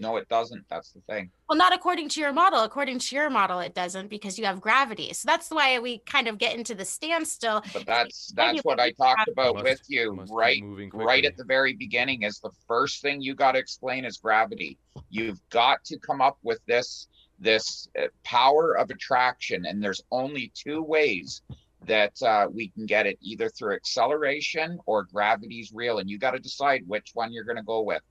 No, 0.00 0.16
it 0.16 0.28
doesn't. 0.28 0.64
That's 0.68 0.92
the 0.92 1.00
thing. 1.00 1.30
Well, 1.48 1.58
not 1.58 1.74
according 1.74 2.08
to 2.10 2.20
your 2.20 2.32
model. 2.32 2.62
According 2.62 2.98
to 3.00 3.16
your 3.16 3.30
model, 3.30 3.60
it 3.60 3.74
doesn't 3.74 4.08
because 4.08 4.38
you 4.38 4.44
have 4.44 4.60
gravity. 4.60 5.12
So 5.12 5.26
that's 5.26 5.50
why 5.50 5.78
we 5.78 5.98
kind 5.98 6.28
of 6.28 6.38
get 6.38 6.56
into 6.56 6.74
the 6.74 6.84
standstill. 6.84 7.62
But 7.72 7.86
that's 7.86 8.32
that's 8.34 8.60
what 8.60 8.80
I 8.80 8.92
talked 8.92 9.28
about 9.28 9.54
must, 9.54 9.64
with 9.64 9.82
you 9.88 10.24
right 10.30 10.62
right 10.92 11.24
at 11.24 11.36
the 11.36 11.44
very 11.44 11.74
beginning. 11.74 12.22
Is 12.22 12.40
the 12.40 12.50
first 12.66 13.02
thing 13.02 13.20
you 13.20 13.34
got 13.34 13.52
to 13.52 13.58
explain 13.58 14.04
is 14.04 14.18
gravity. 14.18 14.78
You've 15.10 15.40
got 15.50 15.84
to 15.84 15.98
come 15.98 16.20
up 16.20 16.38
with 16.42 16.60
this 16.66 17.08
this 17.38 17.88
uh, 17.98 18.06
power 18.24 18.76
of 18.76 18.90
attraction, 18.90 19.66
and 19.66 19.82
there's 19.82 20.02
only 20.10 20.52
two 20.54 20.82
ways 20.82 21.42
that 21.86 22.20
uh, 22.22 22.46
we 22.52 22.68
can 22.68 22.86
get 22.86 23.06
it 23.06 23.18
either 23.20 23.48
through 23.48 23.74
acceleration 23.74 24.78
or 24.86 25.04
gravity's 25.04 25.72
real 25.72 25.98
and 25.98 26.10
you 26.10 26.18
got 26.18 26.32
to 26.32 26.38
decide 26.38 26.82
which 26.86 27.10
one 27.14 27.32
you're 27.32 27.44
going 27.44 27.56
to 27.56 27.62
go 27.62 27.82
with 27.82 28.02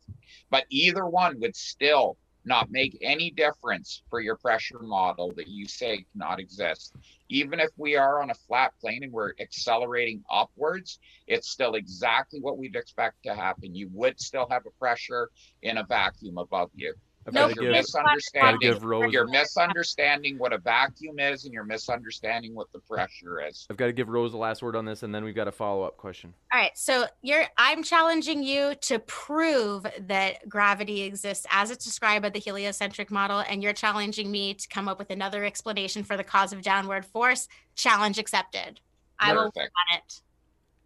but 0.49 0.65
either 0.69 1.05
one 1.05 1.39
would 1.39 1.55
still 1.55 2.17
not 2.47 2.71
make 2.71 2.97
any 3.01 3.29
difference 3.29 4.01
for 4.09 4.21
your 4.21 4.37
pressure 4.37 4.79
model 4.79 5.33
that 5.35 5.47
you 5.47 5.67
say 5.67 6.05
cannot 6.13 6.39
exist. 6.39 6.95
Even 7.29 7.59
if 7.59 7.69
we 7.75 7.97
are 7.97 8.21
on 8.21 8.29
a 8.29 8.33
flat 8.33 8.71
plane 8.79 9.03
and 9.03 9.11
we're 9.11 9.33
accelerating 9.39 10.23
upwards, 10.31 10.99
it's 11.27 11.49
still 11.49 11.75
exactly 11.75 12.39
what 12.39 12.57
we'd 12.57 12.75
expect 12.75 13.21
to 13.23 13.35
happen. 13.35 13.75
You 13.75 13.89
would 13.91 14.19
still 14.19 14.47
have 14.49 14.65
a 14.65 14.79
pressure 14.79 15.29
in 15.61 15.77
a 15.77 15.83
vacuum 15.83 16.37
above 16.37 16.71
you. 16.73 16.95
Nope. 17.31 17.53
You're 17.55 17.71
misunderstanding. 17.71 19.11
You're 19.11 19.27
misunderstanding 19.27 20.37
what 20.37 20.53
a 20.53 20.57
vacuum 20.57 21.19
is, 21.19 21.45
and 21.45 21.53
you're 21.53 21.63
misunderstanding 21.63 22.55
what 22.55 22.71
the 22.71 22.79
pressure 22.79 23.45
is. 23.45 23.67
I've 23.69 23.77
got 23.77 23.87
to 23.87 23.93
give 23.93 24.09
Rose 24.09 24.31
the 24.31 24.37
last 24.37 24.61
word 24.61 24.75
on 24.75 24.85
this, 24.85 25.03
and 25.03 25.13
then 25.13 25.23
we've 25.23 25.35
got 25.35 25.47
a 25.47 25.51
follow 25.51 25.83
up 25.83 25.97
question. 25.97 26.33
All 26.53 26.59
right. 26.59 26.71
So 26.75 27.05
you're. 27.21 27.45
I'm 27.57 27.83
challenging 27.83 28.43
you 28.43 28.75
to 28.81 28.99
prove 28.99 29.85
that 30.07 30.47
gravity 30.47 31.01
exists 31.03 31.45
as 31.51 31.71
it's 31.71 31.83
described 31.83 32.23
by 32.23 32.29
the 32.29 32.39
heliocentric 32.39 33.11
model, 33.11 33.43
and 33.47 33.61
you're 33.61 33.73
challenging 33.73 34.31
me 34.31 34.53
to 34.53 34.67
come 34.69 34.87
up 34.87 34.99
with 34.99 35.09
another 35.09 35.43
explanation 35.43 36.03
for 36.03 36.17
the 36.17 36.23
cause 36.23 36.53
of 36.53 36.61
downward 36.61 37.05
force. 37.05 37.47
Challenge 37.75 38.17
accepted. 38.17 38.79
I 39.19 39.33
will 39.33 39.45
work 39.45 39.55
on 39.57 39.97
it. 39.97 40.21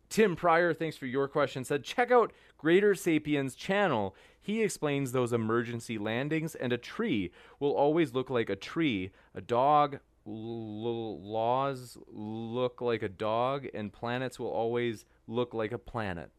Tim 0.10 0.36
Pryor, 0.36 0.74
thanks 0.74 0.98
for 0.98 1.06
your 1.06 1.28
question. 1.30 1.64
Said 1.64 1.84
check 1.84 2.12
out 2.12 2.34
Greater 2.58 2.94
Sapiens 2.96 3.56
channel. 3.56 4.14
He 4.42 4.64
explains 4.64 5.12
those 5.12 5.34
emergency 5.34 5.98
landings, 5.98 6.56
and 6.56 6.74
a 6.74 6.78
tree 6.78 7.32
will 7.60 7.74
always 7.76 8.14
look 8.14 8.30
like 8.30 8.50
a 8.50 8.56
tree. 8.56 9.12
A 9.36 9.42
dog 9.42 10.00
l- 10.26 11.22
laws 11.22 11.98
look 12.08 12.82
like 12.82 13.04
a 13.04 13.10
dog, 13.10 13.68
and 13.74 13.94
planets 13.94 14.40
will 14.40 14.50
always 14.52 15.06
look 15.28 15.54
like 15.54 15.72
a 15.72 15.78
planet. 15.78 16.32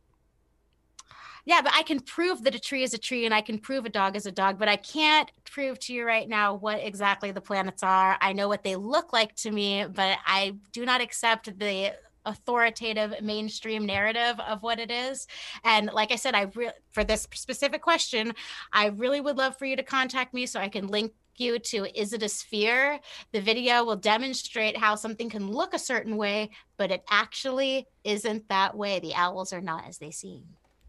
Yeah, 1.44 1.60
but 1.60 1.72
I 1.74 1.82
can 1.82 2.00
prove 2.00 2.44
that 2.44 2.54
a 2.54 2.60
tree 2.60 2.84
is 2.84 2.94
a 2.94 2.98
tree 2.98 3.24
and 3.24 3.34
I 3.34 3.40
can 3.40 3.58
prove 3.58 3.84
a 3.84 3.88
dog 3.88 4.14
is 4.14 4.26
a 4.26 4.32
dog, 4.32 4.58
but 4.58 4.68
I 4.68 4.76
can't 4.76 5.30
prove 5.44 5.78
to 5.80 5.92
you 5.92 6.04
right 6.06 6.28
now 6.28 6.54
what 6.54 6.78
exactly 6.78 7.32
the 7.32 7.40
planets 7.40 7.82
are. 7.82 8.16
I 8.20 8.32
know 8.32 8.48
what 8.48 8.62
they 8.62 8.76
look 8.76 9.12
like 9.12 9.34
to 9.36 9.50
me, 9.50 9.84
but 9.86 10.18
I 10.24 10.54
do 10.70 10.84
not 10.84 11.00
accept 11.00 11.58
the 11.58 11.94
authoritative 12.24 13.14
mainstream 13.22 13.86
narrative 13.86 14.38
of 14.40 14.62
what 14.62 14.78
it 14.78 14.90
is. 14.90 15.26
And 15.64 15.90
like 15.92 16.12
I 16.12 16.16
said, 16.16 16.34
I 16.34 16.42
re- 16.54 16.72
for 16.90 17.04
this 17.04 17.26
specific 17.34 17.82
question, 17.82 18.34
I 18.72 18.86
really 18.86 19.20
would 19.20 19.36
love 19.36 19.58
for 19.58 19.66
you 19.66 19.76
to 19.76 19.82
contact 19.82 20.34
me 20.34 20.46
so 20.46 20.60
I 20.60 20.68
can 20.68 20.88
link 20.88 21.12
you 21.36 21.58
to 21.58 21.98
Is 21.98 22.12
It 22.12 22.22
a 22.22 22.28
Sphere? 22.28 23.00
The 23.32 23.40
video 23.40 23.84
will 23.84 23.96
demonstrate 23.96 24.76
how 24.76 24.94
something 24.94 25.30
can 25.30 25.50
look 25.50 25.74
a 25.74 25.78
certain 25.78 26.16
way, 26.16 26.50
but 26.76 26.90
it 26.90 27.04
actually 27.10 27.86
isn't 28.04 28.48
that 28.48 28.76
way. 28.76 29.00
The 29.00 29.14
owls 29.14 29.52
are 29.52 29.60
not 29.60 29.86
as 29.88 29.98
they 29.98 30.10
seem. 30.10 30.44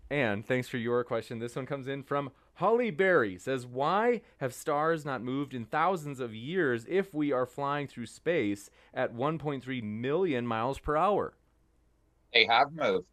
And 0.10 0.46
thanks 0.46 0.68
for 0.68 0.78
your 0.78 1.04
question. 1.04 1.40
This 1.40 1.56
one 1.56 1.66
comes 1.66 1.88
in 1.88 2.04
from 2.04 2.30
Holly 2.56 2.92
Berry 2.92 3.38
says, 3.38 3.66
Why 3.66 4.22
have 4.38 4.54
stars 4.54 5.06
not 5.06 5.24
moved 5.24 5.54
in 5.54 5.66
thousands 5.66 6.20
of 6.20 6.36
years 6.36 6.86
if 6.88 7.14
we 7.14 7.32
are 7.32 7.46
flying 7.46 7.88
through 7.88 8.06
space 8.06 8.70
at 8.94 9.14
1.3 9.14 9.84
million 9.84 10.46
miles 10.46 10.80
per 10.80 10.96
hour? 10.96 11.34
They 12.34 12.46
have 12.46 12.72
moved. 12.74 13.08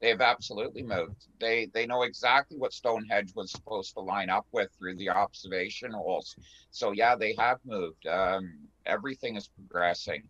They 0.00 0.08
have 0.10 0.20
absolutely 0.20 0.82
moved. 0.82 1.28
They 1.40 1.66
they 1.72 1.86
know 1.86 2.02
exactly 2.02 2.58
what 2.58 2.74
Stonehenge 2.74 3.32
was 3.34 3.50
supposed 3.50 3.94
to 3.94 4.00
line 4.00 4.28
up 4.28 4.46
with 4.52 4.70
through 4.76 4.96
the 4.96 5.08
observation 5.08 5.92
holes. 5.92 6.36
So 6.70 6.92
yeah, 6.92 7.16
they 7.16 7.34
have 7.38 7.58
moved. 7.64 8.06
Um, 8.06 8.68
everything 8.84 9.36
is 9.36 9.48
progressing. 9.48 10.24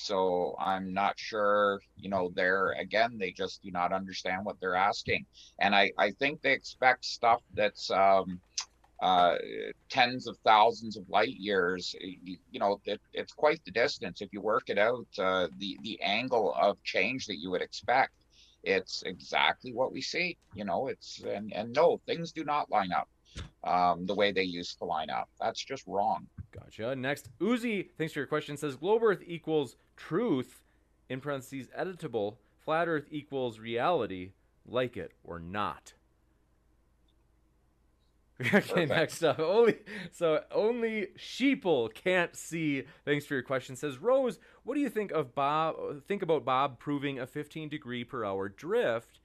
So 0.00 0.54
I'm 0.60 0.94
not 0.94 1.18
sure, 1.18 1.80
you 1.96 2.08
know, 2.08 2.30
they're 2.36 2.70
again, 2.78 3.18
they 3.18 3.32
just 3.32 3.62
do 3.64 3.72
not 3.72 3.92
understand 3.92 4.44
what 4.44 4.54
they're 4.60 4.76
asking. 4.76 5.26
And 5.58 5.74
I, 5.74 5.90
I 5.98 6.12
think 6.12 6.40
they 6.40 6.52
expect 6.52 7.04
stuff 7.04 7.42
that's 7.52 7.90
um, 7.90 8.40
uh, 9.02 9.34
tens 9.90 10.28
of 10.28 10.36
thousands 10.44 10.96
of 10.96 11.08
light 11.08 11.34
years. 11.34 11.96
You, 12.00 12.36
you 12.48 12.60
know, 12.60 12.80
it, 12.84 13.00
it's 13.12 13.32
quite 13.32 13.60
the 13.64 13.72
distance. 13.72 14.20
If 14.20 14.32
you 14.32 14.40
work 14.40 14.70
it 14.70 14.78
out, 14.78 15.08
uh, 15.18 15.48
the, 15.58 15.76
the 15.82 16.00
angle 16.00 16.54
of 16.54 16.80
change 16.84 17.26
that 17.26 17.38
you 17.38 17.50
would 17.50 17.62
expect, 17.62 18.12
it's 18.62 19.02
exactly 19.04 19.72
what 19.72 19.92
we 19.92 20.00
see. 20.00 20.38
You 20.54 20.64
know, 20.64 20.86
it's, 20.86 21.20
and, 21.24 21.52
and 21.52 21.72
no, 21.72 22.00
things 22.06 22.30
do 22.30 22.44
not 22.44 22.70
line 22.70 22.92
up 22.92 23.08
um, 23.64 24.06
the 24.06 24.14
way 24.14 24.30
they 24.30 24.44
used 24.44 24.78
to 24.78 24.84
line 24.84 25.10
up. 25.10 25.28
That's 25.40 25.64
just 25.64 25.82
wrong. 25.88 26.28
Gotcha. 26.52 26.96
Next, 26.96 27.28
Uzi, 27.40 27.90
thanks 27.98 28.12
for 28.12 28.20
your 28.20 28.26
question, 28.26 28.56
says 28.56 28.76
Globe 28.76 29.02
Earth 29.02 29.22
equals 29.26 29.76
truth, 29.96 30.62
in 31.08 31.20
parentheses, 31.20 31.68
editable, 31.78 32.36
flat 32.58 32.88
Earth 32.88 33.06
equals 33.10 33.58
reality, 33.58 34.32
like 34.66 34.96
it 34.96 35.12
or 35.24 35.38
not. 35.38 35.92
Okay, 38.40 38.50
Perfect. 38.60 38.88
next 38.90 39.22
up. 39.24 39.40
Only 39.40 39.78
so 40.12 40.44
only 40.52 41.08
sheeple 41.18 41.92
can't 41.92 42.36
see. 42.36 42.84
Thanks 43.04 43.26
for 43.26 43.34
your 43.34 43.42
question. 43.42 43.74
Says 43.74 43.98
Rose, 43.98 44.38
what 44.62 44.76
do 44.76 44.80
you 44.80 44.88
think 44.88 45.10
of 45.10 45.34
Bob 45.34 45.74
think 46.06 46.22
about 46.22 46.44
Bob 46.44 46.78
proving 46.78 47.18
a 47.18 47.26
15 47.26 47.68
degree 47.68 48.04
per 48.04 48.24
hour 48.24 48.48
drift? 48.48 49.18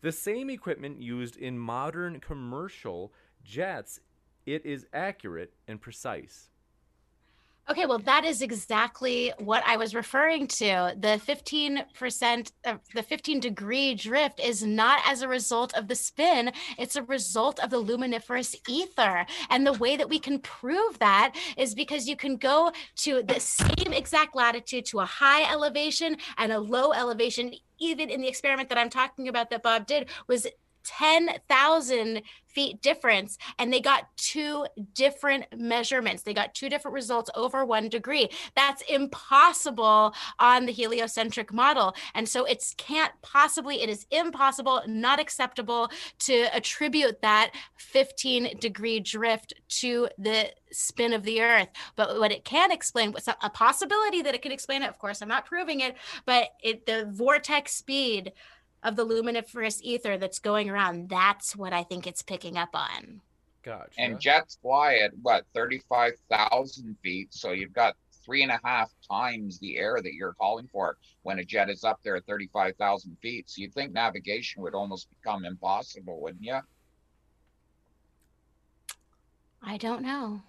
The 0.00 0.10
same 0.10 0.50
equipment 0.50 1.00
used 1.00 1.36
in 1.36 1.60
modern 1.60 2.18
commercial 2.18 3.12
jets. 3.44 4.00
It 4.46 4.66
is 4.66 4.84
accurate 4.92 5.52
and 5.68 5.80
precise. 5.80 6.50
Okay, 7.68 7.84
well, 7.84 7.98
that 7.98 8.24
is 8.24 8.42
exactly 8.42 9.32
what 9.38 9.64
I 9.66 9.76
was 9.76 9.92
referring 9.92 10.46
to. 10.46 10.94
The 10.96 11.20
15% 11.26 12.52
of 12.64 12.78
the 12.94 13.02
15 13.02 13.40
degree 13.40 13.96
drift 13.96 14.38
is 14.38 14.62
not 14.62 15.00
as 15.04 15.22
a 15.22 15.28
result 15.28 15.74
of 15.76 15.88
the 15.88 15.96
spin, 15.96 16.52
it's 16.78 16.94
a 16.94 17.02
result 17.02 17.58
of 17.58 17.70
the 17.70 17.78
luminiferous 17.78 18.54
ether. 18.68 19.26
And 19.50 19.66
the 19.66 19.72
way 19.72 19.96
that 19.96 20.08
we 20.08 20.20
can 20.20 20.38
prove 20.38 21.00
that 21.00 21.34
is 21.56 21.74
because 21.74 22.06
you 22.06 22.14
can 22.14 22.36
go 22.36 22.70
to 22.98 23.24
the 23.24 23.40
same 23.40 23.92
exact 23.92 24.36
latitude 24.36 24.84
to 24.86 25.00
a 25.00 25.04
high 25.04 25.50
elevation 25.52 26.18
and 26.38 26.52
a 26.52 26.60
low 26.60 26.92
elevation. 26.92 27.52
Even 27.78 28.10
in 28.10 28.20
the 28.20 28.28
experiment 28.28 28.68
that 28.68 28.78
I'm 28.78 28.90
talking 28.90 29.26
about 29.26 29.50
that 29.50 29.62
Bob 29.64 29.86
did, 29.86 30.08
was 30.28 30.46
10,000 30.86 32.22
feet 32.46 32.80
difference 32.80 33.36
and 33.58 33.70
they 33.70 33.80
got 33.80 34.08
two 34.16 34.66
different 34.94 35.44
measurements. 35.54 36.22
They 36.22 36.32
got 36.32 36.54
two 36.54 36.70
different 36.70 36.94
results 36.94 37.30
over 37.34 37.66
one 37.66 37.90
degree. 37.90 38.30
That's 38.54 38.82
impossible 38.88 40.14
on 40.38 40.64
the 40.64 40.72
heliocentric 40.72 41.52
model. 41.52 41.94
And 42.14 42.26
so 42.26 42.46
it 42.46 42.64
can't 42.78 43.12
possibly 43.20 43.82
it 43.82 43.90
is 43.90 44.06
impossible 44.10 44.80
not 44.86 45.20
acceptable 45.20 45.90
to 46.20 46.46
attribute 46.56 47.20
that 47.20 47.50
15 47.76 48.58
degree 48.58 49.00
drift 49.00 49.52
to 49.80 50.08
the 50.16 50.50
spin 50.72 51.12
of 51.12 51.24
the 51.24 51.42
earth. 51.42 51.68
But 51.94 52.18
what 52.18 52.32
it 52.32 52.46
can 52.46 52.72
explain 52.72 53.12
what's 53.12 53.28
a 53.28 53.50
possibility 53.50 54.22
that 54.22 54.34
it 54.34 54.40
can 54.40 54.52
explain 54.52 54.82
it 54.82 54.88
of 54.88 54.98
course 54.98 55.20
i'm 55.22 55.28
not 55.28 55.46
proving 55.46 55.80
it 55.80 55.96
but 56.24 56.48
it 56.62 56.86
the 56.86 57.08
vortex 57.12 57.72
speed 57.72 58.32
of 58.86 58.94
the 58.94 59.04
luminiferous 59.04 59.80
ether 59.82 60.16
that's 60.16 60.38
going 60.38 60.70
around. 60.70 61.08
That's 61.08 61.56
what 61.56 61.72
I 61.72 61.82
think 61.82 62.06
it's 62.06 62.22
picking 62.22 62.56
up 62.56 62.70
on. 62.72 63.20
Gotcha. 63.64 63.90
And 63.98 64.20
jets 64.20 64.58
fly 64.62 64.94
at 65.02 65.10
what, 65.22 65.44
35,000 65.54 66.96
feet? 67.02 67.34
So 67.34 67.50
you've 67.50 67.72
got 67.72 67.96
three 68.24 68.44
and 68.44 68.52
a 68.52 68.60
half 68.62 68.92
times 69.10 69.58
the 69.58 69.76
air 69.76 70.00
that 70.00 70.14
you're 70.14 70.34
calling 70.34 70.68
for 70.70 70.96
when 71.24 71.40
a 71.40 71.44
jet 71.44 71.68
is 71.68 71.82
up 71.82 71.98
there 72.04 72.14
at 72.14 72.26
35,000 72.26 73.16
feet. 73.20 73.50
So 73.50 73.60
you'd 73.60 73.74
think 73.74 73.92
navigation 73.92 74.62
would 74.62 74.74
almost 74.74 75.08
become 75.18 75.44
impossible, 75.44 76.20
wouldn't 76.20 76.44
you? 76.44 76.60
I 79.60 79.78
don't 79.78 80.02
know. 80.02 80.42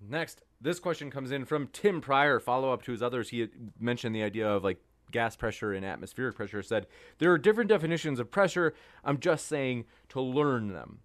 Next, 0.00 0.42
this 0.60 0.78
question 0.78 1.10
comes 1.10 1.32
in 1.32 1.44
from 1.44 1.68
Tim 1.72 2.00
Pryor. 2.00 2.38
Follow 2.38 2.72
up 2.72 2.82
to 2.84 2.92
his 2.92 3.02
others. 3.02 3.30
He 3.30 3.40
had 3.40 3.50
mentioned 3.80 4.14
the 4.14 4.22
idea 4.22 4.48
of 4.48 4.62
like 4.62 4.78
gas 5.10 5.36
pressure 5.36 5.72
and 5.72 5.84
atmospheric 5.84 6.36
pressure. 6.36 6.62
Said 6.62 6.86
there 7.18 7.32
are 7.32 7.38
different 7.38 7.68
definitions 7.68 8.18
of 8.18 8.30
pressure. 8.30 8.74
I'm 9.04 9.18
just 9.18 9.46
saying 9.46 9.84
to 10.10 10.20
learn 10.20 10.72
them. 10.72 11.00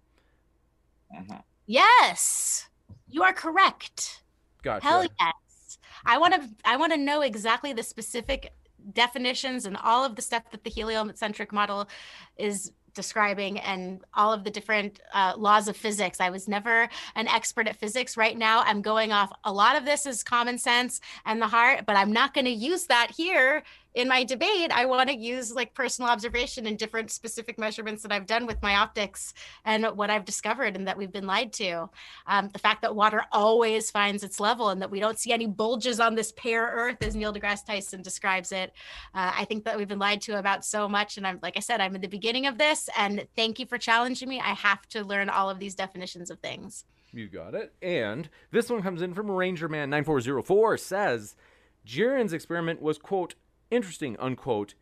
Mhm. 1.14 1.42
Yes, 1.66 2.68
you 3.08 3.22
are 3.22 3.32
correct. 3.32 4.22
Gotcha. 4.62 4.86
Hell 4.86 5.04
yes. 5.04 5.78
I 6.04 6.18
want 6.18 6.34
to. 6.34 6.48
I 6.64 6.76
want 6.76 6.92
to 6.92 6.98
know 6.98 7.20
exactly 7.20 7.72
the 7.72 7.82
specific 7.82 8.52
definitions 8.92 9.66
and 9.66 9.76
all 9.76 10.04
of 10.04 10.16
the 10.16 10.22
stuff 10.22 10.50
that 10.50 10.64
the 10.64 10.70
heliocentric 10.70 11.52
model 11.52 11.88
is 12.36 12.72
describing 12.94 13.58
and 13.60 14.04
all 14.14 14.32
of 14.32 14.44
the 14.44 14.50
different 14.50 15.00
uh, 15.14 15.32
laws 15.36 15.68
of 15.68 15.76
physics. 15.76 16.20
I 16.20 16.30
was 16.30 16.46
never 16.46 16.88
an 17.14 17.28
expert 17.28 17.66
at 17.66 17.76
physics. 17.76 18.16
Right 18.16 18.36
now, 18.36 18.60
I'm 18.60 18.82
going 18.82 19.12
off 19.12 19.32
a 19.44 19.52
lot 19.52 19.76
of 19.76 19.84
this 19.84 20.04
is 20.04 20.22
common 20.22 20.58
sense 20.58 21.00
and 21.24 21.40
the 21.40 21.48
heart, 21.48 21.84
but 21.86 21.96
I'm 21.96 22.12
not 22.12 22.34
going 22.34 22.44
to 22.44 22.50
use 22.50 22.86
that 22.86 23.10
here 23.16 23.62
in 23.94 24.08
my 24.08 24.24
debate. 24.24 24.70
I 24.72 24.86
want 24.86 25.10
to 25.10 25.16
use 25.16 25.54
like 25.54 25.74
personal 25.74 26.10
observation 26.10 26.66
and 26.66 26.78
different 26.78 27.10
specific 27.10 27.58
measurements 27.58 28.02
that 28.02 28.12
I've 28.12 28.26
done 28.26 28.46
with 28.46 28.62
my 28.62 28.76
optics 28.76 29.34
and 29.64 29.84
what 29.96 30.10
I've 30.10 30.24
discovered 30.24 30.76
and 30.76 30.86
that 30.86 30.96
we've 30.96 31.12
been 31.12 31.26
lied 31.26 31.52
to. 31.54 31.88
Um, 32.26 32.48
the 32.48 32.58
fact 32.58 32.82
that 32.82 32.94
water 32.94 33.22
always 33.32 33.90
finds 33.90 34.22
its 34.22 34.40
level 34.40 34.70
and 34.70 34.80
that 34.80 34.90
we 34.90 35.00
don't 35.00 35.18
see 35.18 35.32
any 35.32 35.46
bulges 35.46 36.00
on 36.00 36.14
this 36.14 36.32
pear 36.32 36.70
earth, 36.72 37.02
as 37.02 37.14
Neil 37.14 37.32
deGrasse 37.32 37.66
Tyson 37.66 38.02
describes 38.02 38.52
it. 38.52 38.72
Uh, 39.14 39.32
I 39.36 39.44
think 39.44 39.64
that 39.64 39.76
we've 39.76 39.88
been 39.88 39.98
lied 39.98 40.22
to 40.22 40.38
about 40.38 40.64
so 40.64 40.88
much. 40.88 41.16
And 41.16 41.26
I'm, 41.26 41.38
like 41.42 41.56
I 41.56 41.60
said, 41.60 41.80
I'm 41.80 41.94
in 41.94 42.00
the 42.00 42.08
beginning 42.08 42.46
of 42.46 42.58
this. 42.58 42.88
And 42.96 43.26
thank 43.36 43.58
you 43.58 43.66
for 43.66 43.78
challenging 43.78 44.28
me. 44.28 44.40
I 44.40 44.54
have 44.54 44.88
to 44.90 45.04
learn 45.04 45.28
all 45.28 45.50
of 45.50 45.58
these 45.58 45.74
definitions 45.74 46.30
of 46.30 46.38
things. 46.40 46.84
You 47.12 47.28
got 47.28 47.54
it. 47.54 47.74
And 47.82 48.30
this 48.50 48.70
one 48.70 48.82
comes 48.82 49.02
in 49.02 49.12
from 49.12 49.30
Ranger 49.30 49.68
Man 49.68 49.90
9404 49.90 50.78
says 50.78 51.36
Jeran's 51.84 52.32
experiment 52.32 52.80
was, 52.80 52.96
quote, 52.96 53.34
interesting, 53.72 54.16
unquote, 54.20 54.74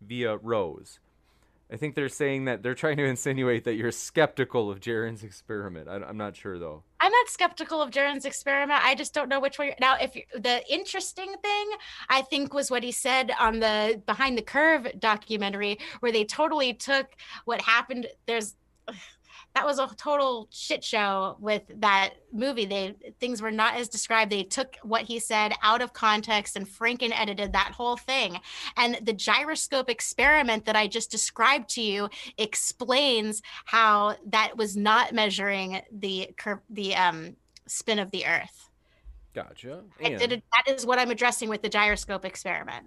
via 0.00 0.36
Rose. 0.36 0.98
I 1.72 1.76
think 1.76 1.94
they're 1.94 2.10
saying 2.10 2.44
that 2.44 2.62
they're 2.62 2.74
trying 2.74 2.98
to 2.98 3.04
insinuate 3.06 3.64
that 3.64 3.74
you're 3.74 3.92
skeptical 3.92 4.70
of 4.70 4.80
Jeran's 4.80 5.22
experiment. 5.22 5.88
I, 5.88 5.96
am 6.08 6.18
not 6.18 6.36
sure 6.36 6.58
though. 6.58 6.82
I'm 7.00 7.10
not 7.10 7.28
skeptical 7.28 7.80
of 7.80 7.90
Jeran's 7.90 8.26
experiment. 8.26 8.84
I 8.84 8.94
just 8.94 9.14
don't 9.14 9.28
know 9.28 9.40
which 9.40 9.58
way. 9.58 9.74
Now, 9.80 9.96
if 9.98 10.12
the 10.34 10.62
interesting 10.70 11.34
thing, 11.42 11.70
I 12.10 12.22
think, 12.22 12.52
was 12.52 12.70
what 12.70 12.82
he 12.82 12.92
said 12.92 13.32
on 13.40 13.60
the 13.60 14.02
Behind 14.04 14.36
the 14.36 14.42
Curve 14.42 14.86
documentary, 14.98 15.78
where 16.00 16.12
they 16.12 16.24
totally 16.24 16.74
took 16.74 17.06
what 17.46 17.62
happened. 17.62 18.06
There's 18.26 18.54
that 19.54 19.66
was 19.66 19.78
a 19.78 19.88
total 19.96 20.48
shit 20.50 20.82
show 20.82 21.36
with 21.40 21.62
that 21.80 22.14
movie. 22.32 22.64
They 22.64 22.94
things 23.20 23.42
were 23.42 23.50
not 23.50 23.76
as 23.76 23.88
described. 23.88 24.32
They 24.32 24.44
took 24.44 24.76
what 24.82 25.02
he 25.02 25.18
said 25.18 25.52
out 25.62 25.82
of 25.82 25.92
context 25.92 26.56
and 26.56 26.66
Franken 26.66 27.12
edited 27.14 27.52
that 27.52 27.72
whole 27.72 27.96
thing. 27.96 28.40
And 28.76 28.98
the 29.02 29.12
gyroscope 29.12 29.90
experiment 29.90 30.64
that 30.64 30.76
I 30.76 30.86
just 30.86 31.10
described 31.10 31.68
to 31.70 31.82
you 31.82 32.08
explains 32.38 33.42
how 33.66 34.16
that 34.26 34.56
was 34.56 34.76
not 34.76 35.12
measuring 35.12 35.82
the 35.92 36.30
cur- 36.36 36.62
the 36.70 36.94
um, 36.96 37.36
spin 37.66 37.98
of 37.98 38.10
the 38.10 38.26
Earth. 38.26 38.70
Gotcha. 39.34 39.82
It, 39.98 40.28
that 40.28 40.74
is 40.74 40.84
what 40.84 40.98
I'm 40.98 41.10
addressing 41.10 41.48
with 41.48 41.62
the 41.62 41.68
gyroscope 41.68 42.24
experiment. 42.24 42.86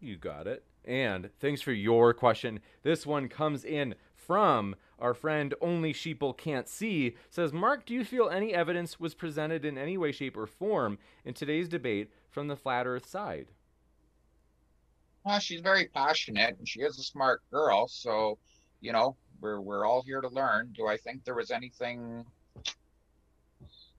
You 0.00 0.16
got 0.16 0.46
it. 0.46 0.64
And 0.84 1.30
thanks 1.38 1.60
for 1.60 1.72
your 1.72 2.12
question. 2.12 2.60
This 2.82 3.06
one 3.06 3.28
comes 3.28 3.64
in 3.64 3.94
from 4.16 4.74
our 5.02 5.12
friend 5.12 5.52
Only 5.60 5.92
Sheeple 5.92 6.36
Can't 6.38 6.68
See 6.68 7.16
says, 7.28 7.52
Mark, 7.52 7.84
do 7.84 7.92
you 7.92 8.04
feel 8.04 8.30
any 8.30 8.54
evidence 8.54 9.00
was 9.00 9.14
presented 9.14 9.64
in 9.64 9.76
any 9.76 9.98
way, 9.98 10.12
shape, 10.12 10.36
or 10.36 10.46
form 10.46 10.98
in 11.24 11.34
today's 11.34 11.68
debate 11.68 12.10
from 12.30 12.46
the 12.46 12.56
flat 12.56 12.86
earth 12.86 13.04
side? 13.04 13.48
Well, 15.24 15.40
she's 15.40 15.60
very 15.60 15.86
passionate 15.86 16.56
and 16.58 16.66
she 16.66 16.80
is 16.80 16.98
a 16.98 17.02
smart 17.02 17.42
girl. 17.50 17.88
So, 17.88 18.38
you 18.80 18.92
know, 18.92 19.16
we're, 19.40 19.60
we're 19.60 19.84
all 19.84 20.02
here 20.02 20.20
to 20.20 20.28
learn. 20.28 20.72
Do 20.76 20.86
I 20.86 20.96
think 20.96 21.24
there 21.24 21.34
was 21.34 21.50
anything? 21.50 22.24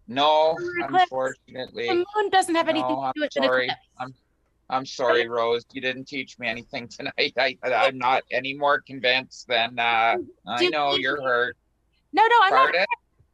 No, 0.08 0.58
unfortunately. 0.82 1.88
The 1.88 1.96
moon 1.96 2.30
doesn't 2.30 2.56
have 2.56 2.70
anything 2.70 2.90
no, 2.90 3.12
to 3.14 3.20
do 3.20 3.22
with 3.22 3.32
I'm 3.38 3.44
sorry. 3.44 3.70
I'm, 4.00 4.14
I'm 4.70 4.86
sorry, 4.86 5.28
Rose. 5.28 5.66
You 5.72 5.82
didn't 5.82 6.06
teach 6.06 6.40
me 6.40 6.48
anything 6.48 6.88
tonight. 6.88 7.34
I, 7.38 7.58
I'm 7.64 7.98
not 7.98 8.24
any 8.32 8.54
more 8.54 8.80
convinced 8.82 9.48
than 9.48 9.78
uh, 9.78 10.18
I 10.48 10.70
know 10.70 10.96
you- 10.96 11.02
you're 11.02 11.22
hurt. 11.22 11.58
No, 12.14 12.22
no, 12.22 12.36
I'm 12.44 12.52
not. 12.74 12.86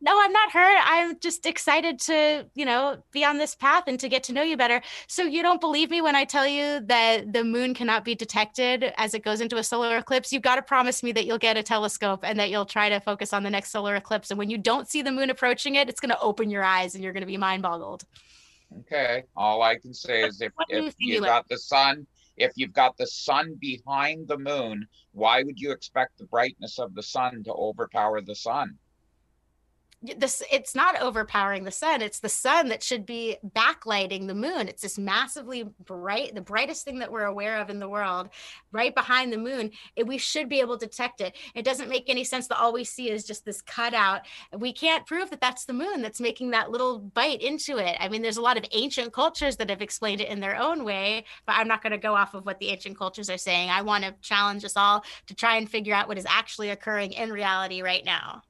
No, 0.02 0.18
I'm 0.22 0.32
not 0.32 0.50
hurt. 0.52 0.78
I'm 0.86 1.20
just 1.20 1.46
excited 1.46 2.00
to, 2.02 2.46
you 2.56 2.64
know, 2.64 3.04
be 3.12 3.26
on 3.26 3.38
this 3.38 3.54
path 3.54 3.84
and 3.88 4.00
to 4.00 4.08
get 4.08 4.24
to 4.24 4.34
know 4.34 4.42
you 4.44 4.56
better. 4.56 4.82
So 5.08 5.24
you 5.24 5.42
don't 5.42 5.60
believe 5.60 5.90
me 5.90 6.00
when 6.00 6.16
I 6.16 6.24
tell 6.24 6.48
you 6.48 6.80
that 6.86 7.34
the 7.34 7.44
moon 7.44 7.74
cannot 7.74 8.06
be 8.06 8.16
detected 8.16 8.94
as 8.96 9.14
it 9.14 9.26
goes 9.26 9.42
into 9.42 9.58
a 9.58 9.64
solar 9.64 9.98
eclipse. 9.98 10.32
You've 10.32 10.42
got 10.42 10.56
to 10.56 10.62
promise 10.62 11.04
me 11.04 11.12
that 11.12 11.26
you'll 11.26 11.38
get 11.38 11.58
a 11.58 11.64
telescope 11.64 12.22
and 12.24 12.40
that 12.40 12.50
you'll 12.50 12.66
try 12.66 12.88
to 12.88 13.02
focus 13.02 13.34
on 13.34 13.44
the 13.44 13.50
next 13.50 13.72
solar 13.72 13.96
eclipse. 13.98 14.32
And 14.32 14.38
when 14.38 14.50
you 14.50 14.58
don't 14.58 14.88
see 14.88 15.02
the 15.02 15.12
moon 15.12 15.30
approaching 15.30 15.76
it, 15.76 15.90
it's 15.90 16.00
going 16.00 16.12
to 16.12 16.20
open 16.22 16.50
your 16.50 16.64
eyes 16.64 16.96
and 16.96 17.04
you're 17.04 17.12
going 17.12 17.20
to 17.20 17.28
be 17.28 17.36
mind 17.36 17.62
boggled. 17.62 18.06
Okay. 18.80 19.24
All 19.36 19.62
I 19.62 19.78
can 19.78 19.94
say 19.94 20.24
is 20.24 20.42
if, 20.42 20.52
What 20.56 20.68
do 20.70 20.76
you 20.78 20.86
if 20.86 20.96
think 20.96 21.10
you 21.10 21.16
you 21.16 21.22
got 21.22 21.48
the 21.50 21.58
sun, 21.58 22.06
if 22.38 22.52
you've 22.56 22.74
got 22.74 22.98
the 22.98 23.08
sun 23.08 23.56
behind 23.60 24.28
the 24.28 24.38
moon, 24.38 24.88
why 25.12 25.44
would 25.44 25.60
you 25.60 25.72
expect 25.72 26.18
the 26.18 26.26
brightness 26.26 26.80
of 26.80 26.94
the 26.96 27.04
sun 27.04 27.44
to 27.46 27.54
overpower 27.54 28.22
the 28.22 28.36
sun? 28.36 28.78
This 30.02 30.42
it's 30.52 30.76
not 30.76 31.00
overpowering 31.02 31.66
the 31.66 31.72
sun 31.72 32.02
it's 32.02 32.20
the 32.20 32.30
sun 32.30 32.70
that 32.70 32.82
should 32.82 33.06
be 33.06 33.38
backlighting 33.46 34.28
the 34.28 34.36
moon. 34.36 34.68
It's 34.68 34.82
this 34.82 34.98
massively 34.98 35.64
bright 35.86 36.34
the 36.34 36.42
brightest 36.42 36.86
thing 36.86 37.00
that 37.00 37.12
we're 37.12 37.26
aware 37.26 37.58
of 37.58 37.70
in 37.70 37.80
the 37.80 37.90
world 37.90 38.30
right 38.72 38.94
behind 38.96 39.34
the 39.34 39.38
moon 39.38 39.72
and 39.98 40.08
we 40.08 40.18
should 40.18 40.48
be 40.48 40.60
able 40.60 40.78
to 40.78 40.86
detect 40.86 41.22
it. 41.22 41.36
It 41.54 41.66
doesn't 41.66 41.90
make 41.90 42.10
any 42.10 42.24
sense 42.24 42.48
that 42.48 42.60
all 42.60 42.74
we 42.74 42.84
see 42.84 43.10
is 43.10 43.26
just 43.26 43.46
this 43.46 43.62
cutout. 43.62 44.22
We 44.58 44.74
can't 44.74 45.06
prove 45.06 45.30
that 45.32 45.42
that's 45.42 45.66
the 45.66 45.74
moon 45.74 46.02
that's 46.02 46.22
making 46.22 46.52
that 46.52 46.72
little 46.72 47.00
bite 47.00 47.42
into 47.42 47.78
it. 47.78 47.98
I 48.00 48.08
mean 48.10 48.22
there's 48.22 48.38
a 48.38 48.42
lot 48.42 48.58
of 48.58 48.66
ancient 48.72 49.14
cultures 49.14 49.58
that 49.58 49.70
have 49.70 49.82
explained 49.82 50.22
it 50.22 50.30
in 50.30 50.40
their 50.40 50.56
own 50.56 50.84
way 50.84 51.26
but 51.46 51.56
i'm 51.56 51.68
not 51.68 51.82
going 51.82 51.92
to 51.92 51.98
go 51.98 52.16
off 52.16 52.34
of 52.34 52.46
what 52.46 52.60
the 52.60 52.70
ancient 52.70 52.98
cultures 52.98 53.30
are 53.30 53.38
saying. 53.38 53.70
I 53.70 53.82
want 53.82 54.04
to 54.06 54.16
challenge 54.22 54.64
us 54.64 54.78
all 54.78 55.04
to 55.28 55.36
try 55.36 55.58
and 55.58 55.70
figure 55.70 55.94
out 55.94 56.08
what 56.08 56.18
is 56.18 56.26
actually 56.28 56.70
occurring 56.70 57.14
in 57.14 57.32
reality 57.32 57.82
right 57.82 58.06
now 58.06 58.44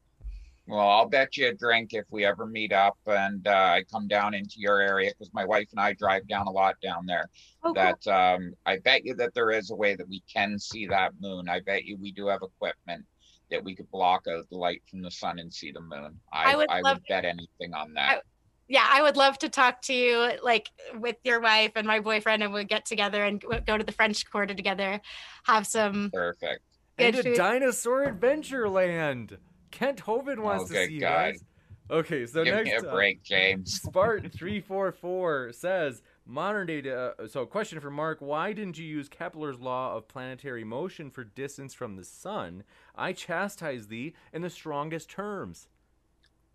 Well, 0.69 0.87
I'll 0.87 1.09
bet 1.09 1.35
you 1.35 1.47
a 1.47 1.53
drink 1.53 1.93
if 1.93 2.05
we 2.11 2.25
ever 2.25 2.45
meet 2.45 2.71
up 2.71 2.97
and 3.07 3.47
uh, 3.47 3.51
I 3.51 3.83
come 3.91 4.07
down 4.07 4.35
into 4.35 4.55
your 4.57 4.79
area 4.79 5.11
because 5.11 5.33
my 5.33 5.43
wife 5.43 5.67
and 5.71 5.79
I 5.79 5.93
drive 5.93 6.27
down 6.27 6.45
a 6.45 6.51
lot 6.51 6.75
down 6.81 7.07
there. 7.07 7.27
Oh, 7.63 7.73
cool. 7.73 7.73
that 7.73 8.07
um, 8.07 8.53
I 8.67 8.77
bet 8.77 9.03
you 9.03 9.15
that 9.15 9.33
there 9.33 9.49
is 9.49 9.71
a 9.71 9.75
way 9.75 9.95
that 9.95 10.07
we 10.07 10.21
can 10.31 10.59
see 10.59 10.85
that 10.87 11.13
moon. 11.19 11.49
I 11.49 11.61
bet 11.61 11.85
you 11.85 11.97
we 11.97 12.11
do 12.11 12.27
have 12.27 12.41
equipment 12.43 13.03
that 13.49 13.63
we 13.63 13.75
could 13.75 13.89
block 13.89 14.25
out 14.29 14.47
the 14.51 14.57
light 14.57 14.83
from 14.87 15.01
the 15.01 15.09
sun 15.09 15.39
and 15.39 15.51
see 15.51 15.71
the 15.71 15.81
moon. 15.81 16.19
I, 16.31 16.53
I 16.53 16.55
would 16.55 16.69
I 16.69 16.81
would 16.83 17.01
bet 17.09 17.25
anything 17.25 17.73
on 17.73 17.93
that. 17.95 18.21
yeah, 18.67 18.87
I 18.87 19.01
would 19.01 19.17
love 19.17 19.39
to 19.39 19.49
talk 19.49 19.81
to 19.83 19.93
you 19.93 20.33
like 20.43 20.69
with 20.93 21.15
your 21.23 21.41
wife 21.41 21.71
and 21.75 21.87
my 21.87 21.99
boyfriend, 21.99 22.43
and 22.43 22.53
we'll 22.53 22.63
get 22.63 22.85
together 22.85 23.25
and 23.25 23.41
go- 23.41 23.59
go 23.65 23.77
to 23.77 23.83
the 23.83 23.91
French 23.91 24.29
Quarter 24.29 24.53
together, 24.53 25.01
have 25.45 25.65
some 25.65 26.11
Perfect. 26.13 26.61
And 26.99 27.15
a 27.15 27.23
food. 27.23 27.37
dinosaur 27.37 28.05
adventureland. 28.05 29.37
Kent 29.71 29.99
Hovind 30.03 30.39
wants 30.39 30.65
Oh, 30.65 30.73
to 30.73 30.85
see 30.85 30.93
you 30.93 30.99
guys. 30.99 31.43
Okay, 31.91 32.27
so 32.27 32.43
Give 32.43 32.53
next 32.53 32.69
me 32.69 32.75
a 32.75 32.91
break, 32.91 33.23
James. 33.23 33.81
Spart 33.85 34.31
three 34.31 34.59
four 34.59 34.91
four 34.91 35.51
says 35.51 36.03
modern 36.25 36.67
day. 36.67 36.87
Uh, 36.87 37.27
so 37.27 37.45
question 37.47 37.79
for 37.79 37.89
Mark: 37.89 38.19
Why 38.21 38.53
didn't 38.53 38.77
you 38.77 38.85
use 38.85 39.09
Kepler's 39.09 39.59
law 39.59 39.95
of 39.95 40.07
planetary 40.07 40.63
motion 40.63 41.09
for 41.09 41.23
distance 41.23 41.73
from 41.73 41.95
the 41.95 42.03
sun? 42.03 42.63
I 42.95 43.13
chastise 43.13 43.87
thee 43.87 44.13
in 44.31 44.43
the 44.43 44.51
strongest 44.51 45.09
terms. 45.09 45.67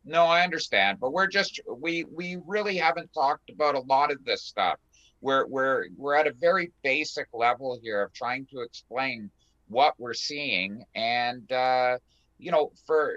No, 0.05 0.25
I 0.25 0.43
understand, 0.43 1.01
but 1.01 1.13
we're 1.13 1.27
just 1.27 1.61
we 1.69 2.05
we 2.05 2.39
really 2.47 2.77
haven't 2.77 3.13
talked 3.13 3.51
about 3.51 3.75
a 3.75 3.81
lot 3.81 4.13
of 4.13 4.25
this 4.25 4.43
stuff. 4.43 4.79
We're 5.21 5.47
we're 5.47 5.87
we're 5.97 6.15
at 6.15 6.29
a 6.29 6.33
very 6.33 6.71
basic 6.85 7.27
level 7.33 7.77
here 7.83 8.03
of 8.03 8.13
trying 8.13 8.47
to 8.53 8.61
explain 8.61 9.31
what 9.67 9.95
we're 9.99 10.15
seeing, 10.15 10.85
and 10.95 11.51
uh, 11.51 11.97
you 12.39 12.51
know, 12.51 12.73
for 12.87 13.17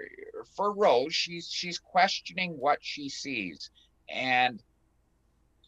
for 0.56 0.73
Rose, 0.73 1.14
she's 1.14 1.49
she's 1.49 1.80
questioning 1.80 2.52
what 2.57 2.80
she 2.81 3.10
sees, 3.10 3.72
and 4.10 4.61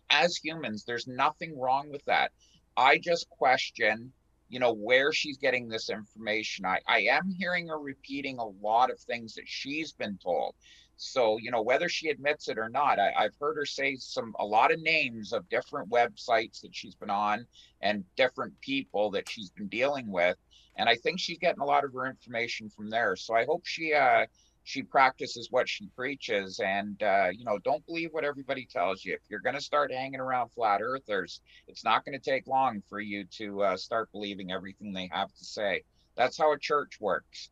as 0.09 0.37
humans, 0.37 0.85
there's 0.85 1.07
nothing 1.07 1.57
wrong 1.59 1.89
with 1.91 2.03
that. 2.05 2.31
I 2.77 2.97
just 2.97 3.29
question, 3.29 4.11
you 4.49 4.59
know, 4.59 4.73
where 4.73 5.11
she's 5.11 5.37
getting 5.37 5.67
this 5.67 5.89
information. 5.89 6.65
I 6.65 6.79
I 6.87 6.99
am 7.11 7.29
hearing 7.29 7.67
her 7.67 7.79
repeating 7.79 8.37
a 8.37 8.47
lot 8.47 8.91
of 8.91 8.99
things 8.99 9.35
that 9.35 9.47
she's 9.47 9.91
been 9.91 10.17
told. 10.17 10.55
So, 11.01 11.37
you 11.37 11.49
know, 11.49 11.61
whether 11.61 11.87
she 11.87 12.09
admits 12.09 12.49
it 12.49 12.57
or 12.57 12.67
not, 12.67 12.99
I, 12.99 13.13
I've 13.17 13.35
heard 13.39 13.55
her 13.55 13.65
say 13.65 13.95
some 13.95 14.35
a 14.37 14.45
lot 14.45 14.73
of 14.73 14.81
names 14.81 15.31
of 15.31 15.47
different 15.47 15.89
websites 15.89 16.59
that 16.59 16.75
she's 16.75 16.93
been 16.93 17.09
on 17.09 17.47
and 17.81 18.03
different 18.17 18.59
people 18.59 19.09
that 19.11 19.29
she's 19.29 19.49
been 19.49 19.67
dealing 19.69 20.11
with. 20.11 20.35
And 20.79 20.87
I 20.87 20.95
think 20.95 21.19
she's 21.19 21.37
getting 21.37 21.61
a 21.61 21.65
lot 21.65 21.83
of 21.83 21.93
her 21.93 22.07
information 22.07 22.69
from 22.69 22.89
there. 22.89 23.15
So 23.15 23.35
I 23.35 23.45
hope 23.45 23.65
she 23.65 23.93
uh 23.93 24.25
she 24.63 24.81
practices 24.81 25.47
what 25.51 25.67
she 25.67 25.87
preaches 25.95 26.59
and 26.59 27.01
uh, 27.03 27.29
you 27.33 27.43
know, 27.43 27.57
don't 27.63 27.85
believe 27.85 28.09
what 28.11 28.23
everybody 28.23 28.65
tells 28.65 29.03
you. 29.03 29.13
If 29.13 29.21
you're 29.29 29.41
gonna 29.41 29.61
start 29.61 29.91
hanging 29.91 30.19
around 30.19 30.49
flat 30.49 30.81
earthers, 30.81 31.41
it's 31.67 31.83
not 31.83 32.05
gonna 32.05 32.19
take 32.19 32.47
long 32.47 32.81
for 32.87 32.99
you 33.01 33.25
to 33.37 33.61
uh, 33.63 33.77
start 33.77 34.11
believing 34.11 34.51
everything 34.51 34.93
they 34.93 35.09
have 35.11 35.33
to 35.33 35.45
say. 35.45 35.83
That's 36.15 36.37
how 36.37 36.53
a 36.53 36.57
church 36.57 36.97
works. 36.99 37.49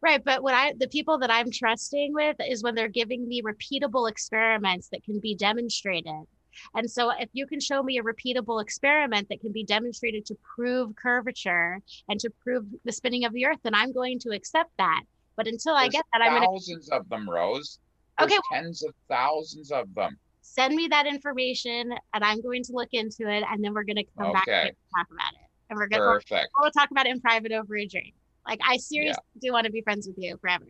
Right, 0.00 0.22
but 0.22 0.42
what 0.42 0.54
I 0.54 0.74
the 0.76 0.88
people 0.88 1.18
that 1.18 1.30
I'm 1.30 1.50
trusting 1.50 2.12
with 2.14 2.36
is 2.46 2.62
when 2.62 2.76
they're 2.76 2.88
giving 2.88 3.26
me 3.26 3.42
repeatable 3.42 4.08
experiments 4.08 4.88
that 4.90 5.02
can 5.02 5.18
be 5.18 5.34
demonstrated. 5.34 6.26
And 6.74 6.90
so 6.90 7.10
if 7.10 7.28
you 7.32 7.46
can 7.46 7.60
show 7.60 7.82
me 7.82 7.98
a 7.98 8.02
repeatable 8.02 8.62
experiment 8.62 9.28
that 9.28 9.40
can 9.40 9.52
be 9.52 9.64
demonstrated 9.64 10.26
to 10.26 10.36
prove 10.56 10.94
curvature 10.96 11.80
and 12.08 12.18
to 12.20 12.30
prove 12.42 12.64
the 12.84 12.92
spinning 12.92 13.24
of 13.24 13.32
the 13.32 13.46
earth, 13.46 13.58
then 13.62 13.74
I'm 13.74 13.92
going 13.92 14.18
to 14.20 14.30
accept 14.30 14.70
that. 14.78 15.02
But 15.36 15.46
until 15.46 15.74
I 15.74 15.88
get 15.88 16.04
that, 16.12 16.22
I'm 16.22 16.30
going 16.30 16.42
to 16.42 16.46
thousands 16.48 16.88
of 16.90 17.08
them, 17.08 17.28
Rose. 17.28 17.78
There's 18.18 18.32
Okay. 18.32 18.40
tens 18.52 18.82
of 18.82 18.94
thousands 19.08 19.72
of 19.72 19.92
them. 19.94 20.18
send 20.42 20.74
me 20.74 20.88
that 20.88 21.06
information 21.06 21.92
and 22.12 22.24
I'm 22.24 22.42
going 22.42 22.62
to 22.64 22.72
look 22.72 22.90
into 22.92 23.28
it 23.28 23.42
and 23.50 23.64
then 23.64 23.72
we're 23.72 23.84
going 23.84 23.96
to 23.96 24.04
come 24.18 24.32
back 24.32 24.46
and 24.48 24.76
talk 24.94 25.06
about 25.10 25.32
it. 25.32 25.48
And 25.70 25.78
we're 25.78 25.86
going 25.88 26.02
to 26.02 26.50
we'll 26.58 26.70
talk 26.72 26.90
about 26.90 27.06
it 27.06 27.10
in 27.10 27.20
private 27.20 27.52
over 27.52 27.76
a 27.76 27.86
drink. 27.86 28.14
Like 28.46 28.60
I 28.66 28.76
seriously 28.76 29.22
do 29.40 29.52
want 29.52 29.64
to 29.66 29.72
be 29.72 29.80
friends 29.82 30.06
with 30.06 30.16
you 30.18 30.36
forever. 30.38 30.66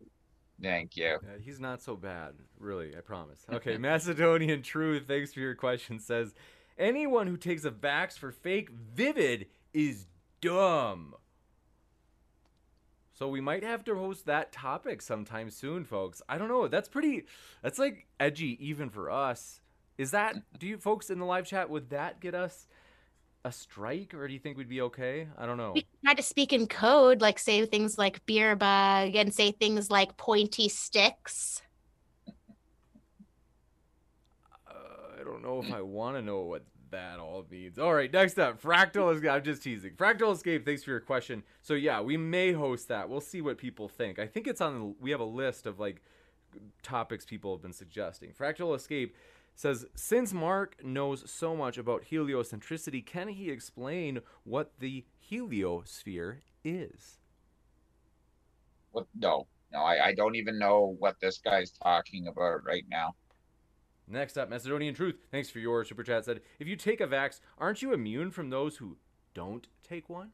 Thank 0.62 0.96
you. 0.96 1.18
Yeah, 1.22 1.38
he's 1.40 1.58
not 1.60 1.82
so 1.82 1.96
bad, 1.96 2.34
really. 2.58 2.96
I 2.96 3.00
promise. 3.00 3.44
Okay, 3.52 3.76
Macedonian 3.76 4.62
Truth. 4.62 5.04
Thanks 5.08 5.34
for 5.34 5.40
your 5.40 5.54
question. 5.54 5.98
Says 5.98 6.34
anyone 6.78 7.26
who 7.26 7.36
takes 7.36 7.64
a 7.64 7.70
vax 7.70 8.16
for 8.18 8.30
fake 8.30 8.70
vivid 8.70 9.46
is 9.74 10.06
dumb. 10.40 11.14
So 13.14 13.28
we 13.28 13.40
might 13.40 13.62
have 13.62 13.84
to 13.84 13.94
host 13.94 14.26
that 14.26 14.52
topic 14.52 15.02
sometime 15.02 15.50
soon, 15.50 15.84
folks. 15.84 16.22
I 16.28 16.38
don't 16.38 16.48
know. 16.48 16.66
That's 16.68 16.88
pretty. 16.88 17.26
That's 17.62 17.78
like 17.78 18.06
edgy 18.18 18.56
even 18.66 18.88
for 18.88 19.10
us. 19.10 19.60
Is 19.98 20.12
that? 20.12 20.36
Do 20.58 20.66
you 20.66 20.78
folks 20.78 21.10
in 21.10 21.18
the 21.18 21.26
live 21.26 21.46
chat 21.46 21.70
would 21.70 21.90
that 21.90 22.20
get 22.20 22.34
us 22.34 22.66
a 23.44 23.52
strike, 23.52 24.14
or 24.14 24.26
do 24.28 24.32
you 24.32 24.38
think 24.38 24.56
we'd 24.56 24.68
be 24.68 24.82
okay? 24.82 25.26
I 25.36 25.46
don't 25.46 25.56
know. 25.56 25.72
We 25.74 25.86
try 26.04 26.14
to 26.14 26.22
speak 26.22 26.52
in 26.52 26.66
code, 26.66 27.20
like 27.20 27.38
say 27.38 27.66
things 27.66 27.98
like 27.98 28.24
beer 28.26 28.54
bug 28.54 29.16
and 29.16 29.34
say 29.34 29.52
things 29.52 29.90
like 29.90 30.16
pointy 30.16 30.68
sticks. 30.68 31.60
Uh, 34.68 35.20
I 35.20 35.24
don't 35.24 35.42
know 35.42 35.60
if 35.60 35.72
I 35.72 35.82
want 35.82 36.16
to 36.16 36.22
know 36.22 36.40
what 36.40 36.64
that 36.92 37.18
all 37.18 37.44
means. 37.50 37.78
All 37.78 37.92
right, 37.92 38.12
next 38.12 38.38
up, 38.38 38.62
Fractal 38.62 39.14
Escape. 39.14 39.30
I'm 39.30 39.42
just 39.42 39.62
teasing. 39.62 39.92
Fractal 39.92 40.32
Escape, 40.32 40.64
thanks 40.64 40.84
for 40.84 40.90
your 40.90 41.00
question. 41.00 41.42
So 41.62 41.74
yeah, 41.74 42.00
we 42.00 42.16
may 42.16 42.52
host 42.52 42.88
that. 42.88 43.08
We'll 43.08 43.20
see 43.20 43.40
what 43.40 43.58
people 43.58 43.88
think. 43.88 44.20
I 44.20 44.26
think 44.26 44.46
it's 44.46 44.60
on. 44.60 44.94
We 45.00 45.10
have 45.10 45.20
a 45.20 45.24
list 45.24 45.66
of 45.66 45.80
like 45.80 46.00
topics 46.82 47.24
people 47.24 47.54
have 47.54 47.62
been 47.62 47.72
suggesting. 47.72 48.30
Fractal 48.38 48.76
Escape 48.76 49.16
says 49.54 49.86
since 49.94 50.32
Mark 50.32 50.82
knows 50.84 51.30
so 51.30 51.54
much 51.56 51.78
about 51.78 52.04
heliocentricity, 52.10 53.04
can 53.04 53.28
he 53.28 53.50
explain 53.50 54.20
what 54.44 54.72
the 54.78 55.04
heliosphere 55.30 56.38
is? 56.64 57.18
What? 58.92 59.06
No, 59.14 59.46
no, 59.72 59.80
I, 59.80 60.08
I 60.08 60.14
don't 60.14 60.36
even 60.36 60.58
know 60.58 60.96
what 60.98 61.16
this 61.20 61.38
guy's 61.38 61.70
talking 61.70 62.28
about 62.28 62.64
right 62.64 62.84
now. 62.90 63.14
Next 64.08 64.36
up, 64.36 64.50
Macedonian 64.50 64.94
Truth. 64.94 65.16
Thanks 65.30 65.48
for 65.48 65.58
your 65.58 65.84
super 65.84 66.02
chat. 66.02 66.24
Said, 66.24 66.40
if 66.58 66.68
you 66.68 66.76
take 66.76 67.00
a 67.00 67.06
vax, 67.06 67.40
aren't 67.56 67.82
you 67.82 67.92
immune 67.92 68.30
from 68.30 68.50
those 68.50 68.76
who 68.76 68.96
don't 69.32 69.68
take 69.88 70.10
one? 70.10 70.32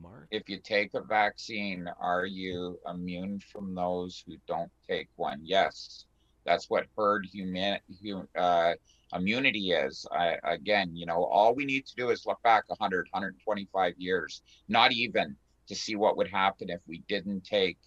Mark? 0.00 0.28
If 0.30 0.48
you 0.48 0.58
take 0.58 0.94
a 0.94 1.02
vaccine, 1.02 1.88
are 2.00 2.26
you 2.26 2.78
immune 2.88 3.40
from 3.40 3.74
those 3.74 4.22
who 4.26 4.36
don't 4.46 4.70
take 4.88 5.08
one? 5.16 5.40
Yes, 5.42 6.06
that's 6.46 6.70
what 6.70 6.86
herd 6.96 7.26
human, 7.32 7.80
hu- 8.02 8.28
uh, 8.38 8.74
immunity 9.14 9.72
is. 9.72 10.06
I, 10.12 10.36
again, 10.44 10.96
you 10.96 11.06
know, 11.06 11.24
all 11.24 11.54
we 11.54 11.66
need 11.66 11.86
to 11.86 11.96
do 11.96 12.10
is 12.10 12.26
look 12.26 12.42
back 12.44 12.64
100, 12.68 13.08
125 13.10 13.94
years, 13.98 14.42
not 14.68 14.92
even 14.92 15.36
to 15.68 15.76
see 15.76 15.96
what 15.96 16.16
would 16.18 16.30
happen 16.30 16.70
if 16.70 16.80
we 16.88 17.00
didn't 17.08 17.42
take 17.44 17.78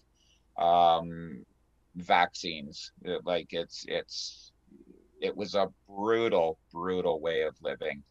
um, 0.58 1.44
vaccines. 1.96 2.92
Uh, 3.06 3.18
Like 3.24 3.48
it's 3.52 3.84
it's 3.88 4.52
it 5.20 5.36
was 5.36 5.54
a 5.54 5.68
brutal, 5.88 6.58
brutal 6.72 7.20
way 7.20 7.42
of 7.42 7.56
living, 7.62 8.02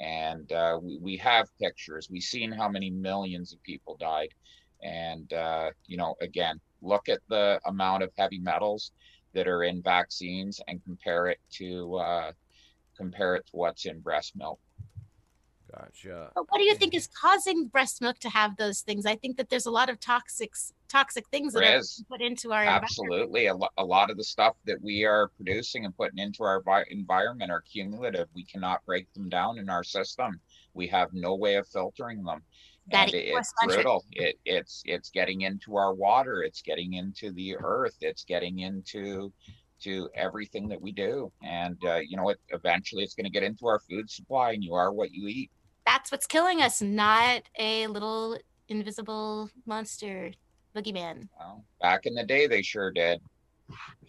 and 0.00 0.50
uh, 0.52 0.78
we 0.82 0.98
we 1.00 1.16
have 1.18 1.48
pictures. 1.60 2.08
We've 2.10 2.22
seen 2.22 2.52
how 2.52 2.68
many 2.68 2.90
millions 2.90 3.52
of 3.52 3.62
people 3.62 3.96
died, 3.98 4.30
and 4.82 5.32
uh, 5.32 5.70
you 5.86 5.96
know, 5.96 6.14
again, 6.20 6.60
look 6.82 7.08
at 7.08 7.20
the 7.28 7.60
amount 7.66 8.02
of 8.02 8.10
heavy 8.16 8.38
metals 8.40 8.92
that 9.34 9.48
are 9.48 9.64
in 9.64 9.82
vaccines 9.82 10.60
and 10.68 10.82
compare 10.84 11.26
it 11.26 11.38
to 11.50 11.96
uh, 11.96 12.32
compare 12.96 13.34
it 13.36 13.46
to 13.46 13.52
what's 13.56 13.86
in 13.86 14.00
breast 14.00 14.34
milk. 14.36 14.60
Gotcha. 15.72 16.30
But 16.34 16.44
what 16.50 16.58
do 16.58 16.64
you 16.64 16.76
think 16.76 16.94
is 16.94 17.08
causing 17.20 17.66
breast 17.66 18.00
milk 18.00 18.18
to 18.20 18.28
have 18.28 18.56
those 18.56 18.82
things? 18.82 19.06
I 19.06 19.16
think 19.16 19.36
that 19.38 19.50
there's 19.50 19.66
a 19.66 19.70
lot 19.70 19.88
of 19.90 19.98
toxic 19.98 20.52
toxic 20.88 21.26
things 21.30 21.52
that 21.52 21.60
There 21.60 21.74
are 21.76 21.80
is. 21.80 22.04
put 22.08 22.22
into 22.22 22.52
our. 22.52 22.62
Absolutely. 22.62 23.46
A, 23.46 23.54
lo- 23.54 23.68
a 23.78 23.84
lot 23.84 24.10
of 24.10 24.16
the 24.16 24.22
stuff 24.22 24.54
that 24.66 24.80
we 24.80 25.04
are 25.04 25.28
producing 25.36 25.84
and 25.84 25.96
putting 25.96 26.18
into 26.18 26.44
our 26.44 26.62
vi- 26.62 26.84
environment 26.90 27.50
are 27.50 27.62
cumulative. 27.62 28.28
We 28.34 28.44
cannot 28.44 28.84
break 28.86 29.12
them 29.14 29.28
down 29.28 29.58
in 29.58 29.68
our 29.68 29.82
system. 29.82 30.40
We 30.74 30.86
have 30.88 31.08
no 31.12 31.34
way 31.34 31.56
of 31.56 31.66
filtering 31.66 32.22
them. 32.22 32.42
That 32.90 33.12
and 33.12 33.14
it's 33.14 33.52
brutal. 33.64 34.04
It, 34.12 34.36
it's 34.44 34.82
it's 34.84 35.10
getting 35.10 35.42
into 35.42 35.76
our 35.76 35.94
water. 35.94 36.42
It's 36.42 36.60
getting 36.60 36.94
into 36.94 37.32
the 37.32 37.56
earth. 37.56 37.96
It's 38.00 38.24
getting 38.24 38.58
into 38.58 39.32
to 39.82 40.08
everything 40.14 40.68
that 40.68 40.80
we 40.80 40.92
do. 40.92 41.32
And 41.42 41.76
uh, 41.86 42.00
you 42.06 42.16
know, 42.16 42.28
it, 42.28 42.38
eventually, 42.50 43.02
it's 43.02 43.14
going 43.14 43.24
to 43.24 43.30
get 43.30 43.42
into 43.42 43.66
our 43.66 43.80
food 43.80 44.10
supply. 44.10 44.52
And 44.52 44.62
you 44.62 44.74
are 44.74 44.92
what 44.92 45.12
you 45.12 45.28
eat. 45.28 45.50
That's 45.86 46.12
what's 46.12 46.26
killing 46.26 46.60
us, 46.60 46.82
not 46.82 47.42
a 47.58 47.86
little 47.86 48.38
invisible 48.68 49.50
monster 49.66 50.32
boogeyman. 50.74 51.28
Well, 51.38 51.64
back 51.80 52.06
in 52.06 52.14
the 52.14 52.24
day, 52.24 52.46
they 52.46 52.62
sure 52.62 52.90
did. 52.90 53.20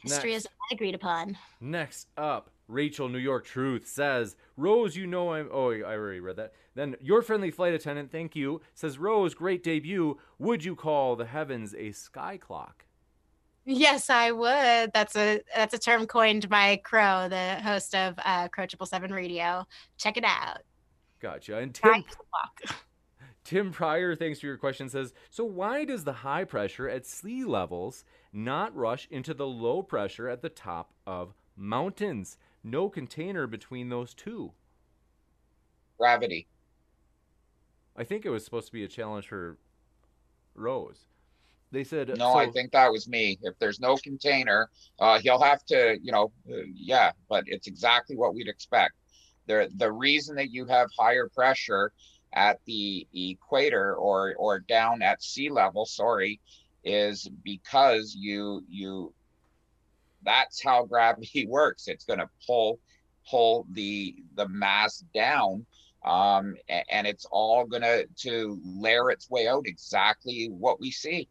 History 0.01 0.31
Next. 0.31 0.45
is 0.45 0.51
not 0.51 0.75
agreed 0.75 0.95
upon. 0.95 1.37
Next 1.61 2.07
up, 2.17 2.49
Rachel 2.67 3.09
New 3.09 3.19
York 3.19 3.45
Truth 3.45 3.87
says, 3.87 4.35
Rose, 4.57 4.95
you 4.95 5.05
know 5.05 5.33
I'm. 5.33 5.49
Oh, 5.51 5.71
I 5.71 5.81
already 5.81 6.19
read 6.19 6.37
that. 6.37 6.53
Then 6.75 6.95
your 7.01 7.21
friendly 7.21 7.51
flight 7.51 7.73
attendant, 7.73 8.11
thank 8.11 8.35
you, 8.35 8.61
says, 8.73 8.97
Rose, 8.97 9.33
great 9.33 9.63
debut. 9.63 10.17
Would 10.39 10.63
you 10.63 10.75
call 10.75 11.15
the 11.15 11.25
heavens 11.25 11.73
a 11.75 11.91
sky 11.91 12.37
clock? 12.37 12.85
Yes, 13.65 14.09
I 14.09 14.31
would. 14.31 14.91
That's 14.93 15.15
a 15.15 15.41
that's 15.55 15.73
a 15.73 15.79
term 15.79 16.05
coined 16.05 16.47
by 16.49 16.77
Crow, 16.77 17.27
the 17.27 17.55
host 17.55 17.95
of 17.95 18.13
uh, 18.23 18.47
Crow 18.49 18.67
Triple 18.67 18.85
Seven 18.85 19.11
Radio. 19.11 19.65
Check 19.97 20.17
it 20.17 20.23
out. 20.23 20.59
Gotcha. 21.19 21.57
And 21.57 21.73
Tim, 21.73 22.03
Tim 23.43 23.71
Pryor, 23.71 24.15
thanks 24.15 24.39
for 24.39 24.45
your 24.45 24.57
question, 24.57 24.87
says 24.89 25.13
So, 25.31 25.43
why 25.43 25.83
does 25.83 26.03
the 26.03 26.13
high 26.13 26.43
pressure 26.43 26.87
at 26.87 27.07
sea 27.07 27.43
levels 27.43 28.05
not 28.31 28.75
rush 28.75 29.07
into 29.09 29.33
the 29.33 29.47
low 29.47 29.81
pressure 29.81 30.29
at 30.29 30.43
the 30.43 30.49
top 30.49 30.93
of 31.07 31.33
mountains? 31.55 32.37
No 32.65 32.89
container 32.89 33.45
between 33.45 33.89
those 33.89 34.15
two. 34.15 34.51
Gravity. 35.99 36.47
I 37.95 38.03
think 38.03 38.25
it 38.25 38.31
was 38.31 38.43
supposed 38.43 38.65
to 38.65 38.73
be 38.73 38.83
a 38.83 38.87
challenge 38.87 39.27
for 39.27 39.59
Rose. 40.55 41.05
They 41.71 41.83
said 41.83 42.07
no. 42.09 42.33
so, 42.33 42.39
I 42.39 42.49
think 42.49 42.71
that 42.71 42.91
was 42.91 43.07
me. 43.07 43.37
If 43.43 43.57
there's 43.59 43.79
no 43.79 43.97
container, 43.97 44.69
uh, 44.99 45.19
he'll 45.19 45.41
have 45.41 45.63
to, 45.65 45.97
you 46.01 46.11
know, 46.11 46.31
uh, 46.51 46.57
yeah. 46.73 47.11
But 47.29 47.43
it's 47.47 47.67
exactly 47.67 48.15
what 48.15 48.33
we'd 48.33 48.47
expect. 48.47 48.95
The 49.45 49.69
the 49.75 49.91
reason 49.91 50.35
that 50.37 50.49
you 50.49 50.65
have 50.65 50.89
higher 50.97 51.29
pressure 51.29 51.91
at 52.33 52.59
the 52.65 53.07
equator 53.13 53.93
or 53.93 54.33
or 54.37 54.59
down 54.59 55.03
at 55.03 55.21
sea 55.21 55.49
level, 55.49 55.85
sorry, 55.85 56.39
is 56.83 57.29
because 57.43 58.15
you 58.17 58.63
you. 58.67 59.13
That's 60.25 60.63
how 60.63 60.85
gravity 60.85 61.45
works. 61.49 61.87
It's 61.87 62.05
going 62.05 62.19
to 62.19 62.29
pull 62.45 62.79
pull 63.29 63.65
the 63.71 64.15
the 64.35 64.47
mass 64.47 65.03
down 65.13 65.65
um, 66.05 66.55
and 66.89 67.07
it's 67.07 67.25
all 67.31 67.65
gonna 67.65 68.03
to 68.17 68.61
layer 68.63 69.09
its 69.09 69.29
way 69.29 69.47
out 69.47 69.63
exactly 69.65 70.49
what 70.51 70.79
we 70.79 70.91
see. 70.91 71.27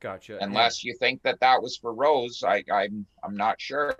Gotcha. 0.00 0.38
Unless 0.40 0.84
you 0.84 0.94
think 1.00 1.22
that 1.24 1.40
that 1.40 1.60
was 1.60 1.76
for 1.76 1.92
Rose, 1.92 2.44
I, 2.46 2.62
I'm 2.72 3.04
I'm 3.24 3.36
not 3.36 3.60
sure. 3.60 3.96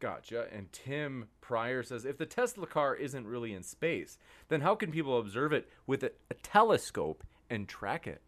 Gotcha. 0.00 0.46
And 0.50 0.72
Tim 0.72 1.28
Pryor 1.42 1.82
says 1.82 2.06
if 2.06 2.16
the 2.16 2.24
Tesla 2.24 2.66
car 2.66 2.94
isn't 2.94 3.26
really 3.26 3.52
in 3.52 3.62
space, 3.62 4.16
then 4.48 4.62
how 4.62 4.74
can 4.74 4.90
people 4.90 5.18
observe 5.18 5.52
it 5.52 5.68
with 5.86 6.02
a, 6.02 6.12
a 6.30 6.34
telescope 6.34 7.24
and 7.50 7.68
track 7.68 8.06
it? 8.06 8.22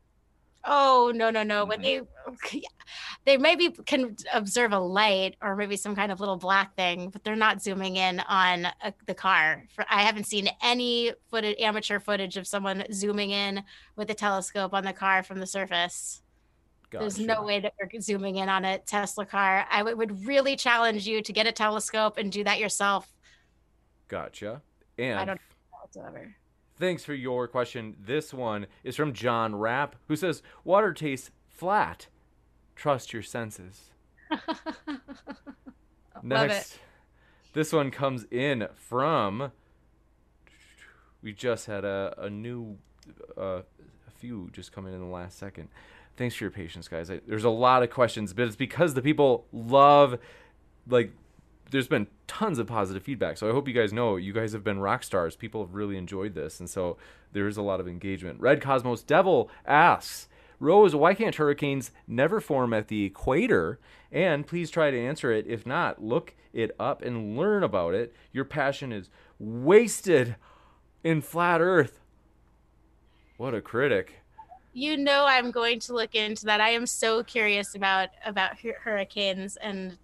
Oh 0.64 1.12
no 1.14 1.30
no 1.30 1.42
no! 1.42 1.64
When 1.64 1.80
mm-hmm. 1.80 2.04
they 2.52 2.62
they 3.24 3.36
maybe 3.36 3.70
can 3.70 4.16
observe 4.32 4.72
a 4.72 4.78
light 4.78 5.36
or 5.40 5.56
maybe 5.56 5.76
some 5.76 5.94
kind 5.94 6.12
of 6.12 6.20
little 6.20 6.36
black 6.36 6.74
thing, 6.76 7.10
but 7.10 7.24
they're 7.24 7.36
not 7.36 7.62
zooming 7.62 7.96
in 7.96 8.20
on 8.20 8.66
a, 8.82 8.92
the 9.06 9.14
car. 9.14 9.64
For, 9.74 9.84
I 9.88 10.02
haven't 10.02 10.24
seen 10.24 10.48
any 10.62 11.12
footage, 11.30 11.56
amateur 11.60 11.98
footage 11.98 12.36
of 12.36 12.46
someone 12.46 12.84
zooming 12.92 13.30
in 13.30 13.62
with 13.96 14.10
a 14.10 14.14
telescope 14.14 14.74
on 14.74 14.84
the 14.84 14.92
car 14.92 15.22
from 15.22 15.40
the 15.40 15.46
surface. 15.46 16.22
Gotcha. 16.90 17.02
There's 17.02 17.18
no 17.20 17.44
way 17.44 17.60
that 17.60 17.72
we're 17.80 18.00
zooming 18.00 18.36
in 18.36 18.48
on 18.48 18.64
a 18.64 18.78
Tesla 18.78 19.24
car. 19.24 19.64
I 19.70 19.78
w- 19.78 19.96
would 19.96 20.26
really 20.26 20.56
challenge 20.56 21.06
you 21.06 21.22
to 21.22 21.32
get 21.32 21.46
a 21.46 21.52
telescope 21.52 22.18
and 22.18 22.32
do 22.32 22.42
that 22.44 22.58
yourself. 22.58 23.12
Gotcha. 24.08 24.60
And 24.98 25.18
I 25.18 25.24
don't 25.24 25.36
know 25.36 25.78
whatsoever. 25.82 26.34
Thanks 26.80 27.04
for 27.04 27.12
your 27.12 27.46
question. 27.46 27.94
This 28.02 28.32
one 28.32 28.66
is 28.82 28.96
from 28.96 29.12
John 29.12 29.54
Rapp, 29.54 29.96
who 30.08 30.16
says, 30.16 30.42
Water 30.64 30.94
tastes 30.94 31.30
flat. 31.46 32.06
Trust 32.74 33.12
your 33.12 33.22
senses. 33.22 33.90
Next, 36.22 36.78
this 37.52 37.74
one 37.74 37.90
comes 37.90 38.24
in 38.30 38.66
from. 38.74 39.52
We 41.22 41.34
just 41.34 41.66
had 41.66 41.84
a, 41.84 42.14
a 42.16 42.30
new, 42.30 42.78
uh, 43.36 43.60
a 43.60 44.10
few 44.16 44.48
just 44.54 44.72
coming 44.72 44.94
in 44.94 45.00
the 45.00 45.06
last 45.06 45.38
second. 45.38 45.68
Thanks 46.16 46.34
for 46.34 46.44
your 46.44 46.50
patience, 46.50 46.88
guys. 46.88 47.10
I, 47.10 47.20
there's 47.26 47.44
a 47.44 47.50
lot 47.50 47.82
of 47.82 47.90
questions, 47.90 48.32
but 48.32 48.46
it's 48.46 48.56
because 48.56 48.94
the 48.94 49.02
people 49.02 49.44
love, 49.52 50.18
like, 50.88 51.12
there's 51.70 51.88
been 51.88 52.08
tons 52.26 52.58
of 52.58 52.66
positive 52.66 53.02
feedback. 53.02 53.38
So 53.38 53.48
I 53.48 53.52
hope 53.52 53.68
you 53.68 53.74
guys 53.74 53.92
know 53.92 54.16
you 54.16 54.32
guys 54.32 54.52
have 54.52 54.64
been 54.64 54.80
rock 54.80 55.02
stars. 55.02 55.36
People 55.36 55.64
have 55.64 55.74
really 55.74 55.96
enjoyed 55.96 56.34
this, 56.34 56.60
and 56.60 56.68
so 56.68 56.96
there 57.32 57.46
is 57.46 57.56
a 57.56 57.62
lot 57.62 57.80
of 57.80 57.88
engagement. 57.88 58.40
Red 58.40 58.60
Cosmos 58.60 59.02
Devil 59.02 59.50
asks, 59.66 60.28
Rose, 60.58 60.94
why 60.94 61.14
can't 61.14 61.36
hurricanes 61.36 61.90
never 62.06 62.40
form 62.40 62.74
at 62.74 62.88
the 62.88 63.04
equator? 63.04 63.78
And 64.12 64.46
please 64.46 64.70
try 64.70 64.90
to 64.90 65.00
answer 65.00 65.32
it. 65.32 65.46
If 65.48 65.64
not, 65.64 66.02
look 66.02 66.34
it 66.52 66.74
up 66.78 67.02
and 67.02 67.36
learn 67.36 67.62
about 67.62 67.94
it. 67.94 68.14
Your 68.32 68.44
passion 68.44 68.92
is 68.92 69.08
wasted 69.38 70.36
in 71.02 71.22
flat 71.22 71.60
Earth. 71.60 72.00
What 73.38 73.54
a 73.54 73.62
critic. 73.62 74.16
You 74.72 74.96
know 74.96 75.24
I'm 75.26 75.50
going 75.50 75.80
to 75.80 75.94
look 75.94 76.14
into 76.14 76.44
that. 76.44 76.60
I 76.60 76.70
am 76.70 76.86
so 76.86 77.24
curious 77.24 77.74
about 77.74 78.10
about 78.24 78.58
hurricanes 78.82 79.56
and 79.56 79.96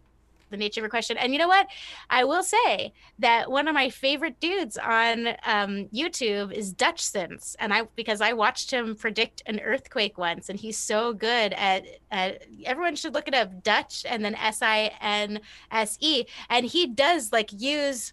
the 0.51 0.57
nature 0.57 0.81
of 0.81 0.83
your 0.83 0.91
question. 0.91 1.17
And 1.17 1.33
you 1.33 1.39
know 1.39 1.49
what? 1.49 1.67
I 2.11 2.25
will 2.25 2.43
say 2.43 2.93
that 3.19 3.51
one 3.51 3.69
of 3.69 3.75
my 3.75 3.91
favorite 3.91 4.41
dudes 4.41 4.79
on 4.79 5.29
um, 5.45 5.89
YouTube 5.93 6.53
is 6.53 6.75
Dutchsinse, 6.75 7.57
and 7.59 7.73
I 7.73 7.83
because 7.97 8.21
I 8.21 8.33
watched 8.33 8.71
him 8.71 8.95
predict 8.95 9.43
an 9.47 9.61
earthquake 9.61 10.19
once, 10.19 10.49
and 10.49 10.59
he's 10.59 10.79
so 10.79 11.13
good 11.13 11.53
at. 11.55 11.87
at 12.11 12.43
everyone 12.65 12.97
should 12.97 13.15
look 13.15 13.29
it 13.29 13.35
up, 13.35 13.63
Dutch, 13.63 14.05
and 14.09 14.25
then 14.25 14.35
S 14.35 14.63
I 14.63 14.93
N 15.01 15.41
S 15.71 15.99
E, 16.01 16.25
and 16.49 16.67
he 16.67 16.87
does 16.87 17.33
like 17.33 17.51
use 17.53 18.13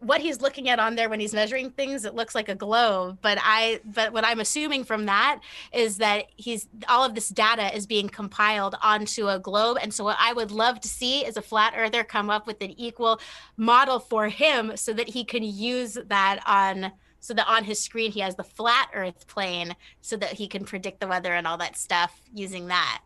what 0.00 0.20
he's 0.20 0.40
looking 0.40 0.68
at 0.68 0.78
on 0.78 0.94
there 0.94 1.08
when 1.08 1.18
he's 1.18 1.34
measuring 1.34 1.70
things 1.70 2.04
it 2.04 2.14
looks 2.14 2.34
like 2.34 2.48
a 2.48 2.54
globe. 2.54 3.18
But 3.20 3.38
i 3.40 3.80
but 3.84 4.12
what 4.12 4.24
i'm 4.24 4.40
assuming 4.40 4.84
from 4.84 5.06
that 5.06 5.40
is 5.72 5.98
that 5.98 6.26
he's 6.36 6.68
all 6.88 7.04
of 7.04 7.14
this 7.14 7.28
data 7.28 7.74
is 7.76 7.86
being 7.86 8.08
compiled 8.08 8.76
onto 8.82 9.28
a 9.28 9.38
globe. 9.38 9.78
And 9.82 9.92
so 9.92 10.04
what 10.04 10.16
i 10.20 10.32
would 10.32 10.50
love 10.50 10.80
to 10.80 10.88
see 10.88 11.24
is 11.24 11.36
a 11.36 11.42
flat 11.42 11.74
earther 11.76 12.04
come 12.04 12.30
up 12.30 12.46
with 12.46 12.60
an 12.62 12.70
equal 12.78 13.20
model 13.56 13.98
for 13.98 14.28
him 14.28 14.76
so 14.76 14.92
that 14.92 15.08
he 15.08 15.24
can 15.24 15.42
use 15.42 15.98
that 16.06 16.40
on 16.46 16.92
so 17.20 17.34
that 17.34 17.48
on 17.48 17.64
his 17.64 17.80
screen 17.80 18.12
he 18.12 18.20
has 18.20 18.36
the 18.36 18.44
flat 18.44 18.90
earth 18.94 19.26
plane 19.26 19.74
so 20.00 20.16
that 20.16 20.34
he 20.34 20.46
can 20.46 20.64
predict 20.64 21.00
the 21.00 21.08
weather 21.08 21.34
and 21.34 21.46
all 21.46 21.58
that 21.58 21.76
stuff 21.76 22.22
using 22.32 22.68
that. 22.68 23.00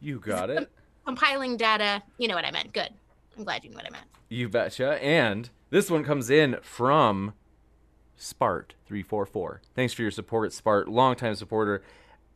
You 0.00 0.20
got 0.20 0.50
it. 0.50 0.70
compiling 1.04 1.56
data 1.56 2.02
you 2.18 2.28
know 2.28 2.36
what 2.36 2.44
i 2.44 2.50
meant. 2.52 2.72
Good. 2.72 2.90
I'm 3.36 3.44
glad 3.44 3.64
you 3.64 3.70
knew 3.70 3.76
what 3.76 3.86
i 3.86 3.90
meant. 3.90 4.06
You 4.28 4.48
betcha. 4.48 5.02
And 5.02 5.50
this 5.72 5.90
one 5.90 6.04
comes 6.04 6.28
in 6.28 6.58
from 6.60 7.32
Spart344. 8.18 9.60
Thanks 9.74 9.94
for 9.94 10.02
your 10.02 10.10
support, 10.10 10.50
Spart, 10.50 10.86
longtime 10.86 11.34
supporter. 11.34 11.82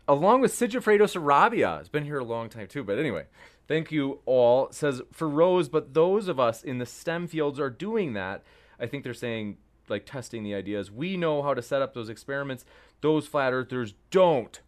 Along 0.09 0.41
with 0.41 0.53
Sigifredo 0.53 1.03
Sarabia. 1.03 1.79
It's 1.81 1.91
been 1.91 2.07
here 2.07 2.19
a 2.19 2.25
long 2.25 2.49
time 2.49 2.67
too, 2.67 2.83
but 2.83 2.99
anyway. 2.99 3.27
Thank 3.69 3.93
you 3.93 4.21
all. 4.25 4.73
says 4.73 5.03
for 5.13 5.29
Rose, 5.29 5.69
but 5.69 5.93
those 5.93 6.29
of 6.29 6.41
us 6.41 6.63
in 6.63 6.79
the 6.79 6.87
STEM 6.87 7.27
fields 7.29 7.61
are 7.61 7.69
doing 7.69 8.15
that. 8.15 8.43
I 8.81 8.87
think 8.87 9.05
they're 9.05 9.13
saying 9.13 9.59
like 9.87 10.07
testing 10.07 10.43
the 10.43 10.55
ideas. 10.55 10.91
We 10.91 11.19
know 11.19 11.43
how 11.43 11.53
to 11.53 11.61
set 11.61 11.83
up 11.83 11.93
those 11.93 12.09
experiments. 12.09 12.65
Those 13.03 13.27
flat 13.27 13.53
earthers 13.53 13.93
don't. 14.11 14.61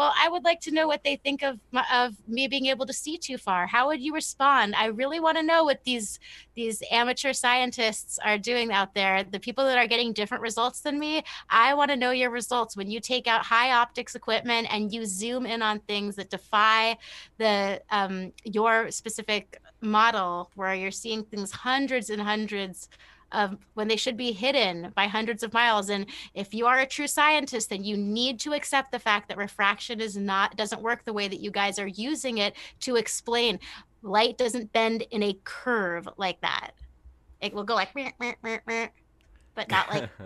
Well, 0.00 0.14
I 0.18 0.30
would 0.30 0.44
like 0.44 0.60
to 0.60 0.70
know 0.70 0.86
what 0.86 1.04
they 1.04 1.16
think 1.16 1.42
of 1.42 1.58
of 1.92 2.14
me 2.26 2.48
being 2.48 2.64
able 2.64 2.86
to 2.86 2.92
see 2.94 3.18
too 3.18 3.36
far. 3.36 3.66
How 3.66 3.88
would 3.88 4.00
you 4.00 4.14
respond? 4.14 4.74
I 4.74 4.86
really 4.86 5.20
want 5.20 5.36
to 5.36 5.42
know 5.42 5.62
what 5.64 5.84
these 5.84 6.18
these 6.54 6.82
amateur 6.90 7.34
scientists 7.34 8.18
are 8.24 8.38
doing 8.38 8.72
out 8.72 8.94
there. 8.94 9.24
The 9.24 9.38
people 9.38 9.62
that 9.66 9.76
are 9.76 9.86
getting 9.86 10.14
different 10.14 10.40
results 10.40 10.80
than 10.80 10.98
me. 10.98 11.22
I 11.50 11.74
want 11.74 11.90
to 11.90 11.98
know 11.98 12.12
your 12.12 12.30
results 12.30 12.78
when 12.78 12.90
you 12.90 12.98
take 12.98 13.26
out 13.26 13.42
high 13.44 13.72
optics 13.72 14.14
equipment 14.14 14.68
and 14.70 14.90
you 14.90 15.04
zoom 15.04 15.44
in 15.44 15.60
on 15.60 15.80
things 15.80 16.16
that 16.16 16.30
defy 16.30 16.96
the 17.36 17.82
um, 17.90 18.32
your 18.44 18.90
specific 18.90 19.60
model, 19.82 20.50
where 20.54 20.74
you're 20.74 20.90
seeing 20.90 21.24
things 21.24 21.50
hundreds 21.50 22.08
and 22.08 22.22
hundreds 22.22 22.88
of 23.32 23.56
when 23.74 23.88
they 23.88 23.96
should 23.96 24.16
be 24.16 24.32
hidden 24.32 24.92
by 24.94 25.06
hundreds 25.06 25.42
of 25.42 25.52
miles. 25.52 25.90
And 25.90 26.06
if 26.34 26.54
you 26.54 26.66
are 26.66 26.78
a 26.78 26.86
true 26.86 27.06
scientist, 27.06 27.70
then 27.70 27.84
you 27.84 27.96
need 27.96 28.40
to 28.40 28.52
accept 28.52 28.92
the 28.92 28.98
fact 28.98 29.28
that 29.28 29.36
refraction 29.36 30.00
is 30.00 30.16
not 30.16 30.56
doesn't 30.56 30.82
work 30.82 31.04
the 31.04 31.12
way 31.12 31.28
that 31.28 31.40
you 31.40 31.50
guys 31.50 31.78
are 31.78 31.86
using 31.86 32.38
it 32.38 32.54
to 32.80 32.96
explain. 32.96 33.58
Light 34.02 34.38
doesn't 34.38 34.72
bend 34.72 35.04
in 35.10 35.22
a 35.22 35.36
curve 35.44 36.08
like 36.16 36.40
that. 36.40 36.72
It 37.40 37.54
will 37.54 37.64
go 37.64 37.74
like, 37.74 37.90
but 39.54 39.70
not 39.70 39.90
like. 39.90 40.08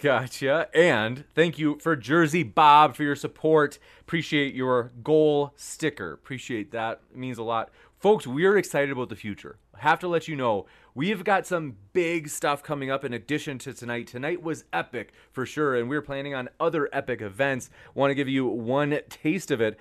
Gotcha. 0.00 0.68
And 0.74 1.24
thank 1.34 1.58
you 1.58 1.78
for 1.80 1.96
Jersey 1.96 2.44
Bob 2.44 2.94
for 2.94 3.02
your 3.02 3.16
support. 3.16 3.78
Appreciate 4.00 4.54
your 4.54 4.92
goal 5.02 5.52
sticker. 5.56 6.12
Appreciate 6.12 6.70
that. 6.70 7.00
It 7.10 7.16
means 7.16 7.38
a 7.38 7.42
lot. 7.42 7.70
Folks, 7.98 8.26
we're 8.26 8.56
excited 8.56 8.92
about 8.92 9.08
the 9.08 9.16
future. 9.16 9.58
Have 9.76 9.98
to 10.00 10.08
let 10.08 10.28
you 10.28 10.36
know 10.36 10.66
We've 10.98 11.22
got 11.22 11.46
some 11.46 11.76
big 11.92 12.28
stuff 12.28 12.60
coming 12.60 12.90
up 12.90 13.04
in 13.04 13.12
addition 13.12 13.58
to 13.58 13.72
tonight. 13.72 14.08
Tonight 14.08 14.42
was 14.42 14.64
epic 14.72 15.12
for 15.30 15.46
sure, 15.46 15.76
and 15.76 15.88
we're 15.88 16.02
planning 16.02 16.34
on 16.34 16.48
other 16.58 16.88
epic 16.92 17.22
events. 17.22 17.70
Want 17.94 18.10
to 18.10 18.16
give 18.16 18.28
you 18.28 18.48
one 18.48 18.98
taste 19.08 19.52
of 19.52 19.60
it. 19.60 19.78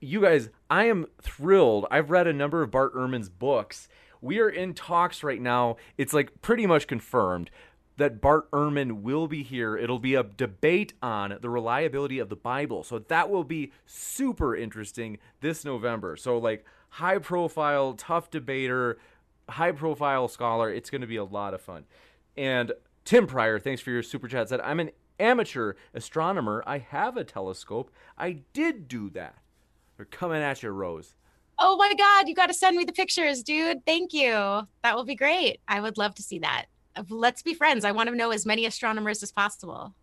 You 0.00 0.22
guys, 0.22 0.50
I 0.68 0.86
am 0.86 1.06
thrilled. 1.22 1.86
I've 1.88 2.10
read 2.10 2.26
a 2.26 2.32
number 2.32 2.62
of 2.62 2.72
Bart 2.72 2.96
Ehrman's 2.96 3.28
books. 3.28 3.86
We 4.20 4.40
are 4.40 4.48
in 4.48 4.74
talks 4.74 5.22
right 5.22 5.40
now. 5.40 5.76
It's 5.98 6.12
like 6.12 6.42
pretty 6.42 6.66
much 6.66 6.88
confirmed. 6.88 7.48
that 7.96 8.20
Bart 8.20 8.50
Ehrman 8.50 9.02
will 9.02 9.26
be 9.26 9.42
here. 9.42 9.76
It'll 9.76 9.98
be 9.98 10.14
a 10.14 10.22
debate 10.22 10.92
on 11.02 11.38
the 11.40 11.50
reliability 11.50 12.18
of 12.18 12.28
the 12.28 12.36
Bible. 12.36 12.82
So 12.82 12.98
that 12.98 13.30
will 13.30 13.44
be 13.44 13.72
super 13.86 14.54
interesting 14.54 15.18
this 15.40 15.64
November. 15.64 16.16
So, 16.16 16.38
like, 16.38 16.64
high 16.90 17.18
profile, 17.18 17.94
tough 17.94 18.30
debater, 18.30 18.98
high 19.48 19.72
profile 19.72 20.28
scholar. 20.28 20.72
It's 20.72 20.90
going 20.90 21.00
to 21.00 21.06
be 21.06 21.16
a 21.16 21.24
lot 21.24 21.54
of 21.54 21.60
fun. 21.60 21.84
And 22.36 22.72
Tim 23.04 23.26
Pryor, 23.26 23.58
thanks 23.58 23.80
for 23.80 23.90
your 23.90 24.02
super 24.02 24.28
chat. 24.28 24.48
Said, 24.48 24.60
I'm 24.60 24.80
an 24.80 24.90
amateur 25.18 25.74
astronomer. 25.94 26.62
I 26.66 26.78
have 26.78 27.16
a 27.16 27.24
telescope. 27.24 27.90
I 28.18 28.42
did 28.52 28.88
do 28.88 29.10
that. 29.10 29.36
They're 29.96 30.06
coming 30.06 30.42
at 30.42 30.62
you, 30.62 30.70
Rose. 30.70 31.14
Oh 31.58 31.76
my 31.76 31.94
God, 31.94 32.28
you 32.28 32.34
got 32.34 32.48
to 32.48 32.54
send 32.54 32.76
me 32.76 32.84
the 32.84 32.92
pictures, 32.92 33.42
dude. 33.42 33.86
Thank 33.86 34.12
you. 34.12 34.32
That 34.82 34.94
will 34.94 35.04
be 35.04 35.14
great. 35.14 35.60
I 35.66 35.80
would 35.80 35.96
love 35.96 36.14
to 36.16 36.22
see 36.22 36.40
that. 36.40 36.66
Let's 37.08 37.42
be 37.42 37.54
friends. 37.54 37.84
I 37.84 37.92
want 37.92 38.10
to 38.10 38.14
know 38.14 38.30
as 38.30 38.44
many 38.44 38.66
astronomers 38.66 39.22
as 39.22 39.32
possible. 39.32 39.94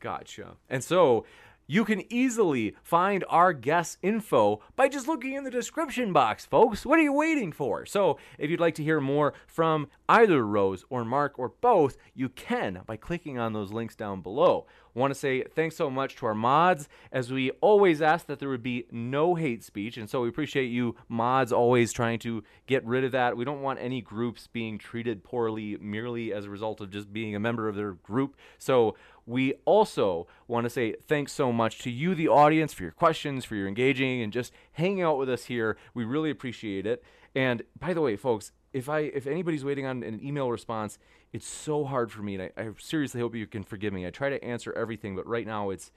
Gotcha. 0.00 0.56
And 0.68 0.82
so 0.84 1.24
you 1.70 1.84
can 1.84 2.02
easily 2.12 2.74
find 2.82 3.24
our 3.28 3.52
guest 3.52 3.96
info 4.02 4.60
by 4.74 4.88
just 4.88 5.06
looking 5.06 5.34
in 5.34 5.44
the 5.44 5.50
description 5.52 6.12
box, 6.12 6.44
folks. 6.44 6.84
What 6.84 6.98
are 6.98 7.02
you 7.02 7.12
waiting 7.12 7.52
for? 7.52 7.86
So, 7.86 8.18
if 8.38 8.50
you'd 8.50 8.58
like 8.58 8.74
to 8.74 8.82
hear 8.82 9.00
more 9.00 9.34
from 9.46 9.86
either 10.08 10.44
Rose 10.44 10.84
or 10.90 11.04
Mark 11.04 11.38
or 11.38 11.50
both, 11.60 11.96
you 12.12 12.28
can 12.28 12.80
by 12.86 12.96
clicking 12.96 13.38
on 13.38 13.52
those 13.52 13.72
links 13.72 13.94
down 13.94 14.20
below. 14.20 14.66
Want 14.94 15.12
to 15.12 15.18
say 15.18 15.44
thanks 15.44 15.76
so 15.76 15.88
much 15.88 16.16
to 16.16 16.26
our 16.26 16.34
mods, 16.34 16.88
as 17.12 17.32
we 17.32 17.52
always 17.60 18.02
ask 18.02 18.26
that 18.26 18.40
there 18.40 18.48
would 18.48 18.64
be 18.64 18.86
no 18.90 19.36
hate 19.36 19.62
speech, 19.62 19.96
and 19.96 20.10
so 20.10 20.22
we 20.22 20.28
appreciate 20.28 20.66
you 20.66 20.96
mods 21.08 21.52
always 21.52 21.92
trying 21.92 22.18
to 22.20 22.42
get 22.66 22.84
rid 22.84 23.04
of 23.04 23.12
that. 23.12 23.36
We 23.36 23.44
don't 23.44 23.62
want 23.62 23.78
any 23.80 24.00
groups 24.00 24.48
being 24.48 24.78
treated 24.78 25.22
poorly 25.22 25.76
merely 25.80 26.32
as 26.32 26.46
a 26.46 26.50
result 26.50 26.80
of 26.80 26.90
just 26.90 27.12
being 27.12 27.36
a 27.36 27.40
member 27.40 27.68
of 27.68 27.76
their 27.76 27.92
group. 27.92 28.36
So 28.58 28.96
we 29.30 29.54
also 29.64 30.26
want 30.48 30.64
to 30.64 30.70
say 30.70 30.94
thanks 31.06 31.32
so 31.32 31.52
much 31.52 31.78
to 31.80 31.90
you, 31.90 32.14
the 32.14 32.28
audience, 32.28 32.72
for 32.74 32.82
your 32.82 32.92
questions, 32.92 33.44
for 33.44 33.54
your 33.54 33.68
engaging, 33.68 34.20
and 34.20 34.32
just 34.32 34.52
hanging 34.72 35.02
out 35.02 35.18
with 35.18 35.30
us 35.30 35.44
here. 35.44 35.76
We 35.94 36.04
really 36.04 36.30
appreciate 36.30 36.86
it. 36.86 37.04
And 37.34 37.62
by 37.78 37.94
the 37.94 38.00
way, 38.00 38.16
folks, 38.16 38.52
if 38.72 38.88
I 38.88 39.00
if 39.00 39.26
anybody's 39.26 39.64
waiting 39.64 39.86
on 39.86 40.02
an 40.02 40.20
email 40.22 40.50
response, 40.50 40.98
it's 41.32 41.46
so 41.46 41.84
hard 41.84 42.10
for 42.10 42.22
me, 42.22 42.34
and 42.34 42.50
I, 42.56 42.60
I 42.60 42.68
seriously 42.78 43.20
hope 43.20 43.34
you 43.34 43.46
can 43.46 43.62
forgive 43.62 43.92
me. 43.92 44.06
I 44.06 44.10
try 44.10 44.30
to 44.30 44.44
answer 44.44 44.72
everything, 44.72 45.14
but 45.14 45.26
right 45.26 45.46
now 45.46 45.70
it's 45.70 45.92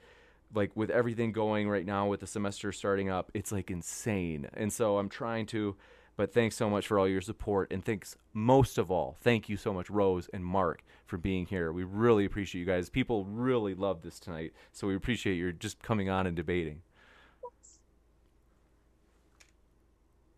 like 0.54 0.70
with 0.76 0.90
everything 0.90 1.32
going 1.32 1.68
right 1.68 1.84
now 1.84 2.06
with 2.06 2.20
the 2.20 2.26
semester 2.26 2.70
starting 2.70 3.10
up, 3.10 3.30
it's 3.34 3.50
like 3.50 3.70
insane. 3.70 4.48
And 4.54 4.72
so 4.72 4.98
I'm 4.98 5.08
trying 5.08 5.46
to 5.46 5.76
but 6.16 6.32
thanks 6.32 6.56
so 6.56 6.70
much 6.70 6.86
for 6.86 6.98
all 6.98 7.08
your 7.08 7.20
support. 7.20 7.72
And 7.72 7.84
thanks 7.84 8.16
most 8.32 8.78
of 8.78 8.90
all, 8.90 9.16
thank 9.20 9.48
you 9.48 9.56
so 9.56 9.72
much, 9.72 9.90
Rose 9.90 10.28
and 10.32 10.44
Mark, 10.44 10.82
for 11.06 11.16
being 11.18 11.46
here. 11.46 11.72
We 11.72 11.84
really 11.84 12.24
appreciate 12.24 12.60
you 12.60 12.66
guys. 12.66 12.88
People 12.88 13.24
really 13.24 13.74
love 13.74 14.02
this 14.02 14.18
tonight. 14.18 14.52
So 14.72 14.86
we 14.86 14.94
appreciate 14.94 15.34
your 15.34 15.52
just 15.52 15.82
coming 15.82 16.08
on 16.08 16.26
and 16.26 16.36
debating. 16.36 16.82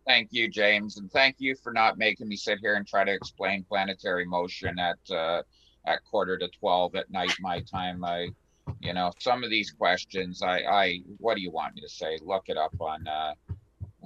Thank 0.06 0.28
you, 0.30 0.48
James, 0.48 0.98
and 0.98 1.10
thank 1.10 1.36
you 1.40 1.56
for 1.56 1.72
not 1.72 1.98
making 1.98 2.28
me 2.28 2.36
sit 2.36 2.60
here 2.60 2.76
and 2.76 2.86
try 2.86 3.02
to 3.02 3.12
explain 3.12 3.64
planetary 3.64 4.24
motion 4.24 4.78
at 4.78 4.98
uh, 5.10 5.42
at 5.84 6.04
quarter 6.04 6.38
to 6.38 6.48
twelve 6.60 6.94
at 6.94 7.10
night 7.10 7.32
my 7.40 7.60
time. 7.62 8.04
I, 8.04 8.28
you 8.80 8.92
know, 8.94 9.10
some 9.18 9.42
of 9.42 9.50
these 9.50 9.72
questions, 9.72 10.42
I, 10.42 10.60
I, 10.60 11.00
what 11.18 11.34
do 11.34 11.40
you 11.40 11.50
want 11.50 11.74
me 11.74 11.80
to 11.80 11.88
say? 11.88 12.18
Look 12.22 12.44
it 12.46 12.56
up 12.56 12.74
on 12.80 13.06
uh, 13.08 13.34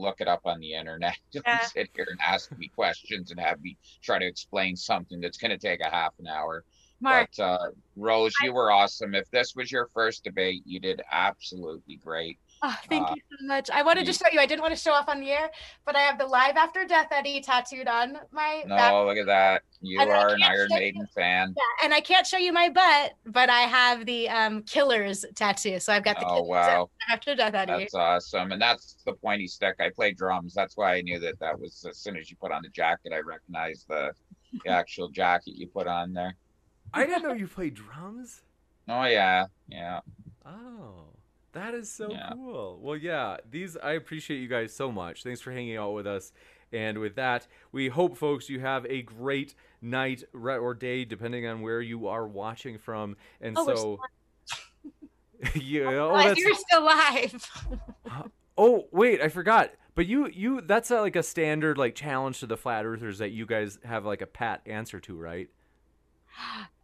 look 0.01 0.21
it 0.21 0.29
up 0.29 0.41
on 0.45 0.61
the 0.61 0.75
internet. 0.75 1.17
Don't 1.33 1.45
yeah. 1.47 1.61
sit 1.61 1.91
here 1.95 2.07
and 2.11 2.19
ask 2.27 2.57
me 2.59 2.69
questions 2.69 3.31
and 3.31 3.41
have 3.41 3.61
me 3.61 3.77
try 4.03 4.19
to 4.19 4.27
explain 4.27 4.77
something 4.77 5.21
that's 5.21 5.39
going 5.39 5.51
to 5.51 5.59
take 5.59 5.81
a 5.81 5.91
half 5.91 6.15
an 6.19 6.27
hour. 6.27 6.65
Mark. 7.01 7.31
But 7.37 7.43
uh, 7.43 7.69
Rose, 7.97 8.35
you 8.43 8.53
were 8.53 8.71
awesome. 8.71 9.15
If 9.15 9.31
this 9.31 9.55
was 9.57 9.73
your 9.73 9.89
first 9.95 10.25
debate, 10.25 10.63
you 10.67 10.81
did 10.81 11.01
absolutely 11.11 11.97
great. 11.97 12.39
Oh, 12.63 12.77
thank 12.91 13.09
uh, 13.09 13.15
you 13.15 13.23
so 13.31 13.47
much. 13.47 13.71
I 13.71 13.83
wanted 13.83 14.05
to 14.05 14.13
show 14.13 14.27
you. 14.31 14.39
I 14.39 14.45
didn't 14.45 14.61
want 14.61 14.75
to 14.75 14.81
show 14.81 14.93
off 14.93 15.09
on 15.09 15.21
the 15.21 15.31
air, 15.31 15.51
but 15.87 15.97
I 15.97 16.01
have 16.01 16.19
the 16.19 16.27
live 16.27 16.57
after 16.57 16.85
death 16.85 17.09
Eddie 17.11 17.41
tattooed 17.41 17.89
on 17.89 18.19
my. 18.33 18.63
No, 18.67 18.77
back. 18.77 18.93
look 19.07 19.17
at 19.17 19.27
that. 19.27 19.63
You 19.81 19.99
and 19.99 20.11
are 20.11 20.35
an 20.35 20.43
Iron 20.43 20.69
Maiden 20.71 21.01
you, 21.01 21.07
fan. 21.15 21.55
Yeah, 21.57 21.87
and 21.87 21.95
I 21.95 22.01
can't 22.01 22.27
show 22.27 22.37
you 22.37 22.53
my 22.53 22.69
butt, 22.69 23.13
but 23.25 23.49
I 23.49 23.61
have 23.61 24.05
the 24.05 24.29
um, 24.29 24.63
Killers 24.65 25.25
tattoo. 25.35 25.81
So 25.81 25.91
I've 25.95 26.05
got 26.05 26.21
the. 26.21 26.27
Oh 26.27 26.43
wow! 26.43 26.91
After 27.11 27.35
death 27.35 27.55
Eddie. 27.55 27.73
That's 27.73 27.95
awesome, 27.95 28.53
and 28.53 28.61
that's 28.61 28.99
the 29.07 29.15
pointy 29.15 29.47
stick. 29.47 29.77
I 29.81 29.89
play 29.89 30.13
drums. 30.13 30.53
That's 30.53 30.77
why 30.77 30.97
I 30.97 31.01
knew 31.01 31.19
that 31.21 31.39
that 31.41 31.59
was 31.59 31.87
as 31.89 31.97
soon 31.97 32.19
as 32.19 32.31
you 32.31 32.37
put 32.37 32.53
on 32.53 32.61
the 32.63 32.69
jacket, 32.69 33.13
I 33.15 33.21
recognized 33.21 33.89
the, 33.89 34.13
the 34.65 34.71
actual 34.71 35.09
jacket 35.09 35.55
you 35.57 35.67
put 35.67 35.87
on 35.87 36.13
there. 36.13 36.37
I 36.93 37.07
didn't 37.07 37.23
know 37.23 37.33
you 37.33 37.47
played 37.47 37.73
drums. 37.73 38.43
Oh 38.87 39.05
yeah, 39.05 39.47
yeah. 39.71 40.01
Oh. 40.45 41.07
That 41.53 41.75
is 41.75 41.91
so 41.91 42.11
yeah. 42.11 42.31
cool. 42.33 42.79
Well, 42.81 42.97
yeah, 42.97 43.39
these 43.51 43.77
I 43.77 43.93
appreciate 43.93 44.39
you 44.39 44.49
guys 44.49 44.75
so 44.75 44.93
much. 44.93 45.25
Thanks 45.25 45.41
for 45.41 45.51
hanging 45.51 45.77
out 45.77 45.95
with 45.95 46.07
us. 46.07 46.33
And 46.73 46.99
with 46.99 47.17
that, 47.17 47.49
we 47.73 47.89
hope, 47.89 48.17
folks, 48.17 48.49
you 48.49 48.61
have 48.61 48.87
a 48.87 49.03
great 49.03 49.57
night 49.83 50.23
or 50.33 50.75
day, 50.75 51.05
depending 51.05 51.47
on 51.47 51.63
where 51.63 51.81
you 51.81 52.07
are 52.07 52.27
watching 52.27 52.79
from. 52.79 53.17
And 53.41 53.59
oh, 53.59 53.67
so, 53.67 54.01
yeah, 55.55 55.87
oh, 55.87 56.13
oh 56.15 56.35
you're 56.37 56.55
still 56.55 56.85
live. 56.85 57.51
oh, 58.59 58.87
wait, 58.93 59.21
I 59.21 59.29
forgot. 59.29 59.73
But 59.97 60.07
you, 60.07 60.29
you, 60.29 60.61
that's 60.61 60.93
a, 60.93 61.01
like 61.01 61.17
a 61.17 61.25
standard 61.25 61.77
like 61.77 61.97
challenge 61.97 62.39
to 62.41 62.47
the 62.47 62.57
flat 62.57 62.87
earthers 62.87 63.19
that 63.19 63.31
you 63.33 63.47
guys 63.47 63.81
have 63.85 64.05
like 64.05 64.23
a 64.23 64.27
pat 64.27 64.63
answer 64.65 65.01
to, 65.01 65.17
right? 65.17 65.49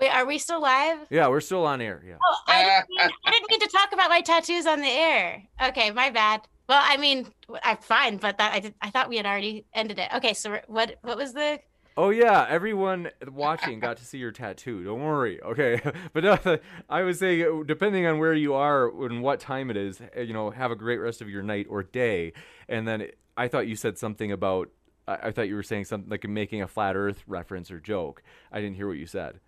Wait, 0.00 0.10
are 0.10 0.26
we 0.26 0.38
still 0.38 0.60
live? 0.60 0.98
Yeah, 1.10 1.28
we're 1.28 1.40
still 1.40 1.66
on 1.66 1.80
air. 1.80 2.02
Yeah. 2.06 2.16
Oh, 2.22 2.36
I 2.46 2.62
didn't, 2.62 2.88
mean, 2.88 3.10
I 3.24 3.30
didn't 3.30 3.50
mean 3.50 3.60
to 3.60 3.68
talk 3.68 3.92
about 3.92 4.10
my 4.10 4.20
tattoos 4.20 4.66
on 4.66 4.80
the 4.80 4.88
air. 4.88 5.42
Okay, 5.62 5.90
my 5.90 6.10
bad. 6.10 6.42
Well, 6.68 6.80
I 6.82 6.98
mean, 6.98 7.26
I'm 7.64 7.78
fine, 7.78 8.18
but 8.18 8.38
that 8.38 8.52
I 8.52 8.60
did. 8.60 8.74
I 8.80 8.90
thought 8.90 9.08
we 9.08 9.16
had 9.16 9.26
already 9.26 9.64
ended 9.74 9.98
it. 9.98 10.10
Okay, 10.14 10.34
so 10.34 10.60
what? 10.66 10.96
What 11.02 11.16
was 11.16 11.32
the? 11.32 11.58
Oh 11.96 12.10
yeah, 12.10 12.46
everyone 12.48 13.10
watching 13.26 13.80
got 13.80 13.96
to 13.96 14.04
see 14.04 14.18
your 14.18 14.30
tattoo. 14.30 14.84
Don't 14.84 15.02
worry. 15.02 15.42
Okay, 15.42 15.80
but 16.12 16.22
no, 16.22 16.58
I 16.88 17.02
was 17.02 17.18
saying, 17.18 17.64
depending 17.66 18.06
on 18.06 18.18
where 18.18 18.34
you 18.34 18.54
are 18.54 18.88
and 19.04 19.22
what 19.22 19.40
time 19.40 19.70
it 19.70 19.76
is, 19.76 20.00
eh, 20.14 20.22
you 20.22 20.32
know, 20.32 20.50
have 20.50 20.70
a 20.70 20.76
great 20.76 20.98
rest 20.98 21.20
of 21.22 21.28
your 21.28 21.42
night 21.42 21.66
or 21.68 21.82
day. 21.82 22.34
And 22.68 22.86
then 22.86 23.08
I 23.36 23.48
thought 23.48 23.66
you 23.66 23.74
said 23.74 23.98
something 23.98 24.30
about. 24.30 24.68
I 25.08 25.30
thought 25.30 25.48
you 25.48 25.54
were 25.54 25.62
saying 25.62 25.86
something 25.86 26.10
like 26.10 26.28
making 26.28 26.60
a 26.60 26.68
flat 26.68 26.94
Earth 26.94 27.24
reference 27.26 27.70
or 27.70 27.80
joke. 27.80 28.22
I 28.52 28.60
didn't 28.60 28.76
hear 28.76 28.86
what 28.86 28.98
you 28.98 29.06
said. 29.06 29.40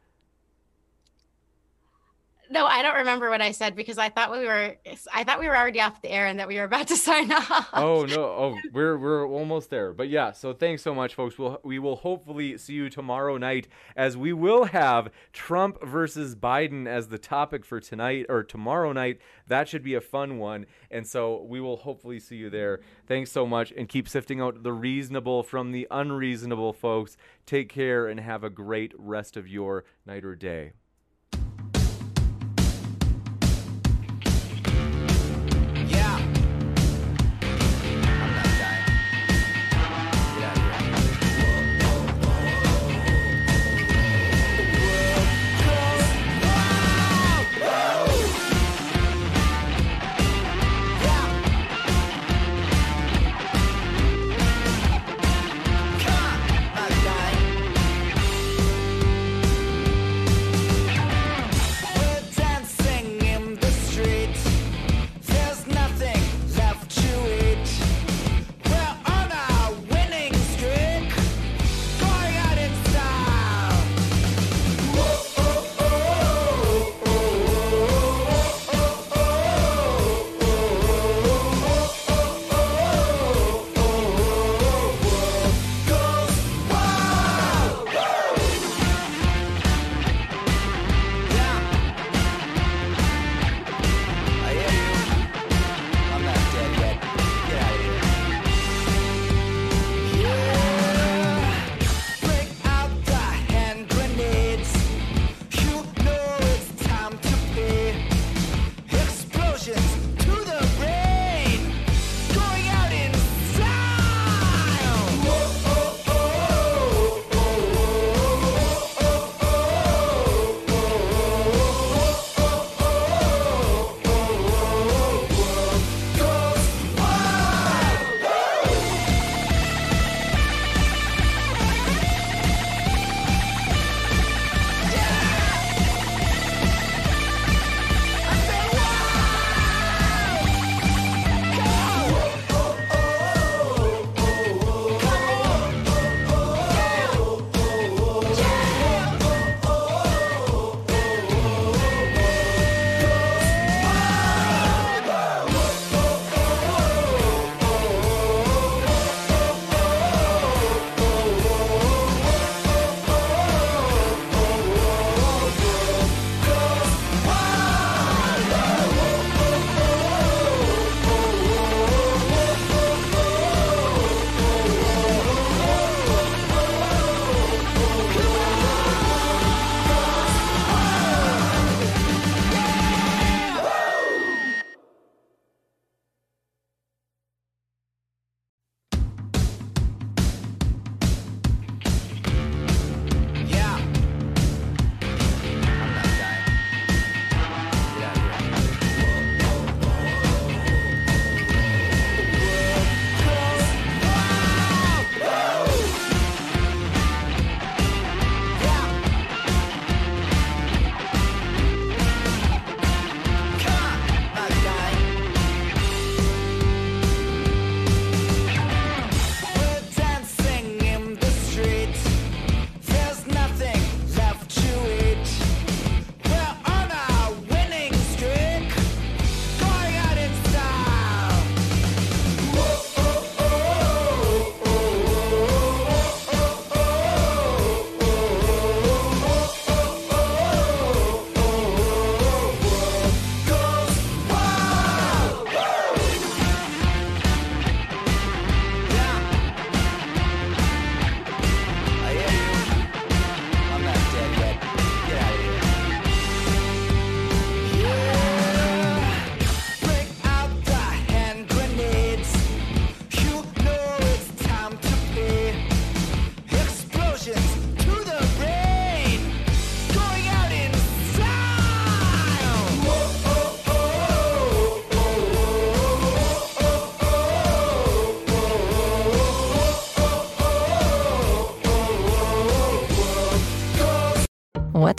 No, 2.53 2.67
I 2.67 2.83
don't 2.83 2.97
remember 2.97 3.31
what 3.31 3.41
I 3.41 3.53
said 3.53 3.77
because 3.77 3.97
I 3.97 4.09
thought 4.09 4.33
we 4.33 4.45
were 4.45 4.75
I 5.15 5.23
thought 5.23 5.39
we 5.39 5.47
were 5.47 5.57
already 5.57 5.81
off 5.81 6.03
the 6.03 6.11
air 6.11 6.27
and 6.27 6.41
that 6.41 6.49
we 6.49 6.57
were 6.57 6.65
about 6.65 6.89
to 6.89 6.97
sign 7.09 7.31
off. 7.31 7.69
Oh 7.73 8.05
no, 8.05 8.23
oh 8.25 8.59
we're 8.73 8.99
we're 8.99 9.25
almost 9.25 9.71
there. 9.71 9.93
But 9.93 10.09
yeah, 10.09 10.33
so 10.33 10.53
thanks 10.53 10.83
so 10.83 10.93
much 10.93 11.15
folks. 11.15 11.39
We'll 11.39 11.61
we 11.63 11.79
will 11.79 11.95
hopefully 11.95 12.59
see 12.59 12.73
you 12.73 12.91
tomorrow 12.91 13.37
night 13.37 13.69
as 13.95 14.17
we 14.17 14.33
will 14.33 14.65
have 14.65 15.11
Trump 15.33 15.79
versus 15.87 16.35
Biden 16.35 16.89
as 16.89 17.07
the 17.07 17.19
topic 17.19 17.65
for 17.65 17.79
tonight 17.79 18.27
or 18.29 18.43
tomorrow 18.43 18.93
night. 18.93 19.21
That 19.47 19.69
should 19.69 19.85
be 19.85 19.95
a 19.95 20.01
fun 20.01 20.39
one. 20.39 20.67
And 20.91 21.07
so 21.07 21.45
we 21.45 21.61
will 21.61 21.77
hopefully 21.77 22.19
see 22.19 22.37
you 22.37 22.51
there. 22.51 22.81
Thanks 23.07 23.31
so 23.31 23.47
much 23.47 23.73
and 23.77 23.89
keep 23.89 24.09
sifting 24.09 24.41
out 24.41 24.65
the 24.65 24.73
reasonable 24.73 25.45
from 25.45 25.71
the 25.71 25.87
unreasonable 25.89 26.73
folks. 26.73 27.17
Take 27.47 27.69
care 27.69 28.09
and 28.09 28.19
have 28.19 28.43
a 28.43 28.51
great 28.51 28.93
rest 28.99 29.37
of 29.37 29.47
your 29.47 29.85
night 30.05 30.25
or 30.25 30.35
day. 30.35 30.73